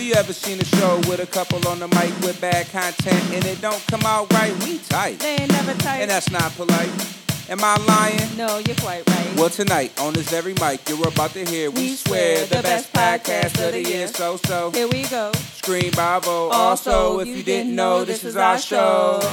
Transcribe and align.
Have 0.00 0.08
you 0.08 0.14
ever 0.14 0.32
seen 0.32 0.58
a 0.58 0.64
show 0.64 0.96
with 1.10 1.20
a 1.20 1.26
couple 1.26 1.68
on 1.68 1.78
the 1.78 1.86
mic 1.88 2.08
with 2.22 2.40
bad 2.40 2.66
content 2.70 3.22
and 3.34 3.44
it 3.44 3.60
don't 3.60 3.86
come 3.88 4.00
out 4.06 4.32
right? 4.32 4.50
We 4.64 4.78
tight. 4.78 5.18
They 5.18 5.36
ain't 5.36 5.52
never 5.52 5.74
tight. 5.74 5.98
And 5.98 6.10
that's 6.10 6.30
not 6.30 6.56
polite. 6.56 6.88
Am 7.50 7.62
I 7.62 7.76
lying? 7.76 8.34
no, 8.34 8.56
you're 8.66 8.76
quite 8.76 9.06
right. 9.10 9.36
Well, 9.36 9.50
tonight 9.50 9.92
on 10.00 10.14
this 10.14 10.30
very 10.30 10.54
mic, 10.54 10.88
you're 10.88 11.06
about 11.06 11.32
to 11.32 11.44
hear, 11.44 11.70
we, 11.70 11.80
We 11.90 11.96
swear, 11.96 12.46
swear, 12.46 12.62
the, 12.62 12.62
best, 12.66 12.90
podcast 12.94 13.62
of 13.62 13.72
the 13.72 13.82
year. 13.82 13.96
year. 13.98 14.06
So, 14.08 14.38
so, 14.38 14.70
Here 14.70 14.88
we 14.88 15.02
go. 15.02 15.32
scream 15.52 15.90
bravo. 15.90 16.48
Also, 16.48 16.90
Also, 16.92 17.18
if 17.18 17.28
you 17.28 17.34
you 17.34 17.42
didn't 17.42 17.74
know, 17.76 18.02
this 18.02 18.24
is 18.24 18.36
our 18.36 18.56
show. 18.56 19.18
show. 19.20 19.28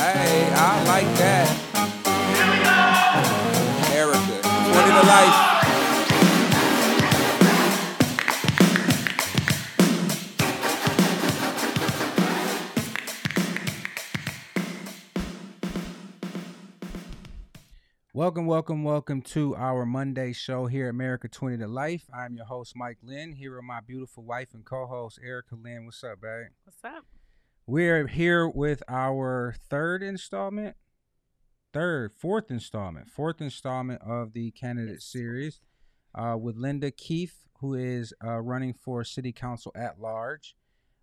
Hey, 0.00 0.50
I 0.56 0.84
like 0.86 1.10
that. 1.18 1.48
Here 2.32 4.06
we 4.08 4.16
go. 4.16 4.16
Erica, 4.16 4.40
20 4.72 5.00
to 5.02 5.06
life. 5.06 5.47
Welcome, 18.28 18.44
welcome, 18.44 18.84
welcome 18.84 19.22
to 19.22 19.56
our 19.56 19.86
Monday 19.86 20.34
show 20.34 20.66
here 20.66 20.88
at 20.88 20.90
America 20.90 21.28
20 21.28 21.56
to 21.56 21.66
Life. 21.66 22.04
I'm 22.12 22.36
your 22.36 22.44
host, 22.44 22.74
Mike 22.76 22.98
Lynn, 23.02 23.32
here 23.32 23.56
with 23.56 23.64
my 23.64 23.80
beautiful 23.80 24.22
wife 24.22 24.52
and 24.52 24.66
co 24.66 24.84
host, 24.84 25.18
Erica 25.24 25.54
Lynn. 25.54 25.86
What's 25.86 26.04
up, 26.04 26.20
babe? 26.20 26.48
What's 26.64 26.84
up? 26.84 27.06
We're 27.66 28.06
here 28.06 28.46
with 28.46 28.82
our 28.86 29.54
third 29.70 30.02
installment, 30.02 30.76
third, 31.72 32.12
fourth 32.12 32.50
installment, 32.50 33.08
fourth 33.08 33.40
installment 33.40 34.02
of 34.02 34.34
the 34.34 34.50
candidate 34.50 35.00
series 35.00 35.60
uh, 36.14 36.36
with 36.38 36.54
Linda 36.54 36.90
Keefe, 36.90 37.48
who 37.60 37.72
is 37.72 38.12
uh, 38.22 38.40
running 38.40 38.74
for 38.74 39.04
city 39.04 39.32
council 39.32 39.72
at 39.74 39.98
large. 39.98 40.54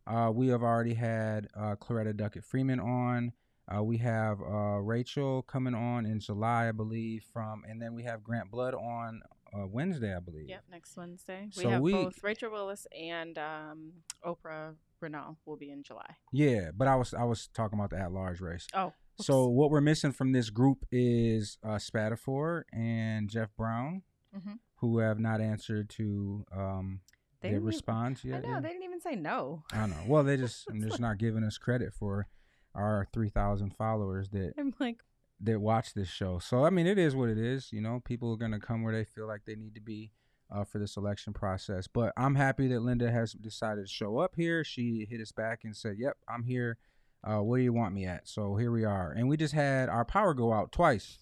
Uh, 0.06 0.30
we 0.32 0.50
have 0.50 0.62
already 0.62 0.94
had 0.94 1.48
uh, 1.58 1.76
Claretta 1.76 2.16
Duckett 2.16 2.46
Freeman 2.46 2.80
on. 2.80 3.34
Uh, 3.74 3.84
we 3.84 3.98
have 3.98 4.40
uh, 4.42 4.80
Rachel 4.82 5.42
coming 5.44 5.74
on 5.74 6.06
in 6.06 6.20
July, 6.20 6.68
I 6.70 6.72
believe, 6.72 7.24
from, 7.34 7.64
and 7.68 7.82
then 7.82 7.94
we 7.96 8.04
have 8.04 8.24
Grant 8.24 8.52
Blood 8.52 8.76
on 8.76 9.22
uh, 9.58 9.66
Wednesday, 9.68 10.16
I 10.16 10.20
believe. 10.20 10.48
Yep, 10.50 10.64
next 10.70 10.96
Wednesday. 10.98 11.50
We 11.58 11.64
So 11.64 11.70
have 11.70 11.82
we- 11.82 11.94
both 11.94 12.24
Rachel 12.24 12.52
Willis 12.52 12.86
and 12.98 13.38
um, 13.38 13.92
Oprah 14.24 14.76
Renault 15.02 15.38
will 15.46 15.58
be 15.58 15.72
in 15.72 15.82
July. 15.84 16.16
Yeah, 16.32 16.70
but 16.76 16.88
I 16.88 16.96
was 16.96 17.14
I 17.14 17.24
was 17.24 17.48
talking 17.54 17.78
about 17.80 17.90
the 17.90 17.98
at 17.98 18.12
large 18.12 18.40
race. 18.42 18.68
Oh, 18.74 18.94
So 19.20 19.48
what 19.48 19.70
we're 19.72 19.82
missing 19.82 20.12
from 20.12 20.32
this 20.32 20.50
group 20.50 20.86
is 20.92 21.58
uh, 21.64 21.76
Spadafore 21.78 22.64
and 22.74 23.30
Jeff 23.30 23.50
Brown, 23.58 24.04
Mhm. 24.36 24.60
who 24.78 25.00
have 25.00 25.20
not 25.20 25.42
answered 25.42 25.90
to 25.92 26.46
um, 26.52 27.00
They 27.42 27.50
their 27.50 27.60
didn't 27.60 27.64
even- 27.64 27.66
response 27.66 28.22
I 28.26 28.30
know 28.30 28.42
yeah. 28.44 28.60
they 28.60 28.70
didn't 28.70 28.84
even 28.84 29.02
say 29.02 29.16
no. 29.16 29.64
I 29.72 29.80
don't 29.80 29.90
know. 29.92 30.04
Well, 30.08 30.24
they 30.24 30.38
just 30.46 30.66
they're 30.68 30.88
just 30.90 31.00
not 31.00 31.18
giving 31.18 31.44
us 31.44 31.58
credit 31.58 31.94
for 31.94 32.28
our 32.76 33.08
three 33.14 33.30
thousand 33.30 33.76
followers 33.76 34.30
that 34.30 34.54
I'm 34.58 34.74
like, 34.80 34.98
that 35.42 35.60
watch 35.60 35.94
this 35.94 36.10
show. 36.10 36.40
So 36.40 36.66
I 36.66 36.70
mean, 36.70 36.88
it 36.88 36.98
is 36.98 37.16
what 37.16 37.30
it 37.30 37.38
is. 37.38 37.72
You 37.72 37.82
know, 37.82 38.02
people 38.04 38.34
are 38.34 38.38
gonna 38.38 38.60
come 38.60 38.84
where 38.84 38.94
they 38.94 39.06
feel 39.06 39.28
like 39.28 39.46
they 39.46 39.56
need 39.56 39.76
to 39.76 39.82
be 39.82 40.12
uh, 40.52 40.64
for 40.64 40.80
this 40.80 40.98
election 40.98 41.34
process. 41.34 41.88
But 41.88 42.14
I'm 42.18 42.36
happy 42.36 42.68
that 42.68 42.82
Linda 42.82 43.12
has 43.12 43.34
decided 43.34 43.88
to 43.88 43.92
show 43.92 44.20
up 44.20 44.34
here. 44.36 44.64
She 44.64 45.08
hit 45.10 45.22
us 45.22 45.32
back 45.32 45.62
and 45.64 45.76
said, 45.76 45.96
"Yep, 45.98 46.18
I'm 46.28 46.44
here. 46.44 46.78
Uh, 47.24 47.42
where 47.42 47.60
do 47.60 47.64
you 47.64 47.74
want 47.74 47.96
me 47.96 48.06
at?" 48.06 48.28
So 48.28 48.56
here 48.56 48.72
we 48.72 48.84
are, 48.84 49.12
and 49.12 49.28
we 49.28 49.38
just 49.38 49.54
had 49.54 49.90
our 49.90 50.06
power 50.06 50.34
go 50.34 50.54
out 50.54 50.72
twice. 50.72 51.18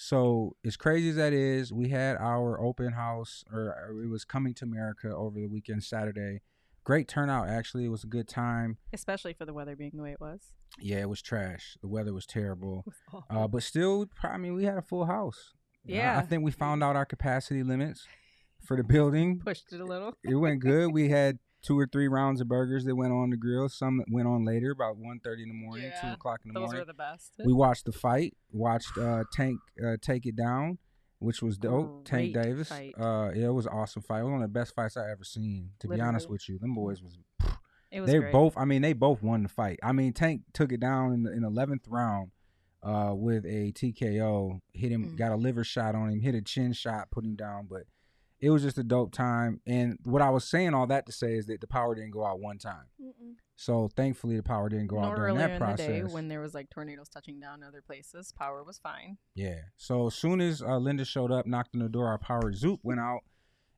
So 0.00 0.54
as 0.64 0.76
crazy 0.76 1.10
as 1.10 1.16
that 1.16 1.32
is, 1.32 1.72
we 1.72 1.88
had 1.88 2.16
our 2.18 2.60
open 2.60 2.92
house, 2.92 3.44
or 3.52 3.74
or 3.90 4.02
it 4.04 4.08
was 4.08 4.24
coming 4.24 4.54
to 4.54 4.64
America 4.64 5.14
over 5.14 5.40
the 5.40 5.48
weekend, 5.48 5.82
Saturday. 5.82 6.42
Great 6.88 7.06
turnout, 7.06 7.50
actually. 7.50 7.84
It 7.84 7.90
was 7.90 8.02
a 8.02 8.06
good 8.06 8.26
time. 8.26 8.78
especially 8.94 9.34
for 9.34 9.44
the 9.44 9.52
weather 9.52 9.76
being 9.76 9.90
the 9.94 10.02
way 10.02 10.12
it 10.12 10.22
was. 10.22 10.54
Yeah, 10.80 11.00
it 11.00 11.08
was 11.10 11.20
trash. 11.20 11.76
The 11.82 11.86
weather 11.86 12.14
was 12.14 12.24
terrible. 12.24 12.82
Was. 13.12 13.24
Uh, 13.28 13.46
but 13.46 13.62
still, 13.62 14.06
I 14.22 14.38
mean, 14.38 14.54
we 14.54 14.64
had 14.64 14.78
a 14.78 14.82
full 14.82 15.04
house. 15.04 15.52
Uh, 15.86 15.98
I 15.98 16.22
think 16.22 16.44
we 16.44 16.50
found 16.50 16.82
out 16.82 16.96
our 16.96 17.04
capacity 17.04 17.62
limits 17.62 18.06
for 18.66 18.74
the 18.74 18.84
building. 18.84 19.38
Pushed 19.38 19.70
it 19.70 19.82
a 19.82 19.84
little. 19.84 20.14
It 20.24 20.36
went 20.36 20.60
good. 20.60 20.90
We 20.94 21.08
had 21.10 21.40
two 21.60 21.78
or 21.78 21.86
three 21.86 22.08
rounds 22.08 22.40
of 22.40 22.48
burgers 22.48 22.86
that 22.86 22.96
went 22.96 23.12
on 23.12 23.28
the 23.28 23.36
grill. 23.36 23.68
Some 23.68 24.02
went 24.10 24.26
on 24.26 24.46
later, 24.46 24.70
about 24.70 24.96
1.30 24.96 25.42
in 25.42 25.48
the 25.48 25.54
morning, 25.54 25.92
two 26.00 26.08
o'clock 26.08 26.40
in 26.46 26.54
the 26.54 26.58
Those 26.58 26.68
morning. 26.68 26.78
Those 26.78 26.86
were 26.86 26.92
the 26.92 26.96
best. 26.96 27.32
we 27.44 27.52
watched 27.52 27.84
the 27.84 27.92
fight. 27.92 28.34
Watched 28.50 28.96
uh, 28.96 29.24
Tank 29.34 29.60
uh, 29.86 29.96
take 30.00 30.24
it 30.24 30.36
down, 30.36 30.78
which 31.18 31.42
was 31.42 31.58
dope. 31.58 32.04
Tank 32.04 32.34
Davis. 32.34 32.68
fight. 32.68 32.94
Uh, 32.98 33.30
yeah, 33.34 33.46
it 33.46 33.52
was 33.52 33.66
an 33.66 33.72
awesome 33.72 34.02
fight. 34.02 34.20
It 34.20 34.24
was 34.24 34.32
one 34.32 34.42
of 34.42 34.52
the 34.52 34.58
best 34.58 34.74
fights 34.74 34.96
I 34.96 35.10
ever 35.10 35.24
seen. 35.24 35.70
To 35.80 35.88
be 35.88 36.00
honest 36.00 36.28
with 36.30 36.48
you, 36.48 36.58
them 36.58 36.74
boys 36.74 37.02
was 37.02 37.18
it 37.90 38.00
was 38.02 38.10
they 38.10 38.18
great. 38.18 38.32
both. 38.32 38.54
I 38.56 38.64
mean, 38.64 38.82
they 38.82 38.92
both 38.92 39.22
won 39.22 39.42
the 39.42 39.48
fight. 39.48 39.78
I 39.82 39.92
mean, 39.92 40.12
Tank 40.12 40.42
took 40.52 40.72
it 40.72 40.80
down 40.80 41.12
in 41.12 41.22
the 41.22 41.32
in 41.32 41.42
eleventh 41.44 41.88
round, 41.88 42.30
uh, 42.82 43.12
with 43.14 43.44
a 43.46 43.72
TKO. 43.72 44.60
Hit 44.74 44.92
him, 44.92 45.12
Mm. 45.12 45.16
got 45.16 45.32
a 45.32 45.36
liver 45.36 45.64
shot 45.64 45.94
on 45.94 46.10
him, 46.10 46.20
hit 46.20 46.34
a 46.34 46.42
chin 46.42 46.72
shot, 46.72 47.10
put 47.10 47.24
him 47.24 47.34
down. 47.34 47.66
But 47.68 47.84
it 48.40 48.50
was 48.50 48.62
just 48.62 48.78
a 48.78 48.84
dope 48.84 49.12
time. 49.12 49.60
And 49.66 49.98
what 50.04 50.22
I 50.22 50.30
was 50.30 50.44
saying 50.44 50.74
all 50.74 50.86
that 50.86 51.06
to 51.06 51.12
say 51.12 51.34
is 51.34 51.46
that 51.46 51.60
the 51.60 51.66
power 51.66 51.94
didn't 51.94 52.10
go 52.10 52.24
out 52.24 52.40
one 52.40 52.58
time. 52.58 52.86
Mm-mm. 53.02 53.34
So 53.56 53.90
thankfully, 53.96 54.36
the 54.36 54.42
power 54.44 54.68
didn't 54.68 54.86
go 54.86 55.00
out 55.00 55.16
during 55.16 55.36
that 55.36 55.50
in 55.50 55.58
process. 55.58 55.86
the 55.86 55.92
day 55.92 56.02
when 56.04 56.28
there 56.28 56.40
was 56.40 56.54
like 56.54 56.70
tornadoes 56.70 57.08
touching 57.08 57.40
down 57.40 57.64
other 57.64 57.82
places, 57.82 58.32
power 58.38 58.62
was 58.62 58.78
fine. 58.78 59.18
Yeah. 59.34 59.58
So 59.76 60.06
as 60.06 60.14
soon 60.14 60.40
as 60.40 60.62
uh, 60.62 60.76
Linda 60.76 61.04
showed 61.04 61.32
up, 61.32 61.44
knocked 61.44 61.74
on 61.74 61.80
the 61.80 61.88
door, 61.88 62.06
our 62.06 62.18
power 62.18 62.52
zoop 62.52 62.80
went 62.84 63.00
out. 63.00 63.22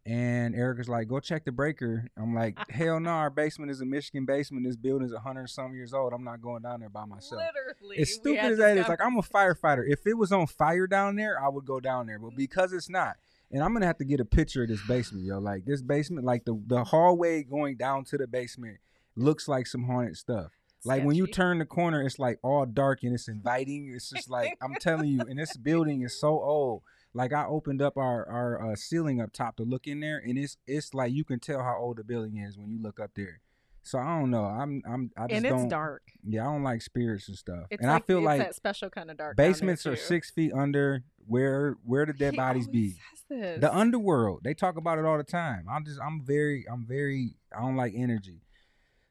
And 0.07 0.55
Erica's 0.55 0.89
like, 0.89 1.09
go 1.09 1.21
check 1.21 1.45
the 1.45 1.53
breaker. 1.53 2.09
I'm 2.19 2.35
like, 2.35 2.59
hell 2.71 3.01
no, 3.01 3.11
our 3.11 3.31
basement 3.31 3.71
is 3.71 3.81
a 3.81 3.87
Michigan 3.87 4.27
basement. 4.27 4.67
This 4.67 4.77
building 4.77 5.07
is 5.07 5.13
100 5.13 5.49
some 5.49 5.75
years 5.75 5.95
old. 5.95 6.13
I'm 6.13 6.25
not 6.25 6.43
going 6.43 6.63
down 6.63 6.81
there 6.81 6.89
by 6.89 7.05
myself. 7.05 7.41
Literally, 7.41 7.99
As 7.99 8.15
stupid 8.15 8.53
as 8.53 8.59
that 8.59 8.77
is, 8.77 8.89
like 8.89 9.01
I'm 9.03 9.17
a 9.17 9.23
firefighter. 9.23 9.85
If 9.87 10.07
it 10.07 10.15
was 10.15 10.33
on 10.33 10.47
fire 10.47 10.87
down 10.87 11.17
there, 11.17 11.43
I 11.43 11.49
would 11.49 11.65
go 11.65 11.81
down 11.81 12.07
there. 12.07 12.19
But 12.19 12.35
because 12.37 12.73
it's 12.73 12.89
not, 12.91 13.17
and 13.51 13.63
I'm 13.63 13.73
gonna 13.73 13.87
have 13.87 13.99
to 13.99 14.05
get 14.05 14.21
a 14.21 14.25
picture 14.25 14.63
of 14.63 14.69
this 14.69 14.83
basement, 14.87 15.25
yo. 15.25 15.39
Like 15.39 15.65
this 15.65 15.83
basement, 15.83 16.25
like 16.25 16.45
the 16.45 16.61
the 16.67 16.85
hallway 16.85 17.43
going 17.43 17.77
down 17.77 18.05
to 18.07 18.19
the 18.19 18.27
basement 18.27 18.79
looks 19.17 19.49
like 19.49 19.67
some 19.67 19.85
haunted 19.85 20.17
stuff. 20.17 20.53
Like 20.85 21.05
when 21.05 21.17
you 21.17 21.27
turn 21.27 21.59
the 21.59 21.67
corner, 21.67 22.03
it's 22.03 22.19
like 22.19 22.39
all 22.43 22.65
dark 22.65 23.03
and 23.03 23.13
it's 23.13 23.29
inviting. 23.29 23.93
It's 23.95 24.11
just 24.11 24.31
like 24.31 24.57
I'm 24.63 24.75
telling 24.81 25.09
you, 25.09 25.21
and 25.21 25.39
this 25.39 25.57
building 25.57 26.03
is 26.03 26.19
so 26.19 26.29
old. 26.41 26.83
Like 27.13 27.33
I 27.33 27.45
opened 27.45 27.83
up 27.83 27.97
our 27.97 28.27
our 28.27 28.73
uh, 28.73 28.77
ceiling 28.77 29.21
up 29.21 29.33
top 29.33 29.57
to 29.57 29.65
look 29.65 29.87
in 29.87 30.01
there, 30.01 30.23
and 30.25 30.39
it's 30.39 30.57
it's 30.67 30.95
like 30.95 31.13
you 31.13 31.25
can 31.25 31.41
tell 31.41 31.63
how 31.63 31.77
old 31.79 31.99
the 31.99 32.05
building 32.05 32.39
is 32.39 32.57
when 32.57 32.71
you 32.71 32.81
look 32.81 32.99
up 32.99 33.11
there. 33.15 33.41
So 33.83 33.99
I 33.99 34.19
don't 34.19 34.31
know. 34.31 34.45
I'm 34.45 34.83
I'm 34.87 35.11
I 35.17 35.23
just 35.23 35.37
and 35.37 35.47
it's 35.47 35.55
don't. 35.55 35.69
dark. 35.69 36.03
Yeah, 36.25 36.43
I 36.43 36.53
don't 36.53 36.63
like 36.63 36.83
spirits 36.83 37.29
and 37.29 37.37
stuff. 37.37 37.65
It's 37.71 37.83
and 37.83 37.91
like, 37.91 38.03
I 38.03 38.07
feel 38.07 38.19
it's 38.19 38.27
like 38.27 38.41
that 38.41 38.55
special 38.55 38.91
kind 38.91 39.11
of 39.11 39.17
dark. 39.17 39.37
basements 39.37 39.87
are 39.87 39.97
six 39.97 40.31
feet 40.31 40.53
under 40.53 41.03
where 41.27 41.77
where 41.85 42.07
the 42.07 42.13
dead 42.13 42.33
He 42.33 42.37
bodies 42.37 42.69
be. 42.69 42.97
The 43.29 43.71
underworld. 43.73 44.41
They 44.43 44.55
talk 44.55 44.77
about 44.77 44.99
it 44.99 45.05
all 45.05 45.17
the 45.17 45.25
time. 45.25 45.67
I'm 45.71 45.85
just 45.85 46.01
I'm 46.01 46.23
very 46.25 46.67
I'm 46.71 46.85
very 46.87 47.35
I 47.57 47.61
don't 47.61 47.77
like 47.77 47.95
energy. 47.97 48.41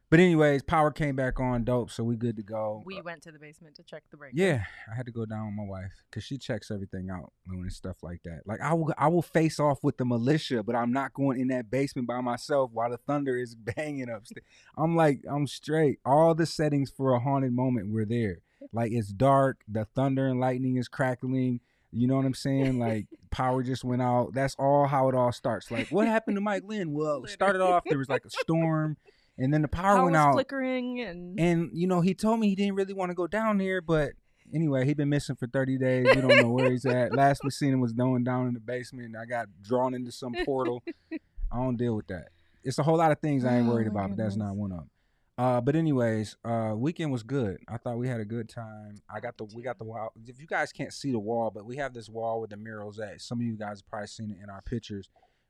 But 0.09 0.19
anyways, 0.19 0.63
power 0.63 0.89
came 0.89 1.15
back 1.15 1.39
on 1.39 1.63
dope, 1.63 1.91
so 1.91 2.03
we 2.03 2.15
good 2.15 2.35
to 2.37 2.43
go. 2.43 2.81
We 2.83 2.99
went 2.99 3.21
to 3.23 3.31
the 3.31 3.37
basement 3.37 3.75
to 3.75 3.83
check 3.83 4.03
the 4.09 4.17
break. 4.17 4.31
Yeah, 4.33 4.63
I 4.91 4.95
had 4.95 5.05
to 5.05 5.11
go 5.11 5.25
down 5.25 5.45
with 5.45 5.55
my 5.55 5.65
wife 5.65 5.91
because 6.09 6.23
she 6.23 6.39
checks 6.39 6.71
everything 6.71 7.11
out 7.11 7.31
and 7.47 7.71
stuff 7.71 7.97
like 8.01 8.23
that. 8.23 8.41
Like 8.47 8.59
I 8.59 8.73
will, 8.73 8.91
I 8.97 9.07
will 9.07 9.21
face 9.21 9.59
off 9.59 9.83
with 9.83 9.97
the 9.97 10.05
militia, 10.05 10.63
but 10.63 10.75
I'm 10.75 10.91
not 10.91 11.13
going 11.13 11.39
in 11.39 11.49
that 11.49 11.69
basement 11.69 12.07
by 12.07 12.21
myself 12.21 12.71
while 12.73 12.89
the 12.89 12.97
thunder 12.97 13.37
is 13.37 13.53
banging 13.75 14.09
upstairs. 14.09 14.45
I'm 14.75 14.95
like, 14.95 15.21
I'm 15.29 15.45
straight. 15.45 15.99
All 16.03 16.33
the 16.33 16.47
settings 16.47 16.89
for 16.89 17.13
a 17.13 17.19
haunted 17.19 17.53
moment 17.53 17.91
were 17.93 18.05
there. 18.05 18.39
Like 18.73 18.91
it's 18.91 19.09
dark, 19.09 19.61
the 19.67 19.85
thunder 19.85 20.27
and 20.27 20.39
lightning 20.39 20.77
is 20.77 20.87
crackling. 20.87 21.59
You 21.91 22.07
know 22.07 22.15
what 22.15 22.25
I'm 22.25 22.33
saying? 22.33 22.79
Like 22.79 23.05
power 23.31 23.61
just 23.61 23.83
went 23.83 24.01
out. 24.01 24.33
That's 24.33 24.55
all 24.57 24.87
how 24.87 25.09
it 25.09 25.15
all 25.15 25.31
starts. 25.31 25.69
Like 25.69 25.89
what 25.89 26.07
happened 26.07 26.37
to 26.37 26.41
Mike 26.41 26.63
Lynn? 26.65 26.93
Well, 26.93 27.23
it 27.25 27.29
started 27.29 27.61
off 27.61 27.83
there 27.85 27.97
was 27.99 28.09
like 28.09 28.25
a 28.25 28.29
storm, 28.29 28.97
and 29.39 29.53
then 29.53 29.61
the 29.63 29.67
power, 29.67 29.95
Power 29.95 30.03
went 30.05 30.13
was 30.13 30.19
out. 30.19 30.33
flickering 30.33 30.99
and, 31.01 31.39
And 31.39 31.69
you 31.73 31.87
know, 31.87 32.01
he 32.01 32.13
told 32.13 32.39
me 32.39 32.49
he 32.49 32.55
didn't 32.55 32.75
really 32.75 32.93
want 32.93 33.09
to 33.09 33.15
go 33.15 33.25
down 33.27 33.59
here, 33.59 33.81
but 33.81 34.11
anyway, 34.53 34.85
he 34.85 34.93
been 34.93 35.09
missing 35.09 35.35
for 35.35 35.47
30 35.47 35.77
days. 35.77 36.07
We 36.13 36.21
don't 36.21 36.35
know 36.37 36.49
where 36.49 36.69
he's 36.69 36.85
at. 36.85 37.13
Last 37.15 37.41
we 37.43 37.49
seen 37.49 37.73
him 37.73 37.79
was 37.79 37.93
going 37.93 38.23
down 38.23 38.47
in 38.47 38.53
the 38.53 38.59
basement. 38.59 39.05
And 39.07 39.17
I 39.17 39.25
got 39.25 39.47
drawn 39.61 39.93
into 39.93 40.11
some 40.11 40.35
portal. 40.45 40.83
I 41.51 41.57
don't 41.57 41.77
deal 41.77 41.95
with 41.95 42.07
that. 42.07 42.27
It's 42.63 42.77
a 42.77 42.83
whole 42.83 42.97
lot 42.97 43.11
of 43.11 43.19
things 43.19 43.45
I 43.45 43.57
ain't 43.57 43.67
Oh, 43.67 43.71
worried 43.71 43.87
my 43.87 44.01
about, 44.01 44.09
but 44.17 44.23
that's 44.23 44.35
not 44.35 44.55
one 44.55 44.71
of 44.71 44.77
them. 44.79 44.89
Uh, 45.37 45.61
but 45.61 45.73
anyways, 45.73 46.35
uh, 46.43 46.73
weekend 46.75 47.13
was 47.13 47.23
good. 47.23 47.59
I 47.69 47.77
thought 47.77 47.97
we 47.97 48.09
had 48.09 48.19
a 48.19 48.25
good 48.25 48.49
time. 48.49 48.95
I 49.09 49.21
got 49.21 49.37
the 49.37 49.45
we 49.45 49.63
got 49.63 49.77
the 49.77 49.85
wall. 49.85 50.11
If 50.27 50.41
you 50.41 50.45
guys 50.45 50.73
can't 50.73 50.91
see 50.91 51.13
the 51.13 51.19
wall, 51.19 51.49
but 51.49 51.65
we 51.65 51.77
have 51.77 51.93
this 51.93 52.09
wall 52.09 52.41
with 52.41 52.49
the 52.49 52.57
murals 52.57 52.99
at. 52.99 53.21
Some 53.21 53.39
of 53.39 53.45
you 53.45 53.53
guys 53.55 53.79
have 53.79 53.87
probably 53.89 54.07
seen 54.07 54.31
it 54.31 54.37
in 54.43 54.49
our 54.49 54.61
pictures. 54.61 55.07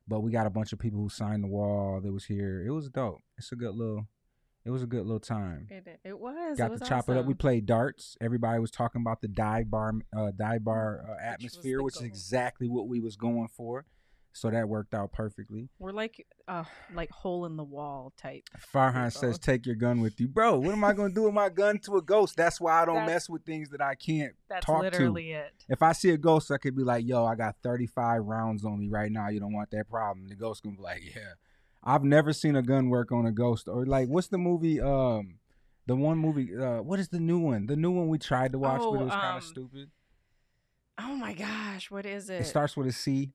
But 0.10 0.22
we 0.22 0.32
got 0.32 0.48
a 0.48 0.50
bunch 0.50 0.74
of 0.74 0.80
people 0.80 1.00
who 1.00 1.10
signed 1.10 1.44
the 1.44 1.48
wall 1.48 2.02
that 2.02 2.12
was 2.12 2.26
here. 2.26 2.66
It 2.66 2.72
was 2.72 2.90
dope. 2.90 3.20
It's 3.38 3.52
a 3.52 3.56
good 3.56 3.76
little 3.76 4.08
It 4.66 4.72
was 4.72 4.82
a 4.84 4.88
good 4.88 5.04
little 5.06 5.20
time. 5.20 5.68
It, 5.70 6.00
it 6.04 6.20
was. 6.20 6.58
Got 6.58 6.66
it 6.66 6.72
was 6.72 6.82
to 6.82 6.88
chop 6.88 7.10
it 7.10 7.16
up. 7.18 7.26
We 7.26 7.36
played 7.36 7.66
darts. 7.68 8.18
Everybody 8.20 8.60
was 8.60 8.72
talking 8.72 9.02
about 9.02 9.22
the 9.22 9.28
dive 9.28 9.70
bar, 9.70 9.94
uh, 10.18 10.32
dive 10.36 10.64
bar 10.64 11.06
uh, 11.08 11.24
atmosphere, 11.24 11.78
the 11.78 11.84
which 11.84 11.96
is 11.98 12.02
exactly 12.02 12.68
what 12.68 12.88
we 12.88 13.00
was 13.00 13.16
going 13.16 13.50
for. 13.56 13.86
So 14.32 14.50
that 14.52 14.70
worked 14.70 14.94
out 14.94 15.12
perfectly. 15.12 15.70
We're 15.80 15.92
like, 15.92 16.26
uh, 16.48 16.64
like 16.94 17.10
hole 17.10 17.46
in 17.46 17.58
the 17.58 17.64
wall 17.64 18.14
type. 18.16 18.44
Farhan 18.74 19.12
says, 19.12 19.40
"Take 19.40 19.66
your 19.66 19.76
gun 19.76 20.02
with 20.02 20.20
you, 20.22 20.28
bro. 20.28 20.58
What 20.60 20.72
am 20.72 20.84
I 20.84 20.94
gonna 20.94 21.14
do 21.14 21.24
with 21.24 21.34
my 21.34 21.50
gun 21.50 21.80
to 21.80 21.98
a 21.98 22.02
ghost? 22.02 22.38
That's 22.38 22.62
why 22.62 22.82
I 22.82 22.86
don't 22.86 22.96
That's- 22.96 23.10
mess 23.16 23.30
with 23.30 23.44
things 23.44 23.70
that 23.70 23.82
I 23.82 23.96
can't 23.96 24.36
That's 24.48 24.66
talk 24.66 24.82
literally 24.84 25.32
it. 25.32 25.54
to. 25.60 25.66
If 25.70 25.82
I 25.82 25.94
see 25.94 26.12
a 26.12 26.18
ghost, 26.18 26.52
I 26.52 26.58
could 26.58 26.76
be 26.76 26.84
like, 26.84 27.06
"Yo, 27.08 27.26
I 27.26 27.36
got 27.36 27.56
35 27.64 28.24
rounds 28.24 28.64
on 28.64 28.80
me 28.80 28.88
right 28.88 29.12
now. 29.12 29.30
You 29.30 29.40
don't 29.40 29.54
want 29.54 29.72
that 29.72 29.90
problem." 29.90 30.28
The 30.30 30.36
ghost 30.36 30.62
can 30.62 30.76
be 30.76 30.82
like, 30.82 31.02
"Yeah." 31.16 31.34
I've 31.84 32.04
never 32.04 32.32
seen 32.34 32.56
a 32.56 32.62
gun 32.62 32.90
work 32.90 33.12
on 33.12 33.26
a 33.26 33.32
ghost. 33.32 33.68
Or 33.68 33.86
like, 33.86 34.10
what's 34.10 34.28
the 34.28 34.38
movie? 34.38 34.80
Um, 34.82 35.40
the 35.88 35.96
one 35.96 36.18
movie. 36.18 36.56
Uh, 36.56 36.82
what 36.82 37.00
is 37.00 37.08
the 37.10 37.20
new 37.20 37.40
one? 37.40 37.66
The 37.66 37.76
new 37.78 37.90
one 37.92 38.10
we 38.10 38.20
tried 38.20 38.52
to 38.52 38.60
watch, 38.60 38.80
but 38.82 38.94
it 38.94 38.98
Oh, 39.02 39.04
was 39.06 39.12
kind 39.12 39.26
um, 39.32 39.38
of 39.38 39.44
stupid. 39.44 39.90
Oh 41.00 41.16
my 41.16 41.34
gosh, 41.34 41.90
what 41.90 42.06
is 42.06 42.30
it? 42.30 42.42
It 42.42 42.46
starts 42.46 42.76
with 42.76 42.88
a 42.88 42.92
C. 42.92 43.32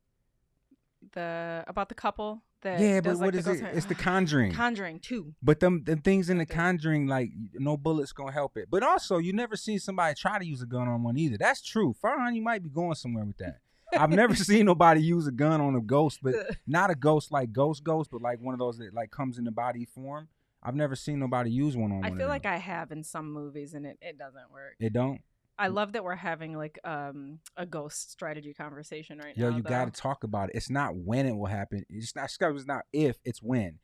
the 1.12 1.65
about 1.67 1.89
the 1.89 1.95
couple 1.95 2.43
that 2.62 2.81
Yeah, 2.81 3.01
but 3.01 3.17
like, 3.17 3.21
what 3.21 3.35
is 3.35 3.47
it? 3.47 3.62
It's 3.73 3.87
The 3.87 3.95
Conjuring. 4.09 4.53
Conjuring 4.53 4.99
two. 5.01 5.35
But 5.43 5.61
them 5.61 5.83
the 5.85 5.97
things 5.97 6.31
in 6.31 6.39
the 6.39 6.47
Conjuring, 6.47 7.06
like 7.06 7.31
no 7.55 7.77
bullets 7.77 8.12
gonna 8.12 8.33
help 8.33 8.56
it. 8.56 8.69
But 8.71 8.83
also, 8.83 9.19
you 9.19 9.33
never 9.33 9.56
seen 9.56 9.79
somebody 9.79 10.15
try 10.15 10.39
to 10.39 10.47
use 10.47 10.62
a 10.62 10.67
gun 10.67 10.89
on 10.89 11.03
one 11.03 11.17
either. 11.17 11.37
That's 11.39 11.62
true. 11.62 11.95
Farhan, 12.03 12.35
you 12.35 12.43
might 12.43 12.62
be 12.62 12.71
going 12.71 12.95
somewhere 12.95 13.25
with 13.25 13.39
that. 13.39 13.59
I've 13.97 14.11
never 14.11 14.35
seen 14.35 14.67
nobody 14.67 15.03
use 15.03 15.27
a 15.27 15.33
gun 15.33 15.61
on 15.61 15.77
a 15.77 15.81
ghost, 15.81 16.21
but 16.23 16.35
not 16.67 16.91
a 16.91 16.95
ghost 16.95 17.31
like 17.31 17.53
ghost 17.53 17.85
ghost, 17.85 18.11
but 18.11 18.23
like 18.23 18.41
one 18.41 18.55
of 18.55 18.59
those 18.59 18.79
that 18.79 18.95
like 18.95 19.11
comes 19.11 19.39
in 19.39 19.45
the 19.45 19.53
body 19.53 19.85
form. 19.85 20.29
I've 20.62 20.75
never 20.75 20.97
seen 20.97 21.19
nobody 21.19 21.50
use 21.50 21.77
one 21.77 21.93
on. 21.93 22.05
I 22.05 22.09
one 22.09 22.19
feel 22.19 22.29
like. 22.29 22.47
I 22.47 22.57
have 22.57 22.91
in 22.91 23.05
some 23.05 23.31
movies, 23.31 23.75
and 23.75 23.85
it, 23.85 23.99
it 24.00 24.19
doesn't 24.19 24.50
work. 24.50 24.77
it 24.81 24.95
don't. 24.95 25.21
I 25.59 25.69
love 25.69 25.93
that 25.93 26.03
we're 26.05 26.17
having 26.17 26.56
like 26.56 26.79
um 26.85 27.39
a 27.56 27.67
ghost 27.67 28.11
strategy 28.11 28.55
conversation 28.55 29.19
right 29.19 29.37
Yo, 29.37 29.45
now. 29.47 29.51
Yo, 29.51 29.56
you 29.59 29.62
though. 29.62 29.69
got 29.71 29.95
to 29.95 30.01
talk 30.01 30.25
about 30.25 30.51
it. 30.51 30.56
It's 30.56 30.71
not 30.71 30.97
when 30.97 31.27
it 31.27 31.37
will 31.37 31.47
happen. 31.47 31.85
It's 31.89 32.15
not. 32.17 32.31
It's 32.41 32.67
not 32.67 32.83
if. 32.93 33.17
It's 33.25 33.43
when. 33.43 33.79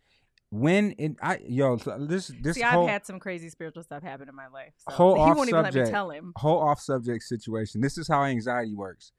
When 0.50 0.94
it. 0.98 1.12
I 1.22 1.38
yo. 1.46 1.76
This 1.76 2.32
this 2.42 2.56
See, 2.56 2.62
whole 2.62 2.84
I've 2.84 2.90
had 2.90 3.06
some 3.06 3.20
crazy 3.20 3.48
spiritual 3.50 3.82
stuff 3.84 4.02
happen 4.02 4.28
in 4.28 4.34
my 4.34 4.48
life. 4.48 4.72
So 4.78 4.94
Whole 4.94 5.14
he 5.16 5.20
off 5.20 5.36
won't 5.36 5.48
even 5.48 5.62
let 5.62 5.72
me 5.74 5.78
subject. 5.80 5.92
tell 5.94 6.10
him. 6.10 6.32
whole 6.36 6.58
off 6.60 6.80
subject 6.80 7.22
situation. 7.24 7.80
This 7.80 7.96
is 7.98 8.08
how 8.08 8.24
anxiety 8.24 8.74
works. 8.74 9.12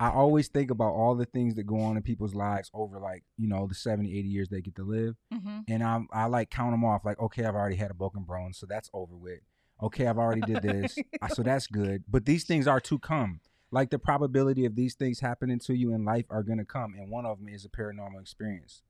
I 0.00 0.10
always 0.10 0.48
think 0.48 0.72
about 0.72 0.94
all 0.94 1.14
the 1.14 1.26
things 1.26 1.54
that 1.54 1.62
go 1.62 1.78
on 1.78 1.96
in 1.96 2.02
people's 2.02 2.34
lives 2.34 2.68
over 2.74 2.98
like, 2.98 3.22
you 3.38 3.46
know, 3.46 3.68
the 3.68 3.74
70, 3.76 4.08
80 4.18 4.28
years 4.28 4.48
they 4.48 4.60
get 4.60 4.74
to 4.74 4.82
live. 4.82 5.14
hmm 5.32 5.60
And 5.68 5.84
I'm 5.84 6.08
I 6.12 6.24
like 6.26 6.50
count 6.50 6.72
them 6.72 6.84
off 6.84 7.04
like, 7.04 7.20
okay, 7.20 7.44
I've 7.44 7.54
already 7.54 7.76
had 7.76 7.92
a 7.92 7.94
broken 7.94 8.24
bone, 8.24 8.52
so 8.52 8.66
that's 8.68 8.90
over 8.92 9.14
with. 9.16 9.38
Okay, 9.82 10.06
I've 10.06 10.18
already 10.18 10.42
did 10.42 10.62
this. 10.62 10.96
so 11.34 11.42
that's 11.42 11.66
good. 11.66 12.04
But 12.08 12.24
these 12.24 12.44
things 12.44 12.66
are 12.66 12.80
to 12.80 12.98
come. 12.98 13.40
Like 13.70 13.90
the 13.90 13.98
probability 13.98 14.64
of 14.66 14.76
these 14.76 14.94
things 14.94 15.20
happening 15.20 15.58
to 15.60 15.74
you 15.74 15.94
in 15.94 16.04
life 16.04 16.26
are 16.30 16.42
going 16.42 16.58
to 16.58 16.64
come 16.64 16.94
and 16.94 17.10
one 17.10 17.24
of 17.24 17.38
them 17.38 17.48
is 17.48 17.64
a 17.64 17.68
paranormal 17.68 18.20
experience. 18.20 18.82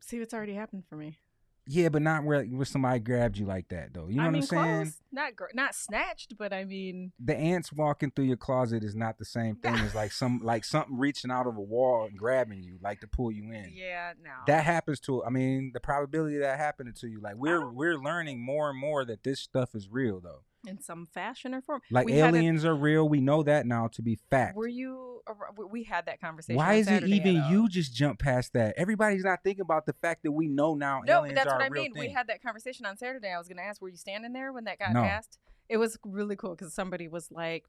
See, 0.00 0.16
it's 0.16 0.32
already 0.32 0.54
happened 0.54 0.84
for 0.88 0.96
me. 0.96 1.18
Yeah, 1.68 1.88
but 1.88 2.02
not 2.02 2.24
where 2.24 2.44
where 2.44 2.64
somebody 2.64 3.00
grabbed 3.00 3.38
you 3.38 3.46
like 3.46 3.68
that 3.68 3.92
though. 3.92 4.06
You 4.08 4.16
know 4.16 4.22
I 4.22 4.26
what 4.26 4.36
I'm 4.36 4.42
saying? 4.42 4.92
Not 5.10 5.34
gr- 5.34 5.46
not 5.54 5.74
snatched, 5.74 6.36
but 6.38 6.52
I 6.52 6.64
mean, 6.64 7.12
the 7.18 7.36
ants 7.36 7.72
walking 7.72 8.10
through 8.10 8.26
your 8.26 8.36
closet 8.36 8.84
is 8.84 8.94
not 8.94 9.18
the 9.18 9.24
same 9.24 9.56
thing 9.62 9.74
as 9.74 9.94
like 9.94 10.12
some 10.12 10.40
like 10.42 10.64
something 10.64 10.96
reaching 10.96 11.30
out 11.30 11.46
of 11.46 11.56
a 11.56 11.60
wall 11.60 12.04
and 12.06 12.16
grabbing 12.16 12.62
you 12.62 12.78
like 12.82 13.00
to 13.00 13.08
pull 13.08 13.32
you 13.32 13.50
in. 13.52 13.72
yeah, 13.74 14.12
no. 14.22 14.30
That 14.46 14.64
happens 14.64 15.00
to 15.00 15.24
I 15.24 15.30
mean 15.30 15.72
the 15.74 15.80
probability 15.80 16.36
of 16.36 16.42
that 16.42 16.58
happening 16.58 16.94
to 17.00 17.08
you 17.08 17.20
like 17.20 17.36
we're 17.36 17.70
we're 17.70 17.98
learning 17.98 18.44
more 18.44 18.70
and 18.70 18.78
more 18.78 19.04
that 19.04 19.24
this 19.24 19.40
stuff 19.40 19.74
is 19.74 19.88
real 19.90 20.20
though. 20.20 20.42
In 20.66 20.80
some 20.80 21.06
fashion 21.06 21.54
or 21.54 21.60
form. 21.60 21.80
Like 21.90 22.06
We 22.06 22.12
had 22.14 22.34
a- 22.34 22.38
aliens 22.38 22.64
are 22.64 22.74
real. 22.74 23.08
We 23.08 23.20
know 23.20 23.42
that 23.42 23.66
now 23.66 23.88
to 23.88 24.02
be 24.02 24.16
fact. 24.30 24.56
Were 24.56 24.66
you? 24.68 25.22
we- 25.70 25.84
had 25.84 26.06
that 26.06 26.20
conversation. 26.20 26.56
Why 26.56 26.74
is 26.74 26.86
Saturday, 26.86 27.12
it 27.12 27.16
even 27.16 27.44
you 27.50 27.68
just 27.68 27.94
jump 27.94 28.18
past 28.20 28.52
that? 28.52 28.74
Everybody's 28.76 29.24
not 29.24 29.42
thinking 29.42 29.62
about 29.62 29.86
the 29.86 29.92
fact 29.94 30.22
that 30.22 30.32
we 30.32 30.46
know 30.46 30.74
now 30.74 31.00
No, 31.04 31.22
but 31.22 31.34
that's 31.34 31.46
what 31.52 31.62
I 31.62 31.68
mean. 31.68 31.92
We 31.96 32.10
had 32.10 32.28
that 32.28 32.42
conversation 32.42 32.86
on 32.86 32.96
Saturday. 32.96 33.30
I 33.32 33.38
was 33.38 33.48
going 33.48 33.56
to 33.58 33.64
ask, 33.64 33.80
were 33.82 33.88
you 33.88 33.96
standing 33.96 34.32
there 34.32 34.52
when 34.52 34.64
that 34.64 34.78
got 34.78 34.92
No. 34.92 35.02
passed? 35.02 35.38
It 35.68 35.78
was 35.78 35.98
really 36.04 36.36
cool 36.36 36.54
because 36.54 36.72
somebody 36.74 37.08
was 37.08 37.30
like, 37.32 37.64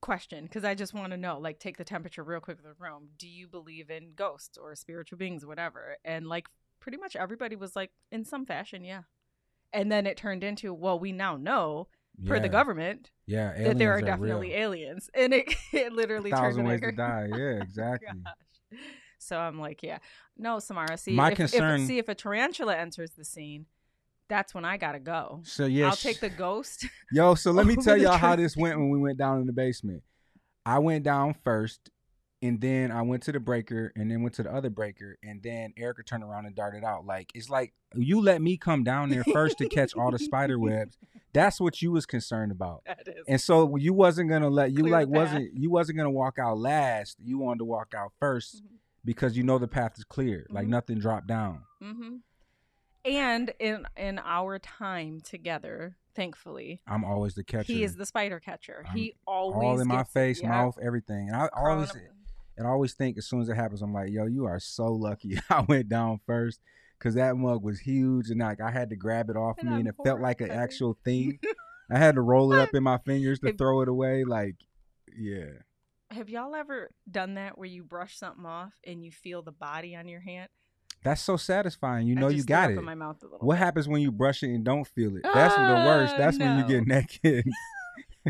question, 0.00 0.44
because 0.44 0.64
I 0.64 0.74
just 0.74 0.92
want 0.92 1.12
to 1.12 1.16
know, 1.16 1.38
like, 1.38 1.58
take 1.58 1.76
the 1.78 1.84
temperature 1.84 2.22
real 2.24 2.40
quick 2.40 2.58
of 2.58 2.64
the 2.64 2.74
room. 2.78 3.10
Do 3.18 3.28
you 3.28 3.46
believe 3.48 3.88
in 3.88 4.12
ghosts 4.14 4.58
or 4.58 4.74
spiritual 4.74 5.16
beings, 5.16 5.46
whatever? 5.46 5.96
And 6.04 6.26
like, 6.26 6.48
pretty 6.80 6.98
much 6.98 7.16
everybody 7.16 7.56
was 7.56 7.76
like, 7.76 7.92
in 8.10 8.24
some 8.24 8.44
fashion, 8.44 8.84
yeah. 8.84 9.02
And 9.72 9.90
then 9.90 10.06
it 10.06 10.16
turned 10.18 10.44
into, 10.44 10.74
well, 10.74 10.98
we 10.98 11.12
now 11.12 11.36
know, 11.36 11.88
per 12.26 12.38
the 12.40 12.48
government, 12.48 13.10
Yeah, 13.26 13.52
that 13.56 13.78
there 13.78 13.90
are, 13.92 13.98
aliens 13.98 14.06
definitely 14.06 14.48
real. 14.48 14.58
aliens. 14.62 15.10
And 15.14 15.34
it, 15.34 15.54
it 15.72 15.92
literally 15.92 16.30
A 16.30 16.36
thousand 16.36 16.66
turned 16.66 16.80
ways 16.82 16.90
to 16.90 16.96
die. 16.96 17.28
Yeah, 17.30 17.36
oh 17.58 17.62
exactly. 17.62 18.08
Gosh. 18.24 18.80
So 19.18 19.38
I'm 19.38 19.58
like, 19.58 19.82
yeah, 19.82 19.98
no, 20.36 20.58
Samara. 20.58 20.96
See, 20.98 21.12
My 21.14 21.30
if, 21.30 21.36
concern- 21.36 21.82
If, 21.82 21.86
see 21.86 21.98
if 21.98 22.08
a 22.08 22.14
tarantula 22.14 22.76
enters 22.76 23.10
the 23.12 23.24
scene, 23.24 23.66
that's 24.28 24.54
when 24.54 24.64
I 24.64 24.76
gotta 24.78 24.98
go. 25.00 25.42
So 25.44 25.66
yeah, 25.66 25.88
I'll 25.88 25.96
take 25.96 26.20
the 26.20 26.30
ghost. 26.30 26.86
Yo, 27.12 27.34
so 27.34 27.50
let 27.58 27.66
me 27.66 27.76
tell 27.76 27.96
y'all 27.96 28.16
how 28.16 28.34
this 28.34 28.56
went 28.56 28.78
when 28.78 28.90
we 28.90 28.98
went 28.98 29.18
down 29.18 29.40
in 29.40 29.46
the 29.46 29.52
basement. 29.52 30.02
I 30.64 30.78
went 30.78 31.04
down 31.04 31.34
first, 31.44 31.90
and 32.42 32.60
then 32.60 32.90
I 32.90 33.02
went 33.02 33.22
to 33.24 33.32
the 33.32 33.40
breaker, 33.40 33.92
and 33.96 34.10
then 34.10 34.22
went 34.22 34.34
to 34.34 34.42
the 34.42 34.52
other 34.52 34.68
breaker, 34.70 35.16
and 35.22 35.42
then 35.42 35.72
Erica 35.76 36.02
turned 36.02 36.24
around 36.24 36.46
and 36.46 36.54
darted 36.54 36.84
out. 36.84 37.06
Like 37.06 37.30
it's 37.34 37.48
like 37.48 37.72
you 37.94 38.20
let 38.20 38.42
me 38.42 38.56
come 38.56 38.82
down 38.84 39.08
there 39.10 39.24
first 39.24 39.58
to 39.58 39.68
catch 39.68 39.94
all 39.94 40.10
the 40.10 40.18
spider 40.18 40.58
webs. 40.58 40.98
That's 41.32 41.60
what 41.60 41.80
you 41.80 41.92
was 41.92 42.04
concerned 42.04 42.52
about. 42.52 42.82
that 42.86 43.06
is. 43.08 43.24
And 43.28 43.40
so 43.40 43.76
you 43.76 43.92
wasn't 43.94 44.28
gonna 44.28 44.50
let 44.50 44.72
you 44.72 44.84
like 44.86 45.08
wasn't 45.08 45.54
you 45.54 45.70
wasn't 45.70 45.98
gonna 45.98 46.10
walk 46.10 46.38
out 46.38 46.58
last. 46.58 47.16
You 47.22 47.38
wanted 47.38 47.58
to 47.60 47.64
walk 47.64 47.94
out 47.96 48.12
1st 48.20 48.56
Mhm. 48.62 48.66
because 49.04 49.36
you 49.36 49.42
know 49.42 49.58
the 49.58 49.68
path 49.68 49.92
is 49.96 50.04
clear. 50.04 50.46
Like 50.50 50.66
Mhm. 50.66 50.70
nothing 50.70 50.98
dropped 50.98 51.26
down. 51.28 51.62
hmm 51.80 52.16
And 53.04 53.52
in 53.58 53.86
in 53.96 54.18
our 54.20 54.58
time 54.58 55.20
together, 55.20 55.96
thankfully, 56.14 56.82
I'm 56.86 57.04
always 57.04 57.34
the 57.34 57.42
catcher. 57.44 57.72
he 57.72 57.82
is 57.82 57.96
the 57.96 58.06
spider 58.06 58.38
catcher. 58.40 58.84
I'm 58.88 58.96
he 58.96 59.14
always 59.26 59.54
all 59.56 59.80
in 59.80 59.88
my 59.88 60.04
face, 60.04 60.40
Yeah. 60.40 60.48
mouth, 60.50 60.78
everything. 60.80 61.28
And 61.28 61.36
I 61.36 61.48
Crawling 61.48 61.72
always 61.74 61.92
and 62.56 62.66
I 62.66 62.70
always 62.70 62.94
think 62.94 63.18
as 63.18 63.26
soon 63.26 63.40
as 63.40 63.48
it 63.48 63.56
happens, 63.56 63.82
I'm 63.82 63.92
like, 63.94 64.10
yo, 64.10 64.26
you 64.26 64.44
are 64.46 64.58
so 64.60 64.86
lucky 64.92 65.38
I 65.50 65.60
went 65.62 65.88
down 65.88 66.20
first. 66.26 66.60
Cause 67.00 67.14
that 67.14 67.36
mug 67.36 67.64
was 67.64 67.80
huge 67.80 68.30
and 68.30 68.38
like 68.38 68.60
I 68.60 68.70
had 68.70 68.90
to 68.90 68.96
grab 68.96 69.28
it 69.28 69.36
off 69.36 69.56
And 69.58 69.68
me 69.70 69.74
and 69.80 69.88
I'm 69.88 69.94
it 69.98 70.04
felt 70.04 70.20
like 70.20 70.40
an 70.40 70.52
actual 70.52 70.96
thing. 71.04 71.40
I 71.90 71.98
had 71.98 72.14
to 72.14 72.20
roll 72.20 72.52
it 72.52 72.60
up 72.60 72.72
in 72.74 72.84
my 72.84 72.98
fingers 72.98 73.40
to 73.40 73.48
If- 73.48 73.58
throw 73.58 73.80
it 73.80 73.88
away. 73.88 74.22
Like, 74.22 74.54
yeah. 75.18 75.46
Have 76.12 76.28
y'all 76.28 76.54
ever 76.54 76.90
done 77.10 77.34
that 77.34 77.58
where 77.58 77.66
you 77.68 77.82
brush 77.82 78.16
something 78.16 78.46
off 78.46 78.72
and 78.86 79.02
you 79.04 79.10
feel 79.10 79.42
the 79.42 79.50
body 79.50 79.96
on 79.96 80.06
your 80.06 80.20
hand? 80.20 80.48
That's 81.02 81.20
so 81.22 81.36
satisfying. 81.36 82.06
You 82.06 82.14
know 82.14 82.28
you 82.28 82.44
got 82.44 82.70
it. 82.70 82.78
in 82.78 82.84
my 82.84 82.94
mouth 82.94 83.16
a 83.22 83.24
little 83.24 83.38
What 83.40 83.54
bit. 83.54 83.58
happens 83.64 83.88
when 83.88 84.00
you 84.00 84.12
brush 84.12 84.44
it 84.44 84.50
and 84.54 84.62
don't 84.64 84.86
feel 84.86 85.16
it? 85.16 85.22
That's 85.24 85.56
the 85.56 85.60
worst. 85.62 86.14
Ah, 86.14 86.18
That's 86.18 86.38
when 86.38 86.56
you 86.58 86.62
no. 86.62 86.68
get 86.68 86.86
naked. 87.24 87.44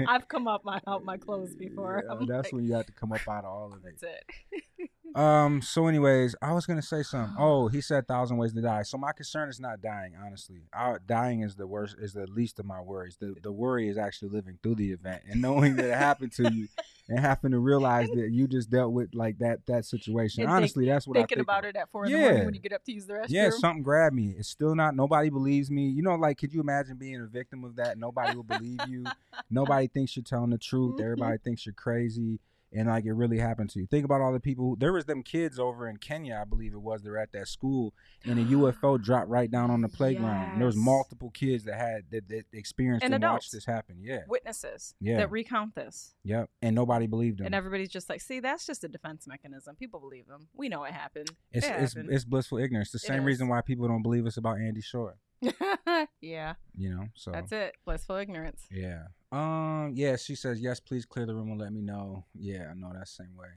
I've 0.09 0.29
come 0.29 0.49
up 0.49 0.65
my 0.65 0.81
out 0.87 1.05
my 1.05 1.17
clothes 1.17 1.55
before. 1.55 2.03
Yeah, 2.09 2.17
that's 2.27 2.47
like, 2.47 2.53
when 2.53 2.65
you 2.65 2.75
have 2.75 2.87
to 2.87 2.93
come 2.93 3.13
up 3.13 3.27
out 3.29 3.45
of 3.45 3.51
all 3.51 3.73
of 3.73 3.85
it. 3.85 3.97
that's 4.01 4.03
it. 4.03 4.91
Um. 5.15 5.61
So, 5.63 5.87
anyways, 5.87 6.35
I 6.41 6.53
was 6.53 6.65
gonna 6.67 6.83
say 6.83 7.03
something. 7.03 7.37
Oh, 7.39 7.69
he 7.69 7.81
said 7.81 8.07
thousand 8.09 8.39
ways 8.39 8.53
to 8.55 8.63
die. 8.63 8.83
So 8.83 8.97
my 8.99 9.13
concern 9.13 9.49
is 9.49 9.61
not 9.61 9.81
dying. 9.83 10.15
Honestly, 10.25 10.63
I, 10.73 10.97
dying 11.07 11.41
is 11.43 11.55
the 11.57 11.67
worst. 11.67 11.97
Is 12.01 12.13
the 12.15 12.27
least 12.27 12.59
of 12.59 12.67
my 12.67 12.81
worries. 12.81 13.17
The 13.21 13.35
the 13.43 13.53
worry 13.53 13.89
is 13.89 13.99
actually 13.99 14.31
living 14.31 14.59
through 14.63 14.77
the 14.77 14.93
event 14.93 15.23
and 15.29 15.43
knowing 15.43 15.77
that 15.77 15.85
it 15.87 15.95
happened 15.95 16.33
to 16.33 16.51
you, 16.53 16.69
and 17.09 17.19
having 17.21 17.51
to 17.51 17.59
realize 17.59 18.09
that 18.11 18.31
you 18.31 18.47
just 18.49 18.71
dealt 18.71 18.93
with 18.93 19.15
like 19.15 19.39
that 19.39 19.67
that 19.67 19.85
situation. 19.85 20.43
And 20.43 20.49
think- 20.49 20.57
Honestly, 20.57 20.87
that's 20.87 21.07
what 21.07 21.17
I 21.19 21.21
Thinking 21.21 21.37
think 21.39 21.47
about 21.47 21.65
it 21.67 21.77
at 21.77 21.91
four 21.91 22.07
in 22.07 22.13
the 22.13 22.19
Yeah. 22.19 22.25
morning 22.29 22.45
when 22.47 22.55
you 22.55 22.61
get 22.61 22.73
up 22.73 22.85
to 22.85 22.93
use 22.93 23.07
the 23.07 23.15
restroom. 23.15 23.27
Yeah, 23.29 23.51
something 23.51 23.83
grabbed 23.83 24.15
me. 24.17 24.35
It's 24.39 24.49
still 24.49 24.75
not. 24.75 24.97
Nobody 24.97 25.29
believes 25.29 25.71
me. 25.71 25.89
You 25.89 26.03
know, 26.03 26.15
like, 26.15 26.39
could 26.39 26.53
you 26.55 26.61
imagine 26.61 26.97
being 26.97 27.21
a 27.21 27.27
victim 27.27 27.65
of 27.65 27.77
that? 27.77 27.99
Nobody 27.99 28.35
will 28.37 28.45
believe 28.45 28.79
you. 28.89 29.05
Nobody 29.51 29.89
thinks 29.89 30.17
you're 30.17 30.23
telling 30.25 30.51
the 30.51 30.59
truth. 30.59 30.97
Mhm. 30.97 31.05
Everybody 31.05 31.39
thinks 31.39 31.67
you're 31.67 31.75
crazy, 31.75 32.41
and 32.75 32.89
like 32.89 33.05
it 33.05 33.13
really 33.13 33.39
happened 33.39 33.71
to 33.71 33.79
you. 33.81 33.87
Think 33.87 34.05
about 34.05 34.21
all 34.21 34.33
the 34.33 34.41
people. 34.41 34.65
Who, 34.71 34.77
there 34.79 34.93
was 34.93 35.05
them 35.05 35.23
kids 35.23 35.59
over 35.59 35.89
in 35.89 35.97
Kenya, 35.99 36.39
I 36.41 36.45
believe 36.45 36.73
it 36.73 36.81
was. 36.83 37.03
They're 37.03 37.19
at 37.19 37.33
that 37.33 37.49
school, 37.49 37.95
and 38.25 38.39
a 38.39 38.45
UFO 38.45 39.01
dropped 39.03 39.29
right 39.29 39.51
down 39.51 39.71
on 39.71 39.81
the 39.83 39.89
playground. 39.89 40.53
And 40.53 40.61
there 40.61 40.67
was 40.67 40.77
multiple 40.77 41.31
kids 41.31 41.65
that 41.65 41.75
had 41.75 42.05
that, 42.11 42.29
that 42.29 42.45
experienced 42.53 43.05
And 43.05 43.15
and, 43.15 43.23
watched 43.23 43.53
this 43.53 43.65
happen. 43.67 43.97
Yeah, 44.03 44.21
Witnesses 44.29 44.95
Yeah. 45.01 45.19
that 45.19 45.31
recount 45.31 45.75
this. 45.75 46.15
yep. 46.25 46.49
And 46.61 46.75
nobody 46.75 47.07
believed 47.07 47.39
them. 47.39 47.47
And 47.47 47.55
everybody's 47.55 47.91
just 47.91 48.09
like, 48.09 48.21
see, 48.21 48.41
that's 48.41 48.67
just 48.67 48.85
a 48.85 48.89
defense 48.89 49.27
mechanism. 49.27 49.77
People 49.77 50.01
believe 50.01 50.27
them. 50.27 50.49
We 50.55 50.69
know 50.69 50.85
it 50.85 50.93
happened. 50.93 51.31
it's 51.53 51.67
it 51.67 51.71
it's, 51.79 51.95
happened. 51.95 52.11
it's 52.13 52.25
blissful 52.25 52.59
ignorance. 52.59 52.91
The 52.91 52.97
It 52.97 53.03
same 53.03 53.25
reason 53.25 53.49
why 53.49 53.61
people 53.61 53.89
don't 53.89 54.03
believe 54.03 54.27
us 54.27 54.37
about 54.37 54.59
Andy 54.59 54.81
Schor. 54.81 55.17
yeah, 56.21 56.55
You 56.77 56.91
know, 56.91 57.09
so 57.15 57.31
that's 57.33 57.53
it. 57.53 57.75
Blissful 57.85 58.17
ignorance. 58.17 58.63
Yeah. 58.71 59.05
Um. 59.31 59.93
Yeah. 59.95 60.17
She 60.17 60.35
says 60.35 60.61
yes. 60.61 60.81
Please 60.81 61.05
clear 61.05 61.27
the 61.27 61.35
room 61.35 61.51
and 61.51 61.61
let 61.61 61.73
me 61.73 61.83
know. 61.83 62.25
Yeah. 62.35 62.69
I 62.71 62.75
know 62.75 62.93
that 62.95 63.09
same 63.09 63.37
way. 63.37 63.49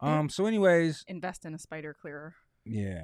Um. 0.00 0.28
So, 0.28 0.46
anyways, 0.46 1.04
Invest 1.08 1.44
in 1.44 1.54
a 1.54 1.58
spider 1.58 1.94
clearer. 1.98 2.34
yeah. 2.64 3.02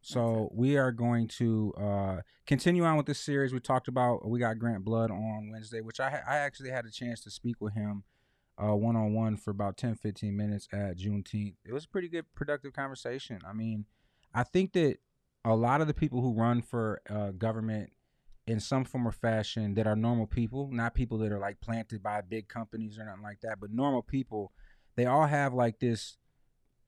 So 0.00 0.48
we 0.54 0.76
are 0.76 0.92
going 0.92 1.26
to 1.38 1.74
uh, 1.76 2.16
continue 2.46 2.84
on 2.84 2.96
with 2.96 3.06
this 3.06 3.18
series. 3.18 3.52
We 3.52 3.58
talked 3.58 3.88
about 3.88 4.26
we 4.28 4.38
got 4.38 4.58
Grant 4.58 4.84
Blood 4.84 5.10
on 5.10 5.50
Wednesday, 5.50 5.80
which 5.80 5.98
I 5.98 6.22
I 6.26 6.36
actually 6.36 6.70
had 6.70 6.84
a 6.86 6.90
chance 6.90 7.20
to 7.22 7.30
speak 7.30 7.56
with 7.60 7.74
him 7.74 8.04
uh 8.62 8.74
one 8.74 8.96
on 8.96 9.12
one 9.12 9.36
for 9.36 9.50
about 9.50 9.76
10, 9.76 9.96
15 9.96 10.36
minutes 10.36 10.68
at 10.72 10.98
Juneteenth. 10.98 11.54
It 11.64 11.72
was 11.72 11.84
a 11.84 11.88
pretty 11.88 12.08
good, 12.08 12.24
productive 12.34 12.72
conversation. 12.72 13.40
I 13.46 13.52
mean, 13.52 13.86
I 14.32 14.44
think 14.44 14.72
that 14.72 14.98
a 15.44 15.54
lot 15.54 15.80
of 15.80 15.86
the 15.86 15.94
people 15.94 16.20
who 16.20 16.32
run 16.32 16.62
for 16.62 17.00
uh, 17.08 17.30
government 17.30 17.90
in 18.46 18.60
some 18.60 18.84
form 18.84 19.06
or 19.06 19.12
fashion 19.12 19.74
that 19.74 19.86
are 19.86 19.96
normal 19.96 20.26
people, 20.26 20.70
not 20.72 20.94
people 20.94 21.18
that 21.18 21.30
are 21.30 21.38
like 21.38 21.60
planted 21.60 22.02
by 22.02 22.20
big 22.20 22.48
companies 22.48 22.98
or 22.98 23.04
nothing 23.04 23.22
like 23.22 23.40
that, 23.42 23.60
but 23.60 23.70
normal 23.70 24.02
people, 24.02 24.52
they 24.96 25.06
all 25.06 25.26
have 25.26 25.52
like 25.52 25.78
this 25.78 26.16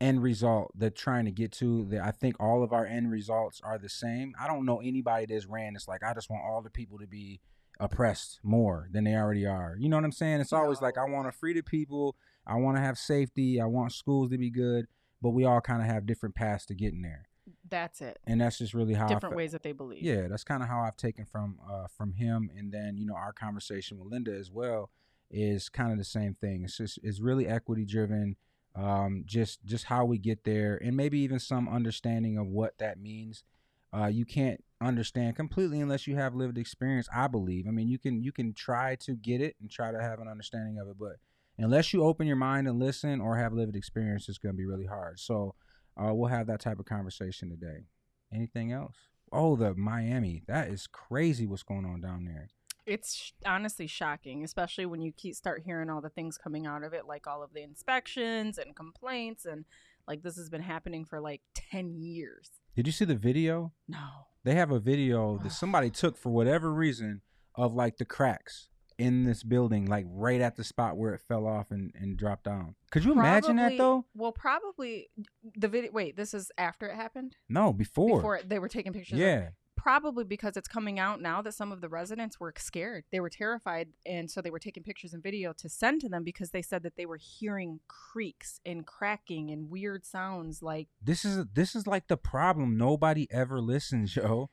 end 0.00 0.22
result 0.22 0.72
they're 0.74 0.90
trying 0.90 1.26
to 1.26 1.30
get 1.30 1.52
to. 1.52 1.84
That 1.86 2.02
I 2.02 2.10
think 2.10 2.36
all 2.40 2.62
of 2.62 2.72
our 2.72 2.86
end 2.86 3.10
results 3.10 3.60
are 3.62 3.78
the 3.78 3.88
same. 3.88 4.34
I 4.40 4.46
don't 4.46 4.64
know 4.64 4.80
anybody 4.80 5.26
that's 5.26 5.46
ran. 5.46 5.76
It's 5.76 5.86
like 5.86 6.02
I 6.02 6.14
just 6.14 6.30
want 6.30 6.42
all 6.44 6.62
the 6.62 6.70
people 6.70 6.98
to 6.98 7.06
be 7.06 7.40
oppressed 7.78 8.40
more 8.42 8.88
than 8.90 9.04
they 9.04 9.14
already 9.14 9.46
are. 9.46 9.76
You 9.78 9.88
know 9.88 9.96
what 9.96 10.04
I'm 10.04 10.12
saying? 10.12 10.40
It's 10.40 10.52
always 10.52 10.80
like 10.80 10.98
I 10.98 11.04
want 11.04 11.26
to 11.28 11.32
free 11.32 11.54
the 11.54 11.62
people. 11.62 12.16
I 12.46 12.56
want 12.56 12.76
to 12.76 12.82
have 12.82 12.98
safety. 12.98 13.60
I 13.60 13.66
want 13.66 13.92
schools 13.92 14.30
to 14.30 14.38
be 14.38 14.50
good. 14.50 14.86
But 15.22 15.30
we 15.30 15.44
all 15.44 15.60
kind 15.60 15.82
of 15.82 15.88
have 15.88 16.06
different 16.06 16.34
paths 16.34 16.64
to 16.66 16.74
getting 16.74 17.02
there. 17.02 17.29
That's 17.70 18.00
it. 18.00 18.18
And 18.26 18.40
that's 18.40 18.58
just 18.58 18.74
really 18.74 18.94
how 18.94 19.06
different 19.06 19.36
ways 19.36 19.52
that 19.52 19.62
they 19.62 19.72
believe. 19.72 20.02
Yeah, 20.02 20.28
that's 20.28 20.44
kind 20.44 20.62
of 20.62 20.68
how 20.68 20.80
I've 20.80 20.96
taken 20.96 21.24
from 21.24 21.58
uh, 21.68 21.86
from 21.86 22.12
him, 22.14 22.50
and 22.56 22.72
then 22.72 22.96
you 22.96 23.06
know 23.06 23.14
our 23.14 23.32
conversation 23.32 23.98
with 23.98 24.10
Linda 24.10 24.32
as 24.36 24.50
well 24.50 24.90
is 25.30 25.68
kind 25.68 25.92
of 25.92 25.98
the 25.98 26.04
same 26.04 26.34
thing. 26.34 26.64
It's 26.64 26.76
just 26.76 26.98
it's 27.02 27.20
really 27.20 27.46
equity 27.46 27.84
driven. 27.84 28.36
Um, 28.74 29.24
just 29.26 29.64
just 29.64 29.84
how 29.84 30.04
we 30.04 30.18
get 30.18 30.44
there, 30.44 30.76
and 30.82 30.96
maybe 30.96 31.18
even 31.20 31.38
some 31.38 31.68
understanding 31.68 32.36
of 32.36 32.46
what 32.46 32.78
that 32.78 33.00
means. 33.00 33.44
Uh, 33.92 34.06
you 34.06 34.24
can't 34.24 34.62
understand 34.80 35.34
completely 35.34 35.80
unless 35.80 36.06
you 36.06 36.14
have 36.14 36.34
lived 36.34 36.56
experience. 36.56 37.08
I 37.14 37.26
believe. 37.26 37.66
I 37.66 37.70
mean, 37.70 37.88
you 37.88 37.98
can 37.98 38.22
you 38.22 38.32
can 38.32 38.52
try 38.52 38.96
to 38.96 39.14
get 39.16 39.40
it 39.40 39.56
and 39.60 39.70
try 39.70 39.90
to 39.90 40.00
have 40.00 40.20
an 40.20 40.28
understanding 40.28 40.78
of 40.78 40.88
it, 40.88 40.96
but 40.98 41.16
unless 41.58 41.92
you 41.92 42.04
open 42.04 42.26
your 42.26 42.36
mind 42.36 42.68
and 42.68 42.78
listen 42.78 43.20
or 43.20 43.36
have 43.36 43.52
lived 43.52 43.76
experience, 43.76 44.28
it's 44.28 44.38
going 44.38 44.54
to 44.54 44.56
be 44.56 44.66
really 44.66 44.86
hard. 44.86 45.18
So 45.18 45.54
uh, 45.96 46.12
we'll 46.14 46.28
have 46.28 46.46
that 46.46 46.60
type 46.60 46.78
of 46.78 46.86
conversation 46.86 47.50
today. 47.50 47.84
Anything 48.32 48.72
else? 48.72 48.96
Oh, 49.32 49.56
the 49.56 49.74
Miami. 49.74 50.42
That 50.46 50.68
is 50.68 50.86
crazy. 50.86 51.46
What's 51.46 51.62
going 51.62 51.84
on 51.84 52.00
down 52.00 52.24
there? 52.24 52.48
It's 52.86 53.14
sh- 53.14 53.32
honestly 53.46 53.86
shocking, 53.86 54.42
especially 54.42 54.86
when 54.86 55.02
you 55.02 55.12
keep 55.12 55.34
start 55.34 55.62
hearing 55.64 55.90
all 55.90 56.00
the 56.00 56.08
things 56.08 56.38
coming 56.38 56.66
out 56.66 56.82
of 56.82 56.92
it, 56.92 57.06
like 57.06 57.26
all 57.26 57.42
of 57.42 57.52
the 57.52 57.62
inspections 57.62 58.58
and 58.58 58.74
complaints, 58.74 59.44
and 59.44 59.64
like 60.08 60.22
this 60.22 60.36
has 60.36 60.48
been 60.48 60.62
happening 60.62 61.04
for 61.04 61.20
like 61.20 61.42
ten 61.54 61.94
years. 61.94 62.50
Did 62.74 62.86
you 62.86 62.92
see 62.92 63.04
the 63.04 63.14
video? 63.14 63.72
No. 63.86 64.26
They 64.42 64.54
have 64.54 64.70
a 64.70 64.80
video 64.80 65.38
that 65.42 65.52
somebody 65.52 65.90
took 65.90 66.16
for 66.16 66.30
whatever 66.30 66.72
reason 66.72 67.20
of 67.54 67.74
like 67.74 67.98
the 67.98 68.04
cracks 68.04 68.68
in 69.00 69.24
this 69.24 69.42
building, 69.42 69.86
like 69.86 70.04
right 70.10 70.42
at 70.42 70.56
the 70.56 70.62
spot 70.62 70.98
where 70.98 71.14
it 71.14 71.22
fell 71.26 71.46
off 71.46 71.70
and, 71.70 71.90
and 71.98 72.18
dropped 72.18 72.44
down. 72.44 72.74
Could 72.90 73.04
you 73.04 73.14
Probably, 73.14 73.30
imagine 73.30 73.56
that 73.56 73.78
though? 73.78 74.04
Well, 74.14 74.30
probably 74.32 75.08
the 75.56 75.68
video. 75.68 75.90
Wait, 75.90 76.16
this 76.16 76.34
is 76.34 76.52
after 76.58 76.86
it 76.86 76.96
happened. 76.96 77.34
No, 77.48 77.72
before. 77.72 78.18
Before 78.18 78.40
they 78.46 78.58
were 78.58 78.68
taking 78.68 78.92
pictures. 78.92 79.18
Yeah. 79.18 79.48
probably 79.74 80.24
because 80.24 80.58
it's 80.58 80.68
coming 80.68 80.98
out 80.98 81.22
now 81.22 81.40
that 81.40 81.54
some 81.54 81.72
of 81.72 81.80
the 81.80 81.88
residents 81.88 82.38
were 82.38 82.52
scared. 82.58 83.04
They 83.10 83.20
were 83.20 83.30
terrified, 83.30 83.88
and 84.04 84.30
so 84.30 84.42
they 84.42 84.50
were 84.50 84.58
taking 84.58 84.82
pictures 84.82 85.14
and 85.14 85.22
video 85.22 85.54
to 85.54 85.70
send 85.70 86.02
to 86.02 86.08
them 86.10 86.22
because 86.22 86.50
they 86.50 86.60
said 86.60 86.82
that 86.82 86.96
they 86.96 87.06
were 87.06 87.16
hearing 87.16 87.80
creaks 87.88 88.60
and 88.66 88.86
cracking 88.86 89.50
and 89.50 89.70
weird 89.70 90.04
sounds. 90.04 90.62
Like 90.62 90.88
This 91.02 91.24
is 91.24 91.46
this 91.54 91.74
is 91.74 91.86
like 91.86 92.08
the 92.08 92.18
problem. 92.18 92.76
Nobody 92.76 93.26
ever 93.30 93.62
listens, 93.62 94.14
yo. 94.20 94.50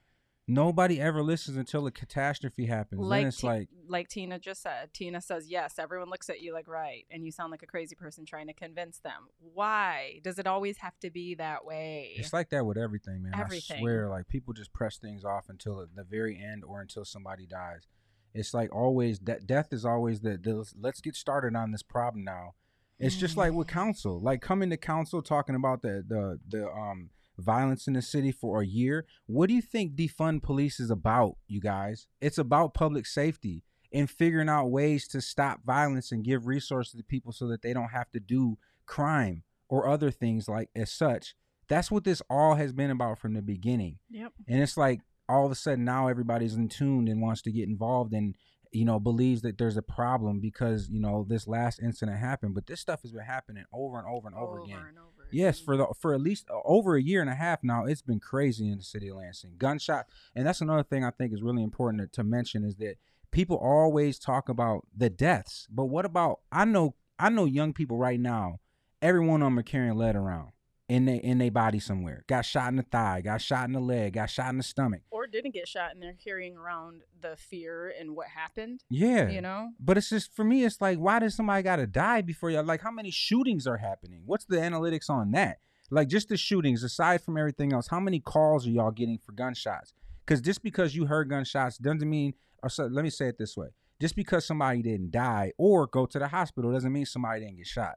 Nobody 0.50 1.02
ever 1.02 1.22
listens 1.22 1.58
until 1.58 1.86
a 1.88 1.92
catastrophe 1.92 2.68
happens. 2.68 3.02
like 3.02 3.20
then 3.20 3.28
it's 3.28 3.38
Ti- 3.38 3.48
like 3.48 3.68
like 3.90 4.08
Tina 4.08 4.40
just 4.40 4.62
said. 4.62 4.94
Tina 4.94 5.20
says 5.20 5.50
yes. 5.50 5.78
Everyone 5.78 6.10
looks 6.10 6.30
at 6.30 6.42
you 6.42 6.54
like 6.54 6.70
right, 6.70 7.06
and 7.12 7.26
you 7.26 7.32
sound 7.32 7.52
like 7.52 7.64
a 7.64 7.68
crazy 7.68 7.96
person 7.96 8.26
trying 8.26 8.48
to 8.48 8.54
convince 8.54 9.00
them. 9.00 9.28
Why 9.40 10.22
does 10.24 10.40
it 10.40 10.48
always 10.48 10.78
have 10.78 10.98
to 11.00 11.10
be 11.10 11.36
that 11.36 11.66
way? 11.66 12.14
it's 12.16 12.32
like 12.32 12.50
that 12.52 12.66
with 12.66 12.78
everything, 12.78 13.24
man. 13.24 13.34
Everything. 13.36 13.78
I 13.78 13.82
swear, 13.82 14.10
like 14.10 14.30
people 14.30 14.54
just 14.54 14.72
press 14.72 14.98
things 14.98 15.26
off 15.26 15.50
until 15.50 15.86
the 15.94 16.04
very 16.04 16.42
end 16.42 16.64
or 16.64 16.80
until 16.80 17.04
somebody 17.04 17.46
dies. 17.46 17.88
It's 18.34 18.54
like 18.54 18.74
always 18.74 19.20
that 19.20 19.48
death 19.48 19.74
is 19.74 19.84
always 19.84 20.22
the, 20.22 20.38
the 20.38 20.66
let's 20.80 21.02
get 21.02 21.16
started 21.16 21.58
on 21.58 21.72
this 21.72 21.84
problem 21.84 22.24
now. 22.24 22.54
It's 23.00 23.18
just 23.18 23.36
like 23.36 23.52
with 23.52 23.68
council, 23.68 24.22
like 24.22 24.42
coming 24.42 24.70
to 24.70 24.78
council 24.78 25.22
talking 25.22 25.56
about 25.56 25.82
the 25.82 26.06
the 26.08 26.40
the 26.48 26.70
um 26.70 27.10
violence 27.38 27.88
in 27.88 27.94
the 27.94 28.02
city 28.02 28.32
for 28.32 28.62
a 28.62 28.66
year. 28.66 29.06
What 29.26 29.48
do 29.48 29.54
you 29.54 29.62
think 29.62 29.96
defund 29.96 30.44
police 30.44 30.80
is 30.80 30.90
about, 30.90 31.38
you 31.48 31.60
guys? 31.60 32.08
It's 32.22 32.38
about 32.38 32.74
public 32.74 33.06
safety 33.06 33.64
and 33.94 34.10
figuring 34.10 34.50
out 34.50 34.68
ways 34.68 35.08
to 35.10 35.22
stop 35.22 35.64
violence 35.66 36.12
and 36.12 36.24
give 36.24 36.48
resources 36.48 37.00
to 37.00 37.04
people 37.04 37.32
so 37.32 37.48
that 37.48 37.62
they 37.62 37.74
don't 37.74 37.90
have 37.90 38.12
to 38.12 38.20
do 38.20 38.58
crime 38.86 39.44
or 39.70 39.88
other 39.88 40.12
things 40.12 40.48
like 40.48 40.70
as 40.76 40.92
such. 40.92 41.36
That's 41.68 41.92
what 41.92 42.04
this 42.04 42.22
all 42.30 42.56
has 42.56 42.72
been 42.72 42.92
about 42.92 43.20
from 43.20 43.34
the 43.34 43.42
beginning. 43.42 44.00
Yep. 44.10 44.34
And 44.48 44.62
it's 44.62 44.78
like 44.78 45.02
all 45.30 45.46
of 45.46 45.52
a 45.52 45.56
sudden 45.56 45.84
now 45.84 46.08
everybody's 46.08 46.56
in 46.56 46.70
tune 46.70 47.08
and 47.08 47.22
wants 47.22 47.42
to 47.44 47.52
get 47.52 47.68
involved 47.68 48.14
and 48.14 48.36
you 48.72 48.86
know 48.86 49.00
believes 49.00 49.42
that 49.42 49.58
there's 49.58 49.78
a 49.78 49.82
problem 49.82 50.40
because 50.40 50.90
you 50.90 51.00
know 51.00 51.26
this 51.28 51.48
last 51.48 51.80
incident 51.82 52.18
happened, 52.18 52.54
but 52.54 52.68
this 52.68 52.80
stuff 52.80 53.02
has 53.02 53.12
been 53.12 53.24
happening 53.24 53.64
over 53.74 53.98
and 53.98 54.08
over 54.08 54.28
and 54.28 54.36
over, 54.36 54.60
again. 54.60 54.78
and 54.78 54.98
over 54.98 55.17
Yes, 55.32 55.60
for 55.60 55.78
the 55.78 55.88
for 56.00 56.14
at 56.14 56.22
least 56.22 56.48
over 56.66 56.96
a 56.96 57.02
year 57.02 57.22
and 57.22 57.30
a 57.30 57.36
half 57.36 57.64
now, 57.64 57.86
it's 57.86 58.02
been 58.02 58.20
crazy 58.20 58.70
in 58.70 58.78
the 58.78 58.84
city 58.84 59.10
of 59.10 59.18
Lansing. 59.18 59.54
Gunshot, 59.58 60.08
and 60.36 60.46
that's 60.46 60.62
another 60.62 60.84
thing 60.84 61.04
I 61.04 61.12
think 61.12 61.34
is 61.34 61.42
really 61.42 61.64
important 61.64 62.04
to, 62.04 62.22
to 62.22 62.24
mention 62.24 62.64
is 62.64 62.76
that 62.76 62.96
people 63.32 63.58
always 63.58 64.20
talk 64.20 64.50
about 64.50 64.88
the 64.96 65.10
deaths, 65.10 65.68
but 65.70 65.86
what 65.86 66.06
about 66.06 66.40
I 66.52 66.66
know 66.66 66.96
I 67.20 67.30
know 67.30 67.46
young 67.46 67.74
people 67.74 67.98
right 67.98 68.20
now, 68.20 68.60
every 69.02 69.26
one 69.26 69.42
of 69.42 69.48
them 69.48 69.60
are 69.60 69.64
carrying 69.64 69.98
lead 69.98 70.16
around 70.16 70.52
in 70.90 71.06
they 71.06 71.18
in 71.18 71.38
their 71.38 71.52
body 71.52 71.80
somewhere. 71.80 72.24
Got 72.28 72.46
shot 72.46 72.70
in 72.70 72.78
the 72.78 72.84
thigh, 72.84 73.22
got 73.22 73.42
shot 73.42 73.66
in 73.66 73.74
the 73.74 73.80
leg, 73.80 74.14
got 74.14 74.30
shot 74.30 74.50
in 74.50 74.58
the 74.58 74.64
stomach. 74.64 75.02
or 75.12 75.28
didn't 75.28 75.54
get 75.54 75.68
shot, 75.68 75.92
and 75.92 76.02
they're 76.02 76.14
carrying 76.14 76.56
around 76.56 77.02
the 77.22 77.36
fear 77.36 77.94
and 78.00 78.16
what 78.16 78.28
happened. 78.28 78.84
Yeah, 78.90 79.30
You 79.30 79.42
know, 79.42 79.72
But 79.80 79.98
it's 79.98 80.10
just 80.10 80.34
for 80.34 80.44
me, 80.44 80.64
it's 80.64 80.80
like, 80.80 80.98
why 80.98 81.20
does 81.20 81.36
somebody 81.36 81.64
got 81.64 81.78
to 81.78 81.88
die 81.88 82.22
before 82.22 82.50
y'all 82.50 82.64
Like, 82.64 82.82
how 82.82 82.92
many 82.92 83.12
shootings 83.12 83.68
are 83.68 83.78
happening? 83.78 84.22
What's 84.26 84.46
the 84.46 84.58
analytics 84.58 85.10
on 85.10 85.32
that? 85.32 85.60
Like, 85.90 86.08
just 86.08 86.30
the 86.30 86.38
shootings, 86.38 86.84
aside 86.84 87.22
from 87.22 87.38
everything 87.38 87.74
else, 87.74 87.88
how 87.88 88.00
many 88.00 88.20
calls 88.20 88.68
are 88.68 88.72
y'all 88.72 88.92
getting 88.92 89.18
for 89.18 89.32
gunshots? 89.32 89.94
Because 90.26 90.42
just 90.42 90.62
because 90.62 90.96
you 90.96 91.06
heard 91.06 91.30
gunshots 91.30 91.78
doesn't 91.78 92.10
mean, 92.10 92.34
or 92.62 92.70
so, 92.70 92.88
let 92.88 93.04
me 93.04 93.10
say 93.10 93.28
it 93.28 93.38
this 93.38 93.56
way: 93.56 93.68
just 94.00 94.16
because 94.16 94.46
somebody 94.46 94.82
didn't 94.82 95.12
die 95.12 95.54
or 95.58 95.88
go 95.88 96.06
to 96.06 96.20
the 96.20 96.28
hospital 96.28 96.72
doesn't 96.72 96.92
mean 96.92 97.06
somebody 97.06 97.42
didn't 97.42 97.58
get 97.58 97.68
shot. 97.68 97.96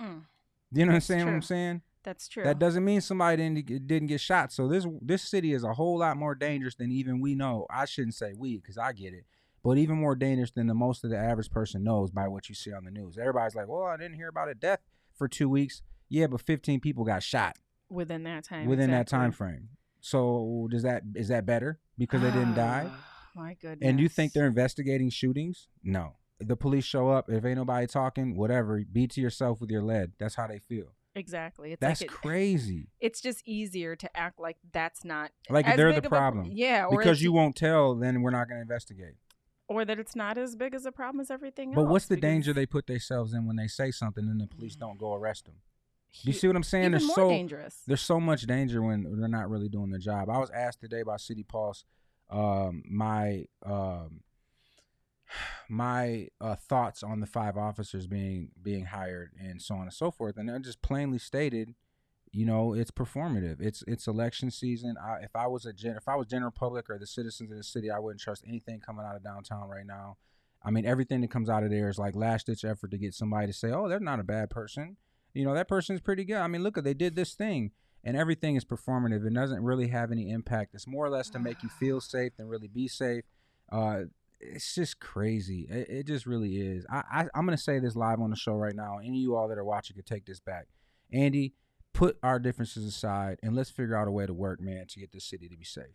Mm. 0.00 0.22
Do 0.72 0.80
you 0.80 0.86
know 0.86 0.90
what 0.90 0.94
I'm 0.94 0.96
That's 0.96 1.06
saying? 1.06 1.24
What 1.24 1.34
I'm 1.34 1.42
saying? 1.42 1.82
That's 2.06 2.26
true. 2.28 2.44
That 2.44 2.58
doesn't 2.58 2.84
mean 2.84 3.02
somebody 3.02 3.36
didn't 3.36 3.66
get- 3.66 3.86
didn't 3.86 4.08
get 4.08 4.20
shot. 4.22 4.52
So 4.52 4.66
this 4.68 4.86
this 5.02 5.22
city 5.22 5.52
is 5.52 5.62
a 5.64 5.74
whole 5.74 5.98
lot 5.98 6.16
more 6.16 6.34
dangerous 6.34 6.74
than 6.74 6.90
even 6.90 7.20
we 7.20 7.34
know. 7.34 7.66
I 7.68 7.84
shouldn't 7.84 8.14
say 8.14 8.32
we 8.32 8.56
because 8.56 8.78
I 8.78 8.92
get 8.94 9.12
it, 9.12 9.26
but 9.62 9.76
even 9.76 9.96
more 9.98 10.14
dangerous 10.14 10.52
than 10.52 10.66
the 10.68 10.74
most 10.74 11.04
of 11.04 11.10
the 11.10 11.18
average 11.18 11.50
person 11.50 11.84
knows 11.84 12.10
by 12.10 12.28
what 12.28 12.48
you 12.48 12.54
see 12.54 12.72
on 12.72 12.84
the 12.84 12.90
news. 12.90 13.18
Everybody's 13.18 13.54
like, 13.54 13.68
"Well, 13.68 13.82
I 13.82 13.96
didn't 13.98 14.14
hear 14.16 14.28
about 14.28 14.48
a 14.48 14.54
death 14.54 14.80
for 15.14 15.28
two 15.28 15.48
weeks." 15.50 15.82
Yeah, 16.08 16.28
but 16.28 16.40
15 16.40 16.80
people 16.80 17.04
got 17.04 17.22
shot 17.22 17.58
within 17.90 18.22
that 18.22 18.44
time. 18.44 18.66
within 18.66 18.90
that 18.92 19.08
time 19.08 19.32
frame. 19.32 19.68
So 20.00 20.68
does 20.70 20.82
that 20.84 21.02
is 21.14 21.28
that 21.28 21.44
better 21.46 21.80
because 21.98 22.22
they 22.22 22.30
didn't 22.30 22.54
die? 22.54 22.86
Ah, 22.88 23.30
my 23.34 23.54
goodness. 23.54 23.88
And 23.88 23.98
you 23.98 24.08
think 24.08 24.32
they're 24.32 24.46
investigating 24.46 25.10
shootings? 25.10 25.68
No. 25.82 26.14
The 26.38 26.54
police 26.56 26.84
show 26.84 27.08
up. 27.08 27.30
If 27.30 27.44
ain't 27.44 27.56
nobody 27.56 27.86
talking, 27.86 28.36
whatever. 28.36 28.82
Be 28.84 29.06
to 29.08 29.20
yourself 29.20 29.60
with 29.60 29.70
your 29.70 29.82
lead. 29.82 30.12
That's 30.18 30.34
how 30.36 30.46
they 30.46 30.58
feel. 30.58 30.94
Exactly? 31.16 31.72
It's 31.72 31.80
That's 31.80 32.00
like 32.00 32.10
it, 32.10 32.14
crazy. 32.14 32.88
it's 33.00 33.20
just 33.20 33.42
easier 33.46 33.96
to 33.96 34.16
act 34.16 34.38
like 34.38 34.56
that's 34.72 35.04
not 35.04 35.30
Like 35.50 35.66
as 35.66 35.76
they're 35.76 35.92
the 35.92 35.98
of 35.98 36.04
a- 36.06 36.08
problem. 36.08 36.50
yeah, 36.52 36.86
or 36.86 36.98
because 36.98 37.22
you 37.22 37.32
won't 37.32 37.56
tell, 37.56 37.94
then 37.94 38.22
we're 38.22 38.30
not 38.30 38.48
going 38.48 38.58
to 38.58 38.62
investigate. 38.62 39.14
or 39.68 39.84
that 39.84 39.98
it's 39.98 40.14
not 40.14 40.38
as 40.38 40.54
big 40.54 40.74
as 40.74 40.86
a 40.86 40.92
problem 40.92 41.20
as 41.20 41.30
everything 41.30 41.70
else. 41.70 41.76
But 41.76 41.88
what's 41.88 42.06
the 42.06 42.16
danger 42.16 42.52
they 42.52 42.66
put 42.66 42.86
themselves 42.86 43.32
in 43.34 43.46
when 43.46 43.56
they 43.56 43.66
say 43.66 43.90
something 43.90 44.24
and 44.24 44.40
the 44.40 44.46
police 44.46 44.76
don't 44.76 44.98
go 44.98 45.14
arrest 45.14 45.46
them? 45.46 45.56
Do 46.22 46.30
you 46.30 46.32
see 46.32 46.46
what 46.46 46.54
I'm 46.56 46.62
saying? 46.62 46.84
even 46.84 46.92
There's 46.92 47.06
more 47.08 47.16
so 47.16 47.28
dangerous. 47.30 47.82
there's 47.86 48.00
so 48.00 48.20
much 48.20 48.42
danger 48.46 48.80
when 48.80 49.18
they're 49.18 49.28
not 49.28 49.50
really 49.50 49.68
doing 49.68 49.90
their 49.90 49.98
job. 49.98 50.30
I 50.30 50.38
was 50.38 50.50
asked 50.50 50.80
today 50.80 51.02
by 51.02 51.16
City 51.16 51.42
Pulse 51.42 51.84
um, 52.30 52.82
my 52.88 53.44
um, 53.64 54.20
my 55.68 56.28
uh, 56.40 56.56
thoughts 56.56 57.02
on 57.02 57.20
the 57.20 57.26
five 57.26 57.56
officers 57.56 58.06
being 58.06 58.50
being 58.62 58.86
hired 58.86 59.32
and 59.38 59.60
so 59.60 59.74
on 59.74 59.82
and 59.82 59.92
so 59.92 60.10
forth, 60.10 60.36
and 60.36 60.50
I 60.50 60.58
just 60.58 60.82
plainly 60.82 61.18
stated, 61.18 61.74
you 62.32 62.44
know, 62.44 62.74
it's 62.74 62.90
performative. 62.90 63.60
It's 63.60 63.82
it's 63.86 64.06
election 64.06 64.50
season. 64.50 64.96
I, 65.02 65.22
if 65.22 65.34
I 65.34 65.46
was 65.46 65.64
a 65.64 65.72
gen, 65.72 65.96
if 65.96 66.08
I 66.08 66.16
was 66.16 66.26
general 66.26 66.50
public 66.50 66.90
or 66.90 66.98
the 66.98 67.06
citizens 67.06 67.50
of 67.50 67.56
the 67.56 67.64
city, 67.64 67.90
I 67.90 67.98
wouldn't 67.98 68.20
trust 68.20 68.44
anything 68.46 68.80
coming 68.80 69.04
out 69.04 69.16
of 69.16 69.24
downtown 69.24 69.68
right 69.68 69.86
now. 69.86 70.18
I 70.62 70.70
mean, 70.70 70.84
everything 70.84 71.20
that 71.20 71.30
comes 71.30 71.48
out 71.48 71.62
of 71.62 71.70
there 71.70 71.88
is 71.88 71.98
like 71.98 72.16
last 72.16 72.46
ditch 72.46 72.64
effort 72.64 72.90
to 72.90 72.98
get 72.98 73.14
somebody 73.14 73.46
to 73.46 73.52
say, 73.52 73.70
"Oh, 73.70 73.88
they're 73.88 74.00
not 74.00 74.20
a 74.20 74.24
bad 74.24 74.50
person." 74.50 74.96
You 75.32 75.44
know, 75.44 75.54
that 75.54 75.68
person's 75.68 76.00
pretty 76.00 76.24
good. 76.24 76.38
I 76.38 76.48
mean, 76.48 76.62
look, 76.62 76.76
at 76.76 76.84
they 76.84 76.94
did 76.94 77.14
this 77.14 77.34
thing, 77.34 77.72
and 78.02 78.16
everything 78.16 78.56
is 78.56 78.64
performative. 78.64 79.26
It 79.26 79.34
doesn't 79.34 79.62
really 79.62 79.88
have 79.88 80.10
any 80.10 80.30
impact. 80.30 80.74
It's 80.74 80.86
more 80.86 81.06
or 81.06 81.10
less 81.10 81.30
to 81.30 81.38
make 81.38 81.62
you 81.62 81.68
feel 81.68 82.00
safe 82.00 82.36
than 82.36 82.48
really 82.48 82.68
be 82.68 82.88
safe. 82.88 83.24
Uh, 83.70 84.04
it's 84.40 84.74
just 84.74 85.00
crazy. 85.00 85.66
It, 85.70 85.88
it 85.88 86.06
just 86.06 86.26
really 86.26 86.56
is. 86.56 86.86
I, 86.90 87.02
I 87.12 87.20
I'm 87.34 87.44
gonna 87.44 87.56
say 87.56 87.78
this 87.78 87.96
live 87.96 88.20
on 88.20 88.30
the 88.30 88.36
show 88.36 88.54
right 88.54 88.74
now. 88.74 88.98
Any 88.98 89.18
of 89.18 89.22
you 89.22 89.36
all 89.36 89.48
that 89.48 89.58
are 89.58 89.64
watching 89.64 89.96
could 89.96 90.06
take 90.06 90.26
this 90.26 90.40
back. 90.40 90.66
Andy, 91.12 91.54
put 91.92 92.18
our 92.22 92.38
differences 92.38 92.84
aside 92.84 93.38
and 93.42 93.54
let's 93.54 93.70
figure 93.70 93.96
out 93.96 94.08
a 94.08 94.10
way 94.10 94.26
to 94.26 94.34
work, 94.34 94.60
man, 94.60 94.86
to 94.88 95.00
get 95.00 95.12
this 95.12 95.24
city 95.24 95.48
to 95.48 95.56
be 95.56 95.64
safe. 95.64 95.94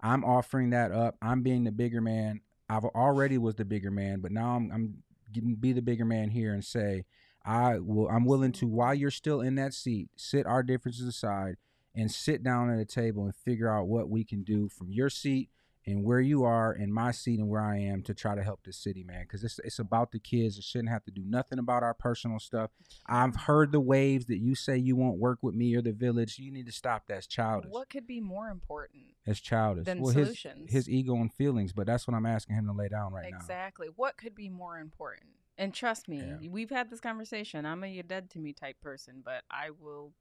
I'm 0.00 0.24
offering 0.24 0.70
that 0.70 0.92
up. 0.92 1.16
I'm 1.20 1.42
being 1.42 1.64
the 1.64 1.72
bigger 1.72 2.00
man. 2.00 2.40
I've 2.68 2.84
already 2.84 3.38
was 3.38 3.56
the 3.56 3.64
bigger 3.64 3.90
man, 3.90 4.20
but 4.20 4.32
now 4.32 4.56
I'm 4.56 4.70
I'm 4.72 5.02
getting 5.32 5.54
be 5.54 5.72
the 5.72 5.82
bigger 5.82 6.04
man 6.04 6.30
here 6.30 6.52
and 6.52 6.64
say 6.64 7.04
I 7.44 7.78
will 7.78 8.08
I'm 8.08 8.24
willing 8.24 8.52
to 8.52 8.66
while 8.66 8.94
you're 8.94 9.10
still 9.10 9.40
in 9.40 9.54
that 9.56 9.74
seat, 9.74 10.08
sit 10.16 10.46
our 10.46 10.62
differences 10.62 11.06
aside 11.06 11.56
and 11.94 12.10
sit 12.10 12.42
down 12.42 12.70
at 12.70 12.80
a 12.80 12.84
table 12.84 13.24
and 13.24 13.34
figure 13.34 13.70
out 13.70 13.86
what 13.86 14.08
we 14.08 14.24
can 14.24 14.42
do 14.42 14.68
from 14.68 14.90
your 14.90 15.10
seat 15.10 15.50
and 15.86 16.04
where 16.04 16.20
you 16.20 16.44
are 16.44 16.72
in 16.72 16.92
my 16.92 17.10
seat 17.10 17.38
and 17.40 17.48
where 17.48 17.60
I 17.60 17.78
am 17.78 18.02
to 18.02 18.14
try 18.14 18.34
to 18.34 18.42
help 18.42 18.62
the 18.64 18.72
city, 18.72 19.02
man. 19.02 19.22
Because 19.22 19.42
it's 19.42 19.58
it's 19.64 19.78
about 19.78 20.12
the 20.12 20.18
kids. 20.18 20.58
It 20.58 20.64
shouldn't 20.64 20.90
have 20.90 21.04
to 21.04 21.10
do 21.10 21.22
nothing 21.26 21.58
about 21.58 21.82
our 21.82 21.94
personal 21.94 22.38
stuff. 22.38 22.70
I've 23.06 23.34
heard 23.36 23.72
the 23.72 23.80
waves 23.80 24.26
that 24.26 24.38
you 24.38 24.54
say 24.54 24.76
you 24.76 24.96
won't 24.96 25.18
work 25.18 25.38
with 25.42 25.54
me 25.54 25.74
or 25.74 25.82
the 25.82 25.92
village. 25.92 26.38
You 26.38 26.52
need 26.52 26.66
to 26.66 26.72
stop. 26.72 27.04
That's 27.08 27.26
childish. 27.26 27.70
What 27.70 27.90
could 27.90 28.06
be 28.06 28.20
more 28.20 28.48
important? 28.48 29.02
It's 29.26 29.40
childish. 29.40 29.84
Than 29.86 30.00
well, 30.00 30.12
solutions. 30.12 30.70
his 30.70 30.86
his 30.86 30.90
ego 30.90 31.14
and 31.16 31.32
feelings, 31.32 31.72
but 31.72 31.86
that's 31.86 32.06
what 32.06 32.14
I'm 32.14 32.26
asking 32.26 32.56
him 32.56 32.66
to 32.66 32.72
lay 32.72 32.88
down 32.88 33.12
right 33.12 33.30
now. 33.30 33.36
exactly. 33.36 33.88
What 33.94 34.16
could 34.16 34.34
be 34.34 34.48
more 34.48 34.78
important? 34.78 35.30
And 35.58 35.74
trust 35.74 36.08
me, 36.08 36.18
Yeah. 36.18 36.48
we've 36.48 36.70
had 36.70 36.90
this 36.90 37.00
conversation. 37.00 37.66
I'm 37.66 37.84
a 37.84 37.86
you're 37.86 38.02
dead 38.02 38.30
to 38.30 38.38
me 38.38 38.52
type 38.52 38.80
person, 38.80 39.22
but 39.24 39.42
I 39.50 39.70
will 39.70 40.12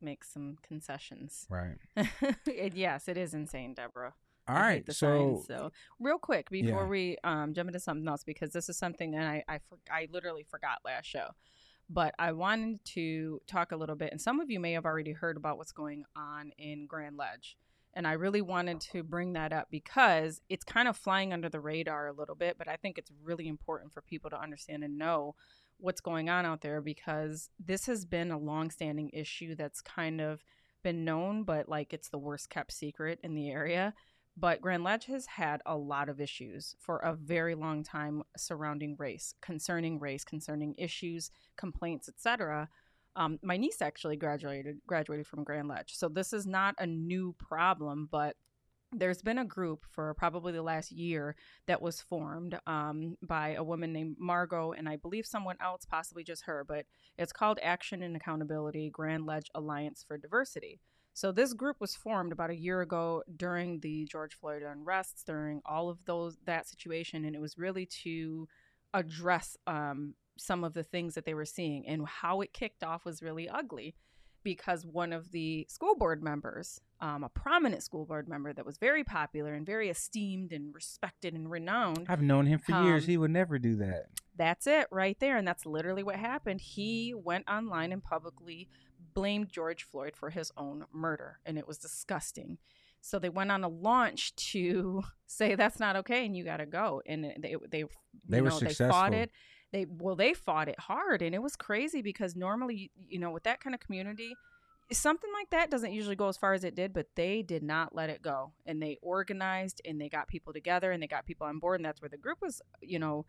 make 0.00 0.24
some 0.24 0.56
concessions. 0.62 1.46
Right. 1.48 1.76
and 1.96 2.74
yes, 2.74 3.08
it 3.08 3.16
is 3.16 3.34
insane, 3.34 3.74
Deborah. 3.74 4.14
All 4.48 4.56
right. 4.56 4.84
So 4.92 4.92
signs, 4.92 5.46
so 5.46 5.70
real 6.00 6.18
quick 6.18 6.50
before 6.50 6.82
Yeah. 6.82 6.88
we 6.88 7.16
um, 7.24 7.54
jump 7.54 7.68
into 7.68 7.80
something 7.80 8.06
else, 8.08 8.24
because 8.24 8.52
this 8.52 8.68
is 8.68 8.76
something 8.76 9.12
that 9.12 9.26
I 9.26 9.44
I, 9.48 9.58
for, 9.68 9.78
I 9.90 10.08
literally 10.10 10.42
forgot 10.42 10.78
last 10.84 11.06
show, 11.06 11.28
but 11.88 12.14
I 12.18 12.32
wanted 12.32 12.84
to 12.86 13.40
talk 13.46 13.72
a 13.72 13.76
little 13.76 13.96
bit, 13.96 14.10
and 14.10 14.20
some 14.20 14.40
of 14.40 14.50
you 14.50 14.58
may 14.58 14.72
have 14.72 14.84
already 14.84 15.12
heard 15.12 15.36
about 15.36 15.58
what's 15.58 15.72
going 15.72 16.04
on 16.16 16.52
in 16.58 16.86
Grand 16.86 17.16
Ledge, 17.16 17.56
and 17.94 18.06
I 18.06 18.12
really 18.12 18.42
wanted 18.42 18.80
to 18.92 19.02
bring 19.02 19.34
that 19.34 19.52
up 19.52 19.68
because 19.70 20.40
it's 20.48 20.64
kind 20.64 20.88
of 20.88 20.96
flying 20.96 21.32
under 21.32 21.48
the 21.48 21.60
radar 21.60 22.08
a 22.08 22.12
little 22.12 22.34
bit, 22.34 22.58
but 22.58 22.66
I 22.68 22.76
think 22.76 22.98
it's 22.98 23.12
really 23.22 23.46
important 23.46 23.92
for 23.92 24.00
people 24.02 24.30
to 24.30 24.40
understand 24.40 24.82
and 24.82 24.98
know 24.98 25.36
what's 25.78 26.00
going 26.00 26.28
on 26.28 26.46
out 26.46 26.60
there 26.62 26.80
because 26.80 27.50
this 27.64 27.86
has 27.86 28.04
been 28.04 28.30
a 28.30 28.38
long-standing 28.38 29.10
issue 29.12 29.54
that's 29.54 29.80
kind 29.80 30.20
of 30.20 30.42
been 30.82 31.04
known, 31.04 31.44
but 31.44 31.68
like 31.68 31.92
it's 31.92 32.08
the 32.08 32.18
worst 32.18 32.50
kept 32.50 32.72
secret 32.72 33.18
in 33.22 33.34
the 33.34 33.50
area. 33.50 33.94
But 34.36 34.62
Grand 34.62 34.82
Ledge 34.82 35.04
has 35.06 35.26
had 35.26 35.60
a 35.66 35.76
lot 35.76 36.08
of 36.08 36.20
issues 36.20 36.74
for 36.78 36.98
a 36.98 37.14
very 37.14 37.54
long 37.54 37.82
time 37.84 38.22
surrounding 38.36 38.96
race, 38.98 39.34
concerning 39.42 39.98
race, 39.98 40.24
concerning 40.24 40.74
issues, 40.78 41.30
complaints, 41.56 42.08
etc. 42.08 42.68
Um, 43.14 43.38
my 43.42 43.58
niece 43.58 43.82
actually 43.82 44.16
graduated 44.16 44.80
graduated 44.86 45.26
from 45.26 45.44
Grand 45.44 45.68
Ledge, 45.68 45.92
so 45.94 46.08
this 46.08 46.32
is 46.32 46.46
not 46.46 46.74
a 46.78 46.86
new 46.86 47.34
problem. 47.38 48.08
But 48.10 48.36
there's 48.92 49.22
been 49.22 49.38
a 49.38 49.44
group 49.44 49.84
for 49.90 50.14
probably 50.14 50.52
the 50.52 50.62
last 50.62 50.92
year 50.92 51.34
that 51.66 51.80
was 51.82 52.00
formed 52.00 52.58
um, 52.66 53.16
by 53.22 53.54
a 53.54 53.64
woman 53.64 53.92
named 53.92 54.16
Margot, 54.18 54.72
and 54.72 54.88
I 54.88 54.96
believe 54.96 55.26
someone 55.26 55.56
else, 55.60 55.84
possibly 55.84 56.24
just 56.24 56.44
her. 56.44 56.64
But 56.66 56.86
it's 57.18 57.32
called 57.32 57.58
Action 57.62 58.02
and 58.02 58.16
Accountability 58.16 58.90
Grand 58.90 59.26
Ledge 59.26 59.50
Alliance 59.54 60.04
for 60.06 60.16
Diversity. 60.16 60.80
So 61.14 61.30
this 61.30 61.52
group 61.52 61.76
was 61.80 61.94
formed 61.94 62.32
about 62.32 62.50
a 62.50 62.56
year 62.56 62.80
ago 62.80 63.22
during 63.36 63.80
the 63.80 64.06
George 64.10 64.34
Floyd 64.34 64.62
unrests, 64.62 65.24
during 65.24 65.60
all 65.66 65.88
of 65.90 65.98
those 66.06 66.38
that 66.46 66.66
situation, 66.66 67.24
and 67.24 67.34
it 67.36 67.40
was 67.40 67.58
really 67.58 67.86
to 68.04 68.48
address 68.94 69.56
um, 69.66 70.14
some 70.38 70.64
of 70.64 70.72
the 70.74 70.82
things 70.82 71.14
that 71.14 71.24
they 71.24 71.34
were 71.34 71.44
seeing. 71.44 71.86
And 71.86 72.06
how 72.06 72.40
it 72.40 72.52
kicked 72.52 72.82
off 72.82 73.04
was 73.04 73.22
really 73.22 73.48
ugly, 73.48 73.94
because 74.42 74.86
one 74.86 75.12
of 75.12 75.30
the 75.32 75.66
school 75.68 75.94
board 75.94 76.22
members, 76.22 76.80
um, 77.00 77.24
a 77.24 77.28
prominent 77.28 77.82
school 77.82 78.06
board 78.06 78.26
member 78.28 78.52
that 78.52 78.64
was 78.64 78.78
very 78.78 79.04
popular 79.04 79.52
and 79.54 79.66
very 79.66 79.88
esteemed 79.90 80.52
and 80.52 80.74
respected 80.74 81.34
and 81.34 81.50
renowned, 81.50 82.06
I've 82.08 82.22
known 82.22 82.46
him 82.46 82.58
for 82.58 82.72
years. 82.82 83.04
Um, 83.04 83.10
He 83.10 83.16
would 83.18 83.30
never 83.30 83.58
do 83.58 83.76
that. 83.76 84.06
that's 84.34 84.66
it 84.66 84.86
right 84.90 85.18
there. 85.20 85.36
And 85.36 85.46
that's 85.46 85.66
literally 85.66 86.02
what 86.02 86.16
happened. 86.16 86.60
He 86.62 87.12
went 87.14 87.48
online 87.48 87.92
and 87.92 88.02
publicly 88.02 88.68
blamed 89.14 89.48
George 89.50 89.84
Floyd 89.84 90.16
for 90.16 90.30
his 90.30 90.52
own 90.56 90.84
murder. 90.92 91.38
And 91.44 91.58
it 91.58 91.66
was 91.66 91.78
disgusting. 91.78 92.58
So 93.00 93.18
they 93.18 93.28
went 93.28 93.50
on 93.50 93.64
a 93.64 93.68
launch 93.68 94.34
to 94.36 95.02
say 95.26 95.54
that's 95.54 95.80
not 95.80 95.96
okay 95.96 96.24
and 96.24 96.36
you 96.36 96.44
got 96.44 96.58
to 96.58 96.66
go. 96.66 97.02
And 97.06 97.24
they, 97.24 97.56
they, 97.70 97.78
you 97.78 97.88
They 98.28 98.40
were 98.40 98.50
know, 98.50 98.58
They 98.58 98.74
fought 98.74 99.14
it. 99.14 99.30
They, 99.72 99.86
well, 99.88 100.16
they 100.16 100.34
fought 100.34 100.68
it 100.68 100.78
hard. 100.78 101.22
And 101.22 101.34
it 101.34 101.42
was 101.42 101.56
crazy 101.56 102.02
because 102.02 102.36
normally, 102.36 102.90
you 102.94 103.18
know, 103.18 103.30
with 103.30 103.44
that 103.44 103.60
kind 103.60 103.74
of 103.74 103.80
community, 103.80 104.34
something 104.90 105.30
like 105.32 105.50
that 105.50 105.70
doesn't 105.70 105.92
usually 105.92 106.16
go 106.16 106.28
as 106.28 106.36
far 106.36 106.52
as 106.52 106.64
it 106.64 106.74
did, 106.74 106.92
but 106.92 107.06
they 107.16 107.42
did 107.42 107.62
not 107.62 107.94
let 107.94 108.10
it 108.10 108.22
go. 108.22 108.52
And 108.66 108.82
they 108.82 108.98
organized 109.02 109.80
and 109.84 110.00
they 110.00 110.08
got 110.08 110.28
people 110.28 110.52
together 110.52 110.92
and 110.92 111.02
they 111.02 111.06
got 111.06 111.26
people 111.26 111.46
on 111.46 111.58
board. 111.58 111.80
And 111.80 111.84
that's 111.84 112.02
where 112.02 112.08
the 112.08 112.18
group 112.18 112.38
was, 112.42 112.60
you 112.80 112.98
know, 112.98 113.24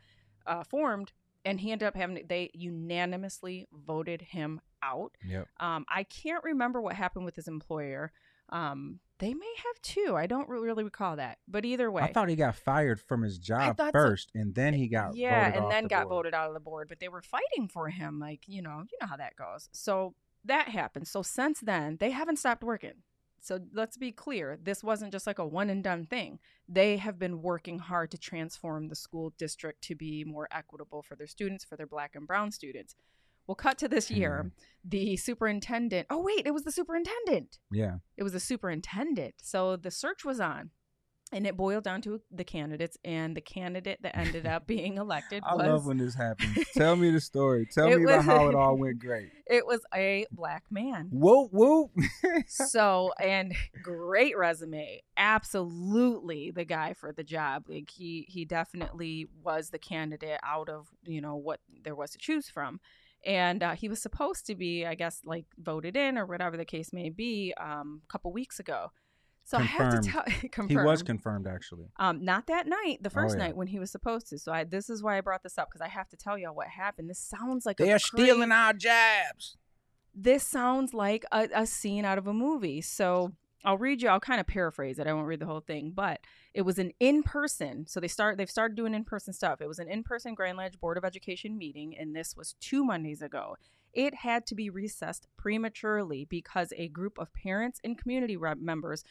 uh, 0.46 0.64
formed. 0.64 1.14
And 1.46 1.60
he 1.60 1.72
ended 1.72 1.88
up 1.88 1.96
having, 1.96 2.26
they 2.28 2.50
unanimously 2.54 3.68
voted 3.72 4.22
him 4.22 4.62
out. 4.82 5.12
Yep. 5.28 5.48
Um, 5.60 5.86
I 5.90 6.04
can't 6.04 6.44
remember 6.44 6.82
what 6.82 6.96
happened 6.96 7.26
with 7.26 7.36
his 7.36 7.48
employer. 7.48 8.12
Um, 8.50 9.00
they 9.20 9.34
may 9.34 9.54
have 9.58 9.82
too. 9.82 10.16
I 10.16 10.28
don't 10.28 10.50
really 10.50 10.84
recall 10.84 11.16
that. 11.16 11.38
But 11.48 11.66
either 11.66 11.90
way, 11.90 12.04
I 12.04 12.12
thought 12.12 12.30
he 12.30 12.36
got 12.36 12.56
fired 12.56 13.00
from 13.00 13.22
his 13.22 13.38
job 13.40 13.78
thought 13.78 13.88
so. 13.88 14.00
first, 14.00 14.32
and 14.36 14.54
then 14.54 14.74
he 14.74 14.88
got 14.88 15.16
yeah, 15.16 15.54
and 15.56 15.72
then 15.72 15.84
the 15.84 15.90
got 15.90 16.04
board. 16.04 16.26
voted 16.26 16.34
out 16.34 16.50
of 16.50 16.54
the 16.54 16.60
board. 16.60 16.88
But 16.90 17.00
they 17.00 17.08
were 17.08 17.22
fighting 17.22 17.68
for 17.68 17.90
him, 17.90 18.20
like 18.20 18.42
you 18.48 18.62
know, 18.62 18.84
you 18.92 18.98
know 19.02 19.08
how 19.08 19.16
that 19.18 19.36
goes. 19.38 19.70
So 19.72 20.14
that 20.44 20.68
happened. 20.68 21.08
So 21.08 21.22
since 21.22 21.62
then, 21.62 21.98
they 22.00 22.12
haven't 22.12 22.38
stopped 22.38 22.64
working. 22.64 23.04
So 23.44 23.60
let's 23.74 23.98
be 23.98 24.14
clear, 24.14 24.58
this 24.64 24.86
wasn't 24.86 25.12
just 25.12 25.28
like 25.28 25.38
a 25.38 25.46
one 25.46 25.70
and 25.70 25.84
done 25.84 26.06
thing. 26.06 26.40
They 26.70 26.96
have 26.96 27.20
been 27.20 27.42
working 27.42 27.78
hard 27.78 28.10
to 28.12 28.18
transform 28.18 28.88
the 28.88 28.96
school 28.96 29.34
district 29.38 29.82
to 29.84 29.96
be 29.96 30.24
more 30.24 30.48
equitable 30.50 31.02
for 31.02 31.18
their 31.18 31.28
students, 31.28 31.66
for 31.66 31.76
their 31.76 31.86
black 31.86 32.16
and 32.16 32.26
brown 32.26 32.52
students. 32.52 32.96
Well, 33.46 33.56
cut 33.56 33.78
to 33.80 33.90
this 33.90 34.10
year, 34.10 34.44
hmm. 34.44 34.90
the 34.90 35.18
superintendent. 35.18 36.08
Oh 36.10 36.22
wait, 36.22 36.48
it 36.48 36.54
was 36.54 36.64
the 36.64 36.72
superintendent. 36.72 37.60
Yeah, 37.70 37.98
It 38.16 38.24
was 38.24 38.32
the 38.32 38.40
superintendent. 38.40 39.36
So 39.42 39.76
the 39.76 39.92
search 39.92 40.24
was 40.24 40.40
on. 40.40 40.70
And 41.34 41.48
it 41.48 41.58
boiled 41.58 41.84
down 41.84 42.02
to 42.04 42.22
the 42.32 42.44
candidates, 42.44 42.98
and 43.04 43.36
the 43.36 43.42
candidate 43.42 44.02
that 44.04 44.16
ended 44.16 44.46
up 44.46 44.68
being 44.68 44.98
elected 44.98 45.44
I 45.46 45.56
was 45.56 45.68
love 45.68 45.86
when 45.88 45.98
this 45.98 46.16
happens. 46.16 46.58
Tell 46.76 46.96
me 46.96 47.10
the 47.12 47.22
story. 47.22 47.66
Tell 47.72 47.88
me 47.88 48.04
about 48.04 48.24
how 48.24 48.48
it 48.48 48.56
all 48.56 48.78
went 48.78 49.00
great. 49.00 49.30
it 49.48 49.66
was 49.66 49.82
a 49.94 50.26
black 50.32 50.64
man. 50.70 51.10
Whoop 51.12 51.50
whoop. 51.52 51.92
so 52.48 53.12
and 53.20 53.54
great 53.82 54.38
resume 54.38 55.02
absolutely 55.18 56.52
the 56.52 56.66
guy 56.66 56.94
for 56.94 57.12
the 57.12 57.24
job 57.24 57.66
like 57.68 57.90
he 57.90 58.26
he 58.28 58.46
definitely 58.46 59.28
was 59.44 59.70
the 59.70 59.80
candidate 59.80 60.40
out 60.44 60.70
of 60.70 60.88
you 61.04 61.22
know 61.22 61.36
what 61.36 61.60
there 61.84 61.96
was 61.96 62.12
to 62.12 62.18
choose 62.18 62.50
from 62.50 62.80
and 63.26 63.64
uh, 63.64 63.74
he 63.74 63.88
was 63.88 64.02
supposed 64.02 64.46
to 64.46 64.56
be 64.56 64.86
i 64.86 64.96
guess 64.96 65.22
like 65.26 65.46
voted 65.58 65.96
in 65.96 66.18
or 66.18 66.26
whatever 66.26 66.58
the 66.58 66.66
case 66.66 66.92
may 66.92 67.10
be 67.10 67.54
um, 67.60 68.02
a 68.08 68.12
couple 68.12 68.32
weeks 68.32 68.60
ago 68.60 68.92
so 69.44 69.58
i 69.58 69.62
have 69.62 70.02
to 70.02 70.10
tell 70.10 70.24
confirmed. 70.52 70.70
he 70.72 70.78
was 70.78 71.04
confirmed 71.04 71.48
actually. 71.48 71.86
um, 71.98 72.24
not 72.24 72.48
that 72.48 72.68
night 72.68 72.98
the 73.02 73.10
first 73.10 73.36
Oh, 73.36 73.38
yeah. 73.40 73.46
night 73.48 73.56
when 73.56 73.68
he 73.68 73.80
was 73.80 73.92
supposed 73.92 74.28
to 74.30 74.38
so 74.40 74.52
I, 74.52 74.64
this 74.64 74.90
is 74.90 75.04
why 75.04 75.18
i 75.18 75.22
brought 75.22 75.44
this 75.44 75.58
up 75.58 75.70
because 75.70 75.82
i 75.82 75.88
have 75.90 76.10
to 76.10 76.18
tell 76.18 76.38
y'all 76.38 76.56
what 76.56 76.68
happened 76.68 77.10
this 77.10 77.20
sounds 77.20 77.66
like 77.66 77.78
They 77.78 77.92
a 77.92 77.96
are 77.96 78.00
stealing 78.00 78.52
our 78.52 78.74
jabs. 78.74 79.58
this 80.16 80.44
sounds 80.48 80.94
like 80.94 81.26
a, 81.32 81.50
a 81.54 81.66
scene 81.66 82.06
out 82.06 82.18
of 82.18 82.28
a 82.28 82.34
movie. 82.34 82.82
So 82.82 83.34
I'll 83.66 83.78
read 83.78 84.02
you. 84.02 84.10
I'll 84.10 84.20
kind 84.20 84.42
of 84.42 84.46
paraphrase 84.46 85.00
it. 85.00 85.08
I 85.08 85.14
won't 85.14 85.26
read 85.26 85.40
the 85.40 85.46
whole 85.46 85.62
thing, 85.62 85.92
but 85.96 86.20
it 86.54 86.64
was 86.64 86.78
an 86.78 86.92
in-person. 87.00 87.88
So 87.88 88.00
they 88.02 88.10
start. 88.10 88.38
They've 88.38 88.50
started 88.50 88.76
doing 88.76 88.94
in-person 88.94 89.34
stuff. 89.34 89.62
It 89.62 89.68
was 89.70 89.80
an 89.80 89.88
in-person 89.88 90.36
Grand 90.36 90.58
Ledge 90.58 90.78
Board 90.82 90.98
of 90.98 91.06
Education 91.06 91.58
meeting, 91.58 91.96
and 91.98 92.14
this 92.14 92.36
was 92.36 92.56
two 92.60 92.84
Mondays 92.84 93.22
ago. 93.22 93.56
It 93.94 94.16
had 94.16 94.46
to 94.48 94.56
be 94.56 94.70
recessed 94.70 95.28
prematurely 95.38 96.26
because 96.26 96.74
a 96.76 96.90
group 96.90 97.18
of 97.18 97.34
parents 97.34 97.80
and 97.86 97.98
community 97.98 98.38
members 98.60 99.04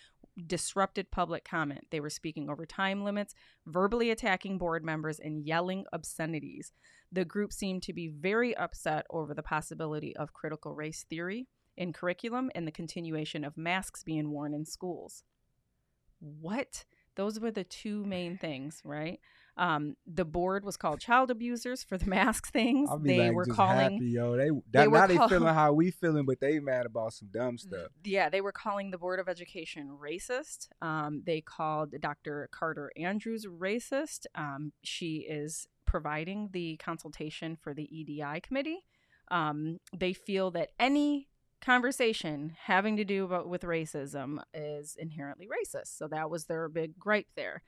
disrupted 0.46 1.10
public 1.10 1.44
comment. 1.44 1.86
They 1.90 2.00
were 2.00 2.10
speaking 2.10 2.48
over 2.48 2.64
time 2.66 3.04
limits, 3.04 3.34
verbally 3.66 4.10
attacking 4.10 4.58
board 4.58 4.84
members, 4.84 5.18
and 5.18 5.46
yelling 5.46 5.84
obscenities. 5.92 6.72
The 7.10 7.24
group 7.24 7.52
seemed 7.52 7.82
to 7.84 7.92
be 7.92 8.08
very 8.08 8.56
upset 8.56 9.06
over 9.10 9.34
the 9.34 9.42
possibility 9.42 10.16
of 10.16 10.32
critical 10.32 10.74
race 10.74 11.04
theory 11.08 11.48
in 11.76 11.92
curriculum 11.92 12.50
and 12.54 12.66
the 12.66 12.72
continuation 12.72 13.44
of 13.44 13.56
masks 13.56 14.02
being 14.02 14.30
worn 14.30 14.54
in 14.54 14.64
schools. 14.64 15.22
What? 16.20 16.84
Those 17.16 17.38
were 17.38 17.50
the 17.50 17.64
two 17.64 18.04
main 18.04 18.38
things, 18.38 18.80
right? 18.84 19.20
Um, 19.56 19.96
the 20.06 20.24
board 20.24 20.64
was 20.64 20.76
called 20.76 21.00
child 21.00 21.30
abusers 21.30 21.82
for 21.82 21.98
the 21.98 22.06
mask 22.10 22.50
things. 22.50 22.90
They 23.02 23.18
like 23.18 23.32
were 23.32 23.46
calling 23.46 23.92
happy, 23.92 24.06
yo. 24.06 24.36
They, 24.36 24.50
they 24.70 24.88
were 24.88 24.98
now 24.98 25.06
they 25.06 25.18
feeling 25.28 25.54
how 25.54 25.72
we 25.72 25.90
feeling, 25.90 26.24
but 26.24 26.40
they 26.40 26.58
mad 26.58 26.86
about 26.86 27.12
some 27.12 27.28
dumb 27.32 27.58
stuff. 27.58 27.88
Yeah, 28.04 28.28
they 28.28 28.40
were 28.40 28.52
calling 28.52 28.90
the 28.90 28.98
Board 28.98 29.20
of 29.20 29.28
Education 29.28 29.96
racist. 30.02 30.68
Um, 30.80 31.22
they 31.26 31.40
called 31.40 31.94
Dr. 32.00 32.48
Carter 32.50 32.90
Andrews 32.96 33.46
racist. 33.46 34.26
Um, 34.34 34.72
she 34.82 35.26
is 35.28 35.66
providing 35.86 36.48
the 36.52 36.76
consultation 36.78 37.56
for 37.60 37.74
the 37.74 37.84
EDI 37.94 38.40
committee. 38.40 38.84
Um, 39.30 39.80
they 39.94 40.12
feel 40.12 40.50
that 40.52 40.70
any 40.78 41.28
conversation 41.60 42.54
having 42.64 42.96
to 42.96 43.04
do 43.04 43.24
about, 43.24 43.48
with 43.48 43.62
racism 43.62 44.38
is 44.52 44.96
inherently 44.98 45.46
racist. 45.46 45.96
So 45.96 46.08
that 46.08 46.28
was 46.28 46.46
their 46.46 46.68
big 46.68 46.98
gripe 46.98 47.28
there. 47.36 47.62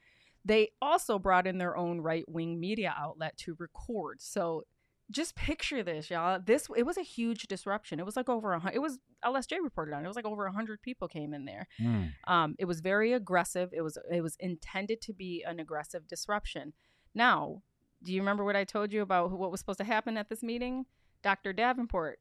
They 0.44 0.70
also 0.83 1.18
brought 1.18 1.46
in 1.46 1.59
their 1.59 1.76
own 1.76 2.00
right 2.00 2.24
wing 2.28 2.61
media 2.61 2.94
outlet 2.96 3.37
to 3.38 3.57
record. 3.59 4.20
So 4.20 4.64
just 5.11 5.37
picture 5.37 5.83
this, 5.83 6.11
y'all. 6.11 6.40
This 6.44 6.68
it 6.76 6.85
was 6.85 6.96
a 6.96 7.02
huge 7.02 7.46
disruption. 7.46 8.00
It 8.00 8.07
was 8.07 8.16
like 8.16 8.28
over 8.28 8.52
a 8.52 8.59
hundred. 8.59 8.76
It 8.76 8.83
was 8.83 8.98
LSJ 9.24 9.59
reported 9.62 9.94
on. 9.94 10.00
it. 10.00 10.04
It 10.04 10.09
was 10.09 10.16
like 10.16 10.24
over 10.24 10.46
a 10.46 10.52
hundred 10.52 10.83
people 10.83 11.09
came 11.09 11.35
in 11.35 11.44
there. 11.44 11.66
Mm. 11.80 12.12
Um, 12.26 12.54
it 12.59 12.64
was 12.64 12.80
very 12.80 13.12
aggressive. 13.12 13.70
It 13.72 13.83
was 13.83 13.98
it 14.11 14.22
was 14.22 14.37
intended 14.40 15.00
to 15.02 15.12
be 15.12 15.44
an 15.46 15.61
aggressive 15.61 16.09
disruption. 16.09 16.72
Now, 17.14 17.62
do 18.02 18.12
you 18.12 18.20
remember 18.20 18.44
what 18.44 18.57
I 18.57 18.64
told 18.64 18.92
you 18.92 19.02
about 19.02 19.30
what 19.33 19.50
was 19.50 19.61
supposed 19.61 19.78
to 19.78 19.85
happen 19.85 20.16
at 20.16 20.28
this 20.28 20.42
meeting? 20.42 20.87
Dr. 21.22 21.52
Davenport, 21.52 22.18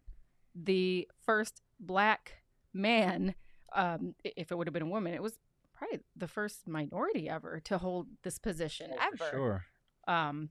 the 0.56 1.10
first 1.26 1.62
black 1.80 2.44
man, 2.74 3.36
um, 3.76 4.16
if 4.24 4.52
it 4.52 4.58
would 4.58 4.68
have 4.68 4.74
been 4.74 4.84
a 4.84 4.88
woman, 4.88 5.14
it 5.14 5.22
was 5.22 5.40
probably 5.74 6.00
the 6.16 6.28
first 6.28 6.68
minority 6.68 7.30
ever 7.30 7.60
to 7.62 7.78
hold 7.78 8.08
this 8.24 8.38
position 8.40 8.92
Oh, 8.94 8.98
ever 9.14 9.30
sure. 9.32 9.64
um 10.08 10.50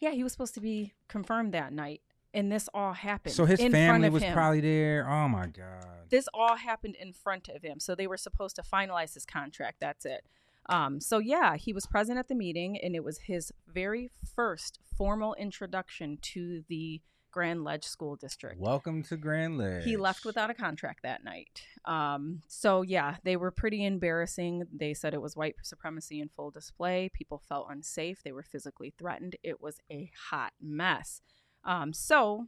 yeah 0.00 0.10
he 0.10 0.22
was 0.22 0.32
supposed 0.32 0.54
to 0.54 0.60
be 0.60 0.92
confirmed 1.08 1.52
that 1.54 1.72
night 1.72 2.02
and 2.34 2.52
this 2.52 2.68
all 2.74 2.92
happened 2.92 3.34
So 3.34 3.46
his 3.46 3.60
family 3.60 4.10
was 4.10 4.22
him. 4.22 4.34
probably 4.34 4.60
there. 4.60 5.08
Oh 5.08 5.26
my 5.28 5.46
god. 5.46 5.86
this 6.10 6.28
all 6.34 6.56
happened 6.56 6.96
in 7.00 7.12
front 7.12 7.48
of 7.48 7.62
him 7.62 7.80
so 7.80 7.94
they 7.94 8.06
were 8.06 8.16
supposed 8.18 8.56
to 8.56 8.62
finalize 8.62 9.14
his 9.14 9.24
contract 9.26 9.76
that's 9.80 10.04
it 10.04 10.24
um 10.68 11.00
so 11.00 11.18
yeah 11.18 11.56
he 11.56 11.72
was 11.72 11.86
present 11.86 12.18
at 12.18 12.28
the 12.28 12.34
meeting 12.34 12.76
and 12.82 12.94
it 12.96 13.04
was 13.04 13.18
his 13.20 13.52
very 13.72 14.10
first 14.34 14.78
formal 14.96 15.34
introduction 15.34 16.18
to 16.20 16.64
the 16.68 17.00
grand 17.36 17.64
ledge 17.64 17.84
school 17.84 18.16
district 18.16 18.58
Welcome 18.58 19.02
to 19.02 19.16
Grand 19.18 19.58
Ledge. 19.58 19.84
he 19.84 19.98
left 19.98 20.24
without 20.24 20.48
a 20.48 20.54
contract 20.54 21.02
that 21.02 21.22
night. 21.22 21.60
Um, 21.84 22.40
so 22.48 22.80
yeah, 22.80 23.16
they 23.24 23.36
were 23.36 23.50
pretty 23.50 23.84
embarrassing. 23.84 24.62
They 24.74 24.94
said 24.94 25.12
it 25.12 25.20
was 25.20 25.36
white 25.36 25.56
supremacy 25.62 26.22
in 26.22 26.30
full 26.30 26.50
display. 26.50 27.10
People 27.12 27.42
felt 27.46 27.66
unsafe. 27.68 28.22
They 28.22 28.32
were 28.32 28.42
physically 28.42 28.94
threatened. 28.96 29.36
It 29.42 29.60
was 29.60 29.80
a 29.92 30.10
hot 30.30 30.54
mess. 30.62 31.20
Um, 31.62 31.92
so, 31.92 32.46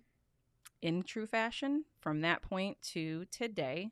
in 0.80 1.02
true 1.02 1.26
fashion, 1.26 1.84
from 2.00 2.22
that 2.22 2.40
point 2.40 2.78
to 2.94 3.26
today, 3.26 3.90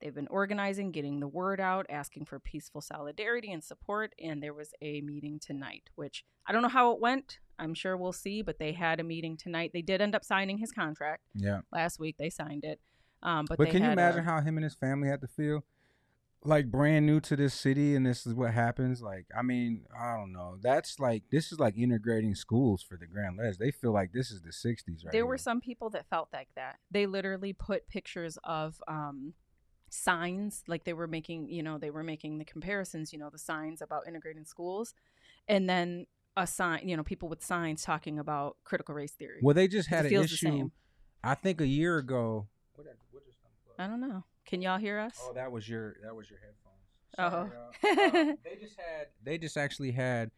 they've 0.00 0.14
been 0.14 0.28
organizing, 0.28 0.92
getting 0.92 1.20
the 1.20 1.28
word 1.28 1.60
out, 1.60 1.84
asking 1.90 2.24
for 2.24 2.40
peaceful 2.40 2.80
solidarity 2.80 3.52
and 3.52 3.62
support. 3.62 4.14
And 4.18 4.42
there 4.42 4.54
was 4.54 4.72
a 4.80 5.02
meeting 5.02 5.40
tonight, 5.40 5.90
which 5.94 6.24
I 6.46 6.52
don't 6.52 6.62
know 6.62 6.68
how 6.68 6.92
it 6.92 7.02
went. 7.02 7.38
I'm 7.58 7.74
sure 7.74 7.96
we'll 7.96 8.12
see, 8.12 8.42
but 8.42 8.58
they 8.58 8.72
had 8.72 9.00
a 9.00 9.04
meeting 9.04 9.36
tonight. 9.36 9.70
They 9.72 9.82
did 9.82 10.00
end 10.00 10.14
up 10.14 10.24
signing 10.24 10.58
his 10.58 10.72
contract 10.72 11.22
Yeah. 11.34 11.60
last 11.72 11.98
week 11.98 12.16
they 12.18 12.30
signed 12.30 12.64
it 12.64 12.80
um 13.22 13.46
but, 13.46 13.58
But 13.58 13.70
can 13.70 13.82
you 13.82 13.90
imagine 13.90 14.20
a- 14.20 14.30
how 14.30 14.40
him 14.40 14.56
and 14.56 14.64
his 14.64 14.74
family 14.74 15.08
had 15.08 15.20
to 15.22 15.26
feel? 15.28 15.64
Like 16.44 16.70
brand 16.70 17.04
new 17.04 17.18
to 17.22 17.34
this 17.34 17.52
city, 17.52 17.96
and 17.96 18.06
this 18.06 18.24
is 18.24 18.32
what 18.32 18.54
happens. 18.54 19.02
Like, 19.02 19.26
I 19.36 19.42
mean, 19.42 19.86
I 20.00 20.16
don't 20.16 20.30
know. 20.32 20.56
That's 20.62 21.00
like 21.00 21.24
this 21.32 21.50
is 21.50 21.58
like 21.58 21.76
integrating 21.76 22.36
schools 22.36 22.80
for 22.80 22.96
the 22.96 23.08
Grand 23.08 23.36
Ledge. 23.38 23.58
They 23.58 23.72
feel 23.72 23.90
like 23.92 24.12
this 24.12 24.30
is 24.30 24.40
the 24.42 24.52
'60s, 24.52 25.04
right? 25.04 25.10
there 25.12 25.26
were 25.26 25.36
some 25.36 25.60
people 25.60 25.90
that 25.90 26.08
felt 26.08 26.28
like 26.32 26.48
that 26.54 26.76
they 26.92 27.06
literally 27.06 27.52
put 27.52 27.88
pictures 27.88 28.38
of 28.44 28.80
um 28.86 29.34
signs 29.90 30.62
like 30.68 30.84
they 30.84 30.92
were 30.92 31.06
making 31.08 31.48
you 31.48 31.62
know 31.62 31.78
they 31.78 31.90
were 31.90 32.02
making 32.04 32.38
the 32.38 32.44
comparisons 32.44 33.12
you 33.12 33.18
know 33.18 33.30
the 33.30 33.38
signs 33.38 33.80
about 33.80 34.06
integrating 34.06 34.44
schools 34.44 34.94
and 35.48 35.68
then 35.68 36.06
a 36.42 36.46
sign 36.46 36.88
you 36.88 36.96
know 36.96 37.02
people 37.02 37.28
with 37.28 37.44
signs 37.44 37.82
talking 37.82 38.18
about 38.18 38.56
critical 38.64 38.94
race 38.94 39.12
theory 39.12 39.40
Well, 39.42 39.54
they 39.54 39.68
just 39.68 39.88
had 39.88 40.06
an 40.06 40.12
issue. 40.12 40.36
same. 40.36 40.72
I 41.22 41.34
think 41.34 41.60
a 41.60 41.66
year 41.66 41.98
ago. 41.98 42.46
What 42.74 42.86
what 43.10 43.22
i 43.78 43.86
don't 43.86 44.00
know 44.00 44.24
can 44.46 44.62
y'all 44.62 44.78
hear 44.78 44.98
us 44.98 45.16
Oh, 45.22 45.32
that 45.34 45.50
was 45.52 45.68
your 45.68 45.96
that 46.02 46.14
was 46.14 46.30
your 46.30 46.38
headphones. 46.40 46.64
Oh. 47.18 47.50
Sorry. 47.82 48.30
Uh, 48.30 48.34
they 48.44 48.56
just 48.60 48.76
had 48.78 49.06
they 49.22 49.38
just 49.38 49.56
actually 49.56 49.90
had 49.92 50.30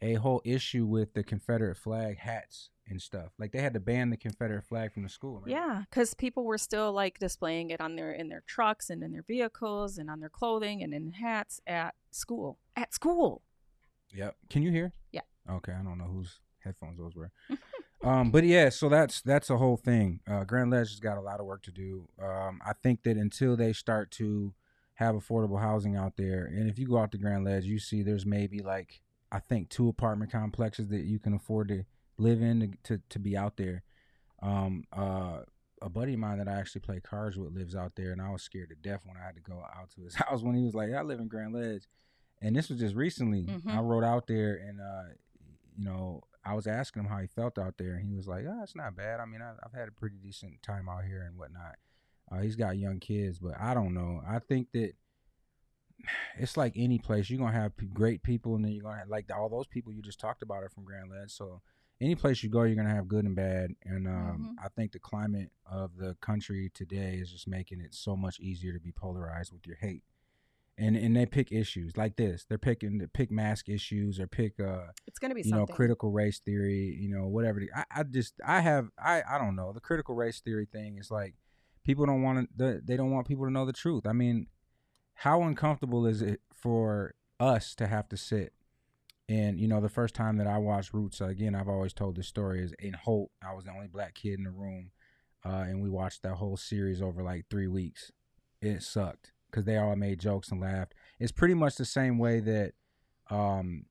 a 0.00 0.14
whole 0.14 0.40
issue 0.44 0.86
with 0.86 1.12
the 1.14 1.24
Confederate 1.24 1.76
flag 1.76 2.18
hats 2.18 2.70
and 2.88 3.02
stuff. 3.02 3.32
Like 3.38 3.50
they 3.52 3.60
had 3.60 3.74
to 3.74 3.80
ban 3.80 4.10
the 4.10 4.16
Confederate 4.16 4.64
flag 4.64 4.92
from 4.92 5.02
the 5.02 5.08
school. 5.08 5.40
right? 5.40 5.50
Yeah, 5.50 5.82
because 5.90 6.14
people 6.14 6.44
were 6.44 6.56
still 6.58 6.92
like 6.92 7.18
displaying 7.18 7.70
it 7.70 7.80
on 7.80 7.96
their 7.96 8.12
in 8.12 8.28
their 8.28 8.44
trucks 8.46 8.90
and 8.90 9.02
in 9.02 9.10
their 9.12 9.24
vehicles 9.24 9.98
and 9.98 10.08
on 10.08 10.20
their 10.20 10.28
clothing 10.28 10.82
and 10.84 10.94
in 10.94 11.12
hats 11.12 11.60
at 11.66 11.94
school. 12.12 12.58
At 12.76 12.94
school. 12.94 13.42
Yep. 14.14 14.36
Can 14.48 14.62
you 14.62 14.70
hear? 14.70 14.92
Yeah. 15.12 15.22
Okay. 15.50 15.72
I 15.72 15.82
don't 15.82 15.98
know 15.98 16.04
whose 16.12 16.40
headphones 16.64 16.98
those 16.98 17.14
were. 17.14 17.30
um, 18.02 18.30
but 18.30 18.44
yeah, 18.44 18.68
so 18.68 18.88
that's 18.88 19.20
that's 19.22 19.50
a 19.50 19.56
whole 19.58 19.76
thing. 19.76 20.20
Uh, 20.28 20.44
Grand 20.44 20.70
Ledge 20.70 20.90
has 20.90 21.00
got 21.00 21.18
a 21.18 21.22
lot 21.22 21.40
of 21.40 21.46
work 21.46 21.62
to 21.64 21.72
do. 21.72 22.08
Um, 22.22 22.60
I 22.64 22.72
think 22.82 23.02
that 23.04 23.16
until 23.16 23.56
they 23.56 23.72
start 23.72 24.10
to 24.12 24.54
have 24.94 25.14
affordable 25.14 25.60
housing 25.60 25.96
out 25.96 26.16
there, 26.16 26.44
and 26.44 26.68
if 26.68 26.78
you 26.78 26.86
go 26.86 26.98
out 26.98 27.12
to 27.12 27.18
Grand 27.18 27.44
Ledge, 27.44 27.64
you 27.64 27.78
see 27.78 28.02
there's 28.02 28.26
maybe 28.26 28.60
like 28.60 29.00
I 29.30 29.40
think 29.40 29.68
two 29.68 29.88
apartment 29.88 30.32
complexes 30.32 30.88
that 30.88 31.04
you 31.04 31.18
can 31.18 31.34
afford 31.34 31.68
to 31.68 31.84
live 32.18 32.42
in 32.42 32.60
to 32.60 32.96
to, 32.96 33.02
to 33.10 33.18
be 33.18 33.36
out 33.36 33.56
there. 33.56 33.84
Um, 34.42 34.84
uh, 34.92 35.40
a 35.80 35.88
buddy 35.88 36.14
of 36.14 36.18
mine 36.18 36.38
that 36.38 36.48
I 36.48 36.54
actually 36.54 36.80
play 36.80 36.98
cards 37.00 37.36
with 37.36 37.52
lives 37.54 37.76
out 37.76 37.92
there, 37.96 38.10
and 38.10 38.20
I 38.20 38.30
was 38.30 38.42
scared 38.42 38.70
to 38.70 38.74
death 38.74 39.02
when 39.04 39.16
I 39.16 39.24
had 39.24 39.36
to 39.36 39.40
go 39.40 39.62
out 39.76 39.90
to 39.94 40.02
his 40.02 40.14
house 40.16 40.42
when 40.42 40.54
he 40.56 40.64
was 40.64 40.74
like, 40.74 40.92
"I 40.92 41.02
live 41.02 41.20
in 41.20 41.28
Grand 41.28 41.54
Ledge," 41.54 41.82
and 42.42 42.56
this 42.56 42.68
was 42.68 42.80
just 42.80 42.94
recently. 42.96 43.44
Mhm. 43.44 43.70
I 43.72 43.80
rode 43.80 44.04
out 44.04 44.26
there, 44.26 44.56
and 44.56 44.80
uh, 44.80 45.14
you 45.78 45.84
know, 45.84 46.22
I 46.44 46.54
was 46.54 46.66
asking 46.66 47.04
him 47.04 47.08
how 47.08 47.18
he 47.18 47.28
felt 47.28 47.58
out 47.58 47.74
there, 47.78 47.94
and 47.94 48.06
he 48.06 48.14
was 48.14 48.26
like, 48.26 48.44
"Oh, 48.48 48.62
it's 48.62 48.74
not 48.74 48.96
bad. 48.96 49.20
I 49.20 49.26
mean, 49.26 49.40
I, 49.40 49.52
I've 49.64 49.72
had 49.72 49.88
a 49.88 49.92
pretty 49.92 50.16
decent 50.16 50.62
time 50.62 50.88
out 50.88 51.04
here 51.04 51.22
and 51.22 51.38
whatnot." 51.38 51.76
Uh, 52.30 52.40
he's 52.40 52.56
got 52.56 52.76
young 52.76 52.98
kids, 52.98 53.38
but 53.38 53.54
I 53.58 53.74
don't 53.74 53.94
know. 53.94 54.20
I 54.28 54.40
think 54.40 54.72
that 54.72 54.92
it's 56.38 56.56
like 56.56 56.72
any 56.74 56.98
place. 56.98 57.30
You're 57.30 57.38
gonna 57.38 57.52
have 57.52 57.76
p- 57.76 57.86
great 57.86 58.22
people, 58.22 58.56
and 58.56 58.64
then 58.64 58.72
you're 58.72 58.82
gonna 58.82 58.98
have 58.98 59.08
like 59.08 59.30
all 59.34 59.48
those 59.48 59.66
people 59.66 59.92
you 59.92 60.02
just 60.02 60.20
talked 60.20 60.42
about 60.42 60.64
are 60.64 60.68
from 60.68 60.84
Grand 60.84 61.10
Ledge. 61.10 61.30
So 61.30 61.62
any 62.00 62.14
place 62.14 62.42
you 62.42 62.50
go, 62.50 62.64
you're 62.64 62.76
gonna 62.76 62.94
have 62.94 63.08
good 63.08 63.24
and 63.24 63.36
bad. 63.36 63.70
And 63.84 64.08
um, 64.08 64.56
I 64.64 64.68
think 64.68 64.92
the 64.92 64.98
climate 64.98 65.50
of 65.70 65.96
the 65.96 66.16
country 66.20 66.70
today 66.74 67.18
is 67.20 67.30
just 67.30 67.46
making 67.48 67.80
it 67.80 67.94
so 67.94 68.16
much 68.16 68.40
easier 68.40 68.72
to 68.72 68.80
be 68.80 68.92
polarized 68.92 69.52
with 69.52 69.66
your 69.66 69.76
hate. 69.76 70.02
And 70.80 70.96
and 70.96 71.16
they 71.16 71.26
pick 71.26 71.50
issues 71.50 71.96
like 71.96 72.16
this. 72.16 72.46
They're 72.48 72.56
picking 72.56 73.00
to 73.00 73.08
pick 73.08 73.32
mask 73.32 73.68
issues 73.68 74.20
or 74.20 74.28
pick 74.28 74.60
uh 74.60 74.92
It's 75.06 75.18
gonna 75.18 75.34
be 75.34 75.42
you 75.44 75.50
know 75.50 75.66
critical 75.66 76.12
race 76.12 76.38
theory. 76.38 76.96
You 77.00 77.08
know 77.08 77.26
whatever. 77.26 77.58
The, 77.58 77.70
I 77.74 77.84
I 77.90 78.02
just 78.04 78.34
I 78.46 78.60
have 78.60 78.88
I 79.02 79.22
I 79.28 79.38
don't 79.38 79.56
know 79.56 79.72
the 79.72 79.80
critical 79.80 80.14
race 80.14 80.40
theory 80.40 80.68
thing 80.70 80.98
is 80.98 81.10
like 81.10 81.34
people 81.84 82.06
don't 82.06 82.22
want 82.22 82.48
to 82.58 82.80
they 82.84 82.96
don't 82.96 83.10
want 83.10 83.26
people 83.26 83.44
to 83.44 83.50
know 83.50 83.66
the 83.66 83.72
truth. 83.72 84.06
I 84.06 84.12
mean, 84.12 84.46
how 85.14 85.42
uncomfortable 85.42 86.06
is 86.06 86.22
it 86.22 86.40
for 86.54 87.14
us 87.40 87.74
to 87.74 87.86
have 87.86 88.08
to 88.10 88.16
sit 88.16 88.52
and 89.28 89.60
you 89.60 89.68
know 89.68 89.80
the 89.80 89.88
first 89.88 90.14
time 90.14 90.36
that 90.38 90.46
I 90.46 90.58
watched 90.58 90.92
Roots 90.92 91.20
again 91.20 91.54
I've 91.54 91.68
always 91.68 91.92
told 91.92 92.16
this 92.16 92.26
story 92.26 92.62
is 92.62 92.72
in 92.78 92.94
Holt 92.94 93.30
I 93.42 93.54
was 93.54 93.64
the 93.64 93.72
only 93.72 93.88
black 93.88 94.14
kid 94.14 94.38
in 94.38 94.44
the 94.44 94.50
room 94.50 94.90
uh, 95.44 95.64
and 95.68 95.82
we 95.82 95.88
watched 95.88 96.22
that 96.22 96.34
whole 96.34 96.56
series 96.56 97.00
over 97.00 97.22
like 97.22 97.46
three 97.50 97.68
weeks 97.68 98.10
it 98.60 98.82
sucked 98.82 99.32
because 99.50 99.64
they 99.64 99.76
all 99.76 99.96
made 99.96 100.18
jokes 100.18 100.50
and 100.50 100.60
laughed 100.60 100.94
it's 101.18 101.32
pretty 101.32 101.54
much 101.54 101.76
the 101.76 101.84
same 101.84 102.18
way 102.18 102.40
that 102.40 102.72
um, 103.30 103.84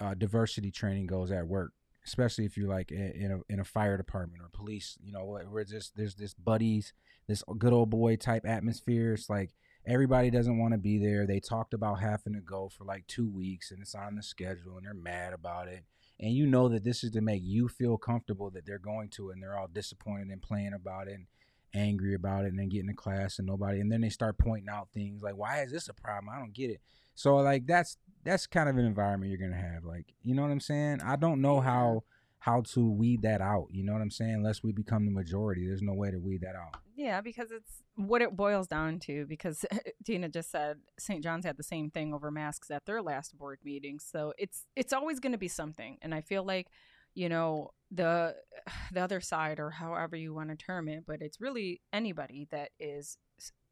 uh, 0.00 0.14
diversity 0.14 0.70
training 0.70 1.06
goes 1.06 1.30
at 1.30 1.46
work 1.46 1.72
especially 2.04 2.44
if 2.44 2.56
you're 2.56 2.68
like 2.68 2.90
in, 2.92 3.32
a 3.32 3.52
in 3.52 3.60
a 3.60 3.64
fire 3.64 3.96
department 3.96 4.42
or 4.42 4.48
police 4.52 4.96
you 5.02 5.12
know 5.12 5.24
where 5.24 5.64
just 5.64 5.96
there's 5.96 6.14
this 6.14 6.34
buddies 6.34 6.92
this 7.26 7.42
good 7.58 7.72
old 7.72 7.90
boy 7.90 8.16
type 8.16 8.46
atmosphere 8.46 9.14
it's 9.14 9.28
like 9.28 9.50
everybody 9.86 10.30
doesn't 10.30 10.58
want 10.58 10.72
to 10.72 10.78
be 10.78 10.98
there. 10.98 11.26
They 11.26 11.40
talked 11.40 11.72
about 11.72 12.00
having 12.00 12.34
to 12.34 12.40
go 12.40 12.68
for 12.68 12.84
like 12.84 13.06
two 13.06 13.28
weeks 13.28 13.70
and 13.70 13.80
it's 13.80 13.94
on 13.94 14.16
the 14.16 14.22
schedule 14.22 14.76
and 14.76 14.84
they're 14.84 14.94
mad 14.94 15.32
about 15.32 15.68
it. 15.68 15.84
And 16.18 16.32
you 16.32 16.46
know 16.46 16.68
that 16.68 16.82
this 16.82 17.04
is 17.04 17.12
to 17.12 17.20
make 17.20 17.42
you 17.44 17.68
feel 17.68 17.98
comfortable 17.98 18.50
that 18.50 18.66
they're 18.66 18.78
going 18.78 19.10
to 19.10 19.30
and 19.30 19.42
they're 19.42 19.58
all 19.58 19.68
disappointed 19.68 20.28
and 20.28 20.42
playing 20.42 20.72
about 20.72 21.08
it 21.08 21.14
and 21.14 21.26
angry 21.74 22.14
about 22.14 22.44
it 22.44 22.48
and 22.48 22.58
then 22.58 22.68
getting 22.68 22.88
to 22.88 22.94
class 22.94 23.38
and 23.38 23.46
nobody 23.46 23.80
and 23.80 23.90
then 23.90 24.00
they 24.00 24.08
start 24.08 24.38
pointing 24.38 24.68
out 24.68 24.88
things 24.94 25.22
like 25.22 25.36
why 25.36 25.62
is 25.62 25.72
this 25.72 25.88
a 25.88 25.94
problem? 25.94 26.32
I 26.32 26.38
don't 26.38 26.54
get 26.54 26.70
it. 26.70 26.80
So 27.14 27.36
like 27.36 27.66
that's 27.66 27.96
that's 28.24 28.46
kind 28.46 28.68
of 28.68 28.76
an 28.76 28.84
environment 28.84 29.30
you're 29.30 29.48
gonna 29.48 29.60
have. 29.60 29.84
Like, 29.84 30.14
you 30.22 30.34
know 30.34 30.42
what 30.42 30.50
I'm 30.50 30.60
saying? 30.60 31.00
I 31.04 31.16
don't 31.16 31.40
know 31.40 31.60
how 31.60 32.04
how 32.46 32.60
to 32.60 32.88
weed 32.88 33.22
that 33.22 33.40
out. 33.40 33.66
You 33.70 33.84
know 33.84 33.92
what 33.92 34.02
I'm 34.02 34.10
saying? 34.10 34.34
Unless 34.34 34.62
we 34.62 34.70
become 34.70 35.04
the 35.04 35.10
majority. 35.10 35.66
There's 35.66 35.82
no 35.82 35.94
way 35.94 36.12
to 36.12 36.18
weed 36.18 36.42
that 36.42 36.54
out. 36.54 36.80
Yeah, 36.94 37.20
because 37.20 37.50
it's 37.50 37.82
what 37.96 38.22
it 38.22 38.36
boils 38.36 38.68
down 38.68 39.00
to. 39.00 39.26
Because 39.26 39.64
Tina 40.04 40.28
just 40.28 40.52
said 40.52 40.78
St. 40.98 41.24
John's 41.24 41.44
had 41.44 41.56
the 41.56 41.64
same 41.64 41.90
thing 41.90 42.14
over 42.14 42.30
masks 42.30 42.70
at 42.70 42.86
their 42.86 43.02
last 43.02 43.36
board 43.36 43.58
meeting, 43.64 43.98
so 43.98 44.32
it's 44.38 44.64
it's 44.76 44.92
always 44.92 45.18
going 45.18 45.32
to 45.32 45.38
be 45.38 45.48
something. 45.48 45.98
And 46.02 46.14
I 46.14 46.20
feel 46.20 46.44
like, 46.44 46.68
you 47.16 47.28
know, 47.28 47.70
the 47.90 48.36
the 48.92 49.00
other 49.00 49.20
side, 49.20 49.58
or 49.58 49.70
however 49.70 50.14
you 50.14 50.32
want 50.32 50.50
to 50.50 50.56
term 50.56 50.88
it, 50.88 51.04
but 51.06 51.20
it's 51.20 51.40
really 51.40 51.80
anybody 51.92 52.46
that 52.52 52.70
is 52.78 53.18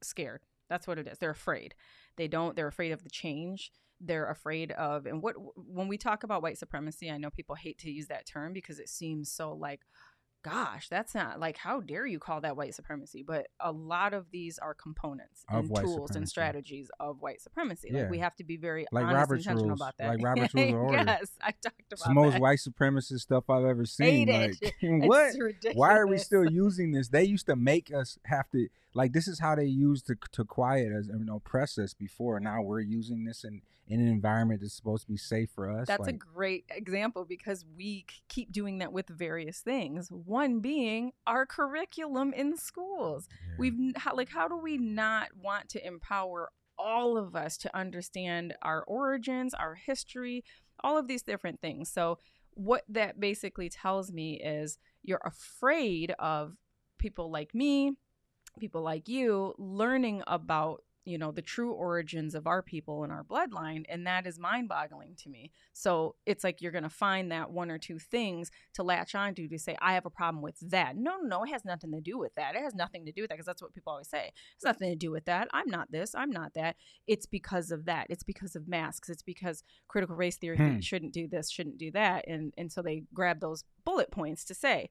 scared. 0.03 0.43
That's 0.69 0.87
what 0.89 0.99
it 0.99 1.07
is. 1.07 1.19
They're 1.19 1.31
afraid. 1.31 1.75
They 2.17 2.27
don't. 2.27 2.57
They're 2.57 2.67
afraid 2.67 2.91
of 2.91 3.05
the 3.05 3.11
change 3.11 3.71
they're 4.01 4.29
afraid 4.29 4.73
of 4.73 5.07
and 5.07 5.23
what 5.23 5.35
when 5.57 5.89
we 5.89 5.97
talk 5.97 6.25
about 6.25 6.43
white 6.43 6.59
supremacy 6.59 7.11
i 7.11 7.17
know 7.17 7.31
people 7.31 7.55
hate 7.55 7.79
to 7.79 7.91
use 7.91 8.09
that 8.09 8.27
term 8.27 8.53
because 8.53 8.79
it 8.79 8.89
seems 8.89 9.31
so 9.31 9.53
like 9.53 9.81
gosh, 10.45 10.89
that's 10.89 11.15
not 11.15 11.41
like 11.41 11.57
how 11.57 11.81
dare 11.81 12.07
you 12.07 12.19
call 12.19 12.41
that 12.43 12.57
white 12.57 12.75
supremacy? 12.75 13.25
But 13.27 13.49
a 13.59 13.73
lot 13.73 14.15
of 14.15 14.31
these 14.31 14.59
are 14.59 14.75
components 14.75 15.45
Of 15.49 15.65
and 15.71 15.77
tools 15.77 16.15
and 16.15 16.29
strategies 16.29 16.91
of 17.01 17.21
white 17.21 17.41
supremacy. 17.41 17.89
Yeah. 17.91 18.03
Like 18.03 18.11
we 18.11 18.19
have 18.19 18.37
to 18.37 18.45
be 18.45 18.57
very 18.57 18.87
Like 18.93 19.05
honest 19.07 19.17
Robert's 19.17 19.47
and 19.47 19.59
intentional 19.59 19.69
rules. 19.71 19.81
about 19.81 19.95
that. 19.99 20.09
Like 20.11 20.23
Robert's 20.23 20.55
rules 20.55 20.69
of 20.73 20.79
order. 20.81 21.05
yes, 21.07 21.31
I 21.41 21.47
talked 21.51 21.65
about 21.65 21.93
It's 21.93 22.03
the 22.05 22.15
most 22.15 22.39
white 22.39 22.59
supremacist 22.59 23.21
stuff 23.21 23.49
I've 23.49 23.65
ever 23.65 23.85
seen. 23.87 24.29
Hate 24.29 24.53
Like, 24.63 24.75
it. 24.81 25.09
what? 25.09 25.75
Why 25.75 25.97
are 25.97 26.07
we 26.07 26.19
still 26.19 26.49
using 26.51 26.93
this? 26.93 27.09
They 27.09 27.25
used 27.25 27.47
to 27.47 27.57
make 27.57 27.93
us 27.93 28.19
have 28.27 28.49
to 28.51 28.69
like 28.95 29.13
this 29.13 29.29
is 29.29 29.41
how 29.41 29.55
they 29.55 29.65
used 29.65 30.07
to 30.07 30.17
to 30.33 30.45
quiet 30.45 30.93
us 30.93 31.09
and 31.09 31.29
oppress 31.29 31.79
us 31.79 31.95
before. 31.95 32.41
Now 32.41 32.63
we're 32.63 32.81
using 32.81 33.25
this 33.25 33.45
in 33.45 33.63
in 33.87 34.01
an 34.01 34.09
environment 34.09 34.61
that's 34.63 34.75
supposed 34.75 35.03
to 35.03 35.09
be 35.09 35.17
safe 35.17 35.51
for 35.55 35.71
us. 35.71 35.87
That's 35.87 36.09
a 36.09 36.13
great 36.13 36.65
example 36.71 37.27
because 37.27 37.65
we 37.77 38.07
keep 38.29 38.51
doing 38.51 38.79
that 38.79 38.93
with 38.93 39.09
various 39.09 39.61
things. 39.61 40.09
One 40.11 40.61
being 40.61 41.13
our 41.27 41.45
curriculum 41.45 42.33
in 42.33 42.57
schools. 42.57 43.29
yeah. 43.31 43.55
We've 43.59 43.97
how, 43.97 44.15
like 44.15 44.31
how 44.31 44.49
do 44.49 44.57
we 44.57 44.79
not 44.79 45.29
want 45.43 45.69
to 45.71 45.87
empower 45.87 46.51
all 46.79 47.17
of 47.19 47.37
us 47.37 47.57
to 47.59 47.77
understand 47.77 48.55
our 48.63 48.83
origins, 48.85 49.55
our 49.55 49.75
history, 49.75 50.45
all 50.83 50.99
of 50.99 51.07
these 51.07 51.23
different 51.23 51.61
things. 51.61 51.91
So 51.91 52.19
what 52.55 52.85
that 52.89 53.21
basically 53.21 53.69
tells 53.69 54.13
me 54.13 54.41
is 54.41 54.79
you're 55.03 55.21
afraid 55.25 56.15
of 56.19 56.57
people 56.99 57.31
like 57.31 57.55
me, 57.55 57.93
people 58.59 58.83
like 58.83 59.09
you 59.09 59.55
learning 59.59 60.23
about 60.27 60.83
you 61.07 61.19
know 61.19 61.31
the 61.31 61.43
true 61.43 61.73
origins 61.73 62.35
of 62.35 62.47
our 62.47 62.63
people 62.63 63.03
and 63.05 63.13
our 63.13 63.23
bloodline 63.23 63.85
and 63.91 64.07
that 64.07 64.27
is 64.27 64.39
mind-boggling 64.39 65.15
to 65.19 65.29
me. 65.29 65.51
So 65.75 66.15
it's 66.25 66.43
like 66.43 66.63
you're 66.63 66.73
going 66.73 66.85
to 66.85 66.89
find 66.89 67.31
that 67.31 67.51
one 67.51 67.71
or 67.71 67.77
two 67.77 67.99
things 67.99 68.51
to 68.73 68.83
latch 68.83 69.15
onto 69.15 69.43
to 69.43 69.49
to 69.49 69.59
say 69.59 69.77
i 69.83 69.93
have 69.93 70.07
a 70.07 70.11
problem 70.11 70.41
with 70.43 70.59
that. 70.71 70.97
No 70.97 71.17
no 71.21 71.29
no 71.41 71.43
it 71.45 71.51
has 71.51 71.63
nothing 71.63 71.93
to 71.93 72.01
do 72.01 72.17
with 72.17 72.35
that. 72.37 72.55
It 72.55 72.63
has 72.63 72.75
nothing 72.75 73.05
to 73.05 73.13
do 73.13 73.21
with 73.23 73.29
that 73.29 73.35
because 73.35 73.45
that's 73.45 73.61
what 73.61 73.75
people 73.75 73.91
always 73.93 74.09
say. 74.09 74.33
It's 74.55 74.65
nothing 74.65 74.89
to 74.89 74.97
do 74.97 75.11
with 75.11 75.27
that. 75.27 75.49
I'm 75.53 75.69
not 75.69 75.93
this. 75.93 76.15
I'm 76.15 76.31
not 76.31 76.55
that. 76.55 76.77
It's 77.07 77.27
because 77.27 77.71
of 77.71 77.85
that. 77.85 78.07
It's 78.09 78.25
because 78.25 78.57
of 78.57 78.67
masks. 78.67 79.11
It's 79.11 79.23
because 79.23 79.63
critical 79.89 80.17
race 80.17 80.37
theory 80.37 80.57
Hmm. 80.57 80.81
shouldn't 80.81 81.13
do 81.13 81.29
this 81.29 81.51
shouldn't 81.51 81.77
do 81.77 81.91
that 81.91 82.25
and 82.27 82.55
and 82.57 82.73
so 82.73 82.81
they 82.81 83.03
grab 83.13 83.41
those 83.41 83.65
bullet 83.85 84.11
points 84.11 84.43
to 84.47 84.55
say. 84.55 84.89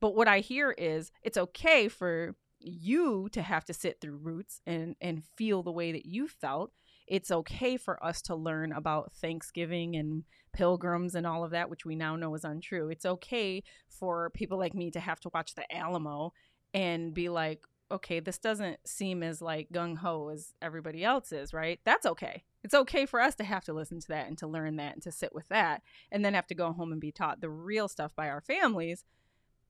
But 0.00 0.14
what 0.14 0.28
i 0.28 0.38
hear 0.38 0.70
is 0.70 1.10
it's 1.24 1.38
okay 1.38 1.88
for 1.88 2.36
you 2.58 3.28
to 3.32 3.42
have 3.42 3.64
to 3.66 3.74
sit 3.74 4.00
through 4.00 4.16
roots 4.16 4.60
and 4.66 4.96
and 5.00 5.24
feel 5.36 5.62
the 5.62 5.72
way 5.72 5.92
that 5.92 6.06
you 6.06 6.28
felt. 6.28 6.72
It's 7.06 7.30
okay 7.30 7.76
for 7.76 8.02
us 8.04 8.20
to 8.22 8.34
learn 8.34 8.72
about 8.72 9.12
thanksgiving 9.12 9.94
and 9.94 10.24
pilgrims 10.52 11.14
and 11.14 11.26
all 11.26 11.44
of 11.44 11.52
that 11.52 11.70
which 11.70 11.84
we 11.84 11.94
now 11.94 12.16
know 12.16 12.34
is 12.34 12.44
untrue. 12.44 12.88
It's 12.88 13.06
okay 13.06 13.62
for 13.88 14.30
people 14.30 14.58
like 14.58 14.74
me 14.74 14.90
to 14.90 15.00
have 15.00 15.20
to 15.20 15.30
watch 15.32 15.54
the 15.54 15.72
alamo 15.72 16.32
and 16.74 17.14
be 17.14 17.28
like 17.28 17.62
okay 17.88 18.18
this 18.18 18.38
doesn't 18.38 18.80
seem 18.84 19.22
as 19.22 19.40
like 19.40 19.68
gung-ho 19.72 20.28
as 20.30 20.52
everybody 20.60 21.04
else 21.04 21.30
is 21.30 21.52
right? 21.52 21.78
That's 21.84 22.06
okay. 22.06 22.42
It's 22.64 22.74
okay 22.74 23.06
for 23.06 23.20
us 23.20 23.36
to 23.36 23.44
have 23.44 23.64
to 23.64 23.72
listen 23.72 24.00
to 24.00 24.08
that 24.08 24.26
and 24.26 24.36
to 24.38 24.48
learn 24.48 24.76
that 24.76 24.94
and 24.94 25.02
to 25.04 25.12
sit 25.12 25.32
with 25.32 25.46
that 25.48 25.82
and 26.10 26.24
then 26.24 26.34
have 26.34 26.48
to 26.48 26.54
go 26.54 26.72
home 26.72 26.90
and 26.90 27.00
be 27.00 27.12
taught 27.12 27.40
the 27.40 27.50
real 27.50 27.86
stuff 27.86 28.16
by 28.16 28.28
our 28.28 28.40
families 28.40 29.04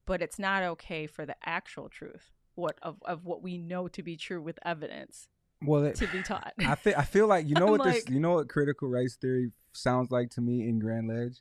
but 0.07 0.23
it's 0.23 0.39
not 0.39 0.63
okay 0.63 1.07
for 1.07 1.27
the 1.27 1.37
actual 1.45 1.89
truth 1.89 2.36
what 2.57 2.77
of, 2.83 2.97
of 3.05 3.25
what 3.25 3.43
we 3.43 3.57
know 3.57 3.87
to 3.89 4.03
be 4.03 4.17
true 4.17 4.43
with 4.43 4.59
evidence 4.65 5.29
well, 5.63 5.85
it, 5.85 5.95
to 5.97 6.07
be 6.09 6.23
taught 6.23 6.53
I 6.59 6.75
feel 6.75 6.95
I 6.99 7.05
feel 7.05 7.27
like 7.27 7.47
you 7.49 7.55
know 7.59 7.67
I'm 7.67 7.71
what 7.79 7.85
this 7.85 8.05
like- 8.05 8.11
you 8.11 8.21
know 8.21 8.35
what 8.35 8.49
critical 8.49 8.89
race 8.89 9.17
theory 9.17 9.53
sounds 9.73 10.11
like 10.11 10.31
to 10.31 10.41
me 10.41 10.69
in 10.69 10.79
Grand 10.79 11.09
Ledge. 11.09 11.41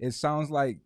It 0.00 0.12
sounds 0.12 0.50
like 0.50 0.78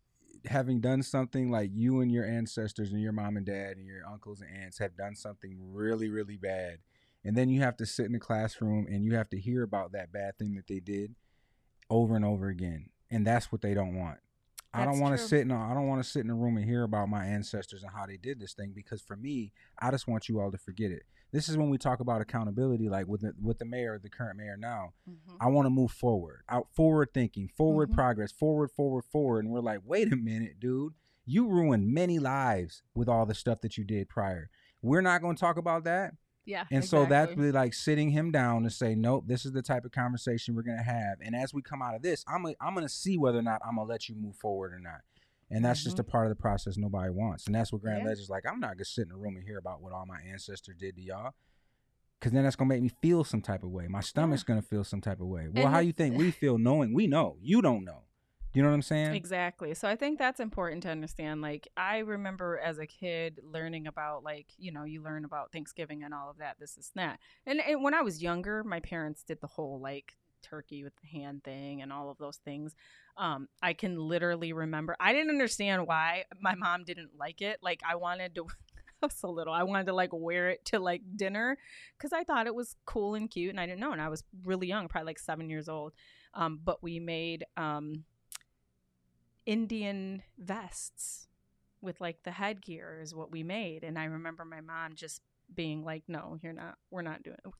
having 0.44 0.81
done 0.81 1.02
something 1.02 1.50
like 1.50 1.70
you 1.72 2.00
and 2.00 2.12
your 2.12 2.24
ancestors 2.26 2.92
and 2.92 3.00
your 3.00 3.12
mom 3.12 3.37
and 3.37 3.46
dad 3.46 3.76
and 3.76 3.87
your 3.87 4.07
uncles 4.07 4.40
and 4.40 4.50
aunts 4.64 4.78
have 4.78 4.96
done 4.96 5.14
something 5.16 5.57
really 5.72 6.09
really 6.11 6.37
bad, 6.37 6.78
and 7.24 7.37
then 7.37 7.48
you 7.48 7.61
have 7.61 7.76
to 7.78 7.87
sit 7.87 8.07
in 8.07 8.12
the 8.12 8.18
classroom 8.18 8.87
and 8.87 9.04
you 9.04 9.14
have 9.14 9.31
to 9.31 9.38
hear 9.38 9.62
about 9.62 9.92
that 9.92 10.12
bad 10.12 10.38
thing 10.38 10.54
that 10.54 10.66
they 10.66 10.81
did 10.81 11.14
over 11.90 12.16
and 12.16 12.24
over 12.24 12.48
again, 12.48 12.90
and 13.11 13.26
that's 13.26 13.50
what 13.50 13.62
they 13.62 13.72
don't 13.72 13.96
want. 13.96 14.18
I 14.74 14.85
don't 14.85 15.00
want 15.00 15.18
to 15.18 15.22
sit 15.26 15.40
in. 15.40 15.50
A, 15.50 15.57
I 15.59 15.74
don't 15.74 15.87
want 15.88 16.02
to 16.02 16.09
sit 16.09 16.24
in 16.24 16.31
a 16.31 16.35
room 16.35 16.57
and 16.57 16.64
hear 16.66 16.83
about 16.85 17.09
my 17.09 17.24
ancestors 17.24 17.83
and 17.83 17.92
how 17.92 18.07
they 18.07 18.16
did 18.16 18.38
this 18.38 18.52
thing 18.52 18.72
because 18.74 19.00
for 19.00 19.16
me, 19.16 19.52
I 19.78 19.90
just 19.90 20.07
want 20.07 20.28
you 20.28 20.40
all 20.40 20.50
to 20.50 20.59
forget 20.59 20.90
it. 20.90 21.02
This 21.33 21.48
is 21.48 21.57
when 21.59 21.68
we 21.70 21.78
talk 21.78 22.00
about 22.00 22.20
accountability, 22.22 22.88
like 22.88 23.07
with 23.07 23.20
the, 23.22 23.35
with 23.42 23.59
the 23.59 23.64
mayor, 23.64 23.98
the 24.02 24.09
current 24.09 24.38
mayor 24.38 24.57
now. 24.59 24.92
Mhm. 25.09 25.37
I 25.40 25.48
want 25.48 25.66
to 25.66 25.70
move 25.70 25.90
forward, 25.90 26.40
out 26.48 26.68
forward 26.72 27.11
thinking, 27.12 27.48
forward 27.48 27.90
Mhm. 27.90 27.94
progress, 27.94 28.33
forward, 28.33 28.70
forward, 28.70 29.04
forward. 29.04 29.44
And 29.44 29.52
we're 29.52 29.61
like, 29.61 29.81
wait 29.85 30.12
a 30.12 30.16
minute, 30.16 30.59
dude, 30.61 30.94
you 31.26 31.46
ruined 31.48 31.88
many 31.92 32.18
lives 32.18 32.83
with 32.94 33.09
all 33.09 33.26
the 33.26 33.35
stuff 33.35 33.61
that 33.61 33.76
you 33.76 33.85
did 33.85 34.09
prior. 34.09 34.48
We're 34.81 35.02
not 35.02 35.20
going 35.20 35.37
to 35.37 35.40
talk 35.40 35.59
about 35.59 35.85
that. 35.85 36.14
Yeah 36.48 36.64
And 36.70 36.84
so 36.84 37.04
that's 37.04 37.37
really 37.37 37.52
like 37.52 37.74
sitting 37.74 38.11
him 38.11 38.30
down 38.32 38.64
to 38.64 38.70
say, 38.70 38.94
nope, 38.94 39.24
this 39.26 39.44
is 39.44 39.52
the 39.52 39.62
type 39.62 39.84
of 39.84 39.92
conversation 39.92 40.54
we're 40.54 40.62
gonna 40.62 40.82
have. 40.82 41.18
And 41.20 41.37
as 41.37 41.52
we 41.52 41.62
come 41.62 41.82
out 41.82 41.94
of 41.94 42.02
this, 42.02 42.24
I'm 42.26 42.42
gonna, 42.42 42.54
I'm 42.61 42.74
gonna 42.74 42.88
see 42.88 43.18
whether 43.18 43.38
or 43.38 43.42
not 43.42 43.61
I'm 43.66 43.76
gonna 43.76 43.88
let 43.88 44.08
you 44.08 44.14
move 44.14 44.37
forward 44.37 44.72
or 44.72 44.80
not. 44.80 45.02
And 45.50 45.64
that's 45.64 45.82
just 45.82 45.98
a 45.98 46.04
part 46.04 46.26
of 46.26 46.30
the 46.30 46.40
process 46.40 46.76
nobody 46.76 47.11
wants. 47.11 47.46
And 47.46 47.54
that's 47.54 47.72
what 47.72 47.80
Grand 47.82 47.98
Mm-hmm. 47.98 48.06
Yeah. 48.06 48.11
Ledge 48.11 48.28
like. 48.28 48.44
I'm 48.46 48.61
not 48.61 48.76
gonna 48.76 48.84
sit 48.84 49.06
in 49.06 49.12
a 49.12 49.16
room 49.16 49.37
and 49.37 49.44
hear 49.44 49.58
about 49.58 49.82
what 49.82 49.92
all 49.92 50.06
my 50.06 50.18
ancestors 50.30 50.76
did 50.78 50.96
to 50.96 51.02
y'all. 51.02 51.32
Cause 52.20 52.32
then 52.32 52.42
that's 52.42 52.56
gonna 52.56 52.68
make 52.68 52.82
me 52.82 52.90
feel 53.00 53.22
some 53.22 53.40
type 53.40 53.62
of 53.62 53.70
way. 53.70 53.87
My 53.87 54.00
stomach's 54.00 54.42
gonna 54.42 54.62
feel 54.62 54.82
some 54.84 55.00
type 55.00 55.20
of 55.20 55.26
way. 55.28 55.48
Well, 55.52 55.66
And 55.66 55.74
how 55.74 55.78
you 55.80 55.92
think 55.92 56.16
we 56.16 56.30
feel 56.42 56.58
knowing 56.58 56.92
we 56.92 57.06
know? 57.06 57.37
You 57.40 57.62
don't 57.62 57.84
know. 57.84 58.02
You 58.54 58.62
know 58.62 58.68
what 58.68 58.74
I'm 58.74 58.82
saying? 58.82 59.14
Exactly. 59.14 59.74
So 59.74 59.87
I 59.87 59.94
think 59.94 60.18
that's 60.18 60.40
important 60.40 60.82
to 60.84 60.88
understand. 60.88 61.42
Like 61.42 61.68
I 61.76 61.98
remember 61.98 62.58
as 62.58 62.78
a 62.78 62.87
kid 62.87 63.40
learning 63.44 63.87
about 63.87 64.24
like, 64.24 64.46
you 64.56 64.72
know, 64.72 64.84
you 64.84 65.02
learn 65.02 65.24
about 65.24 65.52
Thanksgiving 65.52 66.02
and 66.02 66.14
all 66.14 66.30
of 66.30 66.38
that, 66.38 66.56
this 66.58 66.78
is 66.78 66.90
that. 66.94 67.18
And, 67.46 67.61
and 67.61 67.82
when 67.82 67.94
I 67.94 68.00
was 68.00 68.22
younger, 68.22 68.64
my 68.64 68.80
parents 68.80 69.22
did 69.22 69.40
the 69.40 69.46
whole 69.46 69.80
like 69.80 70.16
turkey 70.42 70.82
with 70.82 70.94
the 71.02 71.08
hand 71.08 71.44
thing 71.44 71.82
and 71.82 71.92
all 71.92 72.11
of 72.11 72.18
those 72.18 72.38
things. 72.38 72.74
Um, 73.16 73.48
I 73.62 73.74
can 73.74 73.98
literally 73.98 74.52
remember 74.52 74.96
I 74.98 75.12
didn't 75.12 75.30
understand 75.30 75.87
why 75.87 76.24
my 76.40 76.54
mom 76.54 76.84
didn't 76.84 77.11
like 77.18 77.42
it. 77.42 77.58
Like 77.62 77.82
I 77.88 77.96
wanted 77.96 78.34
to 78.37 78.46
I 79.02 79.06
was 79.06 79.14
so 79.14 79.30
little. 79.30 79.52
I 79.52 79.62
wanted 79.62 79.87
to 79.87 79.92
like 79.92 80.11
wear 80.12 80.48
it 80.50 80.64
to 80.66 80.80
like 80.80 81.02
dinner 81.14 81.56
because 81.96 82.12
I 82.12 82.24
thought 82.24 82.46
it 82.46 82.54
was 82.54 82.74
cool 82.84 83.14
and 83.14 83.30
cute 83.30 83.50
and 83.50 83.61
I 83.61 83.66
didn't 83.66 83.80
know. 83.80 83.92
And 83.92 84.00
I 84.00 84.08
was 84.08 84.24
really 84.44 84.66
young, 84.66 84.88
probably 84.88 85.06
like 85.06 85.18
seven 85.18 85.48
years 85.50 85.68
old. 85.68 85.92
Um, 86.34 86.61
but 86.64 86.82
we 86.82 86.98
made 86.98 87.44
um 87.56 88.04
Indian 89.48 90.22
vests 90.38 91.26
with 91.80 92.00
like 92.02 92.18
the 92.22 92.32
headgear 92.32 93.00
is 93.02 93.14
what 93.14 93.30
we 93.32 93.42
made. 93.42 93.82
And 93.82 93.98
I 93.98 94.04
remember 94.04 94.44
my 94.44 94.61
mom 94.61 94.92
just 94.94 95.22
being 95.54 95.82
like, 95.84 96.02
no, 96.06 96.37
you're 96.42 96.52
not, 96.52 96.74
we're 96.90 97.00
not 97.00 97.22
doing 97.22 97.38
it. 97.42 97.50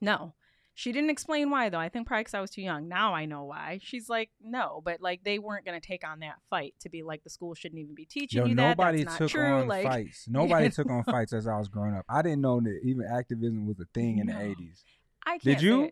No. 0.00 0.34
She 0.74 0.92
didn't 0.92 1.10
explain 1.10 1.50
why 1.50 1.68
though. 1.68 1.80
I 1.80 1.88
think 1.88 2.06
probably 2.06 2.20
because 2.22 2.34
I 2.34 2.40
was 2.40 2.50
too 2.52 2.62
young. 2.62 2.86
Now 2.88 3.12
I 3.12 3.24
know 3.26 3.42
why. 3.44 3.80
She's 3.82 4.08
like, 4.08 4.30
no, 4.40 4.80
but 4.84 5.00
like 5.00 5.24
they 5.24 5.40
weren't 5.40 5.66
going 5.66 5.78
to 5.78 5.84
take 5.86 6.06
on 6.06 6.20
that 6.20 6.36
fight 6.48 6.74
to 6.80 6.88
be 6.88 7.02
like 7.02 7.24
the 7.24 7.30
school 7.30 7.54
shouldn't 7.54 7.80
even 7.80 7.96
be 7.96 8.06
teaching 8.06 8.42
Yo, 8.42 8.46
you 8.46 8.54
that. 8.54 8.78
nobody 8.78 9.02
That's 9.02 9.16
took 9.18 9.30
true. 9.32 9.44
on 9.44 9.66
like, 9.68 9.84
fights. 9.84 10.26
Nobody 10.28 10.70
took 10.70 10.88
on 10.88 11.02
fights 11.16 11.32
as 11.32 11.48
I 11.48 11.58
was 11.58 11.66
growing 11.68 11.94
up. 11.96 12.04
I 12.08 12.22
didn't 12.22 12.40
know 12.40 12.60
that 12.60 12.80
even 12.84 13.04
activism 13.04 13.66
was 13.66 13.80
a 13.80 13.86
thing 13.92 14.18
in 14.18 14.28
No. 14.28 14.38
the 14.38 14.44
80s. 14.54 14.82
I 15.26 15.30
can't 15.32 15.42
Did 15.42 15.62
you? 15.62 15.90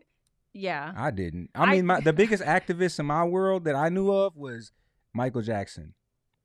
Yeah. 0.53 0.93
I 0.97 1.11
didn't. 1.11 1.51
I 1.57 1.65
I- 1.65 1.71
mean, 1.73 1.87
my, 1.87 2.01
the 2.05 2.13
biggest 2.13 2.43
activist 2.45 3.01
in 3.01 3.07
my 3.07 3.25
world 3.25 3.65
that 3.65 3.75
I 3.75 3.89
knew 3.91 4.11
of 4.13 4.37
was 4.37 4.71
Michael 5.15 5.43
Jackson. 5.43 5.95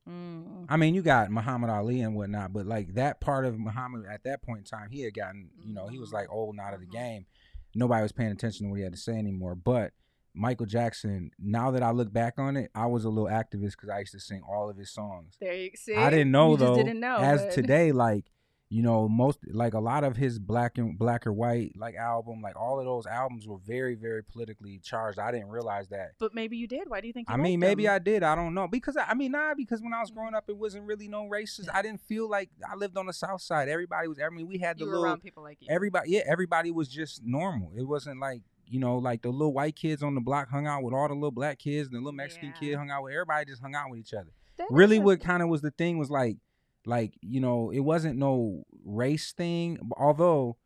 Mm. 0.08 0.66
I 0.68 0.76
mean, 0.76 0.94
you 0.94 1.02
got 1.02 1.30
Muhammad 1.30 1.70
Ali 1.70 2.00
and 2.00 2.14
whatnot, 2.14 2.52
but 2.52 2.66
like 2.66 2.94
that 2.94 3.20
part 3.20 3.44
of 3.44 3.58
Muhammad 3.58 4.04
at 4.10 4.22
that 4.24 4.42
point 4.42 4.58
in 4.60 4.64
time, 4.64 4.88
he 4.90 5.02
had 5.02 5.14
gotten, 5.14 5.50
you 5.60 5.74
know, 5.74 5.88
he 5.88 5.98
was 5.98 6.12
like 6.12 6.28
old 6.30 6.50
and 6.54 6.60
out 6.60 6.74
of 6.74 6.80
the 6.80 6.86
Mhm. 6.86 6.92
game. 6.92 7.26
Nobody 7.74 8.02
was 8.02 8.12
paying 8.12 8.30
attention 8.30 8.66
to 8.66 8.70
what 8.70 8.76
he 8.76 8.82
had 8.84 8.92
to 8.92 8.98
say 8.98 9.14
anymore. 9.16 9.54
But 9.56 9.92
Michael 10.32 10.66
Jackson, 10.66 11.30
now 11.38 11.70
that 11.72 11.82
I 11.82 11.90
look 11.90 12.12
back 12.12 12.34
on 12.38 12.56
it, 12.56 12.70
I 12.74 12.86
was 12.86 13.04
a 13.04 13.08
little 13.08 13.28
activist 13.28 13.72
because 13.72 13.88
I 13.88 14.00
used 14.00 14.12
to 14.12 14.20
sing 14.20 14.42
all 14.48 14.70
of 14.70 14.76
his 14.76 14.90
songs. 14.92 15.36
There 15.40 15.54
you 15.54 15.70
see. 15.74 15.94
I 15.96 16.08
didn't 16.10 16.30
know 16.30 16.52
you 16.52 16.58
just 16.58 16.66
though. 16.66 16.76
didn't 16.76 17.00
know. 17.00 17.16
as 17.16 17.42
but- 17.44 17.52
today, 17.52 17.90
like 17.92 18.30
you 18.68 18.82
know, 18.82 19.08
most 19.08 19.38
like 19.52 19.74
a 19.74 19.78
lot 19.78 20.02
of 20.02 20.16
his 20.16 20.40
black 20.40 20.76
and 20.76 20.98
black 20.98 21.26
or 21.26 21.32
white 21.32 21.72
like 21.76 21.94
album, 21.94 22.42
like 22.42 22.56
all 22.56 22.80
of 22.80 22.84
those 22.84 23.06
albums 23.06 23.46
were 23.46 23.58
very, 23.58 23.94
very 23.94 24.24
politically 24.24 24.80
charged. 24.82 25.20
I 25.20 25.30
didn't 25.30 25.50
realize 25.50 25.88
that. 25.88 26.12
But 26.18 26.34
maybe 26.34 26.56
you 26.56 26.66
did. 26.66 26.88
Why 26.88 27.00
do 27.00 27.06
you 27.06 27.12
think? 27.12 27.28
You 27.28 27.34
I 27.34 27.36
mean, 27.36 27.60
maybe 27.60 27.84
them? 27.84 27.94
I 27.94 27.98
did. 28.00 28.22
I 28.24 28.34
don't 28.34 28.54
know 28.54 28.66
because 28.66 28.96
I, 28.96 29.14
mean, 29.14 29.32
nah, 29.32 29.54
because 29.54 29.82
when 29.82 29.94
I 29.94 30.00
was 30.00 30.10
growing 30.10 30.34
up, 30.34 30.44
it 30.48 30.56
wasn't 30.56 30.84
really 30.84 31.06
no 31.06 31.28
racist. 31.28 31.68
I 31.72 31.80
didn't 31.82 32.00
feel 32.00 32.28
like 32.28 32.50
I 32.68 32.74
lived 32.74 32.96
on 32.96 33.06
the 33.06 33.12
South 33.12 33.40
Side. 33.40 33.68
Everybody 33.68 34.08
was. 34.08 34.18
I 34.20 34.28
mean, 34.30 34.48
we 34.48 34.58
had 34.58 34.78
the 34.78 34.84
little 34.84 35.04
around 35.04 35.22
people 35.22 35.44
like 35.44 35.58
you. 35.60 35.68
everybody. 35.70 36.10
Yeah, 36.10 36.22
everybody 36.26 36.72
was 36.72 36.88
just 36.88 37.22
normal. 37.24 37.72
It 37.76 37.84
wasn't 37.84 38.18
like 38.18 38.42
you 38.68 38.80
know, 38.80 38.98
like 38.98 39.22
the 39.22 39.30
little 39.30 39.52
white 39.52 39.76
kids 39.76 40.02
on 40.02 40.16
the 40.16 40.20
block 40.20 40.48
hung 40.50 40.66
out 40.66 40.82
with 40.82 40.92
all 40.92 41.06
the 41.06 41.14
little 41.14 41.30
black 41.30 41.58
kids, 41.60 41.86
and 41.86 41.94
the 41.96 42.00
little 42.00 42.12
Mexican 42.12 42.48
Yeah. 42.48 42.60
kid 42.60 42.74
hung 42.76 42.90
out 42.90 43.04
with 43.04 43.12
everybody. 43.12 43.48
Just 43.48 43.62
hung 43.62 43.76
out 43.76 43.90
with 43.90 44.00
each 44.00 44.12
other 44.12 44.30
That 44.58 44.66
really 44.70 44.98
what 44.98 45.20
kind 45.20 45.42
of 45.42 45.48
was 45.48 45.60
the 45.62 45.70
thing 45.70 45.98
was 45.98 46.10
like 46.10 46.38
like 46.86 47.14
you 47.20 47.40
know 47.40 47.70
it 47.70 47.80
wasn't 47.80 48.16
no 48.16 48.64
race 48.84 49.32
thing 49.32 49.78
although 49.96 50.56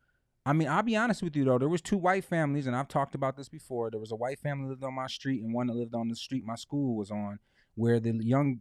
i 0.45 0.53
mean 0.53 0.67
i'll 0.67 0.83
be 0.83 0.95
honest 0.95 1.21
with 1.21 1.35
you 1.35 1.43
though 1.43 1.57
there 1.57 1.67
was 1.67 1.81
two 1.81 1.97
white 1.97 2.23
families 2.23 2.67
and 2.67 2.75
i've 2.75 2.87
talked 2.87 3.15
about 3.15 3.35
this 3.35 3.49
before 3.49 3.89
there 3.89 3.99
was 3.99 4.11
a 4.11 4.15
white 4.15 4.39
family 4.39 4.65
that 4.65 4.69
lived 4.69 4.83
on 4.83 4.93
my 4.93 5.07
street 5.07 5.41
and 5.43 5.53
one 5.53 5.67
that 5.67 5.75
lived 5.75 5.95
on 5.95 6.07
the 6.07 6.15
street 6.15 6.45
my 6.45 6.55
school 6.55 6.95
was 6.95 7.11
on 7.11 7.39
where 7.75 7.99
the 7.99 8.13
young 8.23 8.59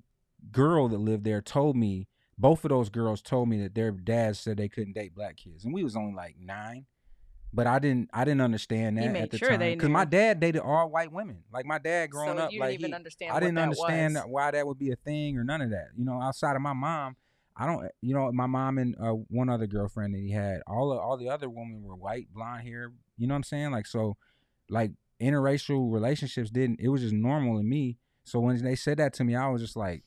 girl 0.50 0.88
that 0.88 0.98
lived 0.98 1.24
there 1.24 1.42
told 1.42 1.76
me 1.76 2.08
both 2.38 2.64
of 2.64 2.70
those 2.70 2.88
girls 2.88 3.20
told 3.20 3.48
me 3.48 3.62
that 3.62 3.74
their 3.74 3.90
dads 3.90 4.40
said 4.40 4.56
they 4.56 4.68
couldn't 4.68 4.94
date 4.94 5.14
black 5.14 5.36
kids 5.36 5.64
and 5.64 5.74
we 5.74 5.84
was 5.84 5.94
only 5.94 6.14
like 6.14 6.36
nine 6.40 6.86
but 7.52 7.66
I 7.66 7.78
didn't. 7.78 8.10
I 8.12 8.24
didn't 8.24 8.42
understand 8.42 8.96
that 8.98 9.16
at 9.16 9.30
the 9.30 9.38
sure 9.38 9.50
time 9.50 9.58
because 9.58 9.88
my 9.88 10.04
dad 10.04 10.38
dated 10.38 10.62
all 10.62 10.88
white 10.88 11.10
women. 11.10 11.42
Like 11.52 11.66
my 11.66 11.78
dad 11.78 12.10
growing 12.10 12.36
so 12.36 12.44
up, 12.44 12.52
you 12.52 12.60
like 12.60 12.78
he, 12.78 12.92
understand. 12.92 13.32
I 13.32 13.40
didn't 13.40 13.56
that 13.56 13.62
understand 13.62 14.14
was. 14.14 14.24
why 14.28 14.50
that 14.52 14.66
would 14.66 14.78
be 14.78 14.92
a 14.92 14.96
thing 14.96 15.36
or 15.36 15.42
none 15.42 15.60
of 15.60 15.70
that. 15.70 15.88
You 15.96 16.04
know, 16.04 16.20
outside 16.22 16.54
of 16.54 16.62
my 16.62 16.72
mom, 16.72 17.16
I 17.60 17.66
don't. 17.66 17.86
You 18.00 18.14
know, 18.14 18.32
my 18.32 18.46
mom 18.46 18.78
and 18.78 18.96
uh, 18.98 19.10
one 19.28 19.50
other 19.50 19.66
girlfriend 19.66 20.14
that 20.14 20.20
he 20.20 20.30
had, 20.30 20.62
all 20.66 20.92
of, 20.92 20.98
all 20.98 21.18
the 21.18 21.28
other 21.28 21.50
women 21.50 21.82
were 21.82 21.94
white, 21.94 22.28
blonde 22.32 22.66
hair. 22.66 22.90
You 23.18 23.26
know 23.26 23.34
what 23.34 23.36
I'm 23.36 23.42
saying? 23.42 23.70
Like 23.70 23.86
so, 23.86 24.16
like 24.70 24.92
interracial 25.20 25.92
relationships 25.92 26.50
didn't. 26.50 26.80
It 26.80 26.88
was 26.88 27.02
just 27.02 27.12
normal 27.12 27.58
to 27.58 27.62
me. 27.62 27.98
So 28.24 28.40
when 28.40 28.62
they 28.64 28.76
said 28.76 28.96
that 28.96 29.12
to 29.14 29.24
me, 29.24 29.36
I 29.36 29.48
was 29.48 29.60
just 29.60 29.76
like, 29.76 30.04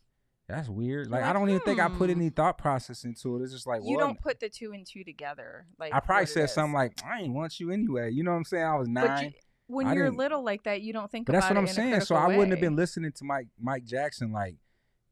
"That's 0.47 0.67
weird." 0.67 1.05
You're 1.05 1.19
Like, 1.19 1.25
I 1.25 1.31
don't 1.31 1.47
even 1.47 1.61
think 1.61 1.79
I 1.79 1.89
put 1.89 2.09
hmm. 2.09 2.21
any 2.21 2.29
thought 2.31 2.57
process 2.57 3.03
into 3.03 3.37
it. 3.37 3.43
It's 3.43 3.53
just 3.53 3.67
like 3.67 3.81
You 3.83 3.97
well, 3.97 4.07
don't 4.07 4.19
put 4.19 4.39
the 4.39 4.49
two 4.49 4.71
and 4.71 4.83
two 4.83 5.03
together. 5.03 5.67
Like 5.77 5.93
I 5.93 5.99
probably 5.99 6.25
said 6.25 6.49
something 6.49 6.73
like, 6.73 7.03
"I 7.05 7.21
ain't 7.21 7.35
want 7.35 7.59
you 7.59 7.69
anyway." 7.69 8.09
You 8.09 8.23
know 8.23 8.31
what 8.31 8.37
I'm 8.37 8.45
saying? 8.45 8.65
I 8.65 8.75
was 8.77 8.87
nine. 8.87 9.35
When 9.67 9.85
I 9.85 9.93
you're 9.93 10.11
little 10.11 10.43
like 10.43 10.63
that, 10.63 10.81
you 10.81 10.91
don't 10.91 11.09
think. 11.11 11.27
But 11.27 11.33
that's 11.33 11.49
what 11.49 11.57
I'm 11.57 11.67
in 11.67 11.73
saying. 11.73 12.01
So 12.01 12.15
I 12.15 12.27
wouldn't 12.29 12.49
have 12.49 12.61
been 12.61 12.75
listening 12.75 13.11
to 13.11 13.23
Mike 13.23 13.47
Mike 13.59 13.85
Jackson 13.85 14.31
like, 14.31 14.55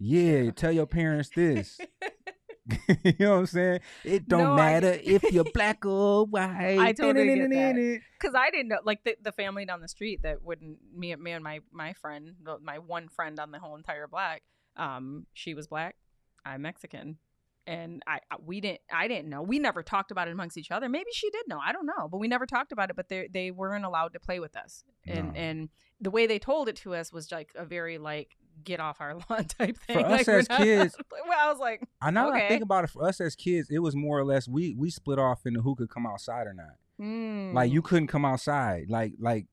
yeah, 0.04 0.50
tell 0.56 0.72
your 0.72 0.88
parents 0.88 1.30
this. 1.36 1.80
you 3.04 3.14
know 3.20 3.32
what 3.32 3.38
I'm 3.40 3.46
saying? 3.48 3.80
It 4.06 4.28
don't 4.28 4.40
No, 4.44 4.54
I- 4.54 4.56
matter 4.56 4.98
if 5.04 5.24
you're 5.32 5.44
black 5.54 5.86
or 5.86 6.26
white. 6.26 6.78
I 6.80 6.94
totally 6.94 7.36
get 7.36 7.50
that. 7.50 8.00
because 8.20 8.36
I 8.36 8.50
didn't 8.52 8.70
know, 8.70 8.78
like 8.86 9.04
the, 9.04 9.16
the 9.22 9.32
family 9.32 9.66
down 9.66 9.82
the 9.82 9.88
street 9.88 10.22
that 10.24 10.44
wouldn't 10.44 10.78
me, 10.96 11.14
me 11.16 11.32
and 11.32 11.44
my 11.44 11.60
my 11.72 11.94
friend, 11.94 12.36
my 12.64 12.78
one 12.80 13.10
friend 13.10 13.40
on 13.40 13.52
the 13.52 13.60
whole 13.60 13.76
entire 13.76 14.08
block, 14.08 14.42
um, 14.78 15.26
she 15.34 15.54
was 15.54 15.68
black, 15.68 15.96
I'm 16.46 16.62
Mexican, 16.62 17.18
and 17.66 18.04
I 18.08 18.20
I- 18.30 18.38
we 18.46 18.62
didn't 18.62 18.82
I 18.94 19.08
didn't 19.08 19.30
know. 19.30 19.42
We 19.42 19.58
never 19.58 19.82
talked 19.82 20.12
about 20.12 20.28
it 20.28 20.32
amongst 20.32 20.56
each 20.58 20.72
other. 20.72 20.88
Maybe 20.88 21.10
she 21.14 21.30
did 21.32 21.48
know. 21.48 21.60
I 21.60 21.74
don't 21.74 21.88
know, 21.88 22.08
but 22.10 22.20
we 22.20 22.28
never 22.28 22.46
talked 22.46 22.72
about 22.72 22.90
it. 22.92 22.96
But 22.96 23.10
they 23.10 23.28
they 23.34 23.50
weren't 23.52 23.86
allowed 23.86 24.14
to 24.14 24.20
play 24.20 24.40
with 24.40 24.56
us, 24.56 24.84
and 25.08 25.30
No. 25.34 25.40
and 25.40 25.70
the 26.00 26.12
way 26.12 26.28
they 26.28 26.40
told 26.40 26.70
it 26.70 26.76
to 26.78 26.94
us 26.94 27.12
was 27.12 27.32
like 27.32 27.50
a 27.56 27.66
very 27.66 27.98
like 27.98 28.38
get 28.64 28.80
off 28.80 29.02
our 29.02 29.16
lawn 29.30 29.46
type 29.46 29.78
thing. 29.78 30.00
For 30.00 30.06
us 30.06 30.12
Like, 30.12 30.28
we're 30.28 30.40
as 30.40 30.50
not- 30.50 30.58
kids- 30.62 30.96
well, 31.28 31.38
I 31.40 31.50
was 31.52 31.60
like, 31.60 31.88
I 32.02 32.12
know. 32.12 32.32
I 32.32 32.48
think 32.48 32.64
about 32.64 32.84
it. 32.84 32.90
For 32.90 33.04
us 33.04 33.20
as 33.22 33.36
kids, 33.36 33.70
it 33.70 33.80
was 33.80 33.96
more 33.96 34.18
or 34.20 34.24
less 34.26 34.48
we 34.48 34.74
we 34.78 34.90
split 34.90 35.20
off 35.20 35.46
into 35.46 35.62
who 35.62 35.76
could 35.76 35.90
come 35.90 36.06
outside 36.06 36.48
or 36.48 36.54
not. 36.54 36.76
mm. 37.00 37.54
Like 37.54 37.72
you 37.72 37.82
couldn't 37.82 38.08
come 38.08 38.26
outside. 38.26 38.86
Like 38.90 39.14
like 39.20 39.48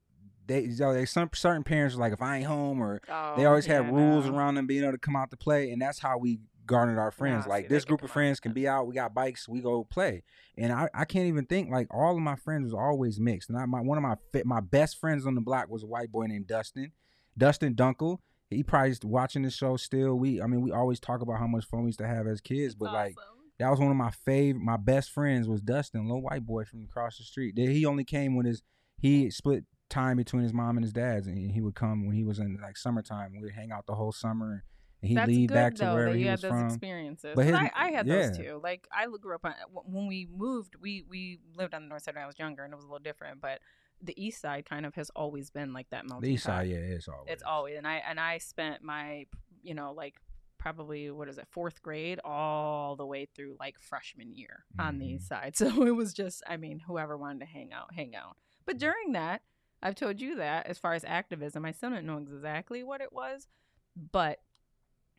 they, 0.47 0.63
you 0.63 0.77
know, 0.79 0.95
they 0.95 1.05
some 1.05 1.29
certain 1.35 1.63
parents 1.65 1.95
were 1.95 2.01
like 2.01 2.13
if 2.13 2.23
I 2.23 2.39
ain't 2.39 2.47
home 2.47 2.81
or 2.81 3.01
they 3.37 3.45
Oh, 3.45 3.49
always 3.49 3.67
had 3.67 3.93
rules 3.93 4.27
no. 4.27 4.35
around 4.35 4.55
them 4.55 4.67
being 4.67 4.83
able 4.83 4.93
to 4.93 4.99
come 4.99 5.15
out 5.17 5.31
to 5.31 5.37
play, 5.37 5.71
and 5.71 5.81
that's 5.83 5.99
how 5.99 6.17
we 6.19 6.41
garnered 6.65 6.99
our 6.99 7.11
friends. 7.11 7.47
Like 7.47 7.65
see, 7.65 7.69
this 7.69 7.85
group 7.85 8.03
of 8.03 8.11
out, 8.11 8.13
friends 8.15 8.41
can 8.41 8.53
be 8.53 8.67
out. 8.69 8.87
We 8.87 8.95
got 8.95 9.13
bikes. 9.15 9.47
We 9.49 9.61
go 9.61 9.85
play, 9.85 10.23
and 10.57 10.73
I, 10.73 10.89
I 10.95 11.05
can't 11.05 11.27
even 11.27 11.45
think 11.45 11.71
like 11.71 11.87
all 11.93 12.15
of 12.17 12.23
my 12.23 12.37
friends 12.37 12.65
was 12.65 12.73
always 12.75 13.21
mixed. 13.21 13.51
And 13.51 13.59
I, 13.59 13.67
my 13.67 13.81
one 13.83 13.99
of 13.99 14.03
my 14.03 14.17
my 14.45 14.61
best 14.61 14.99
friends 14.99 15.27
on 15.27 15.35
the 15.35 15.41
block 15.43 15.69
was 15.69 15.83
a 15.83 15.87
white 15.87 16.11
boy 16.11 16.25
named 16.27 16.47
Dustin, 16.47 16.93
Dustin 17.37 17.75
Dunkel. 17.75 18.19
He 18.51 18.63
probably 18.63 18.91
is 18.91 19.01
watching 19.05 19.43
the 19.43 19.51
show 19.51 19.77
still. 19.77 20.15
We 20.19 20.41
I 20.41 20.47
mean 20.47 20.63
we 20.63 20.73
always 20.73 21.01
talk 21.01 21.21
about 21.21 21.39
how 21.39 21.47
much 21.47 21.65
fun 21.67 21.83
we 21.83 21.89
used 21.89 21.99
to 21.99 22.07
have 22.07 22.27
as 22.27 22.41
kids, 22.41 22.75
but 22.75 22.93
like 22.93 23.15
that 23.59 23.71
was 23.71 23.81
one 23.81 23.91
of 23.91 23.97
my 23.97 24.11
favorite, 24.11 24.63
my 24.63 24.77
best 24.77 25.11
friends 25.11 25.49
was 25.49 25.61
Dustin, 25.61 26.07
little 26.07 26.23
white 26.23 26.47
boy 26.47 26.65
from 26.65 26.85
across 26.85 27.19
the 27.19 27.25
street. 27.25 27.59
He 27.59 27.85
only 27.85 28.05
came 28.05 28.37
when 28.37 28.47
his 28.47 28.63
he 28.99 29.31
split 29.31 29.65
time 29.91 30.17
between 30.17 30.43
his 30.43 30.53
mom 30.53 30.77
and 30.77 30.85
his 30.85 30.93
dad's, 30.93 31.27
and 31.27 31.51
he 31.51 31.61
would 31.61 31.75
come 31.75 32.07
when 32.07 32.15
he 32.15 32.25
was 32.25 32.39
in 32.39 32.59
like 32.63 32.77
summertime. 32.77 33.33
We'd 33.41 33.53
hang 33.53 33.71
out 33.73 33.87
the 33.87 33.95
whole 33.95 34.13
summer, 34.13 34.65
and 35.03 35.09
he'd 35.09 35.17
That's 35.17 35.29
leave 35.29 35.49
good, 35.49 35.55
back 35.55 35.75
to 35.77 35.85
though, 35.85 35.95
wherever 35.95 36.11
that 36.13 36.19
he 36.19 36.25
you 36.25 36.31
was 36.31 36.43
had 36.43 36.51
those 36.51 36.59
from. 36.61 36.67
experiences. 36.69 37.33
But 37.35 37.47
his- 37.47 37.55
I, 37.55 37.71
I 37.75 37.91
had 37.91 38.07
those 38.07 38.37
too. 38.37 38.61
Like 38.63 38.87
I 38.93 39.07
grew 39.21 39.35
up 39.35 39.45
on 39.45 39.55
when 39.85 40.07
we 40.07 40.27
moved. 40.31 40.75
We 40.81 41.05
we 41.09 41.39
lived 41.57 41.75
on 41.75 41.83
the 41.83 41.89
north 41.89 42.03
side 42.03 42.15
when 42.15 42.25
I 42.25 42.27
was 42.27 42.39
younger, 42.39 42.65
and 42.65 42.73
it 42.73 42.77
was 42.77 42.85
a 42.85 42.89
little 42.89 43.03
different. 43.03 43.41
But 43.41 43.61
the 44.03 44.15
east 44.23 44.41
side 44.41 44.65
kind 44.69 44.87
of 44.87 44.95
has 44.95 45.11
always 45.11 45.51
been 45.51 45.73
like 45.73 45.89
that 45.91 46.05
The 46.21 46.29
east 46.29 46.47
pot. 46.47 46.53
side, 46.53 46.69
yeah, 46.69 46.77
it's 46.77 47.09
always. 47.09 47.33
It's 47.33 47.43
always 47.43 47.77
and 47.79 47.87
I 47.87 47.97
and 48.09 48.19
I 48.21 48.39
spent 48.39 48.83
my 48.83 49.27
you 49.63 49.75
know 49.75 49.93
like 49.93 50.15
probably 50.59 51.11
what 51.11 51.29
is 51.29 51.39
it 51.39 51.47
fourth 51.51 51.83
grade 51.83 52.19
all 52.25 52.97
the 52.97 53.07
way 53.07 53.27
through 53.35 53.57
like 53.61 53.79
freshman 53.79 54.33
year 54.35 54.65
on 54.79 54.99
the 54.99 55.07
Mhm. 55.07 55.15
east 55.17 55.29
side. 55.29 55.55
So 55.57 55.87
it 55.87 55.93
was 55.97 56.13
just 56.13 56.43
I 56.47 56.57
mean 56.57 56.81
whoever 56.81 57.17
wanted 57.17 57.41
to 57.41 57.47
hang 57.47 57.73
out 57.73 57.95
hang 57.95 58.15
out. 58.17 58.37
But 58.65 58.77
Mm. 58.77 58.81
during 58.81 59.13
that, 59.13 59.43
I've 59.83 59.95
told 59.95 60.21
you 60.21 60.37
that 60.37 60.67
as 60.67 60.79
far 60.79 60.95
as 60.95 61.05
activism, 61.05 61.65
I 61.65 61.73
still 61.73 61.91
don't 61.91 62.07
know 62.07 62.19
exactly 62.19 62.83
what 62.83 63.01
it 63.01 63.13
was, 63.13 63.47
but 63.95 64.41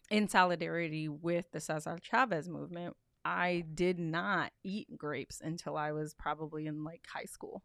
in 0.10 0.28
solidarity 0.28 1.08
with 1.08 1.52
the 1.52 1.60
Cesar 1.60 1.98
Chavez 2.02 2.50
movement, 2.50 2.96
I 3.24 3.64
did 3.74 4.00
not 4.00 4.52
eat 4.64 4.98
grapes 4.98 5.40
until 5.42 5.78
I 5.78 5.92
was 5.92 6.14
probably 6.14 6.66
in 6.66 6.84
like 6.84 7.06
high 7.14 7.26
school 7.26 7.64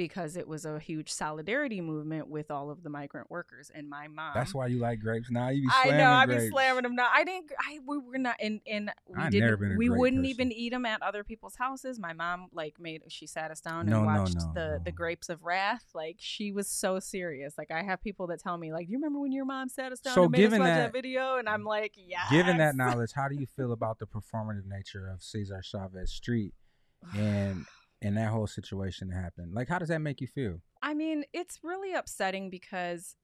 because 0.00 0.34
it 0.34 0.48
was 0.48 0.64
a 0.64 0.78
huge 0.78 1.12
solidarity 1.12 1.82
movement 1.82 2.26
with 2.26 2.50
all 2.50 2.70
of 2.70 2.82
the 2.82 2.88
migrant 2.88 3.30
workers 3.30 3.70
and 3.74 3.86
my 3.86 4.08
mom. 4.08 4.32
That's 4.34 4.54
why 4.54 4.66
you 4.68 4.78
like 4.78 4.98
grapes. 5.00 5.30
Now 5.30 5.50
you 5.50 5.64
be 5.64 5.68
I 5.70 5.90
know 5.90 6.10
I 6.10 6.24
grapes. 6.24 6.44
be 6.44 6.48
slamming 6.48 6.84
them 6.84 6.94
now. 6.94 7.08
I 7.12 7.22
didn't. 7.22 7.52
I 7.58 7.80
we 7.86 7.98
were 7.98 8.16
not 8.16 8.36
and 8.40 8.62
and 8.66 8.90
we 9.06 9.16
I've 9.22 9.30
didn't. 9.30 9.44
never 9.44 9.56
been 9.58 9.72
a 9.72 9.76
we 9.76 9.90
wouldn't 9.90 10.22
person. 10.22 10.30
even 10.30 10.52
eat 10.52 10.70
them 10.70 10.86
at 10.86 11.02
other 11.02 11.22
people's 11.22 11.56
houses. 11.56 11.98
My 12.00 12.14
mom 12.14 12.48
like 12.54 12.80
made 12.80 13.02
she 13.08 13.26
sat 13.26 13.50
us 13.50 13.60
down 13.60 13.80
and 13.80 13.90
No, 13.90 14.00
no, 14.00 14.06
watched 14.06 14.36
no, 14.36 14.52
the 14.54 14.80
the 14.82 14.90
no. 14.90 14.96
grapes 14.96 15.28
of 15.28 15.44
wrath. 15.44 15.84
Like 15.94 16.16
she 16.18 16.50
was 16.50 16.66
so 16.66 16.98
serious. 16.98 17.58
Like 17.58 17.70
I 17.70 17.82
have 17.82 18.00
people 18.02 18.26
that 18.28 18.40
tell 18.40 18.56
me 18.56 18.72
like, 18.72 18.86
do 18.86 18.92
you 18.92 18.98
remember 18.98 19.20
when 19.20 19.32
your 19.32 19.44
mom 19.44 19.68
sat 19.68 19.92
us 19.92 20.00
down 20.00 20.14
So 20.14 20.22
and 20.22 20.32
made 20.32 20.38
us 20.38 20.42
given 20.44 20.60
watch 20.60 20.68
that- 20.68 20.76
that 20.78 20.92
video? 20.94 21.36
And 21.36 21.46
I'm 21.46 21.64
like, 21.64 21.92
yeah. 21.98 22.22
Given 22.30 22.56
that 22.56 22.74
knowledge, 22.74 23.10
how 23.14 23.28
do 23.28 23.34
you 23.34 23.44
feel 23.54 23.72
about 23.72 23.98
the 23.98 24.06
performative 24.06 24.64
nature 24.66 25.08
of 25.08 25.22
Cesar 25.22 25.60
Chavez 25.62 26.10
Street 26.10 26.54
and 27.14 27.66
and 28.02 28.16
that 28.16 28.30
whole 28.30 28.46
situation 28.46 29.10
happened? 29.10 29.54
Like, 29.54 29.68
how 29.68 29.78
does 29.78 29.88
that 29.88 30.00
make 30.00 30.20
you 30.20 30.26
feel? 30.26 30.60
I 30.82 30.94
mean, 30.94 31.24
it's 31.32 31.60
really 31.62 31.92
upsetting 31.92 32.50
because 32.50 33.16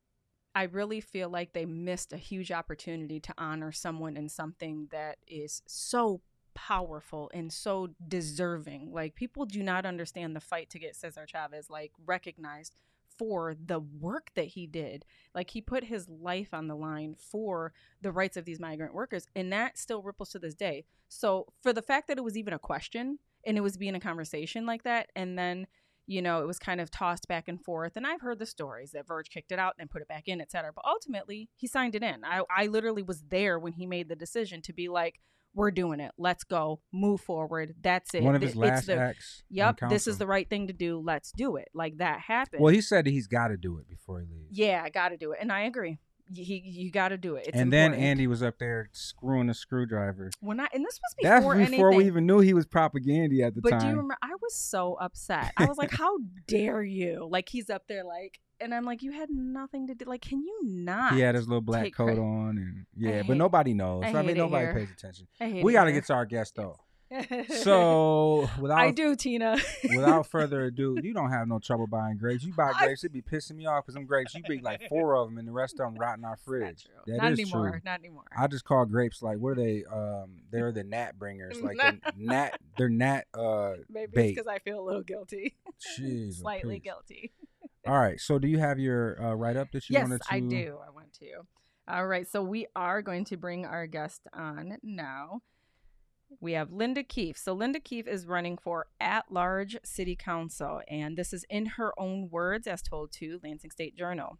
I 0.54 0.64
really 0.64 1.00
feel 1.00 1.28
like 1.28 1.52
they 1.52 1.66
missed 1.66 2.12
a 2.12 2.18
huge 2.18 2.50
opportunity 2.50 3.20
to 3.20 3.34
honor 3.36 3.72
someone 3.72 4.16
in 4.16 4.28
something 4.28 4.88
that 4.90 5.18
is 5.26 5.62
so 5.66 6.22
powerful 6.54 7.30
and 7.34 7.52
so 7.52 7.90
deserving. 8.08 8.90
Like 8.90 9.14
people 9.14 9.44
do 9.44 9.62
not 9.62 9.84
understand 9.84 10.34
the 10.34 10.40
fight 10.40 10.70
to 10.70 10.78
get 10.78 10.96
Cesar 10.96 11.26
Chavez 11.26 11.68
like 11.68 11.92
recognized 12.06 12.74
for 13.18 13.54
the 13.54 13.80
work 13.80 14.30
that 14.34 14.46
he 14.46 14.66
did. 14.66 15.04
Like 15.34 15.50
he 15.50 15.60
put 15.60 15.84
his 15.84 16.08
life 16.08 16.54
on 16.54 16.68
the 16.68 16.74
line 16.74 17.14
for 17.18 17.74
the 18.00 18.10
rights 18.10 18.38
of 18.38 18.46
these 18.46 18.58
migrant 18.58 18.94
workers 18.94 19.26
and 19.36 19.52
that 19.52 19.76
still 19.78 20.02
ripples 20.02 20.30
to 20.30 20.38
this 20.38 20.54
day. 20.54 20.84
So 21.08 21.46
for 21.62 21.74
the 21.74 21.82
fact 21.82 22.08
that 22.08 22.18
it 22.18 22.24
was 22.24 22.38
even 22.38 22.54
a 22.54 22.58
question 22.58 23.18
and 23.46 23.56
it 23.56 23.62
was 23.62 23.76
being 23.76 23.94
a 23.94 24.00
conversation 24.00 24.66
like 24.66 24.82
that 24.82 25.08
and 25.16 25.38
then 25.38 25.66
you 26.06 26.22
know, 26.22 26.40
it 26.40 26.46
was 26.46 26.58
kind 26.58 26.80
of 26.80 26.90
tossed 26.90 27.26
back 27.28 27.48
and 27.48 27.60
forth. 27.60 27.96
And 27.96 28.06
I've 28.06 28.20
heard 28.20 28.38
the 28.38 28.46
stories 28.46 28.92
that 28.92 29.06
Virg 29.06 29.26
kicked 29.28 29.52
it 29.52 29.58
out 29.58 29.74
and 29.78 29.90
put 29.90 30.02
it 30.02 30.08
back 30.08 30.28
in, 30.28 30.40
et 30.40 30.50
cetera. 30.50 30.72
But 30.72 30.84
ultimately, 30.86 31.50
he 31.56 31.66
signed 31.66 31.94
it 31.94 32.02
in. 32.02 32.24
I, 32.24 32.42
I 32.54 32.66
literally 32.66 33.02
was 33.02 33.24
there 33.28 33.58
when 33.58 33.72
he 33.72 33.86
made 33.86 34.08
the 34.08 34.16
decision 34.16 34.62
to 34.62 34.72
be 34.72 34.88
like, 34.88 35.20
we're 35.52 35.70
doing 35.70 36.00
it. 36.00 36.12
Let's 36.18 36.44
go. 36.44 36.80
Move 36.92 37.20
forward. 37.20 37.74
That's 37.80 38.14
it. 38.14 38.22
One 38.22 38.34
of 38.34 38.42
his 38.42 38.50
it's 38.50 38.58
last 38.58 38.86
the, 38.86 38.96
acts. 38.96 39.42
Yep, 39.48 39.80
this 39.88 40.06
is 40.06 40.18
the 40.18 40.26
right 40.26 40.48
thing 40.48 40.66
to 40.66 40.74
do. 40.74 41.02
Let's 41.04 41.32
do 41.32 41.56
it. 41.56 41.68
Like 41.74 41.96
that 41.96 42.20
happened. 42.20 42.62
Well, 42.62 42.74
he 42.74 42.82
said 42.82 43.06
he's 43.06 43.26
got 43.26 43.48
to 43.48 43.56
do 43.56 43.78
it 43.78 43.88
before 43.88 44.20
he 44.20 44.26
leaves. 44.26 44.50
yeah, 44.50 44.82
I 44.84 44.90
got 44.90 45.08
to 45.08 45.16
do 45.16 45.32
it. 45.32 45.38
And 45.40 45.50
I 45.50 45.62
agree. 45.62 45.98
He, 46.34 46.62
you 46.64 46.90
got 46.90 47.08
to 47.10 47.16
do 47.16 47.36
it. 47.36 47.46
It's 47.48 47.56
and 47.58 47.72
then. 47.72 47.94
Andy 47.94 48.26
was 48.26 48.42
up 48.42 48.58
there 48.58 48.88
screwing 48.92 49.48
a 49.48 49.54
screwdriver. 49.54 50.30
when 50.40 50.58
I 50.60 50.66
and 50.74 50.84
this 50.84 50.98
was 51.00 51.14
before 51.16 51.30
That's 51.30 51.70
before 51.70 51.90
anything. 51.90 51.96
we 51.96 52.06
even 52.06 52.26
knew 52.26 52.40
he 52.40 52.52
was 52.54 52.66
propaganda 52.66 53.42
at 53.44 53.54
the 53.54 53.60
But 53.60 53.70
time. 53.70 53.78
But 53.78 53.84
do 53.84 53.88
you 53.90 53.96
remember? 53.96 54.16
I 54.22 54.32
was 54.42 54.54
so 54.54 54.94
upset. 55.00 55.52
I 55.56 55.66
was 55.66 55.78
like, 55.78 55.90
"How 55.96 56.18
dare 56.48 56.82
you!" 56.82 57.28
Like 57.30 57.48
he's 57.48 57.70
up 57.70 57.86
there, 57.88 58.02
like, 58.04 58.40
and 58.60 58.74
I'm 58.74 58.84
like, 58.84 59.02
"You 59.02 59.12
had 59.12 59.28
nothing 59.30 59.86
to 59.86 59.94
do. 59.94 60.04
Like, 60.06 60.22
can 60.22 60.40
you 60.40 60.58
not?" 60.64 61.14
he 61.14 61.20
had 61.20 61.34
his 61.36 61.46
little 61.46 61.60
black 61.60 61.92
coat 61.92 62.06
credit. 62.06 62.20
on, 62.20 62.58
and 62.58 62.86
yeah, 62.96 63.20
I 63.20 63.22
but 63.22 63.36
nobody 63.36 63.74
knows. 63.74 64.02
I 64.04 64.08
I, 64.08 64.22
mean, 64.22 64.36
nobody 64.36 64.66
here. 64.66 64.74
pays 64.74 64.90
attention. 64.90 65.28
We 65.62 65.72
got 65.72 65.84
to 65.84 65.92
get 65.92 66.06
to 66.06 66.14
our 66.14 66.26
guest 66.26 66.54
though. 66.56 66.76
So 67.60 68.48
without 68.60 68.78
I 68.78 68.90
do, 68.90 69.14
Tina. 69.14 69.58
without 69.84 70.26
further 70.26 70.64
ado, 70.64 70.98
you 71.02 71.14
don't 71.14 71.30
have 71.30 71.46
no 71.48 71.58
trouble 71.58 71.86
buying 71.86 72.16
grapes. 72.16 72.44
You 72.44 72.52
buy 72.52 72.72
I- 72.74 72.84
grapes, 72.84 73.04
it 73.04 73.12
be 73.12 73.22
pissing 73.22 73.56
me 73.56 73.66
off 73.66 73.84
because 73.84 73.94
them 73.94 74.06
grapes, 74.06 74.34
you 74.34 74.42
bring 74.42 74.62
like 74.62 74.88
four 74.88 75.16
of 75.16 75.28
them, 75.28 75.38
and 75.38 75.46
the 75.46 75.52
rest 75.52 75.74
of 75.74 75.78
them 75.86 75.94
rot 75.96 76.18
in 76.18 76.24
our 76.24 76.36
fridge. 76.36 76.86
That 77.06 77.16
not 77.18 77.32
is 77.32 77.40
anymore. 77.40 77.70
true. 77.70 77.80
Not 77.84 78.00
anymore. 78.00 78.24
I 78.36 78.46
just 78.46 78.64
call 78.64 78.84
grapes 78.84 79.22
like 79.22 79.38
what 79.38 79.50
are 79.50 79.54
they? 79.56 79.84
Um, 79.84 80.42
they're 80.50 80.72
the 80.72 80.84
gnat 80.84 81.18
bringers, 81.18 81.60
like 81.60 81.76
the 81.76 82.00
gnat. 82.16 82.60
They're 82.76 82.88
gnat. 82.88 83.26
Uh, 83.32 83.74
Maybe 83.88 84.12
bait. 84.12 84.28
it's 84.28 84.34
because 84.36 84.48
I 84.48 84.58
feel 84.58 84.80
a 84.80 84.84
little 84.84 85.02
guilty, 85.02 85.54
jeez, 85.98 86.40
slightly 86.40 86.78
guilty. 86.78 87.32
All 87.86 87.98
right. 87.98 88.18
So, 88.18 88.38
do 88.38 88.48
you 88.48 88.58
have 88.58 88.80
your 88.80 89.22
uh, 89.22 89.34
write 89.34 89.56
up 89.56 89.70
that 89.72 89.88
you 89.88 89.94
yes, 89.94 90.02
wanted 90.02 90.22
to? 90.22 90.26
Yes, 90.30 90.36
I 90.36 90.40
do. 90.40 90.78
I 90.86 90.90
want 90.90 91.12
to. 91.20 91.46
All 91.88 92.06
right, 92.06 92.28
so 92.28 92.42
we 92.42 92.66
are 92.74 93.00
going 93.00 93.24
to 93.26 93.36
bring 93.36 93.64
our 93.64 93.86
guest 93.86 94.22
on 94.32 94.78
now. 94.82 95.42
We 96.40 96.52
have 96.52 96.72
Linda 96.72 97.02
Keefe. 97.02 97.38
So 97.38 97.52
Linda 97.52 97.80
Keefe 97.80 98.06
is 98.06 98.26
running 98.26 98.58
for 98.58 98.86
at-large 99.00 99.78
city 99.84 100.16
council, 100.16 100.80
and 100.88 101.16
this 101.16 101.32
is 101.32 101.44
in 101.48 101.66
her 101.66 101.92
own 101.98 102.28
words, 102.30 102.66
as 102.66 102.82
told 102.82 103.12
to 103.12 103.40
Lansing 103.42 103.70
State 103.70 103.96
Journal. 103.96 104.38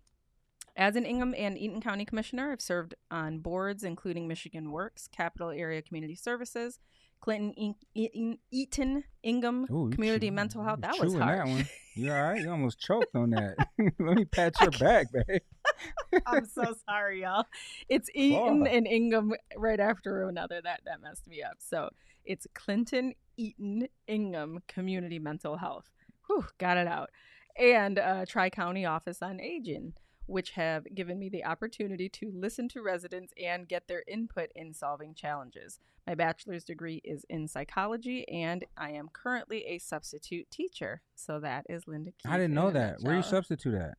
As 0.77 0.95
an 0.95 1.07
Ingham 1.07 1.35
and 1.37 1.57
Eaton 1.57 1.81
County 1.81 2.05
Commissioner, 2.05 2.53
I've 2.53 2.61
served 2.61 2.95
on 3.11 3.39
boards 3.39 3.83
including 3.83 4.29
Michigan 4.29 4.71
Works, 4.71 5.09
Capital 5.09 5.51
Area 5.51 5.81
Community 5.81 6.15
Services, 6.15 6.79
Clinton, 7.21 7.53
In- 7.57 7.75
Eaton, 7.95 8.39
Eaton 8.51 9.05
Ingham 9.23 9.67
Ooh, 9.71 9.91
Community 9.91 10.29
chew- 10.29 10.35
Mental 10.35 10.63
Health. 10.63 10.81
That 10.83 10.99
was 10.99 11.15
hard. 11.15 11.39
That 11.39 11.47
one. 11.49 11.69
You 11.95 12.13
all 12.13 12.23
right? 12.23 12.41
You 12.41 12.51
almost 12.51 12.79
choked 12.87 13.15
on 13.15 13.31
that. 13.31 13.57
Let 13.99 14.17
me 14.17 14.25
pat 14.27 14.55
your 14.61 14.71
back, 14.73 15.07
babe. 15.13 15.41
I'm 16.27 16.45
so 16.47 16.75
sorry, 16.89 17.23
y'all. 17.23 17.45
It's 17.89 18.09
Eaton 18.15 18.67
and 18.67 18.87
Ingham 18.87 19.33
right 19.57 19.81
after 19.81 20.29
another. 20.29 20.61
That 20.63 20.81
that 20.85 21.01
messed 21.03 21.27
me 21.27 21.43
up. 21.43 21.57
So 21.59 21.91
it's 22.25 22.47
Clinton 22.55 23.15
Eaton 23.37 23.89
Ingham 24.07 24.61
Community 24.69 25.19
Mental 25.19 25.57
Health. 25.57 25.91
Whew, 26.27 26.45
got 26.59 26.77
it 26.77 26.87
out. 26.87 27.11
And 27.59 27.99
uh, 27.99 28.25
Tri 28.27 28.51
County 28.51 28.85
Office 28.85 29.23
on 29.23 29.41
Aging, 29.41 29.95
which 30.27 30.51
have 30.51 30.95
given 30.95 31.19
me 31.19 31.29
the 31.29 31.45
opportunity 31.45 32.09
to 32.09 32.31
listen 32.35 32.69
to 32.69 32.83
residents 32.83 33.33
and 33.43 33.69
get 33.69 33.89
their 33.89 34.03
input 34.07 34.51
in 34.55 34.73
solving 34.73 35.15
challenges. 35.15 35.81
My 36.07 36.15
bachelor's 36.15 36.65
degree 36.65 37.01
is 37.05 37.25
in 37.29 37.49
psychology, 37.49 38.29
and 38.29 38.65
I 38.77 38.91
am 38.91 39.09
currently 39.13 39.65
a 39.67 39.79
substitute 39.79 40.51
teacher. 40.51 41.01
So 41.15 41.41
that 41.41 41.67
is 41.69 41.89
Linda. 41.89 42.13
Keefe 42.13 42.31
I 42.31 42.37
didn't 42.37 42.55
know 42.55 42.71
that. 42.71 43.01
Where 43.01 43.17
you 43.17 43.23
substitute 43.23 43.75
at? 43.75 43.99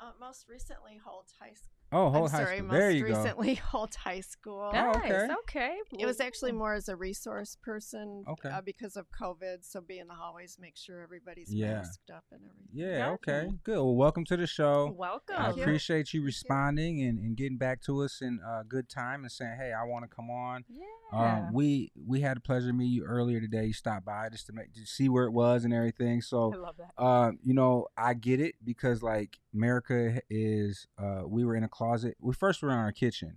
Uh, 0.00 0.12
most 0.18 0.46
recently, 0.48 1.00
Holt 1.04 1.32
High 1.38 1.52
School. 1.52 1.79
Oh, 1.92 2.08
Holt 2.10 2.26
I'm 2.26 2.30
high 2.30 2.44
sorry, 2.44 2.56
school. 2.58 2.68
most 2.68 2.78
There 2.78 2.90
you 2.92 3.02
go. 3.08 3.16
recently 3.18 3.54
Holt 3.72 3.94
High 3.96 4.20
School. 4.20 4.70
Yeah. 4.72 4.92
Oh, 4.94 4.98
Nice. 4.98 5.10
okay. 5.10 5.28
okay. 5.40 5.76
It 5.98 6.06
was 6.06 6.20
actually 6.20 6.52
more 6.52 6.74
as 6.74 6.88
a 6.88 6.94
resource 6.94 7.56
person 7.62 8.24
Okay. 8.28 8.48
uh, 8.48 8.60
because 8.60 8.96
of 8.96 9.06
COVID. 9.10 9.58
So 9.62 9.80
be 9.80 9.98
in 9.98 10.06
the 10.06 10.14
hallways, 10.14 10.56
make 10.60 10.76
sure 10.76 11.02
everybody's 11.02 11.52
Yeah. 11.52 11.78
masked 11.78 12.10
up 12.10 12.24
and 12.30 12.40
everything. 12.42 12.68
Yeah. 12.72 12.98
Gotcha. 12.98 13.12
Okay. 13.14 13.50
Good. 13.64 13.74
Well, 13.76 13.96
welcome 13.96 14.24
to 14.26 14.36
the 14.36 14.46
show. 14.46 14.94
Welcome. 14.96 15.34
I 15.36 15.46
Thank 15.46 15.56
you. 15.56 15.62
appreciate 15.64 16.14
you 16.14 16.22
responding 16.22 17.02
and, 17.02 17.18
and 17.18 17.36
getting 17.36 17.58
back 17.58 17.80
to 17.82 18.02
us 18.02 18.20
in 18.22 18.38
uh, 18.46 18.62
good 18.68 18.88
time 18.88 19.22
and 19.24 19.32
saying, 19.32 19.56
"Hey, 19.58 19.72
I 19.72 19.84
want 19.84 20.08
to 20.08 20.14
come 20.14 20.30
on." 20.30 20.64
Yeah. 20.68 20.84
Um, 21.12 21.52
we 21.52 21.90
we 22.06 22.20
had 22.20 22.36
the 22.36 22.40
pleasure 22.40 22.68
of 22.70 22.76
meeting 22.76 22.92
you 22.94 23.04
earlier 23.04 23.40
today. 23.40 23.64
You 23.66 23.72
stopped 23.72 24.04
by 24.06 24.28
just 24.28 24.46
to 24.46 24.52
make 24.52 24.72
to 24.74 24.86
see 24.86 25.08
where 25.08 25.24
it 25.24 25.32
was 25.32 25.64
and 25.64 25.74
everything. 25.74 26.20
So 26.22 26.52
I 26.54 26.56
love 26.56 26.76
that. 26.78 26.90
uh, 26.96 27.32
you 27.42 27.52
know, 27.52 27.88
I 27.96 28.14
get 28.14 28.40
it 28.40 28.54
because 28.64 29.02
like 29.02 29.40
America 29.52 30.20
is, 30.30 30.86
uh, 30.96 31.22
we 31.26 31.44
were 31.44 31.56
in 31.56 31.64
a 31.64 31.68
closet. 31.80 32.14
We 32.20 32.34
first 32.34 32.60
were 32.62 32.70
in 32.70 32.76
our 32.76 32.92
kitchen, 32.92 33.36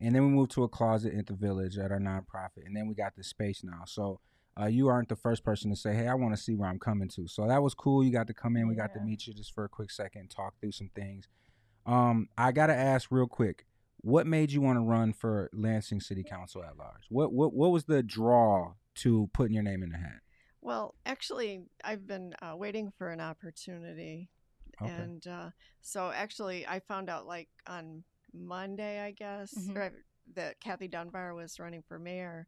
and 0.00 0.14
then 0.14 0.24
we 0.24 0.30
moved 0.30 0.52
to 0.52 0.64
a 0.64 0.68
closet 0.68 1.12
at 1.14 1.26
the 1.26 1.34
village 1.34 1.76
at 1.76 1.92
our 1.92 1.98
nonprofit, 1.98 2.64
and 2.64 2.74
then 2.74 2.88
we 2.88 2.94
got 2.94 3.16
the 3.16 3.22
space 3.22 3.62
now. 3.62 3.82
So 3.86 4.20
uh, 4.58 4.66
you 4.66 4.88
aren't 4.88 5.10
the 5.10 5.16
first 5.16 5.44
person 5.44 5.70
to 5.70 5.76
say, 5.76 5.94
"Hey, 5.94 6.08
I 6.08 6.14
want 6.14 6.34
to 6.34 6.42
see 6.42 6.54
where 6.54 6.70
I'm 6.70 6.78
coming 6.78 7.08
to." 7.10 7.28
So 7.28 7.46
that 7.46 7.62
was 7.62 7.74
cool. 7.74 8.02
You 8.02 8.10
got 8.10 8.28
to 8.28 8.34
come 8.34 8.56
in. 8.56 8.66
We 8.66 8.74
got 8.74 8.94
to 8.94 9.00
meet 9.00 9.26
you 9.26 9.34
just 9.34 9.54
for 9.54 9.64
a 9.64 9.68
quick 9.68 9.90
second, 9.90 10.30
talk 10.30 10.54
through 10.58 10.72
some 10.72 10.90
things. 10.94 11.28
Um, 11.84 12.28
I 12.38 12.52
gotta 12.52 12.74
ask 12.74 13.10
real 13.10 13.26
quick. 13.26 13.66
What 14.00 14.26
made 14.26 14.52
you 14.52 14.62
want 14.62 14.78
to 14.78 14.82
run 14.82 15.12
for 15.12 15.50
Lansing 15.52 16.00
City 16.00 16.24
Council 16.24 16.64
at 16.64 16.78
large? 16.78 17.04
What 17.10 17.32
what 17.34 17.52
what 17.52 17.72
was 17.72 17.84
the 17.84 18.02
draw 18.02 18.72
to 18.96 19.28
putting 19.34 19.52
your 19.52 19.62
name 19.62 19.82
in 19.82 19.90
the 19.90 19.98
hat? 19.98 20.20
Well, 20.62 20.94
actually, 21.04 21.64
I've 21.84 22.06
been 22.06 22.34
uh, 22.40 22.56
waiting 22.56 22.92
for 22.96 23.08
an 23.08 23.20
opportunity. 23.20 24.30
Okay. 24.84 24.92
And 24.92 25.26
uh, 25.26 25.50
so 25.80 26.10
actually, 26.10 26.66
I 26.66 26.80
found 26.80 27.08
out 27.10 27.26
like 27.26 27.48
on 27.66 28.04
Monday, 28.32 29.00
I 29.00 29.10
guess, 29.12 29.54
Mhm. 29.54 29.76
or 29.76 29.92
that 30.34 30.60
Kathy 30.60 30.88
Dunbar 30.88 31.34
was 31.34 31.58
running 31.58 31.82
for 31.82 31.98
mayor. 31.98 32.46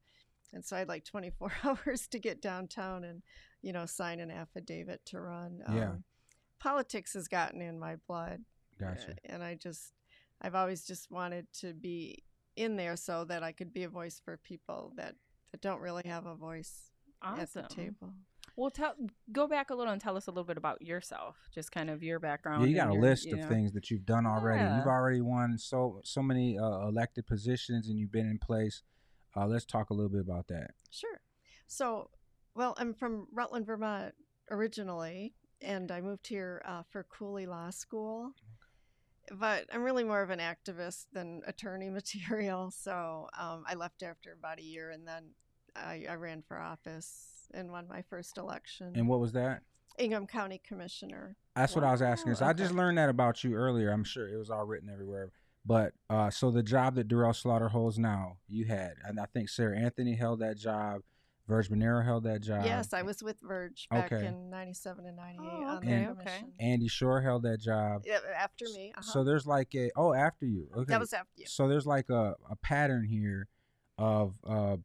And 0.52 0.64
so 0.64 0.76
I 0.76 0.80
had 0.80 0.88
like 0.88 1.04
24 1.04 1.52
hours 1.64 2.06
to 2.08 2.18
get 2.18 2.40
downtown 2.40 3.04
and, 3.04 3.22
you 3.62 3.72
know, 3.72 3.86
sign 3.86 4.20
an 4.20 4.30
affidavit 4.30 5.04
to 5.06 5.20
run. 5.20 5.60
Yeah. 5.72 5.90
Um, 5.90 6.04
politics 6.60 7.14
has 7.14 7.28
gotten 7.28 7.60
in 7.60 7.78
my 7.78 7.96
blood. 8.06 8.44
Gotcha. 8.78 9.10
uh, 9.12 9.14
And 9.24 9.42
I 9.42 9.54
just, 9.56 9.92
I've 10.40 10.54
always 10.54 10.84
just 10.84 11.10
wanted 11.10 11.46
to 11.60 11.74
be 11.74 12.22
in 12.56 12.76
there 12.76 12.96
so 12.96 13.24
that 13.24 13.42
I 13.42 13.52
could 13.52 13.72
be 13.72 13.82
a 13.82 13.88
voice 13.88 14.20
for 14.24 14.36
people 14.36 14.92
that, 14.96 15.16
that 15.50 15.60
don't 15.60 15.80
really 15.80 16.02
have 16.06 16.26
a 16.26 16.34
voice 16.36 16.90
at 17.22 17.52
the 17.52 17.62
table. 17.74 18.14
Well, 18.56 18.70
tell 18.70 18.94
go 19.32 19.48
back 19.48 19.70
a 19.70 19.74
little 19.74 19.92
and 19.92 20.00
tell 20.00 20.16
us 20.16 20.26
a 20.28 20.30
little 20.30 20.44
bit 20.44 20.56
about 20.56 20.80
yourself, 20.80 21.36
just 21.52 21.72
kind 21.72 21.90
of 21.90 22.02
your 22.02 22.20
background. 22.20 22.62
Yeah, 22.62 22.68
you 22.68 22.74
got 22.76 22.90
a 22.90 22.92
your- 22.92 23.02
list 23.02 23.26
you 23.26 23.34
of 23.34 23.40
know. 23.40 23.48
things 23.48 23.72
that 23.72 23.90
you've 23.90 24.06
done 24.06 24.26
already. 24.26 24.62
Yeah. 24.62 24.78
You've 24.78 24.86
already 24.86 25.20
won 25.20 25.58
so 25.58 26.00
so 26.04 26.22
many 26.22 26.58
uh, 26.58 26.86
elected 26.86 27.26
positions, 27.26 27.88
and 27.88 27.98
you've 27.98 28.12
been 28.12 28.30
in 28.30 28.38
place. 28.38 28.82
Uh, 29.36 29.46
let's 29.46 29.64
talk 29.64 29.90
a 29.90 29.94
little 29.94 30.10
bit 30.10 30.20
about 30.20 30.46
that. 30.48 30.70
Sure. 30.92 31.20
So, 31.66 32.10
well, 32.54 32.74
I'm 32.78 32.94
from 32.94 33.26
Rutland, 33.32 33.66
Vermont 33.66 34.14
originally, 34.50 35.34
and 35.60 35.90
I 35.90 36.00
moved 36.00 36.28
here 36.28 36.62
uh, 36.64 36.82
for 36.88 37.02
Cooley 37.02 37.46
Law 37.46 37.70
School. 37.70 38.32
But 39.32 39.64
I'm 39.72 39.82
really 39.82 40.04
more 40.04 40.20
of 40.22 40.30
an 40.30 40.38
activist 40.38 41.06
than 41.12 41.40
attorney 41.46 41.88
material. 42.00 42.70
So 42.70 43.28
um, 43.36 43.64
I 43.66 43.74
left 43.74 44.02
after 44.02 44.32
about 44.32 44.60
a 44.60 44.62
year, 44.62 44.90
and 44.90 45.08
then 45.08 45.30
I, 45.76 46.04
I 46.08 46.14
ran 46.14 46.42
for 46.46 46.58
office 46.58 47.48
and 47.52 47.70
won 47.70 47.86
my 47.88 48.02
first 48.02 48.38
election. 48.38 48.92
And 48.94 49.08
what 49.08 49.20
was 49.20 49.32
that? 49.32 49.62
Ingham 49.98 50.26
County 50.26 50.60
Commissioner. 50.66 51.36
That's 51.54 51.74
what 51.76 51.84
I 51.84 51.92
was 51.92 52.02
asking. 52.02 52.34
So 52.34 52.46
I 52.46 52.52
just 52.52 52.74
learned 52.74 52.98
that 52.98 53.08
about 53.08 53.44
you 53.44 53.54
earlier. 53.54 53.90
I'm 53.90 54.02
sure 54.04 54.28
it 54.28 54.36
was 54.36 54.50
all 54.50 54.64
written 54.64 54.90
everywhere. 54.90 55.30
But 55.64 55.92
uh, 56.10 56.30
so 56.30 56.50
the 56.50 56.62
job 56.62 56.96
that 56.96 57.08
Derrell 57.08 57.34
Slaughter 57.34 57.68
holds 57.68 57.98
now, 57.98 58.38
you 58.48 58.66
had, 58.66 58.94
and 59.04 59.18
I 59.20 59.26
think 59.26 59.48
Sarah 59.48 59.78
Anthony 59.78 60.14
held 60.14 60.40
that 60.40 60.56
job. 60.58 61.02
Virg 61.46 61.66
Bernero 61.66 62.02
held 62.04 62.24
that 62.24 62.40
job. 62.40 62.64
yes, 62.64 62.94
I 62.94 63.02
was 63.02 63.22
with 63.22 63.36
Virg 63.42 63.72
back 63.90 64.10
Okay. 64.10 64.26
in 64.26 64.48
97 64.48 65.04
and 65.06 65.16
98 65.16 65.38
Oh, 65.42 65.64
on 65.66 65.76
okay, 65.76 65.86
the 65.86 65.92
And- 65.94 66.06
okay. 66.08 66.24
commission. 66.24 66.52
Andy 66.58 66.88
Schor 66.88 67.20
held 67.20 67.42
that 67.42 67.60
job. 67.60 68.02
Yeah, 68.06 68.18
after 68.36 68.64
me. 68.74 68.92
Uh-huh. 68.96 69.02
So 69.12 69.24
there's 69.24 69.46
like 69.46 69.74
a 69.74 69.90
oh 69.94 70.14
after 70.14 70.46
you. 70.46 70.68
Okay. 70.74 70.84
That 70.88 71.00
was 71.00 71.12
after 71.12 71.28
you. 71.36 71.44
So 71.46 71.68
there's 71.68 71.86
like 71.86 72.08
a, 72.08 72.34
a 72.50 72.56
pattern 72.56 73.04
here 73.04 73.48
of 73.98 74.34
uh 74.48 74.78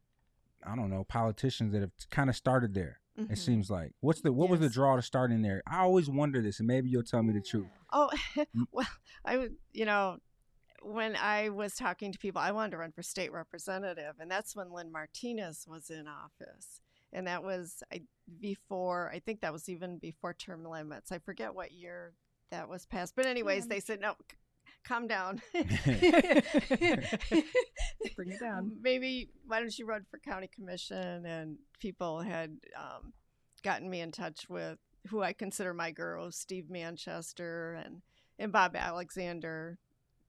I 0.66 0.76
don't 0.76 0.90
know 0.90 1.04
politicians 1.04 1.72
that 1.72 1.80
have 1.80 1.92
kind 2.10 2.28
of 2.30 2.36
started 2.36 2.74
there. 2.74 3.00
Mhm. 3.18 3.32
It 3.32 3.38
seems 3.38 3.70
like. 3.70 3.92
What's 4.00 4.20
the 4.20 4.32
what 4.32 4.48
was 4.48 4.60
the 4.60 4.68
draw 4.68 4.96
to 4.96 5.02
starting 5.02 5.42
there? 5.42 5.62
I 5.66 5.78
always 5.80 6.08
wonder 6.08 6.40
this, 6.40 6.58
and 6.60 6.66
maybe 6.66 6.88
you'll 6.88 7.02
tell 7.02 7.22
me 7.22 7.32
the 7.32 7.40
truth. 7.40 7.66
Oh, 7.92 8.10
well, 8.72 8.86
I 9.24 9.36
would, 9.36 9.56
you 9.72 9.84
know, 9.84 10.18
when 10.82 11.16
I 11.16 11.48
was 11.50 11.74
talking 11.74 12.12
to 12.12 12.18
people, 12.18 12.40
I 12.40 12.52
wanted 12.52 12.70
to 12.72 12.78
run 12.78 12.92
for 12.92 13.02
state 13.02 13.32
representative, 13.32 14.14
and 14.20 14.30
that's 14.30 14.54
when 14.56 14.72
Lynn 14.72 14.90
Martinez 14.92 15.66
was 15.68 15.90
in 15.90 16.06
office. 16.08 16.80
And 17.12 17.26
that 17.26 17.42
was 17.42 17.82
I, 17.92 18.02
before, 18.40 19.10
I 19.12 19.18
think 19.18 19.40
that 19.40 19.52
was 19.52 19.68
even 19.68 19.98
before 19.98 20.32
term 20.32 20.64
limits. 20.64 21.10
I 21.12 21.18
forget 21.18 21.54
what 21.54 21.72
year 21.72 22.14
that 22.50 22.68
was 22.68 22.86
passed. 22.86 23.14
But, 23.16 23.26
anyways, 23.26 23.64
Yeah. 23.64 23.68
they 23.74 23.80
said, 23.80 24.00
no, 24.00 24.12
c- 24.30 24.36
calm 24.84 25.06
down. 25.06 25.40
Bring 28.16 28.30
it 28.30 28.40
down. 28.40 28.72
Maybe, 28.80 29.30
why 29.46 29.60
don't 29.60 29.76
you 29.78 29.86
run 29.86 30.04
for 30.10 30.18
county 30.18 30.48
commission? 30.54 31.24
And 31.26 31.58
people 31.78 32.20
had 32.20 32.56
um, 32.76 33.12
gotten 33.62 33.88
me 33.88 34.00
in 34.00 34.12
touch 34.12 34.48
with 34.48 34.78
who 35.08 35.22
I 35.22 35.32
consider 35.32 35.72
my 35.72 35.90
girls, 35.90 36.36
Steve 36.36 36.68
Manchester 36.70 37.80
and, 37.84 38.02
and 38.38 38.52
Bob 38.52 38.76
Alexander, 38.76 39.78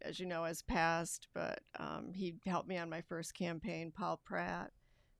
as 0.01 0.19
you 0.19 0.25
know, 0.25 0.45
has 0.45 0.61
passed, 0.61 1.27
but 1.33 1.59
um, 1.79 2.11
he 2.15 2.35
helped 2.45 2.67
me 2.67 2.77
on 2.77 2.89
my 2.89 3.01
first 3.01 3.35
campaign, 3.35 3.91
Paul 3.95 4.21
Pratt, 4.25 4.71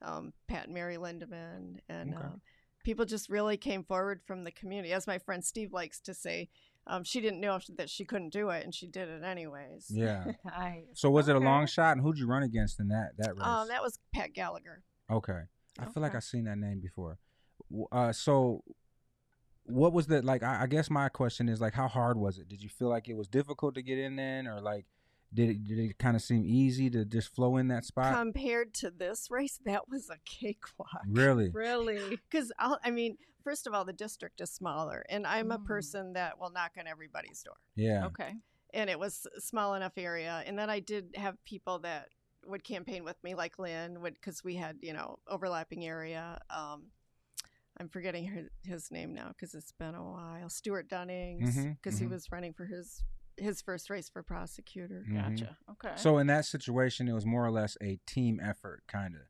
um, 0.02 0.34
Pat 0.48 0.66
and 0.66 0.74
Mary 0.74 0.98
Lindeman, 0.98 1.80
and 1.90 2.14
Okay. 2.16 2.24
um, 2.24 2.42
people 2.84 3.06
just 3.06 3.30
really 3.30 3.58
came 3.58 3.84
forward 3.84 4.22
from 4.26 4.44
the 4.44 4.52
community. 4.52 4.94
As 4.94 5.06
my 5.06 5.20
friend 5.20 5.44
Steve 5.44 5.72
likes 5.74 6.00
to 6.02 6.14
say, 6.14 6.50
um, 6.88 7.04
she 7.04 7.22
didn't 7.22 7.40
know 7.42 7.60
that 7.78 7.90
she 7.90 8.06
couldn't 8.06 8.34
do 8.34 8.50
it, 8.50 8.64
and 8.64 8.74
she 8.74 8.88
did 8.88 9.08
it 9.10 9.24
anyways. 9.24 9.88
Yeah. 9.90 10.26
Nice. 10.46 10.86
So 10.96 11.10
was 11.10 11.28
it 11.28 11.34
a 11.34 11.38
Okay. 11.38 11.46
long 11.46 11.68
shot, 11.68 11.94
and 11.96 12.02
who'd 12.02 12.18
you 12.18 12.28
run 12.28 12.44
against 12.44 12.80
in 12.80 12.88
that 12.90 13.12
that 13.18 13.36
race? 13.36 13.46
Um, 13.46 13.68
that 13.70 13.82
was 13.84 14.00
Pat 14.14 14.34
Gallagher. 14.34 14.84
okay. 15.10 15.42
I 15.80 15.86
feel 15.86 16.04
like 16.04 16.14
I've 16.16 16.24
seen 16.24 16.44
that 16.46 16.58
name 16.58 16.82
before. 16.82 17.18
Uh, 17.94 18.12
so 18.12 18.62
what 19.64 19.94
was 19.94 20.08
the 20.08 20.22
like? 20.22 20.44
I, 20.44 20.64
I 20.64 20.68
guess 20.68 20.90
my 20.90 21.08
question 21.10 21.48
is 21.48 21.62
like, 21.62 21.74
how 21.74 21.88
hard 21.88 22.18
was 22.18 22.38
it? 22.38 22.50
Did 22.50 22.62
you 22.62 22.68
feel 22.70 22.90
like 22.90 23.08
it 23.08 23.16
was 23.16 23.28
difficult 23.28 23.76
to 23.76 23.82
get 23.82 23.98
in 23.98 24.16
then, 24.18 24.48
or 24.48 24.60
like? 24.60 24.86
Did 25.34 25.50
it 25.50 25.64
did 25.64 25.80
it 25.80 25.98
kind 25.98 26.18
of 26.18 26.22
seem 26.22 26.44
easy 26.46 26.90
to 26.90 27.06
just 27.06 27.34
flow 27.34 27.56
in 27.56 27.70
that 27.70 27.86
spot? 27.86 28.14
Compared 28.14 28.74
to 28.76 28.92
this 28.92 29.30
race, 29.32 29.62
that 29.66 29.88
was 29.88 30.10
a 30.10 30.18
cakewalk. 30.26 30.90
really? 31.08 31.50
Really? 31.54 32.02
Because 32.30 32.52
I 32.60 32.92
mean, 32.92 33.16
first 33.44 33.68
of 33.68 33.74
all, 33.74 33.86
the 33.86 33.94
district 33.94 34.42
is 34.42 34.52
smaller, 34.52 35.06
and 35.10 35.26
I'm 35.28 35.52
a 35.52 35.58
Mm. 35.60 35.66
person 35.66 36.14
that 36.14 36.40
will 36.40 36.50
knock 36.52 36.74
on 36.80 36.88
everybody's 36.88 37.42
door. 37.44 37.58
Yeah. 37.76 38.06
Okay. 38.08 38.34
and 38.74 38.90
it 38.90 38.98
was 38.98 39.28
a 39.38 39.42
small 39.42 39.74
enough 39.74 39.98
area. 39.98 40.44
And 40.46 40.58
then 40.58 40.70
I 40.70 40.80
did 40.80 41.14
have 41.18 41.36
people 41.44 41.80
that 41.80 42.08
would 42.46 42.64
campaign 42.64 43.04
with 43.04 43.22
me, 43.22 43.36
like 43.36 43.60
Lynn, 43.60 44.00
would 44.02 44.14
because 44.14 44.46
we 44.46 44.56
had 44.56 44.78
you 44.82 44.94
know 44.94 45.20
overlapping 45.28 45.86
area. 45.86 46.40
Um, 46.50 46.92
I'm 47.78 47.90
forgetting 47.90 48.28
her, 48.28 48.50
his 48.64 48.90
name 48.90 49.14
now 49.14 49.30
because 49.30 49.54
it's 49.56 49.72
been 49.74 49.94
a 49.96 50.04
while. 50.04 50.50
Stuart 50.50 50.88
Dunnings, 50.88 51.56
because 51.82 52.00
he 52.00 52.06
mhm. 52.06 52.12
was 52.12 52.32
running 52.32 52.54
for 52.54 52.66
his 52.66 53.04
his 53.38 53.62
first 53.62 53.90
race 53.90 54.08
for 54.10 54.24
prosecutor. 54.24 55.04
Mhm. 55.10 55.16
Gotcha. 55.16 55.58
Okay. 55.72 55.94
So 55.98 56.18
in 56.18 56.28
that 56.28 56.46
situation, 56.46 57.08
it 57.10 57.14
was 57.14 57.26
more 57.26 57.46
or 57.46 57.52
less 57.52 57.76
a 57.82 57.98
team 58.08 58.40
effort, 58.42 58.84
kind 58.88 59.16
of. 59.16 59.22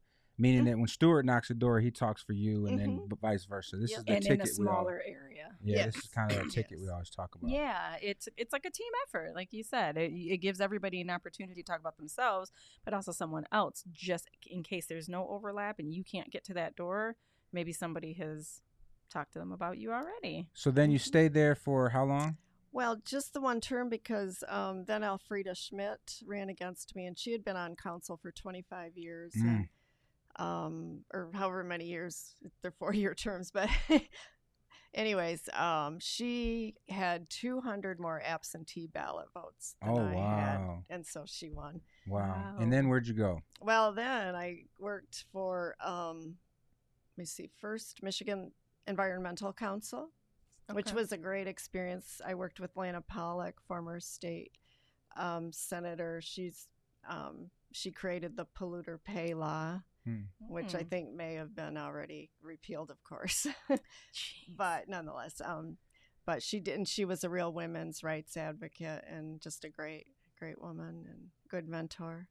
Meaning 0.42 0.64
Mhm. 0.64 0.66
that 0.66 0.78
when 0.80 0.88
Stuart 0.88 1.24
knocks 1.24 1.50
the 1.50 1.54
door, 1.54 1.80
he 1.82 1.92
talks 1.92 2.24
for 2.24 2.34
you, 2.34 2.66
and 2.66 2.80
then 2.80 2.98
Mhm. 3.02 3.10
b- 3.10 3.16
vice 3.22 3.46
versa. 3.46 3.78
This 3.78 3.92
Yep. 3.92 4.00
is 4.00 4.06
the 4.06 4.12
and 4.14 4.26
in 4.26 4.38
ticket 4.40 4.58
a 4.58 4.60
we 4.60 4.68
all. 4.68 4.74
smaller 4.74 5.02
area. 5.06 5.56
Yeah, 5.64 5.86
this 5.86 5.98
is 5.98 6.08
kind 6.08 6.32
of 6.32 6.48
a 6.48 6.50
ticket 6.50 6.80
we 6.80 6.90
always 6.90 7.12
talk 7.12 7.36
about. 7.36 7.52
Yeah, 7.52 7.98
it's 8.02 8.28
it's 8.38 8.52
like 8.52 8.66
a 8.66 8.72
team 8.72 8.92
effort, 9.06 9.36
like 9.36 9.54
you 9.54 9.62
said. 9.62 9.98
It, 9.98 10.12
it 10.12 10.38
gives 10.38 10.60
everybody 10.60 11.00
an 11.00 11.12
opportunity 11.12 11.62
to 11.62 11.66
talk 11.72 11.80
about 11.80 11.98
themselves, 11.98 12.52
but 12.84 12.92
also 12.96 13.12
someone 13.12 13.46
else, 13.52 13.84
just 13.92 14.30
in 14.48 14.64
case 14.64 14.88
there's 14.88 15.08
no 15.08 15.28
overlap 15.28 15.78
and 15.78 15.94
you 15.94 16.04
can't 16.04 16.32
get 16.32 16.44
to 16.46 16.56
that 16.56 16.76
door. 16.76 17.18
Maybe 17.52 17.72
somebody 17.72 18.14
has 18.14 18.64
talked 19.12 19.34
to 19.34 19.40
them 19.40 19.52
about 19.52 19.78
you 19.78 19.92
already. 19.94 20.50
So 20.54 20.72
then 20.72 20.90
you 20.90 20.98
Mhm. 20.98 21.04
stayed 21.04 21.34
there 21.36 21.54
for 21.54 21.90
how 21.90 22.06
long? 22.06 22.38
Well, 22.72 22.96
just 22.96 23.34
the 23.34 23.42
one 23.42 23.62
term 23.62 23.90
because 23.90 24.44
um, 24.48 24.86
then 24.86 25.04
Elfrida 25.04 25.54
Schmidt 25.54 26.24
ran 26.26 26.50
against 26.50 26.96
me, 26.96 27.06
and 27.06 27.20
she 27.20 27.32
had 27.34 27.44
been 27.44 27.58
on 27.58 27.76
council 27.76 28.18
for 28.18 28.32
25 28.32 28.98
years, 28.98 29.34
Mm. 29.36 29.42
and, 29.48 29.70
um, 30.42 31.02
or 31.14 31.30
however 31.34 31.64
many 31.64 31.86
years. 31.86 32.36
They're 32.62 32.72
four-year 32.72 33.14
terms, 33.16 33.52
but 33.52 33.70
anyways, 34.94 35.50
um, 35.54 36.00
she 36.00 36.76
had 36.90 37.30
200 37.30 38.00
more 38.00 38.22
absentee 38.24 38.88
ballot 38.88 39.28
votes 39.34 39.76
than 39.82 39.92
Oh 39.92 40.06
I 40.06 40.14
had, 40.16 40.84
and 40.90 41.06
so 41.06 41.24
she 41.26 41.50
won. 41.50 41.82
wow. 42.08 42.20
Wow. 42.20 42.56
And 42.60 42.72
then 42.72 42.90
where'd 42.90 43.08
you 43.08 43.14
go? 43.14 43.42
Well, 43.62 43.94
then 43.94 44.36
I 44.36 44.64
worked 44.80 45.26
for, 45.32 45.76
um, 45.84 46.38
let 47.18 47.22
me 47.22 47.26
see, 47.26 47.50
first 47.60 48.02
Michigan 48.02 48.52
Environmental 48.88 49.54
Council 49.54 50.10
which 50.74 50.94
was 50.94 51.12
a 51.12 51.18
great 51.18 51.48
experience. 51.48 52.22
I 52.26 52.34
worked 52.36 52.60
with 52.60 52.76
Lana 52.76 53.02
Pollack, 53.02 53.56
former 53.68 54.00
state 54.00 54.58
um, 55.18 55.52
senator. 55.52 56.22
She's 56.22 56.68
um, 57.10 57.50
she 57.74 57.92
created 57.92 58.38
the 58.38 58.46
polluter 58.58 58.98
pay 59.04 59.34
law, 59.34 59.82
which 60.48 60.74
I 60.76 60.80
Hmm. 60.84 60.88
think 60.88 61.14
may 61.14 61.36
have 61.36 61.56
been 61.56 61.78
already 61.78 62.32
repealed, 62.42 62.90
of 62.92 63.04
course, 63.04 63.48
but 64.50 64.88
nonetheless, 64.90 65.42
um, 65.44 65.78
but 66.26 66.42
she 66.44 66.60
didn't. 66.60 66.86
she 66.86 67.06
was 67.06 67.24
a 67.24 67.30
real 67.30 67.52
women's 67.54 68.04
rights 68.04 68.36
advocate 68.38 69.04
and 69.08 69.42
just 69.42 69.64
a 69.66 69.70
great, 69.70 70.08
great 70.38 70.62
woman 70.62 71.06
and 71.10 71.30
good 71.50 71.68
mentor. 71.68 72.28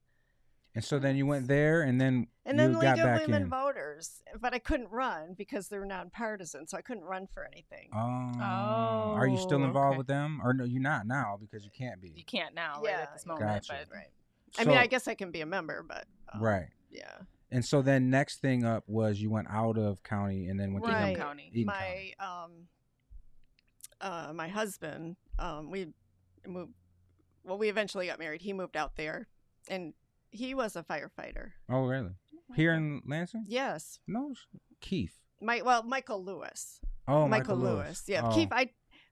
And 0.72 0.84
so 0.84 1.00
then 1.00 1.16
you 1.16 1.26
went 1.26 1.48
there, 1.48 1.82
and 1.82 2.00
then 2.00 2.28
And 2.46 2.56
you 2.56 2.62
then 2.62 2.72
got 2.74 2.80
League 2.80 2.90
of 3.00 3.04
back 3.04 3.20
Women 3.22 3.42
in. 3.42 3.48
Voters, 3.50 4.22
but 4.40 4.54
I 4.54 4.60
couldn't 4.60 4.88
run 4.92 5.34
because 5.36 5.66
they're 5.68 5.84
nonpartisan, 5.84 6.68
so 6.68 6.78
I 6.78 6.80
couldn't 6.80 7.02
run 7.02 7.26
for 7.26 7.44
anything. 7.44 7.88
Oh, 7.92 9.14
are 9.16 9.26
you 9.26 9.36
still 9.36 9.62
Oh, 9.62 9.64
involved 9.64 9.94
okay. 9.94 9.98
with 9.98 10.06
them, 10.06 10.40
or 10.44 10.54
no? 10.54 10.62
You're 10.64 10.80
not 10.80 11.08
now 11.08 11.36
because 11.40 11.64
you 11.64 11.72
can't 11.76 12.00
be. 12.00 12.10
you 12.14 12.24
can't 12.24 12.54
now, 12.54 12.80
right 12.84 12.94
at 12.94 13.12
this 13.12 13.26
moment. 13.26 13.46
Gotcha. 13.66 13.80
But 13.88 13.96
right. 13.96 14.06
I 14.58 14.64
mean, 14.64 14.78
I 14.78 14.86
guess 14.86 15.08
I 15.08 15.14
can 15.14 15.32
be 15.32 15.40
a 15.40 15.46
member, 15.46 15.82
but 15.86 16.06
um, 16.32 16.40
right. 16.40 16.68
yeah. 16.88 17.18
And 17.52 17.64
so 17.64 17.82
then 17.82 18.10
next 18.10 18.40
thing 18.40 18.64
up 18.64 18.84
was 18.86 19.20
you 19.20 19.28
went 19.30 19.48
out 19.50 19.76
of 19.76 20.02
county 20.02 20.46
and 20.48 20.58
then 20.58 20.72
went 20.72 20.84
to 20.86 20.92
Right. 20.92 21.10
Eaton 21.12 21.22
County. 21.22 21.50
Eaton 21.52 21.66
my 21.66 22.12
um 22.20 22.50
uh 24.00 24.32
my 24.34 24.48
husband 24.48 25.16
um 25.38 25.70
we 25.70 25.88
moved 26.46 26.72
well 27.44 27.58
we 27.58 27.68
eventually 27.68 28.06
got 28.06 28.18
married 28.18 28.40
he 28.40 28.52
moved 28.52 28.76
out 28.76 28.96
there 28.96 29.28
and 29.68 29.92
he 30.30 30.54
was 30.54 30.76
a 30.76 30.82
firefighter 30.82 31.50
Oh, 31.68 31.84
really? 31.86 32.12
Here 32.56 32.72
in 32.72 33.02
Lansing? 33.06 33.44
yes 33.46 33.98
No, 34.06 34.32
Keith. 34.80 35.18
my 35.40 35.60
well 35.62 35.82
michael 35.82 36.24
lewis 36.24 36.80
Oh, 37.08 37.26
michael, 37.28 37.56
lewis. 37.56 38.04
yeah 38.06 38.22
Oh. 38.24 38.34
keith 38.34 38.48
i 38.52 38.70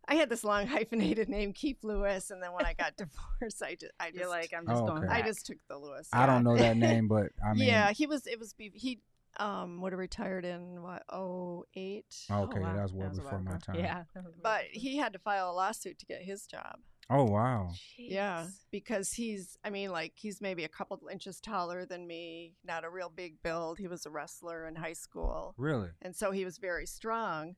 i 0.09 0.14
had 0.14 0.28
this 0.28 0.42
long 0.44 0.66
hyphenated 0.76 1.28
name 1.28 1.52
keith 1.52 1.84
lewis 1.84 2.30
and 2.30 2.42
then 2.42 2.52
when 2.52 2.64
i 2.66 2.72
got 2.74 2.96
divorced 2.98 3.62
i 3.62 3.74
just 3.74 3.92
i 4.00 4.06
just 4.09 4.18
You're 4.20 4.28
like, 4.28 4.52
I'm 4.56 4.66
just 4.66 4.82
Oh, 4.82 4.86
going 4.86 5.04
okay. 5.04 5.12
i 5.12 5.22
just 5.22 5.46
took 5.46 5.59
the 5.68 5.78
lewis 5.78 6.09
I 6.12 6.26
don't 6.26 6.42
know 6.44 6.56
that 6.56 6.76
name, 6.76 7.09
but 7.16 7.26
I 7.44 7.54
mean, 7.54 7.68
yeah 7.68 7.92
he 7.92 8.06
was 8.06 8.26
it 8.26 8.38
was 8.38 8.54
he 8.59 9.00
um 9.38 9.80
would 9.82 9.92
have 9.92 9.98
retired 10.00 10.44
in 10.44 10.82
what 10.82 11.02
oh 11.11 11.64
eight 11.74 12.06
Oh, 12.30 12.44
okay, 12.44 12.61
wow. 12.61 12.74
that 12.74 12.82
was 12.82 12.92
well 12.92 13.02
That 13.04 13.11
was 13.11 13.18
before 13.20 13.40
my 13.40 13.59
time. 13.59 13.76
Yeah. 13.76 14.02
that 14.14 14.24
was 14.24 14.34
a 14.34 14.40
but 14.42 14.62
he 14.72 14.96
had 14.96 15.12
to 15.12 15.18
file 15.18 15.50
a 15.50 15.52
lawsuit 15.52 15.98
to 16.00 16.06
get 16.06 16.22
his 16.22 16.46
job 16.46 16.78
Oh, 17.11 17.24
wow. 17.24 17.68
ago. 17.68 17.74
Yeah, 17.96 18.48
because 18.70 19.14
he's, 19.14 19.56
I 19.64 19.70
mean, 19.70 19.90
like, 19.90 20.12
he's 20.16 20.42
maybe 20.42 20.64
a 20.64 20.68
couple 20.68 21.00
inches 21.11 21.40
taller 21.40 21.86
than 21.86 22.06
me, 22.06 22.52
not 22.66 22.84
a 22.84 22.90
real 22.90 23.09
big 23.09 23.42
build. 23.42 23.78
He 23.78 23.88
was 23.88 24.04
a 24.04 24.11
wrestler 24.11 24.66
in 24.66 24.76
high 24.76 24.92
school. 24.92 25.54
Really? 25.56 25.88
And 26.02 26.14
so 26.14 26.32
he 26.32 26.44
was 26.44 26.59
very 26.59 26.84
strong. 26.84 27.54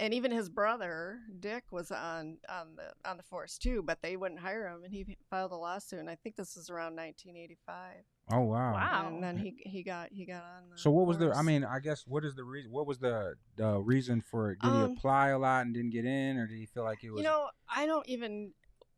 And 0.00 0.14
even 0.14 0.30
his 0.30 0.48
brother, 0.48 1.18
Dick, 1.38 1.64
was 1.70 1.90
on, 1.92 2.38
on 2.48 2.74
the 2.76 3.08
on 3.08 3.16
the 3.18 3.22
force 3.22 3.58
too, 3.58 3.82
but 3.84 4.00
they 4.02 4.16
wouldn't 4.16 4.40
hire 4.40 4.66
him 4.66 4.82
and 4.82 4.92
he 4.92 5.16
filed 5.28 5.52
a 5.52 5.56
lawsuit 5.56 6.00
and 6.00 6.08
I 6.10 6.14
think 6.16 6.36
this 6.36 6.56
was 6.56 6.70
around 6.70 6.96
1985. 6.96 8.04
Oh, 8.32 8.40
wow. 8.40 8.72
Wow. 8.72 9.08
And 9.08 9.22
then 9.22 9.36
he 9.36 9.56
he 9.66 9.82
got 9.82 10.08
he 10.10 10.24
got 10.24 10.42
on 10.42 10.70
the 10.70 10.78
So 10.78 10.90
what 10.90 11.06
was 11.06 11.18
the? 11.18 11.32
I 11.32 11.42
mean, 11.42 11.64
I 11.64 11.80
guess 11.80 12.06
what 12.06 12.24
is 12.24 12.34
the 12.34 12.44
reason? 12.44 12.70
What 12.72 12.86
was 12.86 12.98
the 12.98 13.34
the 13.56 13.78
reason 13.78 14.20
for 14.22 14.52
it? 14.52 14.60
Did 14.60 14.70
he 14.72 14.76
Um, 14.78 14.92
apply 14.96 15.28
a 15.28 15.38
lot 15.38 15.66
and 15.66 15.74
didn't 15.74 15.90
get 15.90 16.04
in, 16.04 16.38
or 16.38 16.46
did 16.46 16.56
he 16.56 16.66
feel 16.66 16.84
like 16.84 17.04
it 17.04 17.10
was? 17.10 17.18
You 17.18 17.24
know, 17.24 17.48
I 17.68 17.86
don't 17.86 18.08
even. 18.08 18.52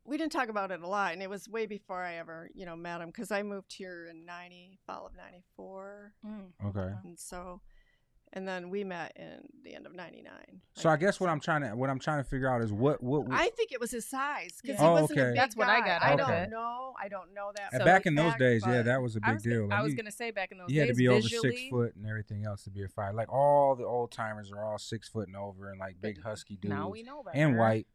We 0.05 0.19
didn't 0.19 0.33
talk 0.33 0.49
about 0.49 0.73
it 0.73 0.83
a 0.83 0.87
lot, 0.89 1.13
and 1.13 1.23
it 1.23 1.31
was 1.31 1.49
way 1.49 1.65
before 1.67 2.03
I 2.03 2.15
ever, 2.17 2.51
you 2.55 2.67
know, 2.67 2.75
met 2.75 3.01
him 3.01 3.07
because 3.11 3.31
I 3.31 3.43
moved 3.45 3.73
here 3.73 4.09
in 4.11 4.25
'90, 4.27 4.81
fall 4.87 5.07
of 5.07 5.13
'94, 5.17 6.13
Mm. 6.27 6.53
okay. 6.67 6.93
and 7.05 7.17
so, 7.19 7.61
and 8.35 8.49
then 8.49 8.71
we 8.71 8.83
met 8.85 9.13
in 9.17 9.41
the 9.63 9.75
end 9.75 9.87
of 9.87 9.95
'99. 9.95 10.33
So 10.75 10.89
I 10.89 10.97
guess 10.97 11.21
what 11.21 11.29
I'm 11.29 11.41
trying 11.41 11.63
to 11.63 11.77
what 11.77 11.91
I'm 11.91 11.99
trying 11.99 12.23
to 12.23 12.29
figure 12.29 12.49
out 12.49 12.63
is 12.63 12.73
what 12.73 13.03
what. 13.03 13.27
I 13.31 13.49
think 13.51 13.73
it 13.73 13.81
was 13.81 13.91
his 13.91 14.07
size 14.07 14.59
because 14.63 14.81
Yeah. 14.81 14.83
he 14.83 14.87
Oh, 14.87 14.93
wasn't 15.03 15.19
a 15.19 15.23
okay. 15.23 15.31
big 15.31 15.37
That's 15.37 15.57
what 15.57 15.69
I 15.69 15.81
got 15.81 16.03
I 16.03 16.13
out 16.13 16.21
of 16.21 16.29
don't 16.29 16.51
know. 16.51 16.95
I 17.01 17.09
don't 17.09 17.35
know 17.35 17.53
that. 17.57 17.73
and 17.73 17.83
for 17.83 17.85
back 17.85 18.07
in 18.07 18.15
those 18.15 18.31
fact, 18.31 18.41
days, 18.41 18.63
yeah, 18.67 18.83
that 18.83 19.03
was 19.03 19.17
a 19.17 19.21
big 19.21 19.35
was, 19.35 19.43
deal. 19.43 19.69
I 19.71 19.83
was 19.83 19.93
you, 19.93 19.97
gonna 19.97 20.11
say 20.11 20.31
back 20.31 20.51
in 20.53 20.59
those 20.59 20.71
you 20.71 20.81
had 20.81 20.89
to 20.89 20.95
be 20.95 21.09
over 21.09 21.21
six 21.21 21.61
foot 21.71 21.95
and 21.97 22.07
everything 22.07 22.45
else 22.45 22.65
to 22.65 22.71
be 22.71 22.83
a 22.83 22.89
fighter. 22.89 23.15
Like 23.15 23.33
all 23.33 23.77
the 23.77 23.85
old 23.85 24.11
timers 24.13 24.51
are 24.51 24.65
all 24.65 24.79
six 24.79 25.09
foot 25.09 25.29
and 25.29 25.37
over, 25.37 25.71
and 25.71 25.79
like 25.79 26.01
big 26.01 26.23
husky 26.23 26.57
dudes 26.57 26.71
Now 26.75 26.89
we 26.89 27.03
know 27.03 27.23
better. 27.23 27.37
and 27.37 27.59
white. 27.59 27.87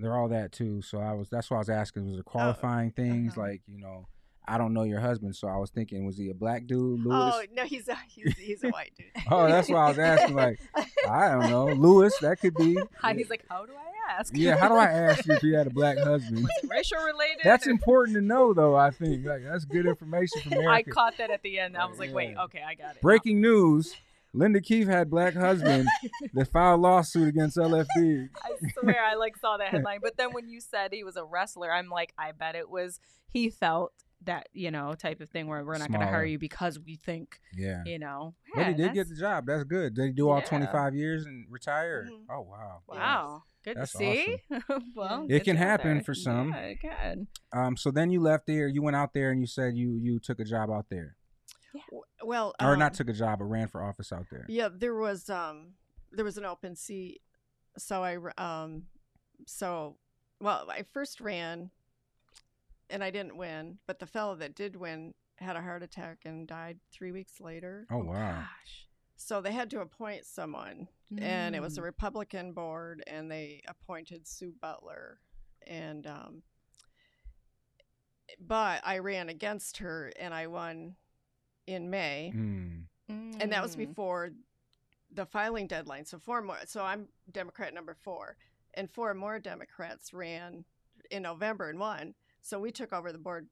They're 0.00 0.16
all 0.16 0.28
that 0.28 0.52
too. 0.52 0.82
So 0.82 1.00
I 1.00 1.12
was 1.12 1.28
that's 1.28 1.50
why 1.50 1.56
I 1.56 1.60
was 1.60 1.70
asking 1.70 2.08
was 2.08 2.18
it 2.18 2.24
qualifying 2.24 2.90
things 2.92 3.32
uh-huh. 3.32 3.40
like 3.48 3.62
you 3.66 3.78
know 3.78 4.06
I 4.48 4.56
don't 4.56 4.72
know 4.72 4.82
your 4.82 5.00
husband, 5.00 5.36
so 5.36 5.46
I 5.46 5.56
was 5.56 5.70
thinking 5.70 6.06
was 6.06 6.16
he 6.16 6.30
a 6.30 6.34
black 6.34 6.66
dude, 6.66 7.04
Lewis? 7.04 7.34
Oh 7.34 7.42
no, 7.52 7.64
he's 7.64 7.86
a 7.88 7.96
he's, 8.08 8.36
he's 8.38 8.64
a 8.64 8.70
white 8.70 8.92
dude. 8.96 9.06
Oh, 9.30 9.46
that's 9.46 9.68
why 9.68 9.84
I 9.84 9.88
was 9.88 9.98
asking, 9.98 10.36
like, 10.36 10.58
I 11.06 11.28
don't 11.28 11.50
know, 11.50 11.66
Lewis. 11.66 12.16
That 12.22 12.40
could 12.40 12.54
be. 12.54 12.78
Hi, 13.02 13.12
He's 13.12 13.28
like, 13.28 13.44
how 13.50 13.66
do 13.66 13.72
I 13.72 14.12
ask? 14.18 14.34
Yeah, 14.34 14.56
how 14.56 14.68
do 14.68 14.76
I 14.76 14.86
ask 14.86 15.26
you 15.26 15.34
if 15.34 15.42
you 15.42 15.54
had 15.54 15.66
a 15.66 15.70
black 15.70 15.98
husband? 15.98 16.42
Was 16.42 16.50
it 16.62 16.70
racial 16.70 16.98
related? 16.98 17.40
That's 17.44 17.66
or- 17.66 17.70
important 17.70 18.16
to 18.16 18.22
know, 18.22 18.54
though. 18.54 18.74
I 18.74 18.90
think 18.90 19.26
like 19.26 19.42
that's 19.44 19.66
good 19.66 19.86
information 19.86 20.40
from 20.42 20.66
I 20.66 20.82
caught 20.82 21.18
that 21.18 21.30
at 21.30 21.42
the 21.42 21.58
end. 21.58 21.76
I 21.76 21.84
oh, 21.84 21.90
was 21.90 21.98
like, 21.98 22.14
wait, 22.14 22.34
okay, 22.36 22.62
I 22.66 22.74
got 22.74 22.96
it. 22.96 23.02
Breaking 23.02 23.42
news: 23.42 23.94
Linda 24.32 24.62
Keefe 24.62 24.88
had 24.88 25.10
black 25.10 25.34
husband 25.34 25.88
that 26.32 26.50
filed 26.50 26.80
lawsuit 26.80 27.28
against 27.28 27.58
LFD. 27.58 28.30
I 28.42 28.70
swear 28.80 29.04
I 29.04 29.14
like 29.16 29.36
saw 29.36 29.58
that 29.58 29.68
headline. 29.68 29.98
But 30.00 30.16
then 30.16 30.32
when 30.32 30.48
you 30.48 30.60
said 30.60 30.92
he 30.92 31.04
was 31.04 31.16
a 31.16 31.24
wrestler, 31.24 31.70
I'm 31.70 31.90
like, 31.90 32.14
I 32.16 32.32
bet 32.32 32.54
it 32.54 32.70
was 32.70 32.98
he 33.30 33.50
felt 33.50 33.92
that, 34.24 34.48
you 34.52 34.70
know, 34.70 34.94
type 34.94 35.20
of 35.20 35.30
thing 35.30 35.46
where 35.46 35.64
we're 35.64 35.78
not 35.78 35.90
gonna 35.92 36.06
hire 36.06 36.24
you 36.24 36.38
because 36.38 36.78
we 36.78 36.96
think, 36.96 37.38
Yeah, 37.54 37.82
you 37.84 37.98
know. 37.98 38.34
but 38.54 38.66
he 38.66 38.74
did 38.74 38.92
get 38.94 39.08
the 39.08 39.14
job. 39.14 39.46
That's 39.46 39.64
good. 39.64 39.94
Did 39.94 40.06
he 40.06 40.12
do 40.12 40.28
all 40.28 40.40
Yeah. 40.40 40.46
25 40.46 40.94
years 40.94 41.24
and 41.26 41.46
retire? 41.50 42.08
Mhm. 42.10 42.24
Oh 42.30 42.40
wow. 42.42 42.82
Wow. 42.88 43.42
Good 43.64 43.76
That's 43.76 43.92
to 43.92 43.98
see. 43.98 44.36
well, 44.96 45.26
It 45.28 45.44
can 45.44 45.56
happen 45.56 45.94
there. 45.94 46.04
for 46.04 46.14
some. 46.14 46.54
Yeah. 46.82 47.14
Um. 47.52 47.76
So 47.76 47.90
then 47.90 48.10
you 48.10 48.20
left 48.20 48.46
there. 48.46 48.66
You 48.68 48.82
went 48.82 48.96
out 48.96 49.12
there 49.14 49.30
and 49.30 49.40
you 49.40 49.46
said 49.46 49.76
you 49.76 49.94
you 49.94 50.18
took 50.18 50.40
a 50.40 50.44
job 50.44 50.70
out 50.70 50.86
there, 50.90 51.16
Well, 52.22 52.54
or 52.60 52.72
um, 52.72 52.78
not 52.78 52.94
took 52.94 53.08
a 53.08 53.12
job, 53.12 53.38
but 53.40 53.46
ran 53.46 53.68
for 53.68 53.82
office 53.82 54.12
out 54.12 54.26
there. 54.30 54.46
Yeah, 54.48 54.68
there 54.74 54.94
was 54.94 55.28
um 55.30 55.74
there 56.12 56.24
was 56.24 56.38
an 56.38 56.44
open 56.44 56.74
seat, 56.76 57.20
so 57.76 58.02
i 58.02 58.16
um 58.38 58.84
so 59.46 59.96
well 60.40 60.66
I 60.70 60.84
first 60.92 61.20
ran, 61.20 61.70
and 62.90 63.02
I 63.04 63.10
didn't 63.10 63.36
win, 63.36 63.78
but 63.86 63.98
the 63.98 64.06
fellow 64.06 64.34
that 64.36 64.54
did 64.54 64.76
win 64.76 65.14
had 65.38 65.56
a 65.56 65.60
heart 65.62 65.82
attack 65.82 66.18
and 66.24 66.46
died 66.48 66.78
three 66.92 67.12
weeks 67.12 67.40
later. 67.40 67.86
Oh 67.90 67.98
wow. 67.98 68.40
Gosh. 68.40 68.86
So 69.16 69.40
they 69.40 69.52
had 69.52 69.70
to 69.70 69.80
appoint 69.80 70.24
someone, 70.26 70.88
and 71.18 71.54
it 71.56 71.60
was 71.60 71.76
a 71.76 71.80
Mm. 71.80 71.84
Republican 71.84 72.52
board, 72.52 73.02
and 73.06 73.30
they 73.30 73.62
appointed 73.66 74.26
Sue 74.28 74.52
Butler, 74.60 75.20
and 75.66 76.06
um, 76.06 76.42
but 78.38 78.80
I 78.84 78.98
ran 78.98 79.28
against 79.28 79.78
her 79.78 80.12
and 80.18 80.32
I 80.34 80.46
won 80.46 80.96
in 81.66 81.90
May, 81.90 82.32
Mm. 82.34 82.86
and 83.08 83.52
that 83.52 83.62
was 83.62 83.74
Mm. 83.74 83.88
before 83.88 84.30
the 85.10 85.26
filing 85.26 85.66
deadline. 85.66 86.04
So 86.04 86.18
four 86.18 86.42
more. 86.42 86.58
So 86.66 86.82
I'm 86.84 87.08
Democrat 87.30 87.72
number 87.74 87.94
four, 87.94 88.36
and 88.74 88.90
four 88.90 89.14
more 89.14 89.38
Democrats 89.38 90.12
ran 90.12 90.64
in 91.10 91.22
November 91.22 91.70
and 91.70 91.78
won. 91.78 92.14
So 92.42 92.58
we 92.58 92.70
took 92.70 92.92
over 92.92 93.12
the 93.12 93.18
board, 93.18 93.48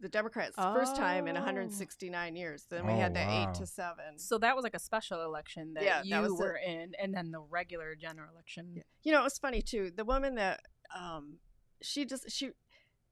the 0.00 0.08
Democrats 0.08 0.56
first 0.56 0.96
time 0.96 1.26
in 1.28 1.36
Oh. 1.36 1.40
169 1.40 2.36
years. 2.36 2.64
Then 2.70 2.86
we 2.86 2.92
Oh, 2.94 2.96
had 2.96 3.14
the 3.14 3.20
wow. 3.20 3.48
eight 3.50 3.54
to 3.58 3.66
seven. 3.66 4.18
So 4.18 4.38
that 4.38 4.56
was 4.56 4.62
like 4.62 4.74
a 4.74 4.78
special 4.78 5.22
election 5.22 5.74
that 5.74 5.84
Yeah, 5.84 5.98
that 5.98 6.06
you 6.06 6.20
was 6.20 6.30
the- 6.36 6.42
were 6.42 6.56
in, 6.56 6.94
and 6.98 7.12
then 7.14 7.30
the 7.32 7.40
regular 7.40 7.94
general 7.94 8.30
election. 8.32 8.74
Yeah. 8.76 8.82
You 9.02 9.12
know, 9.12 9.20
it 9.20 9.24
was 9.24 9.38
funny 9.38 9.60
too. 9.62 9.90
The 9.94 10.04
woman 10.04 10.36
that 10.36 10.60
um, 10.98 11.38
she 11.82 12.04
just 12.04 12.30
she 12.30 12.50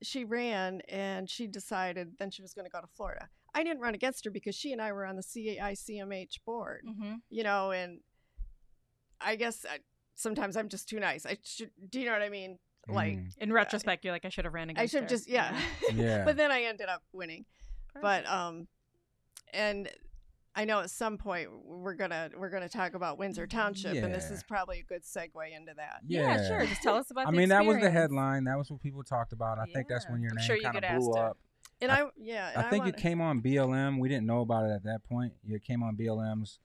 she 0.03 0.25
ran 0.25 0.81
and 0.89 1.29
she 1.29 1.47
decided 1.47 2.19
then 2.19 2.31
she 2.31 2.41
was 2.41 2.55
going 2.55 2.65
to 2.65 2.71
go 2.71 2.81
to 2.81 2.87
Florida. 2.87 3.29
I 3.55 3.65
didn't 3.65 3.81
run 3.81 3.95
against 3.95 4.25
her 4.25 4.31
because 4.31 4.55
she 4.55 4.73
and 4.73 4.81
I 4.81 4.93
were 4.93 5.05
on 5.05 5.17
the 5.17 5.23
CAICMH 5.23 6.45
board. 6.47 6.85
Mm-hmm. 6.87 7.15
You 7.31 7.43
know, 7.43 7.73
and 7.73 8.01
I 9.21 9.35
guess 9.37 9.65
I, 9.69 9.79
sometimes 10.15 10.57
I'm 10.57 10.69
just 10.69 10.89
too 10.89 11.01
nice. 11.01 11.27
I 11.27 11.39
should. 11.43 11.71
Do 11.91 11.99
you 12.01 12.07
know 12.07 12.13
what 12.13 12.23
I 12.23 12.29
mean? 12.29 12.59
Like 12.89 13.19
Mm. 13.19 13.39
In 13.39 13.53
retrospect, 13.53 14.05
you're 14.05 14.13
like, 14.15 14.25
I 14.25 14.29
should 14.31 14.45
have 14.45 14.55
ran 14.55 14.71
against. 14.71 14.83
I 14.83 14.87
should 14.97 15.03
have 15.05 15.11
just 15.11 15.29
yeah. 15.29 15.59
Yeah. 15.95 16.25
but 16.25 16.37
then 16.37 16.51
I 16.51 16.63
ended 16.63 16.89
up 16.89 17.03
winning. 17.13 17.45
But 18.01 18.27
um, 18.29 18.69
and. 19.53 19.89
I 20.57 20.65
know 20.65 20.81
at 20.81 20.91
some 20.91 21.19
point 21.19 21.51
we're 21.65 21.95
gonna 21.95 22.31
we're 22.37 22.49
gonna 22.51 22.69
talk 22.69 22.95
about 22.95 23.17
Windsor 23.17 23.47
Township, 23.47 23.95
and 24.03 24.13
this 24.13 24.29
is 24.29 24.43
probably 24.43 24.81
a 24.81 24.83
good 24.83 25.05
segue 25.05 25.29
into 25.57 25.73
that. 25.77 26.01
yeah. 26.05 26.49
sure. 26.49 26.67
Just 26.67 26.83
tell 26.83 26.97
us 26.97 27.13
about. 27.13 27.29
I 27.29 27.31
the 27.31 27.37
mean, 27.37 27.51
that 27.51 27.65
was 27.65 27.79
the 27.81 27.91
headline. 27.91 28.43
That 28.45 28.59
was 28.59 28.69
what 28.69 28.81
people 28.81 29.05
talked 29.05 29.33
about. 29.33 29.59
I 29.61 29.67
think 29.67 29.87
that's 29.87 30.07
Yeah. 30.07 30.13
when 30.13 30.21
your 30.23 30.33
I'm 30.33 30.37
name 30.39 30.47
sure 30.47 30.57
you 30.57 30.63
kind 30.63 30.75
get 30.81 30.85
of 30.91 30.99
blew 30.99 31.11
asked 31.11 31.17
to- 31.17 31.23
up. 31.23 31.39
And 31.81 31.93
I- 31.93 32.01
I, 32.01 32.07
yeah, 32.17 32.49
and 32.57 32.67
I 32.67 32.71
think 32.71 32.81
wanna- 32.85 32.97
it 32.97 32.97
came 32.97 33.21
on 33.21 33.41
BLM. 33.41 34.01
We 34.01 34.09
didn't 34.09 34.27
know 34.27 34.41
about 34.41 34.65
it 34.69 34.73
at 34.73 34.83
that 34.83 35.05
point. 35.05 35.35
It 35.49 35.63
came 35.63 35.85
on 35.85 35.95
BLM's 35.97 36.59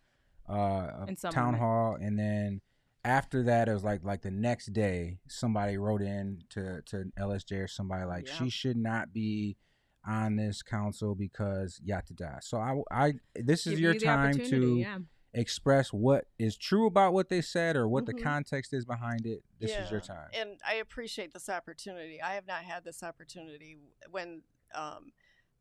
uh, 0.50 1.06
town 1.30 1.46
moment. 1.46 1.58
hall, 1.60 1.98
and 2.02 2.18
then 2.18 2.62
after 3.06 3.43
that, 3.43 3.68
it 3.68 3.74
was 3.74 3.84
like 3.84 4.04
like 4.04 4.22
the 4.22 4.32
next 4.32 4.68
day, 4.74 5.20
somebody 5.28 5.78
wrote 5.78 6.01
in 6.01 6.43
to 6.51 6.82
to 6.88 7.06
LSJ 7.20 7.64
or 7.64 7.68
somebody 7.68 8.06
like 8.06 8.28
Yeah. 8.28 8.34
she 8.36 8.49
should 8.49 8.78
not 8.78 9.14
be 9.14 9.58
on 10.06 10.36
this 10.36 10.62
council 10.62 11.16
because 11.16 11.80
yada 11.84 12.14
da. 12.14 12.39
So 12.41 12.58
I 12.58 12.82
I 12.91 13.14
this 13.36 13.66
is 13.68 13.74
Give 13.74 13.80
your 13.80 13.93
you 13.93 13.99
time 13.99 14.38
to 14.38 14.76
yeah. 14.78 14.99
express 15.34 15.91
what 15.91 16.28
is 16.38 16.56
true 16.58 16.86
about 16.88 17.14
what 17.14 17.30
they 17.30 17.41
said 17.41 17.76
or 17.76 17.88
what 17.88 18.04
Mhm. 18.04 18.08
the 18.16 18.22
context 18.22 18.74
is 18.74 18.86
behind 18.86 19.26
it. 19.26 19.43
This 19.60 19.72
is 19.72 19.89
your 19.91 20.01
time. 20.01 20.30
And 20.34 20.60
I 20.66 20.76
appreciate 20.76 21.34
this 21.34 21.49
opportunity. 21.49 22.22
I 22.22 22.36
have 22.36 22.45
not 22.47 22.64
had 22.64 22.84
this 22.84 23.01
opportunity 23.04 23.78
when 24.12 24.43
um, 24.76 25.12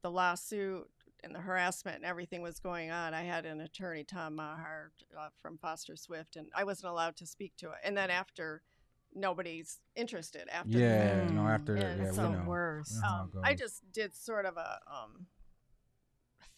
the 0.03 0.11
lawsuit 0.11 0.91
and 1.25 1.35
the 1.35 1.39
harassment 1.41 1.97
and 1.97 2.05
everything 2.05 2.43
was 2.43 2.59
going 2.59 2.91
on. 2.91 3.15
I 3.15 3.23
had 3.23 3.47
an 3.47 3.61
attorney, 3.61 4.05
Tom 4.05 4.37
Maher, 4.37 4.93
uh, 5.19 5.29
from 5.41 5.59
Foster 5.59 5.97
Swift, 5.97 6.37
and 6.37 6.49
I 6.55 6.65
wasn't 6.65 6.91
allowed 6.91 7.17
to 7.17 7.27
speak 7.27 7.57
to 7.59 7.69
it. 7.71 7.79
And 7.85 7.97
then 7.97 8.11
after, 8.11 8.63
nobody's 9.15 9.79
interested. 9.95 10.49
After, 10.51 10.79
Yeah, 10.79 11.29
no, 11.29 11.43
Mm. 11.43 11.55
after 11.55 11.77
And 11.77 12.01
yeah, 12.01 12.09
It's 12.09 12.17
we 12.17 12.23
the 12.25 12.31
know. 12.31 12.45
worst. 12.47 12.93
We 12.95 13.01
know 13.01 13.07
how 13.07 13.29
it 13.33 13.37
um, 13.37 13.43
I 13.45 13.55
just 13.55 13.93
did 13.93 14.15
sort 14.15 14.47
of 14.47 14.57
a 14.57 14.81
um, 14.87 15.27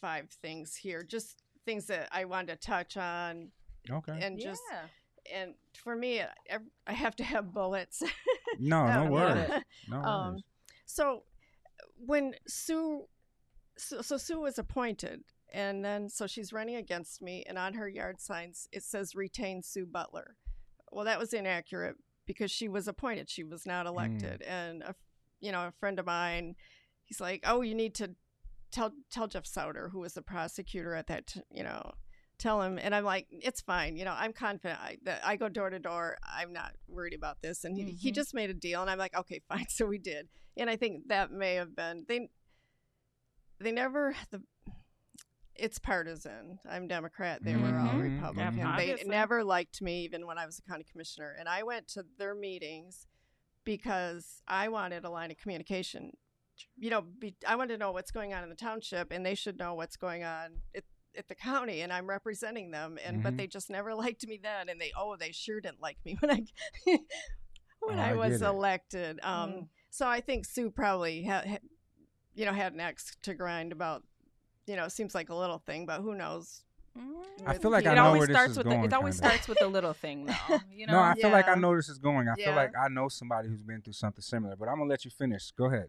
five 0.01 0.31
things 0.43 0.77
here, 0.77 1.03
just 1.03 1.43
things 1.65 1.87
that 1.87 2.09
I 2.13 2.25
wanted 2.25 2.61
to 2.61 2.67
touch 2.67 2.97
on, 2.97 3.51
Okay. 3.91 4.19
and 4.21 4.39
just 4.41 4.63
yeah. 4.71 4.87
and 5.33 5.55
for 5.75 5.97
me, 5.97 6.21
I 6.23 6.29
I 6.87 6.93
have 6.93 7.17
to 7.17 7.25
have 7.25 7.53
bullets. 7.53 8.03
No, 8.59 8.87
no 8.93 9.03
Um, 9.05 9.11
worries. 9.11 9.47
yeah. 9.49 9.61
No 9.89 9.97
Um, 10.03 10.31
worries. 10.33 10.45
so 10.87 11.25
when 11.97 12.35
Sue, 12.47 13.07
so, 13.77 14.03
so 14.03 14.17
Sue 14.17 14.41
was 14.41 14.59
appointed, 14.59 15.21
and 15.53 15.85
then 15.85 16.09
so 16.09 16.27
she's 16.27 16.53
running 16.53 16.77
against 16.77 17.21
me, 17.23 17.45
and 17.49 17.59
on 17.59 17.75
her 17.75 17.89
yard 17.89 18.21
signs 18.21 18.69
it 18.73 18.83
says 18.83 19.15
"Retain 19.15 19.63
Sue 19.63 19.87
Butler." 19.87 20.37
Well, 20.93 21.05
that 21.05 21.19
was 21.19 21.33
inaccurate 21.33 21.97
because 22.27 22.51
she 22.51 22.69
was 22.69 22.87
appointed; 22.89 23.29
she 23.31 23.45
was 23.45 23.67
not 23.67 23.87
elected. 23.87 24.43
And 24.43 24.83
a, 24.83 24.95
you 25.41 25.53
know, 25.53 25.67
a 25.67 25.73
friend 25.73 25.99
of 25.99 26.07
mine, 26.07 26.55
he's 27.05 27.21
like, 27.21 27.43
"Oh, 27.47 27.63
you 27.63 27.75
need 27.75 27.95
to 27.97 28.15
tell 28.71 28.93
tell 29.11 29.27
Jeff 29.29 29.47
Sauter, 29.47 29.89
who 29.91 30.01
was 30.01 30.15
the 30.15 30.23
prosecutor 30.23 30.95
at 30.95 31.07
that, 31.09 31.27
t- 31.27 31.43
you 31.51 31.63
know." 31.63 31.93
Tell 32.37 32.61
him, 32.63 32.81
and 32.83 32.93
I'm 32.97 33.05
like, 33.05 33.29
it's 33.31 33.61
fine. 33.61 33.97
You 33.97 34.05
know, 34.05 34.15
I'm 34.19 34.33
confident 34.33 34.81
I, 34.81 34.99
that 35.05 35.21
I 35.25 35.37
go 35.37 35.49
door 35.49 35.71
to 35.71 35.79
door. 35.79 36.17
I'm 36.29 36.53
not 36.53 36.73
worried 36.89 37.15
about 37.15 37.41
this. 37.43 37.63
And 37.63 37.77
he, 37.77 37.93
he 37.93 38.11
Mhm. 38.11 38.15
just 38.17 38.35
made 38.35 38.51
a 38.51 38.55
deal, 38.55 38.83
and 38.83 38.91
I'm 38.91 38.99
like, 38.99 39.17
okay, 39.17 39.41
fine. 39.49 39.67
So 39.69 39.87
we 39.87 39.99
did 39.99 40.29
and 40.57 40.69
I 40.69 40.75
think 40.77 41.07
that 41.09 41.31
may 41.31 41.55
have 41.55 41.77
been 41.77 42.05
they. 42.09 42.29
They 43.65 43.73
never 43.73 44.15
the. 44.31 44.43
It's 45.57 45.79
partisan. 45.79 46.59
I'm 46.69 46.87
Democrat. 46.89 47.43
They 47.45 47.57
were 47.57 47.79
all 47.79 47.95
Mhm. 47.95 48.01
Republican. 48.01 48.57
Yeah, 48.59 48.77
they 48.77 49.03
never 49.07 49.43
liked 49.45 49.81
me, 49.81 50.03
even 50.05 50.27
when 50.27 50.37
I 50.37 50.47
was 50.47 50.59
a 50.59 50.63
county 50.63 50.85
commissioner. 50.85 51.35
And 51.39 51.49
I 51.49 51.63
went 51.63 51.87
to 51.89 52.05
their 52.19 52.35
meetings 52.35 53.07
because 53.65 54.43
I 54.49 54.69
wanted 54.69 55.05
a 55.05 55.11
line 55.11 55.31
of 55.31 55.39
communication. 55.39 56.17
You 56.77 56.91
know, 56.91 57.03
be, 57.03 57.37
I 57.47 57.55
wanted 57.57 57.75
to 57.75 57.79
know 57.79 57.93
what's 57.93 58.11
going 58.11 58.35
on 58.35 58.43
in 58.43 58.49
the 58.51 58.57
township, 58.57 59.13
and 59.13 59.25
they 59.25 59.35
should 59.37 59.59
know 59.59 59.75
what's 59.75 59.97
going 59.97 60.25
on 60.25 60.61
at, 60.75 60.85
at 61.17 61.29
the 61.29 61.35
county. 61.37 61.81
And 61.83 61.93
I'm 61.93 62.09
representing 62.09 62.71
them. 62.73 62.99
And 63.05 63.23
but 63.23 63.35
Mhm. 63.35 63.37
they 63.39 63.47
just 63.47 63.71
never 63.71 63.95
liked 64.05 64.27
me 64.27 64.39
then, 64.43 64.69
and 64.69 64.81
they 64.81 64.93
oh 64.97 65.17
they 65.17 65.33
sure 65.33 65.61
didn't 65.61 65.81
like 65.81 65.99
me 66.05 66.17
when 66.21 66.31
I 66.33 66.45
when 67.81 67.99
Oh, 67.99 68.03
I 68.03 68.11
I 68.11 68.15
was 68.15 68.43
it. 68.43 68.45
elected. 68.45 69.21
Um, 69.23 69.51
Mm. 69.51 69.69
so 69.91 70.09
I 70.09 70.21
think 70.21 70.47
Sue 70.47 70.71
probably 70.71 71.23
had, 71.23 71.45
had, 71.47 71.61
you 72.35 72.45
know, 72.47 72.53
had 72.53 72.73
an 72.73 72.81
axe 72.81 73.17
to 73.23 73.35
grind 73.35 73.73
about, 73.73 74.03
you 74.67 74.77
know, 74.77 74.85
it 74.85 74.93
seems 74.93 75.15
like 75.15 75.31
a 75.31 75.35
little 75.35 75.59
thing, 75.59 75.87
but 75.87 76.01
who 76.01 76.15
knows? 76.15 76.63
I 77.45 77.59
feel 77.59 77.73
like 77.73 77.87
I 77.87 77.93
it 77.93 77.95
know 77.97 78.05
always 78.07 78.21
where 78.21 78.27
this 78.29 78.35
starts 78.37 78.51
is 78.53 78.59
with 78.59 78.67
going. 78.67 78.81
the, 78.83 78.87
it 78.87 78.93
always 78.93 79.17
kinda. 79.21 79.29
starts 79.31 79.49
with 79.49 79.59
the 79.59 79.67
little 79.67 79.95
thing 79.95 80.27
though. 80.27 80.59
You 80.71 80.87
know. 80.87 80.93
No, 80.95 81.01
I 81.01 81.15
feel 81.15 81.31
like 81.31 81.49
I 81.49 81.55
Yeah. 81.55 81.59
know 81.61 81.75
this 81.77 81.89
is 81.89 81.99
going. 81.99 82.29
I 82.29 82.35
feel 82.37 82.55
like 82.55 82.73
I 82.81 82.89
know 82.89 83.09
somebody 83.09 83.49
who's 83.49 83.63
been 83.63 83.83
through 83.83 83.95
something 83.95 84.23
similar, 84.23 84.55
but 84.57 84.69
I'm 84.69 84.77
gonna 84.79 84.89
let 84.91 85.05
you 85.05 85.11
finish. 85.11 85.51
Go 85.53 85.65
ahead. 85.67 85.89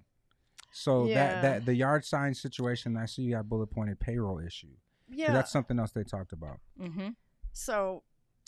So 0.71 1.05
Yeah. 1.05 1.13
that 1.13 1.41
that 1.41 1.65
the 1.65 1.75
yard 1.75 2.05
sign 2.05 2.33
situation, 2.33 2.97
I 2.97 3.05
see 3.05 3.21
you 3.21 3.35
got 3.35 3.47
bullet 3.47 3.67
pointed 3.67 3.99
payroll 3.99 4.39
issue. 4.39 4.73
Yeah. 5.07 5.31
That's 5.31 5.51
something 5.51 5.77
else 5.79 5.91
they 5.91 6.03
talked 6.03 6.33
about. 6.33 6.59
mm-hmm. 6.79 7.09
so 7.53 8.01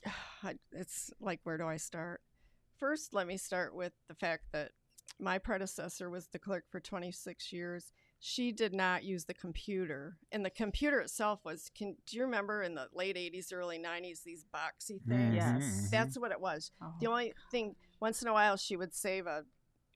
it's 0.72 1.12
like, 1.20 1.40
where 1.44 1.58
do 1.58 1.68
I 1.68 1.78
start? 1.78 2.22
First, 2.80 3.14
let 3.14 3.28
me 3.28 3.38
start 3.38 3.76
with 3.76 3.94
the 4.08 4.14
fact 4.16 4.46
that 4.52 4.72
my 5.20 5.38
predecessor 5.40 6.10
was 6.10 6.28
the 6.28 6.40
clerk 6.40 6.66
for 6.70 6.80
26 6.80 7.52
years. 7.52 7.92
She 8.20 8.52
did 8.52 8.74
not 8.74 9.04
use 9.04 9.26
the 9.26 9.34
computer, 9.34 10.18
and 10.32 10.44
the 10.46 10.50
computer 10.50 11.00
itself 11.00 11.40
was. 11.46 11.70
Can 11.76 11.96
do 12.06 12.18
you 12.18 12.24
remember 12.24 12.62
in 12.64 12.74
the 12.76 12.88
late 12.94 13.16
80s, 13.16 13.54
early 13.54 13.78
90s 13.80 14.24
these 14.24 14.44
boxy 14.54 15.00
things? 15.08 15.36
Yes. 15.36 15.90
That's 15.92 16.18
what 16.18 16.32
it 16.32 16.40
was. 16.42 16.72
Oh, 16.82 16.94
The 17.00 17.08
only 17.08 17.34
thing, 17.52 17.76
once 18.00 18.22
in 18.22 18.28
a 18.28 18.34
while, 18.34 18.58
she 18.58 18.76
would 18.76 18.94
save 18.94 19.28
a, 19.28 19.44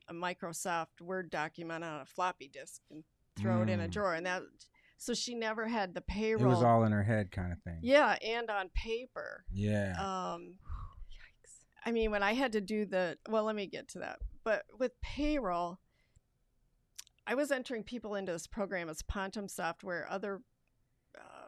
a 0.08 0.14
Microsoft 0.14 1.02
Word 1.02 1.30
document 1.32 1.84
on 1.84 2.02
a 2.02 2.06
floppy 2.06 2.48
disk 2.48 2.82
and 2.92 3.04
throw 3.36 3.62
it 3.64 3.70
in 3.70 3.80
a 3.82 3.88
Mm. 3.88 3.92
drawer, 3.92 4.14
and 4.14 4.26
that. 4.26 4.44
So 4.98 5.16
she 5.16 5.34
never 5.34 5.68
had 5.68 5.96
the 5.96 6.02
payroll. 6.02 6.46
It 6.46 6.50
was 6.50 6.62
all 6.64 6.84
in 6.84 6.92
her 6.92 7.02
head, 7.04 7.32
kind 7.32 7.52
of 7.52 7.60
thing. 7.64 7.80
yeah, 7.82 8.18
and 8.24 8.52
on 8.52 8.70
paper. 8.70 9.46
Yeah. 9.52 9.94
Um, 10.00 10.56
Yikes. 11.12 11.54
I 11.84 11.92
mean, 11.92 12.12
when 12.12 12.22
I 12.22 12.34
had 12.34 12.52
to 12.52 12.62
do 12.62 12.86
the 12.86 13.18
well, 13.28 13.44
let 13.46 13.56
me 13.56 13.66
get 13.66 13.88
to 13.90 14.00
that. 14.00 14.20
But 14.44 14.64
with 14.78 15.00
payroll, 15.02 15.80
I 17.28 17.36
was 17.36 17.52
entering 17.52 17.84
people 17.84 18.16
into 18.16 18.32
this 18.32 18.48
program 18.48 18.90
as 18.90 19.02
Pontem 19.04 19.50
software. 19.50 20.08
Other 20.10 20.42
uh, 21.18 21.48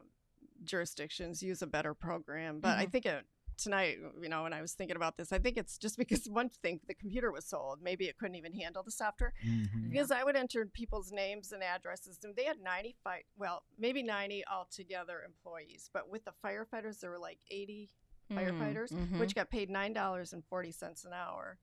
jurisdictions 0.63 1.41
use 1.41 1.61
a 1.61 1.67
better 1.67 1.93
program, 1.93 2.59
but 2.59 2.77
I 2.77 2.85
Mhm. 2.85 2.91
think 2.91 3.05
it, 3.05 3.25
tonight, 3.57 3.97
you 4.21 4.29
know, 4.29 4.43
when 4.43 4.53
I 4.53 4.61
was 4.61 4.73
thinking 4.73 4.95
about 4.95 5.15
this, 5.17 5.31
I 5.31 5.39
think 5.39 5.57
it's 5.57 5.77
just 5.77 5.97
because 6.25 6.27
one 6.29 6.49
thing 6.49 6.79
the 6.87 6.93
computer 6.93 7.31
was 7.31 7.45
so 7.45 7.57
old, 7.57 7.81
maybe 7.81 8.05
it 8.07 8.17
couldn't 8.17 8.35
even 8.35 8.53
handle 8.53 8.83
the 8.83 8.91
software. 8.91 9.33
Mhm. 9.45 9.89
Because 9.89 10.11
I 10.11 10.23
would 10.23 10.35
enter 10.35 10.65
people's 10.65 11.11
names 11.11 11.51
and 11.51 11.63
addresses, 11.63 12.19
and 12.23 12.35
they 12.35 12.43
had 12.45 12.59
95, 12.59 13.23
well, 13.35 13.63
maybe 13.77 14.03
90 14.03 14.45
altogether 14.47 15.23
employees, 15.23 15.89
but 15.93 16.09
with 16.09 16.25
the 16.25 16.33
firefighters, 16.43 16.99
there 16.99 17.09
were 17.09 17.19
like 17.19 17.39
80 17.49 17.89
firefighters, 18.29 18.89
Mhm. 18.91 19.19
which 19.19 19.35
got 19.35 19.49
paid 19.49 19.69
nine 19.69 19.93
dollars 19.93 20.33
and 20.33 20.43
forty 20.45 20.71
cents 20.71 21.03
an 21.05 21.13
hour. 21.13 21.59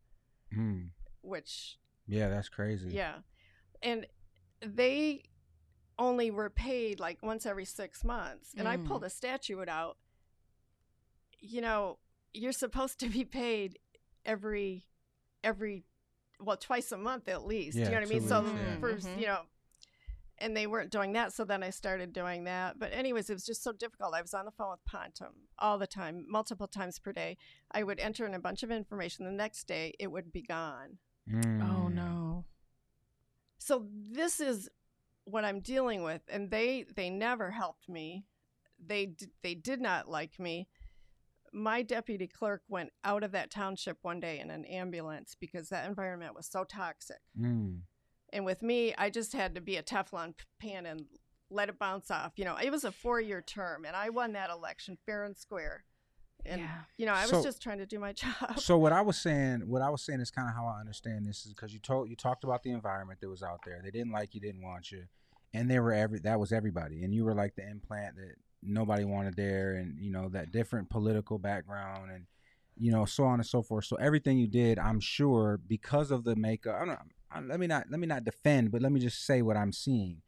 Mm. 0.52 0.90
Which, 1.22 1.78
Yeah, 2.06 2.28
that's 2.28 2.48
crazy. 2.48 2.90
yeah, 2.90 3.16
and 3.82 4.06
they 4.64 5.22
only 5.98 6.30
were 6.30 6.48
paid 6.50 6.98
like 6.98 7.22
once 7.22 7.44
every 7.44 7.64
six 7.66 8.02
months. 8.04 8.54
And 8.56 8.66
I 8.66 8.76
Mm. 8.78 8.86
pulled 8.86 9.04
a 9.04 9.10
statute 9.10 9.68
out. 9.68 9.98
You 11.40 11.60
know, 11.60 11.98
you're 12.32 12.52
supposed 12.52 12.98
to 13.00 13.08
be 13.08 13.24
paid 13.24 13.78
every 14.24 14.84
every 15.42 15.84
well 16.38 16.56
twice 16.56 16.92
a 16.92 16.96
month 16.98 17.28
at 17.28 17.44
least. 17.46 17.76
Yeah, 17.76 17.84
you 17.86 17.90
know 17.90 17.96
what 17.98 18.02
I 18.02 18.06
two 18.06 18.20
mean? 18.20 18.28
So 18.28 18.42
weeks, 18.42 18.54
yeah. 18.56 18.78
first, 18.78 19.06
Mhm. 19.08 19.20
you 19.20 19.26
know. 19.26 19.42
And 20.42 20.56
they 20.56 20.66
weren't 20.66 20.90
doing 20.90 21.12
that, 21.12 21.34
so 21.34 21.44
then 21.44 21.62
I 21.62 21.68
started 21.68 22.14
doing 22.14 22.44
that. 22.44 22.78
But 22.78 22.92
anyways, 22.94 23.28
it 23.28 23.34
was 23.34 23.44
just 23.44 23.62
so 23.62 23.72
difficult. 23.72 24.14
I 24.14 24.22
was 24.22 24.32
on 24.32 24.46
the 24.46 24.50
phone 24.50 24.70
with 24.70 24.84
Pontem 24.84 25.34
all 25.58 25.76
the 25.76 25.86
time, 25.86 26.24
multiple 26.28 26.66
times 26.66 26.98
per 26.98 27.12
day. 27.12 27.36
I 27.70 27.82
would 27.82 28.00
enter 28.00 28.24
in 28.24 28.32
a 28.32 28.38
bunch 28.38 28.62
of 28.62 28.70
information. 28.70 29.26
The 29.26 29.32
next 29.32 29.64
day, 29.64 29.92
it 29.98 30.06
would 30.10 30.32
be 30.32 30.40
gone. 30.40 30.98
Oh 31.28 31.32
Mm. 31.32 31.94
no. 31.94 32.44
so 33.58 33.86
this 34.10 34.40
is 34.40 34.68
what 35.24 35.44
I'm 35.44 35.60
dealing 35.60 36.02
with, 36.02 36.22
and 36.28 36.50
they 36.50 36.84
they 36.96 37.10
never 37.10 37.50
helped 37.50 37.88
me. 37.88 38.24
They 38.84 39.06
d- 39.06 39.26
they 39.42 39.54
did 39.54 39.80
not 39.80 40.08
like 40.08 40.38
me. 40.40 40.68
My 41.52 41.82
deputy 41.82 42.26
clerk 42.26 42.62
went 42.68 42.90
out 43.04 43.22
of 43.24 43.32
that 43.32 43.50
township 43.50 43.98
one 44.02 44.20
day 44.20 44.38
in 44.40 44.50
an 44.50 44.64
ambulance 44.64 45.36
because 45.38 45.68
that 45.68 45.88
environment 45.88 46.34
was 46.34 46.46
so 46.46 46.64
toxic. 46.64 47.20
Mm. 47.38 47.80
And 48.32 48.44
with 48.44 48.62
me, 48.62 48.94
I 48.96 49.10
just 49.10 49.32
had 49.32 49.54
to 49.56 49.60
be 49.60 49.76
a 49.76 49.82
Teflon 49.82 50.34
pan 50.60 50.86
and 50.86 51.06
let 51.50 51.68
it 51.68 51.78
bounce 51.80 52.10
off. 52.10 52.32
You 52.36 52.44
know, 52.44 52.56
it 52.56 52.70
was 52.70 52.84
a 52.84 52.92
four 52.92 53.20
year 53.20 53.42
term, 53.42 53.84
and 53.84 53.94
I 53.96 54.10
won 54.10 54.32
that 54.32 54.50
election 54.50 54.96
fair 55.04 55.24
and 55.24 55.36
square. 55.36 55.84
And 56.46 56.60
Yeah. 56.62 56.80
you 56.96 57.06
know, 57.06 57.12
I 57.12 57.22
was 57.22 57.30
So- 57.30 57.42
just 57.42 57.62
trying 57.62 57.78
to 57.78 57.86
do 57.86 57.98
my 57.98 58.12
job. 58.22 58.58
So 58.58 58.78
what 58.78 58.92
I 58.92 59.00
was 59.00 59.18
saying, 59.18 59.68
what 59.68 59.82
I 59.82 59.90
was 59.90 60.02
saying 60.02 60.20
is 60.20 60.30
kind 60.30 60.48
of 60.48 60.54
how 60.54 60.66
I 60.66 60.80
understand 60.80 61.26
this 61.26 61.44
is 61.46 61.52
because 61.52 61.72
you 61.72 61.78
told 61.80 62.08
you 62.10 62.16
talked 62.16 62.44
about 62.44 62.62
the 62.62 62.70
environment 62.70 63.20
that 63.20 63.28
was 63.28 63.42
out 63.42 63.60
there. 63.64 63.80
They 63.82 63.90
didn't 63.90 64.12
like 64.12 64.34
you, 64.34 64.40
didn't 64.40 64.62
want 64.62 64.90
you, 64.90 65.04
and 65.52 65.70
they 65.70 65.78
were 65.80 65.92
every 65.92 66.18
that 66.20 66.38
was 66.40 66.52
everybody, 66.52 67.02
and 67.04 67.14
you 67.14 67.24
were 67.24 67.34
like 67.34 67.54
the 67.56 67.68
implant 67.68 68.16
that 68.16 68.34
nobody 68.62 69.04
wanted 69.04 69.36
there, 69.36 69.74
and 69.74 69.98
you 70.00 70.10
know 70.10 70.28
that 70.30 70.50
different 70.52 70.90
political 70.90 71.38
background 71.38 72.10
and 72.10 72.26
you 72.76 72.90
know 72.90 73.04
so 73.04 73.24
on 73.24 73.40
and 73.40 73.46
so 73.46 73.62
forth. 73.62 73.84
So 73.84 73.96
everything 73.96 74.38
you 74.38 74.46
did, 74.48 74.78
I'm 74.78 75.00
sure, 75.00 75.58
because 75.66 76.10
of 76.10 76.24
the 76.24 76.36
makeup. 76.36 76.76
I 76.80 76.84
don't. 76.84 76.98
I, 77.32 77.40
let 77.40 77.60
me 77.60 77.66
not 77.66 77.86
let 77.90 78.00
me 78.00 78.06
not 78.06 78.24
defend, 78.24 78.72
but 78.72 78.82
let 78.82 78.90
me 78.92 78.98
just 79.00 79.24
say 79.24 79.40
what 79.42 79.56
I'm 79.56 79.72
seeing 79.72 80.22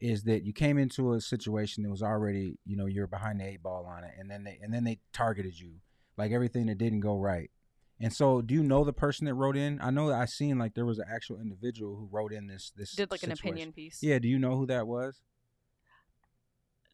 is 0.00 0.24
that 0.24 0.44
you 0.44 0.52
came 0.52 0.78
into 0.78 1.12
a 1.12 1.20
situation 1.20 1.82
that 1.82 1.90
was 1.90 2.02
already 2.02 2.58
you 2.64 2.76
know 2.76 2.86
you're 2.86 3.06
behind 3.06 3.40
the 3.40 3.46
eight 3.46 3.62
ball 3.62 3.86
on 3.86 4.04
it, 4.04 4.12
and 4.18 4.30
then 4.30 4.44
they 4.44 4.58
and 4.62 4.72
then 4.72 4.84
they 4.84 4.98
targeted 5.12 5.58
you 5.58 5.74
like 6.16 6.32
everything 6.32 6.66
that 6.66 6.78
didn't 6.78 7.00
go 7.00 7.16
right. 7.18 7.50
And 8.00 8.12
so, 8.12 8.40
do 8.40 8.54
you 8.54 8.62
know 8.62 8.84
the 8.84 8.92
person 8.92 9.24
that 9.26 9.34
wrote 9.34 9.56
in? 9.56 9.80
I 9.82 9.90
know 9.90 10.08
that 10.08 10.20
I 10.20 10.26
seen 10.26 10.56
like 10.56 10.74
there 10.74 10.86
was 10.86 10.98
an 11.00 11.06
actual 11.12 11.40
individual 11.40 11.96
who 11.96 12.08
wrote 12.12 12.32
in 12.32 12.46
this 12.46 12.70
this 12.76 12.92
Did 12.94 13.10
like 13.10 13.24
an 13.24 13.32
opinion 13.32 13.72
piece. 13.72 14.00
Yeah, 14.02 14.18
do 14.20 14.28
you 14.28 14.38
know 14.38 14.56
who 14.56 14.66
that 14.66 14.86
was? 14.86 15.20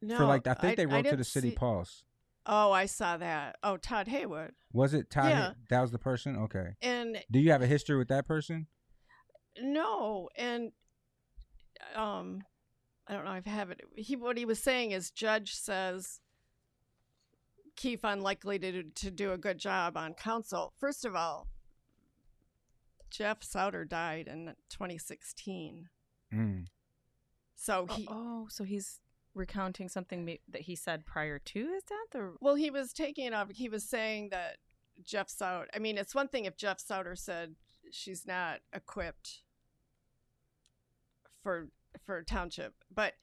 no, 0.00 0.16
For 0.16 0.24
like, 0.24 0.46
I 0.46 0.55
think 0.55 0.76
they 0.76 0.86
wrote 0.86 1.07
to 1.07 1.16
the 1.16 1.24
City 1.24 1.50
see- 1.50 1.57
Pulse. 1.57 2.05
Oh, 2.46 2.72
I 2.72 2.84
saw 2.84 3.16
that. 3.16 3.57
Oh, 3.62 3.78
Todd 3.78 4.07
Heywood. 4.07 4.52
Was 4.72 4.92
it 4.92 5.09
Todd? 5.11 5.30
Yeah. 5.30 5.52
That 5.70 5.80
was 5.80 5.92
the 5.92 5.98
person. 5.98 6.36
Okay. 6.36 6.74
And 6.82 7.16
Do 7.30 7.38
you 7.38 7.50
have 7.52 7.62
a 7.62 7.66
history 7.66 7.96
with 7.96 8.09
that 8.09 8.26
person? 8.26 8.66
no, 9.62 10.28
and 10.36 10.72
um, 11.94 12.42
I 13.07 13.12
don't 13.14 13.24
know 13.24 13.32
if 13.34 13.46
I 13.46 13.50
have 13.50 13.70
it. 13.70 13.80
He 13.96 14.16
what 14.16 14.36
he 14.38 14.44
was 14.44 14.59
saying 14.62 14.92
is, 14.92 15.11
judge 15.11 15.55
says 15.55 16.20
Keith 17.76 18.00
unlikely 18.05 18.59
to 18.61 18.72
do- 18.72 18.90
to 18.90 19.11
do 19.11 19.32
a 19.32 19.38
good 19.38 19.59
job 19.59 19.96
on 19.96 20.14
counsel. 20.14 20.72
First 20.76 21.05
of 21.05 21.14
all, 21.14 21.48
Jeff 23.11 23.42
Sauter 23.42 23.84
died 23.84 24.26
in 24.28 24.55
2016, 24.68 25.88
Mm. 26.32 26.66
so 27.55 27.86
Oh, 27.88 27.94
he. 27.94 28.07
oh, 28.11 28.48
so 28.48 28.64
he's 28.64 29.00
recounting 29.34 29.88
something 29.88 30.24
that 30.48 30.62
he 30.62 30.74
said 30.76 31.05
prior 31.07 31.38
to 31.38 31.68
his 31.72 31.82
death, 31.84 32.14
or 32.14 32.36
Well, 32.40 32.55
he 32.55 32.70
was 32.70 32.92
taking 32.92 33.26
it 33.26 33.34
off. 33.34 33.50
He 33.50 33.68
was 33.68 33.84
saying 33.84 34.30
that 34.30 34.59
Jeff 35.02 35.28
Sauter. 35.28 35.68
I 35.74 35.78
mean, 35.80 35.98
it's 35.98 36.14
one 36.14 36.28
thing 36.28 36.44
if 36.44 36.57
Jeff 36.57 36.78
Sauter 36.80 37.16
said 37.16 37.57
she's 37.90 38.26
not 38.26 38.62
equipped 38.72 39.42
for 41.42 41.68
for 42.05 42.22
township, 42.22 42.74
but 42.92 43.14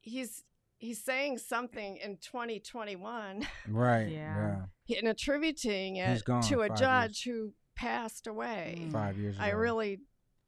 he's 0.00 0.44
he's 0.78 1.02
saying 1.02 1.38
something 1.38 1.96
in 1.96 2.16
2021 2.18 3.46
Right. 3.68 4.08
Yeah. 4.08 4.62
Yeah. 4.86 4.98
and 4.98 5.08
attributing 5.08 5.96
it 5.96 6.24
gone 6.24 6.42
to 6.42 6.60
a 6.62 6.68
five 6.68 6.78
judge 6.78 7.24
who 7.24 7.52
passed 7.76 8.26
away. 8.26 8.78
Mm. 8.80 8.92
Five 8.92 9.18
years. 9.18 9.36
I 9.38 9.50
really, 9.50 10.00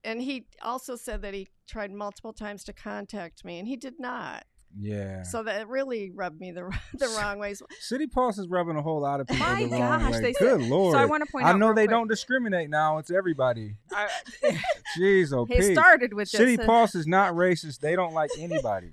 and 0.05 0.21
he 0.21 0.47
also 0.63 0.97
said 0.97 1.23
that 1.23 1.35
he 1.35 1.49
tried 1.67 1.93
multiple 1.93 2.33
times 2.33 2.65
to 2.65 2.73
contact 2.73 3.45
me, 3.45 3.59
and 3.59 3.69
he 3.69 3.77
did 3.77 3.99
not. 3.99 4.45
Yeah. 4.79 5.23
So 5.25 5.43
that 5.43 5.69
really 5.69 6.11
rubbed 6.11 6.41
me 6.41 6.53
the 6.53 6.71
the 6.95 7.09
wrong 7.19 7.39
ways. 7.39 7.63
City 7.81 8.07
Pulse 8.07 8.39
is 8.39 8.47
rubbing 8.49 8.77
a 8.77 8.83
whole 8.83 9.01
lot 9.01 9.21
of 9.21 9.27
people 9.27 9.45
My 9.47 9.65
the 9.65 9.71
wrong 9.71 10.01
gosh, 10.01 10.13
way. 10.13 10.21
they 10.21 10.33
Good 10.33 10.61
said- 10.61 10.71
lord. 10.71 10.93
So 10.95 10.99
I 10.99 11.07
want 11.07 11.25
to 11.25 11.31
point 11.31 11.45
I 11.45 11.51
out. 11.51 11.55
I 11.57 11.59
know 11.59 11.67
real 11.67 11.75
they 11.75 11.83
quick, 11.87 11.91
don't 11.91 12.09
discriminate 12.09 12.71
now. 12.71 12.99
It's 12.99 13.11
everybody. 13.11 13.75
I- 13.93 14.09
Jeez, 14.99 15.33
oh, 15.33 15.45
he 15.45 15.61
started 15.75 16.15
with 16.15 16.29
City 16.29 16.57
just, 16.57 16.69
uh, 16.69 16.73
Pulse 16.73 16.95
is 16.95 17.07
not 17.07 17.35
racist. 17.35 17.81
They 17.81 17.97
don't 17.97 18.15
like 18.15 18.31
anybody. 18.39 18.93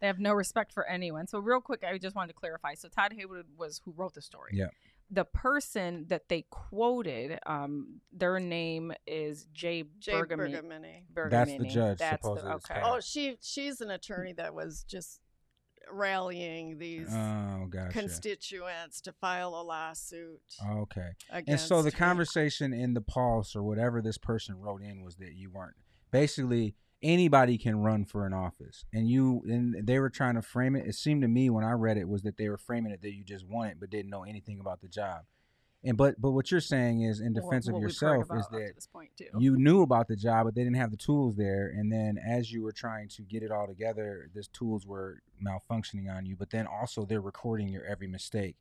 They 0.00 0.06
have 0.06 0.18
no 0.20 0.32
respect 0.32 0.72
for 0.72 0.86
anyone. 0.86 1.26
So 1.26 1.38
real 1.38 1.60
quick, 1.60 1.82
I 1.84 1.98
just 1.98 2.14
wanted 2.14 2.28
to 2.28 2.34
clarify. 2.34 2.74
So 2.74 2.88
Todd 2.88 3.12
Heywood 3.16 3.46
was 3.56 3.80
who 3.84 3.92
wrote 3.96 4.14
the 4.14 4.22
story. 4.22 4.52
Yeah. 4.54 4.66
The 5.10 5.24
person 5.24 6.06
that 6.08 6.28
they 6.28 6.46
quoted, 6.50 7.38
um, 7.46 8.00
their 8.12 8.40
name 8.40 8.92
is 9.06 9.46
Jay, 9.52 9.84
Jay 10.00 10.12
Bergamy. 10.12 10.60
Bergamini. 11.14 11.30
That's 11.30 11.52
the 11.58 11.64
judge, 11.64 11.98
That's 11.98 12.22
the, 12.22 12.28
supposedly, 12.28 12.52
it's 12.56 12.70
okay. 12.70 12.80
Oh, 12.84 13.00
she 13.00 13.36
she's 13.40 13.80
an 13.80 13.90
attorney 13.90 14.32
that 14.32 14.54
was 14.54 14.84
just 14.88 15.20
rallying 15.90 16.78
these 16.78 17.08
Oh, 17.12 17.66
gotcha. 17.70 17.92
constituents 17.92 19.00
to 19.02 19.12
file 19.12 19.50
a 19.54 19.62
lawsuit 19.62 20.40
Okay. 20.68 21.10
And 21.46 21.60
so 21.60 21.82
the 21.82 21.92
conversation 21.92 22.72
in 22.72 22.94
the 22.94 23.00
pulse 23.00 23.54
or 23.54 23.62
whatever 23.62 24.02
this 24.02 24.18
person 24.18 24.58
wrote 24.58 24.82
in 24.82 25.04
was 25.04 25.16
that 25.16 25.34
you 25.34 25.50
weren't 25.50 25.76
basically 26.10 26.74
anybody 27.06 27.56
can 27.56 27.78
run 27.78 28.04
for 28.04 28.26
an 28.26 28.34
office. 28.34 28.84
And 28.92 29.08
you 29.08 29.42
and 29.46 29.86
they 29.86 29.98
were 29.98 30.10
trying 30.10 30.34
to 30.34 30.42
frame 30.42 30.74
it. 30.74 30.86
It 30.86 30.96
seemed 30.96 31.22
to 31.22 31.28
me 31.28 31.48
when 31.48 31.64
i 31.64 31.72
read 31.72 31.96
it 31.96 32.08
was 32.08 32.22
that 32.22 32.36
they 32.36 32.48
were 32.48 32.58
framing 32.58 32.92
it 32.92 33.00
that 33.02 33.14
you 33.14 33.24
just 33.24 33.46
won 33.46 33.68
it 33.68 33.76
but 33.78 33.90
didn't 33.90 34.10
know 34.10 34.24
anything 34.24 34.60
about 34.60 34.80
the 34.80 34.88
job. 34.88 35.22
And 35.84 35.96
but 35.96 36.20
but 36.20 36.32
what 36.32 36.50
you're 36.50 36.60
saying 36.60 37.02
is 37.02 37.20
in 37.20 37.32
defense 37.32 37.68
what 37.68 37.76
of 37.76 37.82
yourself 37.82 38.24
is 38.36 38.48
that 38.50 38.72
this 38.74 38.88
point 38.88 39.10
too. 39.16 39.26
you 39.38 39.56
knew 39.56 39.82
about 39.82 40.08
the 40.08 40.16
job 40.16 40.46
but 40.46 40.54
they 40.54 40.64
didn't 40.64 40.76
have 40.76 40.90
the 40.90 40.96
tools 40.96 41.36
there. 41.36 41.72
And 41.76 41.92
then 41.92 42.18
as 42.18 42.50
you 42.50 42.62
were 42.62 42.72
trying 42.72 43.08
to 43.10 43.22
get 43.22 43.44
it 43.44 43.52
all 43.52 43.68
together 43.68 44.28
these 44.34 44.48
tools 44.48 44.84
were 44.84 45.22
malfunctioning 45.44 46.10
on 46.10 46.26
you 46.26 46.34
but 46.36 46.50
then 46.50 46.66
also 46.66 47.04
they're 47.04 47.20
recording 47.20 47.68
your 47.68 47.84
every 47.84 48.08
mistake 48.08 48.56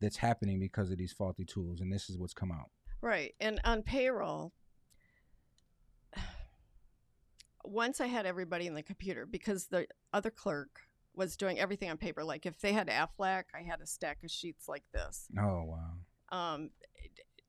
that's 0.00 0.16
happening 0.16 0.58
because 0.58 0.90
of 0.90 0.96
these 0.96 1.12
faulty 1.12 1.44
tools. 1.44 1.80
And 1.80 1.92
this 1.92 2.08
is 2.08 2.16
what's 2.16 2.32
come 2.32 2.50
out. 2.50 2.70
Right. 3.02 3.34
And 3.40 3.60
on 3.64 3.82
payroll 3.82 4.52
once 7.64 8.00
i 8.00 8.06
had 8.06 8.26
everybody 8.26 8.66
in 8.66 8.74
the 8.74 8.82
computer 8.82 9.26
because 9.26 9.66
the 9.66 9.86
other 10.12 10.30
clerk 10.30 10.80
was 11.14 11.36
doing 11.36 11.58
everything 11.58 11.90
on 11.90 11.96
paper 11.96 12.24
like 12.24 12.46
if 12.46 12.58
they 12.60 12.72
had 12.72 12.88
aflac 12.88 13.44
i 13.54 13.62
had 13.62 13.80
a 13.80 13.86
stack 13.86 14.18
of 14.24 14.30
sheets 14.30 14.68
like 14.68 14.84
this. 14.92 15.26
Oh 15.38 15.64
wow. 15.64 15.90
Um, 16.32 16.70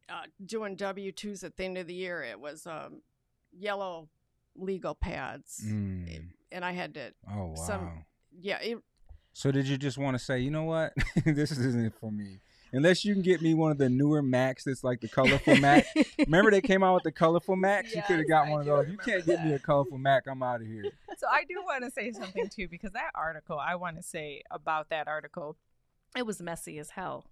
uh, 0.09 0.23
doing 0.45 0.75
w2s 0.75 1.43
at 1.43 1.55
the 1.55 1.63
end 1.63 1.77
of 1.77 1.87
the 1.87 1.93
year 1.93 2.23
it 2.23 2.39
was 2.39 2.65
um, 2.67 3.01
yellow 3.51 4.09
legal 4.55 4.95
pads. 4.95 5.61
Mm. 5.65 6.29
and 6.51 6.65
i 6.65 6.71
had 6.71 6.93
to 6.95 7.13
oh 7.31 7.47
wow. 7.47 7.55
Some- 7.55 8.05
yeah 8.39 8.59
it, 8.61 8.79
so 9.33 9.51
did 9.51 9.67
you 9.67 9.77
just 9.77 9.97
want 9.97 10.17
to 10.17 10.23
say 10.23 10.39
you 10.39 10.51
know 10.51 10.63
what? 10.63 10.93
This 11.25 11.51
isn't 11.51 11.95
for 11.99 12.11
me 12.11 12.39
unless 12.73 13.03
you 13.05 13.13
can 13.13 13.21
get 13.21 13.41
me 13.41 13.53
one 13.53 13.71
of 13.71 13.77
the 13.77 13.89
newer 13.89 14.21
macs 14.21 14.63
that's 14.63 14.83
like 14.83 15.01
the 15.01 15.07
colorful 15.07 15.57
mac 15.57 15.85
remember 16.19 16.51
they 16.51 16.61
came 16.61 16.83
out 16.83 16.95
with 16.95 17.03
the 17.03 17.11
colorful 17.11 17.55
macs 17.55 17.93
you 17.95 18.01
could 18.07 18.17
have 18.17 18.25
Yes, 18.27 18.29
got 18.29 18.47
I 18.47 18.51
one 18.51 18.61
of 18.61 18.65
those 18.67 18.87
you 18.87 18.97
can't 18.97 19.25
remember 19.25 19.43
get 19.43 19.45
me 19.45 19.53
a 19.53 19.59
colorful 19.59 19.97
mac 19.97 20.23
i'm 20.27 20.41
out 20.43 20.61
of 20.61 20.67
here 20.67 20.91
so 21.17 21.27
I 21.31 21.43
do 21.43 21.61
want 21.63 21.83
to 21.83 21.91
say 21.91 22.11
something 22.11 22.49
too 22.49 22.67
because 22.67 22.91
that 22.93 23.11
article 23.13 23.59
I 23.59 23.75
want 23.75 23.97
to 23.97 24.03
say 24.03 24.41
about 24.49 24.89
that 24.89 25.07
article, 25.07 25.57
it 26.17 26.25
was 26.25 26.41
messy 26.41 26.79
as 26.79 26.91
hell. 26.91 27.25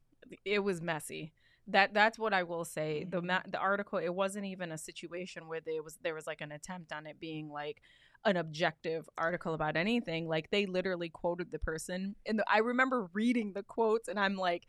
It 0.45 0.59
was 0.59 0.81
messy. 0.81 1.33
That 1.67 1.93
that's 1.93 2.19
what 2.19 2.33
I 2.33 2.43
will 2.43 2.65
say. 2.65 3.05
The 3.09 3.21
the 3.47 3.57
article 3.57 3.97
it 3.99 4.13
wasn't 4.13 4.45
even 4.45 4.71
a 4.71 4.77
situation 4.77 5.47
where 5.47 5.59
there 5.59 5.81
was 5.81 5.97
there 6.03 6.13
was 6.13 6.27
like 6.27 6.41
an 6.41 6.51
attempt 6.51 6.91
on 6.91 7.07
it 7.07 7.19
being 7.19 7.49
like 7.49 7.81
an 8.25 8.37
objective 8.37 9.09
article 9.17 9.53
about 9.53 9.75
anything. 9.75 10.27
Like 10.27 10.51
they 10.51 10.65
literally 10.65 11.09
quoted 11.09 11.51
the 11.51 11.59
person, 11.59 12.15
and 12.27 12.39
the, 12.39 12.45
I 12.47 12.59
remember 12.59 13.09
reading 13.13 13.53
the 13.53 13.63
quotes, 13.63 14.07
and 14.07 14.19
I'm 14.19 14.35
like. 14.35 14.63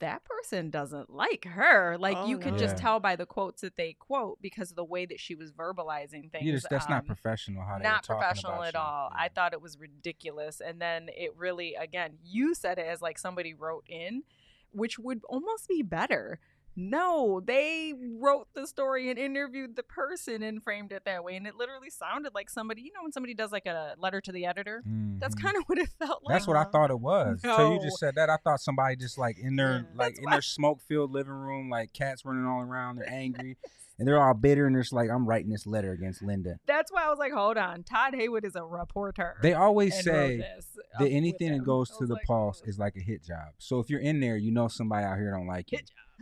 That 0.00 0.24
person 0.24 0.70
doesn't 0.70 1.10
like 1.10 1.44
her. 1.44 1.96
Like 1.98 2.16
Oh, 2.16 2.26
you 2.26 2.38
could 2.38 2.54
no. 2.54 2.58
just 2.58 2.76
Yeah. 2.76 2.82
tell 2.82 3.00
by 3.00 3.14
the 3.14 3.26
quotes 3.26 3.60
that 3.62 3.76
they 3.76 3.92
quote 3.92 4.42
because 4.42 4.70
of 4.70 4.76
the 4.76 4.84
way 4.84 5.06
that 5.06 5.20
she 5.20 5.34
was 5.36 5.52
verbalizing 5.52 6.30
things. 6.32 6.44
just 6.44 6.68
that's 6.68 6.88
not 6.88 7.00
um, 7.00 7.06
professional 7.06 7.62
how 7.64 7.78
not 7.78 8.04
professional 8.04 8.62
at 8.64 8.74
you. 8.74 8.80
all. 8.80 9.10
Yeah. 9.14 9.22
I 9.22 9.28
thought 9.28 9.52
it 9.52 9.60
was 9.62 9.78
ridiculous. 9.78 10.60
And 10.60 10.80
then 10.80 11.08
it 11.16 11.34
really, 11.36 11.74
again, 11.76 12.18
you 12.24 12.54
said 12.54 12.78
it 12.78 12.86
as 12.86 13.00
like 13.00 13.16
somebody 13.16 13.54
wrote 13.54 13.84
in, 13.88 14.24
which 14.72 14.98
would 14.98 15.22
almost 15.28 15.68
be 15.68 15.82
better. 15.82 16.40
No, 16.76 17.40
they 17.44 17.94
wrote 18.20 18.48
the 18.54 18.66
story 18.66 19.08
and 19.08 19.18
interviewed 19.18 19.76
the 19.76 19.82
person 19.82 20.42
and 20.42 20.62
framed 20.62 20.92
it 20.92 21.04
that 21.06 21.24
way. 21.24 21.34
And 21.36 21.46
it 21.46 21.54
literally 21.56 21.88
sounded 21.88 22.34
like 22.34 22.50
somebody, 22.50 22.82
you 22.82 22.92
know, 22.92 23.02
when 23.02 23.12
somebody 23.12 23.32
does 23.32 23.50
like 23.50 23.64
a 23.66 23.94
letter 23.98 24.20
to 24.20 24.30
the 24.30 24.44
editor, 24.44 24.82
that's 25.18 25.34
Mhm. 25.34 25.42
kind 25.42 25.56
of 25.56 25.62
what 25.64 25.78
it 25.78 25.88
felt 25.98 26.22
like. 26.22 26.34
That's 26.34 26.46
what 26.46 26.56
I 26.58 26.64
thought 26.64 26.90
it 26.90 27.00
was. 27.00 27.40
So 27.42 27.72
you 27.74 27.80
just 27.80 27.98
said 27.98 28.14
that. 28.16 28.28
I 28.28 28.36
thought 28.36 28.60
somebody 28.60 28.96
just 28.96 29.16
like 29.16 29.38
in 29.38 29.56
their 29.56 29.76
Yeah. 29.78 29.82
like 29.94 30.08
That's 30.08 30.18
in 30.18 30.24
why- 30.26 30.32
their 30.32 30.42
smoke 30.42 30.80
filled 30.82 31.12
living 31.12 31.32
room, 31.32 31.70
like 31.70 31.92
cats 31.94 32.24
running 32.26 32.44
all 32.44 32.60
around. 32.60 32.96
They're 32.96 33.08
angry 33.10 33.56
and 33.98 34.06
they're 34.06 34.22
all 34.22 34.34
bitter 34.34 34.66
and 34.66 34.74
they're 34.74 34.82
just 34.82 34.92
like, 34.92 35.08
I'm 35.10 35.26
writing 35.26 35.50
this 35.50 35.66
letter 35.66 35.92
against 35.92 36.22
Linda. 36.22 36.58
That's 36.66 36.92
why 36.92 37.04
I 37.04 37.08
was 37.08 37.18
like, 37.18 37.32
hold 37.32 37.56
on. 37.56 37.82
Todd 37.82 38.14
Heywood 38.14 38.44
is 38.44 38.54
a 38.56 38.64
reporter. 38.64 39.36
They 39.42 39.54
always 39.54 40.02
say 40.02 40.10
wrote 40.38 40.44
this 40.56 40.66
up 40.94 41.00
that 41.00 41.08
anything 41.10 41.52
that 41.52 41.64
goes 41.64 41.90
to 41.98 42.06
the 42.06 42.14
like, 42.14 42.24
pulse 42.24 42.62
is 42.66 42.78
like 42.78 42.96
a 42.96 43.00
hit 43.00 43.24
job. 43.24 43.54
So 43.58 43.78
if 43.80 43.88
you're 43.90 44.00
in 44.00 44.20
there, 44.20 44.36
you 44.36 44.50
know 44.52 44.68
somebody 44.68 45.04
out 45.06 45.16
here 45.16 45.30
don't 45.30 45.46
like 45.46 45.72
you. 45.72 45.78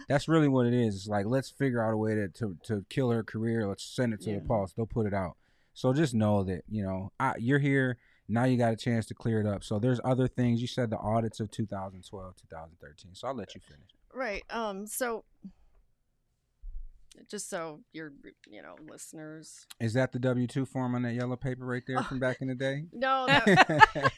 That's 0.08 0.26
really 0.28 0.48
what 0.48 0.66
it 0.66 0.74
is. 0.74 0.94
It's 0.96 1.06
like 1.06 1.26
let's 1.26 1.50
figure 1.50 1.80
out 1.84 1.92
a 1.92 1.96
way 1.96 2.14
to 2.16 2.28
to, 2.28 2.56
to 2.64 2.84
kill 2.90 3.10
her 3.10 3.22
career. 3.22 3.66
Let's 3.68 3.84
send 3.84 4.12
it 4.12 4.20
to 4.22 4.30
Yeah. 4.30 4.38
the 4.40 4.44
pulse. 4.44 4.72
They'll 4.72 4.86
put 4.86 5.06
it 5.06 5.14
out. 5.14 5.36
So 5.72 5.92
just 5.92 6.14
know 6.14 6.42
that 6.44 6.62
you 6.68 6.82
know 6.84 7.12
I, 7.20 7.34
you're 7.38 7.58
here 7.60 7.96
now. 8.28 8.42
You 8.44 8.56
got 8.56 8.72
a 8.72 8.76
chance 8.76 9.06
to 9.06 9.14
clear 9.14 9.40
it 9.40 9.46
up. 9.46 9.62
So 9.62 9.78
there's 9.78 10.00
other 10.04 10.26
things. 10.26 10.60
You 10.60 10.66
said 10.66 10.90
the 10.90 10.98
audits 10.98 11.38
of 11.40 11.50
2012, 11.52 12.34
2013. 12.36 13.10
So 13.14 13.28
I'll 13.28 13.34
let 13.34 13.54
you 13.54 13.60
finish. 13.60 13.88
Right. 14.12 14.42
Um. 14.50 14.86
So, 14.86 15.24
just 17.30 17.48
so 17.50 17.80
your 17.92 18.12
you 18.48 18.62
know 18.62 18.76
listeners. 18.88 19.66
Is 19.80 19.94
that 19.94 20.12
the 20.12 20.18
W 20.18 20.46
two 20.46 20.64
form 20.64 20.94
on 20.94 21.02
that 21.02 21.14
yellow 21.14 21.36
paper 21.36 21.64
right 21.64 21.82
there 21.86 22.02
from 22.08 22.18
back 22.18 22.40
in 22.40 22.48
the 22.48 22.54
day? 22.54 22.84
No. 22.92 23.26
That, 23.44 24.12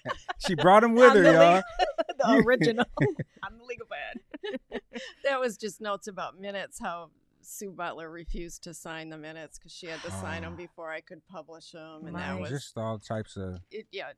she 0.46 0.54
brought 0.54 0.84
him 0.84 0.94
with 0.94 1.10
I'm 1.10 1.16
her, 1.16 1.22
the 1.22 1.32
y'all. 1.32 1.62
the 2.18 2.44
original. 2.46 2.84
I'm 3.42 3.58
the 3.58 3.64
legal 3.64 3.86
pad. 3.86 4.80
that 5.24 5.40
was 5.40 5.56
just 5.56 5.80
notes 5.80 6.06
about 6.08 6.38
minutes. 6.38 6.78
How 6.80 7.10
Sue 7.42 7.70
Butler 7.70 8.10
refused 8.10 8.64
to 8.64 8.74
sign 8.74 9.08
the 9.10 9.16
minutes 9.18 9.58
because 9.58 9.72
she 9.72 9.86
had 9.86 10.02
to 10.02 10.10
sign 10.10 10.42
them 10.42 10.56
before 10.56 10.90
I 10.90 11.00
could 11.00 11.26
publish 11.26 11.70
them, 11.72 12.02
and 12.04 12.12
My- 12.12 12.20
that 12.20 12.40
was 12.40 12.50
Just 12.50 12.76
all 12.76 12.98
types 12.98 13.36
of. 13.36 13.60
it, 13.70 13.86
yeah. 13.92 14.10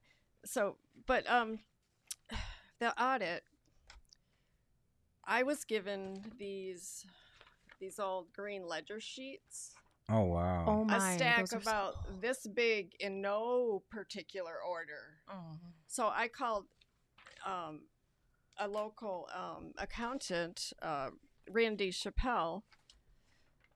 So, 0.45 0.77
but 1.07 1.29
um, 1.31 1.59
the 2.81 3.01
audit, 3.03 3.43
I 5.25 5.43
was 5.43 5.65
given 5.65 6.23
these 6.39 7.05
these 7.81 7.99
old 7.99 8.33
green 8.33 8.67
ledger 8.67 9.01
sheets, 9.01 9.75
Oh 10.11 10.23
wow. 10.23 10.65
Oh 10.67 10.83
a 10.83 10.99
my, 10.99 11.17
stack 11.17 11.39
those 11.41 11.53
are 11.53 11.61
so- 11.61 11.71
about 11.71 12.21
this 12.21 12.47
big 12.47 12.93
in 13.01 13.21
no 13.21 13.83
particular 13.91 14.55
order. 14.67 15.19
Oh. 15.31 15.59
So 15.87 16.09
I 16.09 16.29
called 16.29 16.65
um, 17.47 17.83
a 18.59 18.67
local 18.67 19.29
um, 19.35 19.73
accountant, 19.77 20.73
uh, 20.81 21.11
Randy 21.51 21.91
Chappelle, 21.91 22.63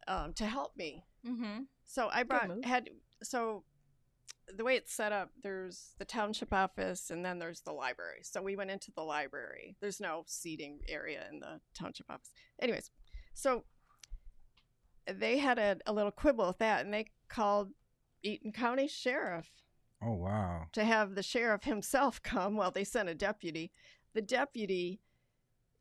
um, 0.09 0.33
to 0.35 0.47
help 0.47 0.77
me. 0.77 1.05
Mm-hmm. 1.27 1.63
So 1.85 2.09
I 2.11 2.23
brought 2.23 2.65
had 2.65 2.89
so 3.23 3.65
the 4.57 4.65
way 4.65 4.77
it's 4.77 4.93
set 4.93 5.13
up, 5.13 5.31
there's 5.43 5.93
the 5.99 6.05
township 6.05 6.53
office 6.53 7.11
and 7.11 7.25
then 7.25 7.39
there's 7.39 7.61
the 7.61 7.73
library. 7.73 8.21
So 8.23 8.43
we 8.43 8.57
went 8.57 8.71
into 8.71 8.91
the 8.91 9.03
library. 9.03 9.77
There's 9.81 10.01
no 10.01 10.25
seating 10.27 10.81
area 10.89 11.27
in 11.31 11.41
the 11.41 11.61
township 11.79 12.11
office. 12.11 12.31
Anyways, 12.61 12.91
so 13.35 13.65
they 15.07 15.39
had 15.39 15.59
a, 15.59 15.77
a 15.87 15.93
little 15.93 16.11
quibble 16.13 16.47
with 16.47 16.59
that 16.59 16.85
and 16.85 16.93
they 16.93 17.07
called 17.29 17.71
Eaton 18.23 18.53
County 18.53 18.87
Sheriff 18.89 19.51
Oh 20.03 20.13
wow. 20.15 20.67
to 20.73 20.85
have 20.85 21.15
the 21.15 21.23
sheriff 21.23 21.65
himself 21.65 22.23
come. 22.25 22.57
Well, 22.57 22.71
they 22.71 22.85
sent 22.85 23.09
a 23.09 23.15
deputy. 23.15 23.73
The 24.15 24.23
deputy 24.23 25.01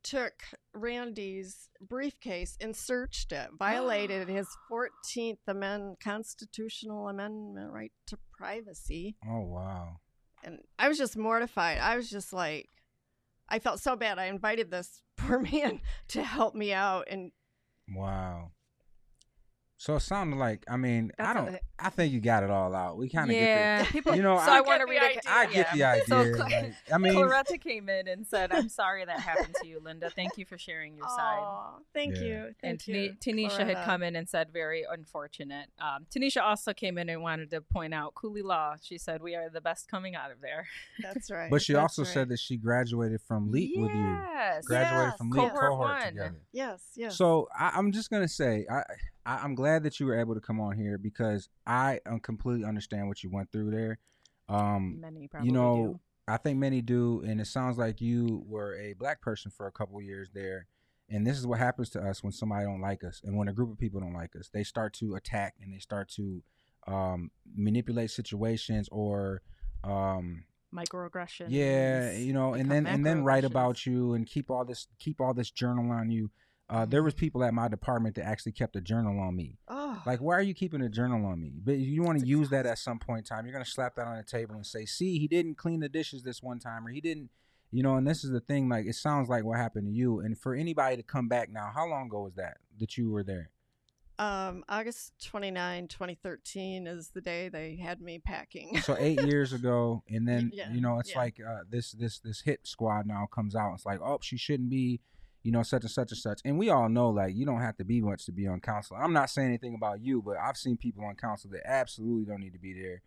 took 0.03 0.33
Randy's 0.73 1.69
briefcase 1.79 2.57
and 2.59 2.75
searched 2.75 3.31
it, 3.31 3.49
violated 3.57 4.27
his 4.29 4.47
14th 4.71 5.37
amendment 5.47 5.99
constitutional 5.99 7.07
amendment 7.07 7.71
right 7.71 7.91
to 8.07 8.17
privacy. 8.35 9.15
Oh 9.27 9.41
wow. 9.41 9.97
And 10.43 10.59
I 10.79 10.87
was 10.87 10.97
just 10.97 11.15
mortified. 11.17 11.77
I 11.77 11.95
was 11.95 12.09
just 12.09 12.33
like, 12.33 12.67
I 13.47 13.59
felt 13.59 13.79
so 13.79 13.95
bad. 13.95 14.17
I 14.17 14.25
invited 14.25 14.71
this 14.71 15.01
poor 15.17 15.39
man 15.39 15.81
to 16.09 16.23
help 16.23 16.55
me 16.55 16.73
out. 16.73 17.07
And 17.09 17.31
Wow. 17.93 18.51
So 19.81 19.95
it 19.95 20.01
sounded 20.01 20.35
like 20.35 20.63
I 20.69 20.77
mean 20.77 21.11
I 21.17 21.33
don't 21.33 21.55
a- 21.55 21.59
I 21.79 21.89
think 21.89 22.13
you 22.13 22.19
got 22.21 22.43
it 22.43 22.51
all 22.51 22.75
out. 22.75 22.97
We 22.97 23.09
kind 23.09 23.31
of 23.31 23.35
yeah, 23.35 23.83
people. 23.85 24.15
you 24.15 24.21
know, 24.21 24.37
so 24.37 24.51
I 24.51 24.57
I, 24.57 24.61
want 24.61 24.81
to 24.81 24.85
read 24.85 25.01
it. 25.01 25.25
I 25.27 25.47
get 25.47 25.73
the 25.73 25.83
idea. 25.83 26.05
So 26.05 26.21
like, 26.37 26.73
I 26.93 26.99
mean 26.99 27.13
Claretta 27.15 27.59
came 27.59 27.89
in 27.89 28.07
and 28.07 28.27
said, 28.27 28.53
"I'm 28.53 28.69
sorry 28.69 29.03
that 29.05 29.19
happened 29.19 29.55
to 29.59 29.67
you, 29.67 29.79
Linda. 29.83 30.11
Thank 30.11 30.37
you 30.37 30.45
for 30.45 30.59
sharing 30.59 30.95
your 30.95 31.07
side." 31.07 31.39
Aw, 31.41 31.77
thank 31.95 32.17
Yeah. 32.17 32.21
you. 32.21 32.55
and 32.61 32.87
you. 32.87 33.15
Tani- 33.19 33.47
Tanisha 33.47 33.65
had 33.65 33.83
come 33.83 34.03
in 34.03 34.15
and 34.15 34.29
said, 34.29 34.51
"Very 34.53 34.85
unfortunate." 34.87 35.69
Um, 35.79 36.05
Tanisha 36.15 36.43
also 36.43 36.73
came 36.73 36.99
in 36.99 37.09
and 37.09 37.23
wanted 37.23 37.49
to 37.49 37.61
point 37.61 37.95
out 37.95 38.13
Cooley 38.13 38.43
Law. 38.43 38.75
She 38.79 38.99
said, 38.99 39.23
"We 39.23 39.33
are 39.33 39.49
the 39.49 39.61
best 39.61 39.89
coming 39.89 40.13
out 40.13 40.29
of 40.29 40.41
there." 40.41 40.67
That's 41.01 41.31
right. 41.31 41.49
but 41.49 41.63
she 41.63 41.73
That's 41.73 41.81
also 41.97 42.03
right. 42.03 42.13
said 42.13 42.29
that 42.29 42.37
she 42.39 42.57
graduated 42.57 43.21
from 43.21 43.51
LEAP 43.51 43.71
with 43.81 43.89
you. 43.89 43.97
Yes. 44.31 44.63
Graduated 44.65 45.07
Yes, 45.07 45.17
from 45.17 45.27
yes. 45.29 45.35
LEAP 45.37 45.53
Cohort 45.53 45.69
cohort 45.71 46.01
together. 46.05 46.35
Yes, 46.51 46.81
yes. 46.95 47.17
So 47.17 47.49
I, 47.59 47.71
I'm 47.73 47.91
just 47.91 48.11
gonna 48.11 48.27
say 48.27 48.67
I, 48.69 48.83
I 49.25 49.37
I'm 49.37 49.55
glad 49.55 49.83
that 49.83 49.99
you 49.99 50.05
were 50.05 50.19
able 50.19 50.35
to 50.35 50.41
come 50.41 50.59
on 50.59 50.77
here 50.77 50.97
because 50.97 51.49
I 51.65 51.99
completely 52.21 52.65
understand 52.65 53.07
what 53.07 53.23
you 53.23 53.29
went 53.31 53.51
through 53.51 53.71
there. 53.71 53.99
Um, 54.49 54.99
Many 54.99 55.27
probably 55.27 55.47
you 55.47 55.53
know, 55.53 55.75
do. 55.75 55.99
I 56.27 56.37
think 56.37 56.59
many 56.59 56.81
do, 56.81 57.21
and 57.25 57.41
it 57.41 57.47
sounds 57.47 57.77
like 57.77 58.01
you 58.01 58.43
were 58.47 58.75
a 58.75 58.93
black 58.93 59.21
person 59.21 59.51
for 59.51 59.67
a 59.67 59.71
couple 59.71 59.97
of 59.97 60.03
years 60.03 60.29
there. 60.33 60.67
And 61.09 61.27
this 61.27 61.37
is 61.37 61.45
what 61.45 61.59
happens 61.59 61.89
to 61.91 62.01
us 62.01 62.23
when 62.23 62.31
somebody 62.31 62.65
don't 62.65 62.81
like 62.81 63.03
us, 63.03 63.21
and 63.23 63.35
when 63.37 63.47
a 63.47 63.53
group 63.53 63.71
of 63.71 63.77
people 63.77 63.99
don't 63.99 64.13
like 64.13 64.35
us, 64.35 64.49
they 64.53 64.63
start 64.63 64.93
to 64.93 65.15
attack 65.15 65.55
and 65.61 65.73
they 65.73 65.79
start 65.79 66.09
to 66.15 66.41
um, 66.87 67.31
manipulate 67.55 68.11
situations 68.11 68.87
or 68.91 69.41
um, 69.83 70.45
microaggressions. 70.73 71.47
yeah, 71.49 72.13
you 72.13 72.33
know, 72.33 72.53
and 72.53 72.71
then 72.71 72.87
and 72.87 73.05
then 73.05 73.23
write 73.23 73.43
about 73.43 73.85
you 73.85 74.13
and 74.13 74.25
keep 74.25 74.49
all 74.49 74.65
this 74.65 74.87
keep 74.99 75.19
all 75.19 75.33
this 75.33 75.51
journal 75.51 75.91
on 75.91 76.09
you. 76.11 76.31
Uh, 76.71 76.85
there 76.85 77.03
was 77.03 77.13
people 77.13 77.43
at 77.43 77.53
my 77.53 77.67
department 77.67 78.15
that 78.15 78.25
actually 78.25 78.53
kept 78.53 78.75
a 78.77 78.81
journal 78.81 79.19
on 79.19 79.35
me. 79.35 79.57
oh, 79.67 80.01
Like, 80.05 80.19
why 80.21 80.35
are 80.35 80.41
you 80.41 80.53
keeping 80.53 80.81
a 80.81 80.87
journal 80.89 81.25
on 81.25 81.39
me? 81.41 81.51
But 81.61 81.77
you 81.77 82.01
want 82.01 82.21
to 82.21 82.25
use 82.25 82.49
that 82.49 82.65
at 82.65 82.77
some 82.79 82.97
point 82.97 83.19
in 83.19 83.23
time. 83.25 83.45
You're 83.45 83.51
gonna 83.53 83.65
slap 83.65 83.95
that 83.95 84.07
on 84.07 84.15
the 84.17 84.23
table 84.23 84.55
and 84.55 84.65
say, 84.65 84.85
"See, 84.85 85.19
he 85.19 85.27
didn't 85.27 85.55
clean 85.55 85.81
the 85.81 85.89
dishes 85.89 86.23
this 86.23 86.41
one 86.41 86.59
time, 86.59 86.87
or 86.87 86.89
he 86.89 87.01
didn't." 87.01 87.29
You 87.71 87.83
know, 87.83 87.95
and 87.97 88.07
this 88.07 88.23
is 88.23 88.31
the 88.31 88.39
thing. 88.39 88.69
Like, 88.69 88.85
it 88.85 88.95
sounds 88.95 89.27
like 89.29 89.43
what 89.43 89.57
happened 89.57 89.87
to 89.87 89.93
you. 89.93 90.19
And 90.21 90.37
for 90.37 90.55
anybody 90.55 90.95
to 90.97 91.03
come 91.03 91.27
back 91.27 91.49
now, 91.49 91.71
how 91.73 91.87
long 91.87 92.07
ago 92.07 92.21
was 92.23 92.35
that 92.35 92.57
that 92.79 92.97
you 92.97 93.09
were 93.11 93.23
there? 93.23 93.49
Um, 94.19 94.63
August 94.69 95.13
29, 95.25 95.87
2013 95.87 96.85
is 96.85 97.09
the 97.09 97.21
day 97.21 97.49
they 97.49 97.75
had 97.75 98.01
me 98.01 98.19
packing. 98.19 98.77
So 98.81 98.95
eight 98.99 99.21
years 99.25 99.51
ago, 99.51 100.03
and 100.09 100.27
then 100.27 100.51
Yeah, 100.53 100.71
you 100.71 100.79
know, 100.79 100.99
it's 100.99 101.11
yeah. 101.11 101.17
like 101.19 101.39
uh, 101.45 101.63
this 101.69 101.91
this 101.91 102.19
this 102.19 102.41
hit 102.41 102.65
squad 102.67 103.07
now 103.07 103.25
comes 103.33 103.55
out. 103.55 103.73
It's 103.73 103.85
like, 103.85 103.99
oh, 104.01 104.19
she 104.21 104.37
shouldn't 104.37 104.69
be, 104.69 105.01
you 105.43 105.51
know, 105.51 105.63
such 105.63 105.83
and 105.83 105.91
such 105.91 106.11
and 106.11 106.17
such. 106.19 106.41
And 106.45 106.57
we 106.57 106.69
all 106.69 106.87
know, 106.89 107.09
like, 107.09 107.35
you 107.35 107.45
don't 107.45 107.61
have 107.61 107.77
to 107.77 107.83
be 107.85 108.01
much 108.01 108.25
to 108.25 108.31
be 108.31 108.47
on 108.47 108.59
council. 108.59 108.97
I'm 108.99 109.13
not 109.13 109.29
saying 109.29 109.47
anything 109.47 109.75
about 109.75 110.01
you, 110.01 110.21
but 110.21 110.37
I've 110.37 110.57
seen 110.57 110.77
people 110.77 111.03
on 111.03 111.15
council 111.15 111.49
that 111.51 111.67
absolutely 111.67 112.25
don't 112.25 112.41
need 112.41 112.53
to 112.53 112.59
be 112.59 112.73
there. 112.73 113.01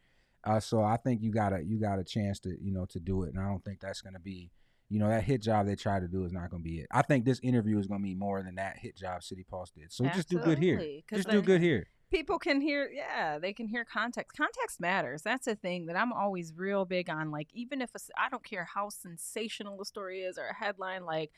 Uh, 0.45 0.61
so 0.61 0.83
I 0.83 0.97
think 0.97 1.23
you 1.23 1.31
got 1.33 1.53
a 1.55 1.63
you 1.65 1.79
got 1.81 1.99
a 1.99 2.05
chance 2.05 2.39
to 2.41 2.51
you 2.61 2.71
know 2.71 2.85
to 2.91 3.01
do 3.01 3.23
it, 3.23 3.33
and 3.35 3.39
I 3.43 3.49
don't 3.49 3.65
think 3.65 3.81
that's 3.81 4.03
gonna 4.03 4.21
be, 4.21 4.51
you 4.91 4.99
know, 4.99 5.09
that 5.09 5.25
hit 5.25 5.41
job 5.41 5.65
they 5.67 5.75
try 5.75 5.99
to 6.01 6.07
do 6.07 6.25
is 6.25 6.33
not 6.33 6.51
gonna 6.51 6.63
be 6.63 6.81
it. 6.81 6.87
I 6.93 7.01
think 7.01 7.25
this 7.25 7.41
interview 7.43 7.79
is 7.79 7.87
gonna 7.87 8.03
be 8.03 8.15
more 8.15 8.43
than 8.43 8.57
that 8.57 8.77
hit 8.79 8.95
job 8.97 9.23
City 9.23 9.43
Pulse 9.49 9.71
did. 9.71 9.91
So 9.91 10.05
just 10.07 10.29
do 10.29 10.39
good 10.39 10.59
here. 10.59 10.83
Just 11.11 11.31
do 11.31 11.41
good 11.41 11.63
here. 11.63 11.87
people 12.11 12.39
can 12.39 12.61
hear 12.61 12.91
yeah 12.95 13.39
they 13.39 13.53
can 13.53 13.67
hear 13.67 13.85
context 13.85 14.37
context 14.37 14.79
matters 14.79 15.23
that's 15.23 15.47
a 15.49 15.57
thing 15.57 15.87
that 15.87 15.97
i'm 15.97 16.13
always 16.13 16.53
real 16.55 16.85
big 16.85 17.09
on 17.11 17.31
like 17.33 17.49
even 17.55 17.81
if 17.81 17.91
i 18.17 18.29
don't 18.29 18.45
care 18.45 18.69
how 18.73 18.89
sensational 18.89 19.79
the 19.79 19.85
story 19.85 20.21
is 20.21 20.39
or 20.39 20.47
a 20.47 20.55
headline 20.55 21.05
like 21.05 21.33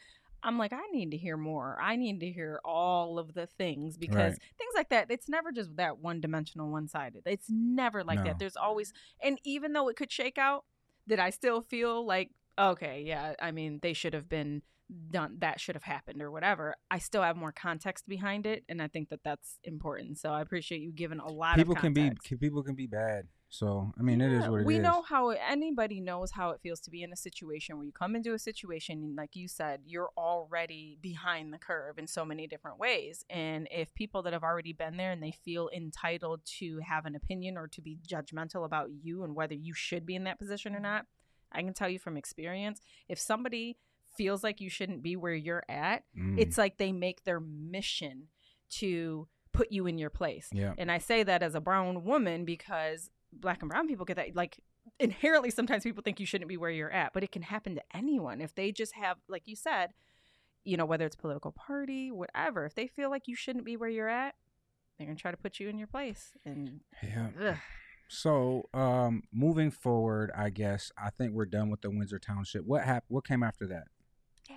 i'm 0.46 0.56
like 0.58 0.72
i 0.72 0.86
need 0.92 1.10
to 1.10 1.16
hear 1.16 1.36
more 1.36 1.76
i 1.82 1.96
need 1.96 2.20
to 2.20 2.30
hear 2.30 2.60
all 2.64 3.18
of 3.18 3.34
the 3.34 3.46
things 3.46 3.96
because 3.98 4.32
Right. 4.32 4.38
things 4.58 4.72
like 4.74 4.88
that 4.90 5.10
it's 5.10 5.28
never 5.28 5.52
just 5.52 5.76
that 5.76 5.98
one 5.98 6.20
dimensional 6.20 6.70
one 6.70 6.88
sided 6.88 7.22
it's 7.26 7.48
never 7.50 8.02
like 8.04 8.18
No. 8.20 8.24
that 8.24 8.38
there's 8.38 8.56
always 8.56 8.92
and 9.22 9.38
even 9.44 9.72
though 9.74 9.88
it 9.88 9.96
could 9.96 10.10
shake 10.10 10.38
out 10.38 10.64
that 11.06 11.20
i 11.20 11.30
still 11.30 11.60
feel 11.60 12.06
like 12.06 12.30
okay 12.58 13.02
yeah 13.06 13.34
i 13.42 13.50
mean 13.50 13.80
they 13.82 13.92
should 13.92 14.14
have 14.14 14.28
been 14.28 14.62
done 15.10 15.36
that 15.40 15.58
should 15.60 15.74
have 15.74 15.82
happened 15.82 16.22
or 16.22 16.30
whatever 16.30 16.76
i 16.92 16.98
still 16.98 17.22
have 17.22 17.36
more 17.36 17.50
context 17.52 18.08
behind 18.08 18.46
it 18.46 18.62
and 18.68 18.80
i 18.80 18.86
think 18.86 19.08
that 19.08 19.20
that's 19.24 19.58
important 19.64 20.16
so 20.16 20.30
i 20.30 20.40
appreciate 20.40 20.80
you 20.80 20.92
giving 20.92 21.18
a 21.18 21.28
lot 21.28 21.56
People 21.56 21.74
of 21.74 21.80
can 21.80 21.92
be 21.92 22.10
can- 22.24 22.38
people 22.38 22.62
can 22.62 22.76
be 22.76 22.86
bad. 22.86 23.26
So 23.48 23.92
I 23.98 24.02
mean, 24.02 24.20
it 24.20 24.32
is 24.32 24.42
Yeah, 24.42 24.48
what 24.48 24.56
it 24.58 24.60
is. 24.62 24.66
we 24.66 24.78
know 24.78 25.02
how 25.02 25.28
anybody 25.30 26.00
knows 26.00 26.32
how 26.32 26.50
it 26.50 26.60
feels 26.60 26.80
to 26.80 26.90
be 26.90 27.02
in 27.02 27.12
a 27.12 27.16
situation 27.16 27.76
where 27.76 27.86
you 27.86 27.92
come 27.92 28.16
into 28.16 28.34
a 28.34 28.38
situation 28.38 29.02
and 29.04 29.16
like 29.16 29.36
you 29.36 29.46
said 29.48 29.80
you're 29.86 30.10
already 30.18 30.98
behind 31.00 31.52
the 31.52 31.58
curve 31.58 31.96
in 31.98 32.06
so 32.06 32.24
many 32.24 32.46
different 32.46 32.78
ways 32.78 33.24
and 33.30 33.68
if 33.70 33.94
people 33.94 34.22
that 34.22 34.32
have 34.32 34.42
already 34.42 34.72
been 34.72 34.96
there 34.96 35.12
and 35.12 35.22
they 35.22 35.30
feel 35.30 35.70
entitled 35.74 36.40
to 36.58 36.80
have 36.80 37.06
an 37.06 37.14
opinion 37.14 37.56
or 37.56 37.68
to 37.68 37.80
be 37.80 37.98
judgmental 38.06 38.64
about 38.64 38.88
you 39.02 39.22
and 39.22 39.34
whether 39.36 39.54
you 39.54 39.72
should 39.74 40.04
be 40.04 40.16
in 40.16 40.24
that 40.24 40.38
position 40.38 40.74
or 40.74 40.80
not 40.80 41.06
i 41.52 41.62
can 41.62 41.72
tell 41.72 41.88
you 41.88 41.98
from 42.00 42.16
experience 42.16 42.80
if 43.08 43.18
somebody 43.18 43.78
feels 44.16 44.42
like 44.42 44.60
you 44.60 44.68
shouldn't 44.68 45.02
be 45.02 45.14
where 45.14 45.34
you're 45.34 45.64
at 45.68 46.02
Mm, 46.18 46.36
it's 46.38 46.58
like 46.58 46.78
they 46.78 46.90
make 46.92 47.22
their 47.24 47.40
mission 47.40 48.28
to 48.70 49.28
put 49.52 49.70
you 49.70 49.86
in 49.86 49.96
your 49.98 50.10
place 50.10 50.48
yeah. 50.52 50.74
and 50.76 50.90
I 50.92 50.98
say 50.98 51.22
that 51.22 51.42
as 51.42 51.54
a 51.54 51.60
brown 51.60 52.04
woman 52.04 52.44
because 52.44 53.08
black 53.40 53.62
and 53.62 53.70
brown 53.70 53.86
people 53.88 54.04
get 54.04 54.16
that 54.16 54.34
like 54.34 54.58
inherently 55.00 55.50
sometimes 55.50 55.82
people 55.82 56.02
think 56.02 56.20
you 56.20 56.26
shouldn't 56.26 56.48
be 56.48 56.56
where 56.56 56.70
you're 56.70 56.90
at, 56.92 57.12
but 57.12 57.22
it 57.22 57.32
can 57.32 57.42
happen 57.42 57.74
to 57.74 57.82
anyone 57.94 58.40
if 58.40 58.54
they 58.54 58.72
just 58.72 58.94
have 58.94 59.18
like 59.28 59.42
you 59.46 59.56
said, 59.56 59.90
you 60.64 60.76
know, 60.76 60.84
whether 60.86 61.06
it's 61.06 61.16
political 61.16 61.52
party, 61.52 62.10
whatever, 62.10 62.64
if 62.64 62.74
they 62.74 62.86
feel 62.86 63.10
like 63.10 63.28
you 63.28 63.36
shouldn't 63.36 63.64
be 63.64 63.76
where 63.76 63.88
you're 63.88 64.08
at, 64.08 64.34
they're 64.98 65.06
going 65.06 65.16
to 65.16 65.20
try 65.22 65.30
to 65.30 65.36
put 65.36 65.60
you 65.60 65.68
in 65.68 65.78
your 65.78 65.86
place. 65.86 66.32
And 66.44 66.80
Yeah. 67.02 67.28
ugh, 67.40 67.56
So, 68.08 68.68
um, 68.72 69.24
moving 69.32 69.70
forward, 69.70 70.30
I 70.36 70.50
guess 70.50 70.90
I 70.96 71.10
think 71.10 71.32
we're 71.32 71.44
done 71.46 71.70
with 71.70 71.80
the 71.82 71.90
Windsor 71.90 72.18
Township. 72.18 72.64
What 72.64 72.84
happened? 72.84 73.14
What 73.14 73.26
came 73.26 73.42
after 73.42 73.66
that? 73.66 73.84
Yeah. 74.48 74.56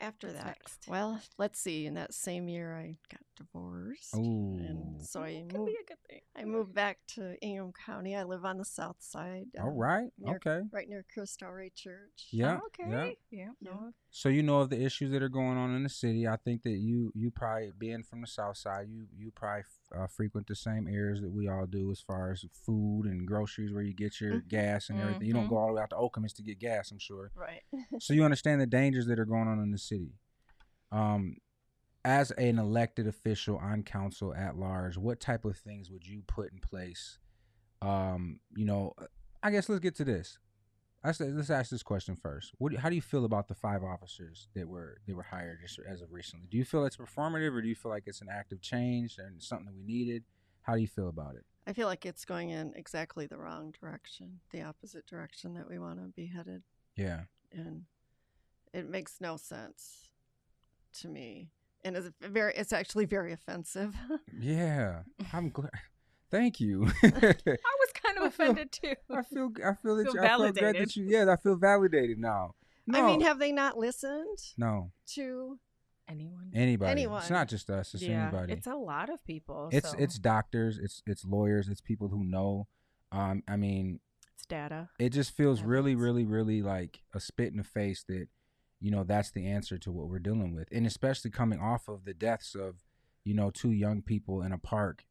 After 0.00 0.26
What's 0.28 0.38
that, 0.38 0.46
next? 0.46 0.88
well, 0.88 1.20
let's 1.38 1.60
see. 1.60 1.86
In 1.86 1.94
that 1.94 2.12
same 2.14 2.48
year, 2.48 2.74
I 2.76 2.96
got 3.10 3.20
divorced. 3.36 4.14
Ooh. 4.16 4.56
And 4.58 5.02
so 5.06 5.22
I 5.22 5.44
Could 5.48 5.58
moved, 5.58 5.70
be 5.72 5.76
a 5.82 5.86
good 5.86 5.98
thing. 6.08 6.20
I 6.36 6.44
moved 6.44 6.74
back 6.74 6.98
to 7.14 7.36
Ingham 7.42 7.72
County. 7.72 8.16
I 8.16 8.22
live 8.24 8.44
on 8.44 8.58
the 8.58 8.64
south 8.64 8.96
side. 9.00 9.46
All 9.60 9.68
um, 9.68 9.76
right. 9.76 10.10
near- 10.18 10.36
Okay. 10.36 10.60
Right 10.72 10.88
near 10.88 11.04
Cristo 11.12 11.46
Rey 11.48 11.70
Church. 11.74 12.28
Yeah. 12.30 12.58
Oh, 12.62 12.66
okay. 12.66 12.90
Yeah. 12.90 13.10
Yeah. 13.30 13.48
Yeah. 13.60 13.90
So 14.10 14.28
you 14.28 14.42
know 14.42 14.60
of 14.60 14.70
the 14.70 14.80
issues 14.80 15.10
that 15.12 15.22
are 15.22 15.28
going 15.28 15.56
on 15.58 15.74
in 15.74 15.82
the 15.82 15.88
city. 15.88 16.26
I 16.28 16.36
think 16.36 16.62
that 16.62 16.70
you 16.78 17.10
you 17.14 17.30
probably 17.30 17.72
being 17.76 18.02
from 18.02 18.20
the 18.20 18.26
south 18.26 18.56
side, 18.56 18.86
you 18.88 19.06
you 19.16 19.30
probably 19.34 19.64
uh, 19.96 20.06
frequent 20.06 20.46
the 20.46 20.54
same 20.56 20.88
areas 20.88 21.20
that 21.20 21.30
we 21.30 21.48
all 21.48 21.66
do 21.66 21.90
as 21.90 22.00
far 22.00 22.30
as 22.32 22.44
food 22.64 23.04
and 23.06 23.26
groceries 23.26 23.72
where 23.72 23.82
you 23.82 23.92
get 23.94 24.20
your 24.20 24.34
Mhm. 24.40 24.48
gas 24.48 24.88
and 24.90 25.00
everything. 25.00 25.26
You 25.28 25.34
don't 25.34 25.46
Mhm. 25.46 25.50
go 25.50 25.56
all 25.58 25.66
the 25.68 25.74
way 25.74 25.82
out 25.82 25.90
to 25.90 25.96
Okemos 25.96 26.32
to 26.34 26.42
get 26.42 26.58
gas, 26.58 26.90
I'm 26.90 26.98
sure. 26.98 27.30
Right. 27.34 27.62
so 28.00 28.12
you 28.14 28.24
understand 28.24 28.60
the 28.60 28.66
dangers 28.66 29.06
that 29.06 29.18
are 29.18 29.24
going 29.24 29.46
on 29.48 29.58
in 29.60 29.70
the 29.70 29.78
city. 29.78 30.12
Um, 30.92 31.36
as 32.04 32.30
an 32.32 32.58
elected 32.58 33.06
official 33.06 33.56
on 33.58 33.82
council 33.82 34.34
at 34.34 34.56
large, 34.56 34.96
what 34.98 35.20
type 35.20 35.44
of 35.44 35.56
things 35.56 35.90
would 35.90 36.06
you 36.06 36.22
put 36.26 36.52
in 36.52 36.58
place? 36.58 37.18
Um, 37.80 38.40
you 38.54 38.64
know, 38.64 38.94
I 39.42 39.50
guess 39.50 39.68
let's 39.68 39.80
get 39.80 39.94
to 39.96 40.04
this. 40.04 40.38
Let's, 41.04 41.20
let's 41.20 41.50
ask 41.50 41.70
this 41.70 41.82
question 41.82 42.16
first. 42.16 42.52
What, 42.56 42.74
how 42.76 42.88
do 42.88 42.94
you 42.94 43.02
feel 43.02 43.26
about 43.26 43.48
the 43.48 43.54
five 43.54 43.84
officers 43.84 44.48
that 44.54 44.66
were 44.66 44.98
that 45.06 45.14
were 45.14 45.22
hired 45.22 45.60
just 45.60 45.78
as 45.86 46.00
of 46.00 46.12
recently? 46.12 46.46
Do 46.50 46.56
you 46.56 46.64
feel 46.64 46.84
it's 46.86 46.96
performative, 46.96 47.52
or 47.52 47.60
do 47.60 47.68
you 47.68 47.74
feel 47.74 47.90
like 47.90 48.04
it's 48.06 48.22
an 48.22 48.28
act 48.30 48.52
of 48.52 48.62
change 48.62 49.18
and 49.18 49.42
something 49.42 49.66
that 49.66 49.74
we 49.74 49.82
needed? 49.82 50.24
How 50.62 50.74
do 50.74 50.80
you 50.80 50.88
feel 50.88 51.08
about 51.08 51.34
it? 51.34 51.44
I 51.66 51.74
feel 51.74 51.88
like 51.88 52.06
it's 52.06 52.24
going 52.24 52.50
in 52.50 52.72
exactly 52.74 53.26
the 53.26 53.36
wrong 53.36 53.74
direction, 53.78 54.40
the 54.50 54.62
opposite 54.62 55.06
direction 55.06 55.54
that 55.54 55.68
we 55.68 55.78
want 55.78 55.98
to 55.98 56.08
be 56.08 56.26
headed. 56.26 56.62
Yeah, 56.96 57.22
And 57.52 57.82
it 58.72 58.88
makes 58.88 59.20
no 59.20 59.36
sense 59.36 60.08
to 61.00 61.08
me. 61.08 61.50
And 61.84 61.96
it's 61.96 62.08
very, 62.20 62.54
it's 62.56 62.72
actually 62.72 63.04
very 63.04 63.32
offensive. 63.32 63.94
yeah. 64.40 65.00
I'm 65.32 65.50
glad. 65.50 65.70
Thank 66.30 66.58
you. 66.60 66.86
I 67.02 67.10
was 67.10 67.92
kind 68.02 68.18
of 68.18 68.24
I 68.24 68.30
feel- 68.30 68.46
offended 68.50 68.72
too. 68.72 68.94
I 69.10 69.22
feel 69.22 69.50
I 69.64 69.74
feel 69.74 69.96
that 69.96 70.04
Feel 70.06 70.14
you, 70.14 70.20
I 70.20 70.28
feel 70.28 70.38
validated. 70.38 70.82
that 70.82 70.96
you 70.96 71.06
yeah 71.08 71.30
I 71.30 71.36
feel 71.36 71.56
validated 71.56 72.18
now. 72.18 72.54
No, 72.86 72.98
I 73.02 73.06
mean, 73.06 73.20
have 73.20 73.38
they 73.38 73.52
not 73.52 73.78
listened 73.78 74.38
no 74.56 74.90
to? 75.14 75.58
Anyone? 76.08 76.50
anybody. 76.54 76.90
Anyone. 76.90 77.20
It's 77.20 77.30
not 77.30 77.48
just 77.48 77.70
us. 77.70 77.94
It's 77.94 78.02
yeah, 78.02 78.24
anybody. 78.24 78.52
it's 78.52 78.66
a 78.66 78.74
lot 78.74 79.08
of 79.08 79.24
people. 79.24 79.70
It's 79.72 79.90
so 79.90 79.96
it's 79.98 80.18
doctors. 80.18 80.78
It's 80.78 81.02
it's 81.06 81.24
lawyers. 81.24 81.68
It's 81.68 81.80
people 81.80 82.08
who 82.08 82.24
know. 82.24 82.66
Um, 83.12 83.42
I 83.48 83.56
mean, 83.56 84.00
it's 84.34 84.44
data. 84.44 84.88
it 84.98 85.10
just 85.10 85.30
feels 85.36 85.62
really, 85.62 85.92
Evidence. 85.92 86.02
really, 86.02 86.24
really 86.24 86.62
like 86.62 87.00
a 87.14 87.20
spit 87.20 87.52
in 87.52 87.56
the 87.58 87.64
face 87.64 88.04
that 88.08 88.26
you 88.84 88.90
know 88.90 89.02
that's 89.02 89.30
the 89.30 89.46
answer 89.46 89.78
to 89.78 89.90
what 89.90 90.08
we're 90.08 90.18
dealing 90.18 90.54
with, 90.54 90.68
and 90.70 90.86
especially 90.86 91.30
coming 91.30 91.58
off 91.58 91.88
of 91.88 92.04
the 92.04 92.12
deaths 92.12 92.54
of 92.54 92.84
you 93.24 93.32
know 93.32 93.50
two 93.50 93.70
young 93.70 94.02
people 94.02 94.42
in 94.42 94.52
a 94.52 94.58
park 94.58 95.04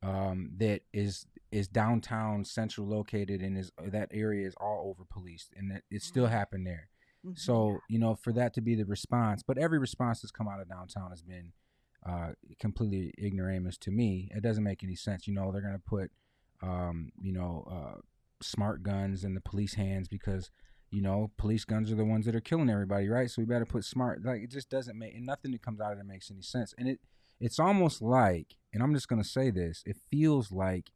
um, 0.00 0.52
that 0.58 0.82
is 0.92 1.26
is 1.50 1.66
downtown 1.66 2.44
central 2.44 2.86
located 2.86 3.40
and 3.40 3.58
is 3.58 3.72
that 3.84 4.08
area 4.12 4.46
is 4.46 4.54
all 4.60 4.86
over 4.88 5.04
policed 5.04 5.52
and 5.56 5.72
that 5.72 5.82
it 5.90 6.02
still 6.02 6.26
happened 6.28 6.64
there. 6.64 6.88
Mhm. 7.26 7.36
So 7.36 7.80
you 7.88 7.98
know, 7.98 8.14
for 8.14 8.32
that 8.32 8.54
to 8.54 8.60
be 8.60 8.76
the 8.76 8.84
response, 8.84 9.42
but 9.42 9.58
every 9.58 9.80
response 9.80 10.20
that's 10.20 10.30
come 10.30 10.46
out 10.46 10.60
of 10.60 10.68
downtown 10.68 11.10
has 11.10 11.22
been 11.22 11.52
uh, 12.04 12.34
completely 12.60 13.12
ignoramus 13.20 13.76
to 13.78 13.90
me. 13.90 14.30
It 14.32 14.42
doesn't 14.42 14.62
make 14.62 14.84
any 14.84 14.94
sense. 14.94 15.26
You 15.26 15.34
know, 15.34 15.50
they're 15.50 15.62
gonna 15.62 15.80
put 15.80 16.12
um, 16.62 17.10
you 17.20 17.32
know 17.32 17.66
uh, 17.68 18.00
smart 18.40 18.84
guns 18.84 19.24
in 19.24 19.34
the 19.34 19.40
police 19.40 19.74
hands 19.74 20.06
because 20.06 20.52
you 20.90 21.02
know 21.02 21.30
police 21.36 21.64
guns 21.64 21.90
are 21.90 21.96
the 21.96 22.04
ones 22.04 22.26
that 22.26 22.34
are 22.34 22.40
killing 22.40 22.70
everybody, 22.70 23.08
right? 23.08 23.30
So 23.30 23.42
we 23.42 23.46
better 23.46 23.66
put 23.66 23.84
smart. 23.84 24.24
Like 24.24 24.42
it 24.42 24.50
just 24.50 24.70
doesn't 24.70 24.98
make 24.98 25.14
and 25.14 25.26
nothing 25.26 25.52
that 25.52 25.62
comes 25.62 25.80
out 25.80 25.92
of 25.92 25.98
it 25.98 26.06
makes 26.06 26.30
any 26.30 26.42
sense. 26.42 26.74
And 26.78 26.88
it 26.88 27.00
it's 27.40 27.58
almost 27.58 28.00
like, 28.00 28.56
and 28.72 28.82
I'm 28.82 28.94
just 28.94 29.08
gonna 29.08 29.24
say 29.24 29.50
this, 29.50 29.82
it 29.86 29.96
feels 30.10 30.52
like 30.52 30.90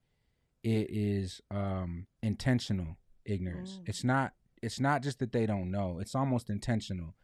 it 0.62 0.88
is 0.90 1.40
um, 1.50 2.06
intentional 2.22 2.98
ignorance. 3.24 3.80
Mm. 3.82 3.88
It's 3.88 4.04
not. 4.04 4.32
It's 4.62 4.78
not 4.78 5.02
just 5.02 5.20
that 5.20 5.32
they 5.32 5.46
don't 5.46 5.70
know. 5.70 6.00
It's 6.00 6.14
almost 6.14 6.50
intentional 6.50 7.14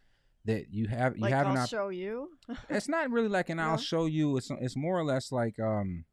that 0.46 0.72
you 0.72 0.88
have 0.88 1.16
you 1.16 1.22
like 1.22 1.34
have 1.34 1.46
I'll 1.46 1.52
an 1.52 1.58
op- 1.58 1.68
show 1.68 1.88
you. 1.88 2.30
it's 2.70 2.88
not 2.88 3.10
really 3.10 3.28
like 3.28 3.50
an 3.50 3.58
I'll 3.58 3.76
show 3.76 4.06
you. 4.06 4.36
It's 4.36 4.50
it's 4.50 4.76
more 4.76 4.98
or 4.98 5.04
less 5.04 5.30
like 5.30 5.58
um, 5.60 6.04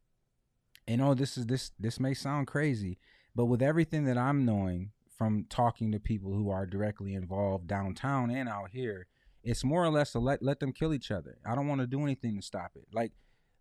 and 0.86 1.00
oh 1.00 1.14
this 1.14 1.38
is 1.38 1.46
this 1.46 1.70
this 1.78 1.98
may 1.98 2.14
sound 2.14 2.46
crazy, 2.46 2.98
but 3.34 3.46
with 3.46 3.62
everything 3.62 4.04
that 4.04 4.18
I'm 4.18 4.44
knowing 4.44 4.90
from 5.16 5.46
talking 5.48 5.92
to 5.92 6.00
people 6.00 6.32
who 6.32 6.50
are 6.50 6.66
directly 6.66 7.14
involved 7.14 7.66
downtown 7.66 8.30
and 8.30 8.48
out 8.48 8.70
here, 8.70 9.06
it's 9.42 9.64
more 9.64 9.84
or 9.84 9.90
less 9.90 10.12
to 10.12 10.18
let 10.18 10.42
let 10.42 10.60
them 10.60 10.72
kill 10.72 10.94
each 10.94 11.10
other. 11.10 11.38
I 11.46 11.54
don't 11.54 11.68
want 11.68 11.80
to 11.80 11.86
do 11.86 12.02
anything 12.02 12.36
to 12.36 12.42
stop 12.42 12.72
it. 12.76 12.86
Like, 12.92 13.12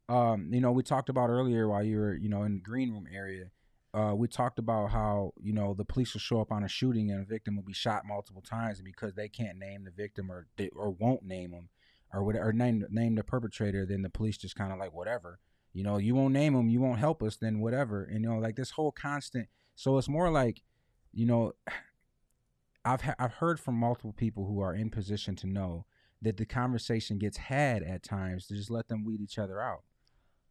um, 0.09 0.49
you 0.51 0.61
know, 0.61 0.71
we 0.71 0.83
talked 0.83 1.09
about 1.09 1.29
earlier 1.29 1.67
while 1.67 1.83
you 1.83 1.97
were 1.97 2.15
you 2.15 2.29
know 2.29 2.43
in 2.43 2.55
the 2.55 2.61
green 2.61 2.91
room 2.91 3.07
area. 3.13 3.51
Uh, 3.93 4.15
we 4.15 4.27
talked 4.27 4.57
about 4.57 4.89
how 4.89 5.33
you 5.39 5.53
know 5.53 5.73
the 5.73 5.85
police 5.85 6.13
will 6.13 6.19
show 6.19 6.41
up 6.41 6.51
on 6.51 6.63
a 6.63 6.67
shooting 6.67 7.11
and 7.11 7.21
a 7.21 7.25
victim 7.25 7.55
will 7.55 7.63
be 7.63 7.73
shot 7.73 8.05
multiple 8.05 8.41
times, 8.41 8.79
and 8.79 8.85
because 8.85 9.13
they 9.13 9.29
can't 9.29 9.57
name 9.57 9.83
the 9.83 9.91
victim 9.91 10.31
or 10.31 10.47
they, 10.57 10.69
or 10.69 10.89
won't 10.89 11.23
name 11.23 11.51
them 11.51 11.69
or 12.13 12.23
whatever, 12.23 12.49
or 12.49 12.53
name 12.53 12.85
name 12.89 13.15
the 13.15 13.23
perpetrator, 13.23 13.85
then 13.85 14.01
the 14.01 14.09
police 14.09 14.37
just 14.37 14.55
kind 14.55 14.71
of 14.71 14.79
like 14.79 14.93
whatever. 14.93 15.39
You 15.73 15.83
know, 15.83 15.97
you 15.97 16.13
won't 16.13 16.33
name 16.33 16.53
them, 16.53 16.69
you 16.69 16.79
won't 16.79 16.99
help 16.99 17.23
us, 17.23 17.35
then 17.35 17.59
whatever. 17.59 18.03
And 18.03 18.23
you 18.23 18.29
know, 18.29 18.37
like 18.37 18.55
this 18.55 18.71
whole 18.71 18.91
constant. 18.91 19.47
So 19.75 19.97
it's 19.97 20.07
more 20.07 20.29
like, 20.29 20.61
you 21.13 21.25
know, 21.25 21.53
I've 22.85 23.01
ha- 23.01 23.15
I've 23.17 23.33
heard 23.35 23.59
from 23.59 23.75
multiple 23.75 24.13
people 24.13 24.45
who 24.45 24.59
are 24.59 24.73
in 24.73 24.89
position 24.89 25.35
to 25.37 25.47
know 25.47 25.85
that 26.21 26.37
the 26.37 26.45
conversation 26.45 27.17
gets 27.17 27.37
had 27.37 27.83
at 27.83 28.03
times 28.03 28.47
to 28.47 28.55
just 28.55 28.71
let 28.71 28.87
them 28.87 29.05
weed 29.05 29.21
each 29.21 29.37
other 29.37 29.61
out. 29.61 29.83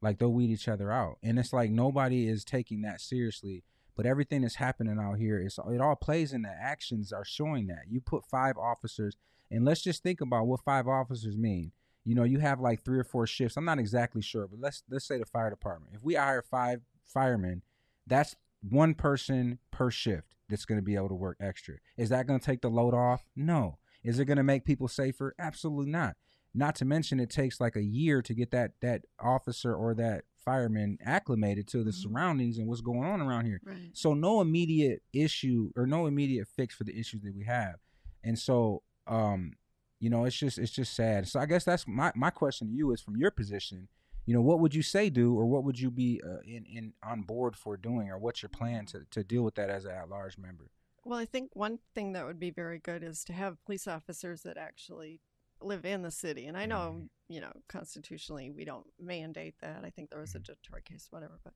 Like 0.00 0.18
they'll 0.18 0.32
weed 0.32 0.50
each 0.50 0.68
other 0.68 0.90
out, 0.90 1.18
and 1.22 1.38
it's 1.38 1.52
like 1.52 1.70
nobody 1.70 2.28
is 2.28 2.44
taking 2.44 2.82
that 2.82 3.00
seriously. 3.00 3.64
But 3.94 4.06
everything 4.06 4.40
that's 4.40 4.54
happening 4.54 4.98
out 4.98 5.18
here 5.18 5.38
is 5.38 5.58
it 5.70 5.80
all 5.80 5.96
plays 5.96 6.32
in 6.32 6.42
the 6.42 6.48
actions 6.48 7.12
are 7.12 7.26
showing 7.26 7.66
that. 7.66 7.84
You 7.88 8.00
put 8.00 8.24
five 8.24 8.56
officers, 8.56 9.16
and 9.50 9.64
let's 9.64 9.82
just 9.82 10.02
think 10.02 10.20
about 10.20 10.46
what 10.46 10.60
five 10.64 10.88
officers 10.88 11.36
mean. 11.36 11.72
You 12.04 12.14
know, 12.14 12.24
you 12.24 12.40
have 12.40 12.58
like 12.58 12.82
three 12.82 12.98
or 12.98 13.04
four 13.04 13.26
shifts. 13.26 13.56
I'm 13.56 13.64
not 13.64 13.78
exactly 13.78 14.22
sure, 14.22 14.48
but 14.48 14.58
let's 14.60 14.82
let's 14.90 15.06
say 15.06 15.18
the 15.18 15.26
fire 15.26 15.50
department. 15.50 15.94
If 15.94 16.02
we 16.02 16.14
hire 16.14 16.42
five 16.42 16.80
firemen, 17.04 17.62
that's 18.06 18.34
one 18.68 18.94
person 18.94 19.58
per 19.70 19.90
shift 19.90 20.34
that's 20.48 20.64
going 20.64 20.78
to 20.78 20.84
be 20.84 20.94
able 20.96 21.08
to 21.08 21.14
work 21.14 21.36
extra. 21.40 21.76
Is 21.96 22.08
that 22.10 22.26
going 22.26 22.38
to 22.40 22.44
take 22.46 22.60
the 22.62 22.68
load 22.70 22.94
off? 22.94 23.24
No. 23.36 23.78
Is 24.04 24.18
it 24.18 24.24
going 24.26 24.36
to 24.36 24.42
make 24.42 24.64
people 24.64 24.88
safer? 24.88 25.34
Absolutely 25.38 25.90
not. 25.90 26.16
Not 26.54 26.74
to 26.76 26.84
mention 26.84 27.18
it 27.20 27.30
takes 27.30 27.60
like 27.60 27.76
a 27.76 27.82
year 27.82 28.20
to 28.22 28.34
get 28.34 28.50
that 28.50 28.72
that 28.82 29.02
officer 29.18 29.74
or 29.74 29.94
that 29.94 30.24
fireman 30.44 30.98
acclimated 31.04 31.66
to 31.68 31.82
the 31.84 31.92
Mhm. 31.92 31.94
surroundings 32.02 32.58
and 32.58 32.66
what's 32.66 32.80
going 32.80 33.04
on 33.04 33.20
around 33.22 33.46
here. 33.46 33.60
Right. 33.64 33.90
So 33.94 34.12
no 34.12 34.40
immediate 34.40 35.02
issue 35.12 35.72
or 35.76 35.86
no 35.86 36.06
immediate 36.06 36.48
fix 36.48 36.74
for 36.74 36.84
the 36.84 36.98
issues 36.98 37.22
that 37.22 37.34
we 37.34 37.44
have. 37.44 37.76
And 38.24 38.38
so 38.38 38.82
um 39.06 39.56
you 40.00 40.10
know, 40.10 40.24
it's 40.24 40.36
just 40.36 40.58
it's 40.58 40.72
just 40.72 40.94
sad. 40.94 41.28
So 41.28 41.38
I 41.38 41.46
guess 41.46 41.64
that's 41.64 41.86
my 41.86 42.10
my 42.16 42.30
question 42.30 42.68
to 42.68 42.74
you 42.74 42.92
is 42.92 43.00
from 43.00 43.16
your 43.16 43.30
position, 43.30 43.88
you 44.24 44.34
know, 44.34 44.40
what 44.42 44.60
would 44.60 44.74
you 44.74 44.82
say 44.82 45.10
do 45.10 45.34
or 45.34 45.46
what 45.46 45.64
would 45.64 45.78
you 45.80 45.90
be 45.90 46.20
uh, 46.24 46.40
in 46.44 46.64
in 46.66 46.92
on 47.02 47.22
board 47.22 47.56
for 47.56 47.76
doing 47.76 48.08
or 48.10 48.18
what's 48.18 48.42
your 48.42 48.48
plan 48.50 48.86
to 48.86 49.04
to 49.10 49.24
deal 49.24 49.42
with 49.42 49.54
that 49.56 49.70
as 49.70 49.84
a 49.84 49.92
at-large 49.94 50.38
member? 50.38 50.70
Well, 51.04 51.18
I 51.18 51.24
think 51.24 51.50
one 51.54 51.80
thing 51.94 52.12
that 52.12 52.24
would 52.26 52.38
be 52.38 52.50
very 52.50 52.78
good 52.78 53.02
is 53.02 53.24
to 53.24 53.32
have 53.32 53.62
police 53.64 53.88
officers 53.88 54.42
that 54.42 54.56
actually 54.56 55.20
live 55.60 55.84
in 55.84 56.02
the 56.02 56.10
city. 56.12 56.46
And 56.46 56.56
I 56.56 56.66
know, 56.66 56.94
Mhm. 56.96 57.08
you 57.28 57.40
know, 57.40 57.52
constitutionally 57.68 58.50
we 58.50 58.64
don't 58.64 58.86
mandate 59.00 59.56
that. 59.60 59.84
I 59.84 59.90
think 59.90 60.10
there 60.10 60.20
was 60.20 60.34
a. 60.36 60.38
Detroit 60.38 60.84
case, 60.84 61.08
whatever, 61.10 61.40
but 61.42 61.54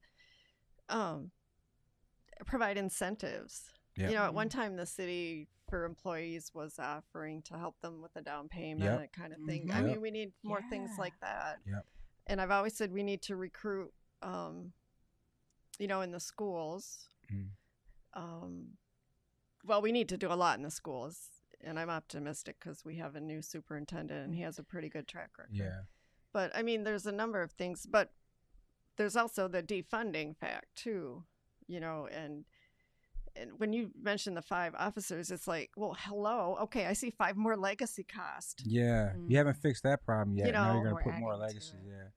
um, 0.89 1.31
provide 2.47 2.77
incentives. 2.77 3.71
Yeah. 3.97 4.09
You 4.09 4.15
know, 4.17 4.25
at 4.25 4.35
one 4.35 4.49
time 4.49 4.77
the 4.77 4.87
city 4.87 5.49
for 5.69 5.85
employees 5.85 6.53
was 6.55 6.79
offering 6.79 7.43
to 7.43 7.57
help 7.59 7.81
them 7.81 8.03
with 8.03 8.13
the 8.15 8.21
down 8.23 8.49
payment, 8.49 8.85
Yep. 8.85 8.99
that 9.01 9.13
kind 9.13 9.33
of 9.33 9.41
thing. 9.47 9.71
I 9.71 9.75
Mhm. 9.75 9.83
Yep. 9.83 9.85
mean, 9.87 10.01
we 10.01 10.11
need 10.11 10.33
more 10.43 10.63
things 10.71 10.91
like 10.99 11.19
that. 11.21 11.61
Yep. 11.67 11.87
And 12.27 12.41
I've 12.41 12.51
always 12.51 12.75
said 12.75 12.93
we 12.93 13.03
need 13.03 13.23
to 13.23 13.37
recruit, 13.37 13.93
um, 14.23 14.73
you 15.79 15.87
know, 15.87 16.01
in 16.01 16.11
the 16.11 16.21
schools. 16.21 17.09
Mhm. 17.31 17.51
Um, 18.15 18.79
well, 19.65 19.83
we 19.83 19.93
need 19.93 20.09
to 20.09 20.17
do 20.17 20.33
a 20.33 20.35
lot 20.35 20.57
in 20.59 20.63
the 20.63 20.71
schools, 20.71 21.29
and 21.61 21.79
I'm 21.79 21.91
optimistic 21.91 22.57
because 22.59 22.85
we 22.85 22.97
have 22.97 23.15
a 23.17 23.21
new 23.21 23.43
superintendent 23.43 24.25
and 24.25 24.35
he 24.35 24.43
has 24.43 24.59
a 24.59 24.63
pretty 24.63 24.89
good 24.89 25.07
track 25.07 25.39
record. 25.39 25.55
Yeah. 25.55 25.83
But 26.33 26.55
I 26.55 26.63
mean, 26.63 26.85
there's 26.85 27.07
a 27.07 27.13
number 27.13 27.43
of 27.43 27.53
things, 27.53 27.87
but 27.87 28.13
there's 28.97 29.17
also 29.17 29.49
the 29.49 29.63
defunding 29.63 30.37
fact 30.37 30.75
too, 30.75 31.25
you 31.67 31.81
know, 31.81 32.07
and 32.07 32.45
and 33.35 33.59
when 33.59 33.75
you 33.75 33.91
mention 34.01 34.33
the 34.33 34.41
five 34.41 34.75
officers, 34.79 35.31
it's 35.31 35.47
like, 35.47 35.71
well, 35.77 35.95
hello, 35.99 36.57
okay, 36.63 36.87
I 36.87 36.95
see 36.95 37.11
five 37.11 37.37
more 37.37 37.55
legacy 37.57 38.03
cost. 38.05 38.63
Yeah. 38.65 39.13
Mm. 39.15 39.31
You 39.31 39.37
haven't 39.37 39.59
fixed 39.59 39.83
that 39.83 40.05
problem 40.05 40.37
yet. 40.37 40.47
You 40.47 40.53
now 40.53 40.69
know, 40.69 40.75
you're 40.81 40.91
gonna 40.91 41.03
put 41.03 41.19
more 41.19 41.33
adding 41.33 41.41
to 41.41 41.47
legacies, 41.47 41.75
yeah. 41.87 42.09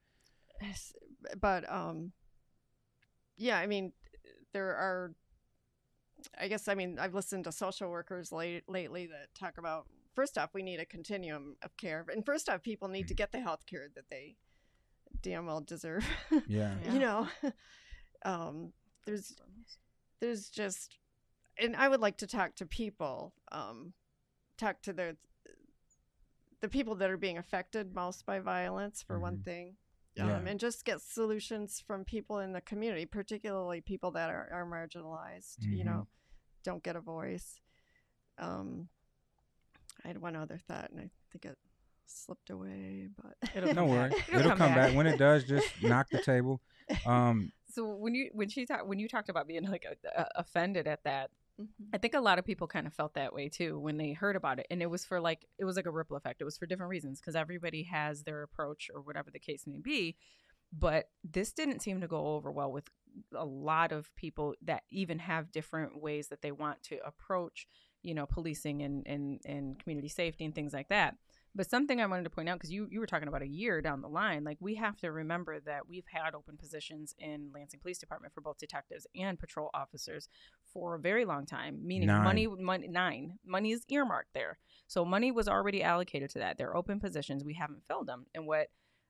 But 1.39 1.69
um, 1.71 2.11
yeah, 3.37 3.57
I 3.57 3.67
mean, 3.67 3.93
there 4.53 4.75
are. 4.75 5.13
I 6.37 6.47
guess 6.49 6.67
I 6.67 6.75
mean 6.75 6.99
I've 6.99 7.13
listened 7.13 7.45
to 7.45 7.51
social 7.51 7.89
workers 7.89 8.31
late, 8.31 8.63
lately 8.67 9.07
that 9.07 9.33
talk 9.39 9.57
about 9.57 9.87
first 10.15 10.37
off 10.37 10.53
we 10.53 10.61
need 10.63 10.79
a 10.79 10.85
continuum 10.85 11.55
of 11.61 11.75
care, 11.77 12.05
and 12.11 12.25
first 12.25 12.49
off 12.49 12.61
people 12.61 12.89
need 12.89 13.07
to 13.07 13.13
get 13.13 13.31
the 13.31 13.39
health 13.39 13.65
care 13.65 13.87
that 13.95 14.09
they 14.09 14.35
damn 15.21 15.45
well 15.45 15.61
deserve. 15.61 16.05
Yeah. 16.47 16.75
Yeah. 16.83 16.91
you 16.93 16.99
know, 16.99 17.27
um, 18.25 18.73
there's 19.05 19.35
there's 20.19 20.49
just, 20.49 20.97
and 21.57 21.73
I 21.77 21.87
would 21.87 22.01
like 22.01 22.17
to 22.17 22.27
talk 22.27 22.55
to 22.55 22.65
people, 22.65 23.33
um, 23.53 23.93
talk 24.57 24.81
to 24.83 24.91
the 24.93 25.15
the 26.59 26.67
people 26.67 26.95
that 26.95 27.09
are 27.09 27.17
being 27.17 27.37
affected 27.37 27.95
most 27.95 28.25
by 28.25 28.39
violence, 28.39 29.01
for 29.01 29.17
one 29.19 29.37
Mhm. 29.37 29.43
thing. 29.45 29.75
Yeah. 30.27 30.37
Um, 30.37 30.47
and 30.47 30.59
just 30.59 30.85
get 30.85 31.01
solutions 31.01 31.81
from 31.85 32.03
people 32.03 32.39
in 32.39 32.53
the 32.53 32.61
community, 32.61 33.05
particularly 33.05 33.81
people 33.81 34.11
that 34.11 34.29
are, 34.29 34.49
are 34.51 34.65
marginalized. 34.65 35.57
You 35.61 35.83
Mhm. 35.83 35.85
know, 35.85 36.07
don't 36.63 36.83
get 36.83 36.95
a 36.95 37.01
voice. 37.01 37.59
Um, 38.37 38.89
I 40.03 40.07
had 40.09 40.17
one 40.21 40.35
other 40.35 40.57
thought, 40.67 40.91
and 40.91 40.99
I 40.99 41.09
think 41.31 41.45
it 41.45 41.57
slipped 42.05 42.49
away. 42.49 43.07
But 43.15 43.49
It'll 43.55 43.69
No 43.73 43.81
come 43.81 43.89
worry, 43.89 44.09
back. 44.09 44.29
it'll, 44.33 44.49
come 44.55 44.73
back. 44.73 44.95
when 44.95 45.07
it 45.07 45.17
does. 45.17 45.43
Just 45.45 45.67
knock 45.83 46.07
the 46.09 46.21
table. 46.21 46.61
Um, 47.05 47.51
So 47.69 47.85
when 47.95 48.15
you 48.15 48.29
when 48.33 48.49
she 48.49 48.65
talked 48.65 48.87
when 48.87 48.97
you 48.99 49.07
talked 49.07 49.29
about 49.29 49.47
being 49.47 49.63
like 49.69 49.85
uh, 50.15 50.25
offended 50.35 50.87
at 50.87 51.03
that, 51.03 51.29
Mhm. 51.59 51.89
I 51.93 51.97
think 51.97 52.13
a 52.13 52.21
lot 52.21 52.39
of 52.39 52.45
people 52.45 52.67
kind 52.67 52.87
of 52.87 52.93
felt 52.93 53.13
that 53.15 53.33
way 53.33 53.49
too 53.49 53.79
when 53.79 53.97
they 53.97 54.13
heard 54.13 54.35
about 54.35 54.59
it, 54.59 54.67
and 54.69 54.81
it 54.81 54.89
was 54.89 55.05
for 55.05 55.19
like 55.19 55.45
it 55.57 55.65
was 55.65 55.75
like 55.75 55.85
a 55.85 55.91
ripple 55.91 56.15
effect. 56.17 56.41
It 56.41 56.45
was 56.45 56.57
for 56.57 56.65
different 56.65 56.89
reasons 56.89 57.19
because 57.19 57.35
everybody 57.35 57.83
has 57.83 58.23
their 58.23 58.43
approach 58.43 58.89
or 58.93 59.01
whatever 59.01 59.29
the 59.31 59.39
case 59.39 59.65
may 59.67 59.79
be. 59.79 60.15
But 60.71 61.09
this 61.23 61.51
didn't 61.51 61.81
seem 61.81 61.99
to 62.01 62.07
go 62.07 62.35
over 62.35 62.51
well 62.51 62.71
with 62.71 62.85
a 63.35 63.45
lot 63.45 63.91
of 63.91 64.15
people 64.15 64.53
that 64.61 64.83
even 64.91 65.19
have 65.19 65.51
different 65.51 65.99
ways 66.01 66.27
that 66.29 66.41
they 66.43 66.51
want 66.51 66.83
to 66.83 66.99
approach, 67.05 67.67
you 68.03 68.13
know, 68.13 68.25
policing 68.27 68.81
and 68.83 69.05
and 69.07 69.41
and 69.45 69.79
community 69.79 70.09
safety 70.09 70.45
and 70.45 70.55
things 70.55 70.73
like 70.73 70.89
that. 70.89 71.15
But 71.55 71.67
something 71.69 71.99
I 71.99 72.05
wanted 72.05 72.23
to 72.25 72.29
point 72.29 72.47
out 72.47 72.59
because 72.59 72.71
you 72.71 72.87
you 72.91 72.99
were 72.99 73.07
talking 73.07 73.27
about 73.27 73.41
a 73.41 73.47
year 73.47 73.81
down 73.81 74.01
the 74.01 74.07
line, 74.07 74.43
like 74.43 74.57
we 74.61 74.75
have 74.75 74.97
to 74.97 75.11
remember 75.11 75.59
that 75.61 75.87
we've 75.89 76.05
had 76.07 76.35
open 76.35 76.55
positions 76.57 77.15
in 77.17 77.51
Lansing 77.53 77.79
Police 77.79 77.97
Department 77.97 78.33
for 78.33 78.41
both 78.41 78.59
detectives 78.59 79.07
and 79.15 79.39
patrol 79.39 79.71
officers 79.73 80.29
for 80.73 80.95
a 80.95 80.99
very 80.99 81.25
long 81.25 81.45
time. 81.45 81.79
Meaning 81.85 82.07
Nine. 82.07 82.23
money, 82.23 82.47
money 82.47 82.87
nine 82.87 83.39
money 83.45 83.71
is 83.71 83.85
earmarked 83.89 84.33
there, 84.33 84.57
so 84.87 85.05
money 85.05 85.31
was 85.31 85.47
already 85.47 85.83
allocated 85.83 86.29
to 86.31 86.39
that. 86.39 86.57
They're 86.57 86.75
open 86.75 86.99
positions. 86.99 87.43
We 87.43 87.53
haven't 87.53 87.83
filled 87.87 88.07
them, 88.07 88.25
and 88.33 88.47
what 88.47 88.67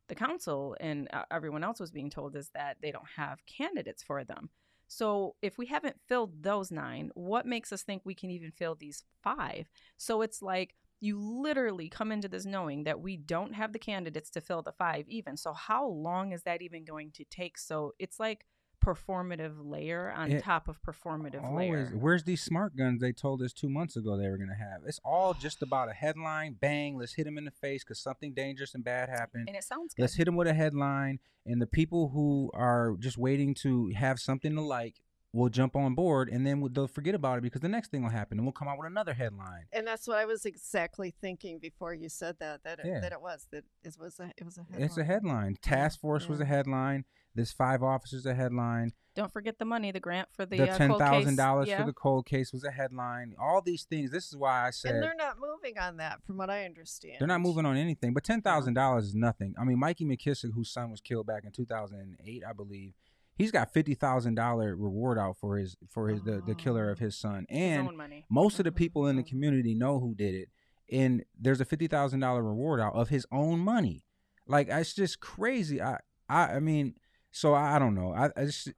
the 0.08 0.16
council 0.16 0.76
and 0.80 1.08
uh, 1.14 1.24
everyone 1.32 1.64
else 1.64 1.80
was 1.80 1.92
being 1.92 2.10
told 2.10 2.36
is 2.36 2.50
that 2.56 2.78
they 2.82 2.92
don't 2.92 3.08
have 3.16 3.46
candidates 3.46 4.04
for 4.04 4.24
them. 4.24 4.50
So 4.88 5.36
if 5.44 5.58
we 5.60 5.68
haven't 5.68 6.02
filled 6.08 6.42
those 6.42 6.72
nine, 6.72 7.12
what 7.14 7.46
makes 7.46 7.72
us 7.72 7.84
think 7.84 8.02
we 8.04 8.16
can 8.16 8.32
even 8.32 8.52
fill 8.52 8.74
these 8.74 9.04
five? 9.24 9.70
So 9.98 10.24
it's 10.24 10.42
like 10.42 10.74
you 11.00 11.20
literally 11.20 11.90
come 11.90 12.12
into 12.12 12.28
this 12.28 12.46
knowing 12.46 12.84
that 12.84 13.00
we 13.00 13.16
don't 13.16 13.54
have 13.54 13.72
the 13.72 13.80
candidates 13.80 14.32
to 14.32 14.42
fill 14.42 14.64
the 14.64 14.72
five 14.72 15.06
even. 15.08 15.38
So 15.38 15.54
how 15.54 15.88
long 15.88 16.32
is 16.32 16.42
that 16.44 16.64
even 16.64 16.86
going 16.86 17.12
to 17.12 17.24
take? 17.24 17.58
So 17.60 17.94
it's 18.00 18.20
like 18.20 18.46
performative 18.80 19.54
layer 19.60 20.12
on 20.16 20.32
It 20.32 20.44
top 20.44 20.68
of 20.68 20.82
performative 20.82 21.44
always, 21.44 21.70
layer. 21.70 21.92
where's 21.98 22.24
these 22.24 22.42
smart 22.42 22.76
guns 22.76 23.02
they 23.02 23.12
told 23.12 23.42
us 23.42 23.54
two 23.54 23.70
months 23.70 23.96
ago 23.96 24.18
they 24.18 24.30
were 24.30 24.38
gonna 24.38 24.56
have? 24.56 24.82
It's 24.86 25.00
all 25.04 25.34
just 25.34 25.62
about 25.62 25.90
a 25.90 25.94
headline. 25.94 26.54
Bang! 26.60 26.98
Let's 26.98 27.14
hit 27.14 27.28
him 27.28 27.38
in 27.38 27.46
the 27.46 27.52
face 27.52 27.84
because 27.84 28.00
something 28.00 28.34
dangerous 28.34 28.74
and 28.76 28.84
bad 28.84 29.10
happened. 29.10 29.48
And 29.48 29.58
it 29.58 29.64
sounds 29.64 29.94
good. 29.94 30.04
Let's 30.04 30.16
hit 30.16 30.26
them 30.26 30.36
with 30.36 30.48
a 30.48 30.54
headline, 30.54 31.20
and 31.46 31.62
the 31.62 31.68
people 31.68 32.10
who 32.10 32.52
are 32.54 32.96
just 33.00 33.18
waiting 33.18 33.54
to 33.56 33.92
have 33.96 34.20
something 34.20 34.56
to 34.56 34.62
like 34.62 35.02
will 35.32 35.50
jump 35.50 35.76
on 35.76 35.94
board, 35.94 36.28
and 36.30 36.46
then 36.46 36.68
they'll 36.72 36.88
forget 36.88 37.14
about 37.14 37.38
it 37.38 37.42
because 37.42 37.62
the 37.62 37.70
next 37.70 37.92
thing 37.92 38.02
will 38.02 38.10
happen, 38.10 38.38
and 38.40 38.46
we'll 38.48 38.52
come 38.54 38.68
out 38.68 38.78
with 38.80 38.88
another 38.88 39.14
headline. 39.14 39.66
And 39.72 39.86
that's 39.86 40.08
what 40.08 40.18
I 40.18 40.26
was 40.26 40.46
exactly 40.46 41.14
thinking 41.22 41.60
before 41.60 41.94
you 41.94 42.10
said 42.10 42.38
that 42.40 42.64
that 42.64 42.80
it, 42.80 42.86
Yeah. 42.88 43.00
that 43.02 43.12
it 43.12 43.22
was 43.22 43.48
that 43.52 43.64
it 43.84 43.96
was 44.00 44.20
a 44.20 44.32
it 44.38 44.44
was 44.46 44.58
a 44.58 44.64
headline. 44.64 44.82
It's 44.84 44.98
a 44.98 45.04
headline. 45.04 45.58
Task 45.62 46.00
force 46.00 46.28
was 46.28 46.40
a 46.40 46.46
headline. 46.46 47.06
This 47.36 47.52
five 47.52 47.84
officers 47.84 48.26
a 48.26 48.34
headline. 48.34 48.94
Don't 49.16 49.32
forget 49.32 49.60
the 49.60 49.66
money, 49.66 49.92
the 49.92 50.00
grant 50.00 50.30
for 50.32 50.46
the, 50.46 50.58
The, 50.58 50.72
uh, 50.72 50.78
ten 50.78 50.90
cold 50.90 51.02
case. 51.02 51.10
thousand 51.10 51.36
dollars 51.36 51.68
Yeah. 51.68 51.80
for 51.82 51.86
the 51.86 51.94
cold 51.94 52.26
case 52.26 52.52
was 52.52 52.64
a 52.64 52.72
headline. 52.72 53.36
All 53.40 53.62
these 53.62 53.84
things. 53.84 54.12
This 54.12 54.28
is 54.28 54.36
why 54.36 54.66
I 54.68 54.72
said 54.72 54.96
and 54.96 55.04
they're 55.04 55.16
not 55.16 55.38
moving 55.40 55.78
on 55.78 55.98
that, 55.98 56.24
from 56.26 56.38
what 56.38 56.50
I 56.50 56.66
understand. 56.66 57.18
They're 57.20 57.28
not 57.28 57.42
moving 57.42 57.66
on 57.66 57.78
anything. 57.78 58.14
But 58.14 58.24
ten 58.24 58.42
thousand 58.42 58.74
dollars 58.74 59.06
is 59.06 59.16
nothing. 59.16 59.54
I 59.60 59.64
mean, 59.64 59.78
Mikey 59.78 60.06
McKissick, 60.06 60.54
whose 60.54 60.72
son 60.72 60.90
was 60.90 61.02
killed 61.02 61.28
back 61.28 61.44
in 61.46 61.52
two 61.52 61.66
thousand 61.66 62.00
and 62.00 62.18
eight, 62.26 62.44
I 62.48 62.54
believe, 62.54 62.94
he's 63.40 63.50
got 63.52 63.74
fifty 63.74 63.96
thousand 63.96 64.36
dollar 64.36 64.76
reward 64.76 65.18
out 65.18 65.38
for 65.40 65.58
his 65.58 65.76
for 65.90 66.10
his 66.10 66.22
the, 66.22 66.44
the 66.46 66.54
killer 66.54 66.92
of 66.92 67.00
his 67.00 67.18
son. 67.18 67.48
His 67.50 67.60
And 67.60 67.98
money. 67.98 68.26
most 68.30 68.60
of 68.60 68.66
the 68.66 68.72
Mhm. 68.72 68.76
people 68.76 69.08
in 69.08 69.16
the 69.16 69.24
community 69.24 69.74
know 69.74 70.00
who 70.00 70.14
did 70.14 70.36
it. 70.36 70.50
And 70.92 71.24
there's 71.40 71.60
a 71.62 71.66
fifty 71.66 71.88
thousand 71.88 72.20
dollar 72.20 72.44
reward 72.44 72.80
out 72.80 72.94
of 72.94 73.10
his 73.10 73.26
own 73.32 73.60
money. 73.60 74.06
Like 74.46 74.68
it's 74.70 74.94
just 74.94 75.20
crazy. 75.20 75.82
I 75.82 75.98
I 76.28 76.56
I 76.56 76.60
mean, 76.60 76.94
so 77.32 77.54
I, 77.56 77.76
I 77.78 77.80
don't 77.80 77.96
know. 77.96 78.14
I, 78.14 78.30
I 78.38 78.46
just 78.46 78.70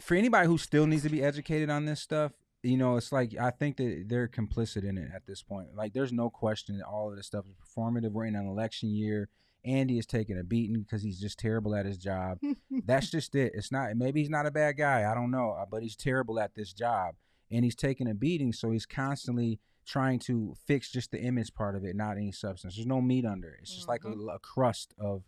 for 0.00 0.14
anybody 0.16 0.46
who 0.46 0.58
still 0.58 0.86
needs 0.86 1.02
to 1.04 1.08
be 1.10 1.22
educated 1.22 1.70
on 1.70 1.84
this 1.84 2.00
stuff, 2.00 2.32
you 2.62 2.76
know, 2.76 2.96
it's 2.96 3.12
like 3.12 3.36
I 3.38 3.50
think 3.50 3.76
that 3.78 4.04
they're 4.08 4.28
complicit 4.28 4.82
in 4.84 4.98
it 4.98 5.10
at 5.14 5.26
this 5.26 5.42
point. 5.42 5.74
Like 5.74 5.92
there's 5.92 6.12
no 6.12 6.30
question 6.30 6.78
that 6.78 6.86
all 6.86 7.10
of 7.10 7.16
this 7.16 7.26
stuff 7.26 7.44
is 7.46 7.54
performative. 7.54 8.10
We're 8.12 8.26
in 8.26 8.34
an 8.36 8.46
election 8.46 8.90
year. 8.90 9.28
Andy 9.64 9.98
is 9.98 10.06
taking 10.06 10.38
a 10.38 10.44
beating 10.44 10.80
because 10.80 11.02
he's 11.02 11.20
just 11.20 11.38
terrible 11.38 11.74
at 11.74 11.86
his 11.86 11.98
job. 11.98 12.38
That's 12.84 13.10
just 13.10 13.34
it. 13.34 13.52
It's 13.54 13.72
not 13.72 13.96
maybe 13.96 14.20
he's 14.20 14.30
not 14.30 14.46
a 14.46 14.50
bad 14.50 14.76
guy. 14.76 15.10
I 15.10 15.14
don't 15.14 15.30
know, 15.30 15.52
uh, 15.52 15.64
but 15.70 15.82
he's 15.82 15.96
terrible 15.96 16.38
at 16.40 16.54
this 16.54 16.72
job 16.72 17.14
and 17.50 17.64
he's 17.64 17.76
taking 17.76 18.08
a 18.08 18.14
beating, 18.14 18.52
so 18.52 18.70
he's 18.70 18.86
constantly 18.86 19.60
trying 19.86 20.18
to 20.18 20.54
fix 20.66 20.90
just 20.90 21.10
the 21.10 21.20
image 21.20 21.52
part 21.54 21.76
of 21.76 21.84
it, 21.84 21.94
not 21.94 22.16
any 22.16 22.32
substance. 22.32 22.74
There's 22.74 22.86
no 22.86 23.02
meat 23.02 23.26
under 23.26 23.48
it. 23.50 23.58
It's 23.62 23.74
just 23.74 23.86
like 23.86 24.02
Mhm. 24.02 24.28
a, 24.30 24.34
a 24.36 24.38
crust 24.38 24.94
of, 24.98 25.24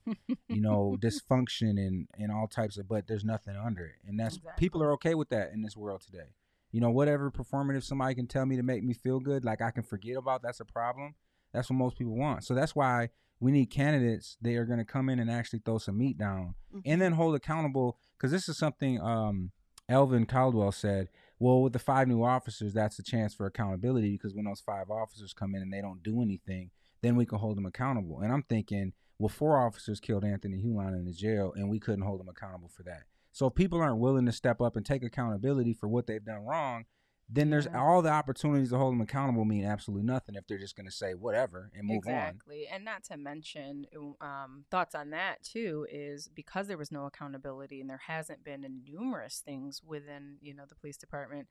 you 0.49 0.61
know, 0.63 0.97
dysfunction 1.01 1.79
and 1.79 2.09
and 2.19 2.33
all 2.33 2.47
types 2.49 2.79
of. 2.79 2.89
But 2.89 3.07
there's 3.07 3.25
nothing 3.25 3.55
under 3.57 3.85
it, 3.85 3.97
and 4.07 4.19
that's 4.19 4.39
people 4.57 4.83
are 4.83 4.93
okay 4.93 5.15
with 5.15 5.29
that 5.29 5.53
in 5.53 5.63
this 5.63 5.77
world 5.77 6.01
today. 6.03 6.31
You 6.73 6.81
know, 6.81 6.91
whatever 6.91 7.31
performative 7.31 7.85
somebody 7.85 8.15
can 8.15 8.27
tell 8.27 8.45
me 8.45 8.57
to 8.57 8.63
make 8.63 8.83
me 8.83 8.93
feel 8.93 9.21
good, 9.21 9.45
like 9.45 9.63
I 9.63 9.71
can 9.71 9.83
forget 9.83 10.17
about, 10.17 10.43
that's 10.43 10.61
a 10.61 10.65
problem. 10.65 11.15
That's 11.53 11.71
what 11.71 11.77
most 11.77 11.97
people 11.97 12.17
want. 12.17 12.45
So 12.45 12.55
that's 12.55 12.75
why 12.75 13.11
we 13.41 13.53
need 13.53 13.67
candidates. 13.67 14.37
that 14.41 14.55
are 14.55 14.65
going 14.65 14.79
to 14.79 14.85
come 14.85 15.09
in 15.09 15.19
and 15.19 15.31
actually 15.31 15.61
throw 15.65 15.79
some 15.79 15.99
meat 15.99 16.19
down 16.19 16.55
and 16.85 17.01
then 17.01 17.13
hold 17.13 17.35
accountable 17.35 17.99
because 18.17 18.31
this 18.31 18.49
is 18.49 18.59
something 18.59 19.01
um, 19.01 19.51
Elvin 19.89 20.27
Caldwell 20.27 20.73
said. 20.73 21.09
Well, 21.39 21.61
with 21.61 21.75
the 21.75 21.79
five 21.79 22.09
new 22.09 22.25
officers, 22.25 22.73
that's 22.73 22.99
a 22.99 23.03
chance 23.03 23.35
for 23.35 23.47
accountability 23.47 24.13
because 24.13 24.35
when 24.35 24.47
those 24.47 24.61
five 24.61 24.91
officers 24.91 25.35
come 25.35 25.55
in 25.55 25.63
and 25.63 25.73
they 25.73 25.83
don't 25.83 26.03
do 26.03 26.23
anything, 26.23 26.71
then 27.03 27.15
we 27.15 27.27
can 27.27 27.39
hold 27.39 27.59
them 27.59 27.67
accountable. 27.67 28.21
And 28.21 28.33
I'm 28.33 28.43
thinking, 28.43 28.95
well, 29.19 29.29
four 29.29 29.59
officers 29.59 30.01
killed 30.01 30.25
Anthony 30.25 30.63
Hulon 30.63 30.95
in 30.95 31.05
the 31.05 31.13
jail, 31.13 31.53
and 31.55 31.69
we 31.69 31.79
couldn't 31.79 32.05
hold 32.05 32.21
them 32.21 32.29
accountable 32.29 32.71
for 32.75 32.83
that. 32.85 33.03
So 33.33 33.47
if 33.47 33.55
people 33.55 33.81
aren't 33.81 33.99
willing 33.99 34.25
to 34.27 34.33
step 34.33 34.63
up 34.63 34.77
and 34.77 34.87
take 34.87 35.05
accountability 35.05 35.75
for 35.75 35.89
what 35.89 36.07
they've 36.07 36.25
done 36.25 36.45
wrong, 36.47 36.87
then 37.29 37.51
there's 37.51 37.67
Yeah. 37.67 37.81
all 37.81 38.03
the 38.03 38.11
opportunities 38.11 38.71
to 38.71 38.79
hold 38.79 38.93
them 38.95 39.01
accountable 39.01 39.45
mean 39.45 39.65
absolutely 39.65 40.05
nothing 40.07 40.37
if 40.37 40.47
they're 40.47 40.59
just 40.59 40.77
going 40.77 40.87
to 40.87 40.93
say 40.93 41.15
whatever 41.15 41.71
and 41.75 41.87
move 41.87 42.07
on. 42.07 42.13
exactly. 42.13 42.69
And 42.69 42.85
not 42.85 43.03
to 43.05 43.17
mention, 43.17 43.87
um, 44.21 44.65
thoughts 44.71 44.95
on 44.95 45.11
that 45.11 45.43
too 45.43 45.87
is 45.91 46.29
because 46.29 46.69
there 46.69 46.79
was 46.79 46.93
no 46.93 47.05
accountability 47.07 47.81
and 47.81 47.91
there 47.91 48.03
hasn't 48.07 48.45
been 48.45 48.63
in 48.65 48.85
numerous 48.85 49.41
things 49.41 49.83
within, 49.85 50.37
you 50.41 50.55
know, 50.55 50.65
the 50.69 50.77
police 50.77 50.97
department. 50.97 51.49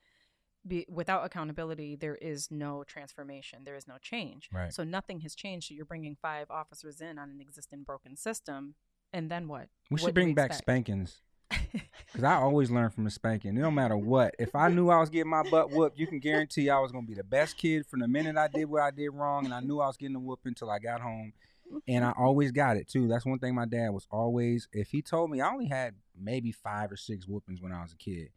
Be, 0.67 0.83
without 0.89 1.23
accountability, 1.23 1.95
there 1.95 2.15
is 2.15 2.49
no 2.49 2.83
transformation. 2.83 3.65
There 3.65 3.75
is 3.75 3.87
no 3.87 3.97
change. 4.01 4.49
Right. 4.51 4.73
So 4.73 4.83
nothing 4.83 5.19
has 5.19 5.35
changed. 5.35 5.67
So 5.67 5.75
you're 5.75 5.85
bringing 5.85 6.15
five 6.19 6.49
officers 6.49 7.01
in 7.01 7.19
on 7.19 7.29
an 7.29 7.39
existing 7.39 7.83
broken 7.83 8.15
system, 8.15 8.73
and 9.13 9.29
then 9.29 9.47
what? 9.47 9.67
We 9.91 9.95
What 9.95 10.01
should 10.01 10.13
bring 10.15 10.33
back 10.33 10.53
spankings. 10.53 11.21
Because 11.49 12.23
I 12.23 12.35
always 12.35 12.71
learn 12.71 12.89
from 12.89 13.07
a 13.07 13.09
spanking. 13.09 13.55
Don't 13.55 13.75
matter 13.75 13.97
what. 13.97 14.35
If 14.39 14.55
I 14.55 14.69
knew 14.69 14.89
I 14.89 14.99
was 14.99 15.09
getting 15.09 15.29
my 15.29 15.43
butt 15.43 15.71
whooped, 15.71 15.99
you 15.99 16.07
can 16.07 16.19
guarantee 16.19 16.69
I 16.69 16.79
was 16.79 16.91
going 16.91 17.05
to 17.05 17.07
be 17.07 17.15
the 17.15 17.23
best 17.23 17.57
kid 17.57 17.85
from 17.85 17.99
the 17.99 18.07
minute 18.07 18.37
I 18.37 18.47
did 18.47 18.65
what 18.65 18.81
I 18.81 18.91
did 18.91 19.09
wrong. 19.09 19.45
And 19.45 19.53
I 19.53 19.59
knew 19.59 19.79
I 19.79 19.87
was 19.87 19.97
getting 19.97 20.15
a 20.15 20.19
whooping 20.19 20.51
until 20.51 20.69
I 20.69 20.79
got 20.79 21.01
home. 21.01 21.33
And 21.87 22.05
I 22.05 22.11
always 22.11 22.51
got 22.51 22.77
it 22.77 22.87
too. 22.87 23.07
That's 23.07 23.25
one 23.25 23.39
thing 23.39 23.53
my 23.53 23.65
dad 23.65 23.89
was 23.89 24.07
always, 24.09 24.67
if 24.71 24.89
he 24.89 25.01
told 25.01 25.29
me, 25.29 25.41
I 25.41 25.51
only 25.51 25.67
had 25.67 25.95
maybe 26.17 26.51
five 26.51 26.91
or 26.91 26.97
six 26.97 27.27
whoopings 27.27 27.61
when 27.61 27.73
I 27.73 27.81
was 27.81 27.91
a 27.91 27.97
kid. 27.97 28.29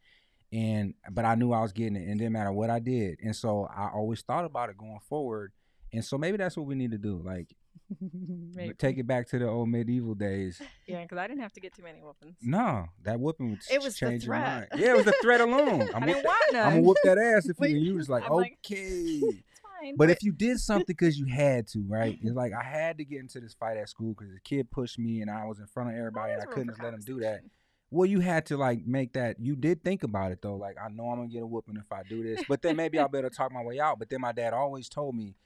And, 0.52 0.94
but 1.10 1.24
I 1.24 1.35
knew 1.35 1.52
I 1.52 1.60
was 1.60 1.72
getting 1.72 1.97
it. 1.97 2.09
And 2.09 2.18
didn't 2.18 2.32
matter 2.32 2.52
what 2.52 2.70
I 2.70 2.80
did. 2.80 3.18
And 3.22 3.36
so 3.36 3.68
I 3.74 3.90
always 3.94 4.22
thought 4.22 4.44
about 4.44 4.70
it 4.70 4.78
going 4.78 5.01
forward. 5.09 5.52
And 5.93 6.05
so 6.05 6.18
maybe 6.18 6.36
that's 6.36 6.56
what 6.56 6.66
we 6.66 6.74
need 6.74 6.90
to 6.90 6.98
do. 6.98 7.22
Like. 7.24 7.55
take 8.78 8.98
it 8.98 9.06
back 9.06 9.28
to 9.28 9.39
the 9.39 9.48
old 9.48 9.69
medieval 9.69 10.15
days. 10.15 10.60
Yeah, 10.86 11.02
because 11.02 11.19
I 11.19 11.27
didn't 11.27 11.40
have 11.43 11.52
to 11.55 11.60
get 11.60 11.74
too 11.74 11.82
many 11.82 12.02
weapons. 12.02 12.36
No, 12.43 12.86
that 13.05 13.19
whooping 13.19 13.51
would 13.51 13.60
It 13.70 13.82
was 13.82 13.94
the 13.98 14.06
change 14.06 14.24
your 14.24 14.35
threat. 14.36 14.69
mind. 14.70 14.82
Yeah, 14.82 14.90
it 14.93 14.97
was 14.97 15.06
a 15.06 15.12
threat 15.23 15.40
alone. 15.40 15.89
I'm 15.94 16.02
I 16.02 16.06
whoop 16.06 16.15
didn't 16.15 16.24
want 16.24 16.40
none. 16.52 16.62
I'm 16.66 16.70
gonna 16.74 16.82
whoop 16.82 16.97
that 17.05 17.19
ass 17.19 17.47
if 17.48 17.56
you, 17.59 17.62
Wait, 17.62 17.77
and 17.77 17.85
you 17.85 17.94
was 17.97 18.09
like, 18.09 18.24
I'm 18.24 18.32
like- 18.32 18.59
okay. 18.66 18.77
It's 19.23 19.60
fine. 19.81 19.97
But 19.97 20.10
if 20.10 20.23
you 20.23 20.32
did 20.32 20.59
something 20.59 20.85
because 20.89 21.19
you 21.19 21.27
had 21.27 21.66
to, 21.69 21.85
right? 21.89 22.19
It's 22.23 22.35
like 22.35 22.52
I 22.52 22.62
had 22.65 22.98
to 22.98 23.05
get 23.05 23.20
into 23.20 23.40
this 23.40 23.55
fight 23.55 23.77
at 23.77 23.89
school 23.89 24.15
because 24.16 24.32
the 24.35 24.40
kid 24.40 24.70
pushed 24.70 24.98
me 24.98 25.20
and 25.20 25.31
I 25.31 25.44
was 25.47 25.59
in 25.60 25.66
front 25.66 25.90
of 25.90 25.97
everybody 25.97 26.32
and 26.32 26.43
I 26.43 26.47
couldn't 26.47 26.69
just 26.69 26.82
let 26.82 26.93
him 26.94 27.01
do 27.01 27.20
that. 27.20 27.40
Well, 27.90 28.05
you 28.05 28.20
had 28.20 28.44
to 28.47 28.56
like 28.59 28.86
make 28.86 29.15
that. 29.15 29.36
You 29.40 29.56
did 29.56 29.82
think 29.82 30.02
about 30.02 30.31
it 30.32 30.43
though. 30.43 30.56
Like 30.56 30.77
I 30.85 30.89
know 30.90 31.09
I'm 31.10 31.16
gonna 31.19 31.28
get 31.28 31.43
a 31.43 31.47
whooping 31.47 31.77
if 31.77 31.90
I 31.90 32.02
do 32.02 32.23
this, 32.23 32.44
but 32.48 32.60
then 32.60 32.77
maybe 32.77 32.98
I'll 32.98 33.09
be 33.09 33.19
able 33.19 33.31
to 33.31 33.35
talk 33.35 33.51
my 33.52 33.62
way 33.62 33.81
out. 33.81 33.98
But 33.98 34.10
then 34.10 34.20
my 34.20 34.32
dad 34.32 34.52
always 34.52 34.89
told 34.90 35.15
me, 35.15 35.36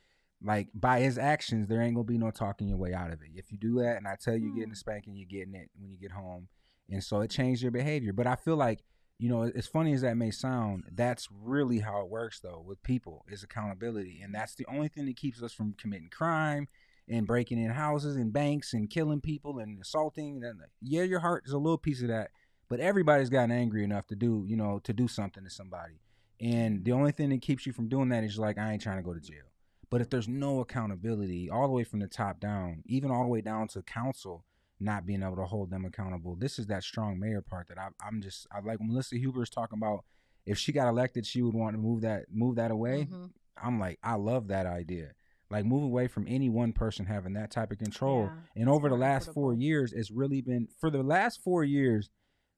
like 0.45 0.69
by 0.75 1.01
his 1.01 1.19
actions, 1.19 1.69
there 1.69 1.81
ain't 1.81 1.95
gonna 1.95 2.05
be 2.05 2.19
no 2.19 2.31
talking 2.31 2.69
your 2.69 2.79
way 2.79 2.93
out 2.95 3.13
of 3.13 3.23
it. 3.23 3.31
If 3.35 3.53
you 3.53 3.59
do 3.59 3.81
that, 3.81 3.97
and 3.97 4.07
I 4.09 4.17
tell 4.17 4.35
you 4.35 4.47
you're 4.47 4.55
getting 4.55 4.71
Hmm. 4.71 4.73
a 4.73 4.77
spanking, 4.77 5.15
you're 5.17 5.27
getting 5.27 5.55
it 5.55 5.71
when 5.79 5.91
you 5.91 5.99
get 5.99 6.13
home, 6.13 6.49
and 6.91 7.03
so 7.03 7.21
it 7.21 7.31
changed 7.31 7.63
your 7.63 7.71
behavior. 7.71 8.13
But 8.13 8.27
I 8.27 8.37
feel 8.37 8.57
like 8.57 8.83
you 9.19 9.29
know, 9.29 9.43
as 9.45 9.69
funny 9.69 9.93
as 9.93 10.01
that 10.01 10.17
may 10.17 10.33
sound, 10.33 10.83
that's 10.93 11.29
really 11.31 11.79
how 11.79 12.01
it 12.01 12.09
works 12.09 12.41
though 12.41 12.61
with 12.67 12.83
people 12.83 13.25
is 13.29 13.45
accountability, 13.45 14.21
and 14.21 14.35
that's 14.35 14.57
the 14.57 14.67
only 14.67 14.89
thing 14.89 15.07
that 15.07 15.17
keeps 15.17 15.41
us 15.43 15.53
from 15.53 15.75
committing 15.75 16.09
crime 16.11 16.67
and 17.09 17.27
breaking 17.27 17.63
in 17.63 17.71
houses 17.71 18.17
and 18.17 18.33
banks 18.33 18.73
and 18.73 18.91
killing 18.91 19.21
people 19.21 19.59
and 19.61 19.81
assaulting. 19.81 20.43
And 20.43 20.61
yeah, 20.81 21.03
your 21.05 21.21
heart 21.21 21.45
is 21.47 21.53
a 21.53 21.59
little 21.59 21.79
piece 21.79 22.03
of 22.03 22.09
that, 22.09 22.31
but 22.69 22.81
everybody's 22.81 23.31
gotten 23.31 23.53
angry 23.53 23.85
enough 23.85 24.09
to 24.09 24.17
do 24.17 24.45
you 24.49 24.57
know 24.57 24.81
to 24.83 24.93
do 24.93 25.07
something 25.07 25.45
to 25.45 25.51
somebody. 25.51 26.01
And 26.41 26.85
the 26.85 26.91
only 26.91 27.13
thing 27.13 27.29
that 27.29 27.43
keeps 27.43 27.65
you 27.65 27.73
from 27.73 27.89
doing 27.89 28.09
that 28.09 28.25
is 28.25 28.37
like, 28.39 28.59
I 28.59 28.73
ain't 28.73 28.83
trying 28.83 28.97
to 28.97 29.05
go 29.05 29.15
to 29.15 29.21
jail. 29.21 29.52
But 29.93 30.01
if 30.01 30.09
there's 30.09 30.27
no 30.27 30.61
accountability, 30.61 31.51
all 31.51 31.67
the 31.69 31.75
way 31.75 31.85
from 31.85 31.99
the 32.01 32.07
top 32.09 32.41
down, 32.41 32.83
even 32.87 33.11
all 33.11 33.25
the 33.25 33.29
way 33.29 33.43
down 33.43 33.69
to 33.69 33.83
council 33.83 34.45
not 34.81 35.05
being 35.05 35.23
able 35.23 35.37
to 35.37 35.45
hold 35.45 35.71
them 35.71 35.85
accountable, 35.85 36.35
this 36.35 36.59
is 36.59 36.67
that 36.69 36.83
strong 36.83 37.21
mayor 37.21 37.43
part 37.43 37.69
that 37.69 37.79
I, 37.79 37.89
I'm 38.05 38.23
just, 38.23 38.47
I 38.51 38.61
like 38.61 38.79
Melissa 38.81 39.17
Huber 39.17 39.43
is 39.43 39.51
talking 39.51 39.79
about 39.79 40.05
if 40.47 40.57
she 40.59 40.73
got 40.73 40.89
elected, 40.89 41.27
she 41.27 41.43
would 41.43 41.55
want 41.55 41.75
to 41.77 41.79
move 41.79 42.01
that 42.01 42.25
move 42.33 42.57
that 42.57 42.71
away. 42.71 43.07
Mhm. 43.11 43.31
I'm 43.63 43.79
like, 43.79 43.99
I 44.03 44.15
love 44.15 44.49
that 44.49 44.65
idea. 44.65 45.13
Like 45.51 45.67
move 45.67 45.83
away 45.83 46.09
from 46.09 46.25
any 46.27 46.49
one 46.49 46.73
person 46.73 47.05
having 47.05 47.35
that 47.35 47.51
type 47.51 47.71
of 47.71 47.79
control. 47.79 48.31
Yeah, 48.57 48.63
and 48.63 48.71
over 48.71 48.89
the 48.89 48.97
last 48.97 49.27
four 49.35 49.53
years, 49.53 49.93
it's 49.93 50.11
really 50.11 50.41
been 50.41 50.69
for 50.81 50.91
the 50.91 51.03
last 51.03 51.43
four 51.45 51.63
years, 51.65 52.09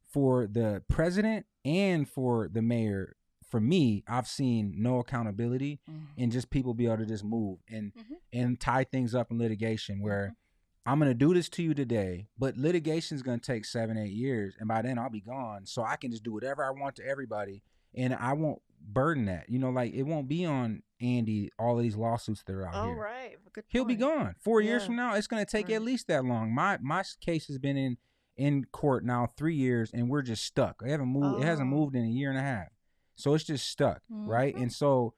for 0.07 0.47
the 0.47 0.83
president 0.89 1.47
and 1.65 2.09
for 2.09 2.49
the 2.49 2.63
mayor. 2.63 3.17
For 3.55 3.61
me, 3.61 4.03
I've 4.09 4.27
seen 4.27 4.75
no 4.83 4.99
accountability 4.99 5.79
Mhm. 5.89 6.07
and 6.19 6.33
just 6.33 6.51
people 6.51 6.75
be 6.75 6.87
able 6.87 6.97
to 6.97 7.07
just 7.07 7.23
move 7.23 7.61
and 7.69 7.95
Mhm. 7.95 8.17
and 8.33 8.59
tie 8.61 8.83
things 8.83 9.15
up 9.15 9.31
in 9.31 9.39
litigation 9.39 10.01
where 10.01 10.35
I'm 10.85 10.99
gonna 10.99 11.15
do 11.15 11.33
this 11.33 11.49
to 11.51 11.63
you 11.63 11.73
today, 11.73 12.27
but 12.37 12.57
litigation's 12.57 13.23
gonna 13.23 13.39
take 13.39 13.65
seven, 13.65 13.97
eight 13.97 14.13
years, 14.13 14.57
and 14.59 14.67
by 14.67 14.83
then 14.83 14.99
I'll 14.99 15.09
be 15.09 15.21
gone. 15.21 15.67
So 15.67 15.85
I 15.85 15.95
can 15.95 16.11
just 16.11 16.25
do 16.25 16.33
whatever 16.33 16.65
I 16.65 16.71
want 16.71 16.97
to 16.97 17.07
everybody, 17.07 17.63
and 17.95 18.13
I 18.13 18.33
won't 18.33 18.61
burden 18.81 19.27
that. 19.27 19.49
You 19.49 19.61
know, 19.61 19.71
like 19.71 19.95
it 19.95 20.03
won't 20.03 20.27
be 20.27 20.45
on 20.45 20.83
Andy 21.01 21.53
all 21.57 21.77
of 21.77 21.85
these 21.85 21.95
lawsuits 21.97 22.43
that 22.43 22.53
are 22.55 22.67
out 22.67 22.75
Oh 22.75 22.87
here. 22.89 22.97
right, 22.97 23.39
Good 23.53 23.67
He'll 23.69 23.85
be 23.85 23.95
gone. 23.95 24.35
Four 24.41 24.63
years 24.63 24.85
from 24.85 24.97
now, 24.97 25.15
it's 25.15 25.29
gonna 25.29 25.47
take 25.47 25.71
at 25.71 25.81
least 25.81 26.09
that 26.09 26.25
long. 26.25 26.53
My 26.53 26.77
my 26.83 27.05
case 27.21 27.47
has 27.47 27.59
been 27.59 27.77
in 27.77 27.99
in 28.37 28.65
court 28.65 29.05
now 29.05 29.27
three 29.37 29.55
years, 29.55 29.93
and 29.93 30.11
we're 30.11 30.23
just 30.23 30.43
stuck. 30.45 30.83
It 30.85 30.91
haven't 30.91 31.07
moved. 31.07 31.41
It 31.41 31.47
hasn't 31.47 31.69
Oh. 31.69 31.77
moved 31.77 31.95
in 31.95 32.05
a 32.05 32.09
year 32.09 32.31
and 32.31 32.39
a 32.39 32.43
half, 32.43 32.73
so 33.17 33.35
it's 33.35 33.45
just 33.45 33.69
stuck, 33.69 34.03
right? 34.09 34.55
Mhm. 34.55 34.63
And 34.63 34.73
so 34.73 35.15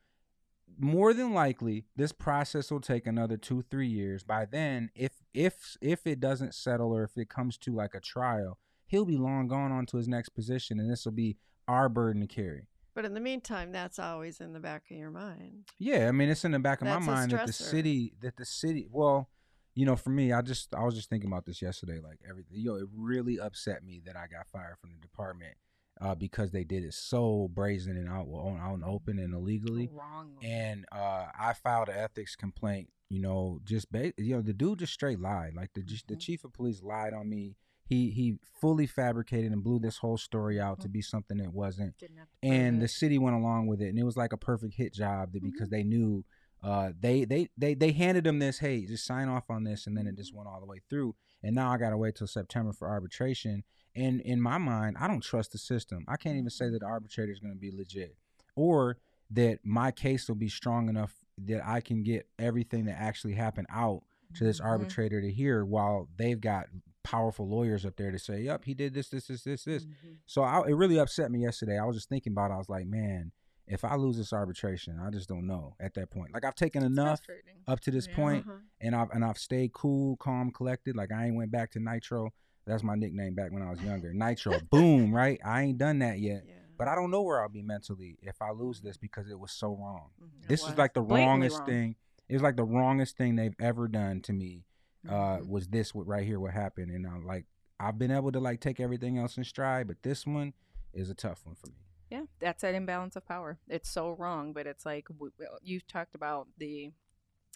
more 0.78 1.14
than 1.14 1.32
likely 1.32 1.86
this 1.96 2.12
process 2.12 2.70
will 2.70 2.80
take 2.80 3.06
another 3.06 3.36
two 3.36 3.62
three 3.70 3.86
years 3.88 4.22
by 4.24 4.44
then 4.44 4.90
if 4.94 5.22
if 5.32 5.76
if 5.80 6.06
it 6.06 6.20
doesn't 6.20 6.54
settle 6.54 6.92
or 6.92 7.04
if 7.04 7.16
it 7.16 7.28
comes 7.30 7.56
to 7.56 7.72
like 7.72 7.94
a 7.94 8.00
trial 8.00 8.58
he'll 8.86 9.04
be 9.06 9.16
long 9.16 9.46
gone 9.48 9.72
on 9.72 9.86
to 9.86 9.96
his 9.96 10.06
next 10.08 10.30
position 10.30 10.78
and 10.80 10.90
this 10.90 11.04
will 11.04 11.12
be 11.12 11.36
our 11.68 11.88
burden 11.88 12.20
to 12.20 12.26
carry 12.26 12.66
But 12.94 13.04
in 13.04 13.14
the 13.14 13.20
meantime, 13.20 13.72
that's 13.72 13.98
always 13.98 14.40
in 14.40 14.52
the 14.52 14.60
back 14.60 14.90
of 14.90 14.96
your 14.96 15.10
mind. 15.10 15.64
yeah 15.78 16.08
i 16.08 16.12
mean 16.12 16.28
it's 16.28 16.44
in 16.44 16.50
the 16.50 16.58
back 16.58 16.82
of 16.82 16.86
That's 16.88 17.06
my 17.06 17.12
mind 17.14 17.30
that 17.30 17.46
the 17.46 17.52
city 17.52 18.12
that 18.20 18.36
the 18.36 18.44
city 18.44 18.86
well 18.90 19.30
you 19.74 19.86
know 19.86 19.96
for 19.96 20.10
me 20.10 20.32
i 20.32 20.42
just 20.42 20.74
i 20.74 20.82
was 20.84 20.94
just 20.94 21.08
thinking 21.08 21.30
about 21.30 21.46
this 21.46 21.62
yesterday 21.62 22.00
like 22.00 22.18
everything 22.28 22.58
yo 22.58 22.74
it 22.74 22.88
really 22.94 23.38
upset 23.38 23.82
me 23.84 24.02
that 24.04 24.16
i 24.16 24.26
got 24.26 24.46
fired 24.48 24.76
from 24.80 24.90
the 24.90 24.98
department 24.98 25.54
uh, 26.00 26.14
because 26.14 26.50
they 26.50 26.64
did 26.64 26.84
it 26.84 26.94
so 26.94 27.48
brazen 27.54 27.96
and 27.96 28.08
out, 28.08 28.26
out, 28.60 28.74
and 28.74 28.84
open 28.84 29.18
and 29.18 29.34
illegally 29.34 29.90
Wrong. 29.92 30.30
and 30.42 30.84
uh, 30.92 31.26
I 31.38 31.52
filed 31.54 31.88
an 31.88 31.96
ethics 31.96 32.36
complaint. 32.36 32.90
You 33.08 33.20
know, 33.20 33.60
just 33.64 33.90
ba- 33.92 34.12
you 34.18 34.34
know, 34.34 34.42
the 34.42 34.52
dude 34.52 34.80
just 34.80 34.92
straight 34.92 35.20
lied. 35.20 35.54
Like 35.54 35.72
the 35.74 35.82
the 36.08 36.16
Mhm. 36.16 36.20
chief 36.20 36.44
of 36.44 36.52
police 36.52 36.82
lied 36.82 37.14
on 37.14 37.28
me. 37.28 37.56
He 37.84 38.10
he 38.10 38.38
fully 38.60 38.86
fabricated 38.88 39.52
and 39.52 39.62
blew 39.62 39.78
this 39.78 39.98
whole 39.98 40.18
story 40.18 40.58
out 40.60 40.80
to 40.80 40.88
Mhm. 40.88 40.92
be 40.92 41.02
something 41.02 41.38
it 41.38 41.52
wasn't. 41.52 41.96
To 41.98 42.08
And 42.42 42.82
the 42.82 42.88
city 42.88 43.16
went 43.18 43.36
along 43.36 43.68
with 43.68 43.80
it, 43.80 43.88
and 43.90 43.98
it 43.98 44.02
was 44.04 44.16
like 44.16 44.32
a 44.32 44.36
perfect 44.36 44.74
hit 44.74 44.92
job 44.92 45.32
that, 45.32 45.42
Mhm. 45.42 45.52
because 45.52 45.68
they 45.70 45.84
knew. 45.84 46.24
Uh, 46.62 46.90
they, 46.98 47.24
they 47.24 47.48
they 47.56 47.74
they 47.74 47.92
handed 47.92 48.24
them 48.24 48.40
this. 48.40 48.58
Hey, 48.58 48.86
just 48.86 49.04
sign 49.04 49.28
off 49.28 49.50
on 49.50 49.62
this, 49.62 49.86
and 49.86 49.96
then 49.96 50.06
it 50.08 50.16
just 50.16 50.34
went 50.34 50.48
all 50.48 50.58
the 50.58 50.66
way 50.66 50.80
through. 50.90 51.14
And 51.44 51.54
now 51.54 51.70
I 51.70 51.76
gotta 51.78 51.96
wait 51.98 52.16
till 52.16 52.26
September 52.26 52.72
for 52.72 52.88
arbitration. 52.88 53.62
And 53.96 54.20
in 54.20 54.40
my 54.40 54.58
mind, 54.58 54.96
I 55.00 55.08
don't 55.08 55.22
trust 55.22 55.52
the 55.52 55.58
system. 55.58 56.04
I 56.06 56.16
can't 56.16 56.36
even 56.36 56.50
say 56.50 56.68
that 56.68 56.80
the 56.80 56.86
arbitrator 56.86 57.32
is 57.32 57.38
going 57.40 57.54
to 57.54 57.58
be 57.58 57.70
legit, 57.70 58.16
or 58.54 58.98
that 59.30 59.60
my 59.64 59.90
case 59.90 60.28
will 60.28 60.36
be 60.36 60.48
strong 60.48 60.88
enough 60.88 61.14
that 61.38 61.66
I 61.66 61.80
can 61.80 62.02
get 62.02 62.28
everything 62.38 62.84
that 62.84 62.96
actually 63.00 63.34
happened 63.34 63.66
out 63.70 64.02
to 64.34 64.44
this 64.44 64.60
Mhm. 64.60 64.64
arbitrator 64.66 65.20
to 65.20 65.30
hear, 65.32 65.64
while 65.64 66.08
they've 66.16 66.40
got 66.40 66.66
powerful 67.02 67.48
lawyers 67.48 67.86
up 67.86 67.96
there 67.96 68.10
to 68.10 68.18
say, 68.18 68.42
"Yep, 68.42 68.64
he 68.64 68.74
did 68.74 68.92
this, 68.94 69.08
this, 69.08 69.26
this, 69.28 69.44
this, 69.44 69.64
this." 69.64 69.86
Mhm. 69.86 70.18
So 70.26 70.42
I, 70.42 70.60
it 70.68 70.74
really 70.74 70.98
upset 70.98 71.30
me 71.30 71.40
yesterday. 71.42 71.78
I 71.78 71.84
was 71.84 71.96
just 71.96 72.08
thinking 72.08 72.32
about. 72.32 72.50
it. 72.50 72.54
I 72.54 72.58
was 72.58 72.68
like, 72.68 72.86
man, 72.86 73.32
if 73.66 73.84
I 73.84 73.94
lose 73.96 74.16
this 74.18 74.32
arbitration, 74.32 74.98
I 75.00 75.10
just 75.10 75.28
don't 75.28 75.46
know 75.46 75.74
at 75.80 75.94
that 75.94 76.10
point. 76.10 76.34
Like 76.34 76.44
I've 76.44 76.54
taken 76.54 76.82
enough 76.82 77.20
up 77.66 77.80
to 77.80 77.90
this 77.90 78.06
Yeah. 78.08 78.14
point, 78.16 78.46
Uh-huh. 78.46 78.58
and 78.80 78.94
I've 78.94 79.10
and 79.10 79.24
I've 79.24 79.38
stayed 79.38 79.72
cool, 79.72 80.16
calm, 80.16 80.50
collected. 80.50 80.96
Like 80.96 81.12
I 81.12 81.26
ain't 81.26 81.36
went 81.36 81.50
back 81.50 81.70
to 81.72 81.80
Nitro. 81.80 82.32
That's 82.66 82.82
my 82.82 82.94
nickname 82.96 83.34
back 83.34 83.52
when 83.52 83.62
I 83.62 83.70
was 83.70 83.80
younger. 83.80 84.12
Nitro, 84.12 84.58
boom, 84.70 85.14
right? 85.14 85.38
I 85.44 85.62
ain't 85.62 85.78
done 85.78 86.00
that 86.00 86.18
yet. 86.18 86.42
Yeah. 86.46 86.54
But 86.78 86.88
I 86.88 86.94
don't 86.94 87.10
know 87.10 87.22
where 87.22 87.40
I'll 87.40 87.48
be 87.48 87.62
mentally 87.62 88.18
if 88.22 88.42
I 88.42 88.50
lose 88.50 88.80
this 88.80 88.96
because 88.96 89.30
it 89.30 89.38
was 89.38 89.52
so 89.52 89.68
wrong. 89.74 90.10
Mhm. 90.20 90.42
It 90.42 90.48
This 90.48 90.60
is 90.62 90.66
was 90.68 90.76
like 90.78 90.92
the 90.94 91.00
blatantly 91.00 91.26
wrongest 91.48 91.58
wrong. 91.60 91.66
thing. 91.66 91.96
It 92.28 92.32
was 92.34 92.42
like 92.42 92.56
the 92.56 92.64
wrongest 92.64 93.16
thing 93.16 93.36
they've 93.36 93.54
ever 93.60 93.86
done 93.88 94.20
to 94.22 94.32
me. 94.32 94.64
Uh, 95.08 95.38
Mhm. 95.38 95.48
was 95.48 95.68
this 95.68 95.94
what 95.94 96.06
right 96.08 96.26
here 96.26 96.40
what 96.40 96.52
happened? 96.52 96.90
And 96.90 97.06
I'm 97.06 97.24
like, 97.24 97.46
I've 97.78 97.98
been 97.98 98.10
able 98.10 98.32
to 98.32 98.40
like 98.40 98.60
take 98.60 98.80
everything 98.80 99.16
else 99.18 99.36
in 99.38 99.44
stride, 99.44 99.86
but 99.86 100.02
this 100.02 100.26
one 100.26 100.52
is 100.92 101.08
a 101.08 101.14
tough 101.14 101.46
one 101.46 101.54
for 101.54 101.68
me. 101.68 101.76
Yeah, 102.10 102.24
that's 102.40 102.62
that 102.62 102.74
imbalance 102.74 103.14
of 103.14 103.24
power. 103.26 103.58
It's 103.68 103.88
so 103.88 104.10
wrong, 104.10 104.52
but 104.52 104.66
it's 104.66 104.84
like 104.84 105.06
w- 105.08 105.32
w- 105.38 105.58
you 105.62 105.80
talked 105.80 106.14
about 106.16 106.48
the. 106.58 106.92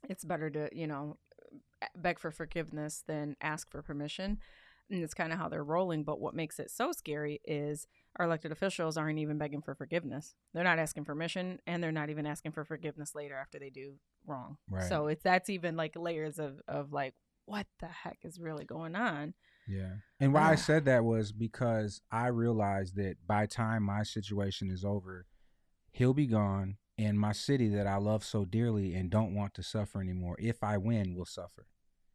It's 0.09 0.25
better 0.25 0.49
to 0.51 0.69
you 0.73 0.87
know 0.87 1.19
beg 1.97 2.19
for 2.19 2.31
forgiveness 2.31 3.03
than 3.07 3.37
ask 3.41 3.71
for 3.71 3.83
permission, 3.83 4.39
and 4.91 5.03
it's 5.03 5.15
kind 5.15 5.33
of 5.33 5.39
how 5.39 5.49
they're 5.49 5.65
rolling. 5.65 6.05
But 6.05 6.21
what 6.21 6.35
makes 6.35 6.59
it 6.59 6.71
so 6.71 6.93
scary 6.93 7.41
is 7.45 7.87
our 8.17 8.27
elected 8.27 8.53
officials 8.53 8.97
aren't 8.97 9.19
even 9.19 9.39
begging 9.39 9.63
for 9.63 9.75
forgiveness. 9.75 10.35
They're 10.53 10.65
not 10.65 10.79
asking 10.79 11.05
permission, 11.05 11.61
and 11.67 11.83
they're 11.83 11.93
not 11.93 12.11
even 12.11 12.27
asking 12.27 12.53
for 12.53 12.65
forgiveness 12.65 13.15
later 13.15 13.37
after 13.37 13.59
they 13.59 13.71
do 13.71 13.95
wrong. 14.27 14.57
Right. 14.69 14.89
So 14.89 15.07
it's 15.07 15.23
that's 15.23 15.49
even 15.51 15.77
like 15.77 15.95
layers 15.97 16.39
of 16.39 16.61
of 16.69 16.93
like 16.93 17.15
what 17.47 17.67
the 17.81 17.87
heck 17.89 18.19
is 18.25 18.39
really 18.39 18.65
going 18.65 18.95
on. 18.97 19.35
Yeah. 19.67 19.95
And 20.19 20.33
why 20.35 20.51
I 20.51 20.53
Ah. 20.53 20.57
said 20.57 20.85
that 20.87 21.05
was 21.05 21.33
because 21.33 22.01
I 22.11 22.27
realized 22.27 22.97
that 22.97 23.17
by 23.27 23.47
time 23.47 23.85
my 23.85 24.03
situation 24.03 24.71
is 24.71 24.85
over, 24.85 25.27
he'll 25.93 26.15
be 26.15 26.27
gone 26.27 26.77
and 26.99 27.19
my 27.19 27.33
city 27.33 27.69
that 27.69 27.87
I 27.87 27.97
love 27.97 28.25
so 28.25 28.45
dearly 28.45 28.95
and 28.95 29.11
don't 29.11 29.35
want 29.35 29.55
to 29.55 29.63
suffer 29.63 30.01
anymore, 30.01 30.37
if 30.39 30.63
I 30.63 30.77
win, 30.77 31.15
will 31.15 31.25
suffer. 31.25 31.67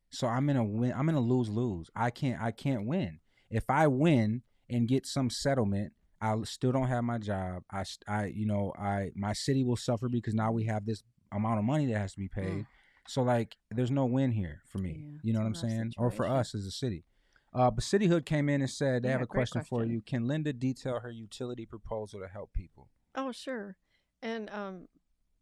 So 0.09 0.27
I'm 0.27 0.49
in 0.49 0.57
a 0.57 0.63
win 0.63 0.93
I'm 0.95 1.09
in 1.09 1.15
a 1.15 1.19
lose 1.19 1.49
lose. 1.49 1.89
I 1.95 2.09
can't 2.09 2.41
I 2.41 2.51
can't 2.51 2.85
win. 2.85 3.19
If 3.49 3.69
I 3.69 3.87
win 3.87 4.41
and 4.69 4.87
get 4.87 5.05
some 5.05 5.29
settlement, 5.29 5.93
I 6.21 6.35
still 6.43 6.71
don't 6.71 6.87
have 6.87 7.03
my 7.03 7.17
job. 7.17 7.63
I 7.71 7.83
I 8.07 8.25
you 8.27 8.45
know, 8.45 8.73
I 8.77 9.11
my 9.15 9.33
city 9.33 9.63
will 9.63 9.77
suffer 9.77 10.09
because 10.09 10.33
now 10.33 10.51
we 10.51 10.65
have 10.65 10.85
this 10.85 11.03
amount 11.31 11.59
of 11.59 11.65
money 11.65 11.85
that 11.87 11.97
has 11.97 12.13
to 12.13 12.19
be 12.19 12.29
paid. 12.29 12.59
Mm. 12.59 12.67
So 13.07 13.21
like 13.21 13.55
there's 13.71 13.91
no 13.91 14.05
win 14.05 14.31
here 14.31 14.61
for 14.67 14.79
me. 14.79 15.03
Yeah, 15.05 15.19
you 15.23 15.33
know 15.33 15.39
what 15.39 15.47
I'm 15.47 15.51
it's 15.51 15.63
a 15.63 15.65
rough 15.65 15.71
saying? 15.73 15.93
Or 15.97 16.11
for 16.11 16.27
us 16.27 16.55
as 16.55 16.65
a 16.65 16.71
city. 16.71 17.05
Uh, 17.53 17.71
but 17.71 17.85
Cityhood 17.85 18.25
came 18.25 18.49
in 18.49 18.61
and 18.61 18.69
said 18.69 19.03
they 19.03 19.07
Yeah, 19.07 19.13
have 19.13 19.21
a 19.21 19.25
great 19.25 19.49
question, 19.49 19.63
for 19.63 19.85
you. 19.85 20.01
Can 20.01 20.27
Linda 20.27 20.51
detail 20.51 20.99
her 20.99 21.09
utility 21.09 21.65
proposal 21.65 22.19
to 22.19 22.27
help 22.27 22.51
people? 22.51 22.89
Oh, 23.15 23.31
sure. 23.31 23.77
And 24.21 24.49
um, 24.49 24.87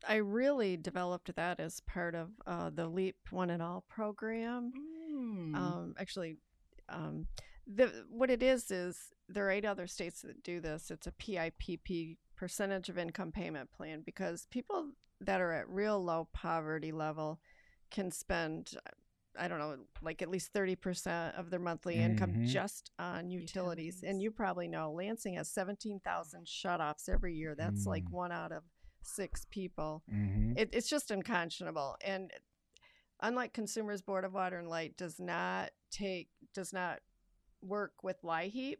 I 0.07 0.15
really 0.15 0.77
developed 0.77 1.35
that 1.35 1.59
as 1.59 1.79
part 1.81 2.15
of 2.15 2.29
uh, 2.45 2.69
the 2.69 2.87
Leap 2.87 3.15
One 3.31 3.49
and 3.49 3.61
All 3.61 3.83
program. 3.87 4.71
Mm. 5.11 5.55
Um, 5.55 5.95
actually, 5.99 6.37
um, 6.89 7.27
the 7.65 8.05
what 8.09 8.29
it 8.29 8.43
is 8.43 8.69
is 8.71 9.11
there 9.29 9.47
are 9.47 9.51
eight 9.51 9.65
other 9.65 9.87
states 9.87 10.21
that 10.23 10.43
do 10.43 10.59
this. 10.59 10.91
It's 10.91 11.07
a 11.07 11.11
PIPP 11.11 12.17
percentage 12.35 12.89
of 12.89 12.97
income 12.97 13.31
payment 13.31 13.71
plan 13.71 14.01
because 14.05 14.47
people 14.51 14.89
that 15.21 15.39
are 15.39 15.53
at 15.53 15.69
real 15.69 16.03
low 16.03 16.27
poverty 16.33 16.91
level 16.91 17.39
can 17.91 18.11
spend 18.11 18.73
I 19.39 19.47
don't 19.47 19.57
know, 19.57 19.77
like 20.03 20.21
at 20.21 20.29
least 20.29 20.53
30% 20.53 21.33
of 21.39 21.49
their 21.49 21.59
monthly 21.59 21.95
income 21.95 22.33
Mhm. 22.35 22.45
just 22.47 22.91
on 22.99 23.31
utilities. 23.31 24.03
And 24.03 24.21
you 24.21 24.29
probably 24.29 24.67
know 24.67 24.91
Lansing 24.91 25.33
has 25.33 25.49
17,000 25.49 26.45
shutoffs 26.45 27.09
every 27.09 27.33
year. 27.33 27.55
That's 27.55 27.87
like 27.87 28.03
Mm. 28.05 28.11
one 28.11 28.31
out 28.31 28.51
of 28.51 28.61
six 29.05 29.45
people 29.49 30.03
Mm-hmm. 30.11 30.53
it, 30.57 30.69
it's 30.73 30.89
just 30.89 31.11
unconscionable 31.11 31.95
and 32.03 32.31
unlike 33.21 33.53
consumers 33.53 34.01
board 34.01 34.25
of 34.25 34.33
water 34.33 34.57
and 34.59 34.67
light 34.69 34.97
does 34.97 35.19
not 35.19 35.71
take 35.91 36.29
does 36.53 36.73
not 36.73 36.99
work 37.61 37.93
with 38.03 38.21
LIHEAP 38.23 38.77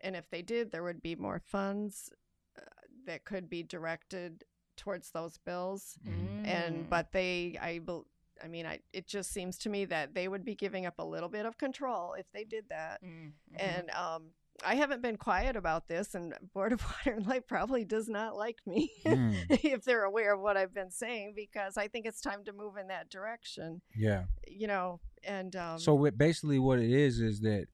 and 0.00 0.16
if 0.16 0.28
they 0.30 0.42
did 0.42 0.70
there 0.72 0.82
would 0.82 1.02
be 1.02 1.14
more 1.16 1.40
funds 1.44 2.10
uh, 2.58 2.62
that 3.06 3.24
could 3.24 3.48
be 3.48 3.62
directed 3.62 4.44
towards 4.76 5.10
those 5.10 5.38
bills. 5.38 5.98
Mhm. 6.06 6.46
And 6.46 6.84
Mm. 6.86 6.88
but 6.90 7.12
they, 7.12 7.56
I, 7.60 7.78
bel- 7.78 8.06
I 8.44 8.48
mean, 8.48 8.66
I 8.66 8.80
it 8.92 9.06
just 9.06 9.30
seems 9.32 9.56
to 9.58 9.70
me 9.70 9.86
that 9.86 10.12
they 10.14 10.28
would 10.28 10.44
be 10.44 10.54
giving 10.54 10.84
up 10.84 10.98
a 10.98 11.04
little 11.04 11.30
bit 11.30 11.46
of 11.46 11.56
control 11.56 12.12
if 12.12 12.26
they 12.32 12.44
did 12.44 12.68
that. 12.68 13.02
Mm, 13.02 13.32
mhm. 13.52 13.56
And 13.58 13.90
um, 13.90 14.32
I 14.64 14.74
haven't 14.76 15.02
been 15.02 15.16
quiet 15.16 15.56
about 15.56 15.88
this, 15.88 16.14
and 16.14 16.34
Board 16.54 16.72
of 16.72 16.82
Water 16.84 17.16
and 17.16 17.26
Light 17.26 17.46
probably 17.46 17.84
does 17.84 18.08
not 18.08 18.36
like 18.36 18.58
me 18.66 18.90
Mm. 19.04 19.34
if 19.64 19.84
they're 19.84 20.04
aware 20.04 20.34
of 20.34 20.40
what 20.40 20.56
I've 20.56 20.72
been 20.74 20.90
saying 20.90 21.34
because 21.36 21.76
I 21.76 21.88
think 21.88 22.06
it's 22.06 22.20
time 22.20 22.44
to 22.44 22.52
move 22.52 22.76
in 22.76 22.88
that 22.88 23.10
direction. 23.10 23.80
Yeah. 23.94 24.24
You 24.48 24.66
know, 24.68 25.00
and 25.24 25.54
um, 25.56 25.78
So 25.78 26.10
basically, 26.16 26.58
what 26.58 26.78
it 26.78 26.90
is 26.90 27.20
is 27.20 27.40
that 27.40 27.66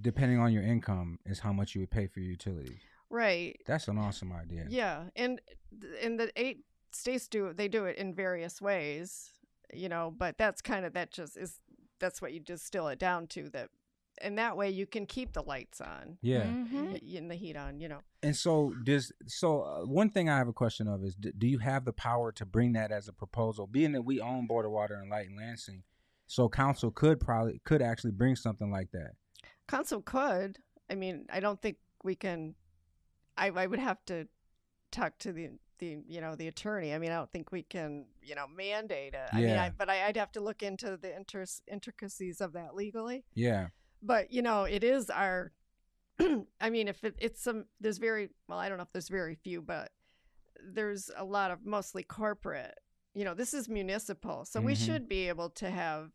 depending 0.00 0.38
on 0.38 0.52
your 0.52 0.62
income 0.62 1.18
is 1.26 1.40
how 1.40 1.52
much 1.52 1.74
you 1.74 1.80
would 1.80 1.90
pay 1.90 2.06
for 2.06 2.20
your 2.20 2.30
utilities. 2.30 2.78
right, 3.10 3.58
That's 3.66 3.88
an 3.88 3.98
awesome 3.98 4.32
idea. 4.32 4.66
yeah, 4.68 5.04
and 5.16 5.40
and 6.02 6.18
the 6.20 6.30
eight 6.36 6.64
states 6.92 7.26
do 7.28 7.52
they 7.52 7.68
do 7.68 7.84
it 7.86 7.96
in 7.96 8.14
various 8.14 8.60
ways, 8.62 9.30
you 9.74 9.88
know, 9.88 10.14
but 10.16 10.38
that's 10.38 10.60
kind 10.62 10.84
of 10.84 10.92
that 10.94 11.10
just 11.10 11.36
is 11.36 11.58
that's 11.98 12.22
what 12.22 12.32
you 12.32 12.40
distill 12.40 12.88
it 12.88 12.98
down 12.98 13.26
to 13.28 13.48
that, 13.50 13.68
and 14.20 14.38
that 14.38 14.56
way 14.56 14.70
you 14.70 14.86
can 14.86 15.06
keep 15.06 15.32
the 15.32 15.42
lights 15.42 15.80
on. 15.80 16.18
Yeah. 16.22 16.44
Mhm. 16.44 17.16
And 17.18 17.30
the 17.30 17.34
heat 17.34 17.56
on, 17.56 17.80
you 17.80 17.88
know. 17.88 18.00
And 18.22 18.36
so 18.36 18.74
does 18.84 19.12
so 19.26 19.62
uh, 19.62 19.86
one 19.86 20.10
thing 20.10 20.28
I 20.28 20.36
have 20.38 20.48
a 20.48 20.52
question 20.52 20.86
of 20.88 21.02
is 21.04 21.14
d- 21.14 21.32
do 21.36 21.46
you 21.46 21.58
have 21.58 21.84
the 21.84 21.92
power 21.92 22.30
to 22.32 22.44
bring 22.46 22.72
that 22.74 22.92
as 22.92 23.08
a 23.08 23.12
proposal 23.12 23.66
being 23.66 23.92
that 23.92 24.02
we 24.02 24.20
own 24.20 24.46
Board 24.46 24.66
of 24.66 24.72
Water 24.72 24.94
and 24.94 25.10
Light 25.10 25.28
in 25.28 25.36
Lansing 25.36 25.82
so 26.26 26.48
council 26.48 26.90
could 26.90 27.18
probably 27.20 27.60
could 27.64 27.82
actually 27.82 28.12
bring 28.12 28.36
something 28.36 28.70
like 28.70 28.90
that. 28.92 29.12
Council 29.68 30.02
could. 30.02 30.58
I 30.90 30.94
mean, 30.96 31.26
I 31.32 31.40
don't 31.40 31.60
think 31.60 31.76
we 32.04 32.14
can. 32.14 32.54
I 33.36 33.48
I 33.50 33.66
would 33.66 33.78
have 33.80 34.04
to 34.06 34.26
talk 34.92 35.18
to 35.20 35.32
the 35.32 35.50
the 35.78 36.02
you 36.06 36.20
know 36.20 36.34
the 36.36 36.46
attorney. 36.48 36.92
I 36.92 36.98
mean, 36.98 37.10
I 37.10 37.14
don't 37.16 37.32
think 37.32 37.52
we 37.52 37.62
can 37.62 38.06
you 38.22 38.34
know 38.34 38.46
mandate 38.46 39.14
it. 39.14 39.28
I 39.32 39.36
mean, 39.36 39.48
Yeah. 39.48 39.62
I, 39.64 39.70
but 39.70 39.88
I, 39.88 40.06
I'd 40.06 40.16
have 40.16 40.32
to 40.32 40.40
look 40.40 40.62
into 40.62 40.96
the 40.96 41.16
inter- 41.16 41.46
intricacies 41.66 42.40
of 42.40 42.52
that 42.52 42.74
legally. 42.74 43.24
Yeah. 43.34 43.68
But 44.02 44.32
you 44.32 44.42
know, 44.42 44.64
it 44.64 44.82
is 44.84 45.10
our. 45.10 45.52
I 46.60 46.70
mean, 46.70 46.88
if 46.88 47.02
it, 47.04 47.14
it's 47.18 47.42
some, 47.42 47.64
there's 47.80 47.98
very 47.98 48.28
well. 48.48 48.58
I 48.58 48.68
don't 48.68 48.76
know 48.78 48.82
if 48.84 48.92
there's 48.92 49.08
very 49.08 49.34
few, 49.34 49.62
but 49.62 49.90
there's 50.62 51.10
a 51.16 51.24
lot 51.24 51.50
of 51.50 51.64
mostly 51.64 52.02
corporate. 52.02 52.78
You 53.14 53.24
know, 53.24 53.34
this 53.34 53.54
is 53.54 53.68
municipal, 53.68 54.44
so 54.44 54.60
we 54.60 54.74
Mhm. 54.74 54.84
should 54.86 55.08
be 55.08 55.28
able 55.28 55.50
to 55.50 55.70
have 55.70 56.10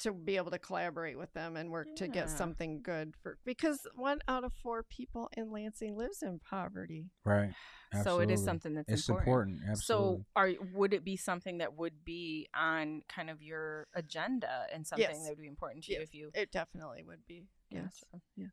to 0.00 0.12
be 0.12 0.36
able 0.36 0.50
to 0.50 0.58
collaborate 0.58 1.16
with 1.18 1.32
them 1.32 1.56
and 1.56 1.70
work 1.70 1.86
to 1.96 2.06
get 2.08 2.28
something 2.28 2.82
good 2.82 3.14
for 3.22 3.38
because 3.44 3.80
one 3.94 4.18
out 4.28 4.44
of 4.44 4.52
four 4.62 4.82
people 4.82 5.30
in 5.36 5.50
Lansing 5.50 5.96
lives 5.96 6.22
in 6.22 6.38
poverty. 6.38 7.06
Right. 7.24 7.50
Absolutely. 7.94 8.02
So 8.04 8.20
it 8.20 8.30
is 8.30 8.44
something 8.44 8.74
that's 8.74 8.90
It's 8.92 9.08
important. 9.08 9.28
important. 9.28 9.60
Absolutely. 9.70 10.16
So, 10.18 10.24
are 10.34 10.50
would 10.74 10.92
it 10.92 11.04
be 11.04 11.16
something 11.16 11.58
that 11.58 11.76
would 11.76 12.04
be 12.04 12.48
on 12.54 13.02
kind 13.08 13.30
of 13.30 13.40
your 13.40 13.86
agenda 13.94 14.66
and 14.72 14.86
something 14.86 15.06
Yes. 15.08 15.22
that 15.22 15.30
would 15.30 15.40
be 15.40 15.46
important 15.46 15.84
to 15.84 15.92
you 15.92 16.00
if 16.00 16.12
you? 16.12 16.30
It 16.34 16.50
definitely 16.50 17.04
would 17.06 17.24
be. 17.26 17.46
Yes. 17.70 18.02
Gotcha. 18.12 18.22
Yes. 18.36 18.50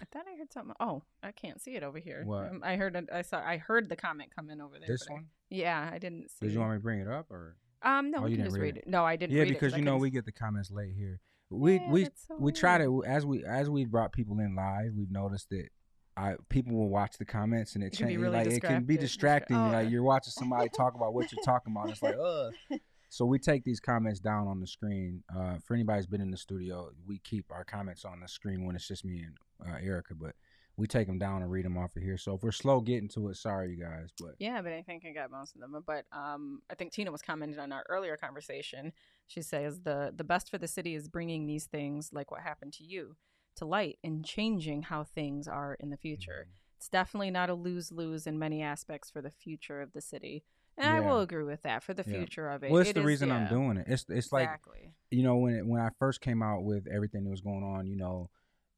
I 0.00 0.04
thought 0.12 0.26
I 0.30 0.36
heard 0.36 0.52
something. 0.52 0.74
Oh, 0.78 1.04
I 1.22 1.32
can't 1.32 1.58
see 1.62 1.74
it 1.76 1.82
over 1.82 1.98
here. 1.98 2.22
What? 2.26 2.50
Um, 2.50 2.60
I 2.62 2.76
heard. 2.76 3.08
I 3.10 3.22
saw. 3.22 3.38
I 3.38 3.56
heard 3.56 3.88
the 3.88 3.96
comment 3.96 4.30
come 4.36 4.50
in 4.50 4.60
over 4.60 4.78
there. 4.78 4.88
this 4.88 5.04
but 5.06 5.12
I- 5.12 5.14
one? 5.14 5.26
yeah, 5.48 5.88
I 5.90 5.98
didn't 5.98 6.30
see. 6.32 6.46
Did 6.46 6.52
you 6.52 6.58
want 6.60 6.72
me 6.72 6.76
to 6.78 6.82
bring 6.82 7.00
it 7.00 7.08
up 7.08 7.30
or? 7.30 7.56
Um, 7.86 8.10
no, 8.10 8.18
Oh, 8.18 8.22
we 8.24 8.30
you 8.32 8.36
can 8.36 8.44
didn't 8.44 8.50
just 8.52 8.60
read 8.60 8.62
read 8.62 8.76
it. 8.78 8.84
it. 8.86 8.88
No, 8.88 9.04
I 9.04 9.16
didn't. 9.16 9.32
Yeah, 9.32 9.40
read 9.42 9.48
it 9.48 9.52
Yeah, 9.52 9.54
because 9.60 9.74
I 9.74 9.76
you 9.78 9.84
know 9.84 9.92
couldn't 9.92 10.02
we 10.02 10.10
get 10.10 10.24
the 10.24 10.32
comments 10.32 10.70
late 10.70 10.94
here. 10.96 11.20
We 11.50 11.74
Yeah, 11.74 11.90
we 11.90 12.04
so 12.14 12.36
we 12.38 12.52
try 12.52 12.78
to 12.78 13.04
as 13.04 13.24
we 13.24 13.44
as 13.44 13.70
we 13.70 13.84
brought 13.84 14.12
people 14.12 14.38
in 14.40 14.54
live, 14.56 14.92
we've 14.96 15.10
noticed 15.10 15.48
that 15.50 15.68
I 16.16 16.34
people 16.48 16.74
will 16.74 16.88
watch 16.88 17.18
the 17.18 17.24
comments 17.24 17.74
and 17.74 17.84
it, 17.84 17.94
It 17.94 17.98
can 17.98 18.08
be 18.08 18.16
really 18.16 18.36
like 18.38 18.46
it 18.48 18.62
can 18.62 18.84
be 18.84 18.96
distracting. 18.96 19.56
Oh, 19.56 19.70
like 19.70 19.90
you're 19.90 20.02
watching 20.02 20.32
somebody 20.32 20.68
talk 20.70 20.94
about 20.94 21.14
what 21.14 21.30
you're 21.30 21.44
talking 21.44 21.72
about. 21.72 21.90
It's 21.90 22.02
like, 22.02 22.16
uh. 22.18 22.50
So 23.08 23.24
we 23.24 23.38
take 23.38 23.62
these 23.64 23.78
comments 23.80 24.18
down 24.18 24.48
on 24.48 24.60
the 24.60 24.66
screen. 24.66 25.22
Uh, 25.34 25.56
for 25.64 25.74
anybody 25.74 25.98
who's 26.00 26.06
been 26.08 26.20
in 26.20 26.30
the 26.32 26.36
studio, 26.36 26.90
we 27.06 27.18
keep 27.20 27.46
our 27.52 27.64
comments 27.64 28.04
on 28.04 28.18
the 28.20 28.26
screen 28.28 28.66
when 28.66 28.74
it's 28.74 28.88
just 28.88 29.04
me 29.04 29.24
and 29.24 29.36
uh, 29.72 29.76
Erica, 29.80 30.14
but 30.14 30.34
we 30.78 30.86
take 30.86 31.06
them 31.06 31.18
down 31.18 31.42
and 31.42 31.50
read 31.50 31.64
them 31.64 31.78
off 31.78 31.96
of 31.96 32.02
here. 32.02 32.18
So 32.18 32.34
if 32.34 32.42
we're 32.42 32.52
slow 32.52 32.80
getting 32.80 33.08
to 33.10 33.28
it, 33.28 33.36
sorry 33.36 33.70
you 33.70 33.82
guys, 33.82 34.10
but 34.20 34.34
Yeah, 34.38 34.60
but 34.62 34.72
I 34.72 34.82
think 34.82 35.04
I 35.08 35.12
got 35.12 35.30
most 35.30 35.54
of 35.54 35.60
them. 35.62 35.82
But 35.86 36.04
um, 36.12 36.60
I 36.70 36.74
think 36.74 36.92
Tina 36.92 37.10
was 37.10 37.22
commenting 37.22 37.58
on 37.58 37.72
our 37.72 37.84
earlier 37.88 38.16
conversation. 38.16 38.92
She 39.26 39.42
says 39.42 39.80
the 39.80 40.12
the 40.14 40.24
best 40.24 40.50
for 40.50 40.58
the 40.58 40.68
city 40.68 40.94
is 40.94 41.08
bringing 41.08 41.46
these 41.46 41.64
things 41.64 42.10
like 42.12 42.30
what 42.30 42.42
happened 42.42 42.72
to 42.74 42.84
you 42.84 43.16
to 43.56 43.64
light 43.64 43.98
and 44.04 44.24
changing 44.24 44.82
how 44.82 45.02
things 45.04 45.48
are 45.48 45.76
in 45.80 45.88
the 45.90 45.96
future. 45.96 46.46
It's 46.76 46.88
definitely 46.90 47.30
not 47.30 47.48
a 47.48 47.54
lose 47.54 47.90
lose 47.90 48.26
in 48.26 48.38
many 48.38 48.62
aspects 48.62 49.10
for 49.10 49.22
the 49.22 49.30
future 49.30 49.80
of 49.80 49.92
the 49.94 50.02
city. 50.02 50.44
And 50.78 50.86
I 50.94 51.00
will 51.00 51.20
agree 51.22 51.42
with 51.44 51.62
that 51.62 51.82
for 51.82 51.94
the 51.94 52.04
Yeah. 52.06 52.18
future 52.18 52.50
of 52.50 52.62
it. 52.62 52.70
Well, 52.70 52.82
it's 52.82 52.90
It 52.90 52.94
the 52.96 53.00
is- 53.00 53.06
reason 53.06 53.32
I'm 53.32 53.48
doing 53.48 53.78
it. 53.78 53.86
It's 53.88 54.04
it's 54.10 54.30
like 54.30 54.42
exactly. 54.44 54.92
you 55.10 55.22
know 55.22 55.38
when 55.38 55.54
it, 55.54 55.66
when 55.66 55.80
I 55.80 55.88
first 55.98 56.20
came 56.20 56.42
out 56.42 56.64
with 56.64 56.86
everything 56.86 57.24
that 57.24 57.30
was 57.30 57.40
going 57.40 57.64
on, 57.64 57.86
you 57.86 57.96
know, 57.96 58.28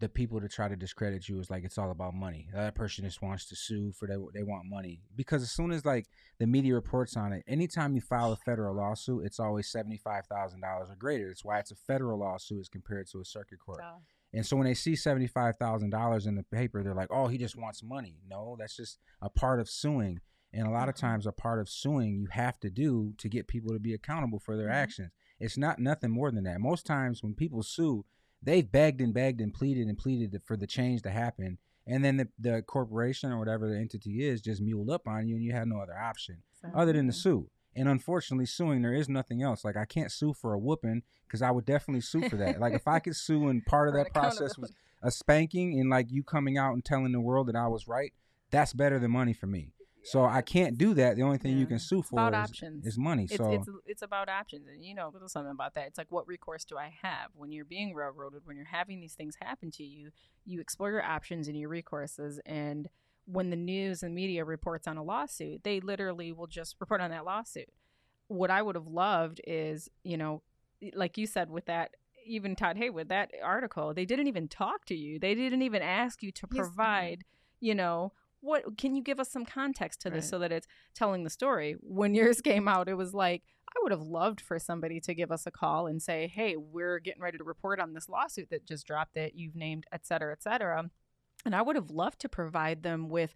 the 0.00 0.08
people 0.08 0.40
to 0.40 0.48
try 0.48 0.68
to 0.68 0.76
discredit 0.76 1.28
you 1.28 1.40
is 1.40 1.50
like 1.50 1.64
it's 1.64 1.76
all 1.78 1.90
about 1.90 2.14
money. 2.14 2.48
That 2.54 2.74
person 2.76 3.04
just 3.04 3.20
wants 3.20 3.46
to 3.46 3.56
sue 3.56 3.92
for 3.92 4.06
they 4.06 4.14
they 4.32 4.44
want 4.44 4.66
money 4.66 5.02
because 5.16 5.42
as 5.42 5.50
soon 5.50 5.72
as 5.72 5.84
like 5.84 6.06
the 6.38 6.46
media 6.46 6.74
reports 6.74 7.16
on 7.16 7.32
it, 7.32 7.42
anytime 7.48 7.94
you 7.94 8.00
file 8.00 8.30
a 8.32 8.36
federal 8.36 8.76
lawsuit, 8.76 9.24
it's 9.24 9.40
always 9.40 9.68
seventy 9.70 9.96
five 9.96 10.26
thousand 10.26 10.60
dollars 10.60 10.88
or 10.90 10.94
greater. 10.96 11.26
That's 11.28 11.44
why 11.44 11.58
it's 11.58 11.72
a 11.72 11.76
federal 11.76 12.20
lawsuit 12.20 12.60
as 12.60 12.68
compared 12.68 13.08
to 13.08 13.20
a 13.20 13.24
circuit 13.24 13.58
court. 13.58 13.82
And 14.32 14.44
so 14.46 14.56
when 14.56 14.66
they 14.66 14.74
see 14.74 14.94
seventy 14.94 15.26
five 15.26 15.56
thousand 15.56 15.90
dollars 15.90 16.26
in 16.26 16.36
the 16.36 16.44
paper, 16.44 16.82
they're 16.82 16.94
like, 16.94 17.10
"Oh, 17.10 17.26
he 17.26 17.38
just 17.38 17.56
wants 17.56 17.82
money." 17.82 18.18
No, 18.28 18.56
that's 18.58 18.76
just 18.76 18.98
a 19.20 19.28
part 19.30 19.58
of 19.58 19.68
suing. 19.68 20.20
And 20.52 20.66
a 20.66 20.70
lot 20.70 20.88
of 20.88 20.94
Mhm. 20.94 21.00
times, 21.00 21.26
a 21.26 21.32
part 21.32 21.58
of 21.60 21.68
suing 21.68 22.14
you 22.20 22.28
have 22.30 22.58
to 22.60 22.70
do 22.70 23.14
to 23.18 23.28
get 23.28 23.48
people 23.48 23.72
to 23.72 23.78
be 23.78 23.92
accountable 23.94 24.38
for 24.38 24.56
their 24.56 24.68
Mhm. 24.68 24.74
actions. 24.74 25.10
It's 25.40 25.58
not 25.58 25.78
nothing 25.78 26.10
more 26.10 26.30
than 26.30 26.44
that. 26.44 26.60
Most 26.60 26.86
times, 26.86 27.22
when 27.22 27.34
people 27.34 27.62
sue, 27.62 28.04
they've 28.42 28.70
begged 28.70 29.00
and 29.00 29.12
begged 29.14 29.40
and 29.40 29.52
pleaded 29.52 29.86
and 29.88 29.98
pleaded 29.98 30.40
for 30.44 30.56
the 30.56 30.66
change 30.66 31.02
to 31.02 31.10
happen, 31.10 31.58
and 31.86 32.04
then 32.04 32.16
the, 32.18 32.28
the 32.38 32.62
corporation 32.62 33.32
or 33.32 33.38
whatever 33.38 33.68
the 33.68 33.78
entity 33.78 34.26
is 34.26 34.40
just 34.40 34.60
muled 34.60 34.90
up 34.90 35.06
on 35.06 35.26
you, 35.28 35.36
and 35.36 35.44
you 35.44 35.52
have 35.52 35.66
no 35.66 35.80
other 35.80 35.96
option 35.96 36.38
other 36.74 36.92
than 36.92 37.06
to 37.06 37.12
sue. 37.12 37.48
And 37.74 37.88
unfortunately, 37.88 38.46
suing 38.46 38.82
there 38.82 38.92
is 38.92 39.08
nothing 39.08 39.42
else. 39.42 39.64
Like 39.64 39.76
I 39.76 39.84
can't 39.84 40.10
sue 40.10 40.32
for 40.32 40.52
a 40.52 40.58
whooping 40.58 41.02
because 41.26 41.42
I 41.42 41.50
would 41.50 41.64
definitely 41.64 42.00
sue 42.00 42.28
for 42.28 42.36
that. 42.36 42.58
like 42.60 42.72
if 42.72 42.88
I 42.88 42.98
could 42.98 43.14
sue 43.16 43.48
and 43.48 43.64
part 43.64 43.88
of 43.88 43.94
that 43.96 44.12
process 44.12 44.58
was 44.58 44.72
a 45.02 45.10
spanking 45.10 45.78
and 45.78 45.88
like 45.88 46.10
you 46.10 46.22
coming 46.22 46.58
out 46.58 46.72
and 46.72 46.84
telling 46.84 47.12
the 47.12 47.20
world 47.20 47.46
that 47.48 47.56
I 47.56 47.68
was 47.68 47.86
right, 47.86 48.12
that's 48.50 48.72
better 48.72 48.98
than 48.98 49.12
money 49.12 49.32
for 49.32 49.46
me. 49.46 49.72
So 50.04 50.24
I 50.24 50.42
can't 50.42 50.78
do 50.78 50.94
that. 50.94 51.16
The 51.16 51.22
only 51.22 51.38
thing 51.38 51.58
you 51.58 51.66
can 51.66 51.78
sue 51.78 52.02
for 52.02 52.20
about 52.20 52.34
is, 52.34 52.50
options. 52.50 52.86
is 52.86 52.98
money. 52.98 53.24
It's, 53.24 53.36
so 53.36 53.52
it's 53.52 53.68
it's 53.86 54.02
about 54.02 54.28
options, 54.28 54.66
and 54.68 54.84
you 54.84 54.94
know 54.94 55.08
a 55.08 55.10
little 55.10 55.28
something 55.28 55.50
about 55.50 55.74
that. 55.74 55.86
It's 55.88 55.98
like 55.98 56.10
what 56.10 56.26
recourse 56.26 56.64
do 56.64 56.78
I 56.78 56.92
have 57.02 57.30
when 57.34 57.52
you're 57.52 57.64
being 57.64 57.94
railroaded, 57.94 58.42
when 58.44 58.56
you're 58.56 58.66
having 58.66 59.00
these 59.00 59.14
things 59.14 59.36
happen 59.40 59.70
to 59.72 59.82
you? 59.82 60.10
You 60.46 60.60
explore 60.60 60.90
your 60.90 61.04
options 61.04 61.48
and 61.48 61.58
your 61.58 61.68
recourses, 61.70 62.38
and 62.46 62.88
when 63.26 63.50
the 63.50 63.56
news 63.56 64.02
and 64.02 64.14
media 64.14 64.44
reports 64.44 64.86
on 64.86 64.96
a 64.96 65.02
lawsuit, 65.02 65.62
they 65.62 65.80
literally 65.80 66.32
will 66.32 66.46
just 66.46 66.76
report 66.80 67.00
on 67.00 67.10
that 67.10 67.26
lawsuit. 67.26 67.68
What 68.28 68.50
I 68.50 68.62
would 68.62 68.74
have 68.74 68.86
loved 68.86 69.40
is, 69.46 69.90
you 70.02 70.16
know, 70.16 70.42
like 70.94 71.18
you 71.18 71.26
said 71.26 71.50
with 71.50 71.66
that, 71.66 71.90
even 72.26 72.56
Todd 72.56 72.76
Heywood, 72.78 73.08
that 73.10 73.30
article, 73.42 73.92
they 73.92 74.06
didn't 74.06 74.28
even 74.28 74.48
talk 74.48 74.86
to 74.86 74.94
you. 74.94 75.18
They 75.18 75.34
didn't 75.34 75.62
even 75.62 75.82
ask 75.82 76.22
you 76.22 76.32
to 76.32 76.46
Yes. 76.50 76.66
provide, 76.66 77.24
you 77.60 77.74
know, 77.74 78.12
what 78.40 78.78
can 78.78 78.94
you 78.94 79.02
give 79.02 79.18
us 79.20 79.30
some 79.30 79.44
context 79.44 80.00
to 80.02 80.10
this 80.10 80.24
Right. 80.26 80.30
so 80.30 80.38
that 80.40 80.52
it's 80.52 80.66
telling 80.94 81.24
the 81.24 81.30
story. 81.30 81.76
When 81.80 82.14
yours 82.14 82.40
came 82.42 82.68
out, 82.68 82.88
it 82.88 82.94
was 82.94 83.12
like, 83.14 83.42
I 83.68 83.80
would 83.82 83.92
have 83.92 84.00
loved 84.02 84.40
for 84.40 84.58
somebody 84.58 85.00
to 85.00 85.14
give 85.14 85.30
us 85.30 85.46
a 85.46 85.50
call 85.50 85.86
and 85.86 86.00
say, 86.00 86.26
hey, 86.32 86.56
we're 86.56 86.98
getting 87.00 87.20
ready 87.22 87.36
to 87.38 87.44
report 87.44 87.80
on 87.80 87.92
this 87.94 88.08
lawsuit 88.08 88.48
that 88.50 88.64
just 88.66 88.86
dropped 88.86 89.14
that 89.14 89.34
you've 89.34 89.54
named, 89.56 89.84
et 89.92 90.06
cetera, 90.06 90.32
et 90.32 90.42
cetera. 90.42 90.88
And 91.44 91.54
I 91.54 91.62
would 91.62 91.76
have 91.76 91.90
loved 91.90 92.20
to 92.20 92.28
provide 92.28 92.82
them 92.82 93.08
with 93.08 93.34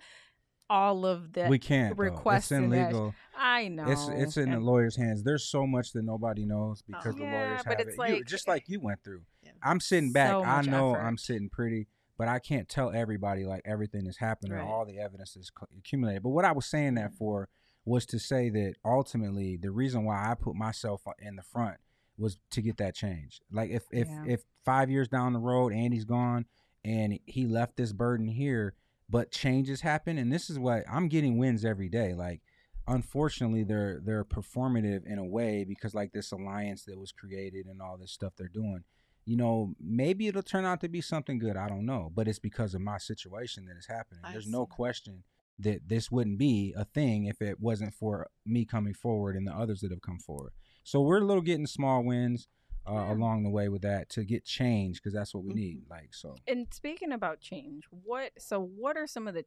all 0.71 1.05
of 1.05 1.33
the 1.35 1.49
we 1.49 1.59
can't. 1.59 1.99
request 1.99 2.51
requests 2.51 2.53
It's 2.53 2.65
illegal. 2.65 3.15
I 3.37 3.69
know. 3.69 3.85
It's 3.89 4.09
it's 4.09 4.37
in 4.39 4.51
the 4.53 4.61
lawyer's 4.61 4.97
hands. 4.97 5.23
There's 5.23 5.45
so 5.45 5.67
much 5.67 5.93
that 5.93 6.03
nobody 6.03 6.47
knows 6.47 6.81
because 6.81 7.15
the 7.15 7.25
oh. 7.25 7.27
Yeah, 7.27 7.33
lawyers 7.33 7.61
but 7.67 7.79
have 7.79 7.89
it's 7.89 7.99
it. 7.99 8.17
You- 8.17 8.25
just 8.25 8.49
like 8.49 8.65
you 8.69 8.81
went 8.81 9.03
through. 9.05 9.23
Yeah. 9.43 9.51
I'm 9.63 9.81
sitting 9.81 10.13
back. 10.13 10.31
So 10.31 10.43
I 10.43 10.63
know 10.63 10.95
effort. 10.95 11.03
I'm 11.05 11.19
sitting 11.19 11.51
pretty, 11.51 11.89
but 12.23 12.29
I 12.29 12.39
can't 12.39 12.69
tell 12.69 12.93
everybody 12.93 13.45
like 13.45 13.63
everything 13.65 14.05
that's 14.05 14.19
happening 14.19 14.53
Right. 14.53 14.63
or 14.63 14.69
all 14.73 14.87
the 14.87 15.01
evidence 15.01 15.35
is 15.35 15.51
accumulated. 15.77 16.23
But 16.23 16.29
what 16.29 16.45
I 16.45 16.53
was 16.53 16.67
saying 16.67 16.95
that 16.95 17.07
mm-hmm. 17.09 17.17
for 17.17 17.49
was 17.85 18.07
to 18.07 18.21
say 18.21 18.49
that 18.49 18.75
ultimately 18.85 19.57
the 19.57 19.73
reason 19.73 20.05
why 20.05 20.31
I 20.31 20.35
put 20.35 20.55
myself 20.55 21.03
uh, 21.05 21.15
in 21.19 21.35
the 21.35 21.43
front 21.43 21.79
was 22.17 22.39
to 22.53 22.63
get 22.63 22.77
that 22.77 22.95
change. 22.95 23.41
Like 23.51 23.71
if 23.71 23.87
if 23.91 24.07
Yeah. 24.07 24.23
if 24.29 24.45
five 24.65 24.89
years 24.89 25.09
down 25.09 25.33
the 25.33 25.41
road 25.41 25.73
Andy's 25.73 26.05
gone 26.05 26.47
and 26.85 27.19
he 27.27 27.49
left 27.49 27.77
this 27.77 27.93
burden 27.93 28.29
here, 28.29 28.75
but 29.11 29.33
changes 29.33 29.81
happen, 29.81 30.17
and 30.17 30.33
this 30.33 30.49
is 30.49 30.61
what 30.61 30.85
I'm 30.89 31.09
getting 31.09 31.39
wins 31.39 31.65
every 31.65 31.89
day. 31.89 32.15
Like 32.15 32.41
unfortunately 32.87 33.65
they're 33.65 34.01
they're 34.01 34.25
performative 34.25 35.05
in 35.07 35.19
a 35.19 35.27
way 35.27 35.65
because 35.65 35.93
like 35.93 36.13
this 36.13 36.31
alliance 36.31 36.85
that 36.85 37.01
was 37.01 37.11
created 37.11 37.67
and 37.67 37.83
all 37.83 37.97
this 37.97 38.13
stuff 38.13 38.35
they're 38.37 38.47
doing 38.47 38.85
you 39.25 39.37
know 39.37 39.75
maybe 39.81 40.27
it'll 40.27 40.43
turn 40.43 40.65
out 40.65 40.81
to 40.81 40.89
be 40.89 41.01
something 41.01 41.39
good 41.39 41.57
i 41.57 41.69
don't 41.69 41.87
know 41.87 42.11
but 42.15 42.27
it's 42.27 42.39
because 42.39 42.75
of 42.75 42.81
my 42.81 42.99
situation 42.99 43.65
that 43.67 43.77
is 43.77 43.87
happening 43.87 44.21
I 44.25 44.33
there's 44.33 44.47
no 44.49 44.67
question 44.67 45.25
that 45.59 45.89
this 45.89 46.11
wouldn't 46.11 46.39
be 46.39 46.75
a 46.77 46.85
thing 46.85 47.27
if 47.27 47.41
it 47.41 47.61
wasn't 47.61 47.95
for 47.95 48.27
me 48.45 48.65
coming 48.65 48.95
forward 48.95 49.37
and 49.37 49.47
the 49.47 49.53
others 49.53 49.81
that 49.83 49.91
have 49.93 50.01
come 50.01 50.19
forward. 50.19 50.53
So 50.83 51.03
we're 51.03 51.19
a 51.21 51.25
little 51.25 51.43
getting 51.43 51.67
small 51.67 52.03
wins 52.03 52.49
uh, 52.89 52.95
Yeah. 52.95 53.13
along 53.13 53.45
the 53.45 53.51
way 53.51 53.69
with 53.69 53.83
that 53.83 54.09
to 54.11 54.25
get 54.25 54.45
change 54.45 54.97
because 54.97 55.13
that's 55.13 55.35
what 55.35 55.45
we 55.45 55.53
Mhm. 55.53 55.57
need. 55.57 55.83
Like 55.91 56.15
so, 56.15 56.37
And 56.49 56.67
speaking 56.73 57.13
about 57.13 57.39
change, 57.41 57.85
what 57.91 58.33
so 58.41 58.61
what 58.61 58.97
are 58.97 59.07
some 59.07 59.29
of 59.29 59.35
the 59.35 59.45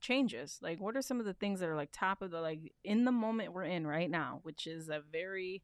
changes? 0.00 0.58
Like 0.60 0.80
what 0.80 0.96
are 0.96 1.02
some 1.02 1.20
of 1.20 1.24
the 1.24 1.34
things 1.34 1.60
that 1.60 1.68
are 1.68 1.76
like 1.76 1.90
top 1.92 2.20
of 2.20 2.30
the 2.30 2.40
like 2.42 2.72
in 2.82 3.04
the 3.04 3.12
moment 3.12 3.52
we're 3.54 3.62
in 3.64 3.86
right 3.86 4.10
now, 4.10 4.40
which 4.42 4.66
is 4.66 4.88
a 4.88 5.00
very 5.00 5.62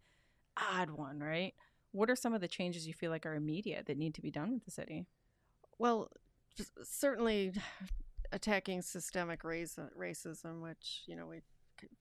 odd 0.56 0.90
one, 0.90 1.18
right? 1.18 1.54
What 1.92 2.10
are 2.10 2.16
some 2.16 2.34
of 2.34 2.40
the 2.40 2.48
changes 2.48 2.86
you 2.86 2.94
feel 2.94 3.10
like 3.10 3.26
are 3.26 3.34
immediate 3.34 3.86
that 3.86 3.98
need 3.98 4.14
to 4.14 4.22
be 4.22 4.30
done 4.30 4.52
with 4.52 4.64
the 4.64 4.70
city? 4.70 5.06
Well, 5.78 6.10
certainly 6.82 7.52
attacking 8.32 8.82
systemic 8.82 9.44
race, 9.44 9.78
racism, 9.98 10.62
which 10.62 11.02
you 11.06 11.16
know 11.16 11.26
we've 11.26 11.42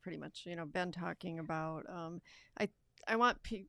pretty 0.02 0.18
much 0.18 0.44
you 0.46 0.56
know 0.56 0.66
been 0.66 0.92
talking 0.92 1.40
about. 1.40 1.90
Um, 1.90 2.22
I 2.60 2.70
I 3.08 3.16
want 3.16 3.42
pe- 3.44 3.66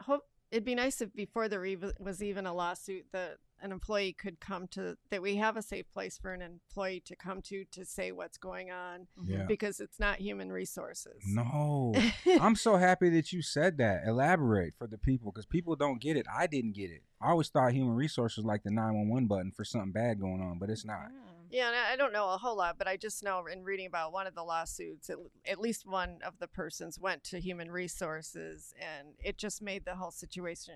hope 0.00 0.24
it'd 0.50 0.64
be 0.64 0.74
nice 0.74 1.00
if 1.00 1.14
before 1.14 1.48
there 1.48 1.64
was 1.98 2.22
even 2.22 2.46
a 2.46 2.54
lawsuit 2.54 3.06
that 3.12 3.38
an 3.62 3.72
employee 3.72 4.12
could 4.12 4.40
come 4.40 4.66
to 4.68 4.96
that 5.10 5.22
we 5.22 5.36
have 5.36 5.56
a 5.56 5.62
safe 5.62 5.90
place 5.92 6.18
for 6.18 6.32
an 6.32 6.42
employee 6.42 7.02
to 7.06 7.16
come 7.16 7.40
to 7.42 7.64
to 7.72 7.84
say 7.84 8.12
what's 8.12 8.38
going 8.38 8.70
on 8.70 9.06
mm-hmm. 9.18 9.32
Yeah. 9.32 9.44
because 9.46 9.80
it's 9.80 9.98
not 9.98 10.18
human 10.18 10.52
resources. 10.52 11.22
no, 11.26 11.94
I'm 12.40 12.56
so 12.56 12.76
happy 12.76 13.08
that 13.10 13.32
you 13.32 13.42
said 13.42 13.78
that. 13.78 14.02
Elaborate 14.06 14.74
for 14.78 14.86
the 14.86 14.98
people 14.98 15.32
because 15.32 15.46
people 15.46 15.76
don't 15.76 16.00
get 16.00 16.16
it. 16.16 16.26
I 16.34 16.46
didn't 16.46 16.72
get 16.72 16.90
it. 16.90 17.02
I 17.20 17.30
always 17.30 17.48
thought 17.48 17.72
human 17.72 17.94
resources 17.94 18.44
like 18.44 18.62
the 18.62 18.70
911 18.70 19.26
button 19.26 19.52
for 19.56 19.64
something 19.64 19.92
bad 19.92 20.20
going 20.20 20.40
on, 20.40 20.58
but 20.58 20.70
it's 20.70 20.84
not. 20.84 21.06
Mm. 21.06 21.36
Yeah, 21.50 21.68
and 21.68 21.76
I 21.76 21.92
I 21.92 21.96
don't 21.96 22.12
know 22.12 22.30
a 22.30 22.38
whole 22.38 22.56
lot, 22.56 22.76
but 22.76 22.88
I 22.88 22.96
just 22.96 23.22
know 23.22 23.46
in 23.46 23.62
reading 23.62 23.86
about 23.86 24.12
one 24.12 24.26
of 24.26 24.34
the 24.34 24.42
lawsuits, 24.42 25.08
at, 25.08 25.16
at 25.46 25.60
least 25.60 25.86
one 25.86 26.18
of 26.24 26.34
the 26.38 26.48
persons 26.48 26.98
went 26.98 27.24
to 27.24 27.40
human 27.40 27.70
resources, 27.70 28.74
and 28.78 29.14
it 29.18 29.38
just 29.38 29.62
made 29.62 29.84
the 29.84 29.94
whole 29.94 30.10
situation 30.10 30.74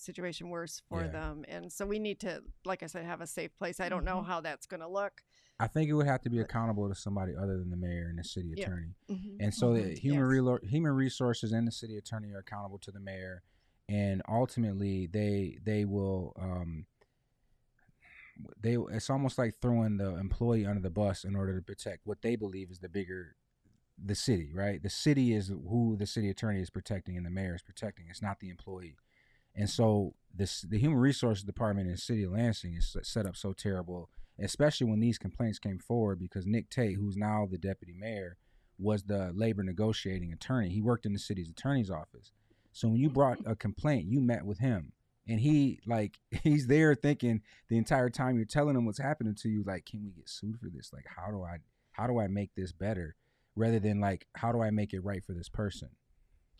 situation 0.00 0.48
worse 0.50 0.82
for 0.88 1.02
Yeah. 1.02 1.08
them. 1.08 1.44
And 1.48 1.72
so 1.72 1.86
we 1.86 1.98
need 1.98 2.20
to, 2.20 2.42
like 2.64 2.82
I 2.82 2.86
said, 2.86 3.04
have 3.04 3.20
a 3.20 3.26
safe 3.26 3.54
place. 3.56 3.80
I 3.80 3.88
don't 3.88 4.04
know 4.04 4.20
Mhm. 4.20 4.26
how 4.26 4.40
that's 4.40 4.66
going 4.66 4.80
to 4.80 4.88
look. 4.88 5.22
I 5.58 5.66
think 5.66 5.90
it 5.90 5.92
would 5.92 6.06
have 6.06 6.22
to 6.22 6.30
be 6.30 6.38
But- 6.38 6.44
accountable 6.46 6.88
to 6.88 6.94
somebody 6.94 7.36
other 7.36 7.58
than 7.58 7.70
the 7.70 7.76
mayor 7.76 8.08
and 8.08 8.18
the 8.18 8.24
city 8.24 8.54
Yeah. 8.56 8.64
attorney. 8.64 8.94
Mhm. 9.08 9.36
And 9.40 9.54
so 9.54 9.74
the 9.74 9.80
Mhm. 9.82 9.98
human 9.98 10.20
Yes. 10.30 10.40
relo- 10.40 10.64
human 10.64 10.92
resources 10.92 11.52
and 11.52 11.66
the 11.66 11.72
city 11.72 11.96
attorney 11.98 12.32
are 12.32 12.38
accountable 12.38 12.78
to 12.78 12.90
the 12.90 13.00
mayor, 13.00 13.42
and 13.88 14.22
ultimately 14.26 15.06
they 15.06 15.58
they 15.62 15.84
will 15.84 16.32
um 16.36 16.86
they 18.58 18.76
it's 18.76 19.10
almost 19.10 19.36
like 19.36 19.60
throwing 19.60 19.98
the 19.98 20.16
employee 20.16 20.64
under 20.64 20.80
the 20.80 20.88
bus 20.90 21.24
in 21.24 21.36
order 21.36 21.54
to 21.54 21.62
protect 21.62 22.06
what 22.06 22.22
they 22.22 22.36
believe 22.36 22.70
is 22.70 22.78
the 22.78 22.88
bigger 22.88 23.36
the 24.02 24.14
city, 24.14 24.50
right? 24.54 24.82
The 24.82 24.88
city 24.88 25.34
is 25.34 25.48
who 25.48 25.94
the 25.98 26.06
city 26.06 26.30
attorney 26.30 26.62
is 26.62 26.70
protecting 26.70 27.18
and 27.18 27.26
the 27.26 27.30
mayor 27.30 27.54
is 27.54 27.60
protecting. 27.62 28.06
It's 28.08 28.22
not 28.22 28.40
the 28.40 28.48
employee. 28.48 28.96
And 29.54 29.68
so 29.68 30.14
this 30.34 30.62
the 30.62 30.78
human 30.78 30.98
resources 30.98 31.44
department 31.44 31.88
in 31.88 31.94
the 31.94 31.98
city 31.98 32.22
of 32.22 32.32
Lansing 32.32 32.74
is 32.74 32.96
set 33.02 33.26
up 33.26 33.36
so 33.36 33.52
terrible, 33.52 34.08
especially 34.38 34.88
when 34.88 35.00
these 35.00 35.18
complaints 35.18 35.58
came 35.58 35.78
forward 35.78 36.18
because 36.18 36.46
Nick 36.46 36.70
Tate, 36.70 36.96
who's 36.96 37.16
now 37.16 37.46
the 37.50 37.58
deputy 37.58 37.94
mayor, 37.98 38.36
was 38.78 39.04
the 39.04 39.32
labor 39.34 39.62
negotiating 39.62 40.32
attorney. 40.32 40.70
He 40.70 40.80
worked 40.80 41.06
in 41.06 41.12
the 41.12 41.18
city's 41.18 41.50
attorney's 41.50 41.90
office. 41.90 42.32
So 42.72 42.88
when 42.88 42.98
you 42.98 43.08
mm-hmm. 43.08 43.14
brought 43.14 43.38
a 43.44 43.56
complaint, 43.56 44.06
you 44.06 44.20
met 44.20 44.44
with 44.44 44.58
him. 44.58 44.92
And 45.28 45.40
he 45.40 45.80
like 45.86 46.18
he's 46.42 46.66
there 46.66 46.94
thinking 46.94 47.42
the 47.68 47.78
entire 47.78 48.10
time 48.10 48.36
you're 48.36 48.46
telling 48.46 48.76
him 48.76 48.86
what's 48.86 49.00
happening 49.00 49.34
to 49.42 49.48
you, 49.48 49.64
like, 49.66 49.86
can 49.86 50.02
we 50.02 50.10
get 50.10 50.28
sued 50.28 50.58
for 50.58 50.68
this? 50.68 50.90
Like 50.92 51.06
how 51.16 51.30
do 51.30 51.42
I 51.42 51.58
how 51.92 52.06
do 52.06 52.18
I 52.18 52.28
make 52.28 52.54
this 52.56 52.72
better? 52.72 53.16
Rather 53.56 53.80
than 53.80 54.00
like 54.00 54.26
how 54.34 54.52
do 54.52 54.62
I 54.62 54.70
make 54.70 54.92
it 54.92 55.00
right 55.00 55.24
for 55.24 55.34
this 55.34 55.48
person? 55.48 55.90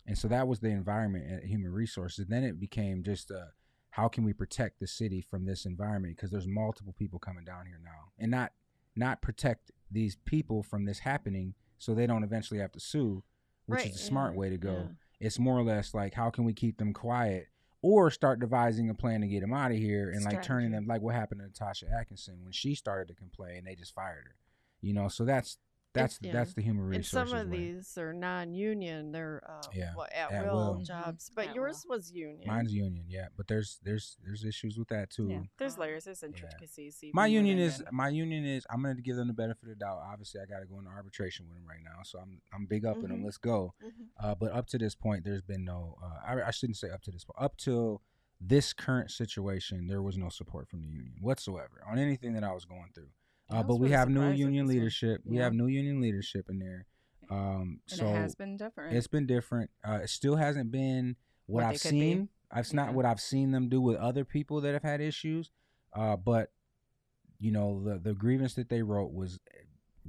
And 0.07 0.17
so 0.17 0.27
that 0.27 0.47
was 0.47 0.59
the 0.59 0.69
environment 0.69 1.25
at 1.31 1.43
human 1.43 1.71
resources. 1.71 2.25
Then 2.27 2.43
it 2.43 2.59
became 2.59 3.03
just 3.03 3.31
uh 3.31 3.45
how 3.91 4.07
can 4.07 4.23
we 4.23 4.31
protect 4.33 4.79
the 4.79 4.87
city 4.87 5.21
from 5.21 5.45
this 5.45 5.65
environment? 5.65 6.15
Because 6.15 6.31
there's 6.31 6.47
multiple 6.47 6.95
people 6.97 7.19
coming 7.19 7.43
down 7.43 7.65
here 7.65 7.79
now. 7.83 8.11
And 8.19 8.31
not 8.31 8.51
not 8.95 9.21
protect 9.21 9.71
these 9.89 10.17
people 10.25 10.63
from 10.63 10.85
this 10.85 10.99
happening 10.99 11.53
so 11.77 11.93
they 11.93 12.07
don't 12.07 12.23
eventually 12.23 12.59
have 12.59 12.71
to 12.73 12.79
sue, 12.79 13.23
which 13.65 13.79
Right, 13.79 13.87
is 13.87 13.93
the 13.93 13.99
smart 13.99 14.35
way 14.35 14.49
to 14.49 14.57
go. 14.57 14.73
yeah. 14.73 14.95
It's 15.27 15.39
more 15.39 15.57
or 15.57 15.63
less 15.63 15.93
like 15.93 16.13
how 16.13 16.29
can 16.29 16.45
we 16.45 16.53
keep 16.53 16.77
them 16.77 16.93
quiet 16.93 17.47
or 17.83 18.09
start 18.11 18.39
devising 18.39 18.89
a 18.89 18.93
plan 18.93 19.21
to 19.21 19.27
get 19.27 19.41
them 19.41 19.53
out 19.53 19.71
of 19.71 19.77
here 19.77 20.11
and 20.11 20.23
like 20.23 20.41
turning 20.43 20.71
them 20.71 20.85
like 20.87 21.01
what 21.01 21.15
happened 21.15 21.41
to 21.41 21.47
Natasha 21.47 21.87
Atkinson 21.91 22.39
when 22.43 22.51
she 22.53 22.75
started 22.75 23.07
to 23.07 23.13
complain, 23.15 23.57
and 23.57 23.67
they 23.67 23.75
just 23.75 23.93
fired 23.93 24.25
her. 24.25 24.35
You 24.81 24.93
know, 24.93 25.07
so 25.09 25.25
that's 25.25 25.57
that's 25.93 26.19
yeah. 26.21 26.31
that's 26.31 26.53
the 26.53 26.61
human 26.61 26.85
resources. 26.85 27.13
And 27.13 27.29
some 27.29 27.37
of 27.39 27.49
way. 27.49 27.57
these 27.57 27.97
are 27.97 28.13
non-union; 28.13 29.11
they're 29.11 29.41
uh, 29.47 29.61
Yeah, 29.73 29.91
what, 29.95 30.11
at, 30.13 30.31
at 30.31 30.45
will, 30.45 30.75
will. 30.75 30.83
Jobs. 30.83 31.29
But 31.35 31.49
At 31.49 31.55
yours 31.55 31.85
was 31.87 32.11
union. 32.11 32.47
Mine's 32.47 32.73
union, 32.73 33.05
yeah, 33.07 33.27
but 33.35 33.47
there's 33.47 33.79
there's 33.83 34.17
there's 34.23 34.43
issues 34.45 34.77
with 34.77 34.87
that 34.89 35.09
too. 35.09 35.27
Yeah, 35.29 35.41
there's 35.57 35.75
Um, 35.75 35.81
layers, 35.81 36.05
there's 36.05 36.23
intricacies. 36.23 36.97
so 36.99 37.07
you 37.07 37.11
My 37.13 37.25
union 37.27 37.59
is 37.59 37.79
and- 37.79 37.89
my 37.91 38.09
union 38.09 38.45
is 38.45 38.65
I'm 38.69 38.81
gonna 38.81 38.95
give 39.01 39.15
them 39.15 39.27
the 39.27 39.33
benefit 39.33 39.63
of 39.63 39.69
the 39.69 39.75
doubt. 39.75 39.99
Obviously, 40.05 40.41
I 40.41 40.45
got 40.45 40.59
to 40.59 40.65
go 40.65 40.79
into 40.79 40.89
arbitration 40.91 41.47
with 41.47 41.57
them 41.57 41.67
right 41.67 41.83
now, 41.83 42.03
so 42.03 42.19
I'm 42.19 42.41
I'm 42.53 42.65
big 42.65 42.85
up 42.85 42.97
in 42.97 43.09
them. 43.09 43.21
Mhm. 43.21 43.25
Let's 43.25 43.37
go. 43.37 43.73
Mhm. 43.83 43.91
Uh, 44.17 44.35
but 44.35 44.51
up 44.51 44.67
to 44.67 44.77
this 44.77 44.95
point, 44.95 45.23
there's 45.25 45.41
been 45.41 45.63
no. 45.65 45.97
Uh, 46.01 46.19
I, 46.25 46.47
I 46.47 46.51
shouldn't 46.51 46.77
say 46.77 46.89
up 46.89 47.01
to 47.03 47.11
this 47.11 47.23
point. 47.25 47.37
Up 47.39 47.57
till 47.57 48.01
this 48.39 48.73
current 48.73 49.11
situation, 49.11 49.87
there 49.87 50.01
was 50.01 50.17
no 50.17 50.29
support 50.29 50.67
from 50.67 50.81
the 50.81 50.87
union 50.87 51.15
whatsoever 51.21 51.83
on 51.87 51.99
anything 51.99 52.33
that 52.33 52.43
I 52.43 52.51
was 52.53 52.65
going 52.65 52.89
through. 52.95 53.09
I 53.51 53.59
Uh, 53.59 53.63
but 53.63 53.75
we 53.75 53.87
really 53.87 53.97
have 53.97 54.09
new 54.09 54.29
union 54.31 54.67
leadership. 54.67 55.21
We 55.25 55.37
have 55.37 55.53
new 55.53 55.67
union 55.67 55.99
leadership 56.01 56.45
in 56.49 56.59
there. 56.59 56.87
Um, 57.29 57.79
and 57.89 57.99
so 57.99 58.07
it 58.07 58.15
has 58.15 58.35
been 58.35 58.57
different. 58.57 58.95
it's 58.95 59.07
been 59.07 59.25
different. 59.25 59.69
Uh, 59.87 59.99
it 60.03 60.09
still 60.09 60.35
hasn't 60.35 60.71
been 60.71 61.15
what, 61.45 61.63
What 61.63 61.69
I've 61.71 61.79
seen. 61.79 62.29
It's 62.55 62.73
not 62.73 62.93
what 62.93 63.05
I've 63.05 63.21
seen 63.21 63.51
them 63.51 63.69
do 63.69 63.79
with 63.79 63.95
other 63.97 64.25
people 64.25 64.59
that 64.61 64.73
have 64.73 64.83
had 64.83 64.99
issues. 64.99 65.51
Uh, 65.93 66.17
but 66.17 66.51
you 67.39 67.51
know, 67.51 67.81
the 67.83 67.97
the 67.99 68.13
grievance 68.13 68.53
that 68.55 68.69
they 68.69 68.81
wrote 68.81 69.13
was 69.13 69.39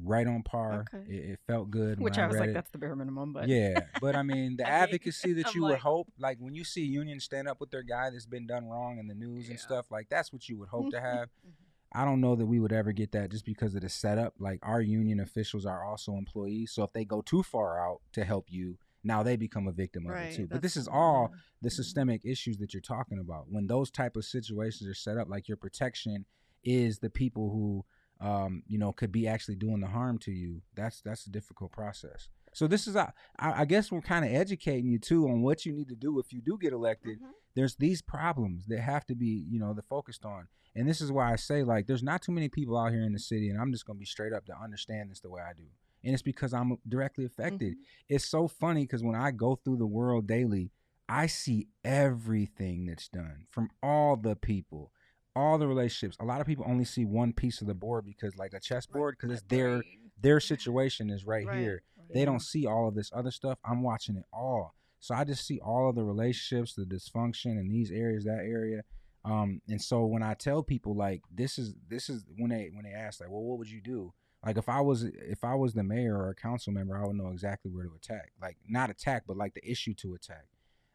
right 0.03 0.27
on 0.27 0.43
par. 0.43 0.85
Okay. 0.93 1.05
It, 1.13 1.31
it 1.33 1.39
felt 1.47 1.71
good. 1.71 2.01
which 2.01 2.17
when 2.17 2.25
I 2.25 2.27
was 2.29 2.37
like, 2.39 2.51
it. 2.51 2.55
that's 2.55 2.71
the 2.71 2.79
bare 2.79 2.97
minimum. 2.97 3.33
But 3.33 3.49
Yeah, 3.49 3.79
but 4.01 4.17
I 4.17 4.23
mean, 4.23 4.57
the 4.59 4.67
I 4.67 4.71
advocacy 4.71 5.33
that 5.35 5.49
I'm 5.49 5.53
you 5.55 5.63
would 5.63 5.71
like- 5.73 5.81
hope, 5.81 6.09
like 6.19 6.39
when 6.41 6.55
you 6.55 6.65
see 6.65 6.85
unions 6.85 7.25
stand 7.25 7.47
up 7.49 7.61
with 7.61 7.71
their 7.71 7.83
guy 7.83 8.11
that's 8.11 8.27
been 8.27 8.47
done 8.47 8.67
wrong 8.69 8.99
in 8.99 9.07
the 9.07 9.15
news 9.15 9.49
and 9.49 9.59
stuff, 9.61 9.87
like 9.91 10.09
that's 10.09 10.33
what 10.33 10.49
you 10.49 10.59
would 10.59 10.69
hope 10.71 10.91
to 10.91 11.01
have. 11.01 11.29
Mhm. 11.47 11.53
I 11.95 12.05
don't 12.05 12.21
know 12.21 12.35
that 12.37 12.47
we 12.47 12.59
would 12.61 12.73
ever 12.73 12.93
get 12.93 13.13
that 13.13 13.31
just 13.31 13.45
because 13.45 13.75
of 13.75 13.83
the 13.83 13.89
setup. 13.89 14.35
Like 14.39 14.61
our 14.63 14.81
union 14.81 15.21
officials 15.21 15.67
are 15.67 15.85
also 15.85 16.15
employees, 16.17 16.73
so 16.73 16.83
if 16.83 16.93
they 16.93 17.05
go 17.05 17.21
too 17.23 17.43
far 17.43 17.79
out 17.81 18.01
to 18.13 18.25
help 18.25 18.47
you, 18.51 18.79
now 19.05 19.23
they 19.23 19.37
become 19.37 19.67
a 19.69 19.73
victim 19.73 20.07
of 20.07 20.13
Right, 20.13 20.33
it 20.33 20.37
too. 20.37 20.47
But 20.47 20.63
this 20.63 20.77
is 20.77 20.87
all 20.89 21.29
Yeah. 21.33 21.39
the 21.63 21.71
systemic 21.71 22.25
issues 22.25 22.57
that 22.59 22.73
you're 22.73 22.81
talking 22.81 23.19
about. 23.19 23.51
When 23.51 23.67
those 23.67 23.91
type 23.91 24.17
of 24.17 24.25
situations 24.25 24.89
are 24.89 24.95
set 24.95 25.19
up, 25.19 25.29
like 25.29 25.49
your 25.49 25.57
protection 25.57 26.25
is 26.65 27.01
the 27.01 27.11
people 27.11 27.51
who, 27.51 27.85
um, 28.27 28.63
you 28.69 28.79
know, 28.79 28.93
could 28.93 29.11
be 29.13 29.27
actually 29.27 29.57
doing 29.57 29.81
the 29.81 29.89
harm 29.89 30.19
to 30.21 30.31
you. 30.33 30.63
That's 30.75 31.01
that's 31.03 31.27
a 31.27 31.31
difficult 31.31 31.73
process. 31.73 32.29
So 32.55 32.67
this 32.67 32.87
is, 32.87 32.95
a- 32.97 33.13
I, 33.39 33.63
I 33.63 33.65
guess, 33.65 33.91
we're 33.91 34.03
kind 34.03 34.25
of 34.25 34.31
educating 34.31 34.87
you 34.91 34.99
too 34.99 35.27
on 35.29 35.43
what 35.43 35.65
you 35.67 35.73
need 35.73 35.89
to 35.89 35.97
do 35.97 36.21
if 36.21 36.33
you 36.33 36.41
do 36.43 36.57
get 36.59 36.73
elected. 36.73 37.19
Mhm. 37.21 37.33
There's 37.55 37.77
these 37.77 38.03
problems 38.03 38.67
that 38.67 38.81
have 38.81 39.05
to 39.07 39.15
be, 39.15 39.45
you 39.49 39.59
know, 39.59 39.75
the 39.75 39.83
focused 39.83 40.25
on. 40.25 40.49
And 40.75 40.89
this 40.89 41.01
is 41.01 41.13
why 41.13 41.33
I 41.33 41.37
say, 41.37 41.63
like, 41.63 41.87
there's 41.87 42.03
not 42.03 42.23
too 42.23 42.33
many 42.33 42.49
people 42.49 42.79
out 42.79 42.93
here 42.93 43.03
in 43.03 43.13
the 43.13 43.19
city, 43.19 43.51
and 43.51 43.61
I'm 43.61 43.73
just 43.73 43.87
gonna 43.87 43.99
be 43.99 44.07
straight 44.07 44.33
up 44.33 44.47
to 44.47 44.55
understand 44.57 45.11
this 45.11 45.21
the 45.21 45.31
way 45.31 45.43
I 45.43 45.53
do. 45.53 45.67
And 46.05 46.15
it's 46.15 46.23
because 46.23 46.53
I'm 46.53 46.79
directly 46.89 47.25
affected 47.25 47.75
mm-hmm. 47.75 47.83
it's 48.09 48.25
so 48.25 48.49
funny 48.49 48.83
because 48.83 49.05
when 49.05 49.15
I 49.15 49.31
go 49.31 49.55
through 49.55 49.77
the 49.77 49.87
world 49.87 50.27
daily, 50.27 50.73
I 51.09 51.27
see 51.27 51.69
everything 51.85 52.87
that's 52.87 53.09
done 53.09 53.47
from 53.51 53.71
all 53.83 54.17
the 54.17 54.35
people, 54.35 54.93
all 55.37 55.59
the 55.59 55.69
relationships. 55.69 56.17
A 56.21 56.25
lot 56.25 56.41
of 56.41 56.47
people 56.47 56.65
only 56.67 56.85
see 56.85 57.05
one 57.05 57.33
piece 57.33 57.61
of 57.61 57.67
the 57.67 57.75
board 57.75 58.05
because, 58.07 58.37
like 58.37 58.55
a 58.55 58.61
chessboard, 58.61 59.17
because 59.21 59.39
it's 59.39 59.47
their 59.49 59.83
their 60.21 60.41
situation 60.41 61.11
is 61.11 61.27
right, 61.27 61.47
Right. 61.47 61.59
here. 61.59 61.83
They 62.15 62.25
don't 62.25 62.41
see 62.41 62.67
all 62.67 62.89
of 62.89 62.95
this 62.95 63.11
other 63.15 63.31
stuff. 63.31 63.59
I'm 63.65 63.83
watching 63.83 64.17
it 64.17 64.25
all, 64.33 64.75
so 65.03 65.17
I 65.17 65.25
just 65.25 65.45
see 65.45 65.59
all 65.59 65.89
of 65.89 65.97
the 65.97 66.05
relationships, 66.05 66.75
the 66.75 66.85
dysfunction 66.85 67.59
in 67.59 67.69
these 67.69 67.91
areas, 67.91 68.23
that 68.25 68.45
area. 68.45 68.85
Um, 69.25 69.61
and 69.69 69.83
so 69.83 70.07
when 70.07 70.23
I 70.23 70.35
tell 70.35 70.63
people 70.63 70.95
like 70.95 71.23
this 71.35 71.59
is 71.59 71.75
this 71.89 72.09
is 72.09 72.25
when 72.39 72.51
they 72.51 72.71
when 72.73 72.85
they 72.85 72.93
ask 72.93 73.21
like, 73.21 73.29
well, 73.29 73.43
what 73.43 73.59
would 73.59 73.69
you 73.69 73.81
do? 73.81 74.15
Like 74.47 74.57
if 74.57 74.69
I 74.69 74.81
was 74.81 75.03
if 75.03 75.43
I 75.43 75.57
was 75.57 75.75
the 75.75 75.83
mayor 75.83 76.17
or 76.17 76.31
a 76.31 76.35
council 76.37 76.73
member, 76.73 76.97
I 76.97 77.05
would 77.05 77.17
know 77.17 77.31
exactly 77.31 77.73
where 77.73 77.85
to 77.85 77.91
attack. 77.97 78.31
Like 78.41 78.57
not 78.69 78.91
attack, 78.91 79.25
but 79.27 79.37
like 79.37 79.55
the 79.55 79.69
issue 79.69 79.93
to 79.95 80.15
attack. 80.15 80.47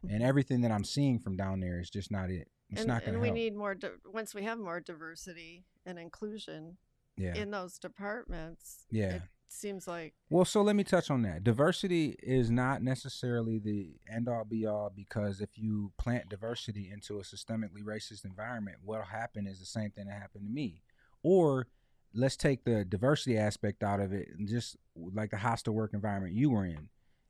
And 0.08 0.22
everything 0.22 0.62
that 0.62 0.70
I'm 0.70 0.84
seeing 0.84 1.18
from 1.18 1.36
down 1.36 1.60
there 1.60 1.78
is 1.80 1.90
just 1.90 2.10
not 2.10 2.30
it. 2.30 2.48
It's 2.70 2.80
and 2.80 2.88
not 2.88 3.04
going 3.04 3.14
to 3.14 3.18
help. 3.18 3.24
and 3.26 3.34
we 3.34 3.40
need 3.42 3.54
more. 3.54 3.74
Di- 3.74 3.88
once 4.06 4.34
we 4.34 4.44
have 4.44 4.58
more 4.58 4.80
diversity 4.80 5.64
and 5.84 5.98
inclusion 5.98 6.78
yeah, 7.16 7.34
in 7.34 7.50
those 7.50 7.78
departments, 7.78 8.86
yeah. 8.90 9.16
it 9.16 9.22
seems 9.52 9.88
like 9.88 10.14
Well, 10.30 10.44
so 10.44 10.62
let 10.62 10.76
me 10.76 10.84
touch 10.84 11.10
on 11.10 11.22
that. 11.22 11.44
Diversity 11.44 12.16
is 12.22 12.50
not 12.50 12.82
necessarily 12.82 13.58
the 13.58 13.94
end 14.12 14.28
all 14.28 14.44
be 14.44 14.66
all 14.66 14.92
because 14.94 15.40
if 15.40 15.50
you 15.56 15.92
plant 15.98 16.28
diversity 16.28 16.90
into 16.92 17.18
a 17.18 17.22
systemically 17.22 17.82
racist 17.82 18.24
environment, 18.24 18.78
what'll 18.84 19.04
happen 19.06 19.46
is 19.46 19.58
the 19.58 19.66
same 19.66 19.90
thing 19.90 20.06
that 20.06 20.20
happened 20.20 20.44
to 20.44 20.50
me. 20.50 20.82
Or 21.22 21.66
let's 22.14 22.36
take 22.36 22.64
the 22.64 22.84
diversity 22.84 23.36
aspect 23.36 23.82
out 23.82 24.00
of 24.00 24.12
it 24.12 24.28
and 24.36 24.48
just 24.48 24.76
like 24.96 25.30
the 25.30 25.36
hostile 25.36 25.74
work 25.74 25.92
environment 25.94 26.34
you 26.34 26.50
were 26.50 26.64
in 26.64 26.88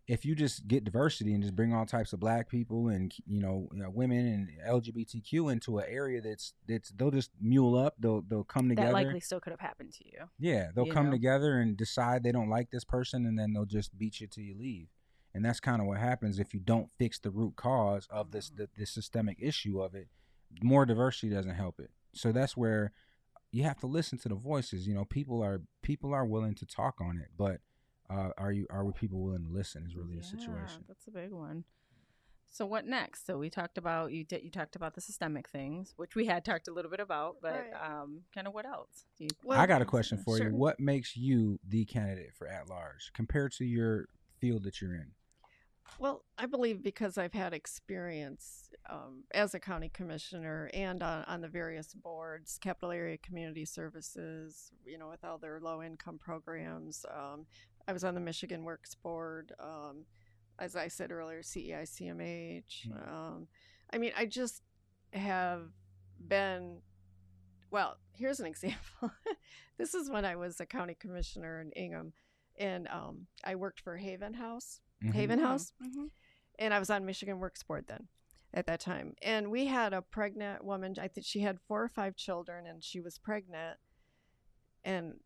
if 0.08 0.24
you 0.24 0.34
just 0.34 0.66
get 0.66 0.84
diversity 0.84 1.34
and 1.34 1.42
just 1.42 1.54
bring 1.54 1.74
all 1.74 1.84
types 1.84 2.14
of 2.14 2.18
black 2.18 2.48
people 2.48 2.88
and 2.88 3.12
you 3.26 3.40
know, 3.40 3.68
you 3.74 3.82
know 3.82 3.90
women 3.90 4.26
and 4.26 4.48
LGBTQ 4.66 5.52
into 5.52 5.78
an 5.78 5.84
area 5.86 6.22
that's 6.22 6.54
that's 6.66 6.88
they'll 6.90 7.10
just 7.10 7.30
mule 7.40 7.76
up. 7.76 7.94
They'll 8.00 8.22
they'll 8.22 8.42
come 8.42 8.70
together. 8.70 8.88
That 8.88 8.94
likely 8.94 9.20
still 9.20 9.38
could 9.38 9.50
have 9.50 9.60
happened 9.60 9.92
to 9.98 10.06
you. 10.06 10.24
Yeah, 10.38 10.70
they'll 10.74 10.86
you 10.86 10.92
come 10.92 11.06
know? 11.06 11.12
together 11.12 11.58
and 11.58 11.76
decide 11.76 12.24
they 12.24 12.32
don't 12.32 12.48
like 12.48 12.70
this 12.70 12.84
person, 12.84 13.26
and 13.26 13.38
then 13.38 13.52
they'll 13.52 13.66
just 13.66 13.96
beat 13.98 14.20
you 14.20 14.26
till 14.26 14.44
you 14.44 14.56
leave. 14.58 14.88
And 15.34 15.44
that's 15.44 15.60
kind 15.60 15.82
of 15.82 15.86
what 15.86 15.98
happens 15.98 16.38
if 16.38 16.54
you 16.54 16.60
don't 16.60 16.90
fix 16.98 17.18
the 17.18 17.30
root 17.30 17.56
cause 17.56 18.08
of 18.10 18.30
this 18.32 18.48
the, 18.48 18.68
the 18.76 18.86
systemic 18.86 19.36
issue 19.40 19.80
of 19.80 19.94
it. 19.94 20.08
More 20.62 20.86
diversity 20.86 21.28
doesn't 21.28 21.54
help 21.54 21.78
it. 21.78 21.90
So 22.14 22.32
that's 22.32 22.56
where 22.56 22.92
you 23.52 23.62
have 23.64 23.78
to 23.80 23.86
listen 23.86 24.16
to 24.20 24.28
the 24.30 24.34
voices. 24.34 24.88
You 24.88 24.94
know, 24.94 25.04
people 25.04 25.42
are 25.42 25.60
people 25.82 26.14
are 26.14 26.24
willing 26.24 26.54
to 26.54 26.66
talk 26.66 26.94
on 26.98 27.18
it, 27.18 27.28
but 27.36 27.60
uh, 28.10 28.30
are 28.38 28.52
you 28.52 28.66
are 28.70 28.90
people 28.92 29.20
willing 29.20 29.44
to 29.44 29.50
listen? 29.52 29.84
Is 29.86 29.96
really 29.96 30.16
the 30.16 30.22
situation. 30.22 30.84
That's 30.86 31.06
a 31.06 31.10
big 31.10 31.30
one. 31.32 31.64
So 32.50 32.64
what 32.64 32.86
next? 32.86 33.26
So 33.26 33.36
we 33.36 33.50
talked 33.50 33.76
about 33.76 34.12
you 34.12 34.24
did 34.24 34.42
you 34.42 34.50
talked 34.50 34.74
about 34.76 34.94
the 34.94 35.00
systemic 35.00 35.48
things, 35.48 35.92
which 35.96 36.14
we 36.14 36.26
had 36.26 36.44
talked 36.44 36.68
a 36.68 36.72
little 36.72 36.90
bit 36.90 37.00
about, 37.00 37.36
but 37.42 37.66
Right. 37.72 38.00
um, 38.00 38.22
kind 38.34 38.46
of 38.46 38.54
what 38.54 38.64
else? 38.64 39.04
Do 39.18 39.24
you, 39.24 39.30
Well, 39.44 39.60
I 39.60 39.66
got 39.66 39.82
a 39.82 39.84
question 39.84 40.18
for 40.18 40.38
sure. 40.38 40.48
you. 40.48 40.56
What 40.56 40.80
makes 40.80 41.16
you 41.16 41.60
the 41.66 41.84
candidate 41.84 42.34
for 42.34 42.46
at 42.46 42.68
large 42.68 43.12
compared 43.12 43.52
to 43.52 43.64
your 43.64 44.08
field 44.40 44.62
that 44.62 44.80
you're 44.80 44.94
in? 44.94 45.12
Well, 45.98 46.24
I 46.36 46.46
believe 46.46 46.82
because 46.82 47.18
I've 47.18 47.32
had 47.32 47.52
experience 47.52 48.70
um, 48.88 49.24
as 49.32 49.54
a 49.54 49.60
county 49.60 49.88
commissioner 49.88 50.70
and 50.72 51.02
on, 51.02 51.24
on 51.24 51.40
the 51.40 51.48
various 51.48 51.92
boards, 51.94 52.58
capital 52.58 52.92
area 52.92 53.18
community 53.18 53.64
services, 53.64 54.70
you 54.86 54.96
know, 54.98 55.08
with 55.08 55.24
all 55.24 55.38
their 55.38 55.60
low 55.60 55.82
income 55.82 56.18
programs. 56.18 57.04
Um, 57.12 57.46
I 57.88 57.92
was 57.92 58.04
on 58.04 58.14
the 58.14 58.20
Michigan 58.20 58.64
Works 58.64 58.94
Board, 58.94 59.52
um, 59.58 60.04
as 60.58 60.76
I 60.76 60.88
said 60.88 61.10
earlier, 61.10 61.38
E 61.40 61.42
CEI, 61.42 61.82
CMH. 61.84 62.86
Mm. 62.86 63.08
Um, 63.12 63.48
I 63.90 63.96
mean, 63.96 64.12
I 64.16 64.26
just 64.26 64.62
have 65.14 65.62
been, 66.20 66.82
well, 67.70 67.96
here's 68.12 68.40
an 68.40 68.46
example. 68.52 69.10
this 69.78 69.94
is 69.94 70.10
when 70.10 70.26
I 70.26 70.36
was 70.36 70.60
a 70.60 70.66
county 70.66 70.94
commissioner 70.94 71.62
in 71.62 71.72
Ingham, 71.72 72.12
and 72.58 72.86
um, 72.88 73.26
I 73.42 73.54
worked 73.54 73.80
for 73.80 73.96
Haven 73.96 74.34
House. 74.34 74.80
Mhm. 75.02 75.14
Haven 75.14 75.38
House, 75.38 75.72
Mhm. 75.82 76.10
and 76.58 76.74
I 76.74 76.78
was 76.78 76.90
on 76.90 77.06
Michigan 77.06 77.38
Works 77.38 77.62
Board 77.62 77.86
then 77.88 78.08
at 78.52 78.66
that 78.66 78.80
time. 78.80 79.14
And 79.22 79.50
we 79.50 79.66
had 79.66 79.94
a 79.94 80.02
pregnant 80.02 80.62
woman. 80.64 80.94
I 81.00 81.08
think 81.08 81.24
she 81.26 81.40
had 81.40 81.58
four 81.66 81.82
or 81.82 81.88
five 81.88 82.16
children, 82.16 82.66
and 82.66 82.84
she 82.84 83.00
was 83.00 83.16
pregnant. 83.16 83.78
And 84.84 85.20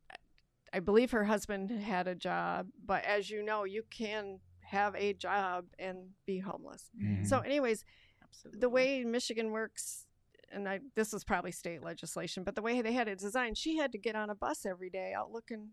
I 0.73 0.81
believe 0.81 1.11
her 1.11 1.24
husband 1.24 1.70
had 1.70 2.07
a 2.09 2.15
job, 2.15 2.69
but 2.85 3.05
as 3.05 3.31
you 3.31 3.43
know, 3.44 3.65
you 3.65 3.82
can 3.90 4.40
have 4.62 4.94
a 4.97 5.12
job 5.12 5.66
and 5.78 6.11
be 6.27 6.39
homeless. 6.39 6.90
Mhm. 6.99 7.27
So, 7.27 7.40
anyways, 7.40 7.85
Absolutely. 8.23 8.61
the 8.61 8.69
way 8.70 9.05
Michigan 9.05 9.51
works, 9.51 10.07
and 10.51 10.69
I 10.69 10.81
this 10.94 11.12
is 11.12 11.24
probably 11.24 11.53
state 11.53 11.82
legislation, 11.82 12.43
but 12.43 12.55
the 12.55 12.62
way 12.62 12.81
they 12.81 12.93
had 12.93 13.07
it 13.09 13.19
designed, 13.19 13.59
she 13.59 13.77
had 13.77 13.93
to 13.93 13.99
get 13.99 14.16
on 14.16 14.31
a 14.31 14.35
bus 14.35 14.65
every 14.65 14.89
day 14.90 15.12
out 15.12 15.31
looking 15.31 15.73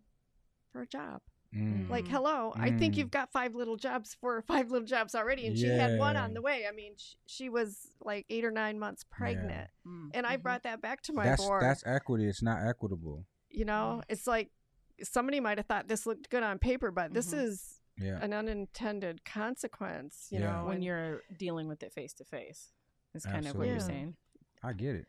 for 0.71 0.81
a 0.81 0.87
job. 0.87 1.21
Mm. 1.55 1.89
Like, 1.89 2.07
hello, 2.07 2.53
I 2.57 2.69
think 2.71 2.93
Mm. 2.93 2.97
you've 2.97 3.11
got 3.11 3.31
five 3.31 3.55
little 3.55 3.75
jobs, 3.77 4.13
four 4.13 4.35
or 4.37 4.41
five 4.43 4.69
little 4.69 4.85
jobs 4.87 5.15
already, 5.15 5.47
and 5.47 5.57
she 5.57 5.67
had 5.67 5.97
one 5.97 6.15
on 6.15 6.33
the 6.35 6.41
way. 6.43 6.67
I 6.67 6.71
mean, 6.71 6.93
she, 6.97 7.15
she 7.25 7.49
was 7.49 7.95
like 8.01 8.25
eight 8.29 8.45
or 8.45 8.51
nine 8.51 8.77
months 8.77 9.03
pregnant, 9.09 9.69
Mm, 9.87 10.09
and 10.13 10.27
I 10.27 10.37
mhm. 10.37 10.43
brought 10.43 10.63
that 10.63 10.81
back 10.81 11.01
to 11.03 11.13
my 11.13 11.23
that's 11.23 11.41
board. 11.43 11.63
that's 11.63 11.83
equity. 11.87 12.27
It's 12.27 12.43
not 12.43 12.61
equitable. 12.67 13.25
you 13.49 13.65
know, 13.65 14.03
it's 14.09 14.27
like 14.27 14.51
somebody 15.03 15.39
might 15.39 15.57
have 15.57 15.67
thought 15.67 15.87
this 15.87 16.05
looked 16.05 16.29
good 16.29 16.43
on 16.43 16.59
paper, 16.59 16.91
but 16.91 17.13
this 17.13 17.33
Mhm. 17.33 17.43
is 17.43 17.81
Yeah. 17.97 18.19
an 18.21 18.33
unintended 18.33 19.23
consequence. 19.25 20.27
You 20.31 20.39
Yeah. 20.39 20.51
know, 20.61 20.65
when 20.65 20.81
you're 20.81 21.21
dealing 21.37 21.67
with 21.67 21.83
it 21.83 21.93
face 21.93 22.13
to 22.13 22.23
face. 22.25 22.73
Is 23.13 23.25
kind 23.25 23.47
of 23.47 23.55
what 23.55 23.67
you're 23.67 23.79
saying. 23.79 24.15
I 24.63 24.73
get 24.73 24.95
it. 24.95 25.07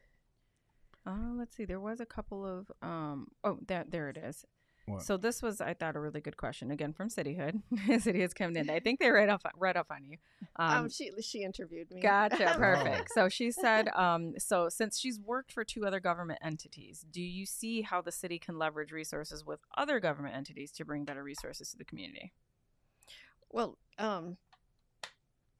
Uh, 1.06 1.32
let's 1.34 1.54
see. 1.56 1.64
There 1.64 1.80
was 1.80 2.00
a 2.00 2.06
couple 2.06 2.46
of 2.46 2.70
um. 2.82 3.28
Oh, 3.44 3.58
that 3.66 3.90
there 3.90 4.08
it 4.08 4.16
is. 4.16 4.44
What? 4.90 5.02
So 5.02 5.16
this 5.16 5.42
was, 5.42 5.60
I 5.60 5.74
thought, 5.74 5.96
a 5.96 6.00
really 6.00 6.20
good 6.20 6.36
question 6.36 6.70
again 6.70 6.92
from 6.92 7.08
Cityhood. 7.08 7.62
Cityhood's 7.88 8.34
coming 8.34 8.56
in. 8.56 8.70
I 8.70 8.80
think 8.80 9.00
they 9.00 9.10
read 9.10 9.28
off 9.28 9.42
read 9.58 9.76
off 9.76 9.90
on 9.90 10.04
you. 10.04 10.16
um, 10.56 10.70
Um, 10.84 10.88
she 10.88 11.10
she 11.22 11.42
interviewed 11.42 11.90
me. 11.90 12.00
Gotcha. 12.00 12.54
Perfect. 12.58 13.10
So 13.14 13.28
she 13.28 13.50
said, 13.64 13.88
um, 13.94 14.34
so 14.38 14.68
since 14.68 14.98
she's 14.98 15.18
worked 15.20 15.52
for 15.52 15.64
two 15.64 15.86
other 15.86 16.00
government 16.00 16.38
entities, 16.42 17.04
do 17.10 17.20
you 17.22 17.46
see 17.46 17.82
how 17.82 18.00
the 18.00 18.12
city 18.12 18.38
can 18.38 18.58
leverage 18.58 18.92
resources 18.92 19.44
with 19.44 19.60
other 19.76 20.00
government 20.00 20.34
entities 20.36 20.70
to 20.72 20.84
bring 20.84 21.04
better 21.04 21.22
resources 21.22 21.70
to 21.70 21.76
the 21.78 21.84
community? 21.84 22.32
well, 23.50 23.76
um, 23.98 24.36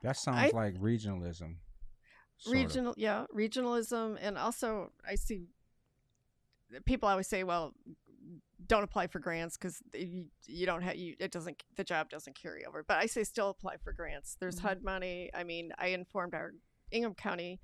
That 0.02 0.16
sounds 0.16 0.39
I- 0.39 0.57
like 0.57 0.74
regionalism. 0.77 1.57
sort 2.39 2.47
of. 2.47 2.52
regional 2.62 2.94
yeah 2.97 3.27
regionalism 3.35 4.16
and 4.20 4.39
also 4.39 4.93
i 5.07 5.15
see 5.15 5.48
people 6.86 7.09
always 7.09 7.27
say 7.27 7.43
well 7.44 7.74
don't 8.71 8.85
apply 8.85 9.07
for 9.09 9.19
grants 9.19 9.57
because 9.59 9.83
you, 9.93 10.27
you 10.47 10.65
don't 10.65 10.83
have 10.83 10.95
you 10.97 11.15
it 11.19 11.31
doesn't 11.33 11.63
the 11.77 11.83
job 11.85 12.09
doesn't 12.09 12.35
carry 12.41 12.65
over 12.65 12.85
but 12.87 12.97
i 12.99 13.07
say 13.07 13.25
still 13.25 13.51
apply 13.51 13.77
for 13.83 13.93
grants 13.93 14.37
there's 14.41 14.59
Mhm. 14.61 14.63
hud 14.63 14.83
money 14.85 15.29
i 15.35 15.43
mean 15.45 15.73
i 15.79 15.89
informed 15.89 16.35
our 16.35 16.53
ingham 16.93 17.15
county 17.15 17.61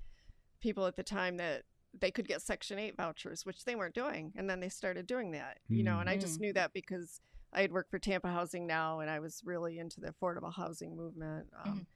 people 0.59 0.85
at 0.85 0.95
the 0.97 1.03
time 1.03 1.37
that 1.37 1.63
they 1.97 2.11
could 2.11 2.27
get 2.27 2.41
section 2.41 2.77
8 2.77 2.97
vouchers 2.97 3.45
which 3.45 3.63
they 3.63 3.75
weren't 3.75 3.95
doing 3.95 4.33
and 4.35 4.49
then 4.49 4.59
they 4.59 4.69
started 4.69 5.07
doing 5.07 5.31
that 5.31 5.59
you 5.69 5.83
know 5.83 5.99
and 6.01 6.09
i 6.09 6.17
just 6.17 6.37
Mhm. 6.37 6.41
knew 6.41 6.53
that 6.53 6.73
because 6.73 7.21
i 7.53 7.61
had 7.61 7.71
worked 7.71 7.89
for 7.89 7.99
tampa 7.99 8.27
housing 8.27 8.67
now 8.67 8.99
and 8.99 9.09
i 9.09 9.19
was 9.19 9.41
really 9.45 9.79
into 9.79 10.01
the 10.01 10.11
affordable 10.11 10.53
housing 10.53 10.95
movement 10.97 11.47
um, 11.63 11.87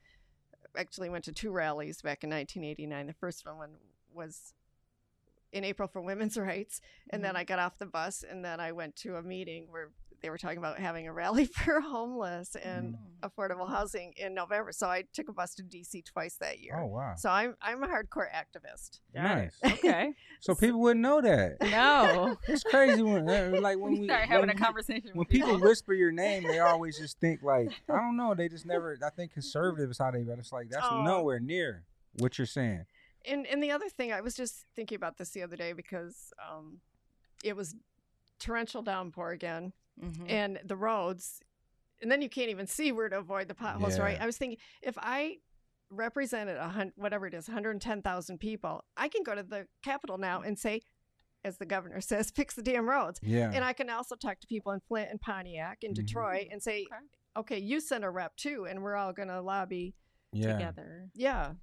actually 0.78 1.10
went 1.10 1.26
to 1.26 1.34
two 1.34 1.52
rallies 1.52 2.02
back 2.02 2.24
in 2.24 2.30
1989. 2.30 3.08
The 3.08 3.14
first 3.14 3.46
one 3.46 3.76
was 4.14 4.54
in 5.52 5.64
April 5.64 5.88
for 5.88 6.02
women's 6.02 6.38
rights, 6.52 6.82
and 7.10 7.24
then 7.24 7.34
Mhm. 7.36 7.38
I 7.40 7.44
got 7.44 7.60
off 7.60 7.78
the 7.78 7.86
bus 7.86 8.24
and 8.30 8.44
then 8.44 8.60
I 8.60 8.72
went 8.72 8.96
to 8.98 9.16
a 9.18 9.22
meeting 9.24 9.68
where 9.70 9.90
they 10.22 10.30
were 10.30 10.38
talking 10.38 10.60
about 10.60 10.78
having 10.78 11.08
a 11.08 11.14
rally 11.14 11.46
for 11.46 11.82
homeless 11.82 12.56
and 12.56 12.94
Mm. 12.94 13.30
affordable 13.30 13.68
housing 13.68 14.14
in 14.18 14.36
November. 14.36 14.72
So 14.72 14.88
I 14.88 15.04
took 15.14 15.30
a 15.30 15.34
bus 15.34 15.56
to 15.56 15.64
DC 15.64 16.04
twice 16.06 16.36
that 16.38 16.60
year. 16.60 16.80
Oh 16.80 16.86
wow. 16.86 17.16
So 17.18 17.30
I'm 17.30 17.56
I'm 17.62 17.82
a 17.84 17.88
hardcore 17.88 18.28
activist. 18.32 19.00
Nice. 19.14 19.56
Okay. 19.64 20.14
So 20.44 20.56
people 20.56 20.80
wouldn't 20.80 21.02
know 21.02 21.22
that. 21.22 21.62
no. 21.62 22.36
It's 22.48 22.64
crazy 22.64 23.04
when 23.04 23.30
uh, 23.30 23.60
like 23.62 23.78
when 23.78 23.94
we 23.94 24.00
we 24.02 24.06
start 24.08 24.22
having 24.28 24.40
when 24.42 24.50
a 24.50 24.54
we- 24.54 24.60
conversation 24.60 25.10
when 25.14 25.20
with 25.20 25.28
people 25.30 25.60
whisper 25.60 25.94
your 25.94 26.12
name, 26.12 26.42
they 26.44 26.58
always 26.60 26.98
just 26.98 27.20
think 27.20 27.44
like 27.44 27.70
I 27.90 27.98
don't 27.98 28.18
know. 28.18 28.34
They 28.34 28.48
just 28.50 28.66
never. 28.66 28.98
I 29.06 29.10
think 29.12 29.34
conservative 29.34 29.92
is 29.92 29.98
how 30.00 30.10
they. 30.12 30.24
But 30.24 30.40
it's 30.40 30.52
like 30.52 30.70
that's 30.70 30.86
Oh. 30.90 31.02
nowhere 31.04 31.40
near 31.40 31.84
what 32.18 32.38
you're 32.40 32.48
saying. 32.48 32.86
And 33.26 33.46
and 33.48 33.62
the 33.62 33.72
other 33.72 33.90
thing, 33.90 34.12
I 34.12 34.22
was 34.22 34.36
just 34.36 34.66
thinking 34.76 34.96
about 34.96 35.18
this 35.18 35.30
the 35.32 35.44
other 35.44 35.56
day 35.56 35.74
because 35.74 36.34
um, 36.50 36.80
it 37.44 37.56
was 37.56 37.76
torrential 38.40 38.82
downpour 38.82 39.32
again, 39.32 39.74
Mhm. 40.02 40.26
and 40.30 40.60
the 40.66 40.76
roads, 40.76 41.42
and 42.02 42.12
then 42.12 42.22
you 42.22 42.30
can't 42.30 42.50
even 42.50 42.66
see 42.68 42.92
where 42.92 43.10
to 43.10 43.18
avoid 43.20 43.48
the 43.48 43.54
potholes, 43.56 44.00
right? 44.00 44.20
I 44.20 44.26
was 44.26 44.38
thinking 44.38 44.58
if 44.82 44.98
I 44.98 45.38
represented 45.90 46.58
a 46.58 46.70
hundred, 46.70 46.94
whatever 46.96 47.28
it 47.28 47.34
is, 47.34 47.48
110,000 47.48 48.40
people, 48.40 48.84
I 48.98 49.10
can 49.10 49.24
go 49.24 49.36
to 49.36 49.44
the 49.44 49.68
Capitol 49.84 50.18
now 50.18 50.42
and 50.42 50.58
say, 50.58 50.82
as 51.44 51.58
the 51.58 51.66
governor 51.66 52.00
says, 52.02 52.32
fix 52.32 52.56
the 52.56 52.62
damn 52.64 52.88
roads. 52.90 53.20
Yeah. 53.22 53.52
And 53.54 53.64
I 53.66 53.74
can 53.74 53.90
also 53.90 54.16
talk 54.16 54.40
to 54.40 54.48
people 54.48 54.72
in 54.72 54.80
Flint 54.80 55.10
and 55.12 55.20
Pontiac 55.20 55.80
and 55.84 55.94
Mhm. 55.94 55.98
Detroit 56.06 56.48
and 56.52 56.64
say, 56.64 56.86
Okay. 56.92 57.06
okay, 57.38 57.60
you 57.60 57.80
send 57.82 58.04
a 58.06 58.10
rep 58.10 58.36
too, 58.38 58.66
and 58.66 58.82
we're 58.82 58.96
all 58.96 59.12
going 59.14 59.28
to 59.30 59.42
lobby. 59.42 59.94
yeah. 60.34 60.54
Together. 60.54 61.10
Yeah. 61.14 61.56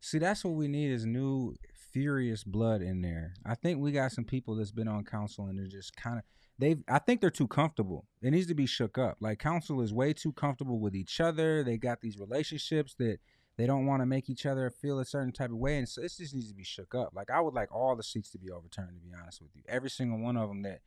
See, 0.00 0.18
that's 0.18 0.44
what 0.44 0.54
we 0.54 0.68
need 0.68 0.92
is 0.92 1.04
new 1.04 1.54
furious 1.92 2.44
blood 2.44 2.82
in 2.82 3.00
there. 3.00 3.32
I 3.44 3.54
think 3.54 3.80
we 3.80 3.90
got 3.90 4.12
some 4.12 4.24
people 4.24 4.54
that's 4.54 4.70
been 4.70 4.88
on 4.88 5.04
council 5.04 5.46
and 5.46 5.58
they're 5.58 5.66
just 5.66 5.96
kind 5.96 6.18
of 6.18 6.24
they've 6.58 6.82
I 6.88 6.98
think 6.98 7.20
they're 7.20 7.30
too 7.30 7.48
comfortable. 7.48 8.06
It 8.22 8.32
needs 8.32 8.46
to 8.48 8.54
be 8.54 8.66
shook 8.66 8.98
up. 8.98 9.16
Like 9.20 9.38
council 9.38 9.80
is 9.80 9.94
way 9.94 10.12
too 10.12 10.32
comfortable 10.32 10.78
with 10.78 10.94
each 10.94 11.20
other. 11.20 11.64
They 11.64 11.78
got 11.78 12.02
these 12.02 12.18
relationships 12.18 12.94
that 12.98 13.18
they 13.56 13.66
don't 13.66 13.86
want 13.86 14.02
to 14.02 14.06
make 14.06 14.28
each 14.28 14.44
other 14.44 14.68
feel 14.68 14.98
a 14.98 15.06
certain 15.06 15.32
type 15.32 15.50
of 15.50 15.56
way 15.56 15.78
and 15.78 15.88
so 15.88 16.02
it 16.02 16.12
just 16.14 16.34
needs 16.34 16.48
to 16.48 16.54
be 16.54 16.64
shook 16.64 16.94
up. 16.94 17.12
Like 17.14 17.30
I 17.30 17.40
would 17.40 17.54
like 17.54 17.74
all 17.74 17.96
the 17.96 18.02
seats 18.02 18.30
to 18.32 18.38
be 18.38 18.50
overturned 18.50 18.94
to 18.94 19.00
be 19.00 19.14
honest 19.18 19.40
with 19.40 19.52
you. 19.54 19.62
Every 19.66 19.90
single 19.90 20.18
one 20.18 20.36
of 20.36 20.48
them 20.48 20.62
that 20.64 20.80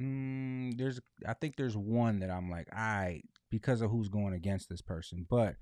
mm, 0.00 0.76
there's 0.78 1.00
I 1.26 1.34
think 1.34 1.56
there's 1.56 1.76
one 1.76 2.20
that 2.20 2.30
I'm 2.30 2.50
like, 2.50 2.72
I 2.72 3.22
because 3.50 3.80
of 3.80 3.90
who's 3.90 4.08
going 4.08 4.32
against 4.34 4.68
this 4.68 4.80
person. 4.80 5.26
But 5.28 5.56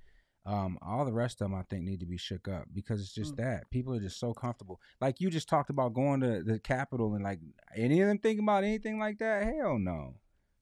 um, 0.47 0.78
all 0.81 1.05
the 1.05 1.12
rest 1.12 1.40
of 1.40 1.51
them 1.51 1.55
I 1.59 1.62
think 1.62 1.82
need 1.82 2.01
to 2.01 2.06
be 2.06 2.16
shook 2.16 2.47
up 2.48 2.68
because 2.73 3.01
it's 3.01 3.12
just 3.12 3.35
Mm. 3.35 3.39
that 3.39 3.70
people 3.70 3.93
are 3.94 4.01
just 4.01 4.18
so 4.20 4.32
comfortable. 4.32 4.81
Like 5.01 5.20
you 5.20 5.28
just 5.28 5.48
talked 5.48 5.70
about 5.70 5.93
going 5.93 6.20
to 6.20 6.43
the 6.43 6.59
Capitol 6.60 7.14
and 7.14 7.24
like 7.24 7.40
any 7.74 8.01
of 8.01 8.09
them 8.09 8.18
thinking 8.18 8.44
about 8.44 8.62
anything 8.64 8.98
like 8.98 9.18
that. 9.18 9.43
Hell 9.43 9.78
no, 9.78 10.14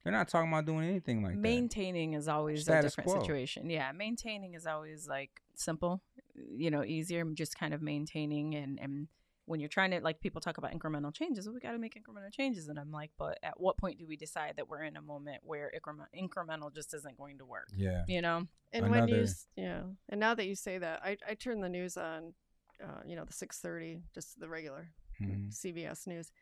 they're 0.02 0.12
not 0.12 0.28
talking 0.28 0.50
about 0.50 0.64
doing 0.64 0.88
anything 0.88 1.22
like 1.22 1.34
that. 1.34 1.40
maintaining 1.40 2.14
is 2.14 2.28
always 2.28 2.62
Status 2.62 2.94
a 2.94 2.96
different 2.96 3.10
quo. 3.10 3.20
situation. 3.20 3.68
Yeah, 3.70 3.92
maintaining 3.92 4.54
is 4.54 4.66
always 4.66 5.06
like 5.06 5.42
simple, 5.54 6.02
you 6.34 6.70
know, 6.70 6.82
easier. 6.82 7.24
Just 7.34 7.58
kind 7.58 7.74
of 7.74 7.82
maintaining 7.82 8.54
and 8.54 8.80
and 8.80 9.08
when 9.46 9.60
you're 9.60 9.68
trying 9.68 9.90
to 9.90 10.00
like 10.00 10.20
people 10.20 10.40
talk 10.40 10.56
about 10.58 10.72
incremental 10.72 11.12
changes, 11.14 11.46
well, 11.46 11.54
we 11.54 11.60
got 11.60 11.72
to 11.72 11.78
make 11.78 11.94
incremental 11.94 12.32
changes, 12.32 12.68
and 12.68 12.78
I'm 12.78 12.90
like, 12.90 13.10
but 13.18 13.38
at 13.42 13.60
what 13.60 13.76
point 13.76 13.98
do 13.98 14.06
we 14.06 14.16
decide 14.16 14.54
that 14.56 14.68
we're 14.68 14.82
in 14.84 14.96
a 14.96 15.02
moment 15.02 15.42
where 15.44 15.70
increment, 15.70 16.08
incremental 16.16 16.74
just 16.74 16.94
isn't 16.94 17.16
going 17.18 17.38
to 17.38 17.44
work? 17.44 17.68
Yeah. 17.76 18.04
You 18.08 18.22
know, 18.22 18.46
And 18.72 18.90
when 18.90 19.08
you, 19.08 19.22
s- 19.24 19.46
yeah, 19.56 19.82
and 20.08 20.18
now 20.20 20.34
that 20.34 20.46
you 20.46 20.54
say 20.54 20.78
that, 20.78 21.00
I 21.04 21.16
I 21.28 21.34
turn 21.34 21.60
the 21.60 21.68
news 21.68 21.96
on, 21.96 22.32
uh, 22.82 23.00
you 23.06 23.16
know, 23.16 23.24
the 23.24 23.32
six 23.34 23.60
thirty, 23.60 24.02
just 24.14 24.38
the 24.40 24.48
regular 24.48 24.88
Mhm. 25.20 25.52
CBS 25.52 26.06
News. 26.06 26.32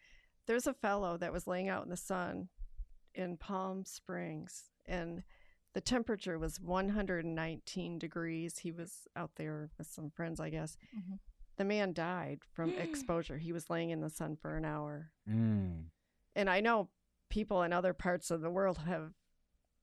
There's 0.46 0.66
a 0.66 0.72
fellow 0.74 1.16
that 1.18 1.32
was 1.32 1.46
laying 1.46 1.68
out 1.68 1.84
in 1.84 1.90
the 1.90 1.96
sun 1.96 2.48
in 3.14 3.36
Palm 3.36 3.84
Springs, 3.84 4.70
and 4.86 5.22
the 5.74 5.80
temperature 5.80 6.38
was 6.38 6.58
119 6.60 7.98
degrees. 7.98 8.58
He 8.58 8.70
was 8.72 9.06
out 9.16 9.32
there 9.36 9.70
with 9.78 9.86
some 9.88 10.10
friends, 10.10 10.40
I 10.40 10.50
guess. 10.50 10.76
Mhm. 10.96 11.18
The 11.56 11.64
man 11.64 11.92
died 11.92 12.40
from 12.52 12.70
exposure. 12.78 13.38
He 13.38 13.52
was 13.52 13.68
laying 13.70 13.90
in 13.90 14.00
the 14.00 14.10
sun 14.10 14.36
for 14.40 14.56
an 14.56 14.64
hour. 14.64 15.10
Mm. 15.28 15.84
And 16.34 16.48
I 16.50 16.60
know 16.60 16.88
people 17.30 17.62
in 17.62 17.72
other 17.72 17.92
parts 17.92 18.30
of 18.30 18.40
the 18.40 18.50
world 18.50 18.78
have, 18.86 19.12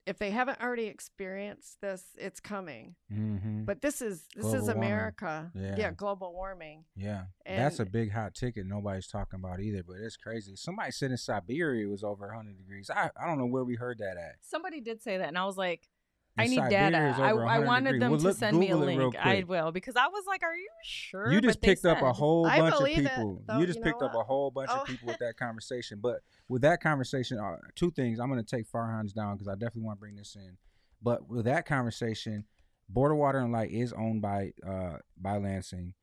if 0.06 0.18
they 0.18 0.32
haven't 0.32 0.60
already 0.62 0.86
experienced 0.86 1.82
this, 1.82 2.04
it's 2.18 2.40
coming. 2.40 2.96
hmm 3.12 3.64
But 3.66 3.82
this 3.82 4.02
is 4.02 4.28
this 4.36 4.44
Global 4.46 4.58
is. 4.62 4.68
America. 4.70 5.52
Yeah. 5.54 5.92
global 5.92 6.34
warming. 6.34 6.86
Yeah, 6.96 7.26
that's 7.46 7.80
a 7.80 7.86
big 7.86 8.12
hot 8.12 8.34
ticket. 8.34 8.66
Nobody's 8.66 9.08
talking 9.08 9.40
about 9.40 9.60
either, 9.60 9.84
but 9.84 9.98
it's 9.98 10.18
crazy. 10.18 10.56
Somebody 10.56 10.92
said 10.92 11.12
in 11.12 11.18
Siberia 11.18 11.86
it 11.86 11.90
was 11.92 12.04
over 12.04 12.26
100 12.28 12.58
degrees. 12.58 12.90
I, 12.90 13.12
I 13.22 13.28
don't 13.28 13.38
know 13.38 13.46
where 13.46 13.64
we 13.64 13.76
heard 13.76 14.00
that 14.00 14.18
at. 14.18 14.38
somebody 14.42 14.82
did 14.82 15.02
say 15.04 15.18
that, 15.18 15.28
and 15.28 15.38
I 15.38 15.46
was 15.46 15.58
like, 15.58 15.84
In 15.84 15.90
I 16.38 16.48
need 16.48 16.56
Siberia 16.56 16.92
data. 16.92 17.16
I, 17.22 17.30
I 17.32 17.60
wanted 17.60 17.94
degrees. 17.94 18.00
them 18.00 18.12
Well, 18.12 18.20
to 18.20 18.28
look- 18.28 18.38
send 18.38 18.58
me 18.58 18.68
a 18.68 18.74
Google 18.74 18.88
it 18.90 18.98
link. 18.98 19.16
I 19.18 19.44
will 19.48 19.72
because 19.72 19.96
I 19.98 20.08
was 20.08 20.24
like, 20.26 20.42
are 20.44 20.56
you 20.56 20.70
sure? 20.84 21.32
You 21.32 21.42
just 21.42 21.60
But 21.60 21.66
picked 21.66 21.86
up 21.86 22.02
a 22.02 22.14
whole 22.14 22.46
I 22.46 22.60
bunch 22.60 22.74
of 22.74 22.80
believe 22.80 23.00
it, 23.00 23.10
people. 23.10 23.42
though, 23.46 23.58
you 23.60 23.66
just 23.66 23.80
you 23.80 23.84
picked 23.84 24.00
know 24.02 24.08
up 24.08 24.16
a 24.16 24.24
whole 24.24 24.50
bunch 24.52 24.70
Oh. 24.72 24.82
of 24.82 24.88
people 24.88 25.08
with 25.08 25.18
that 25.20 25.36
conversation. 25.40 26.00
But 26.02 26.22
with 26.48 26.62
that 26.62 26.82
conversation, 26.82 27.40
uh, 27.40 27.58
two 27.76 27.92
things. 27.92 28.20
I'm 28.20 28.30
going 28.30 28.44
to 28.44 28.56
take 28.56 28.72
Farhan's 28.72 29.12
down 29.12 29.36
because 29.36 29.48
I 29.50 29.54
definitely 29.56 29.82
want 29.84 29.98
to 29.98 30.02
bring 30.02 30.16
this 30.16 30.36
in. 30.36 30.58
But 31.02 31.28
with 31.28 31.46
that 31.46 31.66
conversation, 31.66 32.46
Board 32.88 33.12
of 33.12 33.18
Water 33.18 33.40
and 33.40 33.52
Light 33.52 33.72
is 33.72 33.92
owned 33.94 34.22
by 34.22 34.54
uh, 34.66 34.98
by 35.18 35.38
Lansing, 35.38 35.94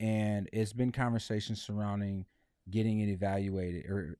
and 0.00 0.48
it's 0.52 0.72
been 0.72 0.92
conversations 0.92 1.62
surrounding 1.62 2.24
getting 2.70 3.00
it 3.00 3.08
evaluated 3.10 3.84
or 3.86 4.16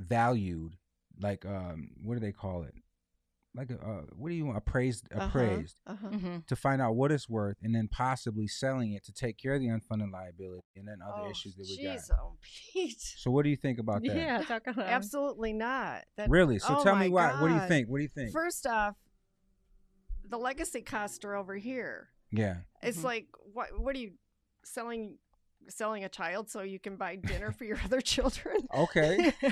valued. 0.00 0.76
Like 1.20 1.44
um, 1.46 1.90
what 2.02 2.14
do 2.14 2.20
they 2.20 2.32
call 2.32 2.62
it? 2.64 2.74
Like 3.54 3.68
a, 3.70 3.74
uh, 3.74 4.02
what 4.16 4.30
do 4.30 4.34
you 4.34 4.46
want? 4.46 4.56
Appraised, 4.56 5.08
Uh-huh, 5.12 5.26
appraised 5.26 5.76
uh-huh. 5.86 6.08
Mhm. 6.08 6.46
to 6.46 6.56
find 6.56 6.80
out 6.80 6.94
what 6.96 7.12
it's 7.12 7.28
worth 7.28 7.56
and 7.62 7.74
then 7.74 7.86
possibly 7.86 8.46
selling 8.48 8.92
it 8.94 9.04
to 9.04 9.12
take 9.12 9.36
care 9.36 9.54
of 9.54 9.60
the 9.60 9.66
unfunded 9.66 10.10
liability 10.10 10.62
and 10.74 10.88
then 10.88 11.00
other 11.02 11.20
Oh, 11.26 11.30
issues 11.30 11.54
that 11.56 11.66
we 11.68 11.76
jeez, 11.86 12.08
got. 12.08 12.18
oh, 12.18 12.36
Pete. 12.72 12.98
So 13.00 13.30
what 13.30 13.42
do 13.44 13.50
you 13.50 13.56
think 13.56 13.78
about 13.78 14.02
that? 14.04 14.16
Yeah, 14.16 14.42
talk 14.42 14.66
about 14.66 14.86
Absolutely 14.86 15.52
not. 15.52 16.04
That, 16.16 16.30
Really? 16.30 16.58
So 16.60 16.76
Oh 16.78 16.82
tell 16.82 16.96
me 16.96 17.08
my 17.10 17.14
why. 17.34 17.40
What 17.42 17.48
do 17.48 17.54
you 17.54 17.68
think? 17.68 17.88
What 17.90 17.98
do 17.98 18.02
you 18.04 18.08
think? 18.08 18.32
First 18.32 18.66
off, 18.66 18.96
the 20.24 20.38
legacy 20.38 20.80
costs 20.80 21.22
are 21.24 21.34
over 21.36 21.56
here. 21.56 22.08
yeah. 22.30 22.58
It's 22.82 23.00
Mhm. 23.00 23.04
like 23.04 23.26
what? 23.52 23.78
What 23.78 23.94
are 23.94 23.98
you 23.98 24.12
selling? 24.64 25.18
Selling 25.68 26.04
a 26.04 26.08
child 26.08 26.50
so 26.50 26.62
you 26.62 26.78
can 26.78 26.96
buy 26.96 27.16
dinner 27.16 27.52
for 27.52 27.64
your 27.64 27.78
other 27.84 28.00
children? 28.00 28.56
Okay. 28.74 29.32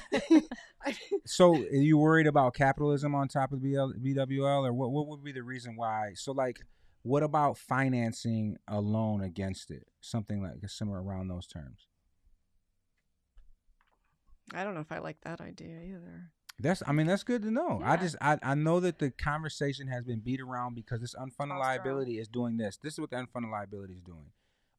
So 1.27 1.55
are 1.55 1.59
you 1.59 1.99
worried 1.99 2.27
about 2.27 2.55
capitalism 2.55 3.15
on 3.15 3.29
top 3.29 3.53
of 3.53 3.61
BL, 3.63 3.93
BWL 4.03 4.67
or 4.67 4.73
what 4.73 4.91
what 4.91 5.09
would 5.09 5.23
be 5.23 5.31
the 5.31 5.43
reason 5.43 5.77
why? 5.77 6.13
So 6.15 6.33
like 6.33 6.61
what 7.03 7.23
about 7.23 7.59
financing 7.59 8.57
a 8.67 8.81
loan 8.81 9.23
against 9.23 9.71
it? 9.71 9.87
Something 10.01 10.43
like 10.43 10.55
similar 10.69 11.03
around 11.03 11.29
those 11.29 11.47
terms. 11.47 11.87
I 14.55 14.65
don't 14.65 14.75
know 14.75 14.81
if 14.81 14.91
I 14.91 14.99
like 14.99 15.21
that 15.23 15.41
idea 15.41 15.81
either. 15.83 16.31
That's 16.59 16.83
I 16.87 16.93
mean 16.93 17.07
that's 17.07 17.23
good 17.23 17.43
to 17.43 17.51
know. 17.51 17.81
I 17.83 17.97
just 17.97 18.17
I, 18.21 18.39
I 18.43 18.55
know 18.55 18.81
that 18.81 18.99
the 18.99 19.11
conversation 19.11 19.89
has 19.89 20.05
been 20.05 20.21
beat 20.21 20.41
around 20.41 20.75
because 20.75 21.01
this 21.01 21.15
unfunded 21.15 21.59
liability 21.59 22.19
is 22.19 22.29
doing 22.29 22.57
this. 22.57 22.79
This 22.83 22.95
is 22.95 23.01
what 23.01 23.11
the 23.11 23.17
unfunded 23.17 23.51
liability 23.51 23.95
is 23.95 24.03
doing. 24.03 24.27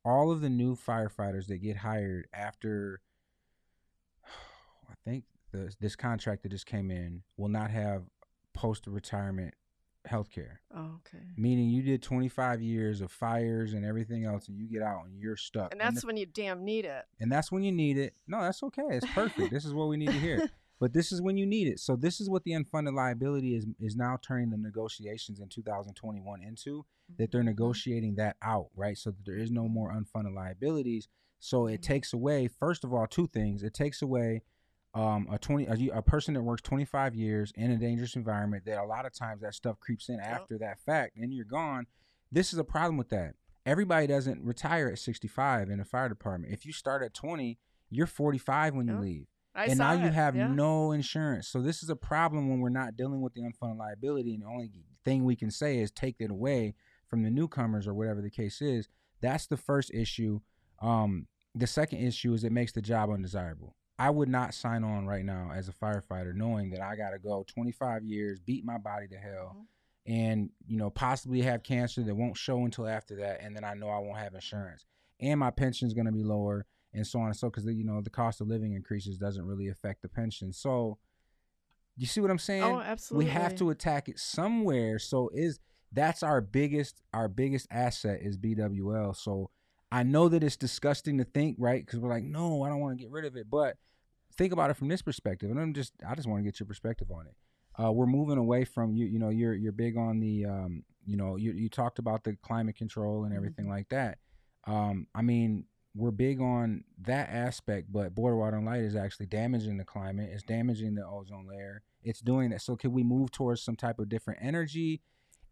All 0.03 0.31
of 0.31 0.41
the 0.41 0.49
new 0.49 0.75
firefighters 0.75 1.47
that 1.47 1.57
get 1.57 1.77
hired 1.77 2.27
after 2.33 3.01
I 4.89 4.93
think 5.05 5.25
the, 5.51 5.73
this 5.79 5.95
contract 5.95 6.43
that 6.43 6.49
just 6.49 6.65
came 6.65 6.91
in 6.91 7.23
will 7.37 7.49
not 7.49 7.71
have 7.71 8.03
post 8.53 8.87
retirement 8.87 9.53
health 10.05 10.31
care. 10.31 10.61
Oh, 10.75 10.99
okay. 11.07 11.23
Meaning 11.37 11.69
you 11.69 11.83
did 11.83 12.01
25 12.01 12.61
years 12.61 13.01
of 13.01 13.11
fires 13.11 13.73
and 13.73 13.85
everything 13.85 14.25
else 14.25 14.47
and 14.47 14.57
you 14.57 14.67
get 14.67 14.81
out 14.81 15.05
and 15.05 15.19
you're 15.19 15.37
stuck. 15.37 15.71
And 15.71 15.79
that's 15.79 16.01
the- 16.01 16.07
when 16.07 16.17
you 16.17 16.25
damn 16.25 16.65
need 16.65 16.85
it. 16.85 17.05
and 17.19 17.31
that's 17.31 17.51
when 17.51 17.61
you 17.63 17.71
need 17.71 17.97
it. 17.97 18.15
No, 18.27 18.41
that's 18.41 18.63
okay. 18.63 18.87
It's 18.89 19.05
perfect. 19.13 19.51
this 19.51 19.65
is 19.65 19.73
what 19.73 19.89
we 19.89 19.97
need 19.97 20.07
to 20.07 20.19
hear. 20.19 20.49
But 20.81 20.93
this 20.93 21.11
is 21.11 21.21
when 21.21 21.37
you 21.37 21.45
need 21.45 21.67
it. 21.67 21.79
So 21.79 21.95
this 21.95 22.19
is 22.19 22.27
what 22.29 22.43
the 22.43 22.51
unfunded 22.51 22.95
liability 22.95 23.55
is 23.55 23.67
is 23.79 23.95
now 23.95 24.17
turning 24.21 24.49
the 24.49 24.57
negotiations 24.57 25.39
in 25.39 25.47
2021 25.47 26.41
into 26.41 26.85
that 27.19 27.31
they're 27.31 27.43
negotiating 27.43 28.15
that 28.15 28.35
out, 28.41 28.69
right? 28.75 28.97
So 28.97 29.11
that 29.11 29.23
there 29.25 29.37
is 29.37 29.51
no 29.51 29.67
more 29.69 29.93
unfunded 29.93 30.33
liabilities. 30.33 31.07
So 31.39 31.67
it 31.67 31.81
Mhm. 31.81 31.83
takes 31.83 32.13
away 32.13 32.47
first 32.47 32.83
of 32.83 32.93
all 32.93 33.05
two 33.07 33.27
things. 33.27 33.61
It 33.63 33.73
takes 33.75 34.01
away 34.01 34.41
um, 34.93 35.27
a 35.31 35.37
20 35.39 35.67
a, 35.89 35.99
a 35.99 36.01
person 36.01 36.33
that 36.33 36.41
works 36.41 36.61
25 36.63 37.15
years 37.15 37.53
in 37.55 37.71
a 37.71 37.77
dangerous 37.77 38.17
environment 38.17 38.65
that 38.65 38.77
a 38.77 38.83
lot 38.85 39.05
of 39.05 39.13
times 39.13 39.39
that 39.41 39.53
stuff 39.55 39.79
creeps 39.79 40.09
in 40.09 40.19
after 40.19 40.57
that 40.57 40.79
fact 40.81 41.15
and 41.15 41.31
you're 41.33 41.45
gone. 41.45 41.85
This 42.29 42.51
is 42.51 42.59
a 42.59 42.63
problem 42.65 42.97
with 42.97 43.07
that. 43.09 43.35
Everybody 43.65 44.07
doesn't 44.07 44.43
retire 44.43 44.89
at 44.89 44.99
65 44.99 45.69
in 45.69 45.79
a 45.79 45.85
fire 45.85 46.09
department. 46.09 46.51
If 46.51 46.65
you 46.65 46.73
start 46.73 47.03
at 47.03 47.13
20, 47.13 47.57
you're 47.89 48.07
45 48.07 48.75
when 48.75 48.87
you 48.87 48.93
Yep. 48.95 49.01
leave 49.01 49.27
I 49.53 49.65
and 49.65 49.77
now 49.77 49.93
you 49.93 50.07
it, 50.07 50.13
have 50.13 50.35
yeah. 50.35 50.47
no 50.47 50.91
insurance. 50.91 51.47
So 51.47 51.61
this 51.61 51.83
is 51.83 51.89
a 51.89 51.95
problem 51.95 52.49
when 52.49 52.59
we're 52.59 52.69
not 52.69 52.95
dealing 52.95 53.21
with 53.21 53.33
the 53.33 53.41
unfunded 53.41 53.77
liability, 53.77 54.33
and 54.33 54.43
the 54.43 54.47
only 54.47 54.71
thing 55.03 55.25
we 55.25 55.35
can 55.35 55.51
say 55.51 55.79
is 55.79 55.91
take 55.91 56.15
it 56.19 56.31
away 56.31 56.73
from 57.07 57.23
the 57.23 57.29
newcomers 57.29 57.87
or 57.87 57.93
whatever 57.93 58.21
the 58.21 58.29
case 58.29 58.61
is. 58.61 58.87
That's 59.21 59.47
the 59.47 59.57
first 59.57 59.91
issue. 59.93 60.39
Um, 60.81 61.27
the 61.53 61.67
second 61.67 61.99
issue 61.99 62.33
is 62.33 62.43
it 62.43 62.51
makes 62.51 62.71
the 62.71 62.81
job 62.81 63.09
undesirable. 63.09 63.75
I 63.99 64.09
would 64.09 64.29
not 64.29 64.53
sign 64.53 64.83
on 64.83 65.05
right 65.05 65.25
now 65.25 65.51
as 65.53 65.67
a 65.67 65.73
firefighter 65.73 66.33
knowing 66.33 66.69
that 66.71 66.81
I 66.81 66.95
got 66.95 67.11
to 67.11 67.19
go 67.19 67.43
25 67.47 68.03
years, 68.03 68.39
beat 68.39 68.63
my 68.65 68.77
body 68.77 69.07
to 69.09 69.17
hell, 69.17 69.55
Mhm. 69.59 69.65
and 70.07 70.49
you 70.65 70.77
know 70.77 70.89
possibly 70.89 71.41
have 71.41 71.61
cancer 71.61 72.01
that 72.03 72.15
won't 72.15 72.37
show 72.37 72.63
until 72.63 72.87
after 72.87 73.17
that, 73.17 73.41
and 73.41 73.55
then 73.55 73.63
I 73.63 73.73
know 73.73 73.89
I 73.89 73.99
won't 73.99 74.17
have 74.17 74.33
insurance, 74.33 74.85
and 75.19 75.39
my 75.39 75.51
pension's 75.51 75.93
going 75.93 76.07
to 76.07 76.11
be 76.11 76.23
lower, 76.23 76.65
and 76.93 77.05
so 77.05 77.19
on 77.19 77.27
and 77.27 77.35
so 77.35 77.49
because 77.49 77.65
you 77.65 77.83
know 77.83 78.01
the 78.01 78.09
cost 78.09 78.41
of 78.41 78.47
living 78.47 78.73
increases 78.73 79.17
doesn't 79.17 79.45
really 79.45 79.69
affect 79.69 80.01
the 80.01 80.09
pension. 80.09 80.51
So 80.51 80.97
you 81.97 82.05
see 82.05 82.21
what 82.21 82.31
I'm 82.31 82.39
saying? 82.39 82.63
Oh, 82.63 82.79
absolutely. 82.79 83.25
we 83.25 83.31
have 83.31 83.55
to 83.55 83.69
attack 83.69 84.09
it 84.09 84.19
somewhere. 84.19 84.99
So 84.99 85.29
is 85.33 85.59
that's 85.91 86.23
our 86.23 86.41
biggest 86.41 87.01
our 87.13 87.27
biggest 87.27 87.67
asset 87.71 88.19
is 88.21 88.37
BWL. 88.37 89.15
So 89.15 89.49
I 89.91 90.03
know 90.03 90.29
that 90.29 90.43
it's 90.43 90.55
disgusting 90.55 91.17
to 91.17 91.25
think, 91.25 91.57
right? 91.59 91.85
Because 91.85 91.99
we're 91.99 92.09
like, 92.09 92.23
no, 92.23 92.63
I 92.63 92.69
don't 92.69 92.79
want 92.79 92.97
to 92.97 93.03
get 93.03 93.11
rid 93.11 93.25
of 93.25 93.35
it. 93.35 93.49
But 93.49 93.77
think 94.37 94.53
about 94.53 94.69
it 94.69 94.75
from 94.77 94.87
this 94.87 95.01
perspective, 95.01 95.51
and 95.51 95.59
I'm 95.59 95.73
just 95.73 95.93
I 96.07 96.15
just 96.15 96.27
want 96.27 96.39
to 96.39 96.43
get 96.43 96.59
your 96.59 96.67
perspective 96.67 97.11
on 97.11 97.27
it. 97.27 97.35
Uh, 97.81 97.91
we're 97.91 98.05
moving 98.05 98.37
away 98.37 98.65
from 98.65 98.95
you. 98.95 99.05
You 99.05 99.19
know, 99.19 99.29
you're 99.29 99.53
you're 99.53 99.71
big 99.71 99.97
on 99.97 100.19
the 100.19 100.45
um, 100.45 100.83
you 101.05 101.17
know, 101.17 101.35
you 101.35 101.51
you 101.51 101.69
talked 101.69 101.99
about 101.99 102.23
the 102.23 102.35
climate 102.41 102.75
control 102.75 103.25
and 103.25 103.35
everything 103.35 103.69
like 103.69 103.89
that. 103.89 104.17
Um, 104.65 105.07
I 105.15 105.21
mean, 105.21 105.65
we're 105.93 106.11
big 106.11 106.39
on 106.39 106.83
that 107.01 107.29
aspect, 107.29 107.91
but 107.91 108.15
Board 108.15 108.33
of 108.33 108.39
Water 108.39 108.57
and 108.57 108.65
Light 108.65 108.81
is 108.81 108.95
actually 108.95 109.25
damaging 109.25 109.77
the 109.77 109.83
climate. 109.83 110.29
It's 110.31 110.43
damaging 110.43 110.95
the 110.95 111.05
ozone 111.05 111.47
layer. 111.47 111.83
It's 112.03 112.21
doing 112.21 112.49
that. 112.51 112.61
So 112.61 112.75
can 112.75 112.93
we 112.93 113.03
move 113.03 113.31
towards 113.31 113.61
some 113.61 113.75
type 113.75 113.99
of 113.99 114.09
different 114.09 114.39
energy? 114.41 115.01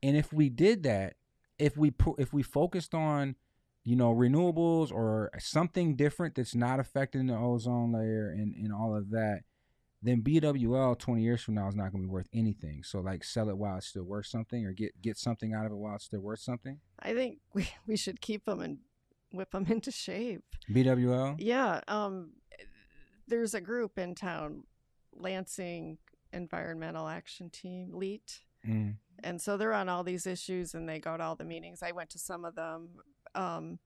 And 0.01 0.15
if 0.15 0.31
we 0.31 0.49
did 0.49 0.83
that, 0.83 1.15
if 1.57 1.75
we 1.75 1.91
pu- 1.91 2.15
if 2.17 2.31
we 2.31 2.41
focused 2.41 2.95
on, 2.95 3.35
you 3.83 3.97
know, 3.97 4.13
renewables 4.13 4.91
or 4.91 5.29
something 5.39 5.95
different 5.95 6.35
that's 6.35 6.55
not 6.55 6.79
affecting 6.79 7.27
the 7.27 7.35
ozone 7.35 7.91
layer 7.91 8.29
and, 8.29 8.55
and 8.55 8.71
all 8.73 8.95
of 8.95 9.09
that, 9.11 9.41
then 10.01 10.21
BWL 10.21 10.97
20 10.97 11.21
years 11.21 11.41
from 11.41 11.55
now 11.55 11.67
is 11.67 11.75
not 11.75 11.91
going 11.91 12.03
to 12.03 12.07
be 12.07 12.13
worth 12.13 12.29
anything. 12.33 12.83
So 12.83 13.01
like 13.01 13.25
sell 13.25 13.49
it 13.49 13.57
while 13.57 13.77
it's 13.77 13.87
still 13.87 14.03
worth 14.03 14.27
something 14.27 14.65
or 14.65 14.71
get 14.71 15.01
get 15.01 15.17
something 15.17 15.53
out 15.53 15.65
of 15.65 15.73
it 15.73 15.75
while 15.75 15.95
it's 15.95 16.05
still 16.05 16.21
worth 16.21 16.39
something. 16.39 16.79
I 16.97 17.13
think 17.13 17.39
we, 17.53 17.69
we 17.85 17.97
should 17.97 18.21
keep 18.21 18.45
them 18.45 18.61
and 18.61 18.77
whip 19.31 19.51
them 19.51 19.65
into 19.69 19.91
shape. 19.91 20.43
BWL? 20.71 21.35
Yeah. 21.39 21.81
Um, 21.87 22.31
there's 23.27 23.53
a 23.53 23.61
group 23.61 23.97
in 23.97 24.15
town, 24.15 24.63
Lansing 25.15 25.97
Environmental 26.33 27.07
Action 27.07 27.49
Team, 27.49 27.91
LEAT. 27.93 28.41
Mm. 28.67 28.95
And 29.23 29.41
so 29.41 29.57
they're 29.57 29.73
on 29.73 29.89
all 29.89 30.03
these 30.03 30.25
issues 30.25 30.73
and 30.73 30.87
they 30.87 30.99
go 30.99 31.15
to 31.17 31.23
all 31.23 31.35
the 31.35 31.43
meetings. 31.43 31.83
I 31.83 31.91
went 31.91 32.09
to 32.11 32.19
some 32.19 32.45
of 32.45 32.55
them. 32.55 32.89
Um, 33.35 33.79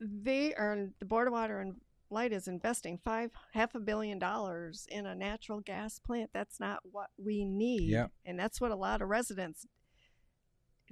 they 0.00 0.54
are, 0.54 0.88
the 0.98 1.04
Board 1.04 1.28
of 1.28 1.32
Water 1.32 1.60
and 1.60 1.76
Light 2.10 2.32
is 2.32 2.46
investing 2.46 2.98
five, 3.02 3.30
half 3.54 3.74
a 3.74 3.80
billion 3.80 4.18
dollars 4.18 4.86
in 4.90 5.06
a 5.06 5.14
natural 5.14 5.60
gas 5.60 5.98
plant. 5.98 6.30
That's 6.34 6.60
not 6.60 6.80
what 6.90 7.08
we 7.16 7.44
need. 7.44 7.88
Yep. 7.88 8.10
And 8.26 8.38
that's 8.38 8.60
what 8.60 8.70
a 8.70 8.76
lot 8.76 9.00
of 9.00 9.08
residents 9.08 9.66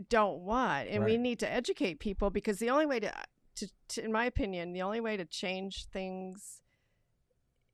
don't 0.09 0.41
want. 0.41 0.89
And 0.89 1.05
we 1.05 1.17
need 1.17 1.39
to 1.41 1.51
educate 1.51 1.99
people 1.99 2.31
because 2.31 2.59
the 2.59 2.71
only 2.71 2.87
way 2.87 3.01
to 3.01 3.09
uh, 3.17 3.23
to, 3.57 3.69
to, 3.89 4.05
in 4.05 4.13
my 4.13 4.25
opinion, 4.25 4.73
the 4.73 4.83
only 4.83 5.01
way 5.01 5.17
to 5.17 5.25
change 5.25 5.87
things 5.87 6.63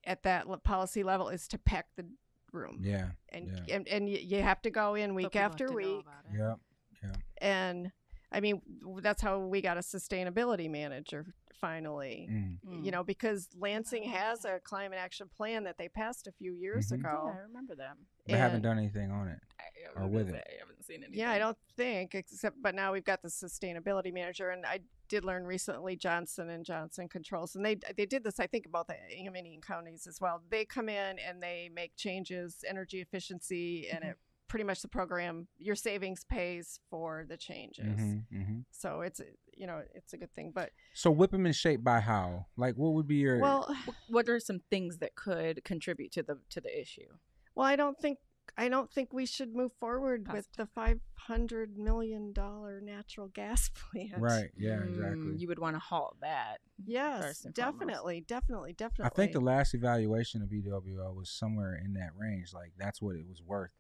at 0.05 0.23
that 0.23 0.47
policy 0.65 1.03
level 1.03 1.29
is 1.29 1.47
to 1.49 1.59
pack 1.59 1.87
the 1.97 2.07
room. 2.53 2.81
Yeah. 2.83 3.09
And 3.29 3.63
yeah. 3.67 3.77
and, 3.77 3.89
and 3.89 4.09
you 4.09 4.43
have 4.43 4.63
to 4.63 4.71
go 4.71 4.95
in 4.95 5.15
week 5.15 5.37
after 5.37 5.71
week. 5.71 6.05
yeah 6.35 6.53
it. 6.53 6.59
Yep. 7.03 7.17
And 7.39 7.93
I 8.37 8.41
mean, 8.41 8.61
that's 9.01 9.23
how 9.23 9.39
we 9.39 9.63
got 9.63 9.79
a 9.79 9.81
sustainability 9.81 10.71
manager 10.71 11.35
finally. 11.59 12.29
Mm. 12.31 12.59
Mm. 12.69 12.85
You 12.85 12.91
know, 12.91 13.03
because 13.03 13.49
Lansing 13.59 14.03
has 14.03 14.45
a 14.45 14.61
climate 14.63 14.99
action 15.01 15.29
plan 15.35 15.65
that 15.65 15.79
they 15.79 15.89
passed 15.89 16.27
a 16.27 16.33
few 16.33 16.53
years 16.53 16.89
Mhm. 16.93 17.03
Yeah, 17.03 17.11
ago. 17.13 17.33
I 17.35 17.39
remember 17.41 17.75
that. 17.77 17.97
They 18.27 18.35
haven't 18.37 18.61
done 18.63 18.77
anything 18.79 19.11
on 19.11 19.29
it. 19.29 19.39
I, 19.59 19.99
I 19.99 20.03
Or 20.05 20.07
with 20.07 20.29
it. 20.29 20.45
I 20.47 20.59
haven't 20.61 20.85
seen 20.85 20.97
anything. 20.97 21.19
Yeah, 21.19 21.31
I 21.31 21.39
don't 21.39 21.57
think 21.77 22.15
except 22.15 22.61
but 22.61 22.75
now 22.75 22.93
we've 22.93 23.05
got 23.05 23.23
the 23.23 23.29
sustainability 23.29 24.13
manager 24.13 24.51
and 24.51 24.67
I 24.67 24.81
did 25.09 25.25
learn 25.25 25.45
recently 25.45 25.97
Johnson 25.97 26.51
and 26.51 26.63
Johnson 26.65 27.09
controls 27.09 27.57
and 27.57 27.65
they 27.65 27.77
they 27.97 28.05
did 28.05 28.23
this 28.23 28.39
I 28.39 28.47
think 28.49 28.67
about 28.67 28.87
the 28.89 28.97
Ingham 29.17 29.37
and 29.37 29.47
Eaton 29.47 29.63
counties 29.63 30.07
as 30.07 30.21
well. 30.21 30.43
They 30.51 30.67
come 30.67 30.89
in 30.91 31.19
and 31.21 31.43
they 31.43 31.71
make 31.73 31.97
changes 31.97 32.63
energy 32.69 33.01
efficiency 33.01 33.89
and 33.89 34.05
Mhm. 34.05 34.11
it 34.11 34.19
pretty 34.49 34.65
much 34.65 34.81
the 34.83 34.89
program 34.89 35.49
your 35.59 35.75
savings 35.75 36.25
pays 36.25 36.79
for 36.91 37.25
the 37.29 37.37
changes. 37.37 37.85
hmm 37.99 38.19
hmm 38.31 38.59
So 38.71 39.01
it's 39.01 39.21
you 39.57 39.67
know 39.67 39.83
it's 39.95 40.13
a 40.13 40.17
good 40.19 40.33
thing 40.35 40.53
but 40.55 40.71
So 40.95 41.11
whip 41.11 41.31
them 41.31 41.47
in 41.47 41.53
shape 41.53 41.83
by 41.83 42.01
how? 42.01 42.47
Like, 42.57 42.75
what 42.77 42.93
would 42.95 43.09
be 43.09 43.17
your? 43.17 43.41
well 43.41 43.75
What 44.09 44.29
are 44.29 44.41
some 44.41 44.61
things 44.71 44.99
that 44.99 45.15
could 45.15 45.65
contribute 45.65 46.13
to 46.13 46.23
the 46.23 46.39
to 46.51 46.61
the 46.61 46.81
issue? 46.81 47.09
well 47.55 47.67
I 47.67 47.77
don't 47.77 47.99
think 47.99 48.19
I 48.57 48.69
don't 48.69 48.91
think 48.91 49.13
we 49.13 49.27
should 49.27 49.55
move 49.55 49.73
forward 49.81 50.29
with 50.33 50.47
the 50.57 50.67
500 50.67 51.77
million 51.77 52.33
dollar 52.33 52.81
natural 52.81 53.29
gas 53.29 53.71
plant. 53.75 54.15
right. 54.23 54.51
Yeah. 54.57 54.77
Mm, 54.77 54.89
Exactly. 54.89 55.37
You 55.37 55.49
would 55.49 55.59
want 55.59 55.75
to 55.77 55.81
halt 55.81 56.17
that. 56.21 56.59
Yes, 56.85 57.23
first 57.23 57.45
and 57.47 57.57
foremost. 57.57 57.79
definitely, 57.81 58.21
definitely, 58.21 58.73
definitely. 58.73 59.07
I 59.07 59.15
think 59.17 59.33
the 59.33 59.41
last 59.41 59.75
evaluation 59.75 60.43
of 60.43 60.49
BWL 60.49 61.15
was 61.15 61.29
somewhere 61.31 61.75
in 61.75 61.95
that 61.95 62.11
range. 62.17 62.53
Like 62.55 62.73
that's 62.79 63.03
what 63.03 63.17
it 63.17 63.27
was 63.29 63.43
worth. 63.43 63.73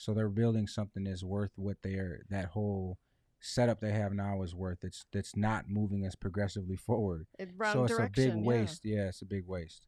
So 0.00 0.14
they're 0.14 0.30
building 0.30 0.66
something 0.66 1.04
that's 1.04 1.22
worth 1.22 1.50
what 1.56 1.76
they're 1.82 2.22
that 2.30 2.46
whole 2.46 2.96
setup 3.38 3.80
they 3.80 3.92
have 3.92 4.14
now 4.14 4.42
is 4.42 4.54
worth. 4.54 4.82
It's 4.82 5.04
that's 5.12 5.36
not 5.36 5.68
moving 5.68 6.06
us 6.06 6.14
progressively 6.14 6.76
forward. 6.76 7.26
It- 7.38 7.50
so 7.70 7.84
it's 7.84 7.98
a 7.98 8.08
big 8.08 8.34
waste. 8.34 8.82
Yeah. 8.82 9.08
it's 9.08 9.20
a 9.20 9.26
big 9.26 9.46
waste. 9.46 9.86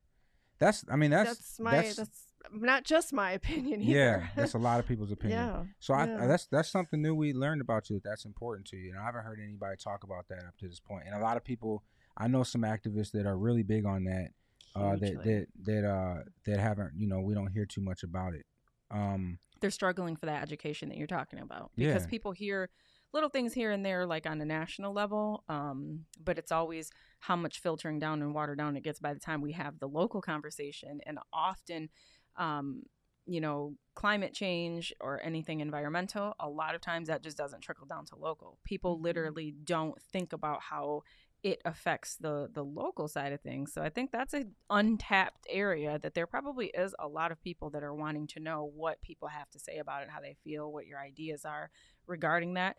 That's 0.58 0.84
I 0.90 0.96
mean 0.96 1.12
that's 1.12 1.30
That's, 1.30 1.60
my 1.60 1.70
that's, 1.76 1.96
that's, 1.96 2.26
not 2.52 2.84
just 2.84 3.12
my 3.14 3.30
opinion 3.40 3.80
yeah 3.80 4.26
that's 4.36 4.52
a 4.54 4.58
lot 4.58 4.80
of 4.80 4.86
people's 4.86 5.12
opinion. 5.18 5.38
yeah. 5.38 5.62
So 5.80 5.94
I, 5.94 6.06
yeah. 6.06 6.26
that's 6.26 6.44
that's 6.46 6.68
something 6.68 7.00
new 7.00 7.14
we 7.14 7.32
learned 7.32 7.62
about 7.62 7.88
you. 7.88 7.98
That's 8.04 8.26
important 8.26 8.66
to 8.68 8.76
you, 8.76 8.90
and 8.90 8.98
I 8.98 9.04
haven't 9.06 9.24
heard 9.24 9.40
anybody 9.42 9.76
talk 9.78 10.04
about 10.04 10.28
that 10.28 10.44
up 10.44 10.58
to 10.58 10.68
this 10.68 10.78
point. 10.78 11.04
And 11.06 11.14
a 11.14 11.20
lot 11.20 11.38
of 11.38 11.44
people, 11.44 11.84
I 12.18 12.28
know 12.28 12.42
some 12.42 12.62
activists 12.62 13.12
that 13.12 13.24
are 13.24 13.38
really 13.38 13.62
big 13.62 13.86
on 13.86 14.04
that. 14.04 14.28
Uh, 14.74 14.96
that 14.96 15.24
that 15.24 15.46
that 15.64 15.88
uh 15.88 16.22
that 16.46 16.58
haven't 16.58 16.92
you 16.96 17.06
know 17.06 17.20
we 17.20 17.34
don't 17.34 17.50
hear 17.52 17.64
too 17.64 17.80
much 17.80 18.02
about 18.02 18.34
it. 18.34 18.44
Um, 18.90 19.38
they're 19.62 19.70
struggling 19.70 20.16
for 20.16 20.26
that 20.26 20.42
education 20.42 20.90
that 20.90 20.98
you're 20.98 21.06
talking 21.06 21.38
about 21.38 21.70
because 21.76 22.02
Yeah. 22.02 22.08
people 22.10 22.32
hear 22.32 22.68
little 23.14 23.30
things 23.30 23.54
here 23.54 23.70
and 23.70 23.84
there 23.86 24.04
like 24.06 24.26
on 24.26 24.40
a 24.40 24.44
national 24.44 24.92
level 24.92 25.44
um, 25.48 26.04
but 26.22 26.36
it's 26.38 26.52
always 26.52 26.90
how 27.20 27.36
much 27.36 27.60
filtering 27.60 27.98
down 27.98 28.20
and 28.20 28.34
watered 28.34 28.58
down 28.58 28.76
it 28.76 28.82
gets 28.82 29.00
by 29.00 29.14
the 29.14 29.20
time 29.20 29.40
we 29.40 29.52
have 29.52 29.78
the 29.78 29.88
local 29.88 30.20
conversation 30.20 31.00
and 31.06 31.18
often 31.32 31.88
um, 32.36 32.82
you 33.26 33.40
know 33.40 33.74
climate 33.94 34.32
change 34.34 34.92
or 35.00 35.20
anything 35.22 35.60
environmental 35.60 36.34
a 36.40 36.48
lot 36.48 36.74
of 36.74 36.80
times 36.80 37.08
that 37.08 37.22
just 37.22 37.36
doesn't 37.36 37.60
trickle 37.60 37.86
down 37.86 38.04
to 38.04 38.16
local 38.16 38.58
people 38.64 38.98
Mhm. 38.98 39.02
literally 39.04 39.54
don't 39.64 40.00
think 40.12 40.32
about 40.32 40.60
how 40.60 41.02
it 41.42 41.60
affects 41.64 42.16
the 42.16 42.48
the 42.52 42.62
local 42.64 43.08
side 43.08 43.32
of 43.32 43.40
things. 43.40 43.72
So 43.72 43.82
i 43.82 43.88
think 43.88 44.12
that's 44.12 44.32
an 44.34 44.54
untapped 44.70 45.46
area 45.48 45.98
that 45.98 46.14
there 46.14 46.26
probably 46.26 46.66
is 46.68 46.94
a 46.98 47.08
lot 47.08 47.32
of 47.32 47.42
people 47.42 47.70
that 47.70 47.82
are 47.82 47.94
wanting 47.94 48.26
to 48.28 48.40
know 48.40 48.70
what 48.74 49.02
people 49.02 49.28
have 49.28 49.50
to 49.50 49.58
say 49.58 49.78
about 49.78 50.02
it 50.02 50.10
how 50.10 50.20
they 50.20 50.36
feel 50.44 50.72
what 50.72 50.86
your 50.86 50.98
ideas 51.00 51.44
are 51.44 51.70
regarding 52.06 52.54
that. 52.54 52.76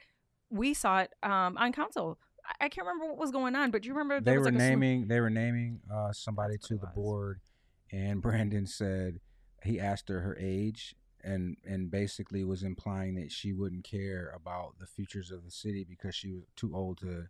We 0.49 0.73
saw 0.73 0.99
it 0.99 1.11
um, 1.23 1.57
on 1.57 1.72
council 1.73 2.19
I- 2.45 2.65
I 2.65 2.69
can't 2.69 2.85
remember 2.88 3.07
what 3.07 3.18
was 3.18 3.31
going 3.31 3.56
on, 3.56 3.72
but 3.72 3.81
do 3.81 3.88
you 3.88 3.94
remember 3.94 4.19
there 4.19 4.34
they 4.34 4.38
was 4.38 4.45
were 4.45 4.52
like 4.52 4.60
naming 4.60 5.07
they 5.07 5.19
were 5.19 5.30
naming 5.30 5.81
uh 5.94 6.11
somebody 6.14 6.57
to 6.68 6.77
the 6.77 6.88
board, 6.88 7.40
and 7.91 8.22
Brandon 8.26 8.65
said 8.65 9.19
he 9.64 9.80
asked 9.80 10.10
her 10.10 10.22
her 10.22 10.38
age. 10.40 10.95
And, 11.26 11.56
and 11.65 11.90
basically 11.90 12.44
was 12.44 12.64
implying 12.64 13.15
that 13.15 13.31
she 13.31 13.53
wouldn't 13.53 13.85
care 13.85 14.34
about 14.35 14.77
the 14.77 14.85
futures 14.85 15.31
of 15.31 15.45
the 15.45 15.52
city 15.52 15.85
because 15.88 16.14
she 16.14 16.34
was 16.34 16.44
too 16.57 16.76
old 16.76 16.98
to 16.98 17.27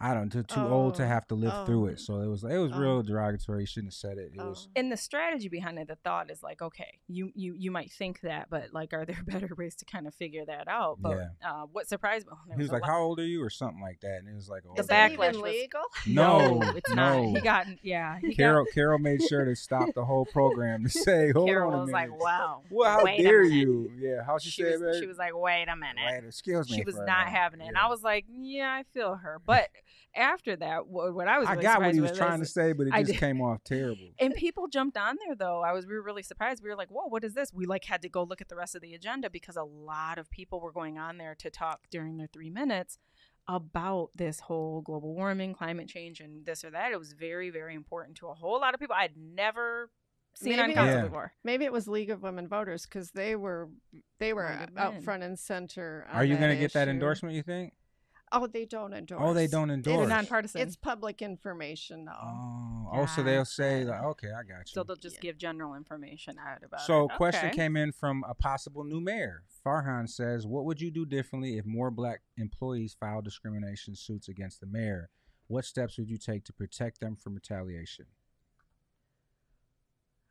I 0.00 0.14
don't 0.14 0.30
too, 0.32 0.42
too 0.42 0.58
old 0.60 0.94
to 0.96 1.04
Oh, 1.04 1.06
have 1.06 1.28
to 1.28 1.34
live 1.36 1.66
through 1.66 1.84
oh. 1.84 1.88
it. 1.88 2.00
So 2.00 2.20
it 2.20 2.26
was 2.26 2.42
it 2.42 2.56
was 2.56 2.72
Oh. 2.74 2.78
real 2.80 3.02
derogatory. 3.02 3.60
You 3.60 3.66
shouldn't 3.66 3.92
have 3.92 3.98
said 3.98 4.18
it. 4.18 4.32
It 4.34 4.38
was 4.38 4.66
Oh. 4.68 4.72
and 4.74 4.90
the 4.90 4.96
strategy 4.96 5.48
behind 5.48 5.78
it 5.78 5.86
the 5.86 5.96
thought 5.96 6.30
is 6.30 6.42
like 6.42 6.60
okay 6.62 6.98
you 7.06 7.30
you 7.34 7.54
you 7.56 7.70
might 7.70 7.92
think 7.92 8.20
that 8.22 8.48
but 8.50 8.72
like 8.72 8.92
are 8.94 9.04
there 9.04 9.20
better 9.26 9.48
ways 9.56 9.76
to 9.76 9.84
kind 9.84 10.06
of 10.08 10.14
figure 10.14 10.44
that 10.46 10.66
out 10.66 10.96
but 11.00 11.18
uh, 11.46 11.66
what 11.70 11.88
surprised 11.88 12.26
me 12.26 12.32
there 12.48 12.56
he 12.56 12.62
was 12.62 12.70
a 12.70 12.74
like, 12.74 12.84
"How 12.84 13.00
old 13.00 13.20
are 13.20 13.26
you?" 13.26 13.42
or 13.44 13.50
something 13.50 13.80
like 13.82 14.00
that, 14.00 14.18
and 14.20 14.28
it 14.28 14.34
was 14.34 14.48
like, 14.48 14.62
oh, 14.68 14.72
The 14.74 14.80
Is 14.80 14.86
that 14.88 15.12
even 15.12 15.40
was- 15.40 15.42
legal? 15.42 15.82
No, 16.06 16.60
it's 16.74 16.90
no. 16.90 16.94
not 16.94 17.36
he 17.36 17.40
got 17.40 17.66
yeah 17.82 18.18
he 18.18 18.34
Carol 18.34 18.64
Carol 18.74 18.98
made 18.98 19.22
sure 19.22 19.44
to 19.44 19.54
stop 19.54 19.90
the 19.94 20.04
whole 20.04 20.24
program 20.26 20.82
to 20.84 20.88
say, 21.06 21.30
"Hold 21.32 21.48
Carol 21.48 21.70
on 21.72 21.78
a 21.78 21.80
was 21.82 21.90
minute." 21.92 22.10
like 22.10 22.20
wow 22.20 22.62
well, 22.70 22.90
how 22.98 23.04
wait 23.04 23.20
dare 23.22 23.44
you? 23.44 23.90
Yeah, 23.98 24.24
how 24.24 24.38
she, 24.38 24.50
she 24.50 24.62
said 24.62 24.80
was, 24.80 24.96
it? 24.96 25.00
she 25.00 25.06
was 25.06 25.18
like 25.18 25.32
wait 25.36 25.66
a 25.68 25.76
minute 25.76 25.96
Wait, 26.10 26.24
excuse 26.26 26.68
me. 26.70 26.78
she 26.78 26.84
was 26.84 26.96
not 26.98 27.28
having 27.28 27.60
it 27.60 27.68
and 27.68 27.76
i 27.78 27.86
was 27.88 28.02
like 28.02 28.24
yeah 28.40 28.70
i 28.72 28.82
feel 28.94 29.14
her 29.16 29.38
but 29.44 29.68
after 30.14 30.56
that 30.56 30.86
what, 30.86 31.14
what 31.14 31.26
i 31.28 31.38
was 31.38 31.48
I 31.48 31.56
got 31.56 31.80
what 31.80 31.94
he 31.94 32.00
was 32.00 32.10
with 32.10 32.18
trying 32.18 32.40
to 32.40 32.46
say, 32.46 32.72
but 32.72 32.86
it 32.86 33.06
just 33.06 33.18
came 33.18 33.40
off 33.40 33.62
terrible. 33.64 34.08
and 34.18 34.34
people 34.34 34.68
jumped 34.68 34.96
on 34.96 35.16
there 35.26 35.34
though 35.34 35.62
i 35.62 35.72
was 35.72 35.86
we 35.86 35.94
were 35.94 36.02
really 36.02 36.22
surprised 36.22 36.62
we 36.62 36.68
were 36.68 36.76
like 36.76 36.90
whoa 36.90 37.06
what 37.08 37.24
is 37.24 37.34
this 37.34 37.52
we 37.52 37.64
like 37.66 37.84
had 37.84 38.02
to 38.02 38.08
go 38.08 38.22
look 38.22 38.40
at 38.40 38.48
the 38.48 38.56
rest 38.56 38.74
of 38.74 38.82
the 38.82 38.94
agenda 38.94 39.30
because 39.30 39.56
a 39.56 39.62
lot 39.64 40.18
of 40.18 40.30
people 40.30 40.60
were 40.60 40.72
going 40.72 40.98
on 40.98 41.16
there 41.18 41.34
to 41.38 41.50
talk 41.50 41.80
during 41.90 42.16
their 42.18 42.28
three 42.32 42.50
minutes 42.50 42.98
about 43.48 44.10
this 44.14 44.38
whole 44.40 44.82
global 44.82 45.14
warming 45.14 45.52
climate 45.54 45.88
change 45.88 46.20
and 46.20 46.46
this 46.46 46.62
or 46.64 46.70
that 46.70 46.92
it 46.92 46.98
was 46.98 47.12
very 47.12 47.50
very 47.50 47.74
important 47.74 48.16
to 48.16 48.28
a 48.28 48.34
whole 48.34 48.60
lot 48.60 48.72
of 48.74 48.78
people 48.80 48.94
i'd 48.98 49.16
never 49.16 49.90
seen 50.34 50.54
on 50.58 50.68
Maybe- 50.68 50.74
council 50.74 50.94
Yeah. 50.96 51.02
before 51.04 51.32
Maybe 51.44 51.64
it 51.66 51.72
was 51.72 51.86
League 51.88 52.08
of 52.08 52.22
Women 52.22 52.48
Voters 52.48 52.86
because 52.86 53.10
they 53.10 53.36
were 53.36 53.68
they 54.18 54.32
were 54.32 54.46
out 54.78 54.94
been. 54.94 55.02
front 55.02 55.22
and 55.22 55.38
center. 55.38 56.06
Are 56.10 56.24
you 56.24 56.36
going 56.36 56.48
to 56.50 56.56
get 56.56 56.72
that 56.72 56.88
endorsement? 56.88 57.34
You 57.34 57.42
think? 57.42 57.74
Oh, 58.34 58.46
they 58.46 58.64
don't 58.64 58.94
endorse. 58.94 59.20
Oh, 59.22 59.34
they 59.34 59.46
don't 59.46 59.70
endorse. 59.70 59.98
they're 59.98 60.06
nonpartisan 60.08 60.62
It's 60.62 60.74
public 60.74 61.20
information, 61.20 62.06
though. 62.06 62.12
Oh, 62.18 62.88
oh, 62.92 63.06
so 63.06 63.22
they'll 63.22 63.44
say, 63.44 63.84
like, 63.84 64.02
okay, 64.02 64.28
I 64.28 64.42
got 64.42 64.60
you. 64.60 64.64
so 64.66 64.82
they'll 64.84 64.96
just 64.96 65.16
Yeah. 65.16 65.20
give 65.20 65.38
general 65.38 65.74
information 65.74 66.38
out 66.38 66.62
about 66.64 66.80
So, 66.80 67.04
it 67.04 67.16
question 67.16 67.48
Okay. 67.48 67.56
came 67.56 67.76
in 67.76 67.92
from 67.92 68.24
a 68.26 68.34
possible 68.34 68.84
new 68.84 69.00
mayor. 69.02 69.44
Farhan 69.64 70.08
says, 70.08 70.46
"What 70.46 70.64
would 70.64 70.80
you 70.80 70.90
do 70.90 71.04
differently 71.04 71.58
if 71.58 71.66
more 71.66 71.90
black 71.90 72.22
employees 72.38 72.94
filed 72.94 73.24
discrimination 73.24 73.94
suits 73.94 74.28
against 74.28 74.60
the 74.60 74.66
mayor? 74.66 75.10
What 75.48 75.64
steps 75.66 75.98
would 75.98 76.08
you 76.08 76.16
take 76.18 76.44
to 76.46 76.52
protect 76.54 77.00
them 77.00 77.16
from 77.16 77.34
retaliation?" 77.34 78.06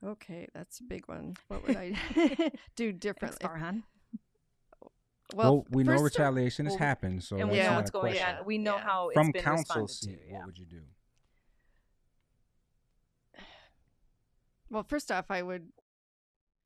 Okay, 0.04 0.48
that's 0.54 0.80
a 0.80 0.84
big 0.84 1.08
one. 1.08 1.36
What 1.48 1.66
would 1.68 1.78
I 1.78 1.92
do 2.76 2.92
Thanks, 2.92 3.00
differently? 3.00 3.48
Farhan. 3.48 3.84
Well, 5.34 5.66
we 5.70 5.84
know 5.84 5.98
retaliation 6.02 6.66
has 6.66 6.74
well, 6.74 6.80
happened, 6.80 7.24
so 7.24 7.38
and 7.38 7.50
we 7.50 7.58
Yeah. 7.58 7.70
know 7.70 7.76
what's 7.76 7.92
going 7.92 8.22
on 8.22 8.46
we 8.46 8.58
know 8.58 8.76
Yeah. 8.76 8.84
how 8.84 9.10
it's 9.10 9.16
From 9.16 9.32
been 9.32 9.44
council 9.44 9.84
responded 9.84 9.96
seat, 9.96 10.20
to 10.22 10.28
yeah. 10.28 10.38
what 10.38 10.46
would 10.48 10.58
you 10.58 10.66
do? 10.66 10.82
Well, 14.70 14.84
first 14.84 15.12
off, 15.12 15.30
I 15.30 15.42
would. 15.42 15.70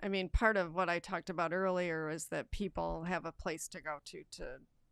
I 0.02 0.10
mean, 0.10 0.30
part 0.30 0.58
of 0.58 0.76
what 0.76 0.90
I 0.90 1.00
talked 1.00 1.30
about 1.30 1.54
earlier 1.54 2.10
is 2.10 2.28
that 2.28 2.52
people 2.52 3.04
have 3.06 3.26
a 3.26 3.32
place 3.32 3.68
to 3.70 3.82
go 3.82 4.00
to 4.06 4.24
to 4.34 4.46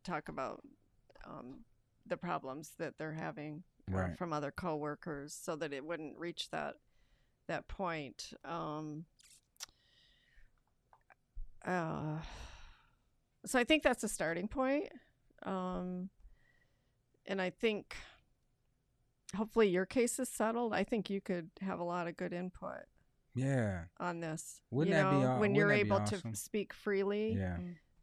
talk 0.04 0.30
about 0.30 0.62
um, 1.26 1.66
the 2.06 2.18
problems 2.18 2.72
that 2.80 2.98
they're 2.98 3.14
having 3.14 3.64
uh, 3.92 3.98
Right. 3.98 4.18
from 4.18 4.34
other 4.34 4.52
coworkers, 4.52 5.34
so 5.40 5.56
that 5.58 5.74
it 5.74 5.86
wouldn't 5.86 6.18
reach 6.18 6.50
that 6.52 6.76
that 7.48 7.68
point. 7.68 8.34
Um, 8.44 9.06
uh, 11.66 12.20
so 13.46 13.60
I 13.60 13.64
think 13.64 13.84
that's 13.84 14.04
a 14.04 14.10
starting 14.10 14.48
point, 14.48 14.90
um, 15.44 16.10
and 17.26 17.42
I 17.42 17.50
think 17.50 17.96
hopefully 19.36 19.68
your 19.70 19.86
case 19.86 20.20
is 20.20 20.30
settled. 20.30 20.74
I 20.74 20.84
think 20.84 21.10
you 21.10 21.22
could 21.22 21.50
have 21.62 21.80
a 21.80 21.84
lot 21.84 22.08
of 22.08 22.16
good 22.18 22.34
input 22.34 22.84
Yeah, 23.36 23.86
on 24.00 24.20
this. 24.20 24.62
Wouldn't 24.72 24.96
you 24.96 25.02
that 25.02 25.10
be 25.12 25.18
know, 25.18 25.32
aw- 25.32 25.40
when 25.40 25.56
you're 25.56 25.72
able 25.72 26.00
be 26.00 26.06
to 26.18 26.22
speak 26.36 26.74
freely. 26.74 27.34
yeah. 27.34 27.58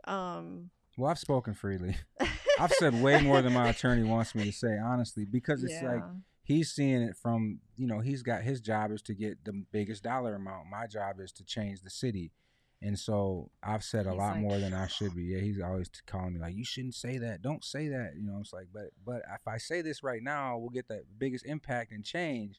Um, 0.05 0.71
Well, 0.97 1.11
I've 1.11 1.19
spoken 1.19 1.55
freely. 1.55 1.97
I've 2.59 2.73
said 2.73 3.01
way 3.03 3.23
more 3.23 3.41
than 3.43 3.53
my 3.53 3.69
attorney 3.69 4.03
wants 4.03 4.35
me 4.35 4.45
to 4.45 4.53
say, 4.53 4.77
honestly, 4.79 5.25
because 5.25 5.63
it's 5.63 5.81
like 5.83 6.03
he's 6.43 6.73
seeing 6.73 7.01
it 7.03 7.17
from 7.17 7.61
you 7.77 7.87
know 7.87 8.01
he's 8.01 8.23
got 8.23 8.43
his 8.43 8.61
job 8.61 8.91
is 8.91 9.03
to 9.03 9.15
get 9.15 9.45
the 9.45 9.65
biggest 9.73 10.03
dollar 10.03 10.35
amount 10.35 10.67
my 10.71 10.87
job 10.87 11.21
is 11.21 11.31
to 11.33 11.45
change 11.45 11.81
the 11.83 11.91
city 11.91 12.33
And 12.83 12.99
so 12.99 13.51
I've 13.63 13.85
said 13.85 14.07
a 14.07 14.11
He's 14.11 14.19
lot 14.19 14.33
like, 14.33 14.41
more 14.41 14.59
than 14.59 14.73
I 14.73 14.87
should 14.87 15.15
be. 15.15 15.25
Yeah, 15.25 15.41
he's 15.41 15.61
always 15.61 15.91
calling 16.07 16.35
me 16.35 16.41
like, 16.41 16.57
"You 16.57 16.65
shouldn't 16.65 16.95
say 16.95 17.19
that. 17.19 17.43
Don't 17.43 17.63
say 17.63 17.89
that." 17.89 18.13
You 18.17 18.23
know, 18.27 18.39
it's 18.41 18.53
like, 18.55 18.69
but 18.73 18.91
but 19.05 19.23
if 19.35 19.47
I 19.47 19.59
say 19.59 19.83
this 19.83 20.03
right 20.03 20.23
now, 20.23 20.57
we'll 20.57 20.71
get 20.71 20.89
the 20.89 21.03
biggest 21.19 21.45
impact 21.45 21.93
and 21.93 22.03
change. 22.05 22.59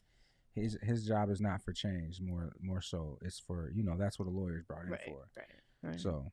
His 0.53 0.77
his 0.83 1.05
job 1.07 1.31
is 1.31 1.41
not 1.41 1.63
for 1.63 1.73
change. 1.73 2.21
More 2.21 2.53
more 2.61 2.81
so, 2.81 3.17
it's 3.23 3.39
for 3.39 3.71
you 3.73 3.83
know 3.83 3.95
that's 3.97 4.19
what 4.19 4.27
a 4.27 4.31
lawyer's 4.31 4.63
brought 4.63 4.83
in 4.83 4.91
Right, 4.91 5.01
for. 5.05 5.27
right, 5.35 5.47
right. 5.81 5.99
So 5.99 6.31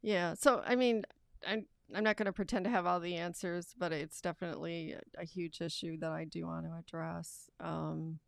Yeah. 0.00 0.32
So 0.34 0.62
I 0.64 0.74
mean, 0.74 1.04
I'm 1.46 1.66
I'm 1.94 2.04
not 2.04 2.16
going 2.16 2.26
to 2.26 2.32
pretend 2.32 2.64
to 2.64 2.70
have 2.70 2.86
all 2.86 3.00
the 3.00 3.16
answers, 3.16 3.74
but 3.78 3.92
it's 3.92 4.20
definitely 4.20 4.92
a, 4.94 5.22
a 5.22 5.24
huge 5.24 5.60
issue 5.60 5.98
that 5.98 6.10
I 6.10 6.24
do 6.24 6.46
want 6.46 6.64
to 6.66 6.72
address. 6.74 7.50
Um, 7.60 8.18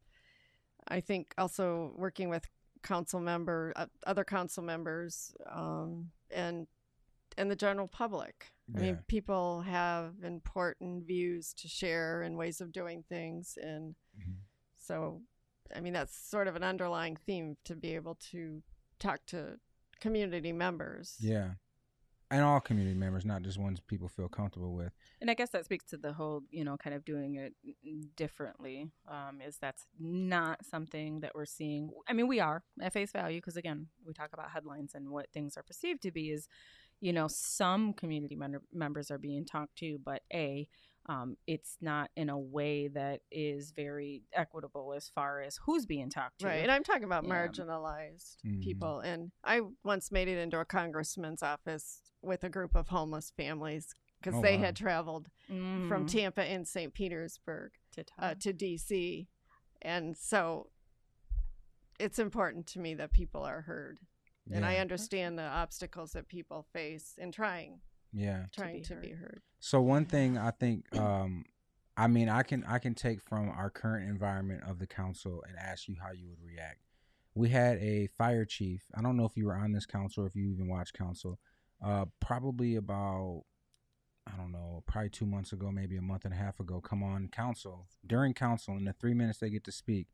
I 0.87 1.01
think 1.01 1.35
also 1.39 1.93
working 1.97 2.29
with 2.29 2.47
council 2.83 3.21
member, 3.21 3.73
uh, 3.77 3.87
other 4.07 4.25
council 4.25 4.63
members, 4.63 5.35
um, 5.51 6.11
and 6.31 6.67
and 7.37 7.51
the 7.51 7.57
general 7.57 7.87
public. 7.89 8.53
I 8.77 8.81
mean, 8.81 8.99
people 9.07 9.63
have 9.63 10.15
important 10.23 11.07
views 11.07 11.55
to 11.55 11.69
share 11.69 12.23
and 12.23 12.37
ways 12.37 12.61
of 12.61 12.73
doing 12.73 13.03
things, 13.09 13.57
and 13.63 13.95
Mhm. 14.19 14.37
so, 14.77 15.23
I 15.75 15.81
mean, 15.81 15.93
that's 15.95 16.15
sort 16.17 16.49
of 16.49 16.57
an 16.57 16.65
underlying 16.65 17.17
theme 17.17 17.57
to 17.65 17.75
be 17.77 17.95
able 17.95 18.17
to 18.33 18.63
talk 18.99 19.25
to 19.27 19.59
community 20.01 20.53
members. 20.53 21.17
yeah, 21.21 21.55
and 22.31 22.43
all 22.43 22.61
community 22.61 22.97
members, 22.97 23.25
not 23.25 23.43
just 23.43 23.59
ones 23.59 23.81
people 23.81 24.09
feel 24.09 24.29
comfortable 24.29 24.75
with. 24.75 24.93
And 25.21 25.31
I 25.31 25.35
guess 25.35 25.51
that 25.51 25.65
speaks 25.65 25.87
to 25.87 25.97
the 25.97 26.13
whole, 26.13 26.43
you 26.51 26.65
know, 26.65 26.77
kind 26.77 26.95
of 26.95 27.05
doing 27.05 27.37
it 27.37 27.55
differently. 28.17 28.91
Um, 29.09 29.41
is 29.41 29.57
that's 29.59 29.87
not 29.99 30.65
something 30.65 31.21
that 31.21 31.35
we're 31.35 31.47
seeing. 31.47 31.91
I 32.07 32.13
mean, 32.13 32.29
we 32.29 32.41
are 32.41 32.63
at 32.81 32.93
face 32.93 33.13
value 33.13 33.39
because 33.39 33.57
again, 33.57 33.87
we 34.07 34.13
talk 34.13 34.31
about 34.33 34.51
headlines 34.51 34.93
and 34.95 35.11
what 35.11 35.31
things 35.33 35.57
are 35.57 35.63
perceived 35.63 36.03
to 36.03 36.11
be. 36.11 36.31
Is 36.31 36.49
you 37.01 37.13
know, 37.13 37.29
some 37.29 37.93
community 37.93 38.35
member- 38.35 38.63
members 38.73 39.11
are 39.11 39.19
being 39.19 39.45
talked 39.45 39.77
to, 39.77 39.99
but 40.05 40.23
a 40.33 40.69
um, 41.09 41.37
it's 41.47 41.79
not 41.81 42.11
in 42.17 42.29
a 42.29 42.39
way 42.39 42.89
that 42.89 43.21
is 43.31 43.71
very 43.73 44.23
equitable 44.35 44.93
as 44.95 45.09
far 45.09 45.41
as 45.41 45.59
who's 45.65 45.87
being 45.87 46.11
talked 46.11 46.41
to. 46.41 46.47
Right. 46.47 46.63
And 46.63 46.71
I'm 46.71 46.85
talking 46.85 47.05
about 47.05 47.25
Yeah. 47.25 47.31
marginalized 47.31 48.37
Mhm. 48.45 48.61
people. 48.63 49.01
And 49.01 49.33
I 49.43 49.63
once 49.85 50.13
made 50.13 50.29
it 50.29 50.37
into 50.39 50.59
a 50.61 50.65
congressman's 50.67 51.43
office 51.43 52.03
with 52.21 52.45
a 52.45 52.51
group 52.51 52.75
of 52.75 52.89
homeless 52.89 53.33
families 53.37 53.95
because 54.21 54.35
Oh, 54.37 54.43
they 54.43 54.57
wow. 54.57 54.61
had 54.65 54.77
traveled 54.77 55.31
from 55.89 56.05
Mhm. 56.05 56.09
Tampa 56.09 56.43
and 56.43 56.69
St. 56.69 56.93
Petersburg 56.93 57.73
to 57.93 58.05
uh, 58.19 58.35
to 58.35 58.53
DC. 58.53 59.29
And 59.81 60.17
so 60.17 60.71
it's 61.99 62.19
important 62.19 62.67
to 62.69 62.81
me 62.81 62.95
that 62.95 63.13
people 63.13 63.43
are 63.45 63.63
heard. 63.63 64.01
And 64.51 64.65
I 64.65 64.79
understand 64.79 65.39
the 65.39 65.43
obstacles 65.43 66.13
that 66.13 66.27
people 66.29 66.63
face 66.73 67.15
in 67.19 67.33
trying 67.33 67.81
Yeah. 68.13 68.47
trying 68.55 68.77
be 68.77 68.83
to 68.83 68.95
heard. 68.95 69.03
be 69.03 69.11
heard. 69.11 69.43
So 69.61 69.81
one 69.81 70.05
thing 70.07 70.39
I 70.39 70.51
think, 70.51 70.85
um, 70.97 71.45
I 71.97 72.07
mean, 72.07 72.29
I 72.29 72.43
can 72.43 72.65
I 72.65 72.79
can 72.79 72.95
take 72.95 73.21
from 73.21 73.49
our 73.49 73.71
current 73.71 74.09
environment 74.09 74.63
of 74.67 74.79
the 74.79 74.87
council 74.87 75.43
and 75.47 75.57
ask 75.59 75.89
you 75.89 75.97
how 76.01 76.13
you 76.13 76.29
would 76.29 76.43
react. 76.45 76.79
We 77.35 77.49
had 77.51 77.79
a 77.79 78.07
fire 78.07 78.45
chief. 78.45 78.83
I 78.97 79.03
don't 79.03 79.17
know 79.17 79.25
if 79.25 79.37
you 79.37 79.47
were 79.47 79.55
on 79.57 79.73
this 79.73 79.87
council 79.87 80.25
or 80.25 80.27
if 80.27 80.35
you 80.35 80.51
even 80.51 80.69
watched 80.69 80.95
council. 80.95 81.39
Uh, 81.85 82.07
probably 82.21 82.77
about 82.77 83.43
I 84.27 84.37
don't 84.37 84.53
know, 84.53 84.83
probably 84.87 85.11
two 85.11 85.27
months 85.27 85.53
ago, 85.53 85.71
maybe 85.73 85.97
a 85.97 86.03
month 86.03 86.25
and 86.25 86.35
a 86.35 86.37
half 86.37 86.61
ago, 86.61 86.81
come 86.81 87.03
on 87.03 87.29
council 87.29 87.87
during 88.07 88.35
council 88.35 88.77
in 88.77 88.85
the 88.85 88.93
three 88.93 89.15
minutes 89.15 89.39
they 89.39 89.49
get 89.51 89.65
to 89.65 89.73
speak, 89.73 90.09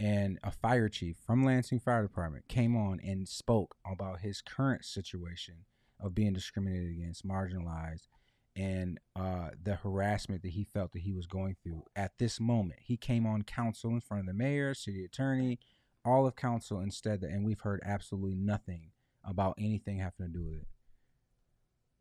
and 0.00 0.38
a 0.42 0.50
fire 0.50 0.88
chief 0.88 1.16
from 1.24 1.44
Lansing 1.44 1.78
Fire 1.78 2.02
Department 2.02 2.48
came 2.48 2.76
on 2.76 3.00
and 3.00 3.28
spoke 3.28 3.76
about 3.90 4.20
his 4.20 4.40
current 4.42 4.84
situation 4.84 5.66
of 6.04 6.14
being 6.14 6.32
discriminated 6.32 6.90
against, 6.90 7.26
marginalized, 7.26 8.08
and 8.56 9.00
uh, 9.16 9.50
the 9.62 9.76
harassment 9.76 10.42
that 10.42 10.52
he 10.52 10.64
felt 10.64 10.92
that 10.92 11.00
he 11.02 11.12
was 11.12 11.26
going 11.26 11.56
through 11.62 11.82
at 11.96 12.12
this 12.18 12.38
moment. 12.38 12.80
He 12.82 12.96
came 12.96 13.26
on 13.26 13.42
council 13.42 13.90
in 13.90 14.00
front 14.00 14.20
of 14.22 14.26
the 14.26 14.34
mayor, 14.34 14.74
city 14.74 15.04
attorney, 15.04 15.58
all 16.04 16.26
of 16.26 16.36
council 16.36 16.80
instead, 16.80 17.22
and 17.22 17.44
we've 17.44 17.60
heard 17.60 17.80
absolutely 17.84 18.34
nothing 18.34 18.90
about 19.24 19.54
anything 19.58 19.98
having 19.98 20.26
to 20.26 20.28
do 20.28 20.44
with 20.44 20.60
it. 20.60 20.68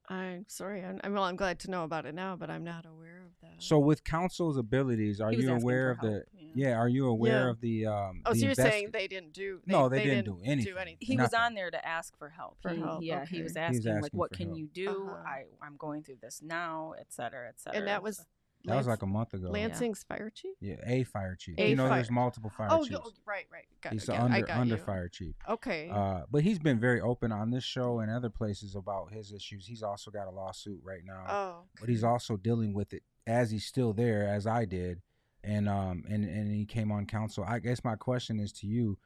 I'm 0.09 0.45
sorry. 0.47 0.83
I'm, 0.83 0.99
I'm 1.03 1.13
well. 1.13 1.23
I'm 1.23 1.35
glad 1.37 1.59
to 1.59 1.71
know 1.71 1.83
about 1.83 2.05
it 2.05 2.13
now, 2.13 2.35
but 2.35 2.49
I'm 2.49 2.63
not 2.63 2.85
aware 2.85 3.23
of 3.25 3.31
that. 3.41 3.63
So, 3.63 3.79
with 3.79 4.03
council's 4.03 4.57
abilities, 4.57 5.21
are 5.21 5.31
you 5.31 5.51
aware 5.53 5.95
for 5.95 6.07
of 6.07 6.11
the? 6.11 6.11
help, 6.17 6.51
Yeah. 6.55 6.77
are 6.77 6.89
you 6.89 7.07
aware 7.07 7.45
Yeah. 7.45 7.49
of 7.49 7.61
the? 7.61 7.85
Um, 7.85 8.21
oh, 8.25 8.33
the 8.33 8.39
so 8.39 8.45
you're 8.45 8.55
investi- 8.55 8.69
saying 8.69 8.89
they 8.91 9.07
didn't 9.07 9.33
do? 9.33 9.61
No, 9.65 9.87
they 9.87 10.03
didn't 10.03 10.25
do 10.25 10.39
anything. 10.43 10.97
he 10.99 11.15
was 11.17 11.33
on 11.33 11.53
there 11.53 11.71
to 11.71 11.87
ask 11.87 12.17
for 12.17 12.29
help. 12.29 12.57
For 12.61 12.69
He- 12.71 12.81
help, 12.81 13.01
Yeah, 13.01 13.25
he 13.25 13.41
was 13.41 13.53
okay. 13.55 13.67
He 13.67 13.77
was 13.77 13.85
asking 13.87 14.01
like, 14.01 14.13
what 14.13 14.31
can 14.33 14.47
help. 14.47 14.59
you 14.59 14.67
do? 14.67 14.89
Uh-huh. 15.09 15.23
I 15.25 15.45
I'm 15.61 15.77
going 15.77 16.03
through 16.03 16.17
this 16.21 16.41
now, 16.43 16.93
et 16.99 17.07
cetera, 17.13 17.47
et 17.47 17.59
cetera. 17.61 17.79
And 17.79 17.87
that 17.87 18.03
was 18.03 18.25
That 18.65 18.77
was 18.77 18.87
like 18.87 19.01
a 19.01 19.07
month 19.07 19.33
ago. 19.33 19.49
Lansing's 19.49 20.03
fire 20.03 20.31
chief. 20.33 20.55
Yeah, 20.61 20.75
a 20.85 21.03
fire 21.03 21.35
chief. 21.35 21.55
A 21.57 21.69
you 21.69 21.75
know, 21.75 21.87
fire- 21.87 21.95
there's 21.95 22.11
multiple 22.11 22.49
fire 22.49 22.69
oh, 22.71 22.85
chiefs. 22.85 23.01
oh, 23.03 23.11
right, 23.25 23.45
right. 23.51 23.65
Got, 23.81 23.93
He's 23.93 24.05
got, 24.05 24.13
the 24.15 24.21
I 24.21 24.37
under 24.37 24.51
under 24.51 24.75
you. 24.77 24.81
fire 24.81 25.09
chief. 25.09 25.35
Okay. 25.49 25.89
Uh, 25.91 26.21
but 26.31 26.43
he's 26.43 26.59
been 26.59 26.79
very 26.79 27.01
open 27.01 27.33
on 27.33 27.51
this 27.51 27.63
show 27.63 27.99
and 27.99 28.09
other 28.09 28.29
places 28.29 28.75
about 28.75 29.11
his 29.11 29.33
issues. 29.33 29.65
He's 29.65 29.83
also 29.83 30.11
got 30.11 30.27
a 30.27 30.31
lawsuit 30.31 30.79
right 30.81 31.01
now, 31.03 31.25
oh, 31.27 31.55
but 31.79 31.89
he's 31.89 32.05
also 32.05 32.37
dealing 32.37 32.73
with 32.73 32.93
it 32.93 33.03
as 33.27 33.51
he's 33.51 33.65
still 33.65 33.91
there, 33.91 34.27
as 34.27 34.47
I 34.47 34.63
did, 34.63 35.01
and 35.43 35.67
um 35.67 36.05
and 36.09 36.23
and 36.23 36.49
he 36.49 36.65
came 36.65 36.91
on 36.91 37.05
council. 37.05 37.43
I 37.45 37.59
guess 37.59 37.83
my 37.83 37.95
question 37.95 38.39
is 38.39 38.53
to 38.53 38.67
you: 38.67 38.97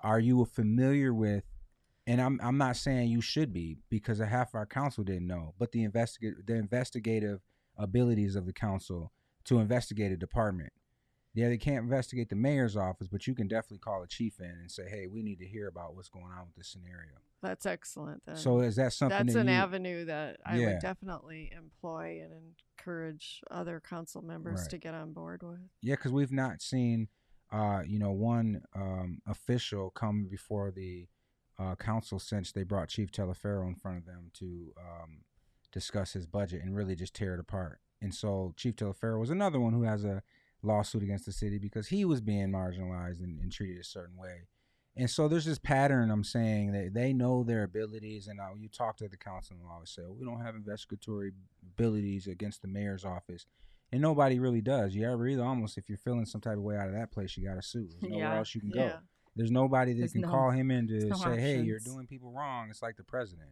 Are 0.00 0.20
you 0.20 0.44
familiar 0.44 1.14
with? 1.14 1.44
And 2.06 2.20
I'm 2.20 2.38
I'm 2.42 2.58
not 2.58 2.76
saying 2.76 3.08
you 3.08 3.20
should 3.20 3.52
be 3.52 3.78
because 3.88 4.20
a 4.20 4.26
half 4.26 4.54
our 4.54 4.66
council 4.66 5.02
didn't 5.02 5.26
know, 5.26 5.54
but 5.58 5.72
the 5.72 5.82
investigate 5.82 6.46
the 6.46 6.54
investigative 6.54 7.40
abilities 7.78 8.36
of 8.36 8.46
the 8.46 8.52
council 8.52 9.12
to 9.44 9.58
investigate 9.58 10.12
a 10.12 10.16
department. 10.16 10.72
Yeah, 11.34 11.48
they 11.48 11.58
can't 11.58 11.84
investigate 11.84 12.30
the 12.30 12.36
mayor's 12.36 12.76
office, 12.76 13.08
but 13.08 13.26
you 13.26 13.34
can 13.34 13.46
definitely 13.46 13.78
call 13.78 14.02
a 14.02 14.06
chief 14.06 14.40
in 14.40 14.46
and 14.46 14.70
say, 14.70 14.88
"Hey, 14.88 15.06
we 15.06 15.22
need 15.22 15.38
to 15.40 15.46
hear 15.46 15.68
about 15.68 15.94
what's 15.94 16.08
going 16.08 16.32
on 16.32 16.46
with 16.46 16.54
this 16.56 16.68
scenario." 16.68 17.12
that's 17.42 17.66
excellent. 17.66 18.22
Then. 18.26 18.36
So 18.36 18.60
is 18.60 18.76
that 18.76 18.92
something 18.92 19.26
that's 19.26 19.34
that 19.34 19.40
an 19.40 19.48
you, 19.48 19.52
avenue 19.52 20.04
that 20.06 20.40
I 20.44 20.58
Yeah. 20.58 20.66
would 20.66 20.78
definitely 20.80 21.52
employ 21.56 22.22
and 22.24 22.54
encourage 22.78 23.42
other 23.50 23.80
council 23.80 24.22
members 24.22 24.62
Right. 24.62 24.70
to 24.70 24.78
get 24.78 24.94
on 24.94 25.12
board 25.12 25.42
with. 25.42 25.60
Yeah, 25.82 25.94
because 25.94 26.12
we've 26.12 26.32
not 26.32 26.62
seen, 26.62 27.08
uh, 27.52 27.82
you 27.86 27.98
know, 27.98 28.12
one 28.12 28.62
um, 28.74 29.20
official 29.26 29.90
come 29.90 30.26
before 30.28 30.70
the 30.70 31.08
uh, 31.58 31.76
council 31.76 32.18
since 32.18 32.50
they 32.52 32.64
brought 32.64 32.88
Chief 32.88 33.10
Talifarro 33.12 33.68
in 33.68 33.74
front 33.76 33.98
of 33.98 34.06
them 34.06 34.30
to 34.34 34.72
um, 34.78 35.24
discuss 35.76 36.14
his 36.14 36.24
budget 36.24 36.62
and 36.62 36.74
really 36.74 36.96
just 36.96 37.14
tear 37.14 37.34
it 37.34 37.40
apart. 37.40 37.80
And 38.00 38.14
so 38.14 38.54
Chief 38.56 38.74
Talifarro 38.76 39.20
was 39.20 39.28
another 39.28 39.60
one 39.60 39.74
who 39.74 39.82
has 39.82 40.04
a 40.04 40.22
lawsuit 40.62 41.02
against 41.02 41.26
the 41.26 41.32
city 41.32 41.58
because 41.58 41.88
he 41.88 42.06
was 42.06 42.22
being 42.22 42.48
marginalized 42.50 43.22
and, 43.22 43.38
and 43.40 43.52
treated 43.52 43.78
a 43.78 43.84
certain 43.84 44.16
way. 44.16 44.46
And 44.96 45.10
so 45.10 45.28
there's 45.28 45.44
this 45.44 45.58
pattern. 45.58 46.10
I'm 46.10 46.24
saying 46.24 46.72
that 46.72 46.94
they 46.94 47.12
know 47.12 47.42
their 47.44 47.62
abilities, 47.64 48.26
and 48.28 48.40
uh, 48.40 48.46
you 48.58 48.70
talk 48.70 48.96
to 48.96 49.08
the 49.08 49.18
council 49.18 49.54
and 49.60 49.70
always 49.70 49.90
say, 49.90 50.00
"We 50.08 50.24
don't 50.24 50.40
have 50.40 50.54
investigatory 50.54 51.32
abilities 51.62 52.26
against 52.26 52.62
the 52.62 52.68
mayor's 52.68 53.04
office." 53.04 53.44
and 53.92 54.00
nobody 54.02 54.40
really 54.40 54.60
does. 54.62 54.96
You 54.96 55.08
ever 55.08 55.28
either 55.28 55.44
almost 55.44 55.78
if 55.78 55.88
you're 55.88 55.96
feeling 55.98 56.24
some 56.26 56.40
type 56.40 56.56
of 56.56 56.62
way 56.64 56.76
out 56.76 56.88
of 56.88 56.94
that 56.94 57.12
place, 57.12 57.36
you 57.36 57.46
got 57.46 57.54
to 57.54 57.62
sue. 57.62 57.86
There's 57.88 58.02
nowhere 58.02 58.18
Yeah. 58.24 58.38
else 58.38 58.52
you 58.52 58.60
can 58.60 58.70
go. 58.70 58.84
Yeah. 58.84 58.96
There's 59.36 59.52
nobody 59.52 59.92
that 59.92 59.98
There's 60.00 60.12
can 60.12 60.22
no- 60.22 60.28
call 60.30 60.50
him 60.50 60.70
in 60.72 60.88
to 60.88 61.06
no 61.06 61.16
say, 61.16 61.38
"Hey, 61.40 61.60
you're 61.60 61.78
doing 61.78 62.06
people 62.06 62.32
wrong." 62.32 62.68
It's 62.70 62.82
like 62.82 62.96
the 62.96 63.04
president. 63.04 63.50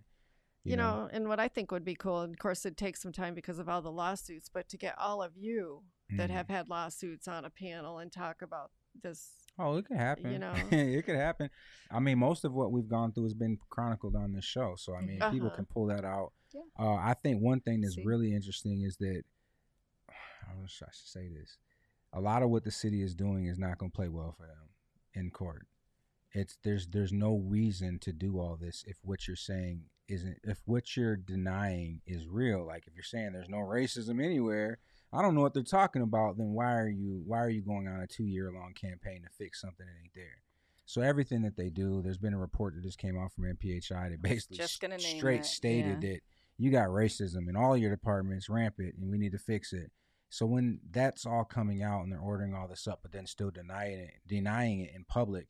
You 0.65 0.77
know, 0.77 1.09
and 1.12 1.28
what 1.28 1.39
I 1.41 1.49
think 1.49 1.70
would 1.73 1.85
be 1.85 1.95
cool, 1.95 2.20
and 2.23 2.32
of 2.32 2.39
course, 2.39 2.65
it 2.65 2.77
takes 2.77 3.03
some 3.03 3.12
time 3.12 3.35
because 3.35 3.59
of 3.59 3.69
all 3.69 3.82
the 3.82 3.93
lawsuits, 3.93 4.49
but 4.49 4.69
to 4.70 4.78
get 4.78 4.97
all 4.99 5.23
of 5.23 5.36
you 5.36 5.82
that 6.16 6.31
Mhm. 6.31 6.32
have 6.32 6.49
had 6.49 6.69
lawsuits 6.70 7.28
on 7.28 7.45
a 7.45 7.51
panel 7.51 7.99
and 7.99 8.11
talk 8.11 8.41
about 8.43 8.70
this. 9.03 9.35
Oh, 9.59 9.77
it 9.77 9.86
could 9.86 9.97
happen. 9.99 10.32
You 10.32 10.39
know. 10.39 10.55
it 10.70 11.03
could 11.05 11.16
happen. 11.16 11.51
I 11.91 12.01
mean, 12.01 12.19
most 12.19 12.45
of 12.45 12.53
what 12.55 12.73
we've 12.73 12.89
gone 12.89 13.12
through 13.12 13.24
has 13.24 13.35
been 13.35 13.59
chronicled 13.69 14.16
on 14.16 14.32
this 14.32 14.45
show, 14.45 14.74
so 14.77 14.95
I 14.95 15.01
mean, 15.03 15.20
people 15.31 15.49
Uh-huh. 15.49 15.57
can 15.57 15.66
pull 15.66 15.86
that 15.86 16.05
out. 16.05 16.32
Yeah. 16.53 16.62
Uh, 16.78 16.95
I 16.95 17.15
think 17.15 17.43
one 17.43 17.61
thing 17.61 17.81
that's 17.82 17.97
See. 17.97 18.05
really 18.05 18.32
interesting 18.35 18.82
is 18.82 18.97
that 18.99 19.23
I 20.09 20.49
don't 20.49 20.59
know 20.61 20.65
if 20.65 20.82
I 20.82 20.91
should 20.93 21.09
say 21.09 21.28
this. 21.28 21.59
A 22.12 22.20
lot 22.20 22.43
of 22.43 22.51
what 22.51 22.65
the 22.65 22.70
city 22.70 23.03
is 23.03 23.15
doing 23.15 23.47
is 23.47 23.59
not 23.59 23.77
going 23.78 23.91
to 23.91 23.97
play 23.97 24.09
well 24.09 24.32
for 24.32 24.47
them 24.47 24.69
in 25.15 25.31
court. 25.31 25.66
It's 26.35 26.59
there's 26.65 26.89
there's 26.89 27.12
no 27.12 27.36
reason 27.36 27.98
to 28.01 28.12
do 28.12 28.39
all 28.39 28.59
this 28.61 28.85
if 28.86 28.98
what 29.02 29.28
you're 29.28 29.36
saying 29.36 29.85
isn't 30.09 30.39
if 30.43 30.61
what 30.66 30.97
you're 30.97 31.16
denying 31.16 32.01
is 32.06 32.27
real. 32.27 32.66
Like 32.66 32.86
if 32.86 32.94
you're 32.94 33.05
saying 33.05 33.32
there's 33.32 33.48
no 33.48 33.59
racism 33.59 34.23
anywhere, 34.23 34.78
I 35.12 35.23
don't 35.23 35.35
know 35.35 35.43
what 35.43 35.55
they're 35.55 35.62
talking 35.62 36.02
about. 36.02 36.36
Then 36.36 36.52
why 36.52 36.74
are 36.74 36.89
you 36.89 37.23
why 37.24 37.39
are 37.39 37.51
you 37.51 37.62
going 37.62 37.86
on 37.86 38.01
a 38.01 38.06
two 38.06 38.24
year 38.24 38.51
long 38.52 38.74
campaign 38.74 39.23
to 39.23 39.28
fix 39.31 39.61
something 39.61 39.86
that 39.86 40.02
ain't 40.02 40.15
there? 40.15 40.43
So 40.86 41.01
everything 41.01 41.43
that 41.43 41.56
they 41.56 41.70
do, 41.70 42.02
there's 42.02 42.19
been 42.19 42.35
a 42.35 42.39
report 42.39 42.74
that 42.74 42.82
just 42.82 42.98
came 42.98 43.19
out 43.19 43.32
from 43.32 43.44
MPHI 43.44 44.11
that 44.11 44.20
basically 44.20 44.59
just 44.59 44.81
gonna 44.81 44.98
name 44.98 45.19
straight 45.19 45.43
that, 45.43 45.47
stated 45.47 46.02
yeah. 46.02 46.11
that 46.11 46.20
you 46.59 46.70
got 46.70 46.89
racism 46.89 47.48
in 47.48 47.56
all 47.56 47.77
your 47.77 47.90
departments, 47.90 48.48
rampant, 48.48 48.94
and 49.01 49.11
we 49.11 49.19
need 49.19 49.32
to 49.32 49.39
fix 49.39 49.73
it. 49.73 49.90
So 50.28 50.47
when 50.47 50.81
that's 50.90 51.27
all 51.27 51.44
coming 51.44 51.82
out 51.82 52.02
and 52.02 52.12
they're 52.12 52.19
ordering 52.19 52.55
all 52.55 52.66
this 52.66 52.89
up, 52.89 53.01
but 53.02 53.12
then 53.12 53.27
still 53.27 53.51
denying 53.51 54.01
it, 54.01 54.15
denying 54.27 54.81
it 54.81 54.93
in 54.94 55.05
public, 55.05 55.47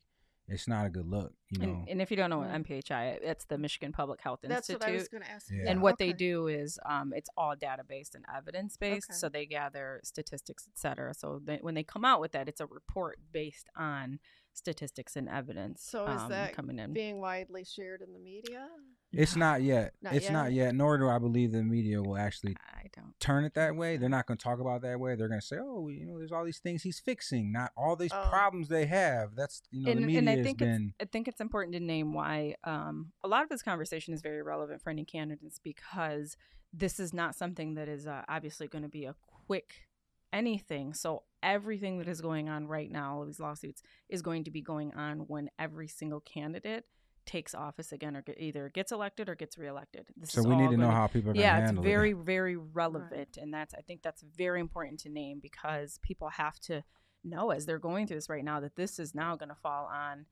it's 0.47 0.67
not 0.67 0.85
a 0.85 0.89
good 0.89 1.07
look. 1.07 1.33
You 1.49 1.59
know, 1.59 1.73
And, 1.73 1.89
and 1.89 2.01
if 2.01 2.11
you 2.11 2.17
don't 2.17 2.29
know 2.29 2.39
what 2.39 2.49
MPHI, 2.49 3.17
it's 3.21 3.45
the 3.45 3.57
Michigan 3.57 3.91
Public 3.91 4.21
Health 4.21 4.39
That's 4.43 4.69
Institute. 4.69 4.79
what 4.81 4.89
I 4.89 4.93
was 4.97 5.07
going 5.07 5.23
to 5.23 5.29
ask. 5.31 5.47
Yeah. 5.51 5.71
and 5.71 5.81
what 5.81 5.97
they 5.97 6.13
do 6.13 6.47
is 6.47 6.79
um, 6.85 7.13
it's 7.15 7.29
all 7.37 7.55
data 7.55 7.83
based 7.87 8.13
and 8.15 8.25
evidence 8.35 8.77
based 8.77 9.09
Okay. 9.09 9.17
so 9.17 9.29
they 9.29 9.45
gather 9.45 9.99
statistics 10.03 10.67
et 10.67 10.77
cetera 10.77 11.13
so 11.13 11.41
they, 11.43 11.57
when 11.61 11.73
they 11.75 11.83
come 11.83 12.05
out 12.05 12.19
with 12.21 12.31
that 12.33 12.47
it's 12.47 12.61
a 12.61 12.65
report 12.67 13.17
based 13.31 13.69
on 13.77 14.19
statistics 14.57 15.15
and 15.15 15.27
evidence 15.29 15.83
So 15.83 16.05
is 16.07 16.21
um, 16.21 16.29
that 16.29 16.53
coming 16.53 16.79
in 16.79 16.93
being 16.93 17.19
widely 17.19 17.63
shared 17.63 18.01
in 18.01 18.13
the 18.13 18.19
media? 18.19 18.67
it's 19.13 19.35
not 19.35 19.61
yet. 19.61 19.93
Not 20.01 20.13
it's 20.15 20.29
not 20.29 20.51
yet? 20.51 20.65
yet. 20.67 20.75
Nor 20.75 20.97
do 20.97 21.07
I 21.09 21.19
believe 21.19 21.51
the 21.53 21.63
media 21.63 22.01
will 22.01 22.17
actually 22.17 22.55
i 22.75 22.87
don't 22.95 23.13
turn 23.19 23.45
it 23.45 23.53
that 23.53 23.75
way. 23.75 23.97
They're 23.97 24.09
not 24.09 24.25
going 24.27 24.37
to 24.37 24.43
talk 24.43 24.59
about 24.59 24.77
it 24.77 24.81
that 24.83 24.99
way. 24.99 25.15
They're 25.15 25.27
going 25.29 25.39
to 25.39 25.45
say, 25.45 25.57
"Oh, 25.59 25.87
you 25.87 26.05
know, 26.05 26.17
there's 26.17 26.31
all 26.31 26.43
these 26.45 26.59
things 26.59 26.83
he's 26.83 26.99
fixing, 26.99 27.51
not 27.51 27.71
all 27.77 27.95
these 27.95 28.11
Oh. 28.13 28.27
problems 28.29 28.67
they 28.67 28.85
have." 28.85 29.35
That's 29.35 29.61
you 29.71 29.85
know, 29.85 29.91
and, 29.91 30.01
the 30.01 30.05
media 30.05 30.19
and 30.19 30.29
I 30.29 30.35
has 30.37 30.45
think 30.45 30.57
been. 30.59 30.93
it's 30.99 31.07
I 31.09 31.11
think 31.11 31.27
it's 31.27 31.41
important 31.41 31.73
to 31.75 31.79
name 31.79 32.13
why 32.13 32.55
um, 32.63 33.11
a 33.23 33.27
lot 33.27 33.43
of 33.43 33.49
this 33.49 33.61
conversation 33.61 34.13
is 34.13 34.21
very 34.21 34.41
relevant 34.41 34.81
for 34.81 34.89
any 34.89 35.05
candidates 35.05 35.59
because 35.63 36.35
this 36.73 36.99
is 36.99 37.13
not 37.13 37.35
something 37.35 37.75
that 37.75 37.87
is 37.87 38.05
uh, 38.07 38.23
obviously 38.27 38.67
going 38.67 38.83
to 38.83 38.89
be 38.89 39.05
a 39.05 39.15
quick 39.47 39.87
anything. 40.35 40.93
So 40.93 41.23
everything 41.41 41.97
that 41.99 42.07
is 42.07 42.21
going 42.21 42.49
on 42.49 42.67
right 42.67 42.91
now, 42.91 43.17
all 43.17 43.25
these 43.25 43.39
lawsuits, 43.39 43.81
is 44.09 44.21
going 44.21 44.43
to 44.45 44.51
be 44.51 44.61
going 44.61 44.93
on 44.93 45.19
when 45.27 45.49
every 45.57 45.87
single 45.87 46.19
candidate 46.19 46.83
takes 47.25 47.55
office 47.55 47.91
again, 47.91 48.15
or 48.15 48.21
get, 48.21 48.39
either 48.39 48.69
gets 48.69 48.91
elected 48.91 49.27
or 49.29 49.33
gets 49.35 49.57
reelected. 49.57 50.05
This 50.15 50.31
So 50.31 50.41
is 50.41 50.47
we 50.47 50.55
need 50.55 50.69
to 50.69 50.77
know 50.77 50.85
gonna- 50.87 50.95
how 50.95 51.07
people 51.07 51.31
are 51.31 51.35
yeah 51.35 51.69
it's 51.69 51.71
very 51.79 52.11
it. 52.11 52.17
very 52.17 52.55
relevant 52.55 53.37
and 53.41 53.51
that's 53.51 53.73
i 53.73 53.81
think 53.81 54.03
that's 54.03 54.21
very 54.37 54.59
important 54.59 54.99
to 54.99 55.09
name 55.09 55.39
because 55.41 55.97
people 56.03 56.29
have 56.29 56.59
to 56.59 56.83
know 57.23 57.49
as 57.49 57.65
they're 57.65 57.79
going 57.79 58.05
through 58.05 58.17
this 58.17 58.29
right 58.29 58.43
now 58.43 58.59
that 58.59 58.75
this 58.75 58.99
is 58.99 59.15
now 59.15 59.35
going 59.35 59.49
to 59.49 59.55
fall 59.55 59.85
on 59.91 60.27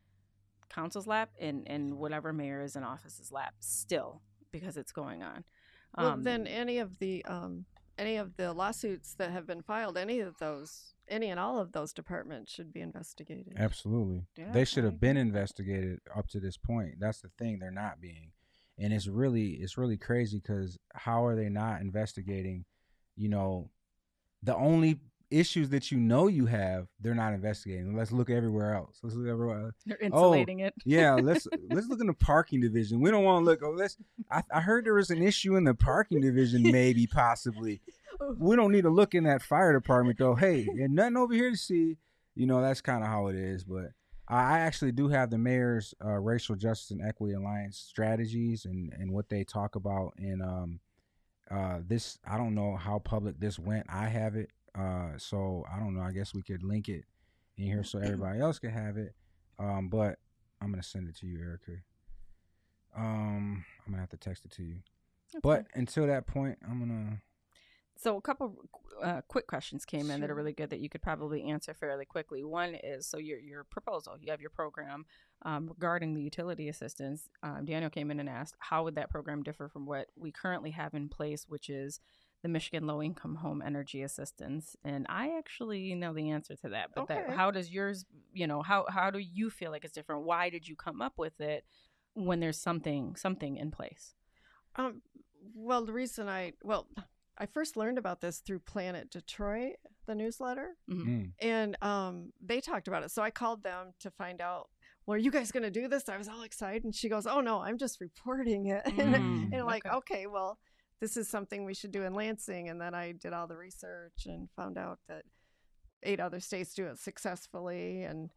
council's 0.70 1.08
lap 1.08 1.32
and 1.40 1.68
and 1.68 1.96
whatever 1.98 2.32
mayor 2.32 2.62
is 2.62 2.76
in 2.76 2.84
office's 2.84 3.32
lap 3.32 3.56
still 3.60 4.22
because 4.52 4.78
it's 4.78 4.92
going 4.92 5.24
on 5.24 5.44
Well, 5.98 6.10
Um, 6.10 6.22
then 6.24 6.46
any 6.46 6.78
of 6.78 7.00
the 7.00 7.26
um, 7.26 7.66
any 7.98 8.18
of 8.18 8.36
the 8.38 8.54
lawsuits 8.54 9.14
that 9.16 9.32
have 9.32 9.46
been 9.46 9.62
filed, 9.62 9.98
any 9.98 10.20
of 10.20 10.38
those, 10.38 10.94
any 11.08 11.30
and 11.30 11.40
all 11.40 11.60
of 11.60 11.72
those 11.72 11.94
departments 11.94 12.52
should 12.52 12.74
be 12.74 12.82
investigated. 12.82 13.54
Absolutely. 13.58 14.26
Yeah, 14.38 14.52
they 14.52 14.66
should 14.66 14.84
have 14.84 15.00
been 15.00 15.18
investigated 15.18 16.00
up 16.16 16.28
to 16.30 16.40
this 16.40 16.58
point. 16.58 16.96
That's 17.00 17.22
the 17.22 17.30
thing. 17.38 17.60
They're 17.60 17.72
not 17.72 18.02
being. 18.02 18.32
And 18.80 18.92
it's 18.92 19.08
really 19.08 19.52
it's 19.62 19.78
really 19.78 19.98
crazy 19.98 20.40
cuz 20.40 20.78
how 20.94 21.26
are 21.26 21.36
they 21.36 21.50
not 21.50 21.82
investigating, 21.82 22.66
you 23.16 23.30
know, 23.30 23.70
the 24.42 24.56
only 24.56 25.00
issues 25.34 25.70
that 25.70 25.92
you 25.92 25.98
know 25.98 26.28
you 26.28 26.46
have, 26.46 26.88
they're 27.02 27.16
not 27.16 27.34
investigating. 27.34 27.96
Let's 27.96 28.12
look 28.12 28.30
everywhere 28.30 28.76
else. 28.76 29.00
Let's 29.02 29.16
look 29.16 29.28
everywhere. 29.28 29.66
else. 29.66 29.74
they're 29.86 29.98
insulating 29.98 30.60
it 30.60 30.74
Yeah, 30.86 31.16
let's 31.16 31.48
let's 31.70 31.88
look 31.88 32.00
in 32.02 32.08
the 32.08 32.14
parking 32.14 32.62
division. 32.62 33.02
We 33.02 33.12
don't 33.12 33.24
want 33.24 33.42
to 33.42 33.46
look. 33.46 33.62
Oh, 33.64 33.72
let's. 33.72 33.98
I, 34.32 34.44
I 34.54 34.62
heard 34.62 34.86
there 34.86 34.94
was 34.94 35.10
an 35.10 35.22
issue 35.22 35.56
in 35.56 35.64
the 35.64 35.74
parking 35.74 36.22
division, 36.22 36.64
maybe, 36.72 37.08
possibly. 37.08 37.82
We 38.38 38.56
don't 38.56 38.72
need 38.72 38.84
to 38.84 38.90
look 38.90 39.16
in 39.16 39.24
that 39.24 39.42
fire 39.42 39.74
department 39.74 40.20
though. 40.20 40.36
Hey, 40.36 40.66
there's 40.76 40.92
nothing 40.92 41.18
over 41.18 41.34
here 41.34 41.50
to 41.50 41.58
see. 41.58 41.98
You 42.36 42.46
know, 42.46 42.62
that's 42.62 42.82
kind 42.82 43.04
of 43.04 43.10
how 43.10 43.28
it 43.28 43.36
is. 43.36 43.64
But 43.64 43.92
I 44.28 44.36
I 44.36 44.60
actually 44.60 44.92
do 44.92 45.10
have 45.10 45.30
the 45.30 45.38
mayor's 45.38 45.94
uh, 46.04 46.20
racial 46.20 46.56
justice 46.56 46.92
and 46.92 47.02
equity 47.02 47.34
alliance 47.34 47.78
strategies 47.78 48.66
and 48.66 48.94
and 48.94 49.12
what 49.12 49.30
they 49.30 49.44
talk 49.44 49.76
about 49.76 50.14
in 50.18 50.42
um 50.42 50.80
uh 51.52 51.80
this. 51.86 52.20
I 52.26 52.38
don't 52.38 52.56
know 52.56 52.76
how 52.76 53.00
public 53.00 53.40
this 53.40 53.60
went. 53.60 53.88
I 53.90 54.08
have 54.08 54.36
it. 54.36 54.50
Uh, 54.78 55.18
so 55.18 55.66
I 55.72 55.80
don't 55.80 55.96
know. 55.96 56.02
I 56.02 56.12
guess 56.12 56.34
we 56.34 56.42
could 56.42 56.64
link 56.64 56.90
it 56.90 57.06
in 57.58 57.66
here 57.66 57.84
so 57.84 58.00
everybody 58.04 58.40
else 58.40 58.60
can 58.60 58.72
have 58.72 58.98
it. 58.98 59.14
Um, 59.60 59.90
but 59.90 60.18
I'm 60.62 60.72
gonna 60.72 60.84
send 60.84 61.08
it 61.08 61.16
to 61.18 61.28
you, 61.28 61.40
Erica. 61.40 61.72
Um, 62.96 63.66
I'm 63.86 63.94
gonna 63.94 64.02
have 64.02 64.10
to 64.10 64.18
text 64.18 64.46
it 64.46 64.52
to 64.52 64.64
you. 64.64 64.78
But 65.42 65.66
until 65.74 66.08
that 66.08 66.28
point, 66.28 66.58
I'm 66.68 66.80
gonna. 66.80 67.22
So 67.96 68.18
a 68.18 68.22
couple 68.22 68.58
uh, 69.02 69.22
quick 69.28 69.48
questions 69.48 69.86
came 69.86 70.10
in 70.10 70.22
that 70.22 70.30
are 70.30 70.36
really 70.36 70.54
good 70.54 70.70
that 70.72 70.80
you 70.80 70.90
could 70.90 71.02
probably 71.02 71.44
answer 71.44 71.74
fairly 71.74 72.06
quickly. 72.06 72.44
One 72.44 72.76
is 72.76 73.08
so 73.08 73.18
your 73.18 73.40
your 73.40 73.64
proposal, 73.66 74.16
you 74.20 74.32
have 74.32 74.42
your 74.42 74.50
program 74.50 75.06
um, 75.44 75.68
regarding 75.68 76.14
the 76.14 76.22
utility 76.22 76.70
assistance. 76.70 77.30
Um, 77.44 77.66
Daniel 77.66 77.90
came 77.90 78.12
in 78.12 78.20
and 78.20 78.30
asked, 78.30 78.56
how 78.60 78.84
would 78.84 78.96
that 78.96 79.10
program 79.10 79.44
differ 79.44 79.70
from 79.70 79.86
what 79.86 80.08
we 80.16 80.32
currently 80.32 80.72
have 80.72 80.94
in 80.94 81.10
place, 81.10 81.46
which 81.48 81.70
is 81.70 82.00
the 82.44 82.50
Michigan 82.50 82.86
Low 82.86 83.02
Income 83.02 83.36
Home 83.38 83.64
Energy 83.66 84.04
Assistance? 84.04 84.76
And 84.84 85.08
I 85.10 85.36
actually 85.38 85.96
know 85.96 86.14
the 86.14 86.30
answer 86.30 86.56
to 86.58 86.70
that. 86.70 86.92
But 86.96 87.08
that, 87.08 87.24
Okay. 87.26 87.34
how 87.36 87.50
does 87.50 87.72
yours? 87.72 88.06
You 88.34 88.46
know, 88.46 88.62
how 88.62 88.86
how 88.90 89.10
do 89.10 89.18
you 89.20 89.50
feel 89.50 89.72
like 89.72 89.84
it's 89.84 89.94
different? 89.94 90.24
Why 90.24 90.50
did 90.52 90.68
you 90.68 90.76
come 90.76 91.02
up 91.02 91.14
with 91.18 91.42
it 91.42 91.66
when 92.14 92.40
there's 92.40 92.60
something 92.60 93.16
something 93.16 93.58
in 93.58 93.72
place? 93.72 94.14
Um, 94.76 95.02
well, 95.56 95.86
the 95.86 95.94
reason 95.94 96.28
I 96.30 96.54
well, 96.64 96.88
I 97.38 97.48
first 97.48 97.76
learned 97.78 97.98
about 97.98 98.22
this 98.22 98.40
through 98.40 98.60
Planet 98.60 99.10
Detroit, 99.10 99.78
the 100.06 100.14
newsletter, 100.16 100.76
Mm. 100.90 101.32
and 101.42 101.78
um, 101.84 102.32
they 102.44 102.62
talked 102.62 102.88
about 102.88 103.04
it. 103.04 103.12
So 103.12 103.22
I 103.24 103.32
called 103.32 103.64
them 103.64 103.94
to 104.02 104.12
find 104.12 104.42
out. 104.42 104.70
Well, 105.06 105.16
are 105.16 105.20
you 105.20 105.32
guys 105.32 105.52
going 105.52 105.64
to 105.64 105.70
do 105.72 105.90
this? 105.90 106.08
I 106.08 106.18
was 106.18 106.30
all 106.30 106.44
excited, 106.44 106.86
and 106.86 106.96
she 106.96 107.10
goes, 107.10 107.28
"Oh 107.28 107.42
no, 107.42 107.60
I'm 107.60 107.78
just 107.78 108.00
reporting 108.00 108.68
it." 108.68 108.84
Mm, 108.86 109.52
and 109.52 109.56
I'm 109.56 109.66
like, 109.66 109.86
okay. 109.86 109.96
okay, 109.98 110.28
well, 110.28 110.58
this 111.00 111.18
is 111.18 111.28
something 111.28 111.66
we 111.66 111.74
should 111.74 111.92
do 111.92 112.04
in 112.04 112.14
Lansing. 112.14 112.70
And 112.70 112.80
then 112.80 112.94
I 112.94 113.12
did 113.14 113.34
all 113.34 113.48
the 113.48 113.58
research 113.58 114.26
and 114.26 114.50
found 114.56 114.78
out 114.78 115.00
that 115.08 115.24
eight 116.04 116.20
other 116.20 116.40
states 116.40 116.74
do 116.74 116.86
it 116.88 117.00
successfully, 117.00 118.04
and 118.04 118.32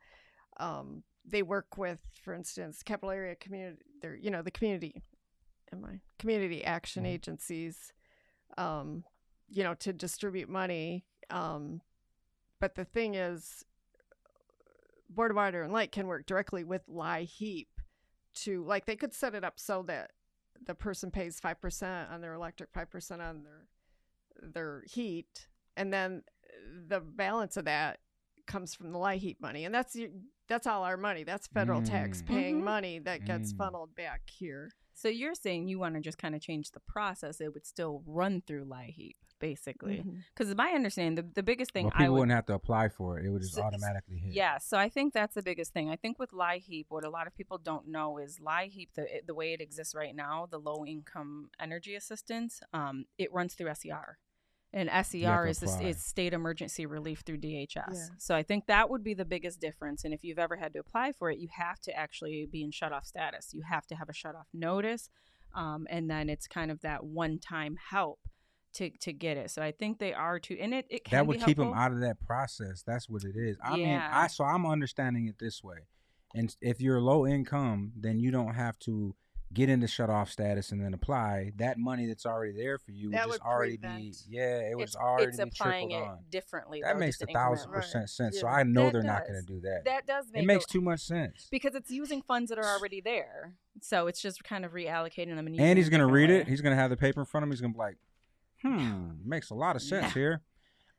um, 0.59 1.03
they 1.25 1.43
work 1.43 1.77
with, 1.77 1.99
for 2.23 2.33
instance, 2.35 2.83
capital 2.83 3.11
area 3.11 3.35
community. 3.35 3.83
They're 4.01 4.17
you 4.17 4.31
know 4.31 4.43
the 4.43 4.51
community, 4.51 5.03
am 5.73 5.85
I 5.85 6.01
community 6.19 6.65
action 6.65 7.05
Mhm. 7.05 7.09
agencies, 7.09 7.93
um, 8.57 9.05
you 9.49 9.63
know, 9.65 9.75
to 9.75 9.93
distribute 9.93 10.49
money. 10.49 11.05
Um, 11.31 11.83
but 12.61 12.75
the 12.75 12.85
thing 12.85 13.15
is, 13.15 13.65
Board 15.09 15.31
of 15.31 15.37
Water 15.37 15.63
and 15.63 15.73
Light 15.73 15.93
can 15.93 16.07
work 16.07 16.27
directly 16.27 16.65
with 16.65 16.87
LIHEAP 16.89 17.69
to 18.35 18.65
like 18.65 18.87
they 18.87 18.97
could 18.97 19.15
set 19.15 19.35
it 19.35 19.45
up 19.45 19.59
so 19.59 19.83
that 19.85 20.13
the 20.65 20.75
person 20.75 21.11
pays 21.11 21.39
five 21.41 21.61
percent 21.61 22.11
on 22.11 22.21
their 22.21 22.35
electric, 22.35 22.71
five 22.73 22.91
percent 22.91 23.21
on 23.23 23.43
their 23.45 23.67
their 24.53 24.85
heat, 24.87 25.49
and 25.77 25.93
then 25.93 26.23
the 26.89 27.01
balance 27.01 27.57
of 27.57 27.65
that 27.65 28.01
comes 28.47 28.75
from 28.75 28.93
the 28.93 28.99
LIHEAP 28.99 29.41
money, 29.41 29.65
and 29.65 29.75
that's 29.75 29.97
your, 29.97 30.11
that's 30.49 30.67
all 30.67 30.85
our 30.85 30.97
money. 30.97 31.25
That's 31.25 31.47
federal 31.49 31.83
tax 31.83 32.23
Mm. 32.23 32.27
paying 32.27 32.61
Mhm. 32.61 32.65
money 32.65 32.99
that 33.01 33.25
gets 33.25 33.53
Mm. 33.53 33.57
funneled 33.57 33.95
back 33.97 34.29
here. 34.31 34.71
So 34.95 35.09
you're 35.09 35.35
saying 35.35 35.69
you 35.69 35.79
want 35.79 35.95
to 35.97 36.01
just 36.01 36.19
kind 36.19 36.35
of 36.35 36.41
change 36.41 36.71
the 36.71 36.81
process? 36.81 37.41
It 37.41 37.53
would 37.53 37.67
still 37.67 38.03
run 38.07 38.43
through 38.43 38.65
LIHEAP, 38.67 39.17
basically. 39.41 40.05
Because 40.35 40.55
my 40.55 40.71
understanding, 40.71 41.15
the, 41.15 41.31
the 41.35 41.43
biggest 41.43 41.73
thing 41.73 41.87
Well, 41.87 41.93
I 41.95 41.99
people 41.99 42.15
would, 42.15 42.21
wouldn't 42.21 42.37
have 42.37 42.47
to 42.47 42.55
apply 42.55 42.89
for 42.89 43.19
it; 43.19 43.27
it 43.27 43.31
would 43.31 43.43
just 43.43 43.55
So- 43.55 43.63
automatically 43.63 44.19
hit. 44.19 44.33
yeah. 44.35 44.59
So 44.59 44.77
I 44.79 44.89
think 44.89 45.13
that's 45.13 45.35
the 45.35 45.43
biggest 45.43 45.73
thing. 45.73 45.91
I 45.91 45.97
think 45.97 46.19
with 46.19 46.31
LIHEAP, 46.33 46.87
what 46.89 47.05
a 47.05 47.11
lot 47.11 47.27
of 47.27 47.35
people 47.35 47.59
don't 47.59 47.89
know 47.89 48.19
is 48.19 48.39
LIHEAP, 48.39 48.89
the 48.95 49.07
the 49.27 49.35
way 49.35 49.53
it 49.53 49.61
exists 49.61 49.95
right 49.95 50.15
now, 50.15 50.47
the 50.51 50.59
low 50.59 50.85
income 50.85 51.51
energy 51.61 51.95
assistance, 51.95 52.61
um, 52.73 53.05
it 53.19 53.33
runs 53.33 53.55
through 53.55 53.73
SER. 53.75 54.19
And 54.73 54.91
SER 55.07 55.47
is 55.47 55.61
the, 55.61 55.67
apply. 55.69 55.83
is 55.85 56.05
state 56.05 56.35
emergency 56.35 56.85
relief 56.85 57.21
through 57.21 57.39
DHS. 57.39 57.69
Yeah. 57.95 58.07
So 58.19 58.35
I 58.35 58.43
think 58.43 58.67
that 58.67 58.91
would 58.91 59.03
be 59.03 59.15
the 59.15 59.25
biggest 59.25 59.59
difference. 59.61 60.05
And 60.05 60.13
if 60.13 60.23
you've 60.23 60.39
ever 60.41 60.57
had 60.57 60.75
to 60.75 60.81
apply 60.81 61.13
for 61.13 61.31
it, 61.31 61.39
you 61.39 61.49
have 61.57 61.81
to 61.83 61.97
actually 61.97 62.47
be 62.51 62.63
in 62.63 62.73
shut 62.73 62.93
off 62.93 63.07
status. 63.07 63.55
You 63.55 63.63
have 63.63 63.87
to 63.87 63.95
have 63.95 64.11
a 64.11 64.13
shut 64.13 64.35
off 64.35 64.49
notice. 64.53 65.09
Um, 65.55 65.87
and 65.89 66.11
then 66.11 66.29
it's 66.29 66.47
kind 66.47 66.71
of 66.71 66.81
that 66.83 67.05
one 67.05 67.39
time 67.39 67.77
help 67.91 68.19
to, 68.77 68.91
to 68.91 69.13
get 69.13 69.37
it. 69.37 69.51
So 69.51 69.61
I 69.63 69.73
think 69.73 69.99
they 69.99 70.15
are 70.15 70.39
too, 70.39 70.57
and 70.61 70.73
it, 70.73 70.87
it 70.89 71.05
can 71.05 71.17
that 71.19 71.27
would 71.27 71.39
be 71.41 71.45
keep 71.45 71.57
them 71.59 71.73
out 71.75 71.93
of 71.93 72.01
that 72.01 72.21
process. 72.21 72.83
That's 72.87 73.09
what 73.09 73.25
it 73.25 73.37
is. 73.37 73.57
I 73.63 73.77
mean, 73.77 73.89
I 73.99 74.27
so 74.29 74.45
I'm 74.45 74.65
understanding 74.65 75.27
it 75.29 75.39
this 75.39 75.63
way, 75.63 75.79
and 76.35 76.55
if 76.61 76.81
you're 76.81 77.01
low 77.01 77.27
income, 77.27 77.93
then 77.97 78.19
you 78.19 78.31
don't 78.31 78.55
have 78.55 78.79
to 78.81 79.15
get 79.53 79.69
into 79.71 79.87
shut 79.87 80.11
off 80.11 80.29
status 80.29 80.73
and 80.73 80.85
then 80.85 80.93
apply. 80.93 81.53
That 81.57 81.79
money 81.79 82.07
that's 82.07 82.27
already 82.27 82.53
there 82.53 82.79
for 82.79 82.91
you 82.91 83.13
That 83.13 83.27
would 83.27 83.35
just 83.35 83.45
would 83.45 83.49
already 83.49 83.77
be 83.77 83.87
prevent- 83.87 84.17
yeah, 84.29 84.59
it 84.59 84.77
was 84.77 84.89
it's, 84.89 84.97
already 84.97 85.27
it's 85.29 85.39
applying 85.39 85.93
it 85.93 86.03
on. 86.03 86.19
differently. 86.29 86.81
That 86.83 86.95
though, 86.95 86.99
makes 86.99 87.21
a 87.23 87.27
thousand 87.27 87.69
incremental. 87.71 87.73
Right. 87.73 87.83
percent 87.83 88.11
sense. 88.11 88.41
So 88.41 88.49
I 88.49 88.65
know 88.65 88.87
That 88.87 88.93
they're 88.95 89.03
not 89.05 89.23
going 89.27 89.41
to 89.41 89.47
do 89.47 89.61
that. 89.61 89.83
That 89.85 90.05
does 90.05 90.27
make 90.33 90.43
It 90.43 90.47
makes 90.47 90.65
a- 90.65 90.69
too 90.69 90.81
much 90.81 91.01
sense. 91.01 91.47
because 91.51 91.77
it's 91.77 91.91
using 91.93 92.23
funds 92.23 92.49
that 92.51 92.59
are 92.59 92.67
already 92.77 93.01
there. 93.01 93.55
So 93.81 94.09
it's 94.09 94.21
just 94.21 94.43
kind 94.43 94.65
of 94.65 94.73
reallocating 94.73 95.37
them. 95.37 95.47
And, 95.47 95.61
And 95.61 95.79
he's 95.79 95.91
going 95.91 96.01
to 96.01 96.13
read 96.13 96.29
way. 96.29 96.39
it. 96.39 96.49
He's 96.49 96.61
going 96.61 96.75
to 96.77 96.81
have 96.83 96.91
the 96.91 96.97
paper 96.97 97.21
in 97.21 97.27
front 97.27 97.45
of 97.45 97.47
him. 97.47 97.53
He's 97.53 97.61
going 97.61 97.73
to 97.73 97.77
be 97.77 97.83
like, 97.83 97.97
hmm, 98.67 99.11
makes 99.29 99.51
a 99.51 99.55
lot 99.55 99.77
of 99.77 99.83
sense 99.83 100.13
here. 100.13 100.43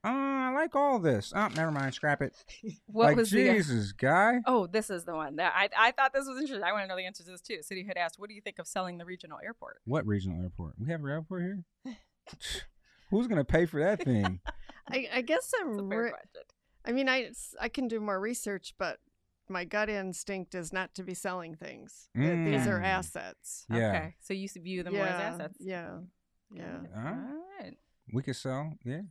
Uh, 0.03 0.09
I 0.09 0.51
like 0.53 0.75
all 0.75 0.99
this. 0.99 1.33
Oh, 1.35 1.47
never 1.55 1.71
mind. 1.71 1.93
Scrap 1.93 2.21
it. 2.21 2.33
What 2.85 3.05
like, 3.07 3.17
was 3.17 3.29
the? 3.31 3.43
Jesus, 3.43 3.91
guy. 3.91 4.39
Oh, 4.45 4.65
this 4.67 4.89
is 4.89 5.03
the 5.05 5.13
one 5.15 5.35
that 5.37 5.53
I 5.55 5.69
I 5.77 5.91
thought 5.91 6.13
this 6.13 6.25
was 6.27 6.37
interesting. 6.39 6.63
I 6.63 6.71
want 6.71 6.83
to 6.83 6.87
know 6.87 6.95
the 6.95 7.05
answer 7.05 7.23
to 7.23 7.31
this 7.31 7.41
too. 7.41 7.61
City 7.61 7.83
had 7.83 7.97
asked, 7.97 8.17
"What 8.19 8.29
do 8.29 8.35
you 8.35 8.41
think 8.41 8.59
of 8.59 8.67
selling 8.67 8.97
the 8.99 9.05
regional 9.05 9.39
airport?" 9.43 9.81
What 9.85 10.05
regional 10.05 10.41
airport? 10.41 10.75
We 10.79 10.89
have 10.91 11.01
an 11.03 11.09
airport 11.09 11.41
here? 11.43 11.63
Who's 13.09 13.27
going 13.27 13.37
to 13.39 13.45
pay 13.45 13.65
for 13.65 13.79
that 13.81 14.03
thing? 14.03 14.39
I, 14.91 15.07
I 15.15 15.21
guess 15.21 15.51
It's 15.53 15.61
a 15.61 15.65
I'm. 15.81 15.89
re- 15.89 16.11
I 16.85 16.91
mean, 16.93 17.09
I 17.09 17.31
I 17.59 17.67
can 17.69 17.87
do 17.87 17.99
more 17.99 18.19
research, 18.19 18.73
but 18.77 18.99
my 19.49 19.65
gut 19.65 19.89
instinct 19.89 20.55
is 20.55 20.71
not 20.71 20.93
to 20.95 21.03
be 21.03 21.13
selling 21.13 21.55
things. 21.55 22.09
That 22.15 22.43
These 22.45 22.67
are 22.67 22.79
Mm. 22.79 22.85
assets. 22.85 23.65
Yeah. 23.69 23.89
Okay. 23.89 24.15
So 24.21 24.33
you 24.33 24.47
view 24.49 24.83
them 24.83 24.93
more 24.93 25.05
as 25.05 25.33
assets. 25.33 25.57
yeah, 25.59 25.99
yeah. 26.51 26.63
All 26.95 27.01
right. 27.03 27.07
All 27.07 27.11
right. 27.13 27.43
We 28.13 28.23
could 28.23 28.35
sell, 28.35 28.73
yeah. 28.83 29.01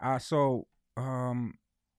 Uh 0.00 0.18
so 0.18 0.66
um 0.96 1.54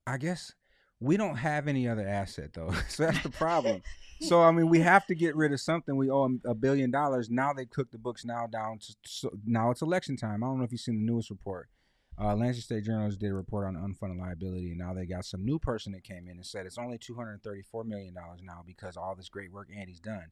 I 0.07 0.18
guess 0.18 0.53
we 0.99 1.18
don't 1.18 1.36
have 1.36 1.68
any 1.68 1.88
other 1.88 2.07
asset 2.07 2.53
though. 2.53 2.73
so 2.88 3.06
that's 3.06 3.23
the 3.23 3.30
problem. 3.30 3.82
so 4.22 4.41
I 4.41 4.52
mean 4.52 4.69
we 4.69 4.80
have 4.80 5.06
to 5.07 5.15
get 5.15 5.36
rid 5.36 5.52
of 5.52 5.60
something. 5.60 5.95
We 5.95 6.10
owe 6.10 6.30
a 6.45 6.56
billion 6.56 6.91
dollars. 6.91 7.30
Now 7.30 7.53
they 7.53 7.65
cook 7.65 7.91
the 7.91 7.98
books 7.98 8.26
now 8.26 8.48
down 8.48 8.80
to 8.80 8.95
so 9.06 9.32
now 9.45 9.72
it's 9.72 9.82
election 9.82 10.18
time. 10.18 10.44
I 10.44 10.48
don't 10.48 10.57
know 10.60 10.64
if 10.64 10.72
you've 10.72 10.82
seen 10.82 11.06
the 11.06 11.11
newest 11.11 11.30
report. 11.30 11.69
Uh, 12.18 12.34
Lansing 12.34 12.61
State 12.61 12.86
Journals 12.86 13.18
did 13.18 13.30
a 13.30 13.34
report 13.34 13.68
on 13.68 13.76
unfunded 13.76 14.18
liability, 14.18 14.69
and 14.69 14.77
now 14.77 14.94
they 14.94 15.06
got 15.06 15.26
some 15.26 15.44
new 15.44 15.60
person 15.60 15.91
that 15.91 16.06
came 16.06 16.30
in 16.30 16.38
and 16.38 16.45
said 16.45 16.65
it's 16.65 16.77
only 16.77 16.98
two 16.98 17.15
hundred 17.15 17.44
thirty-four 17.44 17.84
million 17.84 18.14
dollars 18.14 18.40
now 18.41 18.64
because 18.65 18.95
all 18.95 19.15
this 19.15 19.27
great 19.27 19.52
work 19.52 19.68
Andy's 19.76 19.99
done. 19.99 20.27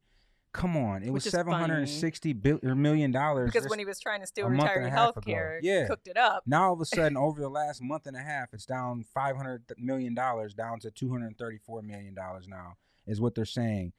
Come 0.54 0.78
on, 0.78 1.02
it 1.02 1.10
was 1.12 1.24
Which 1.24 1.26
is 1.28 1.32
seven 1.32 1.52
hundred 1.54 1.80
and 1.80 1.90
sixty 1.90 2.34
million 2.62 3.12
dollars. 3.12 3.52
Because 3.52 3.68
when 3.70 3.80
he 3.80 3.86
was 3.86 4.00
trying 4.00 4.22
to 4.22 4.28
steal 4.28 4.48
retiree 4.48 4.90
health 4.90 5.18
care, 5.26 5.60
Yeah. 5.64 5.88
cooked 5.88 6.08
it 6.08 6.16
up. 6.16 6.44
now 6.46 6.68
all 6.68 6.74
of 6.74 6.80
a 6.82 6.86
sudden 6.96 7.18
over 7.18 7.42
the 7.42 7.50
last 7.50 7.82
month 7.82 8.06
and 8.06 8.16
a 8.16 8.22
half 8.22 8.54
it's 8.54 8.66
down 8.66 9.04
500 9.04 9.64
million 9.80 10.14
dollars 10.14 10.54
down 10.54 10.80
to 10.82 10.92
234 10.92 11.82
million 11.82 12.14
dollars 12.14 12.48
now 12.48 12.76
is 13.08 13.20
what 13.20 13.34
they're 13.36 13.46
saying 13.46 13.94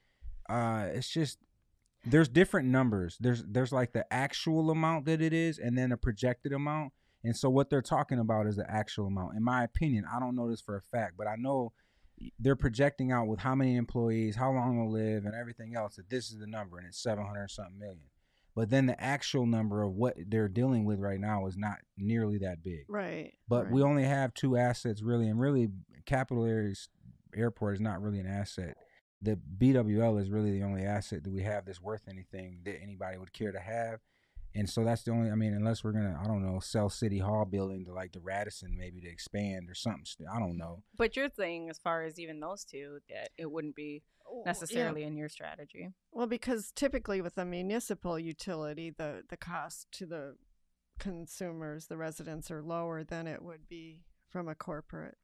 uh 0.49 0.87
it's 0.93 1.09
just 1.09 1.39
there's 2.05 2.29
different 2.29 2.69
numbers 2.69 3.17
there's 3.19 3.43
there's 3.43 3.71
like 3.73 3.91
the 3.93 4.05
actual 4.13 4.69
amount 4.71 5.05
that 5.05 5.21
it 5.21 5.33
is 5.33 5.59
and 5.59 5.77
then 5.77 5.91
a 5.91 5.97
projected 5.97 6.53
amount 6.53 6.93
and 7.23 7.35
so 7.35 7.49
what 7.49 7.69
they're 7.69 7.81
talking 7.81 8.19
about 8.19 8.47
is 8.47 8.55
the 8.55 8.69
actual 8.71 9.07
amount 9.07 9.35
in 9.35 9.43
my 9.43 9.63
opinion 9.63 10.05
i 10.13 10.19
don't 10.19 10.35
know 10.35 10.49
this 10.49 10.61
for 10.61 10.75
a 10.77 10.81
fact 10.81 11.15
but 11.17 11.27
i 11.27 11.35
know 11.35 11.73
they're 12.39 12.55
projecting 12.55 13.11
out 13.11 13.27
with 13.27 13.39
how 13.39 13.55
many 13.55 13.75
employees 13.75 14.35
how 14.35 14.51
long 14.51 14.77
they'll 14.77 14.91
live 14.91 15.25
and 15.25 15.35
everything 15.35 15.75
else 15.75 15.95
that 15.95 16.09
this 16.09 16.29
is 16.31 16.39
the 16.39 16.47
number 16.47 16.77
and 16.77 16.87
it's 16.87 17.01
700 17.01 17.49
something 17.49 17.77
million 17.77 18.09
but 18.55 18.69
then 18.69 18.85
the 18.85 18.99
actual 19.01 19.45
number 19.45 19.83
of 19.83 19.91
what 19.91 20.15
they're 20.27 20.47
dealing 20.47 20.85
with 20.85 20.99
right 20.99 21.19
now 21.19 21.45
is 21.45 21.57
not 21.57 21.79
nearly 21.97 22.37
that 22.37 22.63
big. 22.63 22.85
Right. 22.87 23.33
But 23.49 23.65
right. 23.65 23.73
we 23.73 23.83
only 23.83 24.05
have 24.05 24.33
two 24.33 24.55
assets 24.55 25.01
really, 25.01 25.27
and 25.27 25.39
really, 25.39 25.69
Capital 26.05 26.45
Areas 26.45 26.87
Airport 27.35 27.75
is 27.75 27.81
not 27.81 28.01
really 28.01 28.19
an 28.19 28.27
asset. 28.27 28.77
The 29.21 29.37
BWL 29.57 30.21
is 30.21 30.29
really 30.29 30.57
the 30.57 30.63
only 30.63 30.83
asset 30.83 31.23
that 31.25 31.33
we 31.33 31.43
have 31.43 31.65
that's 31.65 31.81
worth 31.81 32.07
anything 32.07 32.61
that 32.63 32.79
anybody 32.81 33.17
would 33.17 33.33
care 33.33 33.51
to 33.51 33.59
have. 33.59 33.99
And 34.57 34.69
so 34.69 34.83
that's 34.85 35.03
the 35.03 35.11
only. 35.11 35.29
I 35.29 35.35
mean, 35.35 35.53
unless 35.53 35.83
we're 35.83 35.91
gonna, 35.91 36.17
I 36.23 36.25
don't 36.27 36.41
know, 36.45 36.59
sell 36.59 36.89
City 36.89 37.19
Hall 37.19 37.43
building 37.45 37.83
to 37.85 37.93
like 37.93 38.13
the 38.13 38.21
Radisson 38.21 38.75
maybe 38.77 39.01
to 39.01 39.09
expand 39.09 39.69
or 39.69 39.75
something. 39.75 40.25
I 40.33 40.39
don't 40.39 40.57
know. 40.57 40.83
But 40.97 41.15
you're 41.17 41.29
saying, 41.35 41.69
as 41.69 41.77
far 41.77 42.03
as 42.03 42.17
even 42.19 42.39
those 42.39 42.63
two, 42.63 42.99
that 43.09 43.29
it 43.37 43.51
wouldn't 43.51 43.75
be 43.75 44.03
Oh, 44.27 44.39
yeah. 44.39 44.49
necessarily 44.49 45.03
in 45.03 45.15
your 45.17 45.29
strategy. 45.29 45.89
Well, 46.11 46.25
because 46.25 46.71
typically 46.75 47.21
with 47.21 47.37
a 47.37 47.45
municipal 47.45 48.17
utility, 48.17 48.89
the 48.89 49.23
the 49.29 49.37
cost 49.37 49.87
to 49.93 50.05
the 50.07 50.35
consumers, 50.99 51.87
the 51.87 51.97
residents, 51.97 52.49
are 52.49 52.63
lower 52.63 53.03
than 53.03 53.27
it 53.27 53.41
would 53.43 53.67
be 53.67 54.01
from 54.29 54.47
a 54.47 54.55
corporate 54.55 55.17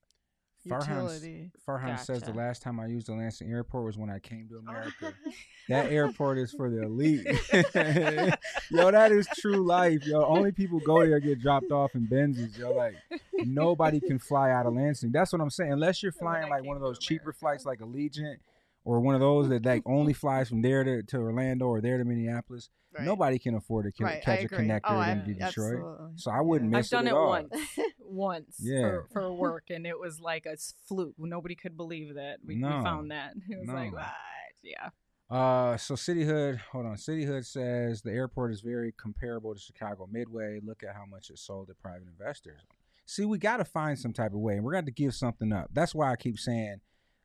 Farhan. 0.67 1.51
Farhan 1.67 1.99
says 1.99 2.21
the 2.21 2.33
last 2.33 2.61
time 2.61 2.79
I 2.79 2.85
used 2.85 3.07
the 3.07 3.13
Lansing 3.13 3.49
Airport 3.51 3.85
was 3.85 3.97
when 3.97 4.09
I 4.09 4.19
came 4.19 4.47
to 4.49 4.57
America. 4.57 5.13
Oh. 5.25 5.31
That 5.69 5.89
airport 5.89 6.37
is 6.37 6.51
for 6.51 6.69
the 6.69 6.81
elite. 6.81 7.23
yo, 8.71 8.91
that 8.91 9.11
is 9.13 9.25
true 9.39 9.65
life. 9.65 10.05
Yo, 10.05 10.25
only 10.25 10.51
people 10.51 10.81
go 10.81 11.05
there 11.05 11.19
get 11.21 11.39
dropped 11.39 11.71
off 11.71 11.95
in 11.95 12.07
Benzes. 12.07 12.57
Yo, 12.57 12.73
like 12.73 12.95
nobody 13.45 14.01
can 14.01 14.19
fly 14.19 14.51
out 14.51 14.65
of 14.65 14.73
Lansing. 14.73 15.11
That's 15.11 15.31
what 15.31 15.39
I'm 15.39 15.51
saying. 15.51 15.71
Unless 15.71 16.03
you're 16.03 16.11
flying 16.11 16.49
like 16.49 16.65
one 16.65 16.75
of 16.75 16.81
those 16.81 16.99
cheaper 16.99 17.31
flights 17.31 17.63
like 17.65 17.79
Allegiant 17.79 18.37
or 18.83 18.99
one 18.99 19.15
of 19.15 19.21
those 19.21 19.49
that 19.49 19.65
like 19.65 19.83
only 19.85 20.13
flies 20.13 20.49
from 20.49 20.61
there 20.61 20.83
to, 20.83 21.03
to 21.03 21.17
Orlando 21.17 21.65
or 21.67 21.81
there 21.81 21.97
to 21.97 22.03
Minneapolis. 22.05 22.69
Right. 22.93 23.05
Nobody 23.05 23.39
can 23.39 23.55
afford 23.55 23.85
to 23.85 23.91
ca- 23.93 24.03
Right, 24.03 24.21
catch 24.21 24.43
a 24.43 24.47
connector 24.49 24.81
Oh, 24.85 24.97
I- 24.97 25.11
into 25.11 25.33
Detroit. 25.33 25.47
absolutely. 25.77 26.07
So 26.17 26.31
I 26.31 26.41
wouldn't 26.41 26.71
Yeah. 26.71 26.77
miss 26.77 26.87
I've 26.93 26.97
done 26.99 27.07
it 27.07 27.11
it, 27.11 27.15
all. 27.15 27.29
once, 27.29 27.53
once 27.99 28.55
Yeah. 28.59 28.81
for, 28.81 29.07
for 29.13 29.33
work, 29.33 29.63
and 29.69 29.87
it 29.87 29.97
was 29.97 30.19
like 30.19 30.45
a 30.45 30.57
fluke. 30.87 31.15
Nobody 31.17 31.55
could 31.55 31.77
believe 31.77 32.15
that 32.15 32.39
we, 32.45 32.55
we 32.55 32.61
found 32.61 33.11
that. 33.11 33.33
It 33.49 33.59
was 33.59 33.69
like, 33.69 33.93
what? 33.93 34.05
Yeah. 34.63 34.89
Uh, 35.29 35.77
so 35.77 35.95
City 35.95 36.25
Hood, 36.25 36.59
hold 36.73 36.85
on. 36.85 36.97
City 36.97 37.23
Hood 37.23 37.45
says 37.45 38.01
the 38.01 38.11
airport 38.11 38.51
is 38.51 38.59
very 38.59 38.91
comparable 39.01 39.53
to 39.53 39.59
Chicago 39.61 40.05
Midway. 40.11 40.59
Look 40.61 40.83
at 40.83 40.93
how 40.93 41.05
much 41.05 41.29
it 41.29 41.39
sold 41.39 41.67
to 41.69 41.73
private 41.75 42.07
investors. 42.09 42.59
See, 43.05 43.23
we 43.23 43.37
got 43.37 43.57
to 43.57 43.65
find 43.65 43.97
some 43.97 44.11
type 44.11 44.33
of 44.33 44.39
way, 44.39 44.55
and 44.55 44.63
we're 44.65 44.73
going 44.73 44.85
to 44.85 44.91
give 44.91 45.13
something 45.15 45.53
up. 45.53 45.69
That's 45.71 45.95
why 45.95 46.11
I 46.11 46.17
keep 46.17 46.37
saying 46.37 46.81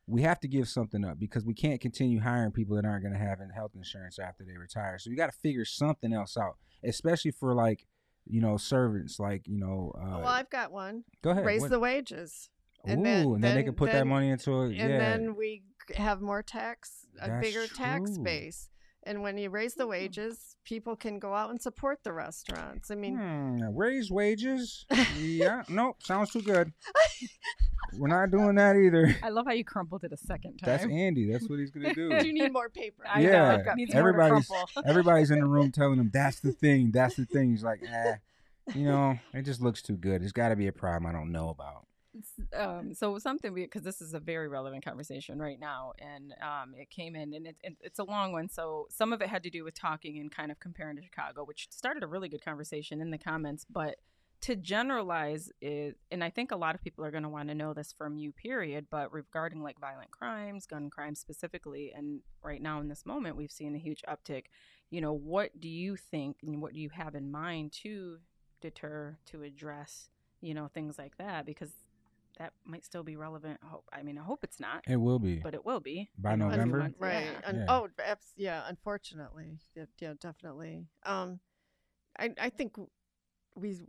we 0.07 0.21
have 0.21 0.39
to 0.39 0.47
give 0.47 0.69
something 0.69 1.03
up 1.03 1.19
because 1.19 1.43
we 1.45 1.53
can't 1.53 1.81
continue 1.81 2.19
hiring 2.21 2.51
people 2.51 2.75
that 2.77 2.85
aren't 2.85 3.03
going 3.03 3.13
to 3.13 3.19
have 3.19 3.39
health 3.53 3.71
insurance 3.75 4.17
after 4.17 4.45
they 4.45 4.57
retire. 4.57 4.97
So 4.97 5.09
we 5.09 5.17
got 5.17 5.31
to 5.31 5.37
figure 5.37 5.65
something 5.65 6.13
else 6.13 6.37
out, 6.37 6.55
especially 6.83 7.31
for 7.31 7.53
like, 7.53 7.85
you 8.25 8.39
know, 8.41 8.55
servants. 8.57 9.19
Like, 9.19 9.47
you 9.47 9.57
know, 9.59 9.93
uh, 9.97 10.19
well, 10.19 10.27
I've 10.27 10.49
got 10.49 10.71
one. 10.71 11.03
go 11.21 11.31
ahead. 11.31 11.45
Raise 11.45 11.61
what- 11.61 11.71
the 11.71 11.79
wages. 11.79 12.49
Ooh, 12.87 12.91
and 12.91 13.05
then- 13.05 13.25
and 13.27 13.43
then, 13.43 13.55
they 13.55 13.63
can 13.63 13.73
put 13.73 13.91
that 13.91 14.07
money 14.07 14.29
into 14.29 14.61
it. 14.61 14.67
and 14.67 14.75
yeah. 14.75 14.97
then 14.97 15.35
we 15.35 15.63
have 15.95 16.21
more 16.21 16.41
tax, 16.41 17.07
a 17.21 17.27
That's 17.27 17.45
bigger 17.45 17.67
tax 17.67 18.17
base. 18.17 18.69
And 19.07 19.21
when 19.23 19.37
you 19.37 19.49
raise 19.49 19.73
the 19.73 19.87
wages, 19.87 20.57
people 20.65 20.95
can 20.95 21.17
go 21.17 21.33
out 21.33 21.49
and 21.49 21.61
support 21.61 21.99
the 22.03 22.11
restaurants. 22.11 22.91
I 22.91 22.95
mean, 22.95 23.15
Hmm, 23.17 23.75
raise 23.75 24.11
wages? 24.11 24.85
yeah. 25.17 25.63
Nope. 25.69 26.03
Sounds 26.03 26.31
too 26.31 26.41
good. 26.41 26.73
We're 27.97 28.09
not 28.09 28.31
doing 28.31 28.55
that 28.55 28.75
either. 28.75 29.15
I 29.23 29.29
love 29.29 29.45
how 29.47 29.53
you 29.53 29.63
crumpled 29.63 30.03
it 30.03 30.11
a 30.11 30.17
second 30.17 30.57
time. 30.57 30.67
That's 30.69 30.83
Andy. 30.83 31.31
That's 31.31 31.49
what 31.49 31.57
he's 31.59 31.71
gonna 31.71 31.93
do 31.93 32.09
do. 32.19 32.27
you 32.27 32.33
need 32.33 32.51
more 32.51 32.69
paper? 32.69 33.03
I 33.09 33.21
know, 33.21 33.29
Yeah, 33.31 33.53
I've 33.55 33.65
got- 33.65 33.77
needs 33.77 33.93
more 33.93 34.03
to 34.03 34.09
everybody's- 34.09 34.51
Everybody's 34.85 35.31
in 35.31 35.39
the 35.39 35.45
room 35.47 35.71
telling 35.71 35.97
him 35.99 36.09
that's 36.13 36.41
the 36.41 36.51
thing. 36.51 36.91
That's 36.91 37.15
the 37.15 37.25
thing. 37.25 37.51
He's 37.51 37.63
like, 37.63 37.81
ah, 37.89 38.15
you 38.75 38.83
know, 38.85 39.17
it 39.33 39.43
just 39.43 39.61
looks 39.61 39.81
too 39.81 39.95
good. 39.95 40.21
There's 40.21 40.33
got 40.33 40.49
to 40.49 40.57
be 40.57 40.67
a 40.67 40.73
problem 40.73 41.09
I 41.09 41.17
don't 41.17 41.31
know 41.31 41.47
about. 41.49 41.86
Um, 42.55 42.93
so 42.93 43.17
something 43.17 43.53
because 43.53 43.83
this 43.83 44.01
is 44.01 44.13
a 44.13 44.19
very 44.19 44.47
relevant 44.47 44.83
conversation 44.83 45.39
right 45.39 45.59
now, 45.59 45.93
and 45.99 46.33
um, 46.41 46.73
it 46.75 46.89
came 46.89 47.15
in, 47.15 47.33
and 47.33 47.47
it, 47.47 47.55
it, 47.63 47.77
it's 47.81 47.99
a 47.99 48.03
long 48.03 48.31
one. 48.31 48.49
So 48.49 48.87
some 48.89 49.13
of 49.13 49.21
it 49.21 49.29
had 49.29 49.43
to 49.43 49.49
do 49.49 49.63
with 49.63 49.73
talking 49.73 50.19
and 50.19 50.31
kind 50.31 50.51
of 50.51 50.59
comparing 50.59 50.95
to 50.97 51.01
Chicago, 51.03 51.43
which 51.43 51.67
started 51.71 52.03
a 52.03 52.07
really 52.07 52.29
good 52.29 52.43
conversation 52.43 53.01
in 53.01 53.11
the 53.11 53.17
comments. 53.17 53.65
But 53.69 53.97
to 54.41 54.55
generalize 54.55 55.51
is, 55.61 55.95
and 56.11 56.23
I 56.23 56.29
think 56.29 56.51
a 56.51 56.57
lot 56.57 56.75
of 56.75 56.81
people 56.81 57.03
are 57.03 57.11
going 57.11 57.23
to 57.23 57.29
want 57.29 57.49
to 57.49 57.55
know 57.55 57.73
this 57.73 57.91
from 57.91 58.17
you, 58.17 58.31
period. 58.31 58.87
But 58.89 59.11
regarding 59.11 59.63
like 59.63 59.79
violent 59.79 60.11
crimes, 60.11 60.67
gun 60.67 60.89
crimes 60.89 61.19
specifically, 61.19 61.91
and 61.95 62.21
right 62.43 62.61
now 62.61 62.79
in 62.79 62.87
this 62.87 63.05
moment, 63.05 63.35
we've 63.35 63.51
seen 63.51 63.75
a 63.75 63.79
huge 63.79 64.03
uptick. 64.07 64.43
You 64.89 65.01
know, 65.01 65.13
what 65.13 65.59
do 65.59 65.67
you 65.67 65.95
think, 65.95 66.37
and 66.43 66.61
what 66.61 66.73
do 66.73 66.79
you 66.79 66.89
have 66.89 67.15
in 67.15 67.31
mind 67.31 67.73
to 67.83 68.19
deter, 68.61 69.17
to 69.25 69.43
address, 69.43 70.09
you 70.39 70.53
know, 70.53 70.67
things 70.67 70.97
like 70.97 71.17
that? 71.17 71.45
Because 71.45 71.71
that 72.37 72.53
might 72.65 72.85
still 72.85 73.03
be 73.03 73.15
relevant. 73.15 73.59
I 73.63 73.67
hope. 73.67 73.85
I 73.91 74.03
mean, 74.03 74.17
I 74.17 74.23
hope 74.23 74.43
it's 74.43 74.59
not, 74.59 74.83
It 74.87 74.97
will 74.97 75.19
be. 75.19 75.37
but 75.39 75.53
it 75.53 75.65
will 75.65 75.79
be 75.79 76.09
By 76.17 76.31
you 76.31 76.37
know, 76.37 76.45
in 76.47 76.51
a 76.51 76.53
few 76.53 76.57
November? 76.65 76.79
months. 76.79 76.99
right 76.99 77.25
Yeah. 77.25 77.49
Un- 77.49 77.55
Yeah. 77.55 77.65
oh 77.69 77.87
yeah 78.35 78.63
unfortunately 78.67 79.59
yeah, 79.75 79.85
yeah 79.99 80.13
definitely 80.19 80.85
um 81.05 81.39
i 82.19 82.33
i 82.39 82.49
think 82.49 82.75
we 83.55 83.79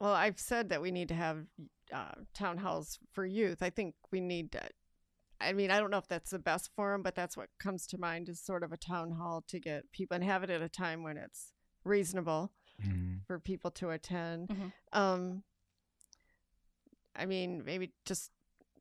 well 0.00 0.12
i've 0.14 0.38
said 0.38 0.68
that 0.70 0.80
we 0.82 0.90
need 0.90 1.08
to 1.08 1.14
have 1.14 1.46
uh, 1.92 2.12
town 2.34 2.58
halls 2.58 2.98
for 3.12 3.24
youth 3.26 3.62
i 3.62 3.70
think 3.70 3.94
we 4.10 4.20
need 4.20 4.52
to 4.52 4.60
i 5.40 5.52
mean 5.52 5.70
i 5.70 5.78
don't 5.80 5.90
know 5.90 5.98
if 5.98 6.08
that's 6.08 6.30
the 6.30 6.38
best 6.38 6.70
forum 6.76 7.02
but 7.02 7.14
that's 7.14 7.36
what 7.36 7.48
comes 7.58 7.86
to 7.86 7.98
mind 7.98 8.28
is 8.28 8.40
sort 8.40 8.62
of 8.62 8.72
a 8.72 8.76
town 8.76 9.12
hall 9.12 9.42
to 9.48 9.58
get 9.60 9.90
people 9.92 10.14
and 10.14 10.24
have 10.24 10.42
it 10.42 10.50
at 10.50 10.62
a 10.62 10.68
time 10.68 11.02
when 11.02 11.16
it's 11.16 11.52
reasonable 11.84 12.52
Mhm. 12.84 13.24
for 13.26 13.40
people 13.40 13.72
to 13.72 13.90
attend. 13.90 14.48
Mhm. 14.48 14.72
Um, 14.92 15.42
I 17.18 17.26
mean, 17.26 17.62
maybe 17.64 17.92
just 18.04 18.30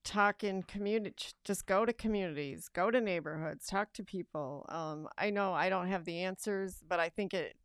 talk 0.03 0.43
in 0.43 0.64
community, 0.64 1.15
just 1.43 1.65
go 1.65 1.85
to 1.85 1.91
communities, 1.91 2.69
go 2.72 2.89
to 2.91 3.01
neighborhoods, 3.01 3.65
talk 3.65 3.91
to 3.93 4.03
people. 4.03 4.65
Um, 4.69 5.07
I 5.18 5.30
know 5.31 5.53
I 5.53 5.69
don't 5.69 5.88
have 5.88 6.05
the 6.05 6.22
answers, 6.23 6.81
but 6.88 6.99
I 6.99 7.09
think 7.09 7.34
it 7.34 7.55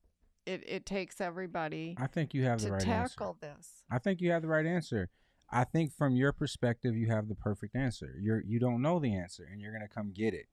it, 0.45 0.65
it 0.67 0.85
takes 0.87 1.21
everybody 1.21 1.97
I 2.01 2.09
think 2.09 2.35
you 2.35 2.45
have 2.45 2.61
the 2.61 2.67
to 2.67 2.73
right 2.73 2.83
tackle 2.83 3.39
answer. 3.41 3.55
this. 3.59 3.85
I 3.91 3.99
think 3.99 4.21
you 4.21 4.33
have 4.33 4.43
the 4.43 4.49
right 4.49 4.67
answer. 4.67 5.09
I 5.51 5.65
think 5.65 5.93
from 5.93 6.17
your 6.17 6.33
perspective, 6.33 6.97
you 6.97 7.09
have 7.09 7.29
the 7.29 7.35
perfect 7.35 7.77
answer. 7.77 8.15
You're 8.21 8.43
you 8.43 8.59
don't 8.59 8.83
know 8.83 8.99
the 8.99 9.15
answer, 9.15 9.47
and 9.51 9.61
you're 9.61 9.73
gonna 9.73 9.87
come 9.89 10.11
get 10.13 10.35
it, 10.35 10.47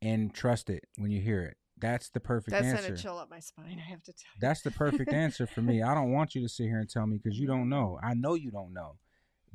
and 0.00 0.32
trust 0.32 0.70
it 0.70 0.84
when 0.96 1.10
you 1.10 1.20
hear 1.20 1.42
it. 1.42 1.56
That's 1.78 2.08
the 2.08 2.20
perfect 2.20 2.52
That 2.52 2.64
answer. 2.64 2.94
a 2.94 2.96
chill 2.96 3.18
up 3.18 3.28
my 3.28 3.40
spine. 3.40 3.82
I 3.86 3.90
have 3.90 4.02
to 4.04 4.12
tell 4.12 4.22
you. 4.34 4.40
That's 4.40 4.62
the 4.62 4.70
perfect 4.70 5.12
answer 5.12 5.46
for 5.46 5.60
me. 5.60 5.82
I 5.82 5.94
don't 5.94 6.12
want 6.12 6.34
you 6.34 6.40
to 6.42 6.48
sit 6.48 6.64
here 6.64 6.78
and 6.78 6.88
tell 6.88 7.06
me 7.06 7.18
because 7.22 7.38
you 7.38 7.46
don't 7.46 7.68
know. 7.68 7.98
I 8.02 8.14
know 8.14 8.32
you 8.34 8.50
don't 8.50 8.72
know, 8.72 8.96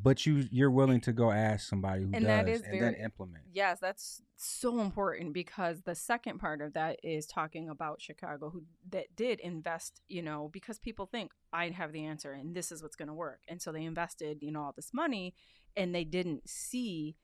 but 0.01 0.25
you 0.25 0.47
you're 0.51 0.71
willing 0.71 1.01
to 1.01 1.13
go 1.13 1.31
ask 1.31 1.67
somebody 1.67 2.01
who 2.01 2.11
And 2.13 2.25
does 2.25 2.27
that 2.27 2.49
is 2.49 2.61
and 2.61 2.81
then 2.81 2.95
implement. 2.95 3.43
Yes, 3.53 3.79
that's 3.79 4.21
so 4.37 4.79
important 4.79 5.33
because 5.33 5.81
the 5.81 5.95
second 5.95 6.39
part 6.39 6.61
of 6.61 6.73
that 6.73 6.99
is 7.03 7.25
talking 7.25 7.69
about 7.69 8.01
Chicago, 8.01 8.49
who 8.49 8.63
that 8.89 9.15
did 9.15 9.39
invest, 9.39 10.01
you 10.07 10.21
know, 10.21 10.49
because 10.51 10.79
people 10.79 11.05
think 11.05 11.31
I 11.53 11.69
have 11.69 11.91
the 11.91 12.05
answer 12.05 12.33
and 12.33 12.55
this 12.55 12.71
is 12.71 12.81
what's 12.81 12.95
going 12.95 13.09
to 13.09 13.13
work, 13.13 13.41
and 13.47 13.61
so 13.61 13.71
they 13.71 13.83
invested, 13.83 14.39
you 14.41 14.51
know, 14.51 14.63
all 14.63 14.73
this 14.75 14.93
money, 14.93 15.33
and 15.75 15.93
they 15.93 16.03
didn't 16.03 16.49
see 16.49 17.15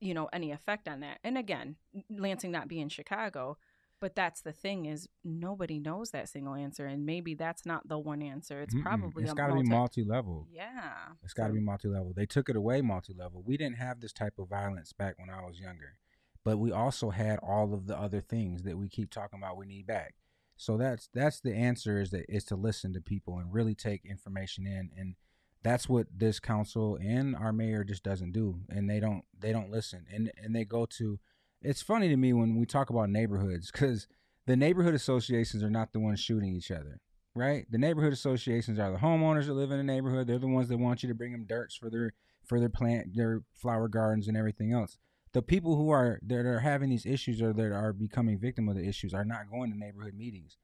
you 0.00 0.12
know, 0.12 0.28
any 0.32 0.52
effect 0.52 0.86
on 0.86 1.00
that. 1.00 1.18
And 1.24 1.38
again, 1.38 1.76
Lansing 2.10 2.50
not 2.50 2.68
being 2.68 2.90
Chicago, 2.90 3.56
but 4.00 4.14
that's 4.14 4.40
the 4.42 4.52
thing 4.52 4.86
is 4.86 5.08
nobody 5.24 5.78
knows 5.78 6.10
that 6.10 6.28
single 6.28 6.54
answer, 6.54 6.86
and 6.86 7.06
maybe 7.06 7.34
that's 7.34 7.64
not 7.64 7.88
the 7.88 7.98
one 7.98 8.22
answer. 8.22 8.60
It's 8.60 8.74
Mm-mm. 8.74 8.82
probably 8.82 9.24
it's 9.24 9.32
got 9.32 9.46
to 9.48 9.54
multi- 9.54 9.68
be 9.68 9.74
multi-level. 9.76 10.46
Yeah, 10.50 10.92
It's 11.22 11.34
got 11.34 11.46
to 11.48 11.52
be 11.52 11.60
multi-level. 11.60 12.12
They 12.14 12.26
took 12.26 12.48
it 12.48 12.56
away 12.56 12.80
multi-level. 12.82 13.42
We 13.46 13.56
didn't 13.56 13.76
have 13.78 14.00
this 14.00 14.12
type 14.12 14.34
of 14.38 14.48
violence 14.48 14.92
back 14.92 15.18
when 15.18 15.30
I 15.30 15.42
was 15.44 15.60
younger, 15.60 15.96
but 16.44 16.58
we 16.58 16.70
also 16.72 17.10
had 17.10 17.38
all 17.38 17.72
of 17.72 17.86
the 17.86 17.98
other 17.98 18.20
things 18.20 18.62
that 18.64 18.76
we 18.76 18.88
keep 18.88 19.10
talking 19.10 19.38
about 19.38 19.56
we 19.56 19.66
need 19.66 19.86
back. 19.86 20.14
So 20.56 20.76
that's 20.76 21.08
that's 21.12 21.40
the 21.40 21.54
answer 21.54 22.00
is 22.00 22.10
that 22.10 22.26
is 22.28 22.44
to 22.44 22.56
listen 22.56 22.92
to 22.92 23.00
people 23.00 23.38
and 23.38 23.52
really 23.52 23.74
take 23.74 24.04
information 24.04 24.66
in, 24.66 24.90
and 24.96 25.14
that's 25.62 25.88
what 25.88 26.06
this 26.14 26.38
council 26.40 26.96
and 27.02 27.34
our 27.34 27.52
mayor 27.52 27.82
just 27.84 28.02
doesn't 28.04 28.32
do, 28.32 28.60
and 28.68 28.88
they 28.88 29.00
don't 29.00 29.24
they 29.38 29.50
don't 29.52 29.70
listen, 29.70 30.06
and 30.12 30.30
and 30.36 30.54
they 30.54 30.64
go 30.64 30.86
to. 30.98 31.18
It's 31.64 31.82
funny 31.82 32.08
to 32.08 32.16
me 32.16 32.32
when 32.32 32.56
we 32.56 32.66
talk 32.66 32.90
about 32.90 33.10
neighborhoods 33.10 33.70
because 33.70 34.06
the 34.46 34.56
neighborhood 34.56 34.94
associations 34.94 35.62
are 35.62 35.70
not 35.70 35.92
the 35.92 36.00
ones 36.00 36.20
shooting 36.20 36.54
each 36.54 36.70
other 36.70 37.00
right? 37.34 37.66
The 37.70 37.78
neighborhood 37.78 38.12
associations 38.12 38.78
are 38.78 38.90
the 38.90 38.98
homeowners 38.98 39.46
that 39.46 39.54
live 39.54 39.70
in 39.70 39.78
the 39.78 39.84
neighborhood. 39.84 40.26
They're 40.26 40.38
the 40.38 40.46
ones 40.46 40.68
that 40.68 40.78
want 40.78 41.02
you 41.02 41.08
to 41.08 41.14
bring 41.14 41.32
them 41.32 41.46
dirts 41.46 41.76
for 41.76 41.90
their 41.90 42.12
for 42.44 42.60
their 42.60 42.68
plant, 42.68 43.14
their 43.14 43.42
flower 43.54 43.88
gardens, 43.88 44.28
and 44.28 44.36
everything 44.36 44.72
else. 44.72 44.98
The 45.32 45.42
people 45.42 45.76
who 45.76 45.90
are 45.90 46.18
that 46.26 46.46
are 46.46 46.60
having 46.60 46.90
these 46.90 47.06
issues 47.06 47.42
or 47.42 47.52
that 47.52 47.72
are 47.72 47.92
becoming 47.92 48.38
victim 48.38 48.68
of 48.68 48.76
the 48.76 48.86
issues 48.86 49.14
are 49.14 49.24
not 49.24 49.50
going 49.50 49.72
to 49.72 49.78
neighborhood 49.78 50.14
meetings. 50.14 50.56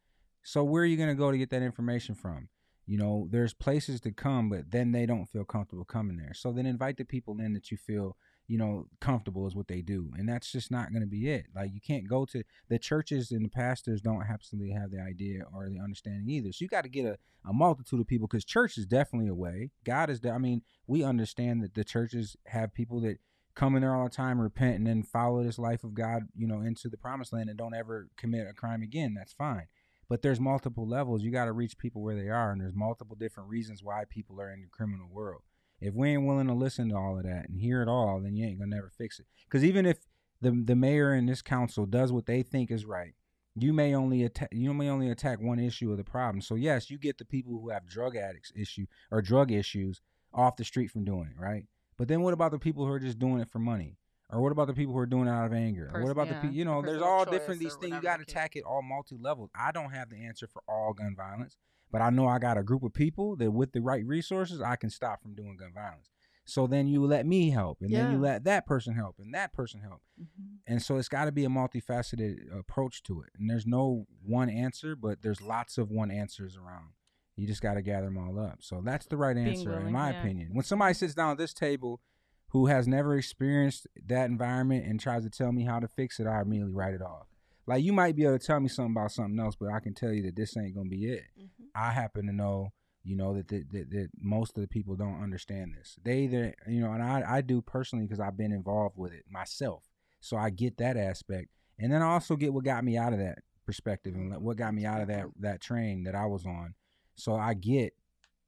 So 0.42 0.62
where 0.62 0.82
are 0.82 0.86
you 0.86 0.96
going 0.96 1.08
to 1.08 1.14
go 1.14 1.30
to 1.30 1.38
get 1.38 1.50
that 1.50 1.62
information 1.62 2.14
from? 2.14 2.48
You 2.86 2.98
know, 2.98 3.28
there's 3.30 3.54
places 3.54 4.00
to 4.02 4.10
come, 4.10 4.48
but 4.48 4.70
then 4.70 4.92
they 4.92 5.06
don't 5.06 5.26
feel 5.26 5.44
comfortable 5.44 5.84
coming 5.84 6.16
there. 6.16 6.34
So 6.34 6.50
then 6.50 6.66
invite 6.66 6.96
the 6.96 7.04
people 7.04 7.38
in 7.40 7.52
that 7.52 7.70
you 7.70 7.76
feel 7.76 8.16
you 8.50 8.58
know 8.58 8.88
comfortable 9.00 9.46
is 9.46 9.54
what 9.54 9.68
they 9.68 9.80
do 9.80 10.10
and 10.18 10.28
that's 10.28 10.50
just 10.50 10.72
not 10.72 10.90
going 10.90 11.02
to 11.02 11.06
be 11.06 11.30
it 11.30 11.46
like 11.54 11.70
you 11.72 11.80
can't 11.80 12.08
go 12.08 12.24
to 12.24 12.42
the 12.68 12.80
churches 12.80 13.30
and 13.30 13.44
the 13.44 13.48
pastors 13.48 14.00
don't 14.00 14.24
absolutely 14.28 14.72
have 14.72 14.90
the 14.90 15.00
idea 15.00 15.44
or 15.54 15.68
the 15.68 15.78
understanding 15.78 16.28
either 16.28 16.50
so 16.50 16.64
you 16.64 16.68
got 16.68 16.82
to 16.82 16.88
get 16.88 17.06
a, 17.06 17.16
a 17.48 17.52
multitude 17.52 18.00
of 18.00 18.08
people 18.08 18.26
because 18.26 18.44
church 18.44 18.76
is 18.76 18.86
definitely 18.86 19.28
a 19.28 19.34
way 19.34 19.70
god 19.84 20.10
is 20.10 20.20
i 20.26 20.36
mean 20.36 20.62
we 20.88 21.04
understand 21.04 21.62
that 21.62 21.74
the 21.74 21.84
churches 21.84 22.36
have 22.46 22.74
people 22.74 23.00
that 23.00 23.18
come 23.54 23.76
in 23.76 23.82
there 23.82 23.94
all 23.94 24.04
the 24.04 24.10
time 24.10 24.40
repent 24.40 24.78
and 24.78 24.86
then 24.86 25.04
follow 25.04 25.44
this 25.44 25.58
life 25.58 25.84
of 25.84 25.94
god 25.94 26.24
you 26.36 26.48
know 26.48 26.60
into 26.60 26.88
the 26.88 26.98
promised 26.98 27.32
land 27.32 27.48
and 27.48 27.56
don't 27.56 27.74
ever 27.74 28.08
commit 28.16 28.48
a 28.48 28.52
crime 28.52 28.82
again 28.82 29.14
that's 29.14 29.32
fine 29.32 29.68
but 30.08 30.22
there's 30.22 30.40
multiple 30.40 30.88
levels 30.88 31.22
you 31.22 31.30
got 31.30 31.44
to 31.44 31.52
reach 31.52 31.78
people 31.78 32.02
where 32.02 32.16
they 32.16 32.28
are 32.28 32.50
and 32.50 32.60
there's 32.60 32.74
multiple 32.74 33.14
different 33.14 33.48
reasons 33.48 33.80
why 33.80 34.02
people 34.08 34.40
are 34.40 34.52
in 34.52 34.60
the 34.60 34.66
criminal 34.66 35.08
world 35.08 35.42
if 35.80 35.94
we 35.94 36.10
ain't 36.10 36.26
willing 36.26 36.46
to 36.46 36.54
listen 36.54 36.90
to 36.90 36.96
all 36.96 37.16
of 37.16 37.24
that 37.24 37.48
and 37.48 37.60
hear 37.60 37.82
it 37.82 37.88
all, 37.88 38.20
then 38.20 38.36
you 38.36 38.46
ain't 38.46 38.58
gonna 38.58 38.74
never 38.74 38.90
fix 38.90 39.18
it. 39.18 39.26
Because 39.44 39.64
even 39.64 39.86
if 39.86 39.98
the 40.40 40.50
the 40.50 40.76
mayor 40.76 41.12
and 41.12 41.28
this 41.28 41.42
council 41.42 41.86
does 41.86 42.12
what 42.12 42.26
they 42.26 42.42
think 42.42 42.70
is 42.70 42.84
right, 42.84 43.14
you 43.56 43.72
may 43.72 43.94
only 43.94 44.22
attack 44.22 44.50
you 44.52 44.72
may 44.74 44.88
only 44.88 45.10
attack 45.10 45.40
one 45.40 45.58
issue 45.58 45.90
of 45.90 45.96
the 45.96 46.04
problem. 46.04 46.40
So 46.40 46.54
yes, 46.54 46.90
you 46.90 46.98
get 46.98 47.18
the 47.18 47.24
people 47.24 47.52
who 47.52 47.70
have 47.70 47.86
drug 47.86 48.16
addicts 48.16 48.52
issue 48.54 48.86
or 49.10 49.22
drug 49.22 49.50
issues 49.50 50.00
off 50.32 50.56
the 50.56 50.64
street 50.64 50.90
from 50.90 51.04
doing 51.04 51.28
it, 51.34 51.40
right? 51.40 51.64
But 51.96 52.08
then 52.08 52.22
what 52.22 52.32
about 52.32 52.52
the 52.52 52.58
people 52.58 52.86
who 52.86 52.92
are 52.92 53.00
just 53.00 53.18
doing 53.18 53.40
it 53.40 53.50
for 53.50 53.58
money? 53.58 53.96
Or 54.32 54.40
what 54.40 54.52
about 54.52 54.68
the 54.68 54.74
people 54.74 54.94
who 54.94 55.00
are 55.00 55.06
doing 55.06 55.26
it 55.26 55.30
out 55.30 55.46
of 55.46 55.52
anger? 55.52 55.90
or 55.92 56.02
what 56.02 56.12
about 56.12 56.28
yeah, 56.28 56.34
the 56.34 56.40
people? 56.40 56.56
You 56.56 56.64
know, 56.64 56.82
there's 56.82 57.02
all 57.02 57.24
different 57.24 57.60
these 57.60 57.74
things. 57.74 57.94
You 57.94 58.00
got 58.00 58.16
to 58.16 58.22
attack 58.22 58.54
it 58.54 58.62
all 58.62 58.80
multi 58.80 59.16
levels. 59.18 59.50
I 59.54 59.72
don't 59.72 59.90
have 59.90 60.08
the 60.08 60.24
answer 60.24 60.46
for 60.46 60.62
all 60.68 60.92
gun 60.92 61.16
violence, 61.16 61.56
but 61.90 62.00
I 62.00 62.10
know 62.10 62.26
I 62.26 62.38
got 62.38 62.58
a 62.58 62.62
group 62.62 62.82
of 62.82 62.92
people 62.92 63.36
that 63.36 63.50
with 63.50 63.72
the 63.72 63.80
right 63.80 64.04
resources, 64.04 64.60
I 64.60 64.76
can 64.76 64.90
stop 64.90 65.22
from 65.22 65.34
doing 65.34 65.56
gun 65.56 65.72
violence. 65.74 66.10
So 66.44 66.66
then 66.66 66.88
you 66.88 67.04
let 67.04 67.26
me 67.26 67.50
help, 67.50 67.78
and 67.80 67.94
then 67.94 68.10
you 68.10 68.18
let 68.18 68.44
that 68.44 68.66
person 68.66 68.94
help, 68.94 69.16
and 69.20 69.32
that 69.34 69.52
person 69.52 69.80
help, 69.82 70.02
Mhm. 70.20 70.58
and 70.66 70.82
so 70.82 70.96
it's 70.96 71.08
got 71.08 71.26
to 71.26 71.32
be 71.32 71.44
a 71.44 71.48
multifaceted 71.48 72.52
approach 72.56 73.02
to 73.04 73.20
it. 73.22 73.30
And 73.38 73.48
there's 73.48 73.66
no 73.66 74.06
one 74.22 74.48
answer, 74.48 74.96
but 74.96 75.22
there's 75.22 75.40
lots 75.40 75.78
of 75.78 75.90
one 75.90 76.10
answers 76.10 76.56
around. 76.56 76.94
You 77.36 77.46
just 77.46 77.62
got 77.62 77.74
to 77.74 77.82
gather 77.82 78.06
them 78.06 78.18
all 78.18 78.38
up. 78.38 78.62
So 78.62 78.80
that's 78.84 79.06
the 79.06 79.16
right 79.16 79.36
answer, 79.36 79.78
in 79.78 79.92
my 79.92 80.10
yeah. 80.10 80.20
opinion. 80.20 80.52
When 80.52 80.64
somebody 80.64 80.94
sits 80.94 81.14
down 81.14 81.30
at 81.30 81.38
this 81.38 81.54
table 81.54 82.00
who 82.48 82.66
has 82.66 82.88
never 82.88 83.16
experienced 83.16 83.86
that 84.06 84.28
environment 84.28 84.84
and 84.86 84.98
tries 84.98 85.22
to 85.22 85.30
tell 85.30 85.52
me 85.52 85.64
how 85.64 85.78
to 85.78 85.86
fix 85.88 86.18
it, 86.18 86.26
I 86.26 86.40
immediately 86.42 86.74
write 86.74 86.94
it 86.94 87.02
off. 87.02 87.28
Like 87.66 87.84
you 87.84 87.92
might 87.92 88.16
be 88.16 88.24
able 88.24 88.38
to 88.38 88.44
tell 88.46 88.60
me 88.60 88.68
something 88.68 88.92
about 88.92 89.12
something 89.12 89.38
else, 89.38 89.56
but 89.56 89.70
I 89.70 89.80
can 89.80 89.94
tell 89.94 90.12
you 90.12 90.22
that 90.24 90.36
this 90.36 90.56
ain't 90.56 90.74
gonna 90.74 90.88
be 90.88 91.06
it. 91.06 91.24
Mhm. 91.38 91.66
I 91.74 91.92
happen 91.92 92.26
to 92.26 92.32
know, 92.32 92.72
you 93.04 93.16
know, 93.16 93.34
that 93.34 93.48
that, 93.48 93.70
that, 93.70 93.90
that 93.90 94.08
most 94.20 94.56
of 94.56 94.62
the 94.62 94.68
people 94.68 94.96
don't 94.96 95.22
understand 95.22 95.74
this. 95.78 95.98
They 96.02 96.20
either, 96.24 96.54
you 96.66 96.80
know, 96.80 96.92
and 96.92 97.02
I, 97.02 97.22
I 97.26 97.40
do 97.42 97.60
personally 97.62 98.06
because 98.06 98.20
I've 98.20 98.36
been 98.36 98.52
involved 98.52 98.96
with 98.96 99.12
it 99.12 99.24
myself. 99.30 99.84
So 100.20 100.36
I 100.36 100.50
get 100.50 100.78
that 100.78 100.96
aspect. 100.96 101.48
And 101.78 101.92
then 101.92 102.02
I 102.02 102.06
also 102.12 102.36
get 102.36 102.52
what 102.52 102.64
got 102.64 102.84
me 102.84 102.96
out 102.98 103.12
of 103.12 103.18
that 103.20 103.38
perspective 103.64 104.14
and 104.14 104.36
what 104.42 104.56
got 104.56 104.74
me 104.74 104.84
out 104.84 105.00
of 105.00 105.08
that 105.08 105.26
that 105.38 105.60
train 105.60 106.02
that 106.04 106.14
I 106.14 106.26
was 106.26 106.44
on. 106.44 106.74
So 107.14 107.36
I 107.36 107.54
get 107.54 107.94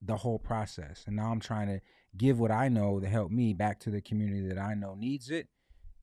the 0.00 0.16
whole 0.16 0.38
process. 0.38 1.04
And 1.06 1.14
now 1.16 1.30
I'm 1.30 1.40
trying 1.40 1.68
to 1.68 1.80
give 2.16 2.40
what 2.40 2.50
I 2.50 2.68
know 2.68 2.98
to 3.00 3.06
help 3.06 3.30
me 3.30 3.54
back 3.54 3.78
to 3.80 3.90
the 3.90 4.00
community 4.02 4.46
that 4.48 4.58
I 4.58 4.74
know 4.74 4.94
needs 4.94 5.30
it. 5.30 5.48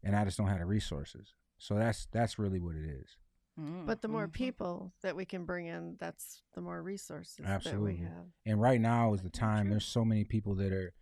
And 0.04 0.16
I 0.16 0.24
just 0.24 0.38
don't 0.38 0.48
have 0.48 0.60
the 0.60 0.66
resources. 0.66 1.34
So 1.60 1.76
that's 1.76 2.08
that's 2.12 2.40
really 2.40 2.60
what 2.60 2.76
it 2.76 2.86
is. 2.86 3.18
Mm, 3.60 3.86
But 3.86 4.02
the 4.02 4.08
more 4.08 4.28
mhm. 4.28 4.34
people 4.34 4.94
that 5.02 5.16
we 5.16 5.26
can 5.26 5.46
bring 5.46 5.66
in, 5.68 5.98
that's 6.00 6.42
the 6.56 6.62
more 6.62 6.82
resources 6.82 7.46
Absolutely. 7.46 7.96
that 7.96 8.00
we 8.00 8.06
have. 8.06 8.26
And 8.46 8.62
right 8.62 8.80
now 8.82 9.14
is 9.14 9.22
the 9.22 9.30
time. 9.30 9.66
true. 9.66 9.72
There's 9.72 9.86
so 9.86 10.06
many 10.06 10.24
people 10.24 10.56
that 10.56 10.72
are 10.72 10.94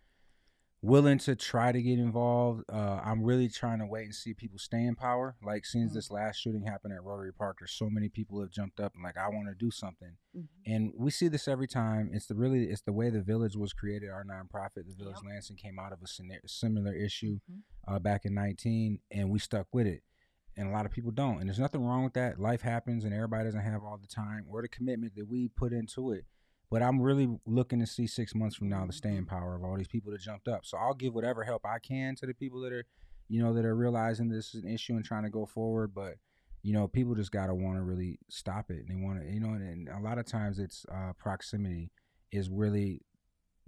willing 0.82 1.18
to 1.18 1.36
try 1.36 1.72
to 1.72 1.82
get 1.82 1.98
involved. 2.00 2.64
Uh, 2.72 3.00
I'm 3.04 3.24
really 3.24 3.50
trying 3.50 3.80
to 3.80 3.86
wait 3.86 4.06
and 4.06 4.14
see 4.16 4.34
people 4.34 4.58
stay 4.60 4.84
in 4.86 4.96
power. 4.96 5.36
Like 5.44 5.66
since 5.66 5.92
Mhm. 5.92 5.96
this 5.96 6.12
last 6.12 6.38
shooting 6.38 6.64
happened 6.66 6.94
at 6.94 7.04
Rotary 7.04 7.34
Park, 7.34 7.58
there's 7.60 7.72
so 7.72 7.90
many 7.90 8.10
people 8.10 8.40
have 8.42 8.52
jumped 8.52 8.80
up 8.80 8.94
and 8.96 9.04
like 9.04 9.18
I 9.18 9.28
want 9.28 9.48
to 9.50 9.56
do 9.56 9.70
something. 9.72 10.18
Mhm. 10.36 10.48
And 10.66 10.94
we 10.96 11.10
see 11.12 11.28
this 11.28 11.48
every 11.48 11.68
time. 11.68 12.10
It's 12.14 12.28
the 12.28 12.36
really 12.36 12.70
it's 12.70 12.82
the 12.84 12.94
way 12.94 13.10
the 13.10 13.22
village 13.24 13.56
was 13.56 13.74
created. 13.74 14.10
Our 14.10 14.24
nonprofit, 14.24 14.86
the 14.88 14.96
Village 14.96 15.18
Yep. 15.18 15.26
Lansing, 15.32 15.58
came 15.58 15.78
out 15.80 15.94
of 15.94 16.02
a 16.02 16.08
similar 16.48 16.94
issue 16.94 17.40
Mhm. 17.52 17.62
uh, 17.88 18.00
back 18.00 18.26
in 18.26 18.34
19, 18.36 19.00
and 19.12 19.30
we 19.30 19.40
stuck 19.40 19.68
with 19.74 19.88
it. 19.88 20.04
And 20.58 20.68
a 20.68 20.72
lot 20.72 20.86
of 20.86 20.92
people 20.92 21.12
don't. 21.12 21.40
And 21.40 21.48
there's 21.48 21.60
nothing 21.60 21.86
wrong 21.86 22.04
with 22.04 22.14
that. 22.14 22.40
Life 22.40 22.62
happens, 22.62 23.04
and 23.04 23.14
everybody 23.14 23.46
doesn't 23.46 23.62
have 23.62 23.84
all 23.84 23.98
the 23.98 24.08
time 24.08 24.46
or 24.50 24.62
the 24.62 24.68
commitment 24.68 25.14
that 25.16 25.28
we 25.28 25.50
put 25.50 25.72
into 25.72 26.12
it. 26.12 26.26
But 26.70 26.82
I'm 26.82 27.00
really 27.00 27.30
looking 27.46 27.80
to 27.80 27.88
see 27.88 28.08
six 28.08 28.36
months 28.36 28.56
from 28.56 28.68
now 28.68 28.86
the 28.86 28.92
staying 28.92 29.26
power 29.26 29.56
of 29.56 29.64
all 29.64 29.78
these 29.78 29.88
people 29.88 30.12
that 30.12 30.22
jumped 30.22 30.48
up. 30.48 30.66
So 30.66 30.78
I'll 30.78 30.94
give 30.94 31.14
whatever 31.14 31.44
help 31.44 31.66
I 31.66 31.80
can 31.80 32.16
to 32.16 32.26
the 32.26 32.34
people 32.34 32.60
that 32.62 32.74
are, 32.74 32.86
you 33.30 33.42
know, 33.42 33.54
that 33.54 33.64
are 33.64 33.76
realizing 33.76 34.30
this 34.30 34.54
is 34.54 34.64
an 34.64 34.70
issue 34.70 34.94
and 34.94 35.06
trying 35.06 35.24
to 35.24 35.30
go 35.30 35.46
forward. 35.46 35.94
But 35.94 36.16
you 36.64 36.74
know, 36.74 36.88
people 36.88 37.16
just 37.16 37.32
gotta 37.32 37.54
want 37.54 37.78
to 37.78 37.82
really 37.82 38.20
stop 38.30 38.70
it. 38.70 38.80
And 38.80 38.90
they 38.90 39.02
want 39.02 39.22
to, 39.22 39.32
you 39.32 39.40
know, 39.40 39.54
and, 39.54 39.88
and 39.88 39.90
a 39.90 40.02
lot 40.02 40.18
of 40.18 40.26
times 40.26 40.60
it's 40.60 40.86
uh, 40.94 41.14
proximity 41.18 41.92
is 42.32 42.50
really 42.50 43.04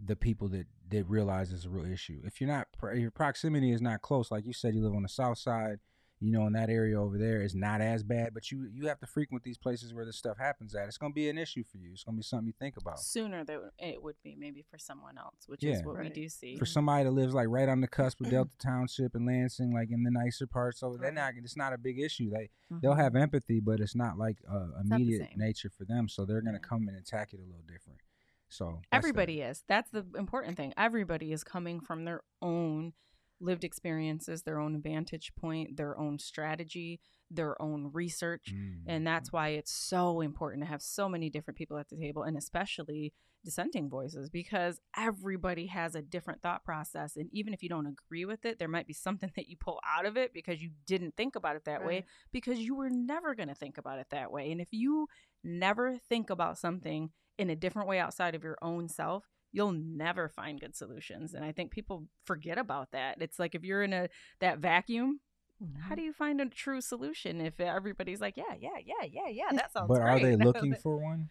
the 0.04 0.16
people 0.16 0.50
that 0.50 0.68
that 0.90 1.06
realize 1.06 1.54
it's 1.54 1.66
a 1.66 1.70
real 1.70 1.90
issue. 1.90 2.20
If 2.26 2.42
you're 2.42 2.50
not, 2.50 2.68
if 2.84 3.00
your 3.00 3.12
proximity 3.12 3.72
is 3.72 3.82
not 3.82 4.02
close, 4.02 4.32
like 4.32 4.46
you 4.46 4.54
said, 4.54 4.74
you 4.74 4.84
live 4.84 4.96
on 4.96 5.04
the 5.04 5.10
south 5.10 5.38
side, 5.38 5.80
you 6.22 6.32
know, 6.32 6.46
in 6.48 6.54
that 6.54 6.70
area 6.70 7.02
over 7.02 7.18
there 7.18 7.42
is 7.42 7.56
not 7.56 7.80
as 7.80 8.04
bad, 8.04 8.34
but 8.34 8.52
you 8.52 8.68
you 8.74 8.88
have 8.88 9.00
to 9.00 9.06
frequent 9.08 9.44
these 9.44 9.58
places 9.58 9.94
where 9.94 10.06
this 10.06 10.18
stuff 10.18 10.38
happens 10.38 10.76
at. 10.76 10.88
It's 10.88 10.98
gonna 10.98 11.14
be 11.14 11.30
an 11.30 11.38
issue 11.38 11.64
for 11.64 11.78
you. 11.78 11.92
It's 11.94 12.04
gonna 12.04 12.18
be 12.18 12.24
something 12.24 12.48
you 12.48 12.54
think 12.60 12.76
about. 12.78 13.00
sooner 13.00 13.44
that 13.46 13.60
it 13.80 14.04
would 14.04 14.16
be 14.24 14.36
maybe 14.38 14.66
for 14.70 14.78
someone 14.78 15.18
else, 15.18 15.48
which 15.48 15.64
Yeah. 15.64 15.74
is 15.76 15.84
what 15.86 15.98
we 15.98 16.10
do 16.10 16.28
see. 16.28 16.58
For 16.58 16.66
somebody 16.66 17.06
that 17.06 17.12
lives 17.12 17.34
like 17.34 17.48
right 17.48 17.70
on 17.70 17.80
the 17.82 17.88
cusp 17.88 18.20
of 18.22 18.30
Delta 18.30 18.58
Township 18.58 19.16
and 19.16 19.26
Lansing, 19.26 19.72
like 19.74 19.92
in 19.92 20.04
the 20.04 20.12
nicer 20.12 20.46
parts, 20.48 20.80
so 20.82 20.98
they're 20.98 21.12
not. 21.12 21.34
It's 21.38 21.56
not 21.58 21.72
a 21.74 21.78
big 21.78 22.00
issue. 22.00 22.30
They 22.30 22.50
they'll 22.82 22.94
Mhm. 22.94 22.98
have 23.00 23.16
empathy, 23.16 23.60
but 23.62 23.80
it's 23.80 23.96
not 23.96 24.18
like 24.18 24.38
uh, 24.48 24.68
the 24.84 24.96
immediate 24.96 25.38
nature 25.38 25.70
for 25.70 25.86
them. 25.86 26.10
So 26.10 26.26
they're 26.26 26.42
gonna 26.42 26.58
Yeah. 26.62 26.68
come 26.68 26.88
and 26.90 26.98
attack 26.98 27.34
it 27.34 27.40
a 27.40 27.44
little 27.44 27.64
different. 27.68 28.00
So 28.50 28.82
that's 28.92 29.04
the- 29.04 29.08
everybody 29.10 29.42
is. 29.42 29.64
That's 29.68 29.90
the 29.92 30.06
important 30.18 30.58
thing. 30.58 30.74
Everybody 30.76 31.32
is 31.32 31.44
coming 31.44 31.80
from 31.80 32.04
their 32.06 32.24
own 32.42 32.94
lived 33.40 33.64
experiences, 33.64 34.44
their 34.44 34.60
own 34.60 34.82
vantage 34.82 35.34
point, 35.40 35.78
their 35.78 35.98
own 35.98 36.20
strategy, 36.20 37.00
their 37.32 37.62
own 37.62 37.92
research. 37.94 38.54
Mm. 38.54 38.82
And 38.88 39.08
that's 39.08 39.32
why 39.32 39.50
it's 39.50 39.72
so 39.72 40.22
important 40.22 40.64
to 40.64 40.70
have 40.70 40.82
so 40.82 41.08
many 41.08 41.30
different 41.30 41.58
people 41.58 41.78
at 41.78 41.90
the 41.90 41.98
table 41.98 42.24
and 42.24 42.38
especially 42.38 43.14
dissenting 43.46 43.90
voices 43.90 44.30
because 44.30 44.82
everybody 44.98 45.68
has 45.68 45.96
a 45.96 46.02
different 46.02 46.42
thought 46.42 46.64
process. 46.66 47.16
And 47.16 47.30
even 47.32 47.54
if 47.54 47.64
you 47.64 47.70
don't 47.70 47.88
agree 47.88 48.26
with 48.26 48.46
it, 48.46 48.60
there 48.60 48.68
might 48.68 48.88
be 48.88 48.94
something 48.94 49.32
that 49.36 49.48
you 49.48 49.56
pull 49.58 49.80
out 49.88 50.06
of 50.06 50.18
it 50.18 50.34
because 50.34 50.62
you 50.62 50.72
didn't 50.86 51.16
think 51.16 51.36
about 51.36 51.56
it 51.56 51.66
that 51.66 51.86
way 51.86 52.06
because 52.32 52.60
you 52.60 52.76
were 52.76 52.90
never 52.90 53.36
going 53.36 53.50
to 53.50 53.56
think 53.56 53.78
about 53.78 54.00
it 54.00 54.08
that 54.12 54.32
way. 54.32 54.52
And 54.52 54.60
if 54.60 54.70
you 54.72 55.08
never 55.44 55.98
think 55.98 56.30
about 56.30 56.58
something 56.58 57.12
in 57.38 57.50
a 57.50 57.56
different 57.56 57.88
way 57.88 58.00
outside 58.00 58.36
of 58.36 58.44
your 58.44 58.58
own 58.62 58.90
self, 58.90 59.26
you'll 59.52 59.72
never 59.72 60.30
find 60.30 60.60
good 60.60 60.76
solutions. 60.76 61.34
And 61.34 61.44
I 61.44 61.52
think 61.52 61.72
people 61.72 62.08
forget 62.26 62.58
about 62.58 62.92
that. 62.92 63.22
It's 63.22 63.40
like 63.40 63.56
if 63.56 63.64
you're 63.64 63.84
in 63.84 63.94
a 63.94 64.10
that 64.40 64.60
vacuum, 64.60 65.20
how 65.82 65.96
do 65.96 66.02
you 66.02 66.14
find 66.14 66.40
a 66.40 66.46
true 66.46 66.82
solution 66.82 67.42
if 67.42 67.60
everybody's 67.60 68.22
like, 68.22 68.38
yeah, 68.38 68.56
yeah, 68.60 68.78
yeah, 68.84 69.06
yeah, 69.12 69.28
yeah, 69.30 69.52
that 69.52 69.74
sounds 69.74 69.88
But 69.90 70.02
are 70.02 70.20
they 70.20 70.36
looking 70.38 70.76
for 70.76 70.98
one? 70.98 71.30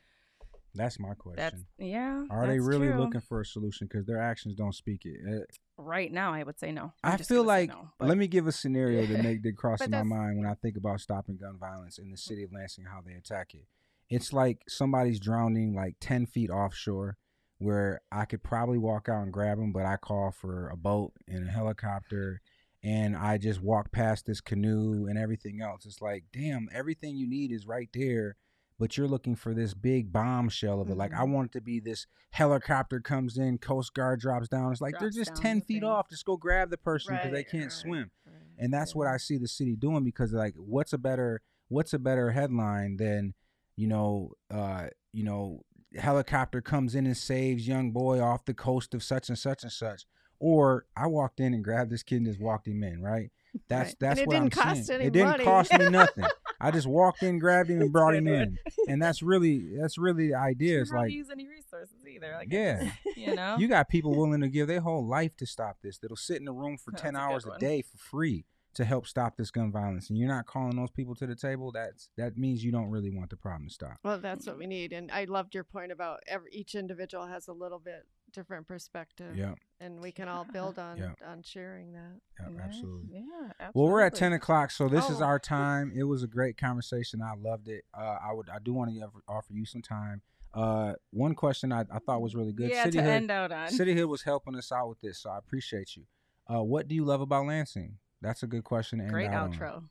That's 0.75 1.01
my 1.01 1.09
That's 1.09 1.19
question. 1.19 1.67
yeah. 1.79 2.25
Are 2.31 2.47
they 2.47 2.61
really 2.61 2.89
true. 2.89 2.99
looking 2.99 3.21
for 3.21 3.41
a 3.41 3.45
solution? 3.45 3.89
Because 3.91 4.07
their 4.07 4.21
actions 4.21 4.55
don't 4.55 4.75
speak 4.75 5.03
it. 5.05 5.17
Uh, 5.27 5.45
right 5.83 6.13
now? 6.13 6.33
I 6.33 6.43
would 6.43 6.59
say 6.59 6.73
no. 6.73 6.93
I'm 7.03 7.15
I 7.15 7.17
feel 7.17 7.43
like 7.43 7.71
no, 7.71 7.91
let 8.01 8.19
me 8.19 8.29
give 8.29 8.47
a 8.47 8.53
scenario 8.53 9.07
that 9.07 9.23
make 9.23 9.43
that 9.43 9.57
crosses 9.57 9.89
my 9.91 10.03
mind 10.03 10.39
when 10.39 10.47
I 10.47 10.55
think 10.55 10.77
about 10.77 11.01
stopping 11.01 11.39
gun 11.39 11.57
violence 11.59 11.99
in 11.99 12.11
the 12.11 12.17
city 12.17 12.45
of 12.45 12.53
Lansing, 12.53 12.85
how 12.85 13.01
they 13.05 13.15
attack 13.15 13.55
it. 13.55 13.67
It's 14.11 14.33
like 14.33 14.63
somebody's 14.69 15.21
drowning 15.21 15.75
like 15.75 15.97
ten 16.01 16.27
feet 16.27 16.51
offshore, 16.51 17.17
where 17.59 18.01
I 18.11 18.25
could 18.25 18.43
probably 18.43 18.79
walk 18.79 19.09
out 19.09 19.23
and 19.23 19.33
grab 19.33 19.59
them, 19.59 19.73
but 19.73 19.85
I 19.85 19.97
call 19.97 20.31
for 20.31 20.69
a 20.69 20.77
boat 20.77 21.13
and 21.27 21.49
a 21.49 21.51
helicopter, 21.51 22.41
and 22.83 23.17
I 23.17 23.39
just 23.39 23.61
walk 23.61 23.91
past 23.93 24.27
this 24.27 24.41
canoe 24.41 25.07
and 25.07 25.19
everything 25.19 25.61
else. 25.61 25.85
It's 25.85 26.01
like, 26.01 26.25
damn, 26.33 26.69
everything 26.73 27.17
you 27.17 27.29
need 27.29 27.51
is 27.53 27.67
right 27.67 27.89
there. 27.93 28.37
But 28.81 28.97
you're 28.97 29.09
looking 29.09 29.35
for 29.35 29.55
this 29.55 29.75
big 29.75 30.13
bombshell 30.13 30.81
of 30.81 30.89
it. 30.89 30.97
Like 30.97 31.13
I 31.13 31.23
Mhm. 31.25 31.33
want 31.33 31.47
it 31.47 31.53
to 31.55 31.61
be 31.61 31.81
this 31.81 32.07
helicopter 32.31 33.01
comes 33.01 33.37
in, 33.37 33.59
Coast 33.59 33.93
Guard 33.93 34.21
drops 34.21 34.47
down. 34.47 34.71
It's 34.71 34.81
like 34.81 34.93
Drops 34.93 35.17
they're 35.17 35.25
just 35.25 35.35
ten 35.35 35.59
the 35.59 35.65
feet 35.65 35.81
thing. 35.81 35.91
off. 35.91 36.09
Just 36.09 36.25
go 36.25 36.37
grab 36.37 36.71
the 36.71 36.77
person 36.79 37.17
because 37.17 37.33
they 37.33 37.43
can't 37.43 37.65
right, 37.65 37.73
swim. 37.73 38.11
right. 38.25 38.35
And 38.57 38.73
that's 38.73 38.95
what 38.95 39.09
I 39.09 39.17
see 39.17 39.37
the 39.37 39.49
city 39.49 39.75
doing 39.75 40.05
because 40.05 40.33
like 40.33 40.55
what's 40.57 40.93
a 40.93 40.99
better 40.99 41.41
what's 41.67 41.93
a 41.93 41.99
better 41.99 42.31
headline 42.31 42.99
than, 42.99 43.35
you 43.75 43.89
know, 43.89 44.35
uh, 44.49 44.87
you 45.13 45.25
know, 45.25 45.63
helicopter 45.97 46.61
comes 46.61 46.95
in 46.95 47.07
and 47.07 47.17
saves 47.17 47.67
young 47.67 47.91
boy 47.93 48.21
off 48.21 48.45
the 48.45 48.55
coast 48.55 48.95
of 48.95 49.03
such 49.03 49.29
and 49.29 49.39
such 49.39 49.63
and 49.63 49.73
such. 49.73 50.05
Or 50.41 50.87
I 50.97 51.07
walked 51.09 51.41
in 51.41 51.53
and 51.55 51.65
grabbed 51.65 51.91
this 51.91 52.03
kid 52.05 52.17
and 52.19 52.27
just 52.27 52.41
walked 52.41 52.69
him 52.69 52.83
in, 52.85 53.03
right? 53.03 53.31
That's 53.69 53.89
Right. 53.91 53.97
that's 53.99 54.21
what 54.21 54.29
didn't 54.31 54.45
I'm 54.45 54.51
cost 54.51 54.87
saying. 54.87 55.01
it 55.01 55.13
didn't 55.13 55.31
money. 55.31 55.45
cost 55.45 55.73
me 55.77 55.89
nothing. 55.91 56.25
I 56.61 56.71
just 56.71 56.87
walked 56.87 57.23
in, 57.23 57.39
grabbed 57.39 57.71
him, 57.71 57.81
and 57.81 57.91
brought 57.93 58.15
him 58.15 58.29
in. 58.29 58.59
And 58.89 59.03
that's 59.03 59.23
really 59.23 59.77
that's 59.79 59.99
really 59.99 60.29
the 60.29 60.35
idea. 60.35 60.81
It's 60.81 60.91
like 60.93 61.11
use 61.11 61.29
any 61.31 61.47
resources 61.49 61.97
either. 62.07 62.33
Like 62.39 62.53
Yeah. 62.53 62.91
you 63.17 63.35
know. 63.35 63.57
you 63.59 63.67
got 63.69 63.89
people 63.89 64.15
willing 64.15 64.41
to 64.43 64.49
give 64.49 64.69
their 64.69 64.81
whole 64.81 65.05
life 65.07 65.37
to 65.39 65.47
stop 65.47 65.79
this. 65.83 65.99
That'll 65.99 66.17
sit 66.17 66.41
in 66.41 66.47
a 66.49 66.53
room 66.53 66.77
for 66.79 66.91
That's 66.93 67.03
ten 67.03 67.17
hours 67.17 67.47
a 67.47 67.59
day 67.59 67.83
for 67.83 67.97
free 67.99 68.45
to 68.75 68.85
help 68.85 69.07
stop 69.07 69.37
this 69.37 69.51
gun 69.51 69.73
violence. 69.73 70.09
And 70.11 70.19
you're 70.19 70.29
not 70.29 70.47
calling 70.47 70.77
those 70.77 70.91
people 70.91 71.15
to 71.17 71.27
the 71.27 71.35
table. 71.35 71.73
That's 71.73 72.09
that 72.17 72.37
means 72.37 72.63
you 72.65 72.71
don't 72.73 72.91
really 72.91 73.11
want 73.11 73.31
the 73.31 73.37
problem 73.37 73.69
to 73.69 73.75
stop. 73.75 73.97
Well, 74.05 74.19
that's 74.21 74.47
what 74.47 74.59
we 74.59 74.67
need. 74.67 74.93
And 74.93 75.11
I 75.11 75.25
loved 75.25 75.55
your 75.55 75.65
point 75.65 75.91
about 75.93 76.21
every, 76.27 76.51
each 76.53 76.75
individual 76.75 77.27
has 77.27 77.49
a 77.49 77.53
little 77.53 77.79
bit 77.79 78.07
different 78.33 78.67
perspective. 78.69 79.35
Yeah, 79.37 79.55
And 79.81 80.01
we 80.01 80.13
can 80.13 80.29
all 80.29 80.45
build 80.53 80.79
on 80.79 80.99
Yeah. 80.99 81.13
on 81.27 81.43
sharing 81.43 81.93
that. 81.93 82.21
yeah, 82.41 82.49
Yeah, 82.51 82.63
absolutely. 82.63 83.09
Yeah, 83.15 83.23
absolutely. 83.59 83.71
Well, 83.75 83.89
we're 83.93 84.03
at 84.03 84.15
ten 84.15 84.33
o'clock, 84.35 84.71
so 84.71 84.87
this 84.89 85.09
is 85.09 85.21
Oh. 85.23 85.25
our 85.25 85.39
time. 85.39 85.93
It 85.97 86.05
was 86.05 86.23
a 86.23 86.27
great 86.27 86.59
conversation. 86.59 87.23
I 87.23 87.35
loved 87.35 87.69
it. 87.69 87.85
Uh, 87.95 88.19
I 88.23 88.33
would, 88.35 88.49
I 88.51 88.59
do 88.59 88.75
want 88.75 88.93
to 88.93 89.11
offer 89.27 89.53
you 89.55 89.65
some 89.65 89.81
time. 89.83 90.21
Uh, 90.53 90.95
one 91.11 91.35
question 91.35 91.73
I, 91.73 91.85
I 91.91 91.99
thought 92.01 92.21
was 92.21 92.35
really 92.35 92.53
good. 92.53 92.71
Yeah, 92.71 92.85
City 92.85 92.99
to 92.99 93.03
Hood, 93.05 93.13
end 93.13 93.31
out 93.31 93.51
on. 93.51 93.71
City 93.71 93.95
Hood 93.95 94.09
was 94.09 94.23
helping 94.23 94.55
us 94.57 94.71
out 94.73 94.89
with 94.91 95.01
this, 95.01 95.19
so 95.19 95.31
I 95.31 95.39
appreciate 95.39 95.97
you. 95.97 96.05
Uh, 96.47 96.63
what 96.63 96.87
do 96.87 96.95
you 96.95 97.05
love 97.05 97.21
about 97.23 97.47
Lansing? 97.47 97.97
That's 98.21 98.43
a 98.43 98.47
good 98.47 98.65
question. 98.65 99.07
Great 99.09 99.31
out 99.31 99.51
on. 99.51 99.53
outro. 99.53 99.83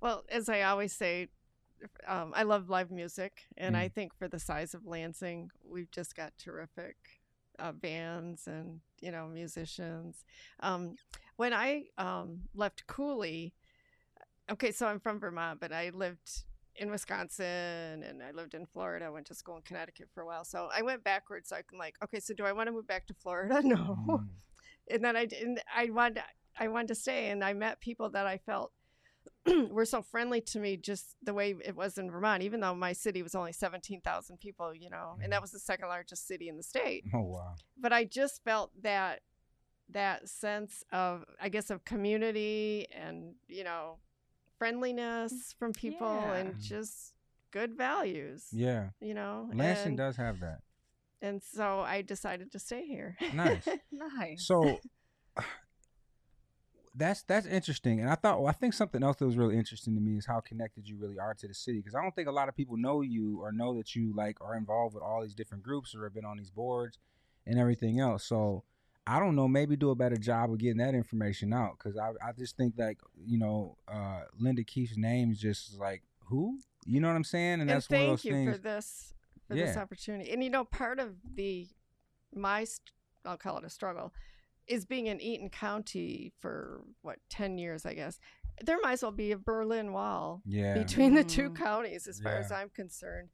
Well, 0.00 0.24
as 0.28 0.48
I 0.48 0.62
always 0.62 0.92
say, 0.92 1.28
um, 2.06 2.32
I 2.34 2.42
love 2.44 2.68
live 2.68 2.90
music, 2.90 3.42
and 3.56 3.74
Mm. 3.74 3.78
I 3.78 3.88
think 3.88 4.14
for 4.14 4.28
the 4.28 4.38
size 4.38 4.74
of 4.74 4.86
Lansing, 4.86 5.50
we've 5.64 5.90
just 5.90 6.14
got 6.14 6.36
terrific 6.38 6.96
uh, 7.58 7.72
bands 7.72 8.46
and 8.46 8.80
you 9.00 9.10
know 9.10 9.26
musicians. 9.28 10.24
Um, 10.60 10.96
when 11.36 11.52
I 11.52 11.84
um, 11.98 12.42
left 12.54 12.86
Cooley, 12.86 13.52
okay, 14.50 14.70
so 14.72 14.86
I'm 14.86 15.00
from 15.00 15.18
Vermont, 15.18 15.60
but 15.60 15.72
I 15.72 15.90
lived 15.90 16.44
in 16.76 16.90
Wisconsin 16.90 18.02
and 18.02 18.22
I 18.22 18.30
lived 18.30 18.54
in 18.54 18.64
Florida. 18.66 19.04
I 19.06 19.10
went 19.10 19.26
to 19.26 19.34
school 19.34 19.56
in 19.56 19.62
Connecticut 19.62 20.08
for 20.14 20.22
a 20.22 20.26
while, 20.26 20.44
so 20.44 20.68
I 20.74 20.82
went 20.82 21.04
backwards. 21.04 21.48
So 21.50 21.56
I 21.56 21.62
can 21.62 21.78
like, 21.78 21.96
okay, 22.02 22.18
so 22.20 22.32
do 22.32 22.44
I 22.44 22.52
want 22.52 22.68
to 22.68 22.72
move 22.72 22.86
back 22.86 23.06
to 23.08 23.14
Florida? 23.14 23.60
No 23.64 23.96
Mm. 24.08 24.28
and 24.90 25.04
then 25.04 25.16
I 25.16 25.26
didn't. 25.26 25.60
I 25.74 25.90
wanted 25.90 26.22
I 26.58 26.68
wanted 26.68 26.88
to 26.88 26.94
stay, 26.94 27.30
and 27.30 27.42
I 27.42 27.52
met 27.52 27.80
people 27.80 28.10
that 28.10 28.26
I 28.26 28.38
felt 28.38 28.72
were 29.70 29.84
so 29.84 30.02
friendly 30.02 30.40
to 30.40 30.58
me, 30.58 30.76
just 30.76 31.16
the 31.22 31.34
way 31.34 31.54
it 31.64 31.76
was 31.76 31.98
in 31.98 32.10
Vermont. 32.10 32.42
Even 32.42 32.60
though 32.60 32.74
my 32.74 32.92
city 32.92 33.22
was 33.22 33.34
only 33.34 33.52
seventeen 33.52 34.00
thousand 34.00 34.38
people, 34.38 34.74
you 34.74 34.90
know, 34.90 35.16
and 35.22 35.32
that 35.32 35.38
mm. 35.38 35.42
was 35.42 35.52
the 35.52 35.58
second 35.58 35.88
largest 35.88 36.26
city 36.26 36.48
in 36.48 36.56
the 36.56 36.62
state. 36.62 37.04
Oh 37.14 37.20
wow. 37.20 37.54
But 37.76 37.92
I 37.92 38.04
just 38.04 38.42
felt 38.44 38.70
that 38.82 39.20
that 39.90 40.28
sense 40.28 40.84
of, 40.92 41.24
I 41.40 41.48
guess, 41.48 41.70
of 41.70 41.84
community 41.84 42.86
and 42.94 43.34
you 43.48 43.64
know, 43.64 43.98
friendliness 44.58 45.54
from 45.58 45.72
people, 45.72 46.20
Yeah. 46.20 46.34
and 46.34 46.60
just 46.60 47.14
good 47.50 47.76
values. 47.76 48.46
Yeah, 48.52 48.90
You 49.00 49.14
know, 49.14 49.50
Lansing 49.52 49.88
and, 49.88 49.96
does 49.96 50.16
have 50.16 50.40
that. 50.40 50.60
and 51.20 51.42
so 51.42 51.80
I 51.80 52.02
decided 52.02 52.52
to 52.52 52.58
stay 52.58 52.86
here. 52.86 53.16
Nice. 53.34 53.68
Nice. 53.92 54.46
So 54.46 54.80
that's 56.94 57.22
that's 57.22 57.46
interesting, 57.46 58.00
and 58.00 58.10
I 58.10 58.14
thought 58.14 58.40
well, 58.40 58.48
I 58.48 58.52
think 58.52 58.74
something 58.74 59.02
else 59.02 59.16
that 59.16 59.26
was 59.26 59.36
really 59.36 59.56
interesting 59.56 59.94
to 59.94 60.00
me 60.00 60.16
is 60.16 60.26
how 60.26 60.40
connected 60.40 60.88
you 60.88 60.96
really 60.96 61.18
are 61.18 61.34
to 61.34 61.48
the 61.48 61.54
city 61.54 61.78
because 61.78 61.94
I 61.94 62.02
don't 62.02 62.14
think 62.14 62.28
a 62.28 62.32
lot 62.32 62.48
of 62.48 62.56
people 62.56 62.76
know 62.76 63.00
you 63.00 63.40
or 63.40 63.52
know 63.52 63.74
that 63.76 63.94
you 63.94 64.12
like 64.14 64.40
are 64.40 64.54
involved 64.56 64.94
with 64.94 65.02
all 65.02 65.22
these 65.22 65.34
different 65.34 65.62
groups 65.62 65.94
or 65.94 66.04
have 66.04 66.14
been 66.14 66.24
on 66.24 66.36
these 66.36 66.50
boards 66.50 66.98
and 67.46 67.58
everything 67.58 68.00
else. 68.00 68.24
So 68.24 68.64
I 69.06 69.18
don't 69.18 69.34
know, 69.34 69.48
maybe 69.48 69.74
do 69.76 69.90
a 69.90 69.94
better 69.94 70.16
job 70.16 70.52
of 70.52 70.58
getting 70.58 70.78
that 70.78 70.94
information 70.94 71.52
out 71.52 71.78
because 71.78 71.96
I 71.96 72.10
I 72.26 72.32
just 72.32 72.56
think 72.56 72.74
like 72.76 72.98
you 73.24 73.38
know 73.38 73.76
uh, 73.88 74.22
Linda 74.38 74.64
Keefe's 74.64 74.96
name 74.96 75.30
is 75.32 75.38
just 75.40 75.78
like 75.78 76.02
who 76.26 76.58
you 76.84 77.00
know 77.00 77.08
what 77.08 77.16
I'm 77.16 77.24
saying, 77.24 77.54
and 77.54 77.62
and 77.62 77.70
that's 77.70 77.88
one 77.88 77.98
thank 77.98 78.10
of 78.10 78.16
those 78.16 78.24
you 78.24 78.32
things. 78.32 78.52
for 78.52 78.58
this 78.58 79.14
for 79.48 79.54
this 79.54 79.76
opportunity 79.76 80.30
and 80.30 80.42
you 80.42 80.50
know 80.50 80.64
part 80.64 80.98
of 81.00 81.16
the 81.34 81.66
my 82.34 82.64
st- 82.64 82.92
i'll 83.24 83.36
call 83.36 83.58
it 83.58 83.64
a 83.64 83.70
struggle 83.70 84.12
is 84.66 84.84
being 84.86 85.06
in 85.06 85.20
eaton 85.20 85.48
county 85.50 86.32
for 86.40 86.82
what 87.02 87.18
10 87.30 87.58
years 87.58 87.84
i 87.86 87.94
guess 87.94 88.18
there 88.64 88.78
might 88.82 88.92
as 88.92 89.02
well 89.02 89.10
be 89.12 89.32
a 89.32 89.38
berlin 89.38 89.92
wall 89.92 90.40
yeah, 90.46 90.74
between 90.74 91.14
the 91.14 91.24
two 91.24 91.50
Mm. 91.50 91.56
counties 91.56 92.06
as 92.06 92.20
far 92.20 92.34
as 92.36 92.52
i'm 92.52 92.68
concerned 92.70 93.28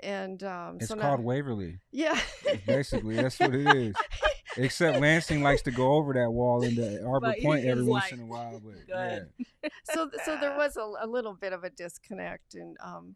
and 0.00 0.42
um 0.44 0.76
it's 0.76 0.88
so 0.88 0.96
called 0.96 1.20
now, 1.20 1.26
Waverly. 1.26 1.78
yeah 1.92 2.18
Basically, 2.66 3.16
that's 3.16 3.38
what 3.38 3.54
it 3.54 3.66
is. 3.76 3.94
Except 4.56 4.98
Lansing 4.98 5.42
likes 5.42 5.62
to 5.62 5.70
go 5.70 5.92
over 5.92 6.12
that 6.14 6.30
wall 6.30 6.62
into 6.62 7.04
Arbor 7.06 7.34
Point 7.42 7.64
every 7.66 7.82
is 7.82 7.88
once 7.88 8.10
in 8.10 8.20
a 8.20 8.24
while. 8.26 8.60
But 8.64 8.86
good. 8.88 9.28
yeah, 9.62 9.68
so 9.84 10.10
so 10.24 10.36
there 10.38 10.56
was 10.56 10.76
a, 10.78 10.90
a 11.00 11.06
little 11.06 11.34
bit 11.34 11.52
of 11.52 11.64
a 11.64 11.70
disconnect 11.70 12.54
and 12.54 12.76
um 12.82 13.14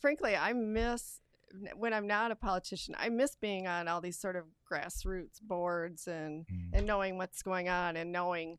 frankly 0.00 0.34
i 0.36 0.52
miss 0.52 1.20
when 1.76 1.92
i'm 1.94 2.06
not 2.06 2.30
a 2.30 2.36
politician 2.36 2.94
i 2.98 3.08
miss 3.08 3.36
being 3.36 3.66
on 3.66 3.88
all 3.88 4.00
these 4.00 4.18
sort 4.18 4.36
of 4.36 4.44
grassroots 4.70 5.40
boards 5.42 6.06
and 6.06 6.46
Mm. 6.46 6.70
and 6.72 6.86
knowing 6.86 7.16
what's 7.18 7.42
going 7.42 7.68
on 7.68 7.96
and 7.96 8.10
knowing 8.12 8.58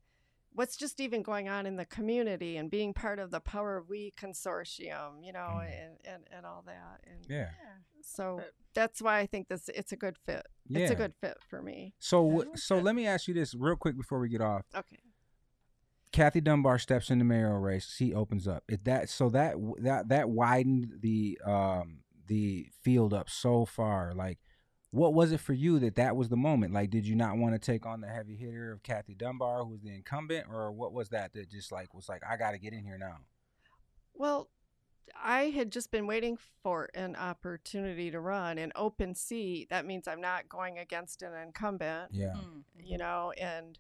what's 0.53 0.77
just 0.77 1.01
even 1.01 1.21
going 1.21 1.49
on 1.49 1.65
in 1.65 1.75
the 1.75 1.85
community 1.85 2.55
and 2.55 2.71
being 2.71 2.93
part 2.93 3.19
of 3.19 3.29
the 3.31 3.39
power 3.41 3.83
we 3.87 4.11
consortium 4.17 5.23
you 5.23 5.33
know 5.33 5.39
Mm. 5.61 5.83
and, 5.85 5.97
and 6.05 6.23
and 6.31 6.45
all 6.45 6.63
that 6.65 7.01
and 7.05 7.25
yeah, 7.29 7.49
so 8.01 8.41
that's 8.73 9.01
why 9.01 9.19
i 9.19 9.25
think 9.25 9.47
this 9.49 9.69
it's 9.75 9.91
a 9.91 9.97
good 9.97 10.17
fit 10.25 10.45
yeah. 10.67 10.79
it's 10.79 10.91
a 10.91 10.95
good 10.95 11.13
fit 11.19 11.37
for 11.49 11.61
me 11.61 11.93
So, 11.99 12.43
I 12.43 12.45
so 12.55 12.77
let 12.79 12.95
me 12.95 13.05
ask 13.07 13.27
you 13.27 13.33
this 13.33 13.53
real 13.55 13.75
quick 13.75 13.97
before 13.97 14.19
we 14.19 14.29
get 14.29 14.41
off. 14.41 14.63
okay 14.75 14.99
Kathy 16.11 16.39
Dunbar 16.39 16.79
steps 16.79 17.09
in 17.09 17.19
the 17.19 17.25
mayoral 17.25 17.59
race. 17.59 17.93
She 17.93 18.13
opens 18.13 18.47
up. 18.47 18.63
Is 18.69 18.77
that 18.85 19.09
so 19.09 19.27
that 19.31 19.55
that 19.81 20.07
that 20.07 20.29
widened 20.29 20.99
the 21.01 21.37
um 21.43 21.97
the 22.27 22.67
field 22.81 23.13
up 23.13 23.29
so 23.29 23.65
far? 23.65 24.13
Like, 24.13 24.39
what 24.91 25.13
was 25.13 25.31
it 25.31 25.39
for 25.39 25.53
you 25.53 25.79
that 25.79 25.95
that 25.95 26.15
was 26.15 26.29
the 26.29 26.37
moment? 26.37 26.73
Like, 26.73 26.89
did 26.89 27.05
you 27.05 27.15
not 27.15 27.37
want 27.37 27.53
to 27.53 27.59
take 27.59 27.85
on 27.85 28.01
the 28.01 28.07
heavy 28.07 28.35
hitter 28.35 28.71
of 28.71 28.81
Kathy 28.83 29.13
Dunbar, 29.13 29.63
who 29.63 29.71
was 29.71 29.81
the 29.81 29.93
incumbent, 29.93 30.47
or 30.49 30.71
what 30.71 30.93
was 30.93 31.09
that 31.09 31.33
that 31.33 31.49
just 31.49 31.71
like 31.71 31.93
was 31.93 32.07
like 32.07 32.21
I 32.27 32.37
got 32.37 32.51
to 32.51 32.57
get 32.57 32.73
in 32.73 32.83
here 32.83 32.97
now? 32.97 33.17
Well, 34.13 34.49
I 35.21 35.49
had 35.49 35.71
just 35.71 35.91
been 35.91 36.07
waiting 36.07 36.37
for 36.63 36.89
an 36.95 37.15
opportunity 37.15 38.09
to 38.11 38.19
run 38.19 38.57
an 38.57 38.71
open 38.75 39.13
seat. 39.15 39.69
That 39.69 39.85
means 39.85 40.07
I'm 40.07 40.21
not 40.21 40.47
going 40.49 40.79
against 40.79 41.21
an 41.21 41.33
incumbent, 41.33 42.11
Yeah. 42.13 42.33
Mm. 42.35 42.63
you 42.81 42.97
know, 42.97 43.33
and 43.37 43.77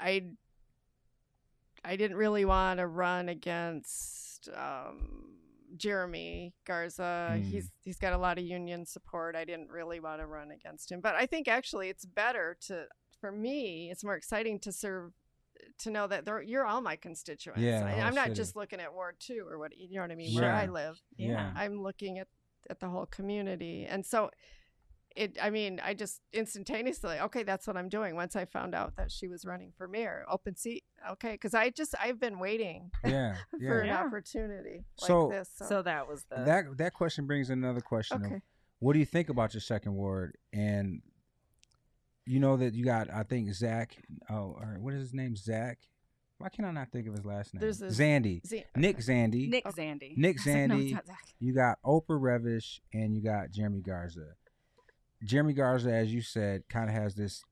I 0.00 0.24
I 1.84 1.96
didn't 1.96 2.16
really 2.16 2.44
want 2.44 2.78
to 2.80 2.86
run 2.86 3.28
against 3.28 4.48
um, 4.54 5.30
Jeremy 5.76 6.54
Garza. 6.66 7.30
Mm. 7.32 7.44
He's 7.44 7.70
he's 7.80 7.98
got 7.98 8.12
a 8.12 8.18
lot 8.18 8.38
of 8.38 8.44
union 8.44 8.86
support. 8.86 9.36
I 9.36 9.44
didn't 9.44 9.70
really 9.70 10.00
want 10.00 10.20
to 10.20 10.26
run 10.26 10.50
against 10.50 10.90
him, 10.90 11.00
but 11.00 11.14
I 11.14 11.26
think 11.26 11.48
actually 11.48 11.88
it's 11.88 12.04
better 12.04 12.56
to 12.66 12.86
for 13.20 13.32
me. 13.32 13.90
It's 13.90 14.04
more 14.04 14.14
exciting 14.14 14.58
to 14.60 14.72
serve 14.72 15.12
to 15.78 15.90
know 15.90 16.06
that 16.06 16.24
they're, 16.24 16.42
you're 16.42 16.64
all 16.64 16.80
my 16.80 16.96
constituents. 16.96 17.60
Yeah, 17.60 17.84
I, 17.84 18.06
I'm 18.06 18.14
not 18.14 18.28
city. 18.28 18.36
just 18.36 18.56
looking 18.56 18.80
at 18.80 18.92
Ward 18.92 19.16
Two 19.18 19.46
or 19.48 19.58
what 19.58 19.76
you 19.76 19.96
know 19.96 20.02
what 20.02 20.10
I 20.10 20.14
mean, 20.14 20.34
where 20.34 20.52
I 20.52 20.66
live. 20.66 21.00
Yeah. 21.16 21.52
I'm 21.56 21.82
looking 21.82 22.18
at 22.18 22.28
at 22.70 22.80
the 22.80 22.88
whole 22.88 23.06
community, 23.06 23.86
and 23.88 24.04
so 24.04 24.30
it. 25.18 25.36
I 25.42 25.50
mean, 25.50 25.80
I 25.84 25.94
just 25.94 26.20
instantaneously, 26.32 27.18
okay, 27.20 27.42
that's 27.42 27.66
what 27.66 27.76
I'm 27.76 27.88
doing. 27.88 28.14
Once 28.14 28.36
I 28.36 28.44
found 28.44 28.74
out 28.74 28.96
that 28.96 29.10
she 29.10 29.28
was 29.28 29.44
running 29.44 29.72
for 29.76 29.86
mayor, 29.88 30.24
open 30.30 30.56
seat, 30.56 30.84
okay, 31.10 31.32
because 31.32 31.54
I 31.54 31.70
just 31.70 31.94
I've 32.00 32.18
been 32.20 32.38
waiting 32.38 32.90
Yeah. 33.04 33.36
for 33.50 33.80
an 33.80 33.88
Yeah. 33.88 34.04
opportunity 34.04 34.84
like 35.00 35.08
So- 35.08 35.28
this. 35.30 35.50
So, 35.56 35.64
So 35.66 35.82
that 35.82 36.08
was 36.08 36.24
the 36.30 36.36
That 36.44 36.64
that 36.78 36.94
question 36.94 37.26
brings 37.26 37.50
another 37.50 37.80
question. 37.80 38.16
of 38.24 38.24
okay, 38.32 38.42
what 38.78 38.92
do 38.94 38.98
you 39.00 39.06
think 39.06 39.28
about 39.28 39.52
your 39.54 39.60
second 39.60 39.94
ward? 39.94 40.36
And 40.52 41.02
you 42.26 42.40
know 42.40 42.56
that 42.58 42.74
you 42.74 42.84
got, 42.84 43.10
I 43.12 43.22
think 43.22 43.52
Zach. 43.54 43.96
Oh, 44.30 44.56
or 44.60 44.76
what 44.80 44.94
is 44.94 45.00
his 45.00 45.14
name? 45.14 45.34
Zach. 45.36 45.78
Why 46.36 46.50
can 46.50 46.64
I 46.64 46.70
not 46.70 46.92
think 46.92 47.08
of 47.08 47.14
his 47.16 47.24
last 47.24 47.52
name? 47.52 47.60
There's 47.60 47.82
a- 47.82 47.86
Zandy. 47.88 48.46
Z- 48.46 48.64
Nick 48.76 48.98
Zandy. 48.98 49.48
Nick 49.48 49.66
Okay. 49.66 49.82
Zandy. 49.88 50.16
Nick 50.16 50.36
I 50.36 50.38
was 50.38 50.46
like, 50.46 50.68
no, 50.68 50.76
Zandy. 50.76 51.14
You 51.40 51.52
got 51.54 51.78
Oprah 51.82 52.20
Revish 52.20 52.78
and 52.92 53.16
you 53.16 53.22
got 53.22 53.50
Jeremy 53.50 53.80
Garza. 53.80 54.34
Jeremy 55.24 55.52
Garza, 55.52 55.92
as 55.92 56.12
you 56.12 56.22
said, 56.22 56.62
kind 56.68 56.88
of 56.88 56.94
has 56.94 57.14
this 57.14 57.42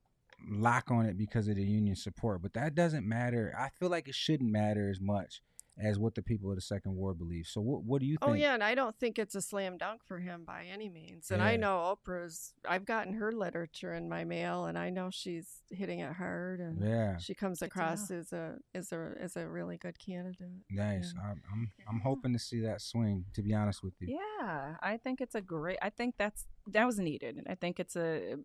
lock 0.48 0.90
on 0.90 1.06
it 1.06 1.16
because 1.18 1.48
of 1.48 1.56
the 1.56 1.64
union 1.64 1.96
support, 1.96 2.42
but 2.42 2.52
that 2.54 2.74
doesn't 2.74 3.06
matter. 3.06 3.54
I 3.58 3.70
feel 3.70 3.88
like 3.88 4.08
it 4.08 4.14
shouldn't 4.14 4.50
matter 4.50 4.88
as 4.88 5.00
much 5.00 5.42
as 5.78 5.98
what 5.98 6.14
the 6.14 6.22
people 6.22 6.50
of 6.50 6.56
the 6.56 6.62
second 6.62 6.94
ward 6.94 7.18
believe. 7.18 7.46
So, 7.46 7.60
what 7.60 7.84
what 7.84 8.00
do 8.00 8.06
you 8.06 8.16
oh, 8.22 8.26
think? 8.26 8.36
Oh 8.36 8.40
yeah, 8.40 8.54
and 8.54 8.64
I 8.64 8.74
don't 8.74 8.98
think 8.98 9.18
it's 9.18 9.34
a 9.34 9.42
slam 9.42 9.76
dunk 9.76 10.02
for 10.04 10.18
him 10.18 10.44
by 10.46 10.64
any 10.72 10.88
means. 10.88 11.30
And 11.30 11.40
Yeah. 11.40 11.48
I 11.48 11.56
know 11.56 11.96
Oprah's. 11.96 12.54
I've 12.66 12.84
gotten 12.86 13.14
her 13.14 13.32
literature 13.32 13.92
in 13.92 14.08
my 14.08 14.24
mail, 14.24 14.64
and 14.64 14.78
I 14.78 14.90
know 14.90 15.10
she's 15.10 15.62
hitting 15.70 16.00
it 16.00 16.12
hard, 16.14 16.60
and 16.60 16.82
Yeah, 16.82 17.18
she 17.18 17.34
comes 17.34 17.60
Good 17.60 17.66
across 17.66 18.10
as 18.10 18.32
a 18.32 18.56
as 18.74 18.92
a 18.92 19.12
as 19.20 19.36
a 19.36 19.46
really 19.46 19.76
good 19.76 19.98
candidate. 19.98 20.64
nice. 20.70 21.12
Yeah. 21.14 21.30
I'm 21.30 21.42
I'm, 21.52 21.72
I'm 21.88 22.00
hoping 22.00 22.32
to 22.32 22.38
see 22.38 22.60
that 22.60 22.80
swing. 22.80 23.24
To 23.34 23.42
be 23.42 23.52
honest 23.54 23.82
with 23.82 23.94
you, 24.00 24.18
Yeah, 24.40 24.76
I 24.82 24.96
think 24.96 25.20
it's 25.20 25.34
a 25.34 25.42
great. 25.42 25.78
I 25.82 25.90
think 25.90 26.14
that's 26.16 26.46
that 26.68 26.86
was 26.86 26.98
needed. 26.98 27.36
And 27.36 27.46
I 27.48 27.54
think 27.54 27.78
it's 27.78 27.96
a 27.96 28.36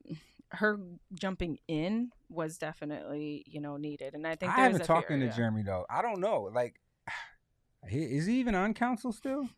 her 0.54 0.80
jumping 1.14 1.60
in 1.68 2.10
was 2.30 2.58
definitely 2.58 3.44
you 3.48 3.62
know 3.62 3.78
needed, 3.78 4.14
and 4.14 4.28
I 4.28 4.36
think 4.36 4.52
I 4.52 4.56
there's 4.58 4.66
haven't 4.74 4.82
a 4.82 4.86
talked 4.86 5.08
to. 5.08 5.30
Jeremy 5.30 5.64
though. 5.64 5.86
I 5.90 6.02
don't 6.02 6.20
know. 6.20 6.50
Like, 6.54 6.80
he, 7.88 8.00
is 8.04 8.26
he 8.26 8.40
even 8.40 8.56
on 8.56 8.74
council 8.74 9.12
still? 9.12 9.50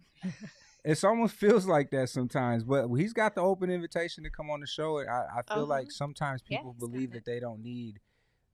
It 0.85 1.01
almost 1.03 1.35
feels 1.35 1.65
like 1.65 1.91
that 1.91 2.09
sometimes, 2.09 2.63
but 2.63 2.87
he's 2.95 3.13
got 3.13 3.35
the 3.35 3.41
open 3.41 3.69
invitation 3.69 4.23
to 4.25 4.29
come 4.29 4.49
on 4.49 4.59
the 4.59 4.67
show. 4.67 4.99
I, 4.99 5.03
I 5.39 5.41
feel 5.53 5.63
Uh-huh. 5.63 5.65
like 5.65 5.91
sometimes 5.91 6.41
people 6.41 6.75
he's 6.77 6.89
believe 6.89 7.11
that 7.13 7.23
they 7.25 7.39
don't 7.39 7.61
need 7.63 7.99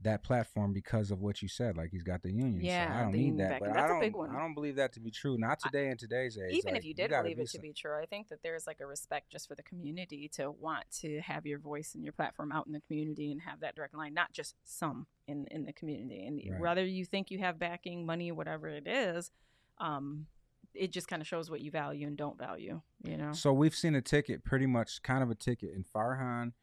that 0.01 0.23
platform 0.23 0.71
because 0.71 1.11
of 1.11 1.19
what 1.19 1.41
you 1.41 1.47
said. 1.47 1.75
Like 1.75 1.89
he's 1.91 2.03
got 2.03 2.21
the 2.21 2.31
union. 2.31 2.61
so 2.61 2.67
Yeah, 2.67 2.95
I 2.97 3.01
don't 3.01 3.11
need 3.13 3.37
that. 3.39 3.59
But 3.59 3.73
That's 3.73 3.83
I 3.83 3.85
a 3.85 3.89
don't. 3.89 3.99
big 3.99 4.15
one. 4.15 4.29
I 4.29 4.37
don't 4.39 4.53
believe 4.53 4.75
that 4.77 4.93
to 4.93 4.99
be 4.99 5.09
true. 5.11 5.37
Not 5.39 5.57
I- 5.63 5.69
today 5.69 5.89
in 5.89 5.97
today's 5.97 6.37
age. 6.37 6.53
Even 6.53 6.73
Like, 6.73 6.81
if 6.81 6.85
you 6.85 6.93
did 6.93 7.09
gotta 7.09 7.23
believe 7.23 7.37
be 7.37 7.43
it 7.43 7.49
to 7.49 7.59
be 7.59 7.73
true, 7.73 7.97
I 7.99 8.05
think 8.05 8.29
that 8.29 8.41
there's 8.43 8.65
like 8.67 8.79
a 8.79 8.85
respect 8.85 9.29
just 9.31 9.47
for 9.47 9.55
the 9.55 9.63
community 9.63 10.29
to 10.35 10.51
want 10.51 10.85
to 11.01 11.19
have 11.21 11.45
your 11.47 11.59
voice 11.59 11.95
and 11.95 12.03
your 12.03 12.13
platform 12.13 12.51
out 12.51 12.65
in 12.67 12.73
the 12.73 12.79
community 12.81 13.31
and 13.31 13.41
have 13.41 13.59
that 13.61 13.75
direct 13.75 13.93
line, 13.95 14.13
not 14.13 14.31
just 14.33 14.55
some 14.63 15.07
in 15.27 15.47
in 15.51 15.65
the 15.65 15.73
community. 15.73 16.25
And 16.25 16.41
Right. 16.49 16.61
whether 16.61 16.85
you 16.85 17.05
think 17.05 17.31
you 17.31 17.39
have 17.39 17.57
backing, 17.59 18.05
money, 18.05 18.31
whatever 18.31 18.69
it 18.69 18.87
is, 18.87 19.31
um, 19.79 20.27
it 20.73 20.91
just 20.91 21.07
kind 21.07 21.21
of 21.21 21.27
shows 21.27 21.49
what 21.49 21.61
you 21.61 21.71
value 21.71 22.07
and 22.07 22.17
don't 22.17 22.37
value. 22.37 22.81
You 23.03 23.17
know. 23.17 23.31
So 23.31 23.51
we've 23.53 23.75
seen 23.75 23.95
a 23.95 24.01
ticket, 24.01 24.43
pretty 24.43 24.65
much 24.65 25.01
kind 25.03 25.23
of 25.23 25.29
a 25.31 25.35
ticket 25.35 25.71
in 25.75 25.83
Farhan, 25.83 26.53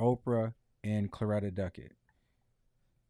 Oprah, 0.00 0.54
and 0.82 1.10
Claretta 1.10 1.54
Duckett. 1.54 1.92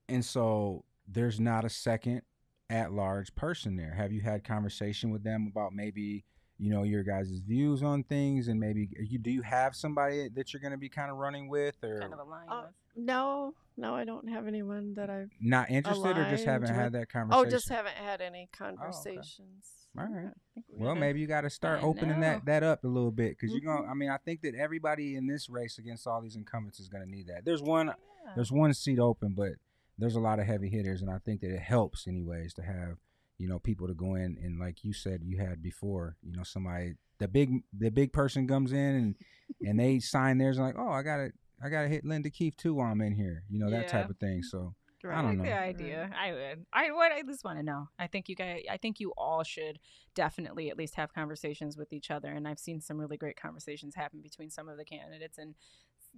And 0.08 0.24
so 0.24 0.84
there's 1.08 1.40
not 1.40 1.64
a 1.64 1.68
second 1.70 2.22
at 2.70 2.92
large 2.92 3.34
person 3.34 3.76
there. 3.76 3.92
Have 3.94 4.12
you 4.12 4.20
had 4.20 4.44
conversation 4.44 5.10
with 5.10 5.22
them 5.24 5.48
about 5.50 5.72
maybe, 5.72 6.24
you 6.58 6.70
know, 6.70 6.82
your 6.82 7.02
guys' 7.02 7.40
views 7.46 7.82
on 7.82 8.04
things 8.04 8.48
and 8.48 8.58
maybe 8.60 8.88
you 9.00 9.18
do 9.18 9.30
you 9.30 9.42
have 9.42 9.74
somebody 9.74 10.28
that 10.34 10.52
you're 10.52 10.60
gonna 10.60 10.78
be 10.78 10.88
kind 10.88 11.10
of 11.10 11.16
running 11.18 11.48
with 11.48 11.76
or 11.82 12.00
kind 12.00 12.12
of 12.12 12.20
aligned 12.20 12.50
Uh, 12.50 12.62
with. 12.66 12.74
No, 12.96 13.54
no, 13.76 13.94
I 13.94 14.04
don't 14.04 14.28
have 14.28 14.46
anyone 14.46 14.94
that 14.94 15.10
I've. 15.10 15.30
not 15.40 15.70
interested 15.70 16.16
or 16.16 16.28
just 16.30 16.44
haven't 16.44 16.74
had 16.74 16.92
that 16.92 17.08
conversation? 17.10 17.46
Oh, 17.46 17.50
just 17.50 17.68
haven't 17.68 17.94
had 17.96 18.20
any 18.20 18.48
conversations. 18.56 19.88
All 19.96 20.04
right. 20.06 20.26
I 20.26 20.30
think 20.54 20.66
we're 20.68 20.86
Well, 20.86 20.94
maybe 20.96 21.20
you 21.20 21.26
got 21.26 21.42
to 21.42 21.50
start 21.50 21.80
I 21.80 21.82
opening 21.86 22.20
that 22.20 22.38
know. 22.46 22.52
that 22.52 22.62
up 22.62 22.84
a 22.84 22.88
little 22.88 23.12
bit 23.12 23.30
because 23.38 23.52
you're 23.52 23.60
Mhm. 23.62 23.78
gonna. 23.82 23.90
I 23.90 23.94
mean, 23.94 24.10
I 24.10 24.16
think 24.18 24.42
that 24.42 24.54
everybody 24.54 25.14
in 25.16 25.26
this 25.26 25.48
race 25.48 25.78
against 25.78 26.06
all 26.06 26.20
these 26.20 26.34
incumbents 26.36 26.80
is 26.80 26.88
gonna 26.88 27.06
need 27.06 27.28
that. 27.28 27.44
There's 27.44 27.62
one 27.62 27.88
Yeah. 27.88 28.32
there's 28.34 28.50
one 28.50 28.74
seat 28.74 28.98
open, 28.98 29.34
but 29.34 29.52
there's 29.98 30.16
a 30.16 30.20
lot 30.20 30.40
of 30.40 30.46
heavy 30.46 30.68
hitters, 30.68 31.00
and 31.02 31.10
I 31.10 31.18
think 31.18 31.40
that 31.42 31.50
it 31.54 31.60
helps 31.60 32.08
anyways 32.08 32.54
to 32.54 32.62
have 32.62 32.98
you 33.38 33.48
know 33.48 33.58
people 33.60 33.86
to 33.88 33.94
go 33.94 34.14
in 34.14 34.36
and 34.42 34.58
like 34.58 34.84
you 34.84 34.92
said 34.92 35.22
you 35.24 35.38
had 35.38 35.62
before, 35.62 36.16
you 36.22 36.32
know 36.32 36.42
somebody 36.44 36.94
the 37.18 37.28
big 37.28 37.62
the 37.72 37.90
big 37.90 38.12
person 38.12 38.46
comes 38.48 38.72
in 38.72 38.78
and 38.78 39.16
and 39.60 39.78
they 39.78 40.00
sign 40.00 40.38
theirs 40.38 40.56
and 40.58 40.66
like 40.66 40.76
oh 40.78 40.88
I 40.90 41.02
gotta 41.02 41.32
I 41.62 41.68
gotta 41.68 41.88
hit 41.88 42.04
Linda 42.04 42.30
Keefe 42.30 42.56
too 42.56 42.74
while 42.74 42.90
I'm 42.90 43.00
in 43.00 43.14
here, 43.14 43.44
you 43.48 43.58
know 43.58 43.70
that 43.70 43.88
type 43.88 44.10
of 44.10 44.16
thing. 44.18 44.42
So 44.42 44.74
I 45.04 45.08
I 45.08 45.16
don't 45.16 45.24
like 45.24 45.38
know. 45.38 45.44
the 45.44 45.58
idea. 45.58 46.10
I 46.18 46.32
would. 46.32 46.66
I 46.72 46.90
would. 46.90 47.12
I 47.12 47.22
just 47.22 47.44
want 47.44 47.58
to 47.58 47.62
know. 47.62 47.88
I 47.98 48.06
think 48.06 48.28
you 48.28 48.34
guys. 48.36 48.62
I 48.70 48.76
think 48.76 49.00
you 49.00 49.12
all 49.16 49.42
should 49.42 49.78
definitely 50.14 50.70
at 50.70 50.78
least 50.78 50.94
have 50.94 51.12
conversations 51.12 51.76
with 51.76 51.92
each 51.92 52.10
other. 52.10 52.28
And 52.28 52.48
I've 52.48 52.58
seen 52.58 52.80
some 52.80 52.98
really 52.98 53.16
great 53.16 53.36
conversations 53.40 53.94
happen 53.94 54.20
between 54.22 54.50
some 54.50 54.68
of 54.68 54.78
the 54.78 54.84
candidates. 54.84 55.38
And 55.38 55.54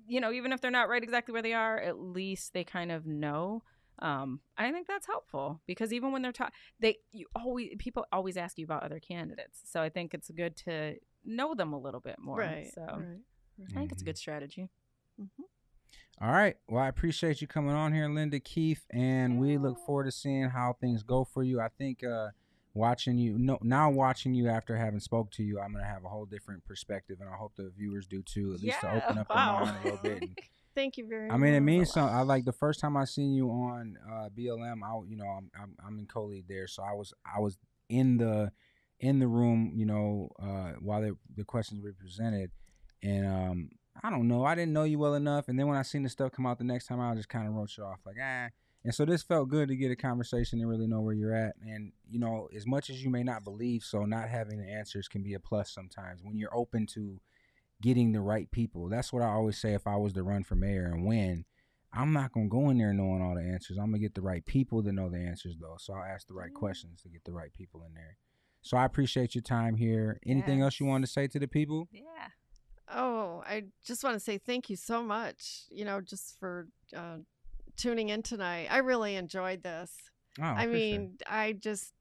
you 0.06 0.20
know, 0.20 0.30
even 0.32 0.52
if 0.52 0.60
they're 0.60 0.70
not 0.70 0.88
right 0.88 1.02
exactly 1.02 1.32
where 1.32 1.42
they 1.42 1.54
are, 1.54 1.78
at 1.80 1.98
least 1.98 2.52
they 2.52 2.64
kind 2.64 2.92
of 2.92 3.06
know. 3.06 3.62
Um, 3.98 4.40
I 4.58 4.70
think 4.72 4.86
that's 4.86 5.06
helpful 5.06 5.62
because 5.66 5.92
even 5.92 6.12
when 6.12 6.20
they're 6.22 6.32
talking, 6.32 6.54
they 6.78 6.98
you 7.12 7.26
always 7.34 7.70
people 7.78 8.06
always 8.12 8.36
ask 8.36 8.58
you 8.58 8.64
about 8.64 8.82
other 8.82 9.00
candidates. 9.00 9.62
So 9.64 9.80
I 9.80 9.88
think 9.88 10.14
it's 10.14 10.30
good 10.30 10.56
to 10.58 10.96
know 11.24 11.54
them 11.54 11.72
a 11.72 11.78
little 11.78 12.00
bit 12.00 12.16
more. 12.18 12.38
Right. 12.38 12.70
So 12.74 12.82
Right. 12.82 13.68
I 13.74 13.78
think 13.80 13.92
it's 13.92 14.02
a 14.02 14.04
good 14.04 14.18
strategy. 14.18 14.68
Hmm 15.18 15.42
All 16.20 16.32
right. 16.32 16.56
Well, 16.68 16.82
I 16.82 16.88
appreciate 16.88 17.40
you 17.40 17.46
coming 17.46 17.74
on 17.74 17.92
here, 17.92 18.08
Linda 18.08 18.40
Keefe, 18.40 18.84
and 18.90 19.38
we 19.38 19.58
look 19.58 19.78
forward 19.84 20.04
to 20.04 20.12
seeing 20.12 20.50
how 20.50 20.76
things 20.80 21.02
go 21.02 21.24
for 21.24 21.42
you. 21.42 21.60
I 21.60 21.68
think 21.68 22.02
uh, 22.04 22.28
watching 22.74 23.18
you, 23.18 23.38
no, 23.38 23.58
now 23.62 23.90
watching 23.90 24.34
you 24.34 24.48
after 24.48 24.76
having 24.76 25.00
spoke 25.00 25.30
to 25.32 25.42
you, 25.42 25.60
I'm 25.60 25.72
gonna 25.72 25.84
have 25.84 26.04
a 26.04 26.08
whole 26.08 26.26
different 26.26 26.64
perspective, 26.64 27.18
and 27.20 27.28
I 27.28 27.36
hope 27.36 27.54
the 27.56 27.72
viewers 27.76 28.06
do 28.06 28.22
too. 28.22 28.54
At 28.54 28.60
least 28.60 28.80
to 28.80 28.90
open 28.90 29.18
up 29.18 29.28
wow. 29.28 29.56
their 29.56 29.66
mind 29.66 29.76
a 29.78 29.84
little 29.84 30.00
bit. 30.02 30.22
And, 30.22 30.36
Thank 30.76 30.98
you 30.98 31.08
very 31.08 31.28
much. 31.28 31.34
I 31.34 31.38
mean, 31.38 31.54
it 31.54 31.60
means 31.60 31.90
something. 31.90 32.14
I 32.14 32.20
like 32.20 32.44
the 32.44 32.52
first 32.52 32.80
time 32.80 32.98
I 32.98 33.06
seen 33.06 33.32
you 33.32 33.48
on 33.48 33.96
uh, 34.06 34.28
BLM. 34.28 34.82
I, 34.84 35.08
you 35.08 35.16
know, 35.16 35.24
I'm, 35.26 35.50
I'm 35.58 35.74
I'm 35.84 35.98
in 35.98 36.06
co-lead 36.06 36.44
there, 36.48 36.66
so 36.66 36.82
I 36.82 36.92
was 36.92 37.14
I 37.24 37.40
was 37.40 37.56
in 37.88 38.18
the 38.18 38.52
in 39.00 39.18
the 39.18 39.26
room, 39.26 39.72
you 39.74 39.86
know, 39.86 40.28
uh, 40.38 40.72
while 40.80 41.00
the 41.00 41.16
the 41.34 41.44
questions 41.44 41.82
were 41.82 41.94
presented, 41.94 42.50
and 43.02 43.26
um, 43.26 43.70
I 44.02 44.10
don't 44.10 44.28
know, 44.28 44.44
I 44.44 44.54
didn't 44.54 44.72
know 44.72 44.84
you 44.84 44.98
well 44.98 45.14
enough, 45.14 45.48
and 45.48 45.58
then 45.58 45.66
when 45.66 45.76
I 45.76 45.82
seen 45.82 46.02
the 46.02 46.08
stuff 46.08 46.32
come 46.32 46.46
out 46.46 46.58
the 46.58 46.64
next 46.64 46.86
time, 46.86 47.00
I 47.00 47.14
just 47.14 47.28
kind 47.28 47.46
of 47.48 47.54
wrote 47.54 47.76
you 47.76 47.84
off 47.84 48.00
like 48.06 48.16
ah. 48.22 48.48
And 48.84 48.94
so 48.94 49.04
this 49.04 49.22
felt 49.24 49.48
good 49.48 49.66
to 49.68 49.74
get 49.76 49.90
a 49.90 49.96
conversation 49.96 50.60
and 50.60 50.68
really 50.68 50.86
know 50.86 51.00
where 51.00 51.14
you're 51.14 51.34
at. 51.34 51.56
And 51.60 51.92
you 52.08 52.20
know, 52.20 52.48
as 52.54 52.66
much 52.66 52.88
as 52.88 53.02
you 53.02 53.10
may 53.10 53.24
not 53.24 53.42
believe, 53.42 53.82
so 53.82 54.04
not 54.04 54.28
having 54.28 54.58
the 54.60 54.70
answers 54.70 55.08
can 55.08 55.22
be 55.24 55.34
a 55.34 55.40
plus 55.40 55.70
sometimes 55.72 56.20
when 56.22 56.36
you're 56.36 56.56
open 56.56 56.86
to 56.94 57.20
getting 57.82 58.12
the 58.12 58.20
right 58.20 58.48
people. 58.52 58.88
That's 58.88 59.12
what 59.12 59.22
I 59.22 59.28
always 59.28 59.58
say 59.58 59.74
if 59.74 59.86
I 59.88 59.96
was 59.96 60.12
to 60.12 60.22
run 60.22 60.44
for 60.44 60.54
mayor 60.54 60.84
and 60.86 61.04
win. 61.04 61.44
I'm 61.92 62.12
not 62.12 62.32
gonna 62.32 62.48
go 62.48 62.70
in 62.70 62.78
there 62.78 62.92
knowing 62.92 63.22
all 63.22 63.34
the 63.34 63.42
answers. 63.42 63.76
I'm 63.76 63.86
gonna 63.86 63.98
get 63.98 64.14
the 64.14 64.22
right 64.22 64.44
people 64.46 64.82
to 64.84 64.92
know 64.92 65.08
the 65.08 65.18
answers 65.18 65.56
though. 65.60 65.76
So 65.80 65.94
I'll 65.94 66.04
ask 66.04 66.26
the 66.28 66.34
right 66.34 66.52
Mm. 66.52 66.54
questions 66.56 67.02
to 67.02 67.08
get 67.08 67.24
the 67.24 67.32
right 67.32 67.52
people 67.52 67.82
in 67.84 67.94
there. 67.94 68.16
So 68.62 68.76
I 68.76 68.84
appreciate 68.84 69.34
your 69.34 69.42
time 69.42 69.76
here. 69.76 70.20
Anything 70.26 70.60
else 70.60 70.78
you 70.78 70.86
want 70.86 71.04
to 71.04 71.10
say 71.10 71.26
to 71.28 71.38
the 71.38 71.48
people? 71.48 71.88
Yeah. 71.90 72.28
Oh, 72.92 73.42
I 73.46 73.64
just 73.84 74.04
want 74.04 74.14
to 74.14 74.20
say 74.20 74.38
thank 74.38 74.70
you 74.70 74.76
so 74.76 75.02
much. 75.02 75.64
You 75.70 75.84
know, 75.84 76.00
just 76.00 76.38
for 76.38 76.68
uh, 76.96 77.18
tuning 77.76 78.10
in 78.10 78.22
tonight. 78.22 78.68
I 78.70 78.78
really 78.78 79.16
enjoyed 79.16 79.62
this. 79.62 79.92
Oh, 80.40 80.44
I 80.44 80.64
sure. 80.64 80.72
mean, 80.72 81.18
I 81.26 81.52
just, 81.52 81.92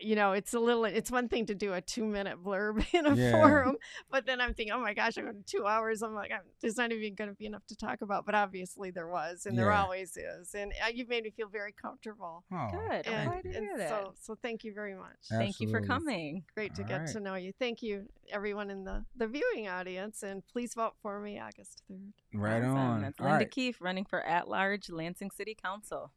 you 0.00 0.16
know, 0.16 0.32
it's 0.32 0.54
a 0.54 0.58
little, 0.60 0.84
it's 0.84 1.10
one 1.10 1.28
thing 1.28 1.46
to 1.46 1.54
do 1.54 1.72
a 1.72 1.80
two 1.80 2.04
minute 2.04 2.42
blurb 2.42 2.84
in 2.94 3.06
a 3.06 3.14
Yeah. 3.14 3.30
forum, 3.32 3.76
but 4.10 4.26
then 4.26 4.40
I'm 4.40 4.52
thinking, 4.54 4.72
oh 4.72 4.80
my 4.80 4.92
gosh, 4.94 5.16
I'm 5.16 5.24
going 5.24 5.36
to 5.36 5.42
two 5.44 5.66
hours. 5.66 6.02
I'm 6.02 6.14
like, 6.14 6.32
I'm, 6.32 6.40
there's 6.60 6.76
not 6.76 6.90
even 6.92 7.14
going 7.14 7.30
to 7.30 7.36
be 7.36 7.46
enough 7.46 7.64
to 7.68 7.76
talk 7.76 8.02
about. 8.02 8.26
But 8.26 8.34
obviously 8.34 8.90
there 8.90 9.08
was, 9.08 9.46
and 9.46 9.56
there 9.56 9.70
always 9.72 10.16
is. 10.16 10.54
And 10.54 10.72
uh, 10.84 10.88
you've 10.92 11.08
made 11.08 11.24
me 11.24 11.30
feel 11.30 11.48
very 11.48 11.72
comfortable. 11.72 12.44
oh, 12.52 12.68
Good. 12.70 13.06
I'm 13.08 13.28
glad 13.28 13.42
to 13.44 13.48
hear 13.50 13.76
that. 13.78 13.88
so, 13.88 14.14
so 14.20 14.34
thank 14.42 14.64
you 14.64 14.72
very 14.74 14.94
much. 14.94 15.16
Thank 15.30 15.60
you 15.60 15.70
for 15.70 15.80
coming. 15.80 16.42
Great 16.54 16.74
to 16.74 16.82
All 16.82 16.88
get 16.88 17.00
right. 17.00 17.08
to 17.10 17.20
know 17.20 17.34
you. 17.36 17.52
Thank 17.58 17.82
you, 17.82 18.06
everyone 18.32 18.70
in 18.70 18.84
the, 18.84 19.04
the 19.16 19.26
viewing 19.28 19.68
audience. 19.68 20.22
And 20.22 20.42
please 20.46 20.74
vote 20.74 20.94
for 21.02 21.20
me 21.20 21.38
August 21.38 21.82
3rd. 21.90 22.12
right 22.34 22.62
Awesome. 22.62 22.76
on. 22.76 23.02
That's 23.02 23.20
All 23.20 23.26
Linda 23.26 23.38
right. 23.44 23.50
Keefe 23.50 23.80
running 23.80 24.04
for 24.04 24.20
at-large 24.22 24.90
Lansing 24.90 25.30
City 25.30 25.54
Council. 25.60 26.10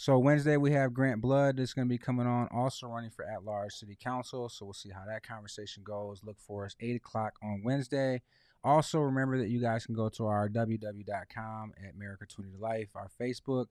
So 0.00 0.18
Wednesday 0.18 0.56
we 0.56 0.72
have 0.72 0.94
Grant 0.94 1.20
Blood 1.20 1.58
that's 1.58 1.74
going 1.74 1.86
to 1.86 1.92
be 1.92 1.98
coming 1.98 2.26
on, 2.26 2.48
also 2.52 2.86
running 2.86 3.10
for 3.10 3.22
at 3.22 3.44
large 3.44 3.74
city 3.74 3.98
council. 4.02 4.48
So 4.48 4.64
we'll 4.64 4.72
see 4.72 4.88
how 4.88 5.02
that 5.06 5.22
conversation 5.22 5.82
goes. 5.82 6.22
Look 6.24 6.38
for 6.40 6.64
us 6.64 6.74
eight 6.80 6.96
o'clock 6.96 7.34
on 7.42 7.60
Wednesday. 7.62 8.22
Also 8.64 9.00
remember 9.00 9.36
that 9.36 9.50
you 9.50 9.60
guys 9.60 9.84
can 9.84 9.94
go 9.94 10.08
to 10.08 10.24
our 10.24 10.48
www.com 10.48 11.74
at 11.86 11.94
America 11.94 12.24
20 12.24 12.50
to 12.50 12.56
Life, 12.56 12.88
our 12.94 13.10
Facebook. 13.20 13.66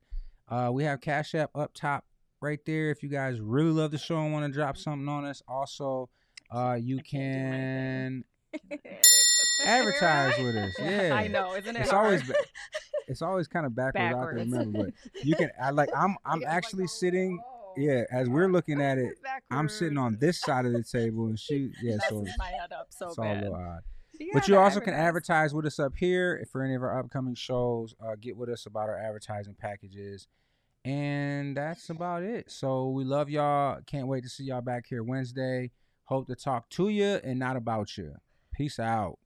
Uh, 0.47 0.69
we 0.71 0.83
have 0.83 1.01
Cash 1.01 1.33
App 1.33 1.49
up 1.55 1.73
top 1.73 2.05
right 2.41 2.59
there. 2.63 2.91
If 2.91 3.01
you 3.01 3.09
guys 3.09 3.41
really 3.41 3.71
love 3.71 3.89
the 3.89 3.97
show 3.97 4.19
and 4.19 4.31
want 4.31 4.45
to 4.45 4.51
drop 4.51 4.77
something 4.77 5.09
on 5.09 5.25
us, 5.25 5.41
also 5.47 6.11
uh, 6.51 6.77
you 6.79 6.97
can't 6.97 8.23
can 8.61 8.79
advertise 9.65 10.37
right? 10.37 10.43
with 10.43 10.55
us. 10.55 10.73
Yeah, 10.79 11.15
I 11.15 11.27
know, 11.27 11.55
isn't 11.55 11.75
it? 11.75 11.81
It's 11.81 11.91
hard? 11.91 12.05
always 12.05 12.31
it's 13.07 13.21
always 13.21 13.47
kind 13.47 13.65
of 13.65 13.75
backwards. 13.75 14.13
backwards. 14.13 14.41
I 14.41 14.43
can 14.43 14.51
remember, 14.51 14.83
but 14.85 15.23
you 15.23 15.35
can. 15.35 15.49
I 15.61 15.71
like. 15.71 15.89
I'm 15.95 16.15
I'm 16.25 16.43
actually 16.45 16.83
like, 16.83 16.91
oh, 16.91 16.99
sitting. 16.99 17.39
Oh, 17.43 17.73
yeah, 17.77 18.03
as 18.11 18.27
we're 18.27 18.51
looking 18.51 18.81
at 18.81 18.97
it. 18.97 19.13
I'm 19.51 19.69
sitting 19.69 19.97
on 19.97 20.17
this 20.19 20.39
side 20.41 20.65
of 20.65 20.73
the 20.73 20.83
table, 20.83 21.27
and 21.27 21.39
she 21.39 21.71
yeah. 21.81 21.97
so 22.09 22.21
it's, 22.21 22.37
my 22.37 22.47
head 22.47 22.71
up 22.71 22.87
so 22.89 23.07
it's 23.07 23.15
bad. 23.15 23.25
all 23.25 23.33
a 23.33 23.41
little 23.41 23.55
odd. 23.55 23.81
Yeah, 24.19 24.27
but 24.33 24.47
you 24.47 24.57
also 24.57 24.81
can 24.81 24.93
advertise 24.93 25.53
with 25.53 25.65
us 25.65 25.79
up 25.79 25.93
here 25.95 26.45
for 26.51 26.61
any 26.61 26.75
of 26.75 26.83
our 26.83 26.99
upcoming 26.99 27.35
shows. 27.35 27.95
Uh, 28.03 28.15
get 28.19 28.35
with 28.35 28.49
us 28.49 28.65
about 28.65 28.89
our 28.89 28.99
advertising 28.99 29.55
packages. 29.57 30.27
And 30.85 31.55
that's 31.55 31.89
about 31.89 32.23
it. 32.23 32.49
So 32.51 32.89
we 32.89 33.03
love 33.03 33.29
y'all. 33.29 33.79
Can't 33.85 34.07
wait 34.07 34.23
to 34.23 34.29
see 34.29 34.45
y'all 34.45 34.61
back 34.61 34.85
here 34.87 35.03
Wednesday. 35.03 35.71
Hope 36.05 36.27
to 36.27 36.35
talk 36.35 36.69
to 36.71 36.89
you 36.89 37.19
and 37.23 37.37
not 37.37 37.55
about 37.55 37.97
you. 37.97 38.15
Peace 38.53 38.79
out. 38.79 39.19